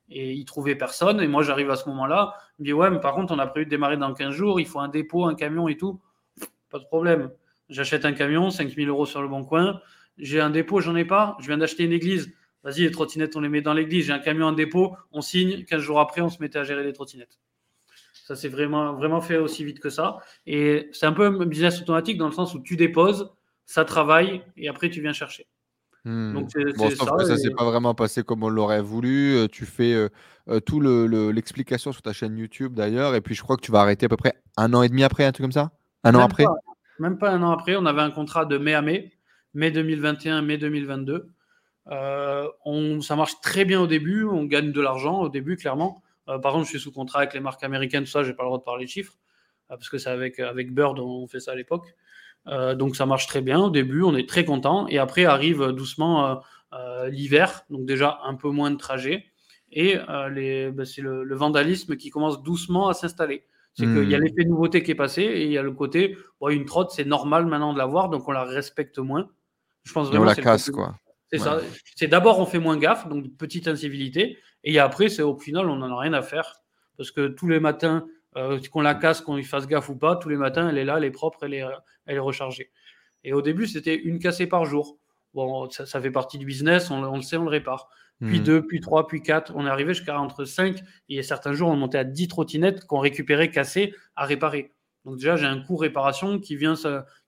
Et 0.10 0.31
ils 0.34 0.45
trouvaient 0.45 0.76
personne. 0.76 1.19
Et 1.19 1.27
moi, 1.27 1.43
j'arrive 1.43 1.69
à 1.69 1.76
ce 1.76 1.89
moment-là. 1.89 2.34
Je 2.57 2.64
me 2.64 2.65
dis 2.65 2.73
ouais, 2.73 2.89
mais 2.89 3.01
par 3.01 3.14
contre, 3.14 3.34
on 3.34 3.39
a 3.39 3.47
prévu 3.47 3.65
de 3.65 3.69
démarrer 3.69 3.97
dans 3.97 4.14
15 4.14 4.34
jours. 4.34 4.61
Il 4.61 4.68
faut 4.68 4.80
un 4.80 4.88
dépôt, 4.88 5.26
un 5.26 5.35
camion 5.35 5.68
et 5.68 5.76
tout. 5.76 5.99
Pas 6.69 6.80
de 6.80 6.85
problème. 6.85 7.30
J'achète 7.68 8.06
un 8.06 8.14
camion, 8.14 8.49
5000 8.49 8.88
euros 8.88 9.06
sur 9.06 9.22
le 9.22 9.27
bon 9.27 9.43
coin 9.43 9.81
j'ai 10.19 10.39
un 10.39 10.49
dépôt, 10.49 10.81
j'en 10.81 10.95
ai 10.95 11.05
pas, 11.05 11.37
je 11.39 11.47
viens 11.47 11.57
d'acheter 11.57 11.83
une 11.83 11.91
église. 11.91 12.31
Vas-y, 12.63 12.81
les 12.81 12.91
trottinettes, 12.91 13.35
on 13.35 13.41
les 13.41 13.49
met 13.49 13.61
dans 13.61 13.73
l'église. 13.73 14.07
J'ai 14.07 14.13
un 14.13 14.19
camion 14.19 14.47
en 14.47 14.51
dépôt, 14.51 14.95
on 15.11 15.21
signe. 15.21 15.63
15 15.63 15.81
jours 15.81 15.99
après, 15.99 16.21
on 16.21 16.29
se 16.29 16.41
mettait 16.41 16.59
à 16.59 16.63
gérer 16.63 16.83
les 16.83 16.93
trottinettes. 16.93 17.39
Ça 18.25 18.35
s'est 18.35 18.49
vraiment, 18.49 18.93
vraiment 18.93 19.21
fait 19.21 19.37
aussi 19.37 19.63
vite 19.63 19.79
que 19.79 19.89
ça. 19.89 20.17
Et 20.45 20.89
c'est 20.91 21.05
un 21.05 21.13
peu 21.13 21.25
un 21.25 21.45
business 21.45 21.81
automatique 21.81 22.17
dans 22.17 22.27
le 22.27 22.33
sens 22.33 22.53
où 22.53 22.59
tu 22.59 22.75
déposes, 22.75 23.31
ça 23.65 23.85
travaille 23.85 24.43
et 24.57 24.67
après 24.67 24.89
tu 24.89 25.01
viens 25.01 25.13
chercher. 25.13 25.47
Hmm. 26.05 26.33
Donc 26.33 26.49
bon, 26.77 26.89
ça, 26.89 27.33
ne 27.33 27.35
s'est 27.35 27.51
pas 27.51 27.65
vraiment 27.65 27.93
passé 27.93 28.23
comme 28.23 28.43
on 28.43 28.49
l'aurait 28.49 28.81
voulu. 28.81 29.35
Euh, 29.35 29.47
tu 29.47 29.65
fais 29.65 29.93
euh, 29.93 30.09
euh, 30.47 30.59
tout 30.59 30.79
l'explication 30.79 31.91
sur 31.91 32.01
ta 32.01 32.13
chaîne 32.13 32.37
YouTube 32.37 32.73
d'ailleurs, 32.73 33.15
et 33.15 33.21
puis 33.21 33.35
je 33.35 33.43
crois 33.43 33.57
que 33.57 33.61
tu 33.61 33.71
vas 33.71 33.81
arrêter 33.81 34.05
à 34.05 34.09
peu 34.09 34.17
près 34.17 34.33
un 34.57 34.73
an 34.73 34.81
et 34.81 34.89
demi 34.89 35.03
après, 35.03 35.25
un 35.25 35.31
truc 35.31 35.43
comme 35.43 35.51
ça? 35.51 35.71
Un 36.03 36.15
an 36.15 36.21
après? 36.21 36.45
même 36.99 37.17
pas 37.17 37.31
un 37.31 37.41
an 37.43 37.51
après, 37.51 37.75
on 37.75 37.85
avait 37.85 38.01
un 38.01 38.11
contrat 38.11 38.45
de 38.45 38.57
mai 38.57 38.73
à 38.73 38.81
mai 38.81 39.11
mai 39.53 39.71
2021, 39.71 40.41
mai 40.41 40.57
2022. 40.57 41.30
Euh, 41.91 42.47
on, 42.65 43.01
ça 43.01 43.15
marche 43.15 43.39
très 43.41 43.65
bien 43.65 43.81
au 43.81 43.88
début, 43.88 44.23
on 44.23 44.45
gagne 44.45 44.71
de 44.71 44.81
l'argent 44.81 45.21
au 45.21 45.30
début, 45.30 45.57
clairement. 45.57 46.03
Euh, 46.27 46.38
par 46.38 46.53
contre, 46.53 46.65
je 46.65 46.69
suis 46.69 46.80
sous 46.80 46.91
contrat 46.91 47.19
avec 47.19 47.34
les 47.34 47.39
marques 47.39 47.63
américaines, 47.63 48.03
tout 48.03 48.11
ça, 48.11 48.23
j'ai 48.23 48.34
pas 48.34 48.43
le 48.43 48.47
droit 48.47 48.59
de 48.59 48.63
parler 48.63 48.85
de 48.85 48.89
chiffres, 48.89 49.17
euh, 49.71 49.76
parce 49.76 49.89
que 49.89 49.97
c'est 49.97 50.09
avec, 50.09 50.39
avec 50.39 50.73
Bird, 50.73 50.99
on 50.99 51.27
fait 51.27 51.39
ça 51.39 51.51
à 51.51 51.55
l'époque. 51.55 51.95
donc 52.45 52.95
ça 52.95 53.05
marche 53.05 53.27
très 53.27 53.41
bien 53.41 53.59
au 53.59 53.69
début, 53.69 54.03
on 54.03 54.15
est 54.15 54.27
très 54.27 54.45
content. 54.45 54.88
Et 54.88 54.97
après 54.99 55.26
arrive 55.26 55.71
doucement 55.71 56.41
l'hiver, 57.07 57.63
donc 57.69 57.85
déjà 57.85 58.19
un 58.23 58.35
peu 58.35 58.49
moins 58.49 58.71
de 58.71 58.77
trajets. 58.77 59.26
Et 59.71 59.95
ben, 59.97 60.85
c'est 60.85 61.01
le, 61.01 61.35
vandalisme 61.35 61.95
qui 61.95 62.09
commence 62.09 62.41
doucement 62.41 62.88
à 62.88 62.93
s'installer. 62.93 63.43
C'est 63.76 63.85
qu'il 63.85 64.09
y 64.09 64.15
a 64.15 64.19
hmm. 64.19 64.23
l'effet 64.23 64.45
nouveauté 64.45 64.84
qui 64.84 64.91
est 64.91 64.95
passé 64.95 65.21
et 65.21 65.45
il 65.45 65.51
y 65.51 65.57
a 65.57 65.61
le 65.61 65.71
côté, 65.71 66.17
une 66.49 66.65
trotte, 66.65 66.91
c'est 66.91 67.05
normal 67.05 67.45
maintenant 67.45 67.71
de 67.73 67.77
l'avoir, 67.77 68.09
donc 68.09 68.27
on 68.27 68.31
la 68.31 68.43
respecte 68.43 68.97
moins. 68.97 69.30
Je 69.89 69.93
pense 69.93 70.07
vraiment. 70.07 70.23
on 70.23 70.27
la 70.27 70.35
casse, 70.35 70.69
quoi. 70.69 70.95
C'est 71.31 71.39
ça. 71.39 71.59
C'est 71.95 72.07
d'abord, 72.07 72.39
on 72.39 72.45
fait 72.45 72.59
moins 72.59 72.77
gaffe, 72.77 73.07
donc 73.07 73.25
petite 73.37 73.67
incivilité. 73.67 74.37
Et 74.63 74.77
après, 74.77 75.09
c'est 75.09 75.23
au 75.23 75.37
final, 75.37 75.67
on 75.67 75.77
n'en 75.77 75.95
a 75.95 75.99
rien 75.99 76.13
à 76.13 76.21
faire. 76.21 76.61
Parce 76.97 77.11
que 77.11 77.27
tous 77.27 77.47
les 77.47 77.59
matins, 77.59 78.05
euh, 78.37 78.59
qu'on 78.71 78.81
la 78.81 78.93
casse, 78.93 79.21
qu'on 79.21 79.37
y 79.37 79.43
fasse 79.43 79.67
gaffe 79.67 79.89
ou 79.89 79.95
pas, 79.95 80.15
tous 80.15 80.29
les 80.29 80.37
matins, 80.37 80.69
elle 80.69 80.77
est 80.77 80.85
là, 80.85 80.97
elle 80.97 81.05
est 81.05 81.11
propre, 81.11 81.43
elle 81.43 81.55
est, 81.55 81.63
elle 82.05 82.15
est 82.15 82.19
rechargée. 82.19 82.71
Et 83.23 83.33
au 83.33 83.41
début, 83.41 83.65
c'était 83.65 83.95
une 83.95 84.19
cassée 84.19 84.47
par 84.47 84.65
jour. 84.65 84.97
Bon, 85.33 85.69
ça, 85.69 86.01
fait 86.01 86.11
partie 86.11 86.37
du 86.37 86.45
business, 86.45 86.91
on, 86.91 87.15
le 87.15 87.21
sait, 87.21 87.37
on 87.37 87.43
le 87.43 87.49
répare. 87.49 87.89
Puis 88.21 88.41
2, 88.41 88.59
hmm. 88.59 88.67
puis 88.67 88.79
3, 88.81 89.07
puis 89.07 89.21
4. 89.21 89.53
On 89.55 89.65
est 89.65 89.69
arrivé 89.69 89.93
jusqu'à 89.93 90.19
entre 90.19 90.45
5 90.45 90.79
et 91.07 91.23
certains 91.23 91.53
jours, 91.53 91.69
on 91.69 91.77
montait 91.77 91.97
à 91.97 92.03
10 92.03 92.27
trottinettes 92.27 92.85
qu'on 92.85 92.99
récupérait 92.99 93.49
cassées 93.49 93.95
à 94.15 94.25
réparer. 94.25 94.73
Donc 95.05 95.15
déjà, 95.15 95.37
j'ai 95.37 95.45
un 95.45 95.61
coût 95.61 95.77
réparation 95.77 96.39
qui 96.39 96.55
vient, 96.57 96.75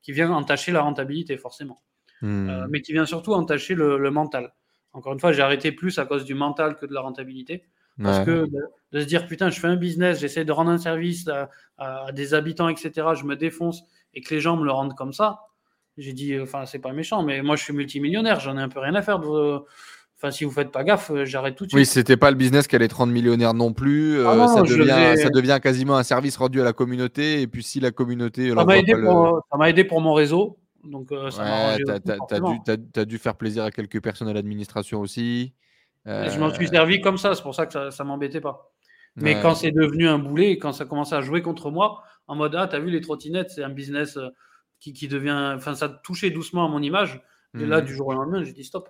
qui 0.01 0.11
vient 0.11 0.31
entacher 0.31 0.71
la 0.71 0.81
rentabilité, 0.81 1.37
forcément. 1.37 1.81
Hmm. 2.21 2.49
Euh, 2.49 2.67
mais 2.69 2.81
qui 2.81 2.93
vient 2.93 3.05
surtout 3.05 3.33
entacher 3.33 3.75
le, 3.75 4.11
mental. 4.11 4.53
Encore 4.93 5.13
une 5.13 5.19
fois, 5.19 5.31
j'ai 5.31 5.41
arrêté 5.41 5.71
plus 5.71 5.97
à 5.99 6.05
cause 6.05 6.25
du 6.25 6.33
mental 6.33 6.75
que 6.75 6.85
de 6.85 6.93
la 6.93 7.01
rentabilité. 7.01 7.63
Parce 8.01 8.25
que 8.25 8.47
de, 8.91 8.99
se 8.99 9.05
dire, 9.05 9.27
putain, 9.27 9.51
je 9.51 9.59
fais 9.59 9.67
un 9.67 9.75
business, 9.75 10.19
j'essaie 10.19 10.43
de 10.43 10.51
rendre 10.51 10.71
un 10.71 10.79
service 10.79 11.29
à, 11.77 12.11
des 12.13 12.33
habitants, 12.33 12.67
etc., 12.67 13.09
je 13.15 13.25
me 13.25 13.35
défonce, 13.35 13.83
et 14.15 14.21
que 14.21 14.33
les 14.33 14.41
gens 14.41 14.57
me 14.57 14.65
le 14.65 14.71
rendent 14.71 14.95
comme 14.95 15.13
ça, 15.13 15.41
j'ai 15.97 16.13
dit, 16.13 16.39
enfin, 16.39 16.65
c'est 16.65 16.79
pas 16.79 16.93
méchant, 16.93 17.21
mais 17.21 17.43
moi, 17.43 17.55
je 17.55 17.63
suis 17.63 17.73
multimillionnaire, 17.73 18.39
j'en 18.39 18.57
ai 18.57 18.61
un 18.61 18.69
peu 18.69 18.79
rien 18.79 18.95
à 18.95 19.03
faire 19.03 19.19
de... 19.19 19.59
Enfin, 20.17 20.29
si 20.29 20.43
vous 20.43 20.51
faites 20.51 20.71
pas 20.71 20.83
gaffe, 20.83 21.09
euh, 21.09 21.25
j'arrête 21.25 21.55
tout 21.55 21.65
de 21.65 21.71
suite. 21.71 21.79
Oui, 21.79 21.85
c'était 21.85 22.15
pas 22.15 22.29
le 22.29 22.37
business 22.37 22.67
qu'elle 22.67 22.83
est 22.83 22.87
30 22.87 23.09
millionnaires 23.09 23.55
non 23.55 23.73
plus. 23.73 24.19
Euh, 24.19 24.27
ah 24.27 24.47
ça, 24.47 24.61
devient, 24.61 25.19
ça, 25.19 25.29
devient, 25.29 25.59
quasiment 25.59 25.97
un 25.97 26.03
service 26.03 26.37
rendu 26.37 26.61
à 26.61 26.63
la 26.63 26.73
communauté. 26.73 27.41
Et 27.41 27.47
puis, 27.47 27.63
si 27.63 27.79
la 27.79 27.89
communauté. 27.89 28.49
Ça 28.49 28.63
m'a 28.63 28.77
aidé, 28.77 28.93
aidé, 29.65 29.83
pour 29.83 29.99
mon 29.99 30.13
réseau. 30.13 30.59
Donc, 30.83 31.11
euh, 31.11 31.29
ça 31.29 31.75
ouais, 31.77 31.99
t'as, 32.93 33.05
dû, 33.05 33.17
faire 33.17 33.35
plaisir 33.35 33.63
à 33.63 33.71
quelques 33.71 34.01
personnes 34.01 34.27
à 34.27 34.33
l'administration 34.33 34.99
aussi. 34.99 35.53
Je 36.05 36.39
m'en 36.39 36.53
suis 36.53 36.67
servi 36.67 37.01
comme 37.01 37.17
ça. 37.17 37.35
C'est 37.35 37.43
pour 37.43 37.55
ça 37.55 37.65
que 37.65 37.73
ça, 37.73 37.91
ça 37.91 38.03
m'embêtait 38.03 38.41
pas. 38.41 38.71
Mais 39.15 39.39
quand 39.41 39.55
c'est 39.55 39.71
devenu 39.71 40.07
un 40.07 40.19
boulet, 40.19 40.57
quand 40.57 40.71
ça 40.71 40.85
commençait 40.85 41.15
à 41.15 41.21
jouer 41.21 41.41
contre 41.41 41.69
moi, 41.69 42.03
en 42.27 42.35
mode 42.35 42.55
Ah, 42.55 42.67
t'as 42.67 42.79
vu 42.79 42.89
les 42.89 43.01
trottinettes, 43.01 43.51
c'est 43.51 43.63
un 43.63 43.69
business 43.69 44.17
qui, 44.79 44.93
qui 44.93 45.07
devient. 45.07 45.53
Enfin, 45.55 45.75
ça 45.75 45.89
touchait 45.89 46.31
doucement 46.31 46.65
à 46.65 46.69
mon 46.69 46.81
image. 46.81 47.21
Et 47.59 47.65
là, 47.65 47.81
mmh. 47.81 47.85
du 47.85 47.93
jour 47.93 48.07
au 48.07 48.13
lendemain, 48.13 48.43
j'ai 48.43 48.53
dit 48.53 48.63
stop. 48.63 48.89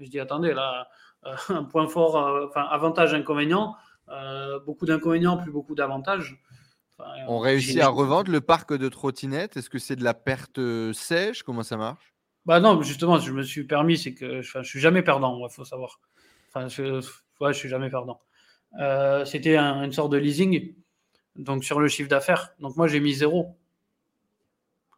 Je 0.00 0.08
dis 0.08 0.18
attendez, 0.18 0.52
là, 0.52 0.88
euh, 1.26 1.34
un 1.48 1.64
point 1.64 1.88
fort, 1.88 2.16
euh, 2.16 2.46
enfin, 2.48 2.62
avantage, 2.62 3.14
inconvénient, 3.14 3.76
euh, 4.08 4.58
beaucoup 4.60 4.86
d'inconvénients, 4.86 5.36
plus 5.36 5.52
beaucoup 5.52 5.74
d'avantages. 5.74 6.42
On 7.28 7.38
réussit 7.38 7.80
à 7.80 7.88
revendre 7.88 8.30
le 8.30 8.40
parc 8.40 8.72
de 8.72 8.88
trottinettes? 8.88 9.56
Est-ce 9.56 9.70
que 9.70 9.78
c'est 9.78 9.96
de 9.96 10.04
la 10.04 10.14
perte 10.14 10.60
sèche? 10.92 11.42
Comment 11.42 11.62
ça 11.62 11.76
marche? 11.76 12.12
Bah 12.44 12.60
non, 12.60 12.82
justement, 12.82 13.18
je 13.18 13.32
me 13.32 13.42
suis 13.42 13.64
permis, 13.64 13.96
c'est 13.96 14.14
que 14.14 14.42
je, 14.42 14.62
suis 14.62 14.80
jamais 14.80 15.02
perdant, 15.02 15.38
il 15.46 15.52
faut 15.52 15.64
savoir. 15.64 16.00
Enfin, 16.48 16.68
je, 16.68 17.00
ouais, 17.40 17.52
je 17.52 17.58
suis 17.58 17.68
jamais 17.68 17.88
perdant. 17.88 18.20
C'était 19.24 19.56
une 19.56 19.92
sorte 19.92 20.12
de 20.12 20.16
leasing, 20.16 20.74
donc 21.36 21.64
sur 21.64 21.80
le 21.80 21.88
chiffre 21.88 22.08
d'affaires. 22.08 22.50
Donc 22.58 22.76
moi, 22.76 22.88
j'ai 22.88 23.00
mis 23.00 23.14
zéro. 23.14 23.56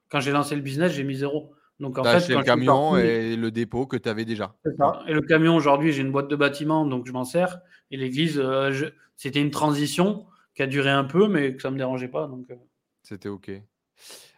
Quand 0.08 0.20
j'ai 0.20 0.32
lancé 0.32 0.54
le 0.54 0.62
business, 0.62 0.92
j'ai 0.92 1.04
mis 1.04 1.16
zéro. 1.16 1.54
Donc 1.80 1.98
en 1.98 2.04
fait, 2.04 2.28
le 2.28 2.42
camion 2.42 2.96
et 2.96 3.36
le 3.36 3.50
dépôt 3.50 3.86
que 3.86 3.96
tu 3.96 4.08
avais 4.08 4.24
déjà. 4.24 4.54
Ça. 4.78 5.02
Et 5.08 5.12
le 5.12 5.22
camion, 5.22 5.56
aujourd'hui, 5.56 5.92
j'ai 5.92 6.02
une 6.02 6.12
boîte 6.12 6.28
de 6.28 6.36
bâtiment, 6.36 6.86
donc 6.86 7.06
je 7.06 7.12
m'en 7.12 7.24
sers. 7.24 7.60
Et 7.90 7.96
l'église, 7.96 8.38
euh, 8.38 8.90
c'était 9.16 9.40
une 9.40 9.50
transition 9.50 10.26
qui 10.54 10.62
a 10.62 10.66
duré 10.66 10.90
un 10.90 11.04
peu, 11.04 11.28
mais 11.28 11.54
que 11.54 11.62
ça 11.62 11.68
ne 11.68 11.74
me 11.74 11.78
dérangeait 11.78 12.08
pas. 12.08 12.26
Donc, 12.26 12.50
euh. 12.50 12.56
C'était 13.02 13.28
OK. 13.28 13.50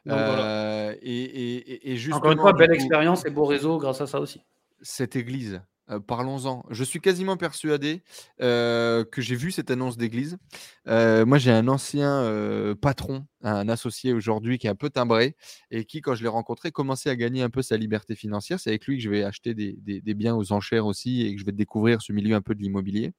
Euh, 0.08 0.94
et, 1.02 1.92
et, 1.92 2.12
Encore 2.12 2.32
une 2.32 2.38
fois, 2.38 2.52
belle 2.52 2.72
expérience 2.72 3.24
et 3.26 3.30
beau 3.30 3.44
réseau 3.44 3.78
grâce 3.78 4.00
à 4.00 4.06
ça 4.06 4.20
aussi. 4.20 4.40
Cette 4.80 5.16
église, 5.16 5.62
parlons-en. 6.06 6.64
Je 6.70 6.84
suis 6.84 7.00
quasiment 7.00 7.36
persuadé 7.36 8.02
que 8.38 9.04
j'ai 9.16 9.34
vu 9.34 9.50
cette 9.50 9.70
annonce 9.70 9.96
d'église. 9.96 10.36
moi, 10.86 11.38
j'ai 11.38 11.50
un 11.50 11.66
ancien 11.66 12.74
patron, 12.80 13.26
un 13.42 13.68
associé 13.68 14.12
aujourd'hui 14.12 14.58
qui 14.58 14.68
est 14.68 14.70
un 14.70 14.76
peu 14.76 14.90
timbré 14.90 15.34
et 15.72 15.84
qui, 15.84 16.02
quand 16.02 16.14
je 16.14 16.22
l'ai 16.22 16.28
rencontré, 16.28 16.70
commençait 16.70 17.10
à 17.10 17.16
gagner 17.16 17.42
un 17.42 17.50
peu 17.50 17.62
sa 17.62 17.76
liberté 17.76 18.14
financière. 18.14 18.60
C'est 18.60 18.70
avec 18.70 18.86
lui 18.86 18.98
que 18.98 19.02
je 19.02 19.10
vais 19.10 19.24
acheter 19.24 19.54
des, 19.54 19.76
des, 19.82 20.14
biens 20.14 20.36
aux 20.36 20.52
enchères 20.52 20.86
aussi 20.86 21.26
et 21.26 21.34
que 21.34 21.40
je 21.40 21.46
vais 21.46 21.52
découvrir 21.52 22.00
ce 22.00 22.12
milieu 22.12 22.36
un 22.36 22.42
peu 22.42 22.54
de 22.54 22.62
l'immobilier. 22.62 23.12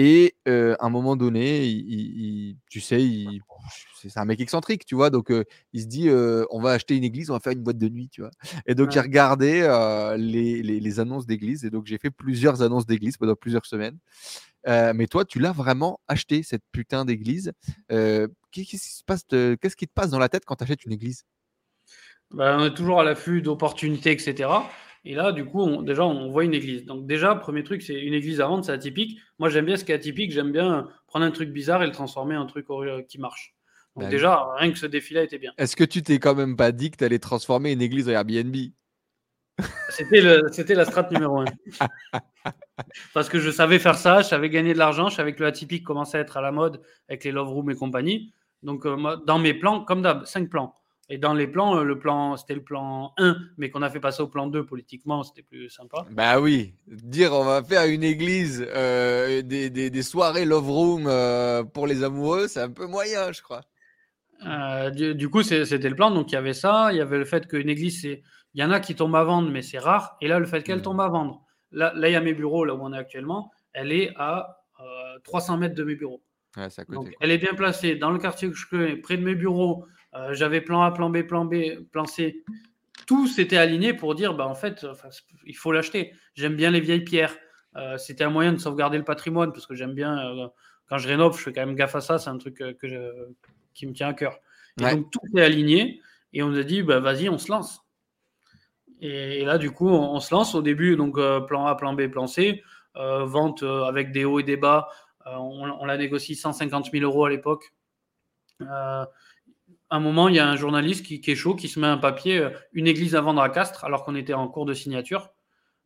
Et 0.00 0.36
à 0.46 0.86
un 0.86 0.90
moment 0.90 1.16
donné, 1.16 1.66
il, 1.66 2.56
tu 2.70 2.80
sais, 2.80 3.04
c'est 3.96 4.16
un 4.16 4.24
mec 4.24 4.40
excentrique, 4.40 4.84
tu 4.84 4.94
vois. 4.94 5.10
Donc, 5.10 5.32
il 5.72 5.82
se 5.82 5.86
dit, 5.86 6.08
on 6.50 6.60
va 6.60 6.70
acheter 6.70 6.96
une 6.96 7.02
église, 7.02 7.30
on 7.30 7.32
va 7.32 7.40
faire 7.40 7.52
une 7.52 7.64
boîte 7.64 7.78
de 7.78 7.88
nuit, 7.88 8.08
tu 8.08 8.20
vois. 8.20 8.30
Et 8.66 8.76
donc, 8.76 8.94
il 8.94 9.00
regardait 9.00 9.66
les, 10.16 10.62
les, 10.62 11.00
annonces 11.00 11.26
d'église. 11.26 11.64
Et 11.64 11.70
donc, 11.70 11.86
j'ai 11.86 11.98
fait 11.98 12.10
plusieurs 12.10 12.62
annonces 12.62 12.86
d'église 12.86 13.16
pendant 13.16 13.34
plusieurs 13.34 13.66
semaines. 13.66 13.98
mais 14.66 15.08
toi, 15.08 15.24
tu 15.24 15.40
l'as 15.40 15.50
vraiment 15.50 15.98
acheté, 16.06 16.44
cette 16.44 16.62
putain 16.70 17.04
d'église? 17.04 17.52
Qu'est-ce 17.88 19.76
qui 19.76 19.86
te 19.88 19.92
passe 19.92 20.10
dans 20.10 20.20
la 20.20 20.28
tête 20.28 20.44
quand 20.44 20.54
tu 20.54 20.62
achètes 20.62 20.84
une 20.84 20.92
église? 20.92 21.24
Ben, 22.30 22.56
On 22.60 22.66
est 22.66 22.74
toujours 22.74 23.00
à 23.00 23.04
l'affût 23.04 23.42
d'opportunités, 23.42 24.12
etc. 24.12 24.48
Et 25.04 25.14
là, 25.14 25.32
du 25.32 25.44
coup, 25.44 25.60
on, 25.60 25.82
déjà, 25.82 26.04
on 26.04 26.30
voit 26.30 26.44
une 26.44 26.54
église. 26.54 26.84
Donc, 26.84 27.06
déjà, 27.06 27.34
premier 27.34 27.62
truc, 27.62 27.82
c'est 27.82 28.00
une 28.00 28.14
église 28.14 28.40
à 28.40 28.46
vendre, 28.46 28.64
c'est 28.64 28.72
atypique. 28.72 29.18
Moi, 29.38 29.48
j'aime 29.48 29.64
bien 29.64 29.76
ce 29.76 29.84
qui 29.84 29.92
est 29.92 29.94
atypique. 29.94 30.32
J'aime 30.32 30.52
bien 30.52 30.88
prendre 31.06 31.24
un 31.24 31.30
truc 31.30 31.50
bizarre 31.50 31.82
et 31.82 31.86
le 31.86 31.92
transformer 31.92 32.36
en 32.36 32.42
un 32.42 32.46
truc 32.46 32.66
qui 33.08 33.18
marche. 33.18 33.54
Donc, 33.94 34.04
bah 34.04 34.10
déjà, 34.10 34.54
rien 34.56 34.70
que 34.70 34.78
ce 34.78 34.86
défi-là 34.86 35.22
était 35.22 35.38
bien. 35.38 35.52
Est-ce 35.58 35.76
que 35.76 35.84
tu 35.84 36.02
t'es 36.02 36.18
quand 36.18 36.34
même 36.34 36.56
pas 36.56 36.72
dit 36.72 36.90
que 36.90 36.96
tu 36.96 37.04
allais 37.04 37.18
transformer 37.18 37.72
une 37.72 37.82
église 37.82 38.08
en 38.08 38.12
Airbnb? 38.12 38.54
C'était 39.90 40.74
la 40.74 40.84
strat 40.84 41.08
numéro 41.10 41.40
un. 41.40 41.44
Parce 43.14 43.28
que 43.28 43.40
je 43.40 43.50
savais 43.50 43.78
faire 43.78 43.96
ça, 43.96 44.22
je 44.22 44.28
savais 44.28 44.50
gagner 44.50 44.72
de 44.72 44.78
l'argent, 44.78 45.08
je 45.08 45.16
savais 45.16 45.34
que 45.34 45.40
le 45.40 45.48
atypique 45.48 45.84
commençait 45.84 46.18
à 46.18 46.20
être 46.20 46.36
à 46.36 46.40
la 46.40 46.52
mode 46.52 46.80
avec 47.08 47.24
les 47.24 47.32
Love 47.32 47.48
Room 47.48 47.70
et 47.70 47.74
compagnie. 47.74 48.32
Donc, 48.62 48.86
euh, 48.86 49.16
dans 49.26 49.38
mes 49.38 49.54
plans, 49.54 49.84
comme 49.84 50.02
d'hab, 50.02 50.24
cinq 50.26 50.48
plans. 50.48 50.74
Et 51.10 51.16
dans 51.16 51.32
les 51.32 51.46
plans, 51.46 51.78
euh, 51.78 51.84
le 51.84 51.98
plan, 51.98 52.36
c'était 52.36 52.54
le 52.54 52.62
plan 52.62 53.14
1, 53.16 53.36
mais 53.56 53.70
qu'on 53.70 53.80
a 53.80 53.88
fait 53.88 54.00
passer 54.00 54.22
au 54.22 54.28
plan 54.28 54.46
2 54.46 54.66
politiquement, 54.66 55.22
c'était 55.22 55.42
plus 55.42 55.70
sympa. 55.70 56.04
Bah 56.10 56.38
oui, 56.38 56.74
dire 56.86 57.32
on 57.32 57.44
va 57.44 57.62
faire 57.62 57.86
une 57.86 58.04
église, 58.04 58.66
euh, 58.74 59.40
des, 59.40 59.70
des, 59.70 60.02
soirées 60.02 60.44
love 60.44 60.70
room 60.70 61.06
euh, 61.06 61.64
pour 61.64 61.86
les 61.86 62.04
amoureux, 62.04 62.46
c'est 62.46 62.60
un 62.60 62.70
peu 62.70 62.86
moyen, 62.86 63.32
je 63.32 63.40
crois. 63.40 63.62
du, 64.90 65.30
coup, 65.30 65.42
c'était 65.42 65.88
le 65.88 65.96
plan. 65.96 66.10
Donc 66.10 66.30
il 66.30 66.34
y 66.34 66.38
avait 66.38 66.52
ça, 66.52 66.88
il 66.92 66.98
y 66.98 67.00
avait 67.00 67.18
le 67.18 67.24
fait 67.24 67.48
qu'une 67.48 67.70
église, 67.70 68.04
il 68.04 68.20
y 68.54 68.62
en 68.62 68.70
a 68.70 68.78
qui 68.78 68.94
tombent 68.94 69.16
à 69.16 69.24
vendre, 69.24 69.50
mais 69.50 69.62
c'est 69.62 69.78
rare. 69.78 70.16
Et 70.20 70.28
là, 70.28 70.38
le 70.38 70.46
fait 70.46 70.62
qu'elle 70.62 70.80
mmh. 70.80 70.82
tombe 70.82 71.00
à 71.00 71.08
vendre. 71.08 71.42
Là, 71.70 71.92
là, 71.94 72.10
il 72.10 72.12
y 72.12 72.16
a 72.16 72.20
mes 72.20 72.34
bureaux, 72.34 72.66
là 72.66 72.74
où 72.74 72.80
on 72.82 72.92
est 72.92 72.98
actuellement, 72.98 73.50
elle 73.72 73.92
est 73.92 74.12
à 74.16 74.58
300 75.24 75.56
mètres 75.56 75.74
de 75.74 75.84
mes 75.84 75.96
bureaux. 75.96 76.22
Ouais, 76.56 76.64
à 76.64 76.84
côté, 76.84 76.94
Donc, 76.94 77.14
elle 77.20 77.30
est 77.30 77.38
bien 77.38 77.54
placée 77.54 77.96
dans 77.96 78.10
le 78.10 78.18
quartier 78.18 78.50
que 78.50 78.56
je 78.56 78.66
connais, 78.68 78.96
près 78.96 79.16
de 79.16 79.24
mes 79.24 79.34
bureaux. 79.34 79.86
Euh, 80.14 80.32
j'avais 80.32 80.60
plan 80.60 80.82
A, 80.82 80.90
plan 80.90 81.10
B, 81.10 81.22
plan 81.22 81.44
B, 81.44 81.80
plan 81.90 82.06
C. 82.06 82.42
Tout 83.06 83.26
s'était 83.26 83.56
aligné 83.56 83.94
pour 83.94 84.14
dire, 84.14 84.34
bah, 84.34 84.46
en 84.46 84.54
fait, 84.54 84.86
il 85.46 85.56
faut 85.56 85.72
l'acheter. 85.72 86.12
J'aime 86.34 86.56
bien 86.56 86.70
les 86.70 86.80
vieilles 86.80 87.04
pierres. 87.04 87.36
Euh, 87.76 87.96
c'était 87.98 88.24
un 88.24 88.30
moyen 88.30 88.52
de 88.52 88.58
sauvegarder 88.58 88.98
le 88.98 89.04
patrimoine 89.04 89.52
parce 89.52 89.66
que 89.66 89.74
j'aime 89.74 89.94
bien, 89.94 90.18
euh, 90.18 90.48
quand 90.88 90.98
je 90.98 91.08
rénove, 91.08 91.36
je 91.36 91.42
fais 91.44 91.52
quand 91.52 91.64
même 91.64 91.74
gaffe 91.74 91.94
à 91.94 92.00
ça. 92.00 92.18
C'est 92.18 92.30
un 92.30 92.38
truc 92.38 92.56
que 92.56 93.28
qui 93.74 93.86
me 93.86 93.92
tient 93.92 94.08
à 94.08 94.14
cœur. 94.14 94.38
Et 94.80 94.82
donc, 94.82 95.10
tout 95.10 95.20
est 95.36 95.42
aligné 95.42 96.00
et 96.32 96.42
on 96.42 96.48
nous 96.48 96.58
a 96.58 96.64
dit, 96.64 96.82
bah, 96.82 97.00
vas-y, 97.00 97.28
on 97.28 97.38
se 97.38 97.50
lance. 97.50 97.84
Et, 99.00 99.44
là, 99.44 99.58
du 99.58 99.70
coup, 99.70 99.88
on, 99.88 100.18
se 100.18 100.34
lance 100.34 100.56
au 100.56 100.62
début, 100.62 100.96
donc 100.96 101.14
plan 101.46 101.66
A, 101.66 101.76
plan 101.76 101.92
B, 101.92 102.08
plan 102.08 102.26
C, 102.26 102.64
vente 102.94 103.62
avec 103.62 104.10
des 104.10 104.24
hauts 104.24 104.40
et 104.40 104.42
des 104.42 104.56
bas. 104.56 104.88
on, 105.26 105.70
on 105.80 105.84
l'a 105.84 105.96
négocié 105.96 106.34
150 106.34 106.90
000 106.90 107.04
euros 107.04 107.26
à 107.26 107.30
l'époque 107.30 107.72
un 109.90 110.00
moment, 110.00 110.28
il 110.28 110.34
y 110.34 110.38
a 110.38 110.48
un 110.48 110.56
journaliste 110.56 111.04
qui, 111.04 111.20
est 111.26 111.34
chaud, 111.34 111.54
qui 111.54 111.68
se 111.68 111.80
met 111.80 111.86
un 111.86 111.98
papier, 111.98 112.38
euh, 112.38 112.50
une 112.72 112.86
église 112.86 113.14
à 113.14 113.20
vendre 113.20 113.40
à 113.40 113.48
Castres, 113.48 113.84
alors 113.84 114.04
qu'on 114.04 114.14
était 114.14 114.34
en 114.34 114.48
cours 114.48 114.66
de 114.66 114.74
signature. 114.74 115.30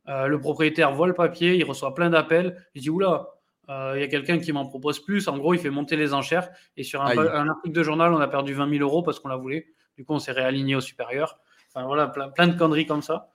Euh, 0.09 0.27
le 0.27 0.39
propriétaire 0.39 0.93
voit 0.93 1.07
le 1.07 1.13
papier, 1.13 1.55
il 1.55 1.63
reçoit 1.63 1.95
plein 1.95 2.09
d'appels. 2.09 2.57
Il 2.75 2.81
dit 2.81 2.89
Oula, 2.89 3.27
euh, 3.69 3.93
il 3.95 4.01
y 4.01 4.03
a 4.03 4.07
quelqu'un 4.07 4.39
qui 4.39 4.51
m'en 4.51 4.65
propose 4.65 4.99
plus. 4.99 5.27
En 5.27 5.37
gros, 5.37 5.53
il 5.53 5.59
fait 5.59 5.69
monter 5.69 5.95
les 5.95 6.13
enchères. 6.13 6.49
Et 6.75 6.83
sur 6.83 7.01
un, 7.01 7.47
article 7.47 7.73
de 7.73 7.83
journal, 7.83 8.13
on 8.13 8.19
a 8.19 8.27
perdu 8.27 8.53
20 8.53 8.69
000 8.69 8.81
euros 8.81 9.03
parce 9.03 9.19
qu'on 9.19 9.29
la 9.29 9.37
voulait. 9.37 9.67
Du 9.97 10.03
coup, 10.03 10.13
on 10.13 10.19
s'est 10.19 10.31
réaligné 10.31 10.75
au 10.75 10.81
supérieur. 10.81 11.39
Enfin, 11.73 11.85
voilà, 11.85 12.07
plein, 12.07 12.47
de 12.47 12.57
conneries 12.57 12.85
comme 12.85 13.01
ça. 13.01 13.29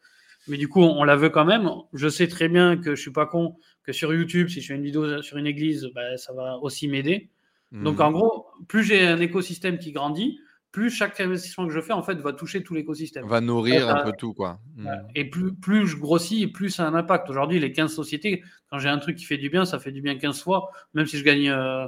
Mais 0.47 0.57
du 0.57 0.69
coup, 0.69 0.83
on, 0.83 1.05
la 1.05 1.17
veut 1.17 1.31
quand 1.31 1.45
même. 1.45 1.71
Je 1.93 2.09
sais 2.09 2.29
très 2.29 2.49
bien 2.49 2.77
que 2.77 2.95
je 2.95 3.01
suis 3.01 3.13
pas 3.13 3.27
con, 3.27 3.57
que 3.85 3.93
sur 3.93 4.13
YouTube, 4.13 4.49
si 4.49 4.61
je 4.61 4.69
fais 4.69 4.75
une 4.75 4.83
vidéo 4.83 5.23
sur 5.23 5.39
une 5.39 5.47
église, 5.47 5.89
ben, 5.95 6.17
ça 6.17 6.33
va 6.33 6.59
aussi 6.59 6.89
m'aider. 6.89 7.31
Donc, 7.73 7.99
mmh. 7.99 8.03
en 8.03 8.11
gros, 8.13 8.47
plus 8.67 8.83
j'ai 8.83 9.07
un 9.07 9.21
écosystème 9.21 9.79
qui 9.79 9.93
grandit, 9.93 10.39
plus 10.79 10.91
chaque 10.91 11.19
investissement 11.19 11.67
que 11.67 11.73
je 11.73 11.81
fais, 11.81 11.93
en 11.93 12.05
fait, 12.05 12.15
va 12.21 12.33
toucher 12.33 12.63
tout 12.63 12.73
l'écosystème. 12.73 13.27
Va 13.27 13.41
nourrir 13.41 13.89
un 13.89 14.05
peu 14.05 14.13
tout, 14.17 14.33
quoi. 14.33 14.61
Hmm. 14.77 14.87
Et 15.17 15.29
plus, 15.29 15.53
plus 15.53 15.89
je 15.89 15.97
grossis, 15.97 16.47
plus 16.47 16.71
ça 16.71 16.85
a 16.85 16.87
un 16.87 16.95
impact. 16.95 17.29
Aujourd'hui, 17.29 17.59
les 17.59 17.73
15 17.73 17.93
sociétés, 17.93 18.45
quand 18.71 18.79
j'ai 18.79 18.89
un 18.89 18.99
truc 18.99 19.17
qui 19.17 19.25
fait 19.25 19.39
du 19.39 19.51
bien, 19.51 19.65
ça 19.65 19.81
fait 19.81 19.91
du 19.91 20.03
bien 20.03 20.17
15 20.17 20.41
fois, 20.41 20.71
même 20.95 21.07
si 21.07 21.19
je 21.19 21.25
gagne. 21.25 21.51
Euh, 21.51 21.85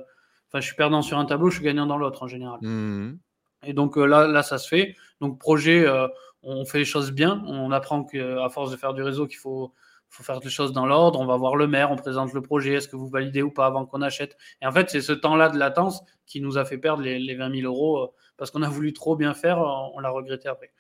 enfin, 0.49 0.59
je 0.59 0.67
suis 0.67 0.75
perdant 0.75 1.03
sur 1.03 1.19
un 1.19 1.25
tableau, 1.25 1.51
je 1.51 1.57
suis 1.59 1.65
gagnant 1.65 1.87
dans 1.87 1.99
l'autre 1.99 2.25
en 2.25 2.27
général. 2.27 2.59
Hmm. 2.62 3.19
Et 3.65 3.75
donc 3.75 3.97
euh, 3.97 4.07
là, 4.07 4.27
là, 4.27 4.43
ça 4.43 4.59
se 4.59 4.67
fait. 4.67 4.97
Donc, 5.21 5.39
projet, 5.39 5.87
euh, 5.87 6.09
on 6.43 6.65
fait 6.65 6.79
les 6.79 6.85
choses 6.85 7.12
bien. 7.12 7.45
On 7.47 7.71
apprend 7.71 8.03
qu'à 8.03 8.49
force 8.49 8.73
de 8.73 8.77
faire 8.77 8.93
du 8.93 9.05
réseau, 9.05 9.29
qu'il 9.29 9.39
faut, 9.39 9.73
faut 10.09 10.25
faire 10.25 10.41
les 10.43 10.51
choses 10.51 10.73
dans 10.73 10.87
l'ordre. 10.87 11.21
On 11.21 11.27
va 11.27 11.37
voir 11.37 11.55
le 11.55 11.69
maire, 11.69 11.93
on 11.93 11.97
présente 11.97 12.33
le 12.33 12.43
projet. 12.43 12.73
Est-ce 12.73 12.89
que 12.89 12.97
vous 12.97 13.09
validez 13.09 13.43
ou 13.43 13.53
pas 13.53 13.67
avant 13.67 13.87
qu'on 13.87 14.03
achète? 14.03 14.37
Et 14.62 14.67
en 14.67 14.73
fait, 14.73 14.91
c'est 14.91 15.01
ce 15.01 15.12
temps-là 15.12 15.49
de 15.49 15.59
latence 15.59 16.03
qui 16.27 16.41
nous 16.41 16.59
a 16.59 16.65
fait 16.65 16.79
perdre 16.79 17.05
les, 17.05 17.21
les 17.21 17.37
20 17.37 17.61
000 17.61 17.73
euros 17.73 18.12
parce 18.41 18.51
qu'on 18.51 18.62
a 18.62 18.71
voulu 18.71 18.95
trop 18.95 19.17
bien 19.17 19.35
faire, 19.35 19.59
on 19.59 20.01
l'a 20.01 20.09
regretté 20.09 20.49
après. 20.49 20.71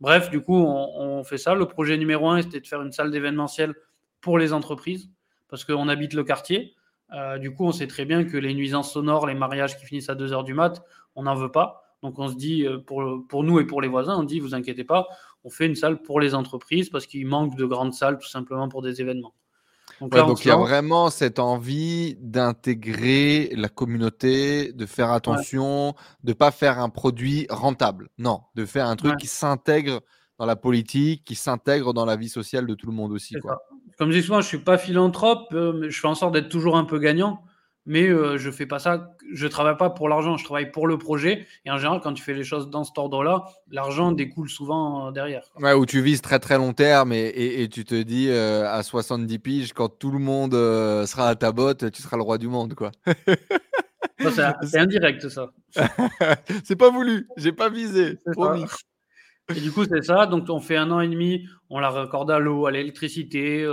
Bref, 0.00 0.30
du 0.30 0.40
coup, 0.40 0.56
on, 0.56 1.22
fait 1.24 1.36
ça. 1.36 1.54
Le 1.54 1.66
projet 1.66 1.98
numéro 1.98 2.30
un, 2.30 2.40
c'était 2.40 2.60
de 2.60 2.66
faire 2.66 2.80
une 2.80 2.90
salle 2.90 3.10
d'événementiel 3.10 3.74
pour 4.22 4.38
les 4.38 4.54
entreprises, 4.54 5.10
parce 5.48 5.62
qu'on 5.62 5.88
habite 5.88 6.14
le 6.14 6.24
quartier. 6.24 6.74
Euh, 7.12 7.36
du 7.36 7.52
coup, 7.52 7.66
on 7.66 7.72
sait 7.72 7.86
très 7.86 8.06
bien 8.06 8.24
que 8.24 8.38
les 8.38 8.54
nuisances 8.54 8.94
sonores, 8.94 9.26
les 9.26 9.34
mariages 9.34 9.78
qui 9.78 9.84
finissent 9.84 10.08
à 10.08 10.14
2h 10.14 10.42
du 10.42 10.54
mat, 10.54 10.82
on 11.14 11.24
n'en 11.24 11.34
veut 11.34 11.52
pas. 11.52 11.84
Donc 12.02 12.18
on 12.18 12.28
se 12.28 12.34
dit, 12.34 12.66
euh, 12.66 12.78
pour, 12.78 13.44
nous 13.44 13.60
et 13.60 13.66
pour 13.66 13.82
les 13.82 13.88
voisins, 13.88 14.16
on 14.16 14.22
dit, 14.22 14.40
vous 14.40 14.54
inquiétez 14.54 14.84
pas, 14.84 15.06
on 15.44 15.50
fait 15.50 15.66
une 15.66 15.76
salle 15.76 16.00
pour 16.00 16.18
les 16.18 16.34
entreprises 16.34 16.88
parce 16.88 17.06
qu'il 17.06 17.26
manque 17.26 17.56
de 17.56 17.66
grandes 17.66 17.92
salles 17.92 18.18
tout 18.18 18.28
simplement 18.28 18.70
pour 18.70 18.80
des 18.80 19.02
événements. 19.02 19.34
Donc, 20.08 20.44
il 20.44 20.48
y 20.48 20.50
a 20.50 20.56
vraiment 20.56 21.10
cette 21.10 21.38
envie 21.38 22.16
d'intégrer 22.20 23.52
la 23.56 23.68
communauté, 23.68 24.72
de 24.72 24.86
faire 24.86 25.10
attention, 25.10 25.94
de 26.24 26.32
de 26.32 26.34
pas 26.34 26.50
faire 26.50 26.78
un 26.78 26.88
produit 26.88 27.46
rentable. 27.50 28.08
Non, 28.18 28.40
de 28.54 28.64
faire 28.64 28.86
un 28.86 28.96
truc 28.96 29.16
qui 29.18 29.26
s'intègre 29.26 30.00
dans 30.38 30.46
la 30.46 30.56
politique, 30.56 31.24
qui 31.24 31.34
s'intègre 31.34 31.92
dans 31.92 32.04
la 32.04 32.16
vie 32.16 32.28
sociale 32.28 32.66
de 32.66 32.74
tout 32.74 32.86
le 32.86 32.92
monde 32.92 33.12
aussi. 33.12 33.36
Comme 33.98 34.10
je 34.10 34.18
dis 34.18 34.22
souvent, 34.24 34.40
je 34.40 34.46
suis 34.46 34.58
pas 34.58 34.78
philanthrope, 34.78 35.48
euh, 35.52 35.72
mais 35.74 35.90
je 35.90 36.00
fais 36.00 36.08
en 36.08 36.14
sorte 36.14 36.32
d'être 36.32 36.48
toujours 36.48 36.76
un 36.76 36.84
peu 36.84 36.98
gagnant 36.98 37.42
mais 37.84 38.08
euh, 38.08 38.38
je 38.38 38.50
fais 38.50 38.66
pas 38.66 38.78
ça, 38.78 39.12
je 39.32 39.46
travaille 39.46 39.76
pas 39.76 39.90
pour 39.90 40.08
l'argent, 40.08 40.36
je 40.36 40.44
travaille 40.44 40.70
pour 40.70 40.86
le 40.86 40.98
projet. 40.98 41.46
Et 41.64 41.70
en 41.70 41.78
général, 41.78 42.00
quand 42.02 42.14
tu 42.14 42.22
fais 42.22 42.34
les 42.34 42.44
choses 42.44 42.70
dans 42.70 42.84
cet 42.84 42.96
ordre-là, 42.96 43.44
l'argent 43.70 44.12
découle 44.12 44.48
souvent 44.48 45.08
euh, 45.08 45.10
derrière. 45.10 45.42
Ouais, 45.58 45.72
où 45.72 45.84
tu 45.84 46.00
vises 46.00 46.22
très 46.22 46.38
très 46.38 46.58
long 46.58 46.72
terme 46.72 47.12
et, 47.12 47.68
tu 47.72 47.84
te 47.84 48.00
dis 48.02 48.28
euh, 48.28 48.70
à 48.70 48.82
70 48.82 49.38
piges, 49.38 49.72
quand 49.72 49.88
tout 49.88 50.10
le 50.10 50.18
monde 50.18 50.52
sera 50.52 51.28
à 51.28 51.34
ta 51.34 51.52
botte, 51.52 51.90
tu 51.90 52.02
seras 52.02 52.16
le 52.16 52.22
roi 52.22 52.38
du 52.38 52.48
monde, 52.48 52.74
quoi. 52.74 52.92
c'est 54.62 54.78
indirect, 54.78 55.28
ça. 55.28 55.50
c'est 56.64 56.76
pas 56.76 56.90
voulu, 56.90 57.26
j'ai 57.36 57.52
pas 57.52 57.68
visé, 57.68 58.18
Et 59.54 59.60
du 59.60 59.72
coup, 59.72 59.84
c'est 59.84 60.02
ça. 60.02 60.26
Donc, 60.26 60.48
on 60.48 60.60
fait 60.60 60.76
un 60.76 60.90
an 60.92 61.00
et 61.00 61.08
demi, 61.08 61.46
on 61.68 61.80
la 61.80 61.90
raccorde 61.90 62.30
à 62.30 62.38
l'eau, 62.38 62.66
à 62.66 62.70
l'électricité, 62.70 63.66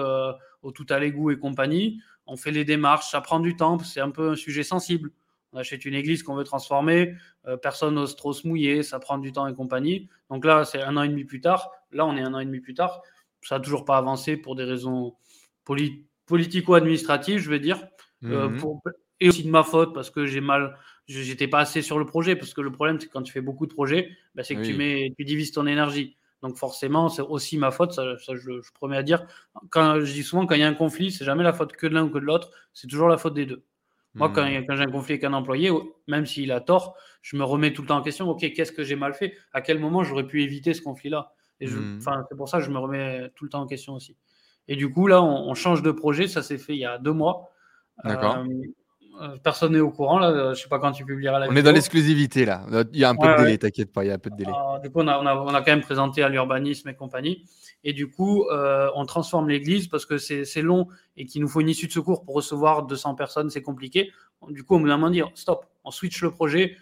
au 0.61 0.71
tout 0.71 0.85
à 0.89 0.99
l'égout 0.99 1.31
et 1.31 1.37
compagnie 1.37 1.99
on 2.29 2.37
fait 2.37 2.51
les 2.51 2.63
démarches, 2.63 3.09
ça 3.09 3.21
prend 3.21 3.39
du 3.39 3.55
temps, 3.55 3.79
c'est 3.79 3.99
un 3.99 4.11
peu 4.11 4.31
un 4.31 4.35
sujet 4.35 4.63
sensible. 4.63 5.11
On 5.51 5.57
achète 5.57 5.83
une 5.85 5.95
église 5.95 6.21
qu'on 6.21 6.35
veut 6.35 6.43
transformer, 6.43 7.15
euh, 7.47 7.57
personne 7.57 7.95
n'ose 7.95 8.15
trop 8.15 8.33
se 8.33 8.47
mouiller, 8.47 8.83
ça 8.83 8.99
prend 8.99 9.17
du 9.17 9.31
temps 9.31 9.47
et 9.47 9.53
compagnie. 9.53 10.07
Donc 10.29 10.45
là, 10.45 10.63
c'est 10.63 10.81
un 10.81 10.95
an 10.95 11.01
et 11.01 11.09
demi 11.09 11.25
plus 11.25 11.41
tard. 11.41 11.71
Là, 11.91 12.05
on 12.05 12.15
est 12.15 12.21
un 12.21 12.33
an 12.35 12.39
et 12.39 12.45
demi 12.45 12.59
plus 12.59 12.75
tard. 12.75 13.01
Ça 13.41 13.57
n'a 13.57 13.61
toujours 13.61 13.83
pas 13.83 13.97
avancé 13.97 14.37
pour 14.37 14.55
des 14.55 14.63
raisons 14.63 15.15
politico-administratives, 16.25 17.39
je 17.39 17.49
veux 17.49 17.59
dire. 17.59 17.79
Euh, 18.25 18.49
mhm. 18.49 18.79
et 19.21 19.29
aussi 19.29 19.43
de 19.43 19.49
ma 19.49 19.63
faute 19.63 19.93
parce 19.93 20.09
que 20.09 20.25
j'ai 20.25 20.41
mal, 20.41 20.77
j'étais 21.07 21.47
pas 21.47 21.59
assez 21.59 21.81
sur 21.81 21.97
le 21.97 22.05
projet. 22.05 22.35
Parce 22.35 22.53
que 22.53 22.61
le 22.61 22.71
problème, 22.71 22.99
c'est 22.99 23.07
quand 23.07 23.23
tu 23.23 23.33
fais 23.33 23.41
beaucoup 23.41 23.65
de 23.65 23.73
projets, 23.73 24.11
bah, 24.35 24.43
c'est 24.43 24.55
que 24.55 24.61
tu, 24.61 24.75
mets, 24.75 25.13
tu 25.17 25.25
divises 25.25 25.51
ton 25.51 25.65
énergie. 25.65 26.17
Donc 26.41 26.57
forcément, 26.57 27.09
c'est 27.09 27.21
aussi 27.21 27.57
ma 27.57 27.71
faute, 27.71 27.93
ça, 27.93 28.15
je, 28.17 28.71
promets 28.73 28.97
à 28.97 29.03
dire. 29.03 29.25
Quand, 29.69 29.99
je 29.99 30.11
dis 30.11 30.23
souvent, 30.23 30.45
quand 30.45 30.55
il 30.55 30.61
y 30.61 30.63
a 30.63 30.67
un 30.67 30.73
conflit, 30.73 31.11
c'est 31.11 31.25
jamais 31.25 31.43
la 31.43 31.53
faute 31.53 31.73
que 31.73 31.87
de 31.87 31.93
l'un 31.93 32.05
ou 32.05 32.09
que 32.09 32.19
de 32.19 32.23
l'autre, 32.23 32.51
c'est 32.73 32.87
toujours 32.87 33.09
la 33.09 33.17
faute 33.17 33.33
des 33.33 33.45
deux. 33.45 33.63
Moi, 34.15 34.29
quand, 34.29 34.43
hmm. 34.43 34.65
quand 34.65 34.75
j'ai 34.75 34.83
un 34.83 34.91
conflit 34.91 35.13
avec 35.13 35.23
un 35.23 35.33
employé, 35.33 35.69
même 36.07 36.25
s'il 36.25 36.51
a 36.51 36.61
tort, 36.61 36.95
je 37.21 37.35
me 37.37 37.43
remets 37.43 37.73
tout 37.73 37.81
le 37.81 37.87
temps 37.89 37.97
en 37.97 38.01
question, 38.01 38.27
ok, 38.29 38.39
qu'est-ce 38.53 38.71
que 38.71 38.83
j'ai 38.83 38.95
mal 38.95 39.13
fait? 39.13 39.33
À 39.53 39.61
quel 39.61 39.79
moment 39.79 40.03
j'aurais 40.03 40.25
pu 40.25 40.41
éviter 40.41 40.73
ce 40.73 40.81
conflit-là? 40.81 41.33
Et 41.59 41.67
hmm. 41.67 41.99
c'est 41.99 42.35
pour 42.37 42.47
ça 42.47 42.59
que 42.59 42.63
je 42.63 42.71
me 42.71 42.79
remets 42.79 43.29
tout 43.35 43.43
le 43.43 43.49
temps 43.49 43.61
en 43.61 43.67
question 43.67 43.93
aussi. 43.93 44.15
Et 44.69 44.75
du 44.75 44.91
coup, 44.91 45.07
là, 45.07 45.21
on, 45.21 45.53
change 45.55 45.81
de 45.81 45.91
projet, 45.91 46.27
ça 46.27 46.43
s'est 46.43 46.59
fait 46.59 46.73
il 46.73 46.79
y 46.79 46.85
a 46.85 46.99
deux 46.99 47.11
mois. 47.11 47.51
D'accord. 48.03 48.37
Euh, 48.37 48.45
personne 49.43 49.73
n'est 49.73 49.79
au 49.79 49.91
courant. 49.91 50.19
Là. 50.19 50.29
Euh, 50.29 50.53
je 50.53 50.61
sais 50.61 50.69
pas 50.69 50.79
quand 50.79 50.91
tu 50.91 51.05
publieras 51.05 51.39
la 51.39 51.49
On 51.49 51.55
est 51.55 51.63
dans 51.63 51.71
l'exclusivité 51.71 52.45
là. 52.45 52.65
Il 52.93 52.99
y 52.99 53.03
a 53.03 53.09
un 53.09 53.15
peu 53.15 53.27
de 53.27 53.43
délai, 53.43 53.57
t'inquiète 53.57 53.91
pas, 53.91 54.03
il 54.03 54.07
y 54.07 54.11
a 54.11 54.15
un 54.15 54.19
peu 54.19 54.29
de 54.29 54.35
délai. 54.35 54.51
Du 54.83 54.89
coup, 54.89 54.99
on 55.01 55.07
a, 55.07 55.17
on, 55.19 55.53
a, 55.53 55.61
quand 55.61 55.71
même 55.71 55.81
présenté 55.81 56.23
à 56.23 56.29
l'urbanisme 56.29 56.89
et 56.89 56.95
compagnie. 56.95 57.45
Et 57.83 57.93
du 57.93 58.09
coup, 58.09 58.45
euh, 58.45 58.89
on 58.95 59.05
transforme 59.05 59.49
l'église 59.49 59.87
parce 59.87 60.05
que 60.05 60.17
c'est 60.17 60.61
long 60.61 60.87
et 61.17 61.25
qu'il 61.25 61.41
nous 61.41 61.47
faut 61.47 61.61
une 61.61 61.69
issue 61.69 61.87
de 61.87 61.91
secours 61.91 62.23
pour 62.23 62.35
recevoir 62.35 62.83
200 62.83 63.15
personnes, 63.15 63.49
c'est 63.49 63.61
compliqué. 63.61 64.11
Du 64.49 64.63
coup, 64.63 64.75
on 64.75 64.79
me 64.79 64.89
demande 64.89 65.09
de 65.09 65.15
dire 65.15 65.31
stop, 65.35 65.65
on 65.83 65.91
switch 65.91 66.21
le 66.21 66.31
projet, 66.31 66.77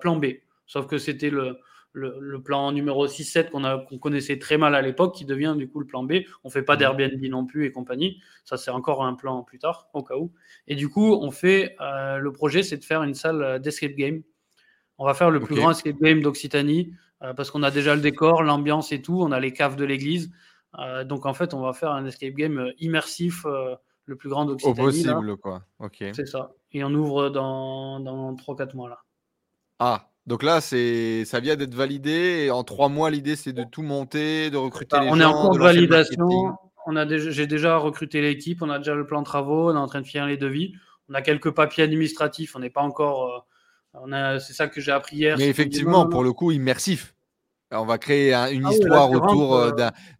plan 0.00 0.16
B. 0.16 0.26
Sauf 0.66 0.86
que 0.86 0.98
c'était 0.98 1.30
le, 1.30 1.58
le, 1.92 2.42
plan 2.42 2.72
numéro 2.72 3.06
6-7 3.06 3.50
qu'on 3.86 3.98
connaissait 3.98 4.38
très 4.38 4.58
mal 4.58 4.74
à 4.74 4.82
l'époque, 4.82 5.14
qui 5.14 5.24
devient 5.24 5.54
du 5.56 5.68
coup 5.68 5.80
le 5.80 5.86
plan 5.86 6.02
B. 6.02 6.14
On 6.44 6.50
fait 6.50 6.62
pas 6.62 6.74
mhm. 6.74 6.78
d'Airbnb 6.78 7.24
non 7.26 7.46
plus 7.46 7.66
et 7.66 7.72
compagnie. 7.72 8.20
Ça, 8.44 8.56
c'est 8.56 8.70
encore 8.70 9.04
un 9.04 9.14
plan 9.14 9.42
plus 9.42 9.58
tard, 9.58 9.88
au 9.92 10.02
cas 10.02 10.16
où. 10.16 10.32
Et 10.66 10.74
du 10.74 10.88
coup, 10.88 11.14
on 11.14 11.30
fait 11.30 11.76
euh, 11.80 12.18
le 12.18 12.32
projet, 12.32 12.62
c'est 12.62 12.78
de 12.78 12.84
faire 12.84 13.02
une 13.02 13.14
salle 13.14 13.60
d'escape 13.60 13.92
game. 13.92 14.22
On 14.98 15.04
va 15.04 15.14
faire 15.14 15.30
le 15.30 15.40
plus 15.40 15.54
grand 15.54 15.70
escape 15.70 15.96
game 16.00 16.22
d'Occitanie 16.22 16.92
euh, 17.22 17.34
parce 17.34 17.50
qu'on 17.50 17.62
a 17.62 17.70
déjà 17.70 17.94
le 17.94 18.00
décor, 18.00 18.42
l'ambiance 18.42 18.92
et 18.92 19.02
tout. 19.02 19.20
On 19.20 19.32
a 19.32 19.40
les 19.40 19.52
caves 19.52 19.76
de 19.76 19.84
l'église. 19.84 20.32
Euh, 20.78 21.04
donc 21.04 21.26
en 21.26 21.34
fait, 21.34 21.54
on 21.54 21.60
va 21.60 21.72
faire 21.72 21.90
un 21.90 22.06
escape 22.06 22.34
game 22.34 22.72
immersif, 22.78 23.44
le 24.04 24.16
plus 24.16 24.28
grand 24.28 24.44
d'Occitanie. 24.44 24.80
Au 24.80 24.84
possible, 24.84 25.36
quoi. 25.36 25.62
Ok. 25.78 26.04
C'est 26.12 26.26
ça. 26.26 26.52
Et 26.72 26.84
on 26.84 26.90
ouvre 26.90 27.28
dans, 27.28 28.00
dans 28.00 28.34
3-4 28.34 28.74
mois 28.76 28.88
là. 28.88 29.02
Ah, 29.78 30.11
donc 30.26 30.42
là, 30.42 30.60
c'est 30.60 31.24
ça 31.24 31.40
vient 31.40 31.56
d'être 31.56 31.74
validé. 31.74 32.44
Et 32.46 32.50
en 32.50 32.62
trois 32.62 32.88
mois, 32.88 33.10
l'idée, 33.10 33.36
c'est 33.36 33.52
de 33.52 33.64
tout 33.64 33.82
monter, 33.82 34.50
de 34.50 34.56
recruter 34.56 34.96
bah, 34.96 35.04
les 35.04 35.10
on 35.10 35.16
gens. 35.16 35.16
On 35.16 35.20
est 35.20 35.24
en 35.24 35.40
cours 35.40 35.54
de 35.54 35.58
validation. 35.58 36.28
On 36.86 36.96
a 36.96 37.04
déjà, 37.06 37.30
j'ai 37.30 37.46
déjà 37.46 37.76
recruté 37.76 38.20
l'équipe. 38.20 38.62
On 38.62 38.70
a 38.70 38.78
déjà 38.78 38.94
le 38.94 39.06
plan 39.06 39.20
de 39.20 39.26
travaux. 39.26 39.70
On 39.70 39.74
est 39.74 39.78
en 39.78 39.86
train 39.86 40.00
de 40.00 40.06
finir 40.06 40.26
les 40.26 40.36
devis. 40.36 40.74
On 41.08 41.14
a 41.14 41.22
quelques 41.22 41.50
papiers 41.50 41.84
administratifs. 41.84 42.54
On 42.54 42.60
n'est 42.60 42.70
pas 42.70 42.82
encore. 42.82 43.26
Euh, 43.94 44.00
on 44.00 44.12
a, 44.12 44.38
c'est 44.38 44.52
ça 44.52 44.68
que 44.68 44.80
j'ai 44.80 44.92
appris 44.92 45.16
hier. 45.16 45.36
Mais 45.38 45.48
effectivement, 45.48 46.08
pour 46.08 46.22
le 46.22 46.32
coup, 46.32 46.52
immersif. 46.52 47.14
On 47.72 47.86
va 47.86 47.98
créer 47.98 48.34
une 48.52 48.66
ah 48.66 48.70
histoire 48.70 49.10
autour 49.10 49.56
euh, 49.56 49.70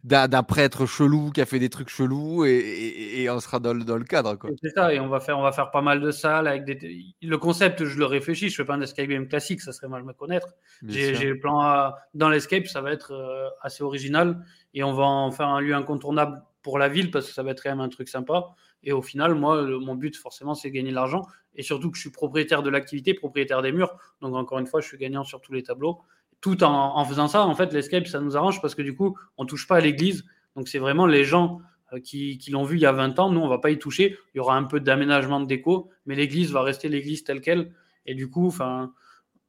d'un 0.03 0.43
prêtre 0.43 0.85
chelou 0.85 1.31
qui 1.31 1.41
a 1.41 1.45
fait 1.45 1.59
des 1.59 1.69
trucs 1.69 1.89
chelous 1.89 2.45
et, 2.45 3.27
on 3.29 3.39
sera 3.39 3.59
dans, 3.59 3.73
le 3.73 4.03
cadre. 4.03 4.37
C'est 4.61 4.71
ça, 4.71 4.93
et 4.93 4.99
on 4.99 5.07
va, 5.07 5.19
faire, 5.19 5.37
on 5.37 5.43
va 5.43 5.51
faire 5.51 5.71
pas 5.71 5.81
mal 5.81 6.01
de 6.01 6.11
salles. 6.11 6.47
Avec 6.47 6.65
des... 6.65 7.05
Le 7.21 7.37
concept, 7.37 7.85
je 7.85 7.97
le 7.97 8.05
réfléchis, 8.05 8.49
je 8.49 8.53
ne 8.53 8.57
fais 8.57 8.65
pas 8.65 8.73
un 8.73 8.81
escape 8.81 9.07
game 9.07 9.27
classique, 9.27 9.61
ça 9.61 9.71
serait 9.71 9.87
mal 9.87 10.03
me 10.03 10.13
connaître. 10.13 10.47
J'ai 10.87 11.13
le 11.13 11.39
plan 11.39 11.93
dans 12.13 12.29
l'escape, 12.29 12.67
ça 12.67 12.81
va 12.81 12.91
être 12.91 13.11
euh, 13.11 13.49
assez 13.61 13.83
original 13.83 14.43
et 14.73 14.83
on 14.83 14.93
va 14.93 15.03
en 15.03 15.31
faire 15.31 15.47
un 15.47 15.61
lieu 15.61 15.75
incontournable 15.75 16.41
pour 16.63 16.79
la 16.79 16.89
ville 16.89 17.11
parce 17.11 17.27
que 17.27 17.33
ça 17.33 17.43
va 17.43 17.51
être 17.51 17.61
quand 17.61 17.69
même 17.69 17.81
un 17.81 17.89
truc 17.89 18.09
sympa. 18.09 18.55
Et 18.83 18.91
au 18.91 19.01
final, 19.01 19.35
moi, 19.35 19.61
mon 19.61 19.95
but, 19.95 20.15
forcément, 20.17 20.55
c'est 20.55 20.71
gagner 20.71 20.89
de 20.89 20.95
l'argent. 20.95 21.21
Et 21.55 21.63
surtout 21.63 21.91
que 21.91 21.97
je 21.97 22.01
suis 22.01 22.11
propriétaire 22.11 22.63
de 22.63 22.69
l'activité, 22.69 23.13
propriétaire 23.13 23.61
des 23.61 23.71
murs. 23.71 23.95
Donc, 24.21 24.35
encore 24.35 24.59
une 24.59 24.67
fois, 24.67 24.81
je 24.81 24.87
suis 24.87 24.97
gagnant 24.97 25.23
sur 25.23 25.39
tous 25.39 25.53
les 25.53 25.63
tableaux 25.63 26.01
tout 26.43 26.61
en, 26.65 27.05
faisant 27.05 27.29
ça, 27.29 27.45
en 27.45 27.55
fait, 27.55 27.71
l'escape, 27.71 28.05
ça 28.05 28.19
nous 28.19 28.35
arrange 28.35 28.61
parce 28.61 28.75
que 28.75 28.81
du 28.81 28.93
coup, 28.93 29.17
on 29.37 29.45
touche 29.45 29.65
pas 29.65 29.77
à 29.77 29.79
l'église. 29.79 30.25
Donc, 30.57 30.67
c'est 30.67 30.77
vraiment 30.77 31.07
les 31.07 31.23
gens 31.23 31.61
euh, 31.93 32.01
qui, 32.01 32.37
l'ont 32.51 32.65
vu 32.65 32.75
il 32.75 32.81
y 32.81 32.85
a 32.85 32.91
20 32.91 33.17
ans. 33.19 33.31
Nous, 33.31 33.39
on 33.39 33.47
va 33.47 33.59
pas 33.59 33.69
y 33.69 33.79
toucher. 33.79 34.17
Il 34.33 34.39
y 34.39 34.41
aura 34.41 34.57
un 34.57 34.65
peu 34.65 34.81
d'aménagement 34.81 35.39
de 35.39 35.45
déco, 35.45 35.89
mais 36.05 36.15
l'église 36.15 36.51
va 36.51 36.61
rester 36.61 36.89
l'église 36.89 37.23
telle 37.23 37.39
qu'elle. 37.39 37.73
Et 38.05 38.13
du 38.13 38.29
coup, 38.29 38.45
enfin, 38.45 38.93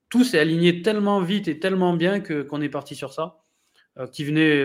tout 0.09 0.23
s'est 0.23 0.39
aligné 0.39 0.83
tellement 0.83 1.21
vite 1.21 1.49
et 1.49 1.59
tellement 1.59 1.95
bien 1.95 2.21
que 2.21 2.43
qu'on 2.43 2.61
est 2.61 2.69
parti 2.69 2.95
sur 2.95 3.12
ça, 3.12 3.39
euh, 3.99 4.07
qui 4.07 4.23
venait, 4.23 4.65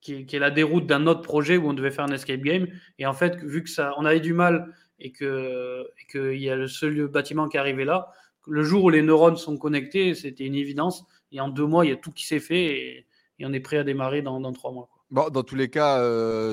qui, 0.00 0.24
est 0.32 0.38
la 0.38 0.50
déroute 0.50 0.86
d'un 0.86 1.06
autre 1.06 1.20
projet 1.20 1.58
où 1.58 1.68
on 1.68 1.74
devait 1.74 1.90
faire 1.90 2.06
un 2.06 2.12
escape 2.12 2.40
game. 2.40 2.68
Et 2.98 3.04
en 3.04 3.12
fait, 3.12 3.36
vu 3.36 3.62
que 3.62 3.68
ça, 3.68 3.92
on 3.98 4.06
avait 4.06 4.20
du 4.20 4.32
mal 4.32 4.72
et 4.98 5.12
que 5.12 5.86
qu'il 6.10 6.40
y 6.40 6.48
a 6.48 6.66
seul 6.68 7.06
bâtiment 7.08 7.48
qui 7.48 7.58
est 7.58 7.60
arrivé 7.60 7.84
là, 7.84 8.10
le 8.46 8.62
jour 8.62 8.84
où 8.84 8.90
les 8.90 9.02
neurones 9.02 9.36
sont 9.36 9.56
connectés, 9.56 10.14
c'était 10.14 10.44
une 10.44 10.54
évidence. 10.54 11.04
Et 11.32 11.40
en 11.40 11.48
deux 11.48 11.66
mois, 11.66 11.84
il 11.84 11.90
y 11.90 11.92
a 11.92 11.96
tout 11.96 12.12
qui 12.12 12.26
s'est 12.26 12.40
fait 12.40 12.66
et, 12.66 13.06
on 13.42 13.54
est 13.54 13.60
prêt 13.60 13.78
à 13.78 13.84
démarrer 13.84 14.20
dans, 14.20 14.52
trois 14.52 14.70
mois. 14.70 14.90
Bon, 15.10 15.30
dans 15.30 15.42
tous 15.42 15.54
les 15.54 15.70
cas, 15.70 15.96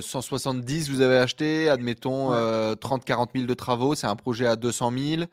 170, 0.02 0.90
euh, 0.90 0.94
vous 0.94 1.02
avez 1.02 1.18
acheté, 1.18 1.68
admettons, 1.68 2.32
30-40 2.32 3.32
000 3.34 3.44
euh, 3.44 3.48
de 3.48 3.54
travaux, 3.54 3.94
c'est 3.94 4.08
un 4.08 4.16
projet 4.16 4.48
à 4.48 4.56
200 4.56 4.92
000. 4.98 5.24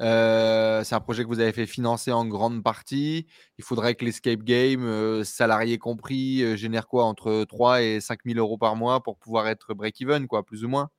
Euh, 0.00 0.84
c'est 0.84 0.94
un 0.94 1.00
projet 1.00 1.24
que 1.24 1.28
vous 1.28 1.40
avez 1.40 1.52
fait 1.52 1.64
financer 1.64 2.12
en 2.12 2.26
grande 2.26 2.62
partie. 2.62 3.26
Il 3.56 3.64
faudrait 3.64 3.94
que 3.94 4.04
l'escape 4.04 4.40
game, 4.40 5.24
salariés 5.24 5.78
compris, 5.78 6.58
génère 6.58 6.86
quoi 6.86 7.04
entre 7.04 7.44
3 7.44 7.82
et 7.82 8.00
5 8.00 8.20
000 8.26 8.38
euros 8.38 8.58
par 8.58 8.76
mois 8.76 9.02
pour 9.02 9.16
pouvoir 9.16 9.48
être 9.48 9.72
break-even, 9.72 10.26
quoi, 10.26 10.44
plus 10.44 10.62
ou 10.62 10.68
moins 10.68 10.90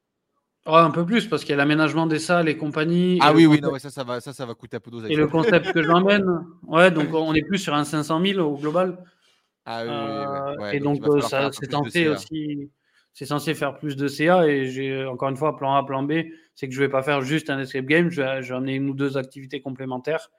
un 0.65 0.91
peu 0.91 1.05
plus, 1.05 1.27
parce 1.27 1.43
qu'il 1.43 1.51
y 1.51 1.53
a 1.53 1.57
l'aménagement 1.57 2.05
des 2.05 2.19
salles 2.19 2.49
et 2.49 2.57
compagnie. 2.57 3.17
Ah 3.21 3.33
oui, 3.33 3.45
oui, 3.45 3.59
non, 3.61 3.77
ça, 3.79 3.89
ça, 3.89 4.03
va, 4.03 4.19
ça, 4.19 4.33
ça 4.33 4.45
va 4.45 4.53
coûter 4.53 4.77
un 4.77 4.79
peu 4.79 4.91
d'oseille. 4.91 5.13
Et 5.13 5.15
le 5.15 5.27
concept 5.27 5.71
que 5.71 5.81
j'emmène, 5.81 6.25
ouais, 6.67 6.91
donc 6.91 7.13
on 7.13 7.33
est 7.33 7.43
plus 7.43 7.57
sur 7.57 7.73
un 7.73 7.83
500 7.83 8.21
000 8.25 8.39
au 8.39 8.57
global. 8.57 8.97
Ah 9.65 9.83
oui, 9.83 9.89
euh, 9.91 10.71
Et 10.71 10.79
donc, 10.79 11.03
ça, 11.21 11.49
c'est 11.51 11.71
censé 11.71 12.07
aussi, 12.07 12.71
c'est 13.13 13.25
censé 13.25 13.53
faire 13.53 13.77
plus 13.77 13.95
de 13.95 14.07
CA. 14.07 14.47
Et 14.47 14.67
j'ai 14.67 15.05
encore 15.05 15.29
une 15.29 15.37
fois, 15.37 15.57
plan 15.57 15.75
A, 15.75 15.85
plan 15.85 16.03
B, 16.03 16.13
c'est 16.55 16.67
que 16.67 16.73
je 16.73 16.79
vais 16.79 16.89
pas 16.89 17.03
faire 17.03 17.21
juste 17.21 17.49
un 17.49 17.59
escape 17.59 17.85
game, 17.85 18.09
je 18.09 18.21
vais, 18.21 18.41
je 18.41 18.53
amener 18.53 18.75
une 18.75 18.89
ou 18.89 18.93
deux 18.93 19.17
activités 19.17 19.61
complémentaires 19.61 20.29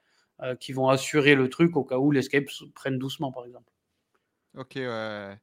euh, 0.43 0.55
qui 0.55 0.73
vont 0.73 0.89
assurer 0.89 1.35
le 1.35 1.49
truc 1.49 1.77
au 1.77 1.85
cas 1.85 1.99
où 1.99 2.11
l'escape 2.11 2.45
prenne 2.75 2.99
doucement, 2.99 3.33
par 3.33 3.45
exemple. 3.45 3.71
Ok, 4.59 4.73
ouais. 4.75 5.39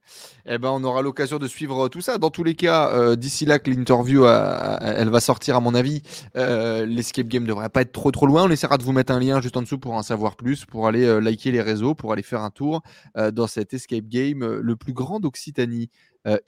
Eh 0.46 0.58
ben, 0.58 0.70
on 0.70 0.84
aura 0.84 1.02
l'occasion 1.02 1.40
de 1.40 1.48
suivre 1.48 1.88
tout 1.88 2.02
ça. 2.02 2.18
Dans 2.18 2.30
tous 2.30 2.44
les 2.44 2.56
cas, 2.56 2.92
euh, 2.92 3.16
d'ici 3.16 3.46
là 3.46 3.58
que 3.58 3.70
l'interview, 3.72 4.26
euh, 4.26 4.78
elle 4.82 5.08
va 5.08 5.22
sortir, 5.22 5.56
à 5.56 5.62
mon 5.62 5.74
avis, 5.76 6.02
euh, 6.36 6.86
l'escape 6.86 7.28
game 7.28 7.46
devrait 7.46 7.70
pas 7.70 7.82
être 7.82 7.94
trop 7.94 8.12
trop 8.12 8.28
loin. 8.28 8.44
On 8.44 8.50
essaiera 8.50 8.78
de 8.78 8.84
vous 8.84 8.92
mettre 8.92 9.14
un 9.14 9.20
lien 9.22 9.40
juste 9.40 9.56
en 9.56 9.62
dessous 9.62 9.80
pour 9.80 9.94
en 9.94 10.04
savoir 10.04 10.36
plus, 10.36 10.66
pour 10.66 10.88
aller 10.88 11.22
liker 11.22 11.52
les 11.52 11.62
réseaux, 11.62 11.96
pour 11.96 12.12
aller 12.12 12.22
faire 12.22 12.42
un 12.42 12.50
tour 12.50 12.82
dans 13.16 13.48
cet 13.48 13.74
escape 13.74 14.08
game 14.10 14.46
le 14.46 14.76
plus 14.76 14.94
grand 14.94 15.22
d'Occitanie. 15.22 15.90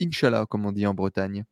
Inch'Allah, 0.00 0.44
comme 0.46 0.66
on 0.66 0.72
dit 0.72 0.86
en 0.86 0.92
Bretagne. 0.92 1.44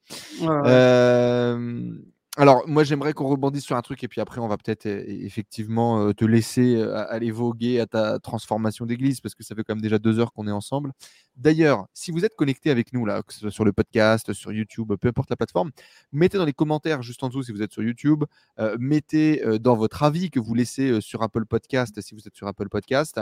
Alors, 2.40 2.62
moi, 2.69 2.85
j'aimerais 2.85 3.15
qu'on 3.15 3.27
rebondisse 3.27 3.65
sur 3.65 3.74
un 3.74 3.82
truc 3.82 4.05
et 4.05 4.06
puis 4.06 4.20
après, 4.20 4.40
on 4.40 4.47
va 4.47 4.56
peut-être 4.56 4.86
effectivement 4.86 6.12
te 6.12 6.24
laisser 6.24 6.81
aller 6.81 7.32
voguer 7.32 7.81
à 7.81 7.86
ta 7.86 8.20
transformation 8.20 8.86
d'église 8.86 9.20
parce 9.20 9.35
que 9.35 9.43
ça 9.43 9.56
fait 9.56 9.65
quand 9.65 9.74
même 9.74 9.82
déjà 9.82 9.98
deux 9.98 10.20
heures 10.20 10.32
qu'on 10.32 10.47
est 10.47 10.52
ensemble. 10.52 10.93
D'ailleurs, 11.39 11.86
si 11.94 12.10
vous 12.10 12.24
êtes 12.24 12.35
connecté 12.35 12.69
avec 12.69 12.93
nous, 12.93 13.06
là, 13.06 13.23
que 13.23 13.32
ce 13.32 13.39
soit 13.39 13.51
sur 13.52 13.65
le 13.65 13.73
podcast, 13.73 14.32
sur 14.32 14.52
YouTube, 14.52 14.93
peu 15.01 15.09
importe 15.09 15.31
la 15.31 15.36
plateforme, 15.36 15.70
mettez 16.10 16.36
dans 16.36 16.44
les 16.44 16.52
commentaires 16.52 17.01
juste 17.02 17.23
en 17.23 17.28
dessous 17.28 17.44
si 17.44 17.52
vous 17.52 17.62
êtes 17.62 17.73
sur 17.73 17.82
YouTube, 17.82 18.24
euh, 18.59 18.77
mettez 18.81 19.44
euh, 19.47 19.59
dans 19.60 19.77
votre 19.77 20.02
avis 20.02 20.31
que 20.31 20.40
vous 20.40 20.55
laissez 20.55 20.90
euh, 20.90 21.01
sur 21.01 21.23
Apple 21.23 21.47
Podcast, 21.47 22.01
si 22.01 22.16
vous 22.16 22.27
êtes 22.27 22.35
sur 22.35 22.48
Apple 22.48 22.69
Podcast, 22.69 23.20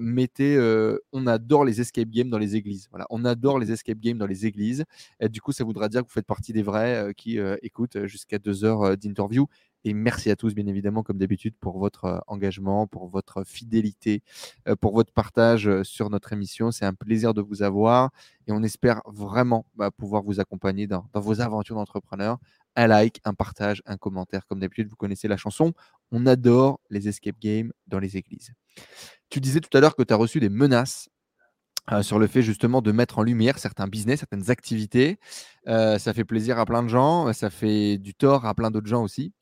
mettez 0.00 0.58
on 1.12 1.26
adore 1.26 1.64
les 1.64 1.80
escape 1.80 2.08
games 2.08 2.28
dans 2.28 2.38
les 2.38 2.56
églises. 2.56 2.88
Voilà, 2.90 3.06
on 3.10 3.24
adore 3.24 3.58
les 3.58 3.70
escape 3.70 3.98
games 3.98 4.18
dans 4.18 4.26
les 4.26 4.46
églises. 4.46 4.84
Et 5.20 5.28
du 5.28 5.40
coup, 5.40 5.52
ça 5.52 5.62
voudra 5.62 5.88
dire 5.88 6.02
que 6.02 6.06
vous 6.06 6.12
faites 6.12 6.26
partie 6.26 6.52
des 6.52 6.62
vrais 6.62 7.14
qui 7.16 7.38
écoutent 7.62 8.06
jusqu'à 8.06 8.38
deux 8.44 8.64
heures 8.64 8.96
d'interview. 8.96 9.48
Et 9.84 9.92
merci 9.92 10.30
à 10.30 10.36
tous, 10.36 10.54
bien 10.54 10.66
évidemment, 10.66 11.02
comme 11.02 11.18
d'habitude, 11.18 11.54
pour 11.60 11.78
votre 11.78 12.04
euh, 12.06 12.18
engagement, 12.26 12.86
pour 12.86 13.06
votre 13.06 13.44
fidélité, 13.44 14.22
euh, 14.66 14.76
pour 14.76 14.94
votre 14.94 15.12
partage 15.12 15.68
euh, 15.68 15.84
sur 15.84 16.08
notre 16.08 16.32
émission. 16.32 16.70
C'est 16.70 16.86
un 16.86 16.94
plaisir 16.94 17.34
de 17.34 17.42
vous 17.42 17.62
avoir 17.62 18.10
et 18.46 18.52
on 18.52 18.62
espère 18.62 19.02
vraiment 19.06 19.66
bah, 19.74 19.90
pouvoir 19.90 20.22
vous 20.22 20.40
accompagner 20.40 20.86
dans, 20.86 21.06
vos 21.14 21.42
aventures 21.42 21.76
d'entrepreneur. 21.76 22.38
Un 22.76 22.86
like, 22.86 23.20
un 23.24 23.34
partage, 23.34 23.82
un 23.84 23.98
commentaire, 23.98 24.46
comme 24.46 24.58
d'habitude, 24.58 24.88
vous 24.88 24.96
connaissez 24.96 25.28
la 25.28 25.36
chanson. 25.36 25.74
On 26.10 26.24
adore 26.24 26.80
les 26.88 27.06
escape 27.06 27.38
games 27.38 27.70
dans 27.86 27.98
les 27.98 28.16
églises. 28.16 28.52
Tu 29.28 29.38
disais 29.40 29.60
tout 29.60 29.76
à 29.76 29.80
l'heure 29.80 29.96
que 29.96 30.02
tu 30.02 30.14
as 30.14 30.16
reçu 30.16 30.40
des 30.40 30.48
menaces 30.48 31.10
sur 32.02 32.18
le 32.18 32.26
fait 32.26 32.42
justement 32.42 32.82
de 32.82 32.92
mettre 32.92 33.18
en 33.18 33.22
lumière 33.22 33.58
certains 33.58 33.86
business, 33.86 34.20
certaines 34.20 34.50
activités. 34.50 35.18
ça 35.66 36.12
fait 36.14 36.24
plaisir 36.24 36.58
à 36.58 36.66
plein 36.66 36.82
de 36.82 36.88
gens, 36.88 37.32
ça 37.32 37.50
fait 37.50 37.98
du 37.98 38.14
tort 38.14 38.46
à 38.46 38.54
plein 38.54 38.70
d'autres 38.70 38.86
gens 38.86 39.02
aussi 39.02 39.32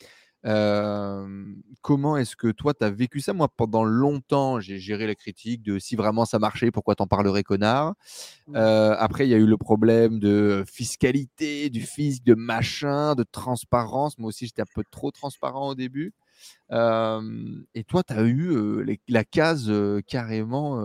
comment 1.82 2.16
est-ce 2.16 2.36
que 2.36 2.48
toi, 2.48 2.74
tu 2.74 2.84
as 2.84 2.90
vécu 2.90 3.20
ça? 3.20 3.32
Moi, 3.32 3.48
pendant 3.56 3.84
longtemps, 3.84 4.60
j'ai 4.60 4.78
géré 4.78 5.06
la 5.06 5.14
critique 5.14 5.62
de 5.62 5.78
si 5.78 5.96
vraiment 5.96 6.24
ça 6.24 6.38
marchait, 6.38 6.70
pourquoi 6.70 6.94
t'en 6.94 7.06
parlerais, 7.06 7.42
connard? 7.42 7.94
Mmh. 8.48 8.56
Après, 8.56 9.26
il 9.26 9.30
y 9.30 9.34
a 9.34 9.38
eu 9.38 9.46
le 9.46 9.56
problème 9.56 10.18
de 10.18 10.64
fiscalité, 10.70 11.70
du 11.70 11.82
fisc, 11.82 12.22
de 12.24 12.34
machin, 12.34 13.14
de 13.14 13.24
transparence. 13.24 14.18
Moi 14.18 14.28
aussi, 14.28 14.46
j'étais 14.46 14.62
un 14.62 14.72
peu 14.74 14.82
trop 14.90 15.10
transparent 15.10 15.68
au 15.68 15.74
début. 15.74 16.12
Et 16.70 17.84
toi, 17.84 18.02
tu 18.02 18.12
as 18.12 18.24
eu 18.24 19.00
la 19.08 19.24
case 19.24 19.72
carrément 20.06 20.76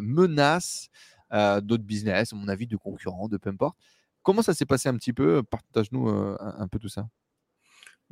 menace 0.00 0.88
d'autres 1.30 1.84
business, 1.84 2.32
à 2.32 2.36
mon 2.36 2.48
avis, 2.48 2.66
de 2.66 2.76
concurrents, 2.76 3.28
de 3.28 3.36
peu 3.36 3.50
importe. 3.50 3.76
Comment 4.22 4.42
ça 4.42 4.54
s'est 4.54 4.66
passé 4.66 4.88
un 4.88 4.96
petit 4.96 5.12
peu 5.12 5.42
Partage-nous 5.42 6.08
un 6.08 6.68
peu 6.68 6.78
tout 6.78 6.88
ça? 6.88 7.06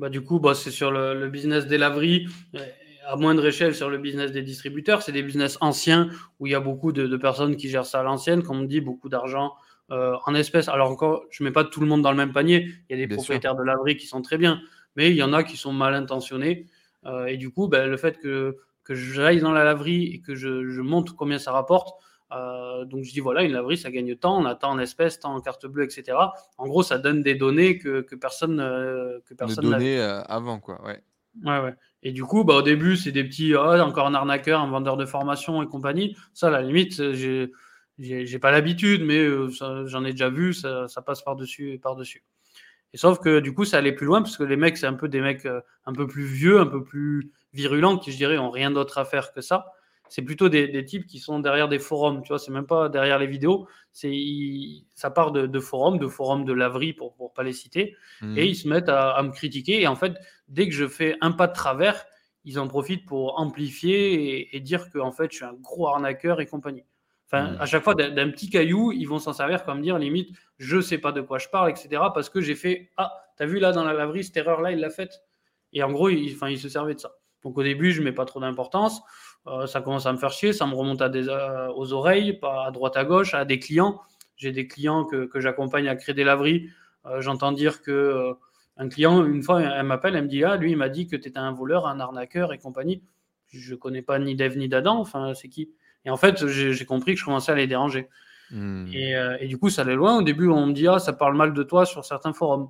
Bah, 0.00 0.08
du 0.08 0.22
coup, 0.22 0.40
bah, 0.40 0.54
c'est 0.54 0.70
sur 0.70 0.90
le, 0.90 1.28
business 1.28 1.66
des 1.66 1.76
laveries, 1.76 2.26
à 3.06 3.16
moindre 3.16 3.44
échelle 3.44 3.74
sur 3.74 3.90
le 3.90 3.98
business 3.98 4.32
des 4.32 4.40
distributeurs. 4.40 5.02
C'est 5.02 5.12
des 5.12 5.22
business 5.22 5.58
anciens 5.60 6.08
où 6.38 6.46
il 6.46 6.52
y 6.52 6.54
a 6.54 6.60
beaucoup 6.60 6.92
de, 6.92 7.16
personnes 7.18 7.56
qui 7.56 7.68
gèrent 7.68 7.84
ça 7.84 8.00
à 8.00 8.02
l'ancienne, 8.02 8.42
comme 8.42 8.60
on 8.60 8.64
dit, 8.64 8.80
beaucoup 8.80 9.10
d'argent 9.10 9.52
euh, 9.90 10.16
en 10.24 10.34
espèces. 10.34 10.68
Alors 10.68 10.90
encore, 10.90 11.26
je 11.30 11.42
ne 11.42 11.48
mets 11.48 11.52
pas 11.52 11.64
tout 11.64 11.80
le 11.80 11.86
monde 11.86 12.00
dans 12.00 12.12
le 12.12 12.16
même 12.16 12.32
panier. 12.32 12.72
Il 12.88 12.98
y 12.98 13.02
a 13.02 13.06
des 13.06 13.14
propriétaires 13.14 13.56
de 13.56 13.62
laveries 13.62 13.98
qui 13.98 14.06
sont 14.06 14.22
très 14.22 14.38
bien, 14.38 14.62
mais 14.96 15.10
il 15.10 15.16
y 15.16 15.22
en 15.22 15.34
a 15.34 15.42
qui 15.44 15.58
sont 15.58 15.72
mal 15.72 15.94
intentionnés. 15.94 16.66
Euh, 17.06 17.26
et 17.26 17.36
du 17.36 17.50
coup, 17.50 17.68
ben, 17.68 17.88
le 17.88 17.96
fait 17.96 18.18
que, 18.18 18.56
que 18.84 18.94
j'aille 18.94 19.40
dans 19.40 19.52
la 19.52 19.64
laverie 19.64 20.04
et 20.14 20.20
que 20.20 20.34
je, 20.34 20.68
je 20.68 20.80
montre 20.80 21.16
combien 21.16 21.38
ça 21.38 21.52
rapporte, 21.52 21.98
euh, 22.32 22.84
donc 22.84 23.04
je 23.04 23.12
dis 23.12 23.20
voilà, 23.20 23.42
une 23.42 23.52
laverie, 23.52 23.76
ça 23.76 23.90
gagne 23.90 24.14
tant, 24.14 24.40
on 24.40 24.44
a 24.44 24.54
tant 24.54 24.70
en 24.70 24.78
espèces, 24.78 25.18
tant 25.18 25.34
en 25.34 25.40
carte 25.40 25.66
bleue, 25.66 25.84
etc. 25.84 26.16
En 26.58 26.68
gros, 26.68 26.82
ça 26.82 26.98
donne 26.98 27.22
des 27.22 27.34
données 27.34 27.78
que, 27.78 28.02
que 28.02 28.14
personne 28.14 28.60
euh, 28.60 29.18
que 29.26 29.34
personne 29.34 29.64
données 29.64 29.98
euh, 29.98 30.22
avant 30.22 30.60
quoi, 30.60 30.80
ouais. 30.84 31.02
Ouais, 31.44 31.60
ouais. 31.60 31.74
Et 32.02 32.12
du 32.12 32.24
coup, 32.24 32.44
bah, 32.44 32.54
au 32.54 32.62
début, 32.62 32.96
c'est 32.96 33.12
des 33.12 33.22
petits, 33.22 33.54
oh, 33.54 33.60
encore 33.60 34.06
un 34.06 34.14
arnaqueur, 34.14 34.60
un 34.60 34.68
vendeur 34.68 34.96
de 34.96 35.06
formation 35.06 35.62
et 35.62 35.66
compagnie. 35.66 36.16
Ça, 36.34 36.48
à 36.48 36.50
la 36.50 36.62
limite, 36.62 37.12
j'ai, 37.12 37.52
j'ai, 37.98 38.38
pas 38.40 38.50
l'habitude, 38.50 39.04
mais 39.04 39.28
j'en 39.86 40.04
ai 40.04 40.10
déjà 40.10 40.28
vu, 40.28 40.52
ça, 40.52 40.88
ça 40.88 41.02
passe 41.02 41.22
par-dessus 41.22 41.72
et 41.72 41.78
par-dessus. 41.78 42.24
Et 42.92 42.96
sauf 42.96 43.20
que 43.20 43.40
du 43.40 43.54
coup, 43.54 43.64
ça 43.64 43.78
allait 43.78 43.92
plus 43.92 44.06
loin 44.06 44.22
parce 44.22 44.36
que 44.36 44.42
les 44.42 44.56
mecs, 44.56 44.76
c'est 44.76 44.86
un 44.86 44.94
peu 44.94 45.08
des 45.08 45.20
mecs 45.20 45.46
un 45.86 45.92
peu 45.92 46.06
plus 46.06 46.24
vieux, 46.24 46.60
un 46.60 46.66
peu 46.66 46.82
plus 46.82 47.32
virulents, 47.52 47.98
qui 47.98 48.12
je 48.12 48.16
dirais 48.16 48.38
ont 48.38 48.50
rien 48.50 48.70
d'autre 48.70 48.98
à 48.98 49.04
faire 49.04 49.32
que 49.32 49.40
ça. 49.40 49.72
C'est 50.08 50.22
plutôt 50.22 50.48
des, 50.48 50.84
types 50.84 51.06
qui 51.06 51.20
sont 51.20 51.38
derrière 51.38 51.68
des 51.68 51.78
forums, 51.78 52.22
tu 52.22 52.28
vois, 52.28 52.40
c'est 52.40 52.50
même 52.50 52.66
pas 52.66 52.88
derrière 52.88 53.20
les 53.20 53.28
vidéos, 53.28 53.68
c'est 53.92 54.12
ça 54.96 55.08
part 55.08 55.30
de, 55.30 55.60
forums, 55.60 55.98
de 55.98 56.08
forums 56.08 56.44
de 56.44 56.52
laverie 56.52 56.94
pour 56.94 57.14
ne 57.20 57.28
pas 57.32 57.44
les 57.44 57.52
citer, 57.52 57.94
mmh. 58.20 58.36
et 58.36 58.46
ils 58.46 58.56
se 58.56 58.66
mettent 58.66 58.88
à, 58.88 59.22
me 59.22 59.30
critiquer, 59.30 59.80
et 59.80 59.86
en 59.86 59.94
fait, 59.94 60.14
dès 60.48 60.68
que 60.68 60.74
je 60.74 60.88
fais 60.88 61.16
un 61.20 61.30
pas 61.30 61.46
de 61.46 61.52
travers, 61.52 62.04
ils 62.44 62.58
en 62.58 62.66
profitent 62.66 63.06
pour 63.06 63.38
amplifier 63.38 64.56
et, 64.56 64.58
dire 64.58 64.90
que 64.90 64.98
en 64.98 65.12
fait, 65.12 65.30
je 65.30 65.36
suis 65.36 65.44
un 65.44 65.54
gros 65.54 65.86
arnaqueur 65.86 66.40
et 66.40 66.46
compagnie. 66.46 66.84
Enfin, 67.32 67.52
mmh. 67.52 67.60
à 67.60 67.66
chaque 67.66 67.84
fois, 67.84 67.94
d'un 67.94 68.30
petit 68.30 68.50
caillou, 68.50 68.90
ils 68.90 69.04
vont 69.04 69.20
s'en 69.20 69.32
servir 69.32 69.64
comme 69.64 69.82
dire, 69.82 69.98
limite, 69.98 70.36
je 70.58 70.80
sais 70.80 70.98
pas 70.98 71.12
de 71.12 71.20
quoi 71.20 71.38
je 71.38 71.48
parle, 71.48 71.70
etc., 71.70 72.02
parce 72.12 72.28
que 72.28 72.40
j'ai 72.40 72.56
fait, 72.56 72.90
ah, 72.96 73.12
t'as 73.36 73.46
vu 73.46 73.60
là 73.60 73.70
dans 73.70 73.84
la 73.84 73.92
laverie, 73.92 74.24
cette 74.24 74.36
erreur-là, 74.36 74.72
il 74.72 74.80
l'a 74.80 74.90
faite. 74.90 75.22
Et 75.72 75.82
en 75.84 75.92
gros, 75.92 76.08
il, 76.08 76.34
enfin, 76.34 76.48
il 76.48 76.58
se 76.58 76.68
servait 76.68 76.94
de 76.94 77.00
ça. 77.00 77.12
Donc 77.44 77.56
au 77.56 77.62
début, 77.62 77.92
je 77.92 78.02
mets 78.02 78.12
pas 78.12 78.24
trop 78.24 78.40
d'importance. 78.40 79.00
Euh, 79.46 79.66
ça 79.66 79.80
commence 79.80 80.06
à 80.06 80.12
me 80.12 80.18
faire 80.18 80.32
chier, 80.32 80.52
ça 80.52 80.66
me 80.66 80.74
remonte 80.74 81.00
à 81.02 81.08
des, 81.08 81.28
euh, 81.28 81.72
aux 81.72 81.92
oreilles, 81.92 82.34
pas 82.34 82.66
à 82.66 82.70
droite 82.72 82.96
à 82.96 83.04
gauche, 83.04 83.32
à 83.32 83.44
des 83.44 83.60
clients. 83.60 84.00
J'ai 84.36 84.50
des 84.50 84.66
clients 84.66 85.04
que, 85.04 85.26
que 85.26 85.40
j'accompagne 85.40 85.88
à 85.88 85.94
créer 85.94 86.14
des 86.14 86.24
laveries. 86.24 86.68
Euh, 87.06 87.20
j'entends 87.20 87.52
dire 87.52 87.80
que 87.80 88.34
un 88.76 88.88
client, 88.88 89.24
une 89.24 89.42
fois, 89.42 89.60
elle 89.62 89.86
m'appelle, 89.86 90.16
elle 90.16 90.24
me 90.24 90.28
dit 90.28 90.42
Ah, 90.42 90.56
lui, 90.56 90.72
il 90.72 90.76
m'a 90.76 90.88
dit 90.88 91.06
que 91.06 91.16
tu 91.16 91.28
étais 91.28 91.38
un 91.38 91.52
voleur, 91.52 91.86
un 91.86 92.00
arnaqueur 92.00 92.52
et 92.52 92.58
compagnie. 92.58 93.02
Je 93.48 93.74
connais 93.74 94.02
pas 94.02 94.18
ni 94.18 94.34
d'Eve 94.34 94.58
ni 94.58 94.68
d'Adam, 94.68 94.98
enfin, 94.98 95.34
c'est 95.34 95.48
qui? 95.48 95.70
Et 96.04 96.10
en 96.10 96.16
fait, 96.16 96.46
j'ai 96.46 96.84
compris 96.84 97.14
que 97.14 97.20
je 97.20 97.24
commençais 97.24 97.52
à 97.52 97.54
les 97.54 97.66
déranger. 97.66 98.08
Hmm. 98.50 98.86
Et, 98.92 99.14
et, 99.40 99.46
du 99.46 99.58
coup, 99.58 99.70
ça 99.70 99.82
allait 99.82 99.94
loin. 99.94 100.18
Au 100.18 100.22
début, 100.22 100.48
on 100.48 100.66
me 100.66 100.72
dit 100.72 100.88
Ah, 100.88 100.98
ça 100.98 101.12
parle 101.12 101.36
mal 101.36 101.52
de 101.52 101.62
toi 101.62 101.86
sur 101.86 102.04
certains 102.04 102.32
forums. 102.32 102.68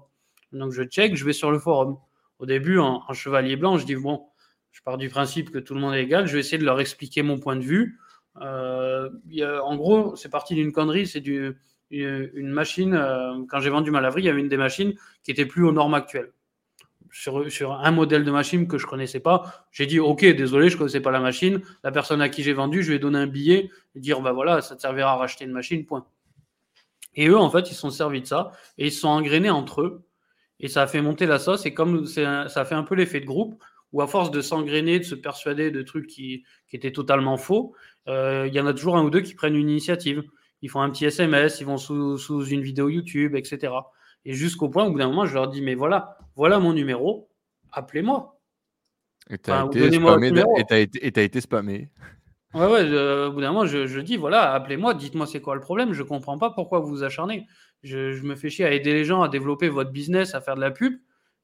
Donc, 0.52 0.72
je 0.72 0.82
check, 0.82 1.16
je 1.16 1.24
vais 1.24 1.32
sur 1.32 1.50
le 1.50 1.58
forum. 1.58 1.96
Au 2.38 2.46
début, 2.46 2.78
en, 2.78 3.02
en 3.06 3.12
chevalier 3.12 3.56
blanc, 3.56 3.78
je 3.78 3.86
dis 3.86 3.94
Bon, 3.94 4.26
je 4.72 4.82
pars 4.82 4.98
du 4.98 5.08
principe 5.08 5.50
que 5.50 5.58
tout 5.58 5.74
le 5.74 5.80
monde 5.80 5.94
est 5.94 6.02
égal. 6.02 6.26
Je 6.26 6.34
vais 6.34 6.40
essayer 6.40 6.58
de 6.58 6.64
leur 6.64 6.80
expliquer 6.80 7.22
mon 7.22 7.38
point 7.38 7.56
de 7.56 7.62
vue. 7.62 7.98
Euh, 8.40 9.10
en 9.62 9.76
gros, 9.76 10.16
c'est 10.16 10.28
parti 10.28 10.54
d'une 10.54 10.72
connerie. 10.72 11.06
C'est 11.06 11.20
du, 11.20 11.56
une, 11.90 12.50
machine. 12.50 12.94
Euh, 12.94 13.44
quand 13.48 13.60
j'ai 13.60 13.70
vendu 13.70 13.90
ma 13.90 14.00
laverie, 14.00 14.22
il 14.22 14.26
y 14.26 14.28
avait 14.28 14.40
une 14.40 14.48
des 14.48 14.56
machines 14.56 14.94
qui 15.22 15.30
était 15.30 15.46
plus 15.46 15.64
aux 15.64 15.72
normes 15.72 15.94
actuelles. 15.94 16.32
Sur, 17.12 17.72
un 17.72 17.90
modèle 17.90 18.24
de 18.24 18.30
machine 18.30 18.68
que 18.68 18.78
je 18.78 18.86
connaissais 18.86 19.20
pas, 19.20 19.66
j'ai 19.72 19.86
dit 19.86 19.98
OK, 19.98 20.24
désolé, 20.24 20.68
je 20.68 20.76
connaissais 20.76 21.00
pas 21.00 21.10
la 21.10 21.20
machine. 21.20 21.60
La 21.82 21.90
personne 21.90 22.22
à 22.22 22.28
qui 22.28 22.42
j'ai 22.42 22.52
vendu, 22.52 22.82
je 22.82 22.90
lui 22.90 22.96
ai 22.96 22.98
donné 22.98 23.18
un 23.18 23.26
billet 23.26 23.70
et 23.94 24.00
dire 24.00 24.20
bah 24.20 24.32
voilà, 24.32 24.60
ça 24.60 24.76
te 24.76 24.82
servira 24.82 25.12
à 25.12 25.16
racheter 25.16 25.44
une 25.44 25.52
machine. 25.52 25.84
Point. 25.84 26.06
Et 27.14 27.28
eux, 27.28 27.38
en 27.38 27.50
fait, 27.50 27.70
ils 27.70 27.74
sont 27.74 27.90
servis 27.90 28.20
de 28.20 28.26
ça 28.26 28.52
et 28.78 28.86
ils 28.86 28.92
se 28.92 29.00
sont 29.00 29.08
engrainés 29.08 29.50
entre 29.50 29.82
eux. 29.82 30.04
Et 30.60 30.68
ça 30.68 30.82
a 30.82 30.86
fait 30.86 31.02
monter 31.02 31.26
la 31.26 31.38
sauce. 31.38 31.66
Et 31.66 31.74
comme 31.74 32.06
ça 32.06 32.42
a 32.42 32.64
fait 32.64 32.74
un 32.74 32.82
peu 32.82 32.94
l'effet 32.94 33.20
de 33.20 33.26
groupe, 33.26 33.62
ou 33.92 34.02
à 34.02 34.06
force 34.06 34.30
de 34.30 34.40
s'engrainer, 34.40 34.98
de 34.98 35.04
se 35.04 35.14
persuader 35.14 35.70
de 35.70 35.82
trucs 35.82 36.06
qui, 36.06 36.44
étaient 36.72 36.92
totalement 36.92 37.36
faux, 37.36 37.74
euh, 38.08 38.46
il 38.46 38.54
y 38.54 38.60
en 38.60 38.66
a 38.66 38.72
toujours 38.72 38.96
un 38.96 39.02
ou 39.02 39.10
deux 39.10 39.20
qui 39.20 39.34
prennent 39.34 39.56
une 39.56 39.68
initiative. 39.68 40.22
Ils 40.62 40.70
font 40.70 40.80
un 40.80 40.90
petit 40.90 41.06
SMS, 41.06 41.60
ils 41.60 41.66
vont 41.66 41.78
sous, 41.78 42.44
une 42.44 42.62
vidéo 42.62 42.88
YouTube, 42.88 43.34
etc. 43.34 43.72
Et 44.24 44.34
jusqu'au 44.34 44.68
point 44.68 44.84
où, 44.84 44.88
au 44.88 44.92
bout 44.92 44.98
d'un 44.98 45.08
moment, 45.08 45.26
je 45.26 45.34
leur 45.34 45.48
dis, 45.48 45.62
mais 45.62 45.74
voilà, 45.74 46.18
voilà 46.36 46.58
mon 46.58 46.72
numéro, 46.72 47.30
appelez-moi. 47.72 48.38
Et 49.30 49.38
tu 49.38 49.50
as, 49.50 50.78
été, 50.78 51.24
été 51.24 51.40
spammé. 51.40 51.90
Ouais, 52.52 52.66
ouais, 52.66 53.26
au 53.26 53.32
bout 53.32 53.40
d'un 53.40 53.52
moment, 53.52 53.66
je, 53.66 54.00
dis, 54.00 54.16
voilà, 54.16 54.52
appelez-moi, 54.52 54.94
dites-moi 54.94 55.26
c'est 55.26 55.40
quoi 55.40 55.54
le 55.54 55.60
problème, 55.60 55.92
je 55.92 56.02
ne 56.02 56.08
comprends 56.08 56.36
pas 56.36 56.50
pourquoi 56.50 56.80
vous 56.80 56.88
vous 56.88 57.04
acharnez. 57.04 57.46
Je, 57.82 58.12
je, 58.12 58.22
me 58.24 58.34
fais 58.34 58.50
chier 58.50 58.64
à 58.64 58.72
aider 58.72 58.92
les 58.92 59.04
gens 59.04 59.22
à 59.22 59.28
développer 59.28 59.68
votre 59.68 59.90
business, 59.90 60.34
à 60.34 60.40
faire 60.40 60.56
de 60.56 60.60
la 60.60 60.70
pub, 60.70 60.94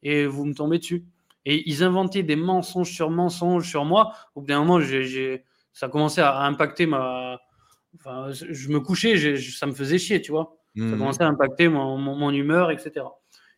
et 0.03 0.27
vous 0.27 0.45
me 0.45 0.55
tombez 0.55 0.79
dessus. 0.79 1.07
Et 1.45 1.63
ils 1.71 1.85
inventaient 1.85 2.25
des 2.25 2.37
mensonges 2.37 2.91
sur 2.91 3.09
mensonges 3.09 3.69
sur 3.69 3.85
moi. 3.85 4.13
Au 4.35 4.41
bout 4.41 4.49
d'un 4.49 4.65
moment, 4.65 4.85
ça 5.73 5.89
commençait 5.89 6.21
à 6.21 6.41
impacter 6.41 6.87
ma. 6.87 7.39
Enfin, 7.95 8.31
je 8.33 8.69
me 8.69 8.81
couchais, 8.81 9.37
ça 9.39 9.67
me 9.67 9.73
faisait 9.73 9.99
chier, 9.99 10.21
tu 10.21 10.33
vois. 10.33 10.56
Ça 10.77 10.83
mmh. 10.83 10.99
commençait 10.99 11.23
à 11.23 11.29
impacter 11.29 11.69
mon, 11.69 12.31
humeur, 12.31 12.71
etc. 12.71 13.07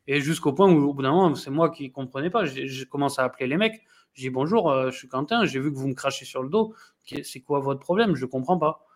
Et 0.06 0.20
jusqu'au 0.20 0.52
point 0.52 0.70
où, 0.70 0.88
au 0.88 0.94
bout 0.94 1.02
d'un 1.02 1.10
moment, 1.10 1.34
c'est 1.34 1.50
moi 1.50 1.70
qui 1.70 1.88
ne 1.88 1.92
comprenais 1.92 2.30
pas. 2.30 2.44
Je 2.44 2.84
commence 2.84 3.18
à 3.18 3.24
appeler 3.24 3.46
les 3.46 3.56
mecs. 3.56 3.82
Je 4.14 4.22
dis 4.22 4.30
bonjour, 4.30 4.70
euh, 4.70 4.90
je 4.90 4.96
suis 4.96 5.08
Quentin, 5.08 5.44
j'ai 5.44 5.60
vu 5.60 5.72
que 5.72 5.76
vous 5.76 5.88
me 5.88 5.94
crachez 5.94 6.24
sur 6.24 6.42
le 6.42 6.48
dos. 6.48 6.74
C'est 7.22 7.40
quoi 7.40 7.60
votre 7.60 7.80
problème? 7.80 8.14
Je 8.16 8.24
ne 8.24 8.30
comprends 8.30 8.58
pas. 8.58 8.86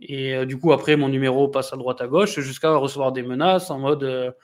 Et 0.00 0.44
du 0.46 0.58
coup, 0.58 0.72
après, 0.72 0.96
mon 0.96 1.08
numéro 1.08 1.48
passe 1.48 1.72
à 1.72 1.76
droite 1.76 2.00
à 2.00 2.08
gauche 2.08 2.40
jusqu'à 2.40 2.74
recevoir 2.74 3.12
des 3.12 3.22
menaces 3.22 3.70
en 3.70 3.78
mode 3.78 4.34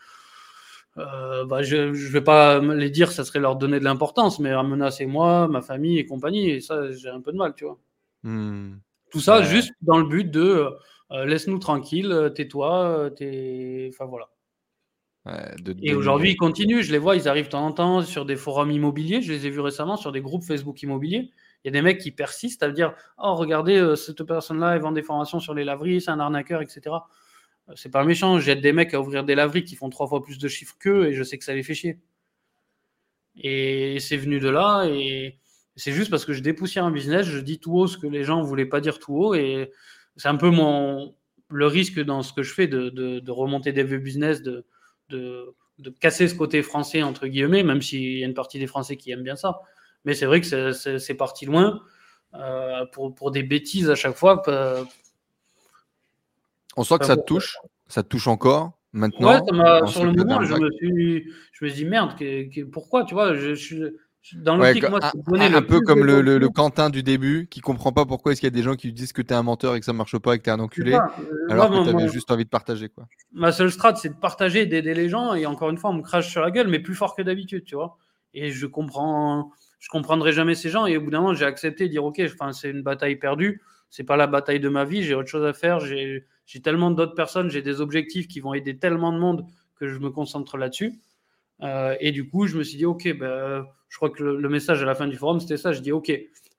euh, 0.99 1.45
bah, 1.45 1.63
je 1.63 1.77
ne 1.77 2.09
vais 2.09 2.21
pas 2.21 2.59
les 2.59 2.91
dire, 2.91 3.13
ça 3.13 3.25
serait 3.25 3.39
leur 3.39 3.57
donner 3.57 3.79
de 3.79 3.85
l'importance, 3.85 4.41
mais 4.41 4.51
à 4.51 4.63
menacer 4.63 5.07
moi, 5.07 5.49
ma 5.49 5.63
famille 5.63 5.99
et 5.99 6.07
compagnie, 6.07 6.51
et 6.51 6.61
ça, 6.61 6.91
j'ai 6.93 7.09
un 7.09 7.21
peu 7.21 7.33
de 7.33 7.37
mal, 7.37 7.55
tu 7.55 7.65
vois. 7.65 7.79
Hmm. 8.23 8.79
Tout 9.11 9.21
ça 9.21 9.43
juste 9.43 9.73
dans 9.83 9.99
le 9.99 10.07
but 10.07 10.31
de 10.31 10.69
euh, 11.13 11.25
laisse-nous 11.25 11.59
tranquille, 11.59 12.33
tais-toi, 12.35 13.11
t'es. 13.17 13.91
Enfin 13.93 14.07
voilà. 14.07 14.31
et 15.83 15.95
aujourd'hui, 15.95 16.31
ils 16.31 16.37
continuent, 16.37 16.83
je 16.83 16.93
les 16.93 16.99
vois, 16.99 17.17
ils 17.17 17.29
arrivent 17.29 17.47
de 17.47 17.51
temps 17.51 17.67
en 17.67 17.73
temps 17.73 18.03
sur 18.03 18.25
des 18.25 18.37
forums 18.37 18.71
immobiliers, 18.71 19.23
je 19.23 19.33
les 19.33 19.47
ai 19.47 19.51
vus 19.51 19.61
récemment 19.61 19.97
sur 19.97 20.13
des 20.13 20.21
groupes 20.21 20.45
Facebook 20.45 20.83
immobiliers. 20.83 21.31
Il 21.65 21.69
y 21.69 21.71
a 21.71 21.73
des 21.73 21.83
mecs 21.83 21.99
qui 21.99 22.11
persistent 22.11 22.63
à 22.63 22.71
dire 22.71 22.95
Oh, 23.19 23.35
regardez, 23.35 23.77
euh, 23.77 23.97
cette 23.97 24.23
personne-là, 24.23 24.75
elle 24.77 24.81
vend 24.81 24.93
des 24.93 25.03
formations 25.03 25.41
sur 25.41 25.55
les 25.55 25.65
laveries, 25.65 26.01
c'est 26.01 26.11
un 26.11 26.21
arnaqueur, 26.21 26.63
etc 26.63 26.97
c'est 27.77 27.91
pas 27.91 28.05
méchant, 28.05 28.39
j'aide 28.39 28.61
des 28.61 28.73
mecs 28.73 28.95
à 28.95 29.01
ouvrir 29.01 29.25
des 29.25 29.35
laveries 29.35 29.65
qui 29.65 29.77
font 29.77 29.91
trois 29.91 30.07
fois 30.07 30.23
plus 30.23 30.39
de 30.39 30.49
chiffres 30.49 30.77
qu'eux 30.79 31.09
et 31.09 31.15
je 31.15 31.23
sais 31.23 31.39
que 31.39 31.45
ça 31.45 31.55
les 31.55 31.63
fait 31.63 31.75
chier. 31.75 31.99
Et 33.37 33.99
c'est 34.01 34.17
venu 34.17 34.41
de 34.41 34.49
là 34.49 34.85
et 34.87 35.39
c'est 35.77 35.93
juste 35.93 36.11
parce 36.11 36.25
que 36.25 36.33
je 36.33 36.41
dépoussière 36.41 36.85
un 36.85 36.91
business, 36.91 37.27
je 37.27 37.39
dis 37.39 37.59
tout 37.59 37.77
haut 37.77 37.87
ce 37.87 37.97
que 37.97 38.07
les 38.07 38.25
gens 38.25 38.43
voulaient 38.43 38.67
pas 38.67 38.81
dire 38.81 38.99
tout 38.99 39.15
haut 39.15 39.35
et 39.35 39.71
c'est 40.17 40.29
un 40.29 40.37
peu 40.37 40.51
mon 40.51 41.15
le 41.49 41.67
risque 41.67 41.99
dans 42.01 42.23
ce 42.23 42.33
que 42.33 42.43
je 42.43 42.55
fais 42.55 42.69
de, 42.69 43.31
remonter 43.31 43.73
des 43.73 43.83
vieux 43.83 43.99
business, 43.99 44.43
de, 44.43 44.65
de, 45.09 45.55
casser 46.01 46.29
ce 46.29 46.35
côté 46.35 46.63
français 46.63 47.03
entre 47.03 47.27
guillemets, 47.27 47.63
même 47.63 47.83
s'il 47.83 48.19
y 48.19 48.23
a 48.23 48.27
une 48.27 48.35
partie 48.35 48.59
des 48.59 48.69
Français 48.69 48.97
qui 48.97 49.11
aiment 49.11 49.25
bien 49.25 49.37
ça. 49.37 49.61
Mais 50.05 50.15
c'est 50.15 50.27
vrai 50.27 50.41
que 50.41 50.73
c'est 50.73 51.15
parti 51.15 51.47
loin 51.47 51.83
euh, 52.35 52.87
pour, 52.93 53.15
pour, 53.15 53.33
des 53.33 53.43
bêtises 53.43 53.91
à 53.91 53.97
chaque 53.97 54.15
fois 54.15 54.43
on 56.77 56.85
sent 56.85 56.99
que 56.99 57.05
ça 57.05 57.17
te 57.17 57.23
touche, 57.23 57.59
ça 57.89 58.03
te 58.03 58.09
touche 58.09 58.29
encore. 58.29 58.73
Maintenant, 58.93 59.29
ouais, 59.29 59.87
sur 59.87 60.05
le 60.05 60.13
moment, 60.13 60.43
je 60.43 60.55
me, 60.55 60.71
suis, 60.73 61.33
je 61.53 61.65
me 61.65 61.71
suis 61.71 61.85
dit 61.85 61.85
merde, 61.85 62.15
pourquoi 62.73 63.05
tu 63.05 63.15
vois, 63.15 63.35
je, 63.35 63.55
suis 63.55 63.83
dans 64.35 64.57
le 64.57 64.89
moi, 64.89 65.01
un, 65.41 65.55
un 65.55 65.63
peu 65.63 65.81
comme 65.81 66.05
le, 66.05 66.21
le, 66.21 66.49
Quentin 66.49 66.91
du 66.91 67.03
début 67.03 67.49
qui 67.51 67.61
comprend 67.61 67.93
pas 67.93 68.05
pourquoi 68.05 68.33
est-ce 68.33 68.41
qu'il 68.41 68.47
y 68.47 68.53
a 68.53 68.57
des 68.57 68.63
gens 68.63 68.75
qui 68.75 68.93
disent 68.93 69.13
que 69.13 69.23
tu 69.23 69.33
es 69.33 69.37
un 69.37 69.43
menteur 69.43 69.75
et 69.75 69.81
que 69.81 69.87
ça 69.87 69.93
marche 69.93 70.19
pas 70.19 70.35
et 70.35 70.39
que 70.39 70.45
tu 70.45 70.51
es 70.51 70.53
un 70.53 70.61
enculé, 70.61 70.95
euh, 70.95 71.01
alors 71.49 71.71
que 71.71 71.85
tu 71.85 71.97
avais 71.97 72.09
juste 72.09 72.31
envie 72.31 72.45
de 72.45 72.51
partager. 72.51 72.89
Quoi. 72.89 73.09
Ma 73.33 73.51
seule 73.51 73.71
strat, 73.71 73.97
c'est 73.97 74.11
de 74.11 74.15
partager, 74.15 74.67
d'aider 74.67 74.95
les 74.95 75.09
gens 75.09 75.35
et 75.35 75.47
encore 75.47 75.71
une 75.71 75.79
fois, 75.79 75.91
on 75.91 75.95
me 75.95 76.03
crache 76.03 76.31
sur 76.31 76.43
la 76.43 76.51
gueule, 76.51 76.69
mais 76.69 76.81
plus 76.81 76.95
fort 76.95 77.17
que 77.17 77.23
d'habitude, 77.23 77.65
tu 77.65 77.75
vois. 77.75 77.97
Et 78.35 78.51
je 78.51 78.67
comprends, 78.67 79.51
je 79.79 79.89
comprendrai 79.89 80.33
jamais 80.33 80.55
ces 80.55 80.69
gens 80.69 80.87
et 80.87 80.97
au 80.97 81.01
bout 81.01 81.11
d'un 81.11 81.21
moment, 81.21 81.35
j'ai 81.35 81.47
accepté 81.47 81.87
de 81.87 81.91
dire 81.91 82.05
ok, 82.05 82.21
c'est 82.53 82.71
une 82.71 82.83
bataille 82.83 83.17
perdue, 83.17 83.63
c'est 83.89 84.05
pas 84.05 84.17
la 84.17 84.27
bataille 84.27 84.61
de 84.61 84.69
ma 84.69 84.85
vie, 84.85 85.03
j'ai 85.03 85.15
autre 85.15 85.29
chose 85.29 85.45
à 85.45 85.53
faire, 85.53 85.81
j'ai 85.81 86.27
j'ai 86.51 86.61
tellement 86.61 86.91
d'autres 86.91 87.15
personnes, 87.15 87.49
j'ai 87.49 87.63
des 87.63 87.81
objectifs 87.81 88.27
qui 88.27 88.41
vont 88.41 88.55
aider 88.55 88.77
tellement 88.77 89.13
de 89.13 89.19
monde 89.19 89.47
que 89.77 89.87
je 89.87 90.01
me 90.01 90.11
concentre 90.11 90.57
là-dessus. 90.57 91.01
Euh, 91.63 91.95
et 92.01 92.11
du 92.11 92.29
coup, 92.29 92.49
je 92.49 92.57
me 92.59 92.65
suis 92.65 92.77
dit, 92.77 92.87
OK, 92.87 93.09
ben, 93.17 93.65
je 93.91 93.97
crois 93.97 94.09
que 94.09 94.23
le, 94.23 94.49
message 94.49 94.83
à 94.83 94.87
la 94.87 94.95
fin 94.95 95.09
du 95.09 95.17
forum, 95.17 95.41
c'était 95.41 95.57
ça. 95.57 95.73
Je 95.73 95.81
dis, 95.81 95.93
OK, 95.93 96.11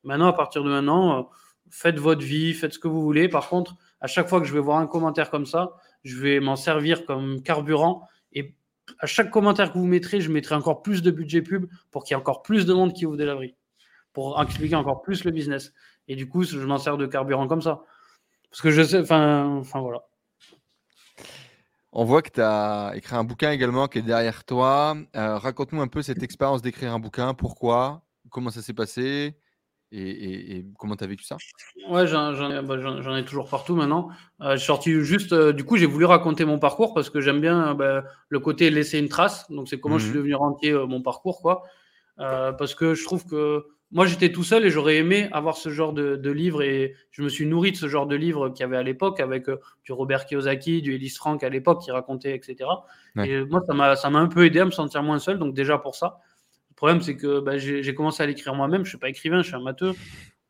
maintenant, 0.03 0.27
à 0.27 0.33
partir 0.33 0.63
de 0.63 0.69
maintenant, 0.69 1.19
euh, 1.19 1.23
faites 1.69 1.97
votre 1.97 2.21
vie, 2.21 2.53
faites 2.53 2.73
ce 2.73 2.79
que 2.79 2.89
vous 2.89 3.01
voulez. 3.01 3.29
Par 3.29 3.47
contre, 3.47 3.77
à 4.01 4.07
chaque 4.07 4.27
fois 4.27 4.41
que 4.41 4.47
je 4.47 4.53
vais 4.53 4.59
voir 4.59 4.77
un 4.77 4.85
commentaire 4.85 5.31
comme 5.31 5.45
ça, 5.45 5.71
je 6.03 6.19
vais 6.19 6.41
m'en 6.41 6.57
servir 6.57 7.05
comme 7.05 7.41
carburant. 7.41 8.05
Et 8.33 8.53
à 8.99 9.05
chaque 9.05 9.31
commentaire 9.31 9.71
que 9.71 9.77
vous 9.77 9.85
mettrez, 9.85 10.19
je 10.19 10.29
mettrai 10.29 10.55
encore 10.55 10.81
plus 10.81 11.01
de 11.01 11.09
budget 11.09 11.41
pub 11.41 11.67
pour 11.89 12.03
qu'il 12.03 12.15
y 12.15 12.17
ait 12.17 12.21
encore 12.21 12.41
plus 12.41 12.65
de 12.65 12.73
monde 12.73 12.91
qui 12.91 13.05
ouvre 13.05 13.15
des 13.15 13.25
laveries, 13.25 13.55
pour 14.11 14.39
expliquer 14.41 14.75
encore 14.75 15.01
plus 15.01 15.23
le 15.23 15.31
business. 15.31 15.73
Et 16.09 16.17
du 16.17 16.27
coup, 16.27 16.43
je 16.43 16.59
m'en 16.59 16.77
sers 16.77 16.97
de 16.97 17.05
carburant 17.05 17.47
comme 17.47 17.61
ça. 17.61 17.81
Parce 18.49 18.61
que 18.61 18.71
je 18.71 18.81
sais, 18.81 18.99
enfin, 18.99 19.45
enfin 19.61 19.79
voilà. 19.79 20.03
On 21.93 22.05
voit 22.05 22.21
que 22.21 22.29
tu 22.29 22.41
as 22.41 22.93
écrit 22.95 23.15
un 23.15 23.25
bouquin 23.25 23.51
également 23.51 23.87
qui 23.87 23.99
est 23.99 24.03
derrière 24.03 24.45
toi. 24.45 24.95
Euh, 25.15 25.37
raconte-nous 25.37 25.81
un 25.81 25.87
peu 25.87 26.01
cette 26.01 26.23
expérience 26.23 26.61
d'écrire 26.61 26.93
un 26.93 26.99
bouquin. 26.99 27.33
Pourquoi? 27.33 28.01
Comment 28.29 28.49
ça 28.49 28.61
s'est 28.61 28.73
passé? 28.73 29.35
Et, 29.93 30.65
comment 30.79 30.95
tu 30.95 31.03
as 31.03 31.07
vécu 31.07 31.25
ça? 31.25 31.35
Ouais, 31.89 32.05
bah, 32.05 32.79
j'en 32.79 33.15
ai, 33.17 33.25
toujours 33.25 33.49
partout 33.49 33.75
maintenant. 33.75 34.07
Euh, 34.39 34.55
je 34.55 34.63
sorti 34.63 34.93
juste, 35.01 35.33
euh, 35.33 35.51
du 35.51 35.65
coup, 35.65 35.75
j'ai 35.75 35.85
voulu 35.85 36.05
raconter 36.05 36.45
mon 36.45 36.59
parcours 36.59 36.93
parce 36.93 37.09
que 37.09 37.19
j'aime 37.19 37.41
bien 37.41 37.75
bah, 37.75 38.05
le 38.29 38.39
côté 38.39 38.69
laisser 38.69 38.97
une 38.97 39.09
trace. 39.09 39.51
Donc, 39.51 39.67
c'est 39.67 39.81
comment 39.81 39.97
je 39.97 40.05
suis 40.05 40.13
mmh 40.13 40.15
devenu 40.15 40.35
rentier 40.35 40.73
mon 40.73 41.01
parcours, 41.01 41.41
quoi. 41.41 41.63
parce 42.17 42.73
que 42.73 42.93
je 42.93 43.03
trouve 43.03 43.25
que 43.25 43.65
moi, 43.91 44.05
j'étais 44.05 44.31
tout 44.31 44.43
seul 44.43 44.65
et 44.65 44.69
j'aurais 44.69 44.97
aimé 44.97 45.27
avoir 45.33 45.57
ce 45.57 45.69
genre 45.69 45.91
de, 45.91 46.15
de, 46.15 46.31
livre 46.31 46.61
et 46.63 46.95
je 47.11 47.23
me 47.23 47.29
suis 47.29 47.45
nourri 47.45 47.73
de 47.73 47.77
ce 47.77 47.89
genre 47.89 48.07
de 48.07 48.15
livre 48.15 48.49
qu'il 48.49 48.61
y 48.61 48.63
avait 48.63 48.77
à 48.77 48.83
l'époque 48.83 49.19
avec 49.19 49.49
euh, 49.49 49.59
du 49.83 49.91
Robert 49.91 50.25
Kiyosaki, 50.25 50.81
du 50.81 50.95
Ellis 50.95 51.09
Frank 51.09 51.43
à 51.43 51.49
l'époque 51.49 51.81
qui 51.81 51.91
racontait, 51.91 52.33
etc. 52.33 52.69
Et 53.17 53.41
moi, 53.41 53.61
ça 53.67 54.09
m'a 54.09 54.19
un 54.19 54.27
peu 54.27 54.45
aidé 54.45 54.59
à 54.59 54.65
me 54.65 54.71
sentir 54.71 55.03
moins 55.03 55.19
seul, 55.19 55.39
donc 55.39 55.53
déjà 55.53 55.77
pour 55.77 55.95
ça. 55.95 56.19
Le 56.69 56.75
problème, 56.75 57.01
c'est 57.01 57.17
que 57.17 57.41
bah, 57.41 57.57
j'ai 57.57 57.93
commencé 57.93 58.23
à 58.23 58.25
l'écrire 58.25 58.55
moi-même. 58.55 58.83
Je 58.83 58.87
ne 58.87 58.89
suis 58.89 58.97
pas 58.97 59.09
écrivain, 59.09 59.41
je 59.41 59.47
suis 59.47 59.55
amateur. 59.55 59.93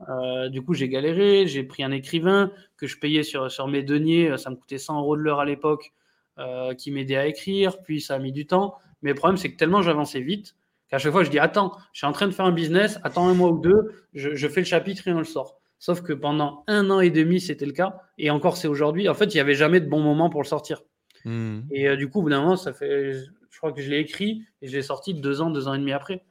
Euh, 0.07 0.49
du 0.49 0.61
coup, 0.61 0.75
j'ai 0.75 0.87
galéré. 0.87 1.47
J'ai 1.47 1.63
pris 1.63 1.83
un 1.83 1.91
écrivain 1.91 2.51
que 2.77 2.85
je 2.85 2.97
payais 2.97 3.23
sur, 3.23 3.51
sur 3.51 3.67
mes 3.67 3.81
deniers. 3.81 4.37
Ça 4.37 4.51
me 4.51 4.55
coûtait 4.55 4.77
100 4.77 4.99
euros 4.99 5.17
de 5.17 5.21
l'heure 5.21 5.39
à 5.39 5.45
l'époque, 5.45 5.91
euh, 6.37 6.73
qui 6.75 6.91
m'aidait 6.91 7.17
à 7.17 7.25
écrire. 7.27 7.81
Puis 7.81 8.01
ça 8.01 8.15
a 8.15 8.19
mis 8.19 8.31
du 8.31 8.45
temps. 8.45 8.75
Mais 9.01 9.09
le 9.09 9.15
problème, 9.15 9.37
c'est 9.37 9.51
que 9.51 9.57
tellement 9.57 9.81
j'avançais 9.81 10.21
vite 10.21 10.55
à 10.91 10.97
chaque 10.97 11.11
fois, 11.11 11.23
je 11.23 11.29
dis 11.29 11.39
Attends, 11.39 11.77
je 11.93 11.99
suis 11.99 12.07
en 12.07 12.11
train 12.11 12.27
de 12.27 12.33
faire 12.33 12.45
un 12.45 12.51
business, 12.51 12.99
attends 13.03 13.27
un 13.27 13.33
mois 13.33 13.49
ou 13.49 13.59
deux, 13.59 14.05
je, 14.13 14.47
fais 14.47 14.61
le 14.61 14.65
chapitre 14.65 15.07
et 15.07 15.13
on 15.13 15.19
le 15.19 15.23
sort. 15.23 15.61
Sauf 15.79 16.01
que 16.01 16.13
pendant 16.13 16.63
un 16.67 16.89
an 16.91 16.99
et 16.99 17.09
demi, 17.09 17.41
c'était 17.41 17.65
le 17.65 17.71
cas. 17.71 18.01
Et 18.17 18.29
encore, 18.29 18.55
c'est 18.55 18.67
aujourd'hui. 18.67 19.09
En 19.09 19.15
fait, 19.15 19.33
il 19.33 19.37
n'y 19.37 19.41
avait 19.41 19.55
jamais 19.55 19.79
de 19.79 19.89
bon 19.89 19.99
moment 19.99 20.29
pour 20.29 20.41
le 20.41 20.47
sortir. 20.47 20.83
Hmm. 21.25 21.61
Et 21.71 21.87
euh, 21.87 21.95
du 21.95 22.07
coup, 22.09 22.19
au 22.19 22.23
bout 22.23 22.29
d'un 22.29 22.41
moment, 22.41 22.55
ça 22.55 22.73
fait. 22.73 23.13
Je 23.13 23.57
crois 23.57 23.71
que 23.71 23.81
je 23.81 23.89
l'ai 23.89 23.99
écrit 23.99 24.43
et 24.61 24.67
je 24.67 24.75
l'ai 24.75 24.83
sorti 24.83 25.13
deux 25.13 25.41
ans, 25.41 25.49
deux 25.49 25.67
ans 25.67 25.73
et 25.73 25.79
demi 25.79 25.91
après. 25.91 26.23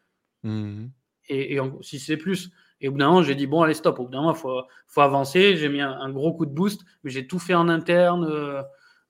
Hmm. 0.44 0.86
Et, 1.28 1.58
si 1.80 1.98
c'est 1.98 2.16
plus. 2.16 2.50
Et 2.80 2.88
au 2.88 2.92
bout 2.92 2.98
d'un 2.98 3.08
moment, 3.08 3.22
j'ai 3.22 3.34
dit 3.34 3.46
Bon, 3.46 3.62
allez, 3.62 3.74
stop. 3.74 3.98
Au 3.98 4.04
bout 4.04 4.10
d'un 4.10 4.18
moment, 4.18 4.34
il 4.34 4.38
faut, 4.38 4.62
faut, 4.86 5.00
avancer. 5.00 5.56
J'ai 5.56 5.68
mis 5.68 5.80
un, 5.80 6.10
gros 6.10 6.32
coup 6.32 6.46
de 6.46 6.52
boost, 6.52 6.82
mais 7.02 7.10
j'ai 7.10 7.26
tout 7.26 7.38
fait 7.38 7.54
en 7.54 7.68
interne. 7.68 8.24
Euh, 8.30 8.62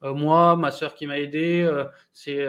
euh, 0.05 0.15
moi, 0.15 0.57
ma 0.57 0.71
soeur 0.71 0.95
qui 0.95 1.07
m'a 1.07 1.19
aidé. 1.19 1.69
c'est 2.15 2.47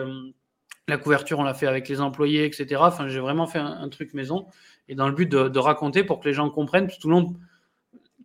la 0.91 0.97
couverture, 0.97 1.39
on 1.39 1.43
l'a 1.43 1.53
fait 1.53 1.67
avec 1.67 1.87
les 1.87 2.01
employés, 2.01 2.45
etc. 2.45 2.81
Enfin, 2.83 3.07
j'ai 3.07 3.19
vraiment 3.19 3.47
fait 3.47 3.59
un, 3.59 3.87
truc 3.89 4.13
maison 4.13 4.47
et 4.89 4.95
dans 4.95 5.07
le 5.07 5.13
but 5.13 5.29
de, 5.29 5.59
raconter 5.59 6.03
pour 6.03 6.19
que 6.19 6.27
les 6.27 6.33
gens 6.33 6.49
comprennent. 6.49 6.87
Tout 6.87 7.07
le 7.07 7.15
monde, 7.15 7.37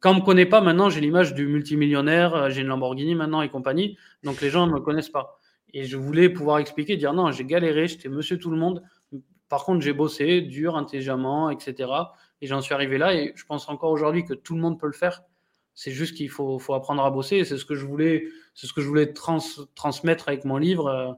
quand 0.01 0.11
on 0.11 0.17
me 0.17 0.21
connaît 0.21 0.47
pas, 0.47 0.61
maintenant 0.61 0.91
j'ai 0.91 1.01
l'image 1.01 1.33
du 1.33 1.47
multimillionnaire, 1.47 2.35
euh, 2.35 2.51
j'ai 2.51 2.63
une 2.63 2.67
Lamborghini 2.67 3.15
maintenant 3.15 3.41
et 3.43 3.49
compagnie, 3.49 3.97
donc 4.25 4.41
les 4.41 4.51
gens 4.51 4.67
ne 4.67 4.73
me 4.73 4.81
connaissent 4.81 5.11
pas. 5.11 5.39
Et 5.73 5.85
je 5.85 5.97
voulais 5.97 6.29
pouvoir 6.29 6.59
expliquer, 6.59 6.97
dire 6.97 7.13
non, 7.13 7.31
j'ai 7.31 7.45
galéré, 7.45 7.87
j'étais 7.87 8.09
monsieur 8.09 8.37
tout 8.39 8.51
le 8.51 8.57
monde. 8.57 8.83
Par 9.49 9.65
contre, 9.65 9.81
j'ai 9.81 9.93
bossé 9.93 10.41
dur, 10.41 10.77
intelligemment, 10.77 11.51
etc. 11.51 11.89
Et 12.41 12.49
j'en 12.49 12.61
suis 12.61 12.75
arrivé 12.75 12.99
là 12.99 13.15
et 13.15 13.33
je 13.37 13.45
pense 13.45 13.69
encore 13.69 13.93
aujourd'hui 13.93 14.25
que 14.25 14.35
tout 14.35 14.57
le 14.57 14.61
monde 14.61 14.81
peut 14.81 14.89
le 14.89 14.93
faire. 14.93 15.23
C'est 15.75 15.93
juste 15.93 16.17
qu'il 16.17 16.31
faut, 16.31 16.61
apprendre 16.75 17.05
à 17.05 17.11
bosser. 17.11 17.45
C'est 17.45 17.59
ce 17.59 17.65
que 17.65 17.77
je 17.77 17.87
voulais, 17.87 18.27
c'est 18.55 18.67
ce 18.67 18.73
que 18.73 18.81
je 18.81 18.89
voulais 18.89 19.13
transmettre 19.13 20.29
avec 20.29 20.45
mon 20.45 20.57
livre. 20.57 21.17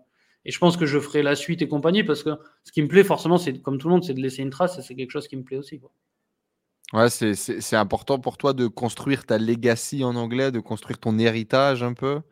Et 0.48 0.50
je 0.50 0.58
pense 0.58 0.78
que 0.78 0.86
je 0.86 0.98
ferai 0.98 1.22
la 1.22 1.36
suite 1.36 1.60
et 1.60 1.68
compagnie 1.68 2.02
parce 2.02 2.22
que 2.22 2.30
ce 2.64 2.72
qui 2.72 2.80
me 2.80 2.88
plaît 2.88 3.04
forcément, 3.04 3.36
c'est 3.36 3.60
comme 3.60 3.76
tout 3.76 3.86
le 3.88 3.92
monde, 3.92 4.02
c'est 4.02 4.14
de 4.14 4.20
laisser 4.20 4.40
une 4.40 4.48
trace 4.48 4.78
et 4.78 4.82
c'est 4.82 4.94
quelque 4.94 5.10
chose 5.10 5.28
qui 5.28 5.36
me 5.36 5.42
plaît 5.42 5.58
aussi. 5.58 5.78
Quoi. 5.78 5.90
Ouais, 6.94 7.10
c'est 7.10 7.76
important 7.76 8.18
pour 8.18 8.38
toi 8.38 8.54
de 8.54 8.66
construire 8.66 9.26
ta 9.26 9.36
legacy 9.36 10.02
en 10.04 10.16
anglais, 10.16 10.50
de 10.50 10.60
construire 10.60 10.98
ton 10.98 11.18
héritage 11.18 11.82
un 11.82 11.92
peu, 11.92 12.22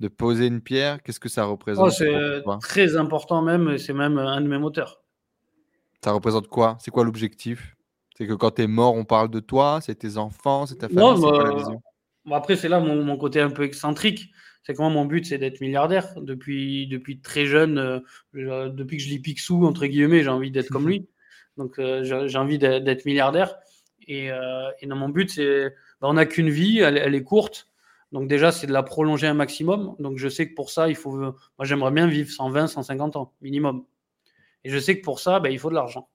de 0.00 0.08
poser 0.08 0.46
une 0.46 0.62
pierre. 0.62 1.02
Qu'est-ce 1.02 1.20
que 1.20 1.28
ça 1.28 1.44
représente 1.44 1.88
oh, 1.88 1.90
C'est 1.90 2.42
très 2.62 2.96
important 2.96 3.42
même, 3.42 3.68
et 3.68 3.76
c'est 3.76 3.92
même 3.92 4.16
un 4.16 4.40
de 4.40 4.48
mes 4.48 4.58
moteurs. 4.58 5.02
Ça 6.02 6.12
représente 6.12 6.48
quoi? 6.48 6.78
C'est 6.80 6.90
quoi 6.90 7.04
l'objectif? 7.04 7.76
C'est 8.16 8.26
que 8.26 8.32
quand 8.32 8.52
tu 8.52 8.62
es 8.62 8.66
mort, 8.66 8.94
on 8.94 9.04
parle 9.04 9.28
de 9.28 9.40
toi, 9.40 9.80
c'est 9.82 9.96
tes 9.96 10.16
enfants, 10.16 10.64
c'est 10.64 10.76
ta 10.76 10.88
famille, 10.88 11.30
la 11.30 11.54
vision? 11.54 11.82
Après, 12.32 12.56
c'est 12.56 12.70
là 12.70 12.80
mon, 12.80 13.04
mon, 13.04 13.18
côté 13.18 13.42
un 13.42 13.50
peu 13.50 13.64
excentrique 13.64 14.30
c'est 14.66 14.74
que 14.74 14.78
moi, 14.78 14.90
mon 14.90 15.04
but, 15.04 15.24
c'est 15.24 15.38
d'être 15.38 15.60
milliardaire. 15.60 16.12
Depuis, 16.20 16.88
depuis 16.88 17.20
très 17.20 17.46
jeune, 17.46 17.78
euh, 17.78 18.68
depuis 18.68 18.96
que 18.96 19.02
je 19.04 19.08
lis 19.08 19.20
Picsou, 19.20 19.64
entre 19.64 19.86
guillemets, 19.86 20.24
j'ai 20.24 20.28
envie 20.28 20.50
d'être 20.50 20.70
comme 20.70 20.88
lui. 20.88 21.08
Donc, 21.56 21.78
euh, 21.78 22.02
j'ai 22.02 22.36
envie 22.36 22.58
d'être 22.58 23.04
milliardaire. 23.04 23.58
Et, 24.08 24.32
euh, 24.32 24.68
et, 24.80 24.88
dans 24.88 24.96
mon 24.96 25.08
but, 25.08 25.30
c'est. 25.30 25.68
Bah, 26.00 26.08
on 26.08 26.14
n'a 26.14 26.26
qu'une 26.26 26.50
vie, 26.50 26.80
elle, 26.80 27.14
est 27.14 27.22
courte. 27.22 27.68
Donc, 28.10 28.26
déjà, 28.26 28.50
c'est 28.50 28.66
de 28.66 28.72
la 28.72 28.82
prolonger 28.82 29.28
un 29.28 29.34
maximum. 29.34 29.94
Donc, 30.00 30.18
je 30.18 30.28
sais 30.28 30.48
que 30.48 30.54
pour 30.56 30.70
ça, 30.70 30.88
il 30.88 30.96
faut. 30.96 31.12
Moi, 31.12 31.34
j'aimerais 31.60 31.92
bien 31.92 32.08
vivre 32.08 32.28
120, 32.28 32.66
150 32.66 33.14
ans, 33.14 33.34
minimum. 33.42 33.84
Et 34.64 34.70
je 34.70 34.78
sais 34.80 34.98
que 34.98 35.04
pour 35.04 35.20
ça, 35.20 35.38
bah, 35.38 35.48
il 35.48 35.60
faut 35.60 35.70
de 35.70 35.76
l'argent. 35.76 36.08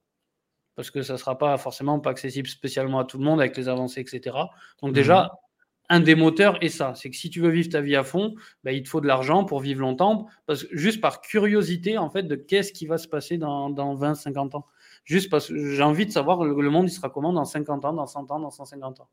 Parce 0.76 0.91
que 0.91 1.03
ça 1.03 1.14
ne 1.14 1.18
sera 1.18 1.38
pas 1.38 1.57
forcément 1.57 2.02
pas 2.02 2.10
accessible 2.10 2.49
spécialement 2.49 2.99
à 2.99 3.06
tout 3.06 3.18
le 3.18 3.23
monde 3.23 3.40
avec 3.40 3.56
les 3.56 3.69
avancées, 3.69 4.02
etc. 4.02 4.36
Donc, 4.82 4.91
déjà, 4.91 5.23
mmh 5.23 5.51
un 5.91 5.99
des 5.99 6.15
moteurs 6.15 6.57
est 6.63 6.69
ça. 6.69 6.93
C'est 6.95 7.09
que 7.09 7.18
si 7.18 7.30
tu 7.30 7.41
veux 7.41 7.49
vivre 7.49 7.69
ta 7.69 7.81
vie 7.81 7.97
à 7.97 8.03
fond, 8.03 8.34
bah, 8.63 8.72
il 8.72 8.81
te 8.81 8.89
faut 8.89 9.01
de 9.01 9.07
l'argent 9.07 9.43
pour 9.43 9.59
vivre 9.59 9.81
longtemps. 9.81 10.27
Parce 10.45 10.63
que, 10.63 10.76
juste 10.76 11.01
par 11.01 11.19
curiosité, 11.19 11.97
en 11.97 12.09
fait, 12.09 12.23
de 12.23 12.35
qu'est-ce 12.35 12.72
qui 12.72 12.88
va 12.88 12.97
se 12.97 13.09
passer 13.09 13.38
dans, 13.38 13.69
dans 13.69 13.93
20, 13.93 14.15
50 14.15 14.55
ans. 14.55 14.65
Juste 15.03 15.30
parce 15.30 15.49
que 15.49 15.76
j'ai 15.76 15.84
envie 15.84 16.05
de 16.05 16.11
savoir 16.11 16.45
le, 16.45 16.69
monde, 16.69 16.88
il 16.88 16.93
sera 16.93 17.09
comment 17.09 17.34
dans 17.34 17.43
50 17.43 17.84
ans, 17.84 17.93
dans 17.93 18.07
100 18.07 18.31
ans, 18.31 18.39
dans 18.39 18.49
150 18.49 19.01
ans. 19.01 19.09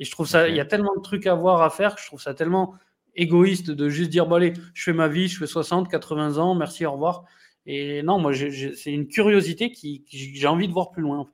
Et 0.00 0.04
je 0.04 0.10
trouve 0.10 0.26
ça, 0.26 0.48
il 0.48 0.56
y 0.56 0.60
a 0.60 0.64
tellement 0.64 0.94
de 0.96 1.00
trucs 1.02 1.26
à 1.28 1.34
voir, 1.34 1.62
à 1.62 1.70
faire, 1.70 1.94
que 1.94 2.00
je 2.00 2.06
trouve 2.06 2.20
ça 2.20 2.34
tellement 2.34 2.74
égoïste 3.14 3.70
de 3.70 3.88
juste 3.88 4.10
dire, 4.10 4.26
bon 4.26 4.34
allez, 4.34 4.52
je 4.74 4.82
fais 4.82 4.92
ma 4.92 5.08
vie, 5.08 5.28
je 5.28 5.38
fais 5.38 5.46
60, 5.46 5.88
80 5.88 6.38
ans, 6.38 6.54
merci, 6.56 6.84
au 6.84 6.92
revoir. 6.92 7.24
Et 7.66 8.02
non, 8.02 8.18
moi, 8.18 8.32
c'est 8.34 8.92
une 8.92 9.06
curiosité 9.06 9.70
qui, 9.70 10.04
j'ai 10.08 10.46
envie 10.48 10.66
de 10.66 10.72
voir 10.72 10.90
plus 10.90 11.02
loin. 11.02 11.28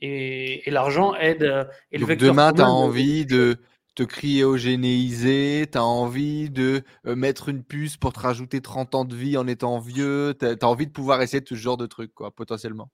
Et, 0.00 0.68
l'argent 0.68 1.14
aide. 1.14 1.44
Euh, 1.44 1.64
et 1.92 1.98
Donc 1.98 2.16
demain, 2.16 2.52
tu 2.52 2.60
as 2.60 2.68
envie 2.68 3.24
de 3.24 3.58
te 3.94 4.02
cryogénéiser, 4.02 5.66
tu 5.70 5.78
as 5.78 5.84
envie 5.84 6.50
de 6.50 6.82
euh, 7.06 7.14
mettre 7.14 7.48
une 7.48 7.62
puce 7.62 7.96
pour 7.96 8.12
te 8.12 8.20
rajouter 8.20 8.60
30 8.60 8.94
ans 8.94 9.04
de 9.04 9.14
vie 9.14 9.36
en 9.36 9.46
étant 9.46 9.78
vieux, 9.78 10.34
tu 10.38 10.46
as, 10.46 10.66
envie 10.66 10.86
de 10.86 10.92
pouvoir 10.92 11.20
essayer 11.20 11.42
tout 11.42 11.56
ce 11.56 11.60
genre 11.60 11.76
de 11.76 11.86
trucs, 11.86 12.14
quoi, 12.14 12.30
potentiellement. 12.30 12.90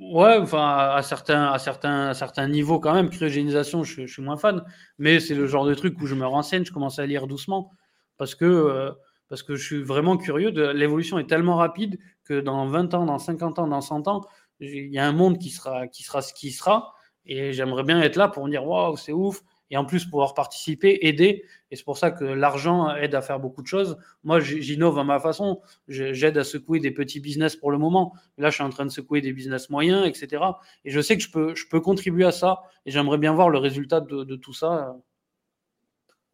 Ouais, 0.00 0.38
enfin, 0.38 0.90
à 0.94 1.02
certains, 1.02 1.46
à 1.46 1.58
certains, 1.58 2.08
à 2.08 2.14
certains 2.14 2.48
niveaux 2.48 2.78
quand 2.78 2.94
même, 2.94 3.10
cryogénisation, 3.10 3.82
je, 3.82 4.06
suis 4.06 4.22
moins 4.22 4.36
fan, 4.36 4.64
mais 4.98 5.20
c'est 5.20 5.34
le 5.34 5.46
genre 5.46 5.66
de 5.66 5.74
truc 5.74 6.00
où 6.00 6.06
je 6.06 6.14
me 6.14 6.26
renseigne, 6.26 6.64
je 6.64 6.72
commence 6.72 6.98
à 6.98 7.06
lire 7.06 7.26
doucement, 7.26 7.70
parce 8.16 8.34
que, 8.34 8.44
euh, 8.44 8.92
parce 9.28 9.42
que 9.42 9.56
je 9.56 9.64
suis 9.64 9.82
vraiment 9.82 10.16
curieux. 10.16 10.50
L'évolution 10.72 11.18
est 11.18 11.26
tellement 11.26 11.56
rapide 11.56 11.98
que 12.24 12.40
dans 12.40 12.66
20 12.66 12.94
ans, 12.94 13.06
dans 13.06 13.18
50 13.18 13.58
ans, 13.58 13.66
dans 13.66 13.80
100 13.80 14.06
ans, 14.06 14.20
il 14.60 14.92
y 14.92 14.98
a 14.98 15.06
un 15.06 15.12
monde 15.12 15.38
qui 15.38 15.50
sera, 15.50 15.88
qui 15.88 16.04
sera 16.04 16.22
ce 16.22 16.32
qui 16.32 16.52
sera, 16.52 16.94
et 17.26 17.52
j'aimerais 17.52 17.82
bien 17.82 18.00
être 18.00 18.16
là 18.16 18.28
pour 18.28 18.44
me 18.44 18.50
dire, 18.50 18.64
waouh, 18.64 18.96
c'est 18.96 19.12
ouf, 19.12 19.42
et 19.72 19.76
en 19.78 19.86
plus 19.86 20.04
pouvoir 20.04 20.34
participer, 20.34 20.98
aider. 21.00 21.44
Et 21.70 21.76
c'est 21.76 21.84
pour 21.84 21.96
ça 21.96 22.10
que 22.10 22.24
l'argent 22.24 22.94
aide 22.94 23.14
à 23.14 23.22
faire 23.22 23.40
beaucoup 23.40 23.62
de 23.62 23.66
choses. 23.66 23.96
Moi, 24.22 24.38
j'innove 24.38 24.98
à 24.98 25.04
ma 25.04 25.18
façon. 25.18 25.62
J'aide 25.88 26.36
à 26.36 26.44
secouer 26.44 26.78
des 26.78 26.90
petits 26.90 27.20
business 27.20 27.56
pour 27.56 27.70
le 27.70 27.78
moment. 27.78 28.12
Là, 28.36 28.50
je 28.50 28.56
suis 28.56 28.62
en 28.62 28.68
train 28.68 28.84
de 28.84 28.90
secouer 28.90 29.22
des 29.22 29.32
business 29.32 29.70
moyens, 29.70 30.06
etc. 30.06 30.44
Et 30.84 30.90
je 30.90 31.00
sais 31.00 31.16
que 31.16 31.22
je 31.22 31.30
peux, 31.30 31.54
je 31.54 31.66
peux 31.70 31.80
contribuer 31.80 32.26
à 32.26 32.32
ça. 32.32 32.60
Et 32.84 32.90
j'aimerais 32.90 33.16
bien 33.16 33.32
voir 33.32 33.48
le 33.48 33.56
résultat 33.56 34.02
de, 34.02 34.36
tout 34.36 34.52
ça. 34.52 34.94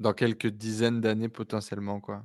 Dans 0.00 0.12
quelques 0.12 0.48
dizaines 0.48 1.00
d'années 1.00 1.28
potentiellement, 1.28 2.00
quoi. 2.00 2.24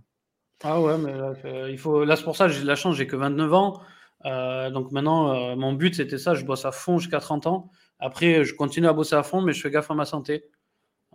Ah 0.64 0.82
ouais, 0.82 0.98
mais 0.98 1.16
là, 1.16 1.34
il 1.70 1.78
faut... 1.78 2.06
là 2.06 2.16
c'est 2.16 2.24
pour 2.24 2.38
ça 2.38 2.48
que 2.48 2.54
j'ai 2.54 2.62
de 2.62 2.68
la 2.68 2.76
chance, 2.76 2.96
j'ai 2.96 3.06
que 3.06 3.16
29 3.16 3.54
ans. 3.54 3.82
Euh, 4.26 4.72
donc 4.72 4.92
maintenant, 4.92 5.34
euh, 5.34 5.56
mon 5.56 5.74
but, 5.74 5.94
c'était 5.94 6.18
ça. 6.18 6.34
Je 6.34 6.44
bosse 6.44 6.66
à 6.66 6.72
fond 6.72 6.98
jusqu'à 6.98 7.20
30 7.20 7.46
ans. 7.46 7.70
Après, 8.00 8.44
je 8.44 8.56
continue 8.56 8.88
à 8.88 8.94
bosser 8.94 9.16
à 9.16 9.22
fond, 9.24 9.42
mais 9.42 9.54
je 9.54 9.62
fais 9.62 9.70
gaffe 9.70 9.92
à 9.92 9.94
ma 9.94 10.06
santé. 10.06 10.46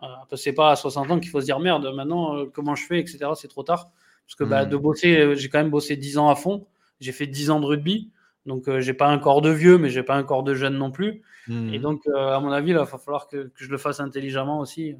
Euh, 0.02 0.36
c'est 0.36 0.52
pas 0.52 0.72
à 0.72 0.76
60 0.76 1.10
ans 1.10 1.20
qu'il 1.20 1.30
faut 1.30 1.40
se 1.40 1.46
dire 1.46 1.60
merde, 1.60 1.86
maintenant, 1.94 2.36
euh, 2.36 2.46
comment 2.52 2.74
je 2.74 2.84
fais, 2.84 3.00
etc. 3.00 3.30
C'est 3.34 3.48
trop 3.48 3.62
tard. 3.62 3.90
Parce 4.26 4.34
que 4.36 4.44
bah, 4.44 4.64
hmm. 4.64 4.68
de 4.68 4.76
bosser, 4.76 5.16
euh, 5.18 5.34
j'ai 5.34 5.48
quand 5.48 5.58
même 5.58 5.70
bossé 5.70 5.96
10 5.96 6.18
ans 6.18 6.28
à 6.28 6.34
fond. 6.34 6.66
J'ai 7.00 7.12
fait 7.12 7.26
10 7.26 7.50
ans 7.50 7.60
de 7.60 7.66
rugby. 7.66 8.10
Donc, 8.46 8.70
j'ai 8.78 8.94
pas 8.94 9.08
un 9.08 9.18
corps 9.18 9.42
de 9.42 9.50
vieux, 9.50 9.76
mais 9.76 9.90
j'ai 9.90 10.02
pas 10.02 10.16
un 10.16 10.22
corps 10.22 10.42
de 10.42 10.54
jeune 10.54 10.78
non 10.78 10.90
plus. 10.90 11.22
Hmm. 11.48 11.72
Et 11.72 11.78
donc, 11.78 12.06
à 12.16 12.40
mon 12.40 12.50
avis, 12.50 12.70
il 12.70 12.76
va 12.76 12.86
falloir 12.86 13.28
que, 13.28 13.52
je 13.54 13.68
le 13.68 13.76
fasse 13.76 14.00
intelligemment 14.00 14.60
aussi. 14.60 14.96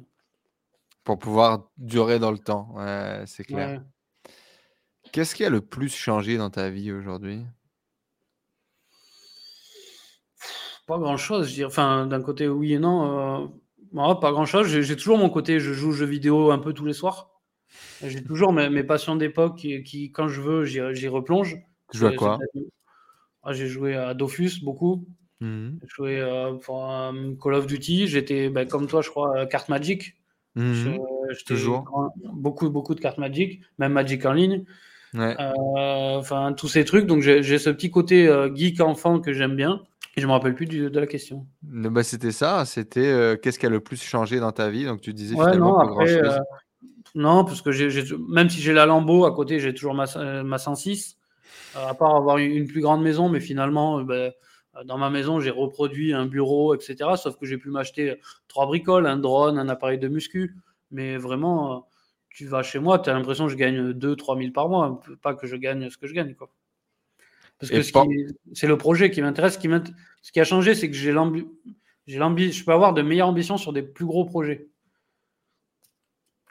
Pour 1.03 1.17
pouvoir 1.17 1.67
durer 1.77 2.19
dans 2.19 2.31
le 2.31 2.37
temps, 2.37 2.75
c'est 3.25 3.43
clair. 3.43 3.81
Qu'est-ce 5.11 5.33
qui 5.33 5.43
a 5.43 5.49
le 5.49 5.61
plus 5.61 5.95
changé 5.95 6.37
dans 6.37 6.51
ta 6.51 6.69
vie 6.69 6.91
aujourd'hui? 6.91 7.43
Pas 10.85 10.99
grand-chose. 10.99 11.59
Enfin, 11.65 12.05
d'un 12.05 12.21
côté, 12.21 12.47
oui 12.47 12.73
et 12.73 12.79
non 12.79 13.51
pas 13.93 14.31
grand 14.31 14.45
chose. 14.45 14.67
J'ai 14.67 14.95
toujours 14.95 15.17
mon 15.17 15.29
côté, 15.29 15.59
je 15.59 15.73
joue 15.73 15.89
aux 15.89 15.93
jeux 15.93 16.05
vidéo 16.05 16.51
un 16.51 16.59
peu 16.59 16.73
tous 16.73 16.85
les 16.85 16.93
soirs. 16.93 17.29
J'ai 18.03 18.23
toujours 18.23 18.53
mes, 18.53 18.83
passions 18.83 19.15
d'époque 19.15 19.57
qui, 19.57 20.11
quand 20.11 20.27
je 20.27 20.41
veux, 20.41 20.65
j'y 20.65 21.07
replonge. 21.07 21.57
Tu 21.91 21.97
joues 21.97 22.07
à 22.07 22.13
quoi 22.13 22.39
ah, 23.43 23.53
J'ai 23.53 23.67
joué 23.67 23.95
à 23.95 24.13
Dofus 24.13 24.63
beaucoup. 24.63 25.07
Mhm. 25.41 25.79
J'ai 25.81 25.87
joué 25.87 26.21
à 26.21 26.51
Call 27.41 27.53
of 27.53 27.67
Duty. 27.67 28.07
J'étais, 28.07 28.49
ben, 28.49 28.67
comme 28.67 28.87
toi, 28.87 29.01
je 29.01 29.09
crois, 29.09 29.45
carte 29.47 29.69
Magic. 29.69 30.15
Mmh. 30.55 30.95
toujours. 31.45 32.11
Beaucoup, 32.33 32.69
beaucoup 32.69 32.95
de 32.95 32.99
cartes 32.99 33.17
Magic, 33.19 33.61
même 33.77 33.93
Magic 33.93 34.25
en 34.25 34.33
ligne. 34.33 34.65
Euh, 35.15 36.17
enfin, 36.17 36.53
tous 36.53 36.67
ces 36.67 36.85
trucs. 36.85 37.05
Donc, 37.05 37.21
j'ai 37.21 37.57
ce 37.57 37.69
petit 37.69 37.91
côté 37.91 38.27
euh, 38.27 38.53
geek 38.53 38.81
enfant 38.81 39.19
que 39.19 39.33
j'aime 39.33 39.55
bien. 39.55 39.81
Et 40.19 40.21
je 40.21 40.27
me 40.27 40.33
rappelle 40.33 40.53
plus 40.53 40.65
de 40.65 40.99
la 40.99 41.07
question. 41.07 41.47
Bah, 41.61 42.03
c'était 42.03 42.33
ça. 42.33 42.65
C'était 42.65 43.07
euh, 43.07 43.37
qu'est-ce 43.37 43.57
qui 43.57 43.65
a 43.65 43.69
le 43.69 43.79
plus 43.79 44.03
changé 44.03 44.41
dans 44.41 44.51
ta 44.51 44.69
vie? 44.69 44.83
Donc, 44.83 44.99
tu 44.99 45.13
disais 45.13 45.33
finalement 45.33 45.77
non, 45.77 45.79
après, 45.79 46.21
non, 47.15 47.45
parce 47.45 47.61
que 47.61 48.29
même 48.29 48.49
si 48.49 48.59
j'ai 48.59 48.73
la 48.73 48.85
Lambeau 48.85 49.23
à 49.23 49.33
côté, 49.33 49.61
j'ai 49.61 49.73
toujours 49.73 49.93
ma, 49.93 50.07
ma 50.43 50.57
106. 50.57 51.17
à 51.73 51.93
part 51.93 52.17
avoir 52.17 52.37
une, 52.37 52.67
plus 52.67 52.81
grande 52.81 53.01
maison, 53.01 53.29
mais 53.29 53.39
finalement, 53.39 54.01
ben, 54.01 54.33
dans 54.83 54.97
ma 54.97 55.09
maison, 55.09 55.39
j'ai 55.39 55.51
reproduit 55.51 56.11
un 56.11 56.25
bureau, 56.25 56.75
etc. 56.75 57.11
Sauf 57.15 57.37
que 57.37 57.45
j'ai 57.45 57.57
pu 57.57 57.69
m'acheter 57.69 58.19
trois 58.49 58.65
bricoles, 58.65 59.07
un 59.07 59.15
drone, 59.15 59.57
un 59.57 59.69
appareil 59.69 59.99
de 59.99 60.09
muscu. 60.09 60.57
Mais 60.91 61.15
vraiment, 61.15 61.87
tu 62.29 62.45
vas 62.45 62.61
chez 62.61 62.79
moi, 62.79 62.99
tu 62.99 63.09
as 63.09 63.13
l'impression 63.13 63.45
que 63.45 63.53
je 63.53 63.57
gagne 63.57 63.91
2-3 63.93 64.37
000 64.37 64.51
par 64.51 64.67
mois, 64.67 64.99
pas 65.21 65.33
que 65.33 65.47
je 65.47 65.55
gagne 65.55 65.89
ce 65.89 65.97
que 65.97 66.07
je 66.07 66.13
gagne. 66.13 66.35
Quoi. 66.35 66.49
Parce 67.59 67.71
que 67.71 67.81
c'est 68.53 68.67
le 68.67 68.77
projet 68.77 69.11
qui 69.11 69.21
m'intéresse. 69.21 69.55
Ce, 69.55 69.59
qui 69.59 69.69
ce 70.21 70.31
qui 70.31 70.39
a 70.39 70.43
changé, 70.43 70.75
c'est 70.75 70.89
que 70.89 70.95
j'ai 70.95 71.11
je 71.11 72.65
peux 72.65 72.71
avoir 72.71 72.93
de 72.93 73.01
meilleures 73.01 73.27
ambitions 73.27 73.57
sur 73.57 73.73
des 73.73 73.83
plus 73.83 74.05
gros 74.05 74.25
projets. 74.25 74.69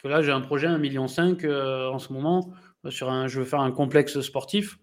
là, 0.05 0.23
j'ai 0.23 0.33
un 0.33 0.41
projet 0.41 0.67
1,5 0.67 0.79
million 0.79 1.07
euh, 1.45 1.89
en 1.89 1.99
ce 1.99 2.13
moment. 2.13 2.53
Sur 2.91 3.11
un, 3.11 3.27
je 3.27 3.41
veux 3.41 3.47
faire 3.47 3.61
un 3.61 3.73
complexe 3.73 4.21
sportif. 4.21 4.79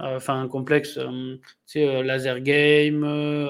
Euh, 0.00 0.16
enfin, 0.16 0.40
un 0.40 0.48
complexe, 0.48 0.96
euh, 0.96 1.36
tu 1.66 1.80
sais, 1.80 2.02
laser 2.02 2.40
game. 2.40 3.02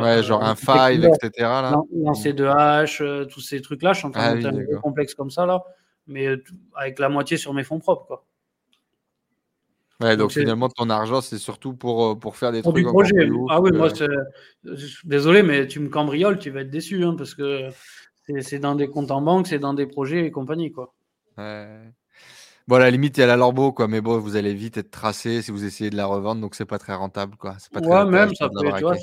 ouais, 0.03 0.23
genre 0.23 0.43
un 0.43 0.55
5, 0.55 1.03
etc. 1.05 1.31
Là. 1.39 1.81
Lancer 1.95 2.33
de 2.33 2.45
hache, 2.45 3.03
tous 3.31 3.41
ces 3.41 3.61
trucs-là. 3.61 3.93
Je 3.93 3.99
suis 3.99 4.07
en 4.09 4.11
train 4.11 4.35
de 4.35 4.47
ah 4.47 4.53
monter 4.53 4.75
un 4.75 4.81
complexe 4.81 5.15
comme 5.15 5.31
ça, 5.31 5.47
là 5.47 5.63
mais 6.07 6.27
euh, 6.27 6.43
avec 6.75 6.99
la 6.99 7.09
moitié 7.09 7.37
sur 7.37 7.55
mes 7.55 7.65
fonds 7.65 7.79
propres. 7.79 8.07
Quoi. 8.07 8.25
Ouais, 10.01 10.16
donc, 10.16 10.33
finalement, 10.33 10.69
ton 10.69 10.91
argent, 10.91 11.21
c'est 11.21 11.39
surtout 11.39 11.75
pour, 11.75 12.05
euh, 12.05 12.15
pour 12.16 12.37
faire 12.37 12.51
des 12.53 12.62
trucs. 12.62 12.87
ah 13.49 13.61
oui, 13.61 13.71
moi, 13.73 13.89
désolé, 15.05 15.43
mais 15.43 15.66
tu 15.66 15.81
me 15.81 15.89
cambrioles, 15.89 16.39
tu 16.39 16.51
vas 16.51 16.62
être 16.62 16.71
déçu, 16.71 17.05
hein, 17.05 17.15
parce 17.16 17.35
que 17.35 17.69
c'est 18.41 18.59
dans 18.59 18.75
des 18.75 18.89
comptes 18.89 19.11
en 19.11 19.21
banque, 19.21 19.47
c'est 19.47 19.59
dans 19.59 19.75
des 19.75 19.87
projets 19.87 20.27
et 20.27 20.31
compagnie. 20.31 20.73
Quoi. 20.73 20.93
Bon, 22.66 22.77
à 22.77 22.79
la 22.79 22.91
limite, 22.91 23.19
il 23.19 23.21
y 23.21 23.23
a 23.23 23.27
la 23.27 23.37
Lorbeau, 23.37 23.73
quoi, 23.73 23.89
mais 23.89 24.01
bon, 24.01 24.19
vous 24.19 24.37
allez 24.37 24.55
vite 24.55 24.79
être 24.79 24.91
tracé 24.91 25.43
si 25.43 25.51
vous 25.51 25.65
essayez 25.65 25.91
de 25.91 25.97
la 25.97 26.07
revendre, 26.07 26.41
donc 26.41 26.55
c'est 26.55 26.65
pas 26.65 26.79
très 26.79 26.95
rentable. 26.95 27.37
Quoi. 27.37 27.57
Pas 27.73 27.81
ouais, 27.81 28.11
même, 28.11 28.35
ça 28.35 28.49
fait, 28.49 28.73
tu 28.77 28.83
vois, 28.83 28.97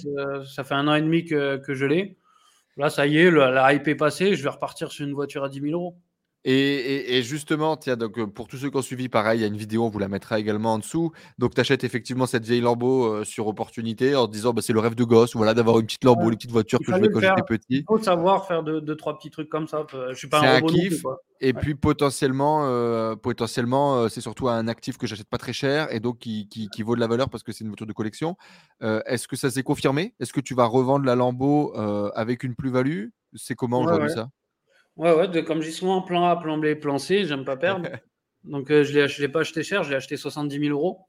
ça 0.45 0.63
fait 0.63 0.73
un 0.73 0.87
an 0.87 0.95
et 0.95 1.01
demi 1.01 1.25
que, 1.25 1.57
que 1.57 1.73
je 1.75 1.85
l'ai. 1.85 2.17
Là, 2.77 2.89
ça 2.89 3.05
y 3.05 3.17
est, 3.17 3.29
la 3.29 3.73
hype 3.73 3.87
est 3.87 3.95
passée, 3.95 4.35
je 4.35 4.43
vais 4.43 4.49
repartir 4.49 4.91
sur 4.91 5.05
une 5.05 5.13
voiture 5.13 5.43
à 5.43 5.49
10 5.49 5.61
000 5.61 5.73
euros. 5.73 5.95
Et, 6.43 7.21
justement, 7.23 7.77
tiens, 7.77 7.95
donc 7.97 8.23
pour 8.33 8.47
tous 8.47 8.57
ceux 8.57 8.69
qui 8.69 8.77
ont 8.77 8.81
suivi, 8.81 9.09
pareil, 9.09 9.39
il 9.39 9.41
y 9.41 9.45
a 9.45 9.47
une 9.47 9.57
vidéo, 9.57 9.83
on 9.83 9.89
vous 9.89 9.99
la 9.99 10.07
mettra 10.07 10.39
également 10.39 10.73
en 10.73 10.79
dessous. 10.79 11.11
Donc, 11.37 11.53
tu 11.53 11.61
achètes 11.61 11.83
effectivement 11.83 12.25
cette 12.25 12.45
vieille 12.45 12.61
Lambo 12.61 13.23
sur 13.23 13.47
opportunité 13.47 14.15
en 14.15 14.27
disant 14.27 14.53
bah, 14.53 14.61
c'est 14.63 14.73
le 14.73 14.79
rêve 14.79 14.95
de 14.95 15.03
gosse, 15.03 15.35
voilà, 15.35 15.53
d'avoir 15.53 15.79
une 15.79 15.85
petite 15.85 16.03
Lambo, 16.03 16.29
une 16.29 16.35
petite 16.35 16.51
voiture 16.51 16.79
que 16.79 16.91
je 16.91 16.99
vais 16.99 17.09
quand 17.09 17.19
j'étais 17.19 17.43
petit. 17.47 17.65
Il 17.69 17.83
faut 17.87 18.01
savoir 18.01 18.47
faire 18.47 18.63
deux, 18.63 18.95
trois 18.95 19.17
petits 19.17 19.29
trucs 19.29 19.49
comme 19.49 19.67
ça. 19.67 19.85
Je 20.09 20.15
suis 20.15 20.27
pas 20.27 20.39
un, 20.39 20.55
robot 20.55 20.67
kiff. 20.67 21.03
et 21.41 21.53
puis 21.53 21.75
potentiellement, 21.75 23.15
potentiellement 23.17 24.09
c'est 24.09 24.21
surtout 24.21 24.49
un 24.49 24.67
actif 24.67 24.97
que 24.97 25.05
j'achète 25.05 25.29
pas 25.29 25.37
très 25.37 25.53
cher 25.53 25.93
et 25.93 25.99
donc 25.99 26.19
qui, 26.19 26.47
qui, 26.47 26.83
vaut 26.83 26.95
de 26.95 26.99
la 26.99 27.07
valeur 27.07 27.29
parce 27.29 27.43
que 27.43 27.51
c'est 27.51 27.63
une 27.63 27.69
voiture 27.69 27.87
de 27.87 27.93
collection. 27.93 28.35
Est-ce 28.81 29.27
que 29.27 29.35
ça 29.35 29.51
s'est 29.51 29.63
confirmé? 29.63 30.15
Est-ce 30.19 30.33
que 30.33 30.41
tu 30.41 30.55
vas 30.55 30.65
revendre 30.65 31.05
la 31.05 31.15
Lambo 31.15 31.73
avec 32.15 32.43
une 32.43 32.55
plus-value? 32.55 33.09
C'est 33.35 33.55
comment 33.55 33.81
aujourd'hui 33.81 34.09
ça? 34.09 34.29
Ouais, 35.01 35.13
ouais, 35.15 35.43
comme 35.43 35.63
j'ai 35.63 35.71
souvent 35.71 36.03
plan 36.03 36.25
A, 36.25 36.35
plan 36.35 36.59
B, 36.59 36.75
plan 36.75 36.99
C, 36.99 37.25
j'aime 37.25 37.43
pas 37.43 37.57
perdre. 37.57 37.89
donc 38.43 38.69
euh, 38.69 38.83
je 38.83 38.99
ne 38.99 39.21
l'ai 39.21 39.27
pas 39.29 39.39
acheté 39.39 39.63
cher, 39.63 39.83
je 39.83 39.89
l'ai 39.89 39.95
acheté 39.95 40.15
70 40.15 40.59
000 40.59 40.77
euros. 40.77 40.99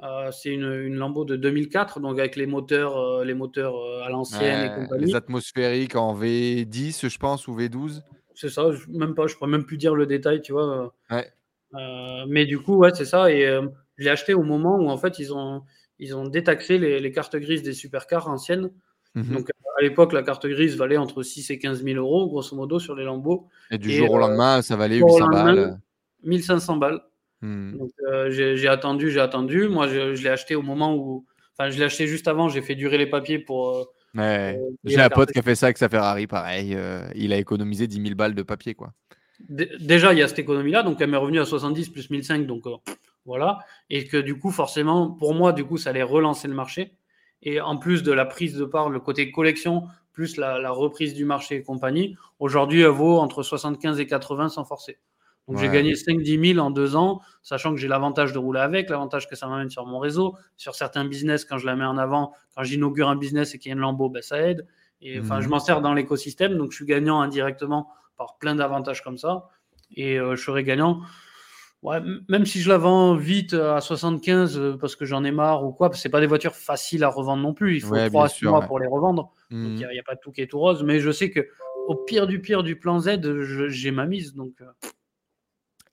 Euh, 0.00 0.30
c'est 0.30 0.50
une, 0.50 0.72
une, 0.72 0.94
Lambo 0.94 1.24
de 1.24 1.34
2004, 1.34 1.98
donc 1.98 2.20
avec 2.20 2.36
les 2.36 2.46
moteurs, 2.46 2.96
euh, 2.96 3.24
les 3.24 3.34
moteurs 3.34 3.74
à 4.04 4.10
l'ancienne 4.10 4.64
et 4.64 4.74
compagnie. 4.74 5.06
Les 5.06 5.16
atmosphériques 5.16 5.96
en 5.96 6.16
V10, 6.16 7.08
je 7.08 7.18
pense, 7.18 7.48
ou 7.48 7.56
V12 7.56 8.02
C'est 8.36 8.48
ça, 8.48 8.70
même 8.88 9.16
pas, 9.16 9.26
je 9.26 9.34
pourrais 9.34 9.50
même 9.50 9.66
plus 9.66 9.76
dire 9.76 9.96
le 9.96 10.06
détail, 10.06 10.40
tu 10.40 10.52
vois. 10.52 10.94
mais 12.28 12.46
du 12.46 12.60
coup, 12.60 12.76
ouais, 12.76 12.94
c'est 12.94 13.04
ça. 13.04 13.28
Et 13.32 13.42
je 13.98 14.04
l'ai 14.04 14.10
acheté 14.10 14.34
au 14.34 14.44
moment 14.44 14.76
où 14.76 14.88
en 14.88 14.98
fait 14.98 15.18
ils 15.18 15.34
ont, 15.34 15.62
ils 15.98 16.14
ont 16.14 16.28
détaxé 16.28 16.78
les, 16.78 17.00
les 17.00 17.10
cartes 17.10 17.36
grises 17.36 17.64
des 17.64 17.74
supercars 17.74 18.28
anciennes. 18.28 18.70
Mmh 19.14 19.34
donc 19.34 19.50
à 19.78 19.82
l'époque, 19.82 20.12
la 20.12 20.22
carte 20.22 20.46
grise 20.46 20.76
valait 20.76 20.96
entre 20.96 21.22
6 21.22 21.50
et 21.50 21.58
15 21.58 21.82
000 21.82 21.96
euros, 21.96 22.28
grosso 22.28 22.54
modo, 22.54 22.78
sur 22.78 22.94
les 22.94 23.04
lambeaux. 23.04 23.48
Et 23.70 23.78
du 23.78 23.90
jour 23.90 24.10
au 24.10 24.18
lendemain, 24.18 24.62
ça 24.62 24.76
valait 24.76 24.98
800 24.98 25.28
balles. 25.28 25.78
1500 26.24 26.76
balles. 26.76 27.00
Hmm. 27.40 27.76
Donc 27.76 27.90
euh, 28.08 28.30
j'ai 28.30 28.68
attendu, 28.68 29.10
j'ai 29.10 29.20
attendu. 29.20 29.68
Moi, 29.68 29.88
je, 29.88 30.22
l'ai 30.22 30.30
acheté 30.30 30.54
au 30.54 30.62
moment 30.62 30.94
où. 30.94 31.24
Enfin, 31.56 31.70
je 31.70 31.78
l'ai 31.78 31.84
acheté 31.84 32.06
juste 32.06 32.28
avant, 32.28 32.48
j'ai 32.48 32.62
fait 32.62 32.74
durer 32.74 32.98
les 32.98 33.06
papiers 33.06 33.38
pour. 33.38 33.88
Euh, 34.18 34.54
j'ai 34.84 35.00
un 35.00 35.08
pote 35.08 35.32
qui 35.32 35.38
a 35.38 35.42
fait 35.42 35.54
ça 35.54 35.66
avec 35.66 35.78
sa 35.78 35.88
Ferrari, 35.88 36.26
pareil. 36.26 36.74
Euh, 36.74 37.02
il 37.14 37.32
a 37.32 37.38
économisé 37.38 37.86
10 37.86 38.02
000 38.02 38.14
balles 38.14 38.34
de 38.34 38.42
papier, 38.42 38.74
quoi. 38.74 38.92
déjà, 39.48 40.12
il 40.12 40.18
y 40.18 40.22
a 40.22 40.28
cette 40.28 40.38
économie-là, 40.38 40.82
donc 40.82 41.00
elle 41.00 41.10
m'est 41.10 41.16
revenue 41.16 41.40
à 41.40 41.44
70 41.44 41.88
plus 41.88 42.10
1005, 42.10 42.46
donc 42.46 42.64
voilà. 43.24 43.58
Et 43.90 44.06
que 44.06 44.18
du 44.18 44.38
coup, 44.38 44.50
forcément, 44.50 45.10
pour 45.10 45.34
moi, 45.34 45.52
du 45.52 45.64
coup, 45.64 45.78
ça 45.78 45.90
allait 45.90 46.02
relancer 46.02 46.46
le 46.46 46.54
marché. 46.54 46.94
Et 47.42 47.60
en 47.60 47.76
plus 47.76 48.02
de 48.02 48.12
la 48.12 48.24
prise 48.24 48.54
de 48.56 48.64
part, 48.64 48.88
le 48.88 49.00
côté 49.00 49.30
collection, 49.30 49.84
plus 50.12 50.36
la, 50.36 50.70
reprise 50.70 51.14
du 51.14 51.24
marché 51.24 51.56
et 51.56 51.62
compagnie, 51.62 52.16
aujourd'hui, 52.38 52.82
elle 52.82 52.88
vaut 52.88 53.18
entre 53.18 53.42
75 53.42 53.98
et 54.00 54.06
80 54.06 54.50
sans 54.50 54.64
forcer. 54.64 54.98
Donc 55.48 55.58
j'ai 55.58 55.68
gagné 55.68 55.94
5-10 55.94 56.54
000 56.54 56.64
en 56.64 56.70
deux 56.70 56.94
ans, 56.94 57.20
sachant 57.42 57.74
que 57.74 57.80
j'ai 57.80 57.88
l'avantage 57.88 58.32
de 58.32 58.38
rouler 58.38 58.60
avec, 58.60 58.88
l'avantage 58.88 59.28
que 59.28 59.34
ça 59.34 59.48
m'amène 59.48 59.70
sur 59.70 59.86
mon 59.86 59.98
réseau, 59.98 60.36
sur 60.56 60.76
certains 60.76 61.04
business, 61.04 61.44
quand 61.44 61.58
je 61.58 61.66
la 61.66 61.74
mets 61.74 61.84
en 61.84 61.98
avant, 61.98 62.32
quand 62.54 62.62
j'inaugure 62.62 63.08
un 63.08 63.16
business 63.16 63.54
et 63.54 63.58
qu'il 63.58 63.70
y 63.70 63.72
a 63.72 63.74
une 63.74 63.80
lambeau, 63.80 64.08
ben, 64.08 64.22
ça 64.22 64.40
aide. 64.40 64.66
Et 65.00 65.18
enfin, 65.18 65.40
je 65.40 65.46
mhm. 65.46 65.50
m'en 65.50 65.58
sers 65.58 65.80
dans 65.80 65.94
l'écosystème, 65.94 66.56
donc 66.56 66.70
je 66.70 66.76
suis 66.76 66.86
gagnant 66.86 67.20
indirectement 67.20 67.88
par 68.16 68.38
plein 68.38 68.54
d'avantages 68.54 69.02
comme 69.02 69.18
ça. 69.18 69.48
Et 69.96 70.18
euh, 70.18 70.36
je 70.36 70.44
serai 70.44 70.62
gagnant. 70.62 71.00
Ouais, 71.82 71.98
même 72.28 72.46
si 72.46 72.60
je 72.60 72.68
la 72.68 72.78
vends 72.78 73.16
vite 73.16 73.54
à 73.54 73.80
75 73.80 74.56
euh, 74.56 74.76
parce 74.80 74.94
que 74.94 75.04
j'en 75.04 75.24
ai 75.24 75.32
marre 75.32 75.64
ou 75.64 75.72
quoi, 75.72 75.90
c'est 75.94 76.08
pas 76.08 76.20
des 76.20 76.28
voitures 76.28 76.54
faciles 76.54 77.02
à 77.02 77.08
revendre 77.08 77.42
non 77.42 77.54
plus. 77.54 77.74
Il 77.74 77.80
faut 77.80 77.96
3 77.96 78.28
mois 78.42 78.60
pour 78.62 78.78
les 78.78 78.86
revendre. 78.86 79.32
il 79.50 79.58
n'y 79.58 79.84
mhm. 79.84 79.90
a, 79.98 80.02
pas 80.04 80.14
tout 80.14 80.30
qui 80.30 80.42
est 80.42 80.46
tout 80.46 80.60
rose. 80.60 80.84
Mais 80.84 81.00
je 81.00 81.10
sais 81.10 81.30
que 81.30 81.48
au 81.88 81.96
pire 81.96 82.28
du 82.28 82.40
pire 82.40 82.62
du 82.62 82.76
plan 82.76 83.00
Z, 83.00 83.20
j'ai 83.68 83.90
ma 83.90 84.06
mise. 84.06 84.34
Donc, 84.34 84.60
euh. 84.60 84.66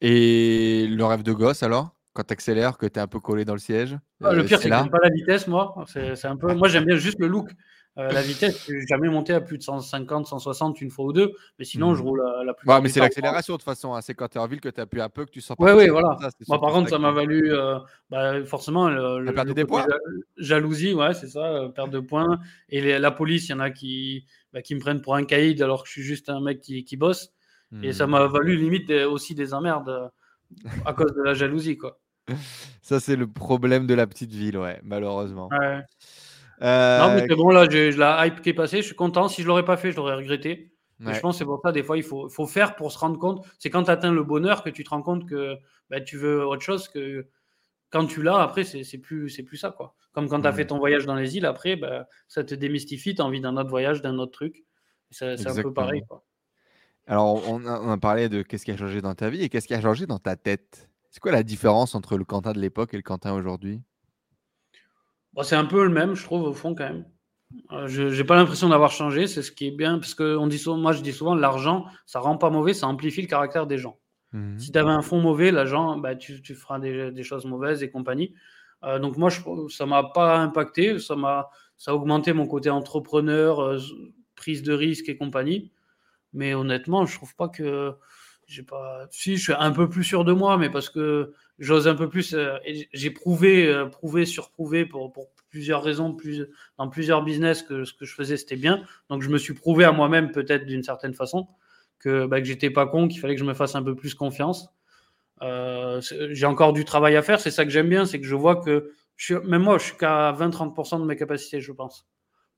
Et 0.01 0.87
le 0.87 1.05
rêve 1.05 1.23
de 1.23 1.33
gosse 1.33 1.63
alors? 1.63 1.95
Quand 2.13 2.23
tu 2.23 2.33
accélères, 2.33 2.77
que 2.77 2.85
tu 2.85 2.99
es 2.99 3.01
un 3.01 3.07
peu 3.07 3.19
collé 3.19 3.43
dans 3.43 3.53
le 3.53 3.59
siège? 3.59 3.97
Ah, 4.23 4.33
Le 4.33 4.43
pire, 4.43 4.59
c'est 4.59 4.69
que 4.69 4.75
j'aime 4.75 4.89
pas 4.89 4.99
la 5.01 5.09
vitesse, 5.09 5.47
moi. 5.47 5.73
C'est 5.87 6.25
un 6.25 6.37
peu... 6.37 6.53
Moi, 6.53 6.67
j'aime 6.67 6.85
bien 6.85 6.97
juste 6.97 7.19
le 7.19 7.27
look. 7.27 7.49
Euh, 7.99 8.11
la 8.11 8.21
vitesse, 8.21 8.65
je 8.69 8.87
jamais 8.87 9.09
monté 9.09 9.33
à 9.33 9.41
plus 9.41 9.57
de 9.57 9.63
150, 9.63 10.25
160 10.25 10.79
une 10.79 10.89
fois 10.89 11.05
ou 11.05 11.13
deux, 11.13 11.33
mais 11.57 11.65
sinon, 11.65 11.95
je 11.95 12.01
hmm. 12.01 12.05
roule 12.05 12.23
la, 12.45 12.53
plus. 12.53 12.69
Ouais, 12.69 12.79
mais 12.79 12.87
c'est 12.87 13.01
l'accélération 13.01 13.55
de 13.55 13.57
toute 13.57 13.65
façon. 13.65 13.93
Hein. 13.93 14.01
C'est 14.01 14.13
quand 14.13 14.29
tu 14.29 14.37
es 14.37 14.41
en 14.41 14.47
ville 14.47 14.61
que 14.61 14.69
tu 14.69 14.79
appuies 14.79 15.01
un 15.01 15.09
peu, 15.09 15.25
que 15.25 15.31
tu 15.31 15.41
sens 15.41 15.57
pas. 15.57 15.75
Oui, 15.75 15.83
oui, 15.83 15.89
voilà. 15.89 16.17
Moi, 16.47 16.61
par 16.61 16.71
contre, 16.71 16.89
ça 16.89 16.97
m'a 16.97 17.11
valu 17.11 17.51
euh, 17.51 17.77
bah, 18.09 18.45
forcément 18.45 18.87
le, 18.87 19.33
perte 19.33 19.49
des 19.49 19.65
points. 19.65 19.85
Jalousie, 20.37 20.93
ouais, 20.93 21.13
c'est 21.13 21.27
ça, 21.27 21.43
euh, 21.43 21.67
perte 21.67 21.89
de 21.89 21.99
points. 21.99 22.39
Et 22.69 22.97
la 22.97 23.11
police, 23.11 23.49
il 23.49 23.51
y 23.51 23.55
en 23.55 23.59
a 23.59 23.69
qui, 23.69 24.25
bah, 24.53 24.61
qui 24.61 24.75
me 24.75 24.79
prennent 24.79 25.01
pour 25.01 25.15
un 25.15 25.25
caïd 25.25 25.61
alors 25.61 25.83
que 25.83 25.89
je 25.89 25.93
suis 25.93 26.03
juste 26.03 26.29
un 26.29 26.39
mec 26.39 26.61
qui, 26.61 26.85
qui 26.85 26.95
bosse. 26.95 27.33
Et 27.83 27.93
ça 27.93 28.07
hmm. 28.07 28.11
m'a 28.11 28.27
valu 28.27 28.55
limite 28.55 28.89
aussi 28.89 29.35
des 29.35 29.53
emmerdes 29.53 30.09
à 30.85 30.93
cause 30.93 31.13
de 31.13 31.21
la 31.21 31.33
jalousie, 31.33 31.77
quoi. 31.77 31.99
Ça, 32.81 32.99
c'est 32.99 33.15
le 33.15 33.27
problème 33.27 33.85
de 33.85 33.93
la 33.93 34.07
petite 34.07 34.31
ville, 34.31 34.57
ouais, 34.57 34.79
malheureusement. 34.83 35.49
Ouais. 35.51 35.81
Non, 36.61 37.15
mais 37.15 37.25
c'est 37.27 37.35
bon, 37.35 37.49
là, 37.49 37.67
j'ai 37.69 37.91
la 37.91 38.25
hype 38.25 38.41
qui 38.41 38.49
est 38.49 38.53
passée. 38.53 38.77
Je 38.77 38.87
suis 38.87 38.95
content. 38.95 39.27
Si 39.27 39.41
je 39.41 39.47
l'aurais 39.47 39.65
pas 39.65 39.77
fait, 39.77 39.91
je 39.91 39.97
l'aurais 39.97 40.15
regretté. 40.15 40.73
je 40.99 41.19
pense 41.19 41.35
que 41.35 41.39
c'est 41.39 41.45
pour 41.45 41.61
ça, 41.63 41.71
des 41.71 41.83
fois, 41.83 41.97
il 41.97 42.03
faut, 42.03 42.29
faut 42.29 42.47
faire 42.47 42.75
pour 42.75 42.91
se 42.91 42.99
rendre 42.99 43.17
compte. 43.17 43.45
C'est 43.59 43.69
quand 43.69 43.83
tu 43.83 43.91
atteins 43.91 44.11
le 44.11 44.23
bonheur 44.23 44.63
que 44.63 44.69
tu 44.69 44.83
te 44.83 44.89
rends 44.89 45.01
compte 45.01 45.27
que 45.27 45.57
bah, 45.89 46.01
tu 46.01 46.17
veux 46.17 46.45
autre 46.45 46.61
chose 46.61 46.87
que 46.87 47.27
quand 47.89 48.05
tu 48.05 48.21
l'as, 48.21 48.39
après, 48.39 48.63
c'est 48.63 48.97
plus, 48.97 49.31
plus 49.43 49.57
ça. 49.57 49.71
quoi. 49.71 49.95
Comme 50.11 50.27
quand 50.27 50.41
tu 50.41 50.47
as 50.47 50.53
fait 50.53 50.67
ton 50.67 50.77
voyage 50.77 51.05
dans 51.05 51.15
les 51.15 51.37
îles, 51.37 51.45
après, 51.45 51.75
bah, 51.75 52.07
ça 52.27 52.43
te 52.43 52.53
démystifie. 52.53 53.15
Tu 53.15 53.21
as 53.21 53.25
envie 53.25 53.41
d'un 53.41 53.57
autre 53.57 53.69
voyage, 53.69 54.01
d'un 54.01 54.17
autre 54.19 54.31
truc. 54.31 54.63
C'est 55.11 55.47
un 55.47 55.61
peu 55.61 55.73
pareil. 55.73 56.03
Quoi. 56.07 56.23
Alors, 57.07 57.41
on 57.49 57.65
a, 57.65 57.79
on 57.79 57.89
a, 57.89 57.97
parlé 57.97 58.29
de 58.29 58.43
qu'est-ce 58.43 58.65
qui 58.65 58.71
a 58.71 58.77
changé 58.77 59.01
dans 59.01 59.15
ta 59.15 59.29
vie 59.29 59.41
et 59.41 59.49
qu'est-ce 59.49 59.67
qui 59.67 59.73
a 59.73 59.81
changé 59.81 60.05
dans 60.05 60.19
ta 60.19 60.35
tête. 60.35 60.89
C'est 61.09 61.19
quoi 61.19 61.31
la 61.31 61.41
différence 61.41 61.95
entre 61.95 62.17
le 62.17 62.23
Quentin 62.23 62.53
de 62.53 62.59
l'époque 62.59 62.93
et 62.93 62.97
le 62.97 63.03
Quentin 63.03 63.33
aujourd'hui? 63.33 63.81
C'est 65.43 65.55
un 65.55 65.65
peu 65.65 65.83
le 65.83 65.89
même, 65.89 66.15
je 66.15 66.23
trouve, 66.23 66.43
au 66.43 66.53
fond, 66.53 66.75
quand 66.75 66.85
même. 66.85 67.05
Euh, 67.71 67.87
je 67.87 68.03
n'ai 68.03 68.23
pas 68.23 68.35
l'impression 68.35 68.69
d'avoir 68.69 68.91
changé, 68.91 69.27
c'est 69.27 69.41
ce 69.41 69.51
qui 69.51 69.67
est 69.67 69.71
bien, 69.71 69.97
parce 69.97 70.13
que 70.13 70.37
on 70.37 70.47
dit 70.47 70.59
souvent, 70.59 70.77
moi 70.77 70.91
je 70.91 71.01
dis 71.01 71.13
souvent, 71.13 71.33
l'argent, 71.33 71.85
ça 72.05 72.19
rend 72.19 72.37
pas 72.37 72.51
mauvais, 72.51 72.73
ça 72.73 72.87
amplifie 72.87 73.21
le 73.21 73.27
caractère 73.27 73.65
des 73.65 73.77
gens. 73.77 73.97
Mmh 74.33 74.59
si 74.59 74.71
tu 74.71 74.77
avais 74.77 74.91
un 74.91 75.01
fond 75.01 75.19
mauvais, 75.19 75.51
l'argent, 75.51 75.97
bah, 75.97 76.15
tu, 76.15 76.41
tu 76.43 76.53
feras 76.53 76.77
des, 76.77 77.23
choses 77.23 77.45
mauvaises 77.45 77.81
et 77.81 77.89
compagnie. 77.89 78.35
Euh, 78.83 78.99
donc 78.99 79.17
moi, 79.17 79.29
je, 79.29 79.41
ça 79.69 79.87
m'a 79.87 80.03
pas 80.03 80.37
impacté, 80.37 80.99
ça 80.99 81.15
m'a 81.15 81.49
ça 81.77 81.91
a 81.91 81.93
augmenté 81.95 82.33
mon 82.33 82.45
côté 82.45 82.69
entrepreneur, 82.69 83.61
euh, 83.61 83.79
prise 84.35 84.61
de 84.63 84.73
risque 84.73 85.09
et 85.09 85.17
compagnie. 85.17 85.71
Mais 86.33 86.53
honnêtement, 86.53 87.05
je 87.05 87.15
trouve 87.15 87.35
pas 87.35 87.47
que 87.49 87.95
j'ai 88.49 88.63
pas. 88.63 89.07
Si, 89.11 89.37
je 89.37 89.43
suis 89.43 89.53
un 89.53 89.71
peu 89.71 89.87
plus 89.87 90.03
sûr 90.03 90.25
de 90.25 90.33
moi, 90.33 90.57
mais 90.57 90.69
parce 90.69 90.89
que 90.89 91.33
j'ose 91.59 91.87
un 91.87 91.95
peu 91.95 92.09
plus. 92.09 92.33
Euh, 92.33 92.57
j'ai 92.93 93.11
prouvé, 93.11 93.67
euh, 93.67 93.85
prouvé, 93.85 94.25
surprouvé 94.25 94.85
pour, 94.85 95.11
pour 95.11 95.27
plusieurs 95.49 95.83
raisons, 95.83 96.13
plus, 96.13 96.47
dans 96.77 96.89
plusieurs 96.89 97.23
business 97.23 97.61
que 97.61 97.85
ce 97.85 97.93
que 97.93 98.05
je 98.05 98.13
faisais 98.13 98.37
c'était 98.37 98.55
bien. 98.55 98.83
Donc 99.09 99.21
je 99.21 99.29
me 99.29 99.37
suis 99.37 99.53
prouvé 99.53 99.85
à 99.85 99.91
moi-même 99.91 100.31
peut-être 100.31 100.65
d'une 100.65 100.83
certaine 100.83 101.13
façon 101.13 101.47
que, 101.99 102.25
bah, 102.25 102.39
que 102.41 102.47
j'étais 102.47 102.69
pas 102.69 102.87
con, 102.87 103.07
qu'il 103.07 103.19
fallait 103.19 103.35
que 103.35 103.41
je 103.41 103.45
me 103.45 103.53
fasse 103.53 103.75
un 103.75 103.83
peu 103.83 103.95
plus 103.95 104.15
confiance. 104.15 104.69
Euh, 105.41 106.01
j'ai 106.31 106.45
encore 106.45 106.73
du 106.73 106.85
travail 106.85 107.15
à 107.15 107.21
faire. 107.21 107.39
C'est 107.39 107.51
ça 107.51 107.65
que 107.65 107.71
j'aime 107.71 107.89
bien, 107.89 108.05
c'est 108.05 108.19
que 108.19 108.27
je 108.27 108.35
vois 108.35 108.57
que 108.57 108.93
je 109.15 109.25
suis, 109.25 109.47
même 109.47 109.63
moi, 109.63 109.77
je 109.77 109.85
suis 109.85 109.97
qu'à 109.97 110.31
20-30% 110.33 111.01
de 111.01 111.05
mes 111.05 111.15
capacités, 111.15 111.61
je 111.61 111.71
pense. 111.71 112.07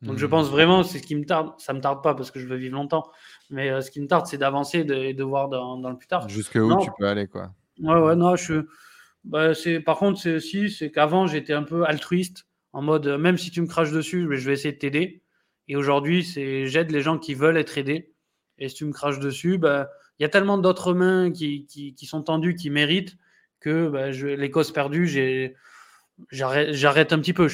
Donc 0.02 0.18
je 0.18 0.26
mmh. 0.26 0.30
pense 0.30 0.50
vraiment, 0.50 0.84
c'est 0.84 0.98
ce 0.98 1.04
qui 1.04 1.16
me 1.16 1.26
tarde. 1.26 1.54
Ça 1.60 1.74
me 1.74 1.80
tarde 1.80 2.02
pas 2.02 2.16
parce 2.16 2.32
que 2.32 2.40
je 2.40 2.48
veux 2.48 2.56
vivre 2.56 2.76
longtemps, 2.76 3.12
mais 3.52 3.70
euh, 3.70 3.82
ce 3.82 3.92
qui 3.92 4.02
me 4.02 4.08
tarde, 4.08 4.26
c'est 4.26 4.38
d'avancer 4.38 4.80
et 4.80 5.14
de, 5.14 5.24
voir 5.24 5.50
dans, 5.50 5.78
le 5.90 5.98
plus 5.98 6.08
tard. 6.08 6.28
Jusque 6.28 6.56
où 6.56 6.82
tu 6.82 6.90
peux 6.98 7.08
aller, 7.08 7.28
quoi. 7.28 7.52
Ouais, 7.80 8.00
ouais, 8.00 8.16
non, 8.16 8.36
je. 8.36 8.66
Bah, 9.24 9.52
par 9.86 9.98
contre, 9.98 10.20
c'est 10.20 10.36
aussi, 10.36 10.72
c'est 10.72 10.90
qu'avant 10.90 11.28
j'étais 11.28 11.54
un 11.54 11.64
peu 11.64 11.86
altruiste, 11.86 12.48
en 12.74 12.82
mode 12.82 13.08
même 13.08 13.38
si 13.38 13.52
tu 13.52 13.62
me 13.62 13.68
craches 13.68 13.92
dessus, 13.92 14.28
je 14.32 14.46
vais 14.48 14.54
essayer 14.54 14.74
de 14.74 14.80
t'aider. 14.80 15.22
Et 15.68 15.76
aujourd'hui, 15.76 16.24
c'est 16.24 16.66
j'aide 16.66 16.92
les 16.92 17.02
gens 17.02 17.20
qui 17.20 17.36
veulent 17.36 17.58
être 17.58 17.78
aidés. 17.78 18.14
Et 18.58 18.70
si 18.70 18.76
tu 18.76 18.86
me 18.86 18.92
craches 18.92 19.20
dessus, 19.20 19.58
bah, 19.58 19.90
il 20.20 20.24
y 20.24 20.26
a 20.26 20.30
tellement 20.30 20.58
d'autres 20.58 20.94
mains 20.94 21.32
qui, 21.32 21.66
qui, 21.66 22.06
sont 22.06 22.22
tendues, 22.22 22.56
qui 22.56 22.70
méritent 22.70 23.18
que 23.60 23.90
bah, 23.90 24.12
je, 24.12 24.28
les 24.28 24.52
causes 24.52 24.72
perdues, 24.72 25.08
j'arrête 26.30 27.14
un 27.14 27.20
petit 27.20 27.34
peu. 27.34 27.48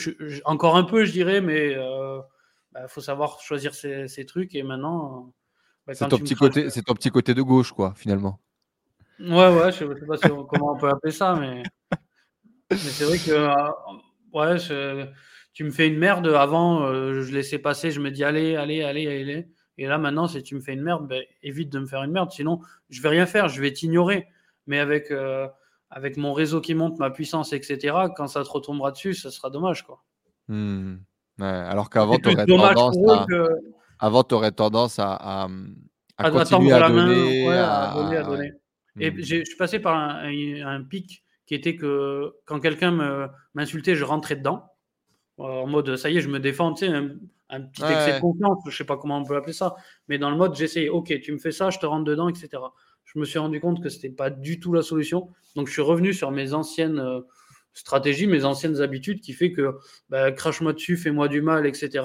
encore 0.45 0.75
un 0.77 0.83
peu, 0.83 1.05
je 1.05 1.11
dirais, 1.11 1.41
mais 1.41 1.75
euh, 1.75 2.19
il 2.19 2.73
bah, 2.73 2.87
faut 2.87 3.01
savoir 3.01 3.39
choisir 3.39 3.73
ses, 3.73 4.25
trucs. 4.25 4.55
Et 4.55 4.63
maintenant, 4.63 5.33
bah, 5.87 5.93
c'est 5.95 6.07
ton, 6.09 6.17
petit 6.17 6.35
côté, 6.35 6.69
c'est 6.69 6.81
ton 6.83 6.93
petit 6.93 7.09
côté 7.09 7.33
de 7.33 7.41
gauche, 7.41 7.71
quoi, 7.71 7.93
finalement. 7.95 8.39
Ouais, 9.19 9.27
ouais, 9.27 9.71
je 9.71 9.77
sais 9.77 10.05
pas 10.05 10.17
comment 10.17 10.73
on 10.73 10.77
peut 10.77 10.89
appeler 10.89 11.13
ça, 11.13 11.35
mais, 11.35 11.63
c'est 12.75 13.05
vrai 13.05 13.17
que 13.17 13.31
euh, 13.31 13.71
ouais, 14.33 15.07
tu 15.53 15.63
me 15.63 15.71
fais 15.71 15.87
une 15.87 15.97
merde. 15.97 16.27
Avant, 16.27 16.83
euh, 16.83 17.21
je 17.21 17.33
laissais 17.33 17.57
passer, 17.57 17.91
je 17.91 18.01
me 18.01 18.11
dis 18.11 18.23
allez, 18.25 18.55
allez, 18.57 18.83
allez, 18.83 19.07
allez. 19.07 19.47
Et 19.77 19.87
là, 19.87 19.97
maintenant, 19.97 20.27
si 20.27 20.43
tu 20.43 20.55
me 20.55 20.59
fais 20.59 20.73
une 20.73 20.83
merde, 20.83 21.07
ben, 21.07 21.23
évite 21.41 21.71
de 21.71 21.79
me 21.79 21.85
faire 21.85 22.03
une 22.03 22.11
merde. 22.11 22.31
Sinon, 22.31 22.59
je 22.89 23.01
vais 23.01 23.09
rien 23.09 23.25
faire, 23.25 23.47
je 23.47 23.61
vais 23.61 23.71
t'ignorer. 23.71 24.27
Mais 24.65 24.79
avec, 24.79 25.09
euh, 25.11 25.47
avec 25.89 26.17
mon 26.17 26.33
réseau 26.33 26.59
qui 26.59 26.75
monte, 26.75 26.99
ma 26.99 27.11
puissance, 27.11 27.53
etc., 27.53 27.95
quand 28.15 28.27
ça 28.27 28.43
te 28.43 28.49
retombera 28.49 28.91
dessus, 28.91 29.13
ça 29.13 29.31
sera 29.31 29.49
dommage. 29.49 29.83
quoi. 29.85 30.03
Mmh 30.49 30.97
alors 31.39 31.91
qu'avant, 31.91 32.17
tu 32.17 32.29
aurais, 32.29 32.45
tendance 32.45 32.97
à... 33.07 33.25
Avant, 33.99 34.23
aurais 34.31 34.51
tendance 34.51 34.99
à, 34.99 35.47
à, 36.17 36.31
continuer 36.31 36.71
à, 36.71 36.89
donner, 36.89 37.47
à, 37.49 38.23
donner, 38.23 38.51
Et 38.99 39.11
mmh. 39.11 39.21
je 39.21 39.43
suis 39.43 39.57
passé 39.57 39.79
par 39.79 39.95
un, 39.95 40.83
pic 40.83 41.23
qui 41.45 41.55
était 41.55 41.75
que 41.75 42.33
quand 42.45 42.59
quelqu'un 42.59 43.29
m'insultait, 43.53 43.95
je 43.95 44.03
rentrais 44.03 44.35
dedans. 44.35 44.65
En 45.37 45.67
mode, 45.67 45.95
ça 45.95 46.09
y 46.09 46.17
est, 46.17 46.21
je 46.21 46.29
me 46.29 46.39
défends, 46.39 46.73
tu 46.73 46.87
sais, 46.87 46.93
un, 47.49 47.61
petit 47.61 47.83
excès 47.83 48.15
de 48.15 48.19
confiance, 48.19 48.57
je 48.67 48.75
sais 48.75 48.83
pas 48.83 48.97
comment 48.97 49.19
on 49.19 49.23
peut 49.23 49.35
appeler 49.35 49.53
ça. 49.53 49.75
Mais 50.07 50.17
dans 50.17 50.29
le 50.29 50.35
mode, 50.35 50.55
j'essayais, 50.55 50.89
ok, 50.89 51.19
tu 51.21 51.31
me 51.31 51.37
fais 51.37 51.51
ça, 51.51 51.69
je 51.69 51.79
te 51.79 51.85
rentre 51.85 52.03
dedans, 52.03 52.27
etc. 52.27 52.49
Je 53.05 53.19
me 53.19 53.25
suis 53.25 53.39
rendu 53.39 53.59
compte 53.61 53.81
que 53.81 53.89
c'était 53.89 54.09
pas 54.09 54.29
du 54.29 54.59
tout 54.59 54.73
la 54.73 54.81
solution. 54.81 55.29
Donc, 55.55 55.67
je 55.67 55.73
suis 55.73 55.81
revenu 55.81 56.13
sur 56.13 56.31
mes 56.31 56.53
anciennes 56.53 57.23
stratégie, 57.77 58.25
mes 58.25 58.43
anciennes 58.43 58.81
habitudes 58.81 59.21
qui 59.21 59.33
fait 59.33 59.51
que 59.51 59.75
bah, 60.09 60.31
crache-moi 60.31 60.73
dessus, 60.73 60.97
fais-moi 60.97 61.27
du 61.27 61.41
mal, 61.41 61.67
etc. 61.67 62.03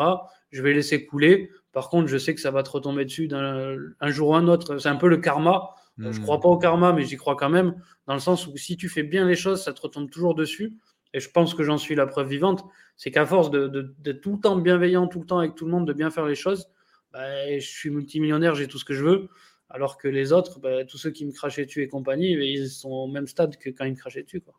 Je 0.51 0.62
vais 0.62 0.75
laisser 0.75 1.07
couler. 1.07 1.51
Par 1.73 1.89
contre, 1.89 2.09
je 2.09 2.18
sais 2.18 2.34
que 2.34 2.41
ça 2.41 2.51
va 2.51 2.62
te 2.62 2.70
retomber 2.70 3.05
dessus 3.05 3.28
un, 3.33 4.10
jour 4.10 4.31
ou 4.31 4.34
un 4.34 4.47
autre. 4.47 4.78
C'est 4.78 4.89
un 4.89 4.97
peu 4.97 5.09
le 5.09 5.17
karma. 5.17 5.70
Je 5.99 6.09
ne 6.09 6.18
crois 6.18 6.39
hmm. 6.39 6.41
pas 6.41 6.49
au 6.49 6.59
karma, 6.59 6.92
mais 6.92 7.05
j'y 7.05 7.17
crois 7.17 7.36
quand 7.36 7.51
même, 7.51 7.75
dans 8.07 8.15
le 8.15 8.20
sens 8.20 8.47
où 8.47 8.57
si 8.57 8.76
tu 8.76 8.89
fais 8.89 9.02
bien 9.02 9.26
les 9.26 9.36
choses, 9.36 9.62
ça 9.62 9.73
te 9.73 9.81
retombe 9.81 10.10
toujours 10.10 10.34
dessus. 10.34 10.73
Et 11.15 11.20
je 11.20 11.31
pense 11.31 11.55
que 11.55 11.62
j'en 11.62 11.76
suis 11.76 11.94
la 11.94 12.07
preuve 12.07 12.28
vivante. 12.28 12.65
C'est 12.97 13.10
qu'à 13.10 13.26
force 13.26 13.51
d'être 13.51 13.68
de, 13.68 14.12
tout 14.12 14.33
le 14.33 14.41
temps 14.41 14.57
bienveillant, 14.57 15.07
tout 15.07 15.20
le 15.20 15.26
temps 15.26 15.39
avec 15.39 15.55
tout 15.55 15.67
le 15.67 15.70
monde, 15.70 15.86
de 15.86 15.92
bien 15.92 16.10
faire 16.10 16.25
les 16.26 16.34
choses, 16.34 16.68
bah, 17.12 17.59
je 17.59 17.67
suis 17.67 17.91
multimillionnaire, 17.91 18.55
j'ai 18.55 18.68
tout 18.68 18.78
ce 18.78 18.84
que 18.84 18.94
je 18.94 19.05
veux. 19.05 19.28
Alors 19.68 19.99
que 19.99 20.09
les 20.09 20.33
autres, 20.33 20.60
bah, 20.60 20.84
tous 20.86 20.99
ceux 20.99 21.10
qui 21.10 21.26
me 21.26 21.33
crachaient 21.33 21.67
dessus 21.67 21.83
et 21.83 21.89
compagnie, 21.89 22.33
ils 22.33 22.68
sont 22.68 22.91
au 22.91 23.07
même 23.07 23.26
stade 23.26 23.57
que 23.59 23.70
quand 23.70 23.84
ils 23.84 23.92
me 23.92 23.97
crachaient 23.97 24.23
dessus. 24.23 24.41
Quoi 24.41 24.55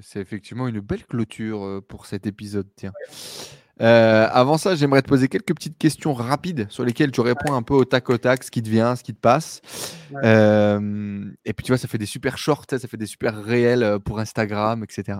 c'est 0.00 0.20
effectivement 0.20 0.68
une 0.68 0.80
belle 0.80 1.04
clôture 1.04 1.82
pour 1.86 2.06
cet 2.06 2.26
épisode. 2.26 2.66
Tiens. 2.76 2.92
Avant 3.80 4.58
ça, 4.58 4.74
j'aimerais 4.74 5.02
te 5.02 5.08
poser 5.08 5.28
quelques 5.28 5.54
petites 5.54 5.78
questions 5.78 6.14
rapides 6.14 6.66
sur 6.70 6.84
lesquelles 6.84 7.10
tu 7.10 7.20
réponds 7.20 7.54
un 7.54 7.62
peu 7.62 7.74
au 7.74 7.84
tac 7.84 8.08
au 8.10 8.18
tac, 8.18 8.44
ce 8.44 8.50
qui 8.50 8.62
te 8.62 8.68
vient, 8.68 8.96
ce 8.96 9.04
qui 9.04 9.14
te 9.14 9.20
passe. 9.20 9.60
et 10.22 11.52
puis 11.52 11.64
tu 11.64 11.72
vois, 11.72 11.78
ça 11.78 11.88
fait 11.88 11.98
des 11.98 12.06
super 12.06 12.38
shorts, 12.38 12.66
ça 12.70 12.78
fait 12.78 12.96
des 12.96 13.06
super 13.06 13.42
réels 13.42 13.98
pour 14.04 14.18
Instagram, 14.18 14.84
etc. 14.84 15.18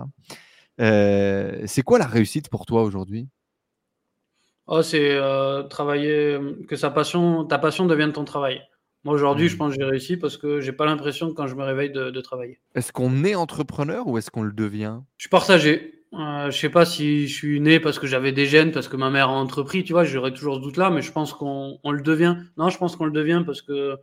c'est 0.77 1.81
quoi 1.83 1.99
la 1.99 2.07
réussite 2.07 2.49
pour 2.49 2.65
toi 2.65 2.83
aujourd'hui? 2.83 3.27
Oh, 4.67 4.81
C'est 4.81 5.19
travailler, 5.69 6.39
que 6.67 6.75
sa 6.75 6.89
passion, 6.89 7.45
ta 7.45 7.59
passion 7.59 7.85
devienne 7.85 8.13
ton 8.13 8.25
travail. 8.25 8.61
Moi, 9.05 9.13
aujourd'hui, 9.13 9.49
je 9.49 9.53
mmh. 9.53 9.57
pense 9.59 9.75
que 9.75 9.79
j'ai 9.79 9.85
réussi 9.87 10.17
parce 10.17 10.35
que 10.35 10.61
j'ai 10.61 10.71
pas 10.71 10.87
l'impression 10.87 11.31
quand 11.35 11.45
je 11.45 11.53
me 11.53 11.63
réveille 11.63 11.91
de, 11.91 12.21
travailler. 12.21 12.59
Est-ce 12.73 12.91
qu'on 12.91 13.23
est 13.23 13.35
entrepreneur 13.35 14.07
ou 14.07 14.17
est-ce 14.17 14.31
qu'on 14.31 14.41
le 14.41 14.51
devient? 14.51 14.99
Je 15.17 15.23
suis 15.25 15.29
partagé. 15.29 16.04
Euh, 16.17 16.49
je 16.49 16.57
sais 16.57 16.69
pas 16.69 16.85
si 16.85 17.27
je 17.27 17.33
suis 17.33 17.59
né 17.59 17.79
parce 17.79 17.99
que 17.99 18.07
j'avais 18.07 18.31
des 18.31 18.45
gènes, 18.45 18.71
parce 18.71 18.87
que 18.87 18.95
ma 18.95 19.09
mère 19.09 19.29
a 19.29 19.33
entrepris, 19.33 19.83
tu 19.83 19.91
vois, 19.91 20.05
j'aurais 20.05 20.33
toujours 20.33 20.55
ce 20.55 20.61
doute-là, 20.61 20.89
mais 20.89 21.01
je 21.01 21.11
pense 21.11 21.33
qu'on 21.33 21.79
le 21.83 22.01
devient. 22.01 22.37
Non, 22.57 22.69
je 22.69 22.77
pense 22.77 22.95
qu'on 22.95 23.05
le 23.05 23.11
devient 23.11 23.43
parce 23.45 23.61
que 23.61 23.97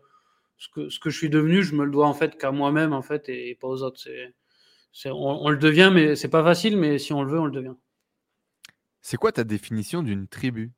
ce, 0.59 0.69
que 0.69 0.91
ce 0.91 1.01
que 1.01 1.09
je 1.09 1.17
suis 1.17 1.31
devenu, 1.31 1.63
je 1.63 1.75
me 1.75 1.85
le 1.85 1.91
dois 1.91 2.07
en 2.07 2.13
fait 2.15 2.37
qu'à 2.37 2.51
moi-même 2.51 2.93
en 2.93 3.03
fait 3.03 3.29
et, 3.29 3.57
pas 3.61 3.69
aux 3.69 3.83
autres. 3.83 4.01
C'est, 4.93 5.11
on, 5.11 5.49
le 5.49 5.57
devient, 5.57 5.91
mais 5.93 6.17
c'est 6.17 6.29
pas 6.29 6.45
facile, 6.45 6.77
mais 6.77 6.99
si 6.99 7.15
on 7.15 7.23
le 7.23 7.31
veut, 7.31 7.41
on 7.41 7.47
le 7.47 7.53
devient. 7.53 7.75
C'est 9.01 9.17
quoi 9.17 9.33
ta 9.33 9.45
définition 9.45 10.03
d'une 10.03 10.29
tribu? 10.29 10.71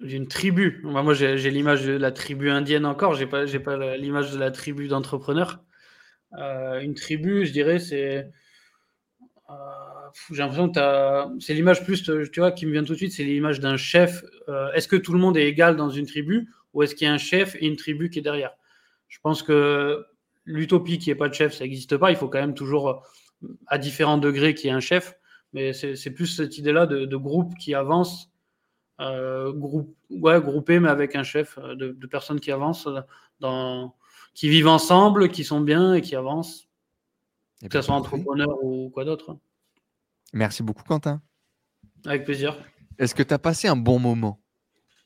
D'une 0.00 0.26
tribu. 0.26 0.80
moi, 0.84 1.12
j'ai, 1.12 1.50
l'image 1.50 1.84
de 1.84 1.92
la 1.92 2.12
tribu 2.12 2.50
indienne 2.50 2.86
encore. 2.86 3.14
J'ai 3.14 3.26
pas, 3.26 3.44
j'ai 3.44 3.60
pas 3.60 3.96
l'image 3.96 4.32
de 4.32 4.38
la 4.38 4.50
tribu 4.50 4.88
d'entrepreneurs. 4.88 5.62
Euh, 6.38 6.80
une 6.80 6.94
tribu, 6.94 7.44
je 7.44 7.52
dirais, 7.52 7.78
c'est 7.78 8.30
j'ai 10.30 10.38
l'impression 10.38 10.70
que 10.70 11.40
c'est 11.40 11.54
l'image 11.54 11.84
plus, 11.84 12.02
tu 12.02 12.40
vois, 12.40 12.52
qui 12.52 12.66
me 12.66 12.72
vient 12.72 12.84
tout 12.84 12.92
de 12.92 12.98
suite, 12.98 13.12
c'est 13.12 13.24
l'image 13.24 13.60
d'un 13.60 13.76
chef. 13.76 14.24
Euh, 14.48 14.72
est-ce 14.72 14.88
que 14.88 14.96
tout 14.96 15.12
le 15.12 15.18
monde 15.18 15.36
est 15.36 15.46
égal 15.46 15.76
dans 15.76 15.90
une 15.90 16.06
tribu 16.06 16.50
ou 16.74 16.82
est-ce 16.82 16.94
qu'il 16.94 17.06
y 17.06 17.10
a 17.10 17.12
un 17.12 17.18
chef 17.18 17.54
et 17.56 17.66
une 17.66 17.76
tribu 17.76 18.10
qui 18.10 18.18
est 18.18 18.22
derrière? 18.22 18.52
Je 19.08 19.18
pense 19.22 19.42
que 19.42 20.04
l'utopie 20.44 20.98
qui 20.98 21.10
est 21.10 21.14
pas 21.14 21.28
de 21.28 21.34
chef, 21.34 21.54
ça 21.54 21.64
n'existe 21.64 21.96
pas. 21.96 22.10
Il 22.10 22.16
faut 22.16 22.28
quand 22.28 22.40
même 22.40 22.54
toujours, 22.54 23.06
à 23.66 23.78
différents 23.78 24.18
degrés, 24.18 24.54
qu'il 24.54 24.68
y 24.68 24.72
ait 24.72 24.76
un 24.76 24.80
chef. 24.80 25.14
Mais 25.52 25.72
c'est 25.72 26.10
plus 26.10 26.26
cette 26.26 26.58
idée-là 26.58 26.86
de, 26.86 27.16
groupe 27.16 27.54
qui 27.56 27.74
avance, 27.74 28.30
euh, 29.00 29.52
groupe, 29.52 29.94
groupé, 30.10 30.80
mais 30.80 30.88
avec 30.88 31.14
un 31.14 31.22
chef, 31.22 31.58
de, 31.58 32.06
personnes 32.06 32.40
qui 32.40 32.52
avancent, 32.52 32.88
qui 34.34 34.48
vivent 34.48 34.68
ensemble, 34.68 35.28
qui 35.28 35.44
sont 35.44 35.60
bien 35.60 35.94
et 35.94 36.02
qui 36.02 36.16
avancent. 36.16 36.65
Eh 37.62 37.68
que 37.68 37.72
ce 37.72 37.78
ben, 37.78 37.82
soit 37.82 37.94
entrepreneur 37.94 38.48
ou 38.62 38.90
quoi 38.90 39.04
d'autre. 39.04 39.36
Merci 40.32 40.62
beaucoup, 40.62 40.84
Quentin. 40.84 41.22
Avec 42.04 42.24
plaisir. 42.24 42.56
Est-ce 42.98 43.14
que 43.14 43.22
tu 43.22 43.34
as 43.34 43.38
passé 43.38 43.68
un 43.68 43.76
bon 43.76 43.98
moment? 43.98 44.40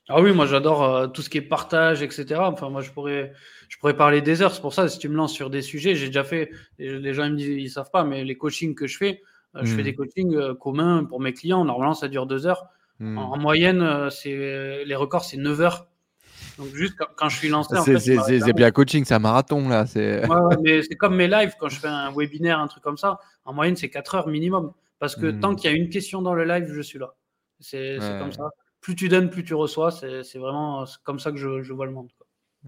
Ah 0.09 0.21
oui, 0.21 0.33
moi 0.33 0.45
j'adore 0.45 0.83
euh, 0.83 1.07
tout 1.07 1.21
ce 1.21 1.29
qui 1.29 1.37
est 1.37 1.41
partage, 1.41 2.01
etc. 2.01 2.41
Enfin, 2.43 2.69
moi 2.69 2.81
je 2.81 2.91
pourrais, 2.91 3.33
je 3.69 3.77
pourrais 3.77 3.95
parler 3.95 4.21
des 4.21 4.41
heures. 4.41 4.53
C'est 4.53 4.61
pour 4.61 4.73
ça, 4.73 4.89
si 4.89 4.99
tu 4.99 5.07
me 5.07 5.15
lances 5.15 5.33
sur 5.33 5.49
des 5.49 5.61
sujets, 5.61 5.95
j'ai 5.95 6.07
déjà 6.07 6.23
fait, 6.23 6.51
les 6.79 7.13
gens 7.13 7.23
ils 7.25 7.31
me 7.31 7.37
disent, 7.37 7.47
ils 7.47 7.69
savent 7.69 7.91
pas, 7.91 8.03
mais 8.03 8.23
les 8.23 8.37
coachings 8.37 8.75
que 8.75 8.87
je 8.87 8.97
fais, 8.97 9.21
euh, 9.55 9.61
je 9.63 9.73
fais 9.73 9.81
hmm. 9.81 9.85
des 9.85 9.95
coachings 9.95 10.35
euh, 10.35 10.53
communs 10.53 11.05
pour 11.05 11.21
mes 11.21 11.33
clients. 11.33 11.63
Normalement, 11.63 11.93
ça 11.93 12.07
dure 12.07 12.25
deux 12.25 12.45
heures. 12.45 12.65
Hmm. 12.99 13.17
En, 13.17 13.37
moyenne, 13.37 14.09
c'est 14.11 14.83
les 14.85 14.95
records, 14.95 15.23
c'est 15.23 15.37
9 15.37 15.61
heures. 15.61 15.87
Donc 16.57 16.67
juste 16.73 16.95
quand, 17.15 17.29
je 17.29 17.37
suis 17.37 17.49
lancé. 17.49 17.75
C'est 17.99 18.53
bien 18.53 18.71
coaching, 18.71 19.05
c'est 19.05 19.13
un 19.13 19.19
marathon 19.19 19.67
là. 19.69 19.85
C'est 19.85 20.23
mais 20.61 20.81
c'est 20.83 20.95
comme 20.95 21.15
mes 21.15 21.27
lives, 21.27 21.53
quand 21.59 21.69
je 21.69 21.79
fais 21.79 21.87
un 21.87 22.11
webinaire, 22.11 22.59
un 22.59 22.67
truc 22.67 22.83
comme 22.83 22.97
ça, 22.97 23.19
en 23.45 23.53
moyenne 23.53 23.75
c'est 23.75 23.89
4 23.89 24.15
heures 24.15 24.27
minimum. 24.27 24.73
Parce 24.99 25.15
que 25.15 25.31
tant 25.31 25.53
hmm. 25.53 25.55
qu'il 25.55 25.71
y 25.71 25.73
a 25.73 25.75
une 25.75 25.89
question 25.89 26.21
dans 26.21 26.35
le 26.35 26.43
live, 26.43 26.71
je 26.71 26.81
suis 26.81 26.99
là. 26.99 27.15
C'est 27.59 27.97
comme 28.19 28.31
ça. 28.31 28.49
Plus 28.81 28.95
tu 28.95 29.09
donnes, 29.09 29.29
plus 29.29 29.43
tu 29.43 29.53
reçois. 29.53 29.91
C'est 29.91 30.37
vraiment 30.37 30.85
comme 31.03 31.19
ça 31.19 31.31
que 31.31 31.37
je, 31.37 31.61
je 31.63 31.73
vois 31.73 31.85
le 31.85 31.91
monde. 31.91 32.09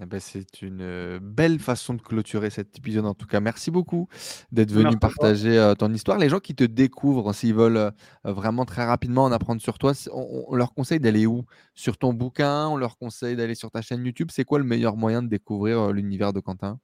Eh 0.01 0.07
ben, 0.07 0.19
c'est 0.19 0.63
une 0.63 1.19
belle 1.19 1.59
façon 1.59 1.93
de 1.93 2.01
clôturer 2.01 2.49
cet 2.49 2.75
épisode. 2.79 3.05
En 3.05 3.13
tout 3.13 3.27
cas, 3.27 3.39
merci 3.39 3.69
beaucoup 3.69 4.07
d'être 4.51 4.71
venu 4.71 4.97
partager 4.97 5.59
euh, 5.59 5.75
ton 5.75 5.93
histoire. 5.93 6.17
Les 6.17 6.29
gens 6.29 6.39
qui 6.39 6.55
te 6.55 6.63
découvrent, 6.63 7.31
s'ils 7.31 7.53
veulent 7.53 7.77
euh, 7.77 7.91
vraiment 8.23 8.65
très 8.65 8.85
rapidement 8.85 9.23
en 9.25 9.31
apprendre 9.31 9.61
sur 9.61 9.77
toi, 9.77 9.93
on, 10.11 10.55
leur 10.55 10.73
conseille 10.73 10.99
d'aller 10.99 11.27
où? 11.27 11.45
Sur 11.75 11.97
ton 11.97 12.11
bouquin 12.13 12.67
On 12.67 12.77
leur 12.77 12.97
conseille 12.97 13.35
d'aller 13.35 13.53
sur 13.53 13.69
ta 13.69 13.81
chaîne 13.83 14.03
YouTube 14.03 14.29
C'est 14.31 14.45
quoi 14.45 14.57
le 14.57 14.65
meilleur 14.65 14.97
moyen 14.97 15.21
de 15.21 15.27
découvrir 15.27 15.91
l'univers 15.91 16.33
de 16.33 16.39
Quentin? 16.39 16.79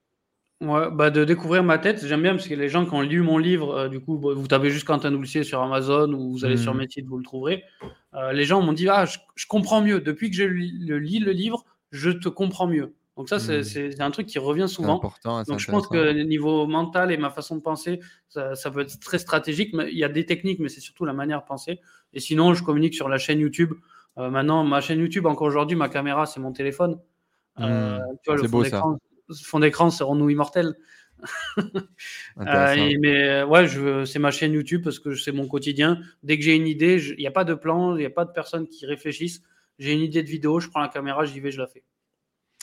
Ouais, 0.62 0.92
bah 0.92 1.10
de 1.10 1.24
découvrir 1.24 1.64
ma 1.64 1.78
tête, 1.78 2.06
j'aime 2.06 2.22
bien 2.22 2.36
parce 2.36 2.48
que 2.48 2.54
les 2.54 2.68
gens 2.68 2.86
qui 2.86 2.94
ont 2.94 3.02
lu 3.02 3.22
mon 3.22 3.38
livre, 3.38 3.88
du 3.88 4.02
coup, 4.02 4.20
vous 4.20 4.48
tapez 4.48 4.70
juste 4.70 4.86
Quentin 4.86 5.10
Doulcier 5.10 5.44
sur 5.44 5.62
Amazon 5.62 6.12
ou 6.12 6.32
vous 6.32 6.44
allez 6.46 6.58
sur 6.58 6.76
mes 6.76 6.84
mmh. 6.84 7.08
vous 7.08 7.18
le 7.18 7.24
trouverez. 7.24 7.64
les 8.34 8.44
gens 8.44 8.62
m'ont 8.62 8.74
dit 8.74 8.90
Ah, 8.90 9.06
je, 9.06 9.46
comprends 9.48 9.82
mieux. 9.82 10.02
Depuis 10.02 10.30
que 10.30 10.36
je 10.36 10.44
lis 10.44 11.20
le 11.20 11.32
livre, 11.32 11.64
je 11.92 12.12
te 12.12 12.30
comprends 12.30 12.68
mieux. 12.68 12.94
Donc 13.20 13.28
ça, 13.28 13.36
mmh. 13.36 13.64
c'est 13.64 14.00
un 14.00 14.12
truc 14.12 14.28
qui 14.28 14.40
revient 14.40 14.70
souvent. 14.70 14.96
Important, 14.96 15.44
Donc 15.44 15.60
je 15.60 15.70
pense 15.70 15.88
que 15.88 16.24
niveau 16.24 16.66
mental 16.68 17.12
et 17.12 17.18
ma 17.18 17.30
façon 17.30 17.58
de 17.58 17.62
penser, 17.62 18.00
ça, 18.30 18.72
peut 18.72 18.80
être 18.80 18.98
très 19.02 19.20
stratégique. 19.20 19.74
Mais 19.74 19.92
il 19.92 19.98
y 19.98 20.06
a 20.06 20.08
des 20.08 20.26
techniques, 20.26 20.60
mais 20.60 20.70
c'est 20.70 20.80
surtout 20.80 21.04
la 21.04 21.12
manière 21.12 21.42
de 21.42 21.46
penser. 21.46 21.82
Et 22.14 22.22
sinon, 22.22 22.54
je 22.54 22.64
communique 22.64 22.96
sur 22.96 23.10
la 23.10 23.18
chaîne 23.18 23.42
YouTube. 23.42 23.74
Euh, 24.18 24.30
maintenant, 24.30 24.64
ma 24.64 24.80
chaîne 24.80 25.00
YouTube, 25.00 25.26
encore 25.26 25.48
aujourd'hui, 25.48 25.76
ma 25.76 25.90
caméra, 25.90 26.28
c'est 26.28 26.40
mon 26.40 26.54
téléphone. 26.54 26.98
Euh, 27.60 28.00
mmh. 28.00 28.04
tu 28.24 28.32
vois, 28.32 28.42
le 28.42 28.48
fond 28.48 28.62
d'écran, 28.62 28.98
fond 29.44 29.60
d'écran, 29.60 29.90
c'est 29.90 30.06
nous 30.06 30.30
immortel. 30.30 30.76
euh, 31.58 32.94
mais 33.02 33.44
ouais, 33.44 33.68
c'est 34.06 34.20
ma 34.20 34.32
chaîne 34.32 34.54
YouTube 34.54 34.82
parce 34.82 35.00
que 35.00 35.14
c'est 35.14 35.34
mon 35.34 35.50
quotidien. 35.50 36.00
Dès 36.24 36.38
que 36.38 36.46
j'ai 36.46 36.56
une 36.56 36.68
idée, 36.68 37.06
il 37.10 37.18
n'y 37.18 37.28
a 37.28 37.32
pas 37.32 37.44
de 37.44 37.54
plan, 37.54 37.98
il 37.98 38.00
n'y 38.00 38.06
a 38.06 38.10
pas 38.12 38.24
de 38.24 38.32
personnes 38.32 38.70
qui 38.70 38.86
réfléchissent. 38.86 39.44
J'ai 39.78 39.92
une 39.92 40.00
idée 40.00 40.24
de 40.24 40.30
vidéo, 40.30 40.62
je 40.62 40.70
prends 40.70 40.80
la 40.80 40.88
caméra, 40.88 41.26
j'y 41.26 41.42
vais, 41.42 41.52
je 41.52 41.60
la 41.60 41.68
fais. 41.68 41.84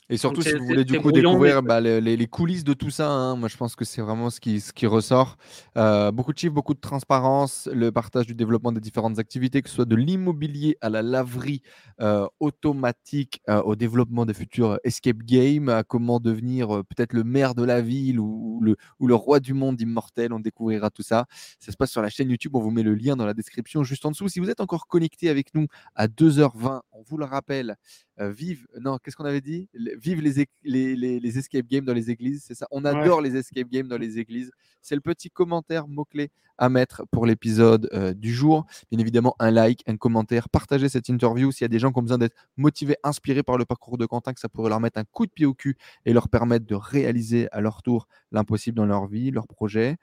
Et 0.09 0.17
surtout, 0.19 0.41
si 0.43 0.53
vous 0.53 0.65
voulez 0.65 0.85
du 0.85 1.01
coup 1.01 1.11
découvrir 1.11 1.63
bah, 1.63 1.81
les, 1.81 2.27
coulisses 2.29 2.63
de 2.63 2.75
tout 2.75 2.91
ça, 2.91 3.11
hein, 3.11 3.35
moi 3.35 3.49
je 3.49 3.57
pense 3.57 3.75
que 3.75 3.85
c'est 3.85 4.03
vraiment 4.03 4.31
ce 4.31 4.39
qui, 4.39 4.61
ce 4.61 4.73
qui 4.73 4.87
ressort. 4.87 5.37
Euh, 5.77 6.13
beaucoup 6.13 6.33
de 6.33 6.39
chiffres, 6.39 6.55
beaucoup 6.55 6.75
de 6.75 6.81
transparence, 6.81 7.69
le 7.73 7.91
partage 7.91 8.27
du 8.27 8.35
développement 8.35 8.71
des 8.71 8.81
différentes 8.81 9.19
activités, 9.19 9.63
que 9.63 9.69
ce 9.69 9.75
soit 9.75 9.85
de 9.85 9.97
l'immobilier 9.97 10.77
à 10.81 10.91
la 10.91 11.03
laverie 11.03 11.63
euh, 12.01 12.27
automatique, 12.39 13.41
euh, 13.49 13.61
au 13.63 13.75
développement 13.75 14.27
des 14.27 14.35
futurs 14.35 14.79
escape 14.85 15.19
games, 15.19 15.69
à 15.69 15.83
comment 15.83 16.21
devenir 16.21 16.69
peut-être 16.69 17.13
le 17.13 17.25
maire 17.25 17.57
de 17.57 17.65
la 17.65 17.81
ville 17.81 18.21
ou, 18.21 18.61
le, 18.63 18.77
ou 19.01 19.09
le 19.09 19.15
roi 19.17 19.41
du 19.41 19.55
monde 19.55 19.81
immortel. 19.81 20.33
On 20.33 20.39
découvrira 20.39 20.91
tout 20.91 21.03
ça. 21.03 21.27
Ça 21.59 21.73
se 21.73 21.77
passe 21.77 21.91
sur 21.91 22.03
la 22.03 22.11
chaîne 22.11 22.31
YouTube. 22.31 22.55
On 22.55 22.61
vous 22.61 22.71
met 22.71 22.85
le 22.85 22.95
lien 22.95 23.17
dans 23.17 23.27
la 23.27 23.35
description 23.35 23.83
juste 23.83 24.07
en 24.07 24.13
dessous. 24.13 24.29
Si 24.29 24.39
vous 24.39 24.51
êtes 24.51 24.61
encore 24.61 24.87
connecté 24.87 25.29
avec 25.31 25.53
nous 25.55 25.67
à 25.97 26.07
2h20, 26.07 26.83
on 26.97 27.03
vous 27.03 27.19
le 27.19 27.25
rappelle, 27.25 27.77
vive, 28.19 28.67
non, 28.81 28.99
qu'est-ce 28.99 29.17
qu'on 29.17 29.25
avait 29.25 29.41
dit? 29.41 29.69
Vive 29.75 30.21
les, 30.23 30.47
les, 30.65 31.21
les, 31.21 31.39
escape 31.39 31.67
games 31.67 31.85
dans 31.85 31.93
les 31.93 32.11
églises, 32.11 32.45
c'est 32.47 32.55
ça? 32.55 32.67
On 32.71 32.85
adore 32.85 33.21
les 33.21 33.37
escape 33.37 33.69
games 33.69 33.89
dans 33.89 33.99
les 33.99 34.19
églises. 34.19 34.51
C'est 34.81 34.95
le 34.95 35.01
petit 35.01 35.31
commentaire 35.31 35.87
mot-clé 35.89 36.31
à 36.59 36.69
mettre 36.69 37.05
pour 37.11 37.27
l'épisode 37.27 38.15
du 38.17 38.33
jour. 38.33 38.67
Bien 38.91 38.99
évidemment, 39.01 39.37
un 39.39 39.51
like, 39.51 39.83
un 39.87 39.97
commentaire, 39.97 40.49
partagez 40.49 40.89
cette 40.89 41.09
interview 41.09 41.53
s'il 41.53 41.65
y 41.65 41.67
a 41.67 41.69
des 41.69 41.79
gens 41.79 41.93
qui 41.93 41.99
ont 41.99 42.03
besoin 42.03 42.19
d'être 42.19 42.37
motivés, 42.57 42.97
inspirés 43.03 43.43
par 43.43 43.59
le 43.59 43.65
parcours 43.65 43.99
de 43.99 44.07
Quentin, 44.07 44.33
que 44.33 44.41
ça 44.41 44.49
pourrait 44.49 44.71
leur 44.71 44.81
mettre 44.81 44.99
un 44.99 45.05
coup 45.05 45.27
de 45.27 45.33
pied 45.33 45.47
au 45.47 45.55
cul 45.55 45.77
et 46.07 46.13
leur 46.13 46.29
permettre 46.29 46.67
de 46.67 46.75
réaliser 46.75 47.49
à 47.53 47.61
leur 47.61 47.83
tour 47.83 48.09
l'impossible 48.33 48.77
dans 48.77 48.87
leur 48.87 49.07
vie, 49.07 49.31
leur 49.31 49.47
projet. 49.47 49.97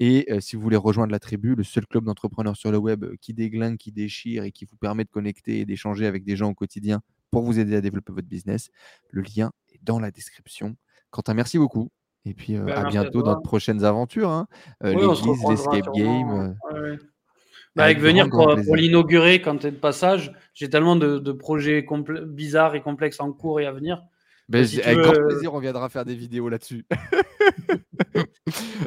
Et 0.00 0.28
si 0.40 0.54
vous 0.54 0.62
voulez 0.62 0.76
rejoindre 0.76 1.10
la 1.10 1.18
tribu, 1.18 1.56
le 1.56 1.64
seul 1.64 1.86
club 1.86 2.04
d'entrepreneurs 2.04 2.56
sur 2.56 2.70
le 2.70 2.78
web 2.78 3.04
qui 3.20 3.34
déglingue, 3.34 3.76
qui 3.76 3.90
déchire 3.90 4.44
et 4.44 4.52
qui 4.52 4.64
vous 4.64 4.76
permet 4.76 5.04
de 5.04 5.10
connecter 5.10 5.58
et 5.60 5.64
d'échanger 5.64 6.06
avec 6.06 6.24
des 6.24 6.36
gens 6.36 6.50
au 6.50 6.54
quotidien 6.54 7.00
pour 7.30 7.42
vous 7.42 7.58
aider 7.58 7.76
à 7.76 7.80
développer 7.80 8.12
votre 8.12 8.28
business. 8.28 8.70
Le 9.10 9.22
lien 9.22 9.50
est 9.72 9.82
dans 9.82 9.98
la 9.98 10.10
description. 10.10 10.76
Quentin, 11.10 11.34
merci 11.34 11.58
beaucoup. 11.58 11.90
Et 12.24 12.34
puis 12.34 12.56
euh, 12.56 12.62
bah, 12.62 12.80
à 12.80 12.84
bientôt 12.84 13.22
dans 13.22 13.36
de 13.36 13.42
prochaines 13.42 13.84
aventures. 13.84 14.30
Hein. 14.30 14.46
Euh, 14.84 14.92
l'église, 14.92 15.44
l'escape 15.48 15.94
game. 15.94 16.56
Euh, 16.72 16.96
bah, 17.74 17.84
avec, 17.84 18.00
venir 18.00 18.28
pour, 18.28 18.76
l'inaugurer 18.76 19.40
quand 19.40 19.58
tu 19.58 19.68
es 19.68 19.70
de 19.70 19.76
passage. 19.76 20.32
J'ai 20.54 20.68
tellement 20.68 20.96
de, 20.96 21.32
projets 21.32 21.86
bizarres 22.26 22.74
et 22.74 22.82
complexes 22.82 23.20
en 23.20 23.32
cours 23.32 23.60
et 23.60 23.66
à 23.66 23.72
venir. 23.72 24.02
Ben, 24.48 24.66
avec 24.82 24.98
grand 24.98 25.26
plaisir, 25.26 25.52
on 25.54 25.58
viendra 25.58 25.88
faire 25.90 26.04
des 26.04 26.14
vidéos 26.14 26.48
là-dessus. 26.48 26.86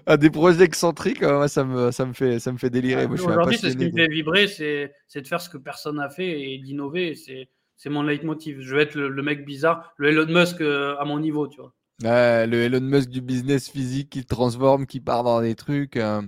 à 0.06 0.18
des 0.18 0.30
projets 0.30 0.64
excentriques, 0.64 1.22
moi, 1.22 1.48
ça 1.48 1.64
me, 1.64 1.92
ça 1.92 2.06
me, 2.06 2.14
fait, 2.14 2.40
ça 2.40 2.52
me 2.52 2.58
fait 2.58 2.70
délirer. 2.70 3.06
Aujourd'hui, 3.06 3.58
c'est 3.58 3.72
ce 3.72 3.78
qui 3.78 3.86
me 3.86 3.92
fait 3.92 4.08
vibrer, 4.08 4.48
c'est 4.48 4.92
de 5.16 5.28
faire 5.28 5.42
ce 5.42 5.50
que 5.50 5.58
personne 5.58 5.98
n'a 5.98 6.10
fait 6.10 6.54
et 6.54 6.58
d'innover. 6.58 7.16
C'est 7.16 7.50
c'est 7.82 7.90
mon 7.90 8.04
leitmotiv. 8.04 8.62
Je 8.62 8.76
veux 8.76 8.82
être 8.82 8.94
le, 8.94 9.24
mec 9.24 9.44
bizarre, 9.44 9.92
le 9.98 10.10
Elon 10.10 10.28
Musk 10.28 10.62
euh, 10.62 10.96
à 11.00 11.06
mon 11.06 11.20
niveau, 11.20 11.48
tu 11.48 11.62
vois. 11.62 11.74
le 12.04 12.54
Elon 12.54 12.80
Musk 12.80 13.10
du 13.10 13.22
business 13.22 13.72
physique 13.72 14.12
qui 14.12 14.24
transforme, 14.24 14.86
qui 14.86 15.00
part 15.00 15.24
dans 15.24 15.42
des 15.42 15.56
trucs. 15.56 15.98
Euh, 15.98 16.22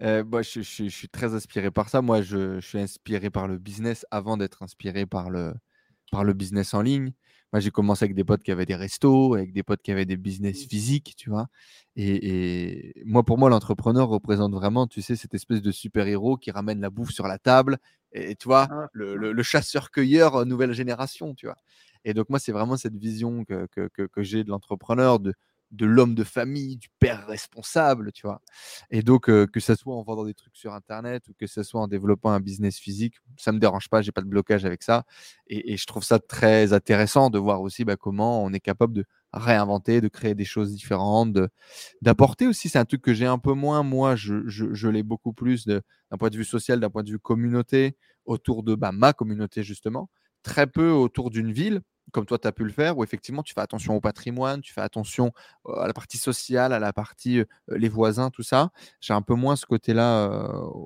euh, 0.00 0.24
moi, 0.24 0.40
je, 0.40 0.62
suis 0.62 1.08
très 1.10 1.34
inspiré 1.34 1.70
par 1.70 1.90
ça. 1.90 2.00
Moi, 2.00 2.22
je, 2.22 2.58
suis 2.60 2.78
inspiré 2.78 3.28
par 3.28 3.48
le 3.48 3.58
business 3.58 4.06
avant 4.10 4.38
d'être 4.38 4.62
inspiré 4.62 5.04
par 5.04 5.28
le, 5.28 5.52
par 6.10 6.24
le 6.24 6.32
business 6.32 6.72
en 6.72 6.80
ligne. 6.80 7.12
Moi, 7.52 7.60
j'ai 7.60 7.70
commencé 7.70 8.04
avec 8.04 8.14
des 8.14 8.24
potes 8.24 8.42
qui 8.42 8.52
avaient 8.52 8.66
des 8.66 8.74
restos, 8.74 9.34
avec 9.34 9.52
des 9.52 9.62
potes 9.62 9.80
qui 9.82 9.90
avaient 9.90 10.04
des 10.04 10.18
business 10.18 10.64
mmh. 10.64 10.68
physiques, 10.68 11.14
tu 11.16 11.30
vois? 11.30 11.48
Et, 11.96 12.92
moi, 13.06 13.24
pour 13.24 13.38
moi, 13.38 13.48
l'entrepreneur 13.48 14.08
représente 14.08 14.52
vraiment, 14.52 14.86
tu 14.86 15.00
sais, 15.02 15.16
cette 15.16 15.34
espèce 15.34 15.62
de 15.62 15.72
super-héros 15.72 16.36
qui 16.36 16.50
ramène 16.50 16.80
la 16.80 16.90
bouffe 16.90 17.10
sur 17.10 17.26
la 17.26 17.38
table. 17.38 17.78
Et 18.12 18.36
tu 18.36 18.48
vois, 18.48 18.68
ah, 18.70 18.88
le, 18.92 19.42
chasseur-cueilleur 19.42 20.36
euh, 20.36 20.44
nouvelle 20.44 20.72
génération, 20.72 21.34
tu 21.34 21.46
vois? 21.46 21.56
Et 22.04 22.14
donc, 22.14 22.28
moi, 22.30 22.38
c'est 22.38 22.52
vraiment 22.52 22.76
cette 22.76 22.96
vision 22.96 23.44
que, 23.44 23.66
que, 23.66 23.88
que 23.88 24.22
j'ai 24.22 24.44
de 24.44 24.50
l'entrepreneur, 24.50 25.18
de, 25.18 25.34
de 25.70 25.86
l'homme 25.86 26.14
de 26.14 26.24
famille, 26.24 26.76
du 26.76 26.88
père 26.98 27.26
responsable, 27.26 28.12
tu 28.12 28.26
vois. 28.26 28.40
Et 28.90 29.02
donc, 29.02 29.26
que 29.26 29.60
ce 29.60 29.74
soit 29.74 29.94
en 29.94 30.02
vendant 30.02 30.24
des 30.24 30.34
trucs 30.34 30.56
sur 30.56 30.72
Internet 30.72 31.28
ou 31.28 31.34
que 31.38 31.46
ce 31.46 31.62
soit 31.62 31.80
en 31.80 31.88
développant 31.88 32.30
un 32.30 32.40
business 32.40 32.78
physique, 32.78 33.16
ça 33.36 33.52
me 33.52 33.58
dérange 33.58 33.88
pas, 33.88 34.00
j'ai 34.02 34.12
pas 34.12 34.22
de 34.22 34.26
blocage 34.26 34.64
avec 34.64 34.82
ça. 34.82 35.04
Et, 35.46 35.76
je 35.76 35.86
trouve 35.86 36.04
ça 36.04 36.18
très 36.18 36.72
intéressant 36.72 37.30
de 37.30 37.38
voir 37.38 37.60
aussi 37.60 37.84
bah, 37.84 37.96
comment 37.96 38.42
on 38.42 38.52
est 38.52 38.60
capable 38.60 38.94
de 38.94 39.04
réinventer, 39.32 40.00
de 40.00 40.08
créer 40.08 40.34
des 40.34 40.44
choses 40.44 40.72
différentes, 40.72 41.36
d'apporter 42.02 42.46
aussi. 42.46 42.68
C'est 42.68 42.78
un 42.78 42.84
truc 42.84 43.02
que 43.02 43.14
j'ai 43.14 43.26
un 43.26 43.38
peu 43.38 43.52
moins. 43.52 43.82
Moi, 43.82 44.16
je, 44.16 44.46
je, 44.46 44.88
l'ai 44.88 45.02
beaucoup 45.02 45.32
plus 45.32 45.66
d'un 45.66 45.82
point 46.18 46.30
de 46.30 46.36
vue 46.36 46.44
social, 46.44 46.80
d'un 46.80 46.90
point 46.90 47.02
de 47.02 47.10
vue 47.10 47.18
communauté, 47.18 47.96
autour 48.24 48.62
de 48.62 48.74
bah, 48.74 48.92
ma 48.92 49.12
communauté, 49.12 49.62
justement. 49.62 50.10
Très 50.42 50.66
peu 50.66 50.90
autour 50.90 51.30
d'une 51.30 51.52
ville, 51.52 51.82
comme 52.12 52.26
toi, 52.26 52.38
tu 52.38 52.48
as 52.48 52.52
pu 52.52 52.64
le 52.64 52.70
faire, 52.70 52.98
où 52.98 53.04
effectivement, 53.04 53.42
tu 53.42 53.54
fais 53.54 53.60
attention 53.60 53.94
au 53.94 54.00
patrimoine, 54.00 54.60
tu 54.60 54.72
fais 54.72 54.80
attention 54.80 55.32
à 55.76 55.86
la 55.86 55.92
partie 55.92 56.18
sociale, 56.18 56.72
à 56.72 56.78
la 56.78 56.92
partie 56.92 57.42
les 57.68 57.88
voisins, 57.88 58.30
tout 58.30 58.42
ça. 58.42 58.70
J'ai 59.00 59.14
un 59.14 59.22
peu 59.22 59.34
moins 59.34 59.56
ce 59.56 59.66
côté-là 59.66 60.30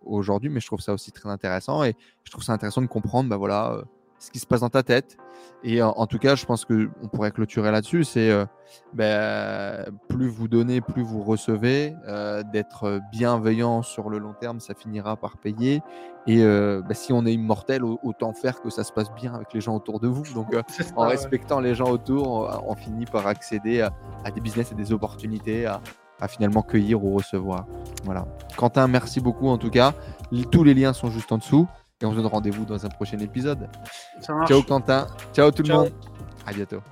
aujourd'hui, 0.02 0.50
mais 0.50 0.60
je 0.60 0.66
trouve 0.66 0.80
ça 0.80 0.92
aussi 0.92 1.12
très 1.12 1.28
intéressant. 1.28 1.84
Et 1.84 1.94
je 2.24 2.30
trouve 2.30 2.44
ça 2.44 2.52
intéressant 2.52 2.82
de 2.82 2.86
comprendre, 2.86 3.28
bah, 3.28 3.36
voilà 3.36 3.82
ce 4.22 4.30
qui 4.30 4.38
se 4.38 4.46
passe 4.46 4.60
dans 4.60 4.68
ta 4.68 4.84
tête. 4.84 5.16
Et 5.64 5.82
en, 5.82 6.06
tout 6.06 6.18
cas, 6.18 6.34
je 6.34 6.44
pense 6.44 6.64
qu'on 6.64 7.08
pourrait 7.12 7.30
clôturer 7.30 7.70
là-dessus. 7.70 8.04
C'est 8.04 8.30
euh, 8.30 8.44
ben, 8.94 9.84
plus 10.08 10.28
vous 10.28 10.48
donnez, 10.48 10.80
plus 10.80 11.02
vous 11.02 11.22
recevez. 11.22 11.94
Euh, 12.06 12.42
d'être 12.52 13.00
bienveillant 13.12 13.82
sur 13.82 14.08
le 14.08 14.18
long 14.18 14.32
terme, 14.32 14.60
ça 14.60 14.74
finira 14.74 15.16
par 15.16 15.36
payer. 15.38 15.80
Et 16.26 16.42
euh, 16.42 16.82
ben, 16.82 16.94
si 16.94 17.12
on 17.12 17.26
est 17.26 17.32
immortel, 17.32 17.82
autant 17.84 18.32
faire 18.32 18.60
que 18.60 18.70
ça 18.70 18.84
se 18.84 18.92
passe 18.92 19.12
bien 19.12 19.34
avec 19.34 19.52
les 19.52 19.60
gens 19.60 19.74
autour 19.74 19.98
de 19.98 20.08
vous. 20.08 20.22
Donc, 20.34 20.54
en 20.96 21.06
respectant 21.06 21.58
les 21.58 21.74
gens 21.74 21.90
autour, 21.90 22.62
on, 22.66 22.74
finit 22.76 23.06
par 23.06 23.26
accéder 23.26 23.80
à, 23.80 24.30
des 24.30 24.40
business 24.40 24.70
et 24.72 24.74
des 24.76 24.92
opportunités, 24.92 25.66
à, 25.66 25.80
à 26.20 26.28
finalement 26.28 26.62
cueillir 26.62 27.04
ou 27.04 27.14
recevoir. 27.14 27.66
Voilà. 28.04 28.26
Quentin, 28.56 28.86
merci 28.86 29.20
beaucoup 29.20 29.48
en 29.48 29.58
tout 29.58 29.70
cas. 29.70 29.94
Tous 30.50 30.64
les 30.64 30.74
liens 30.74 30.92
sont 30.92 31.10
juste 31.10 31.30
en 31.32 31.38
dessous. 31.38 31.68
Et 32.02 32.04
on 32.04 32.10
se 32.10 32.16
donne 32.16 32.26
rendez-vous 32.26 32.64
dans 32.64 32.84
un 32.84 32.88
prochain 32.88 33.18
épisode. 33.20 33.68
Ciao 34.20 34.62
Quentin. 34.62 35.06
Ciao 35.32 35.50
tout 35.52 35.62
le 35.62 35.72
monde. 35.72 35.92
À 36.44 36.52
bientôt. 36.52 36.82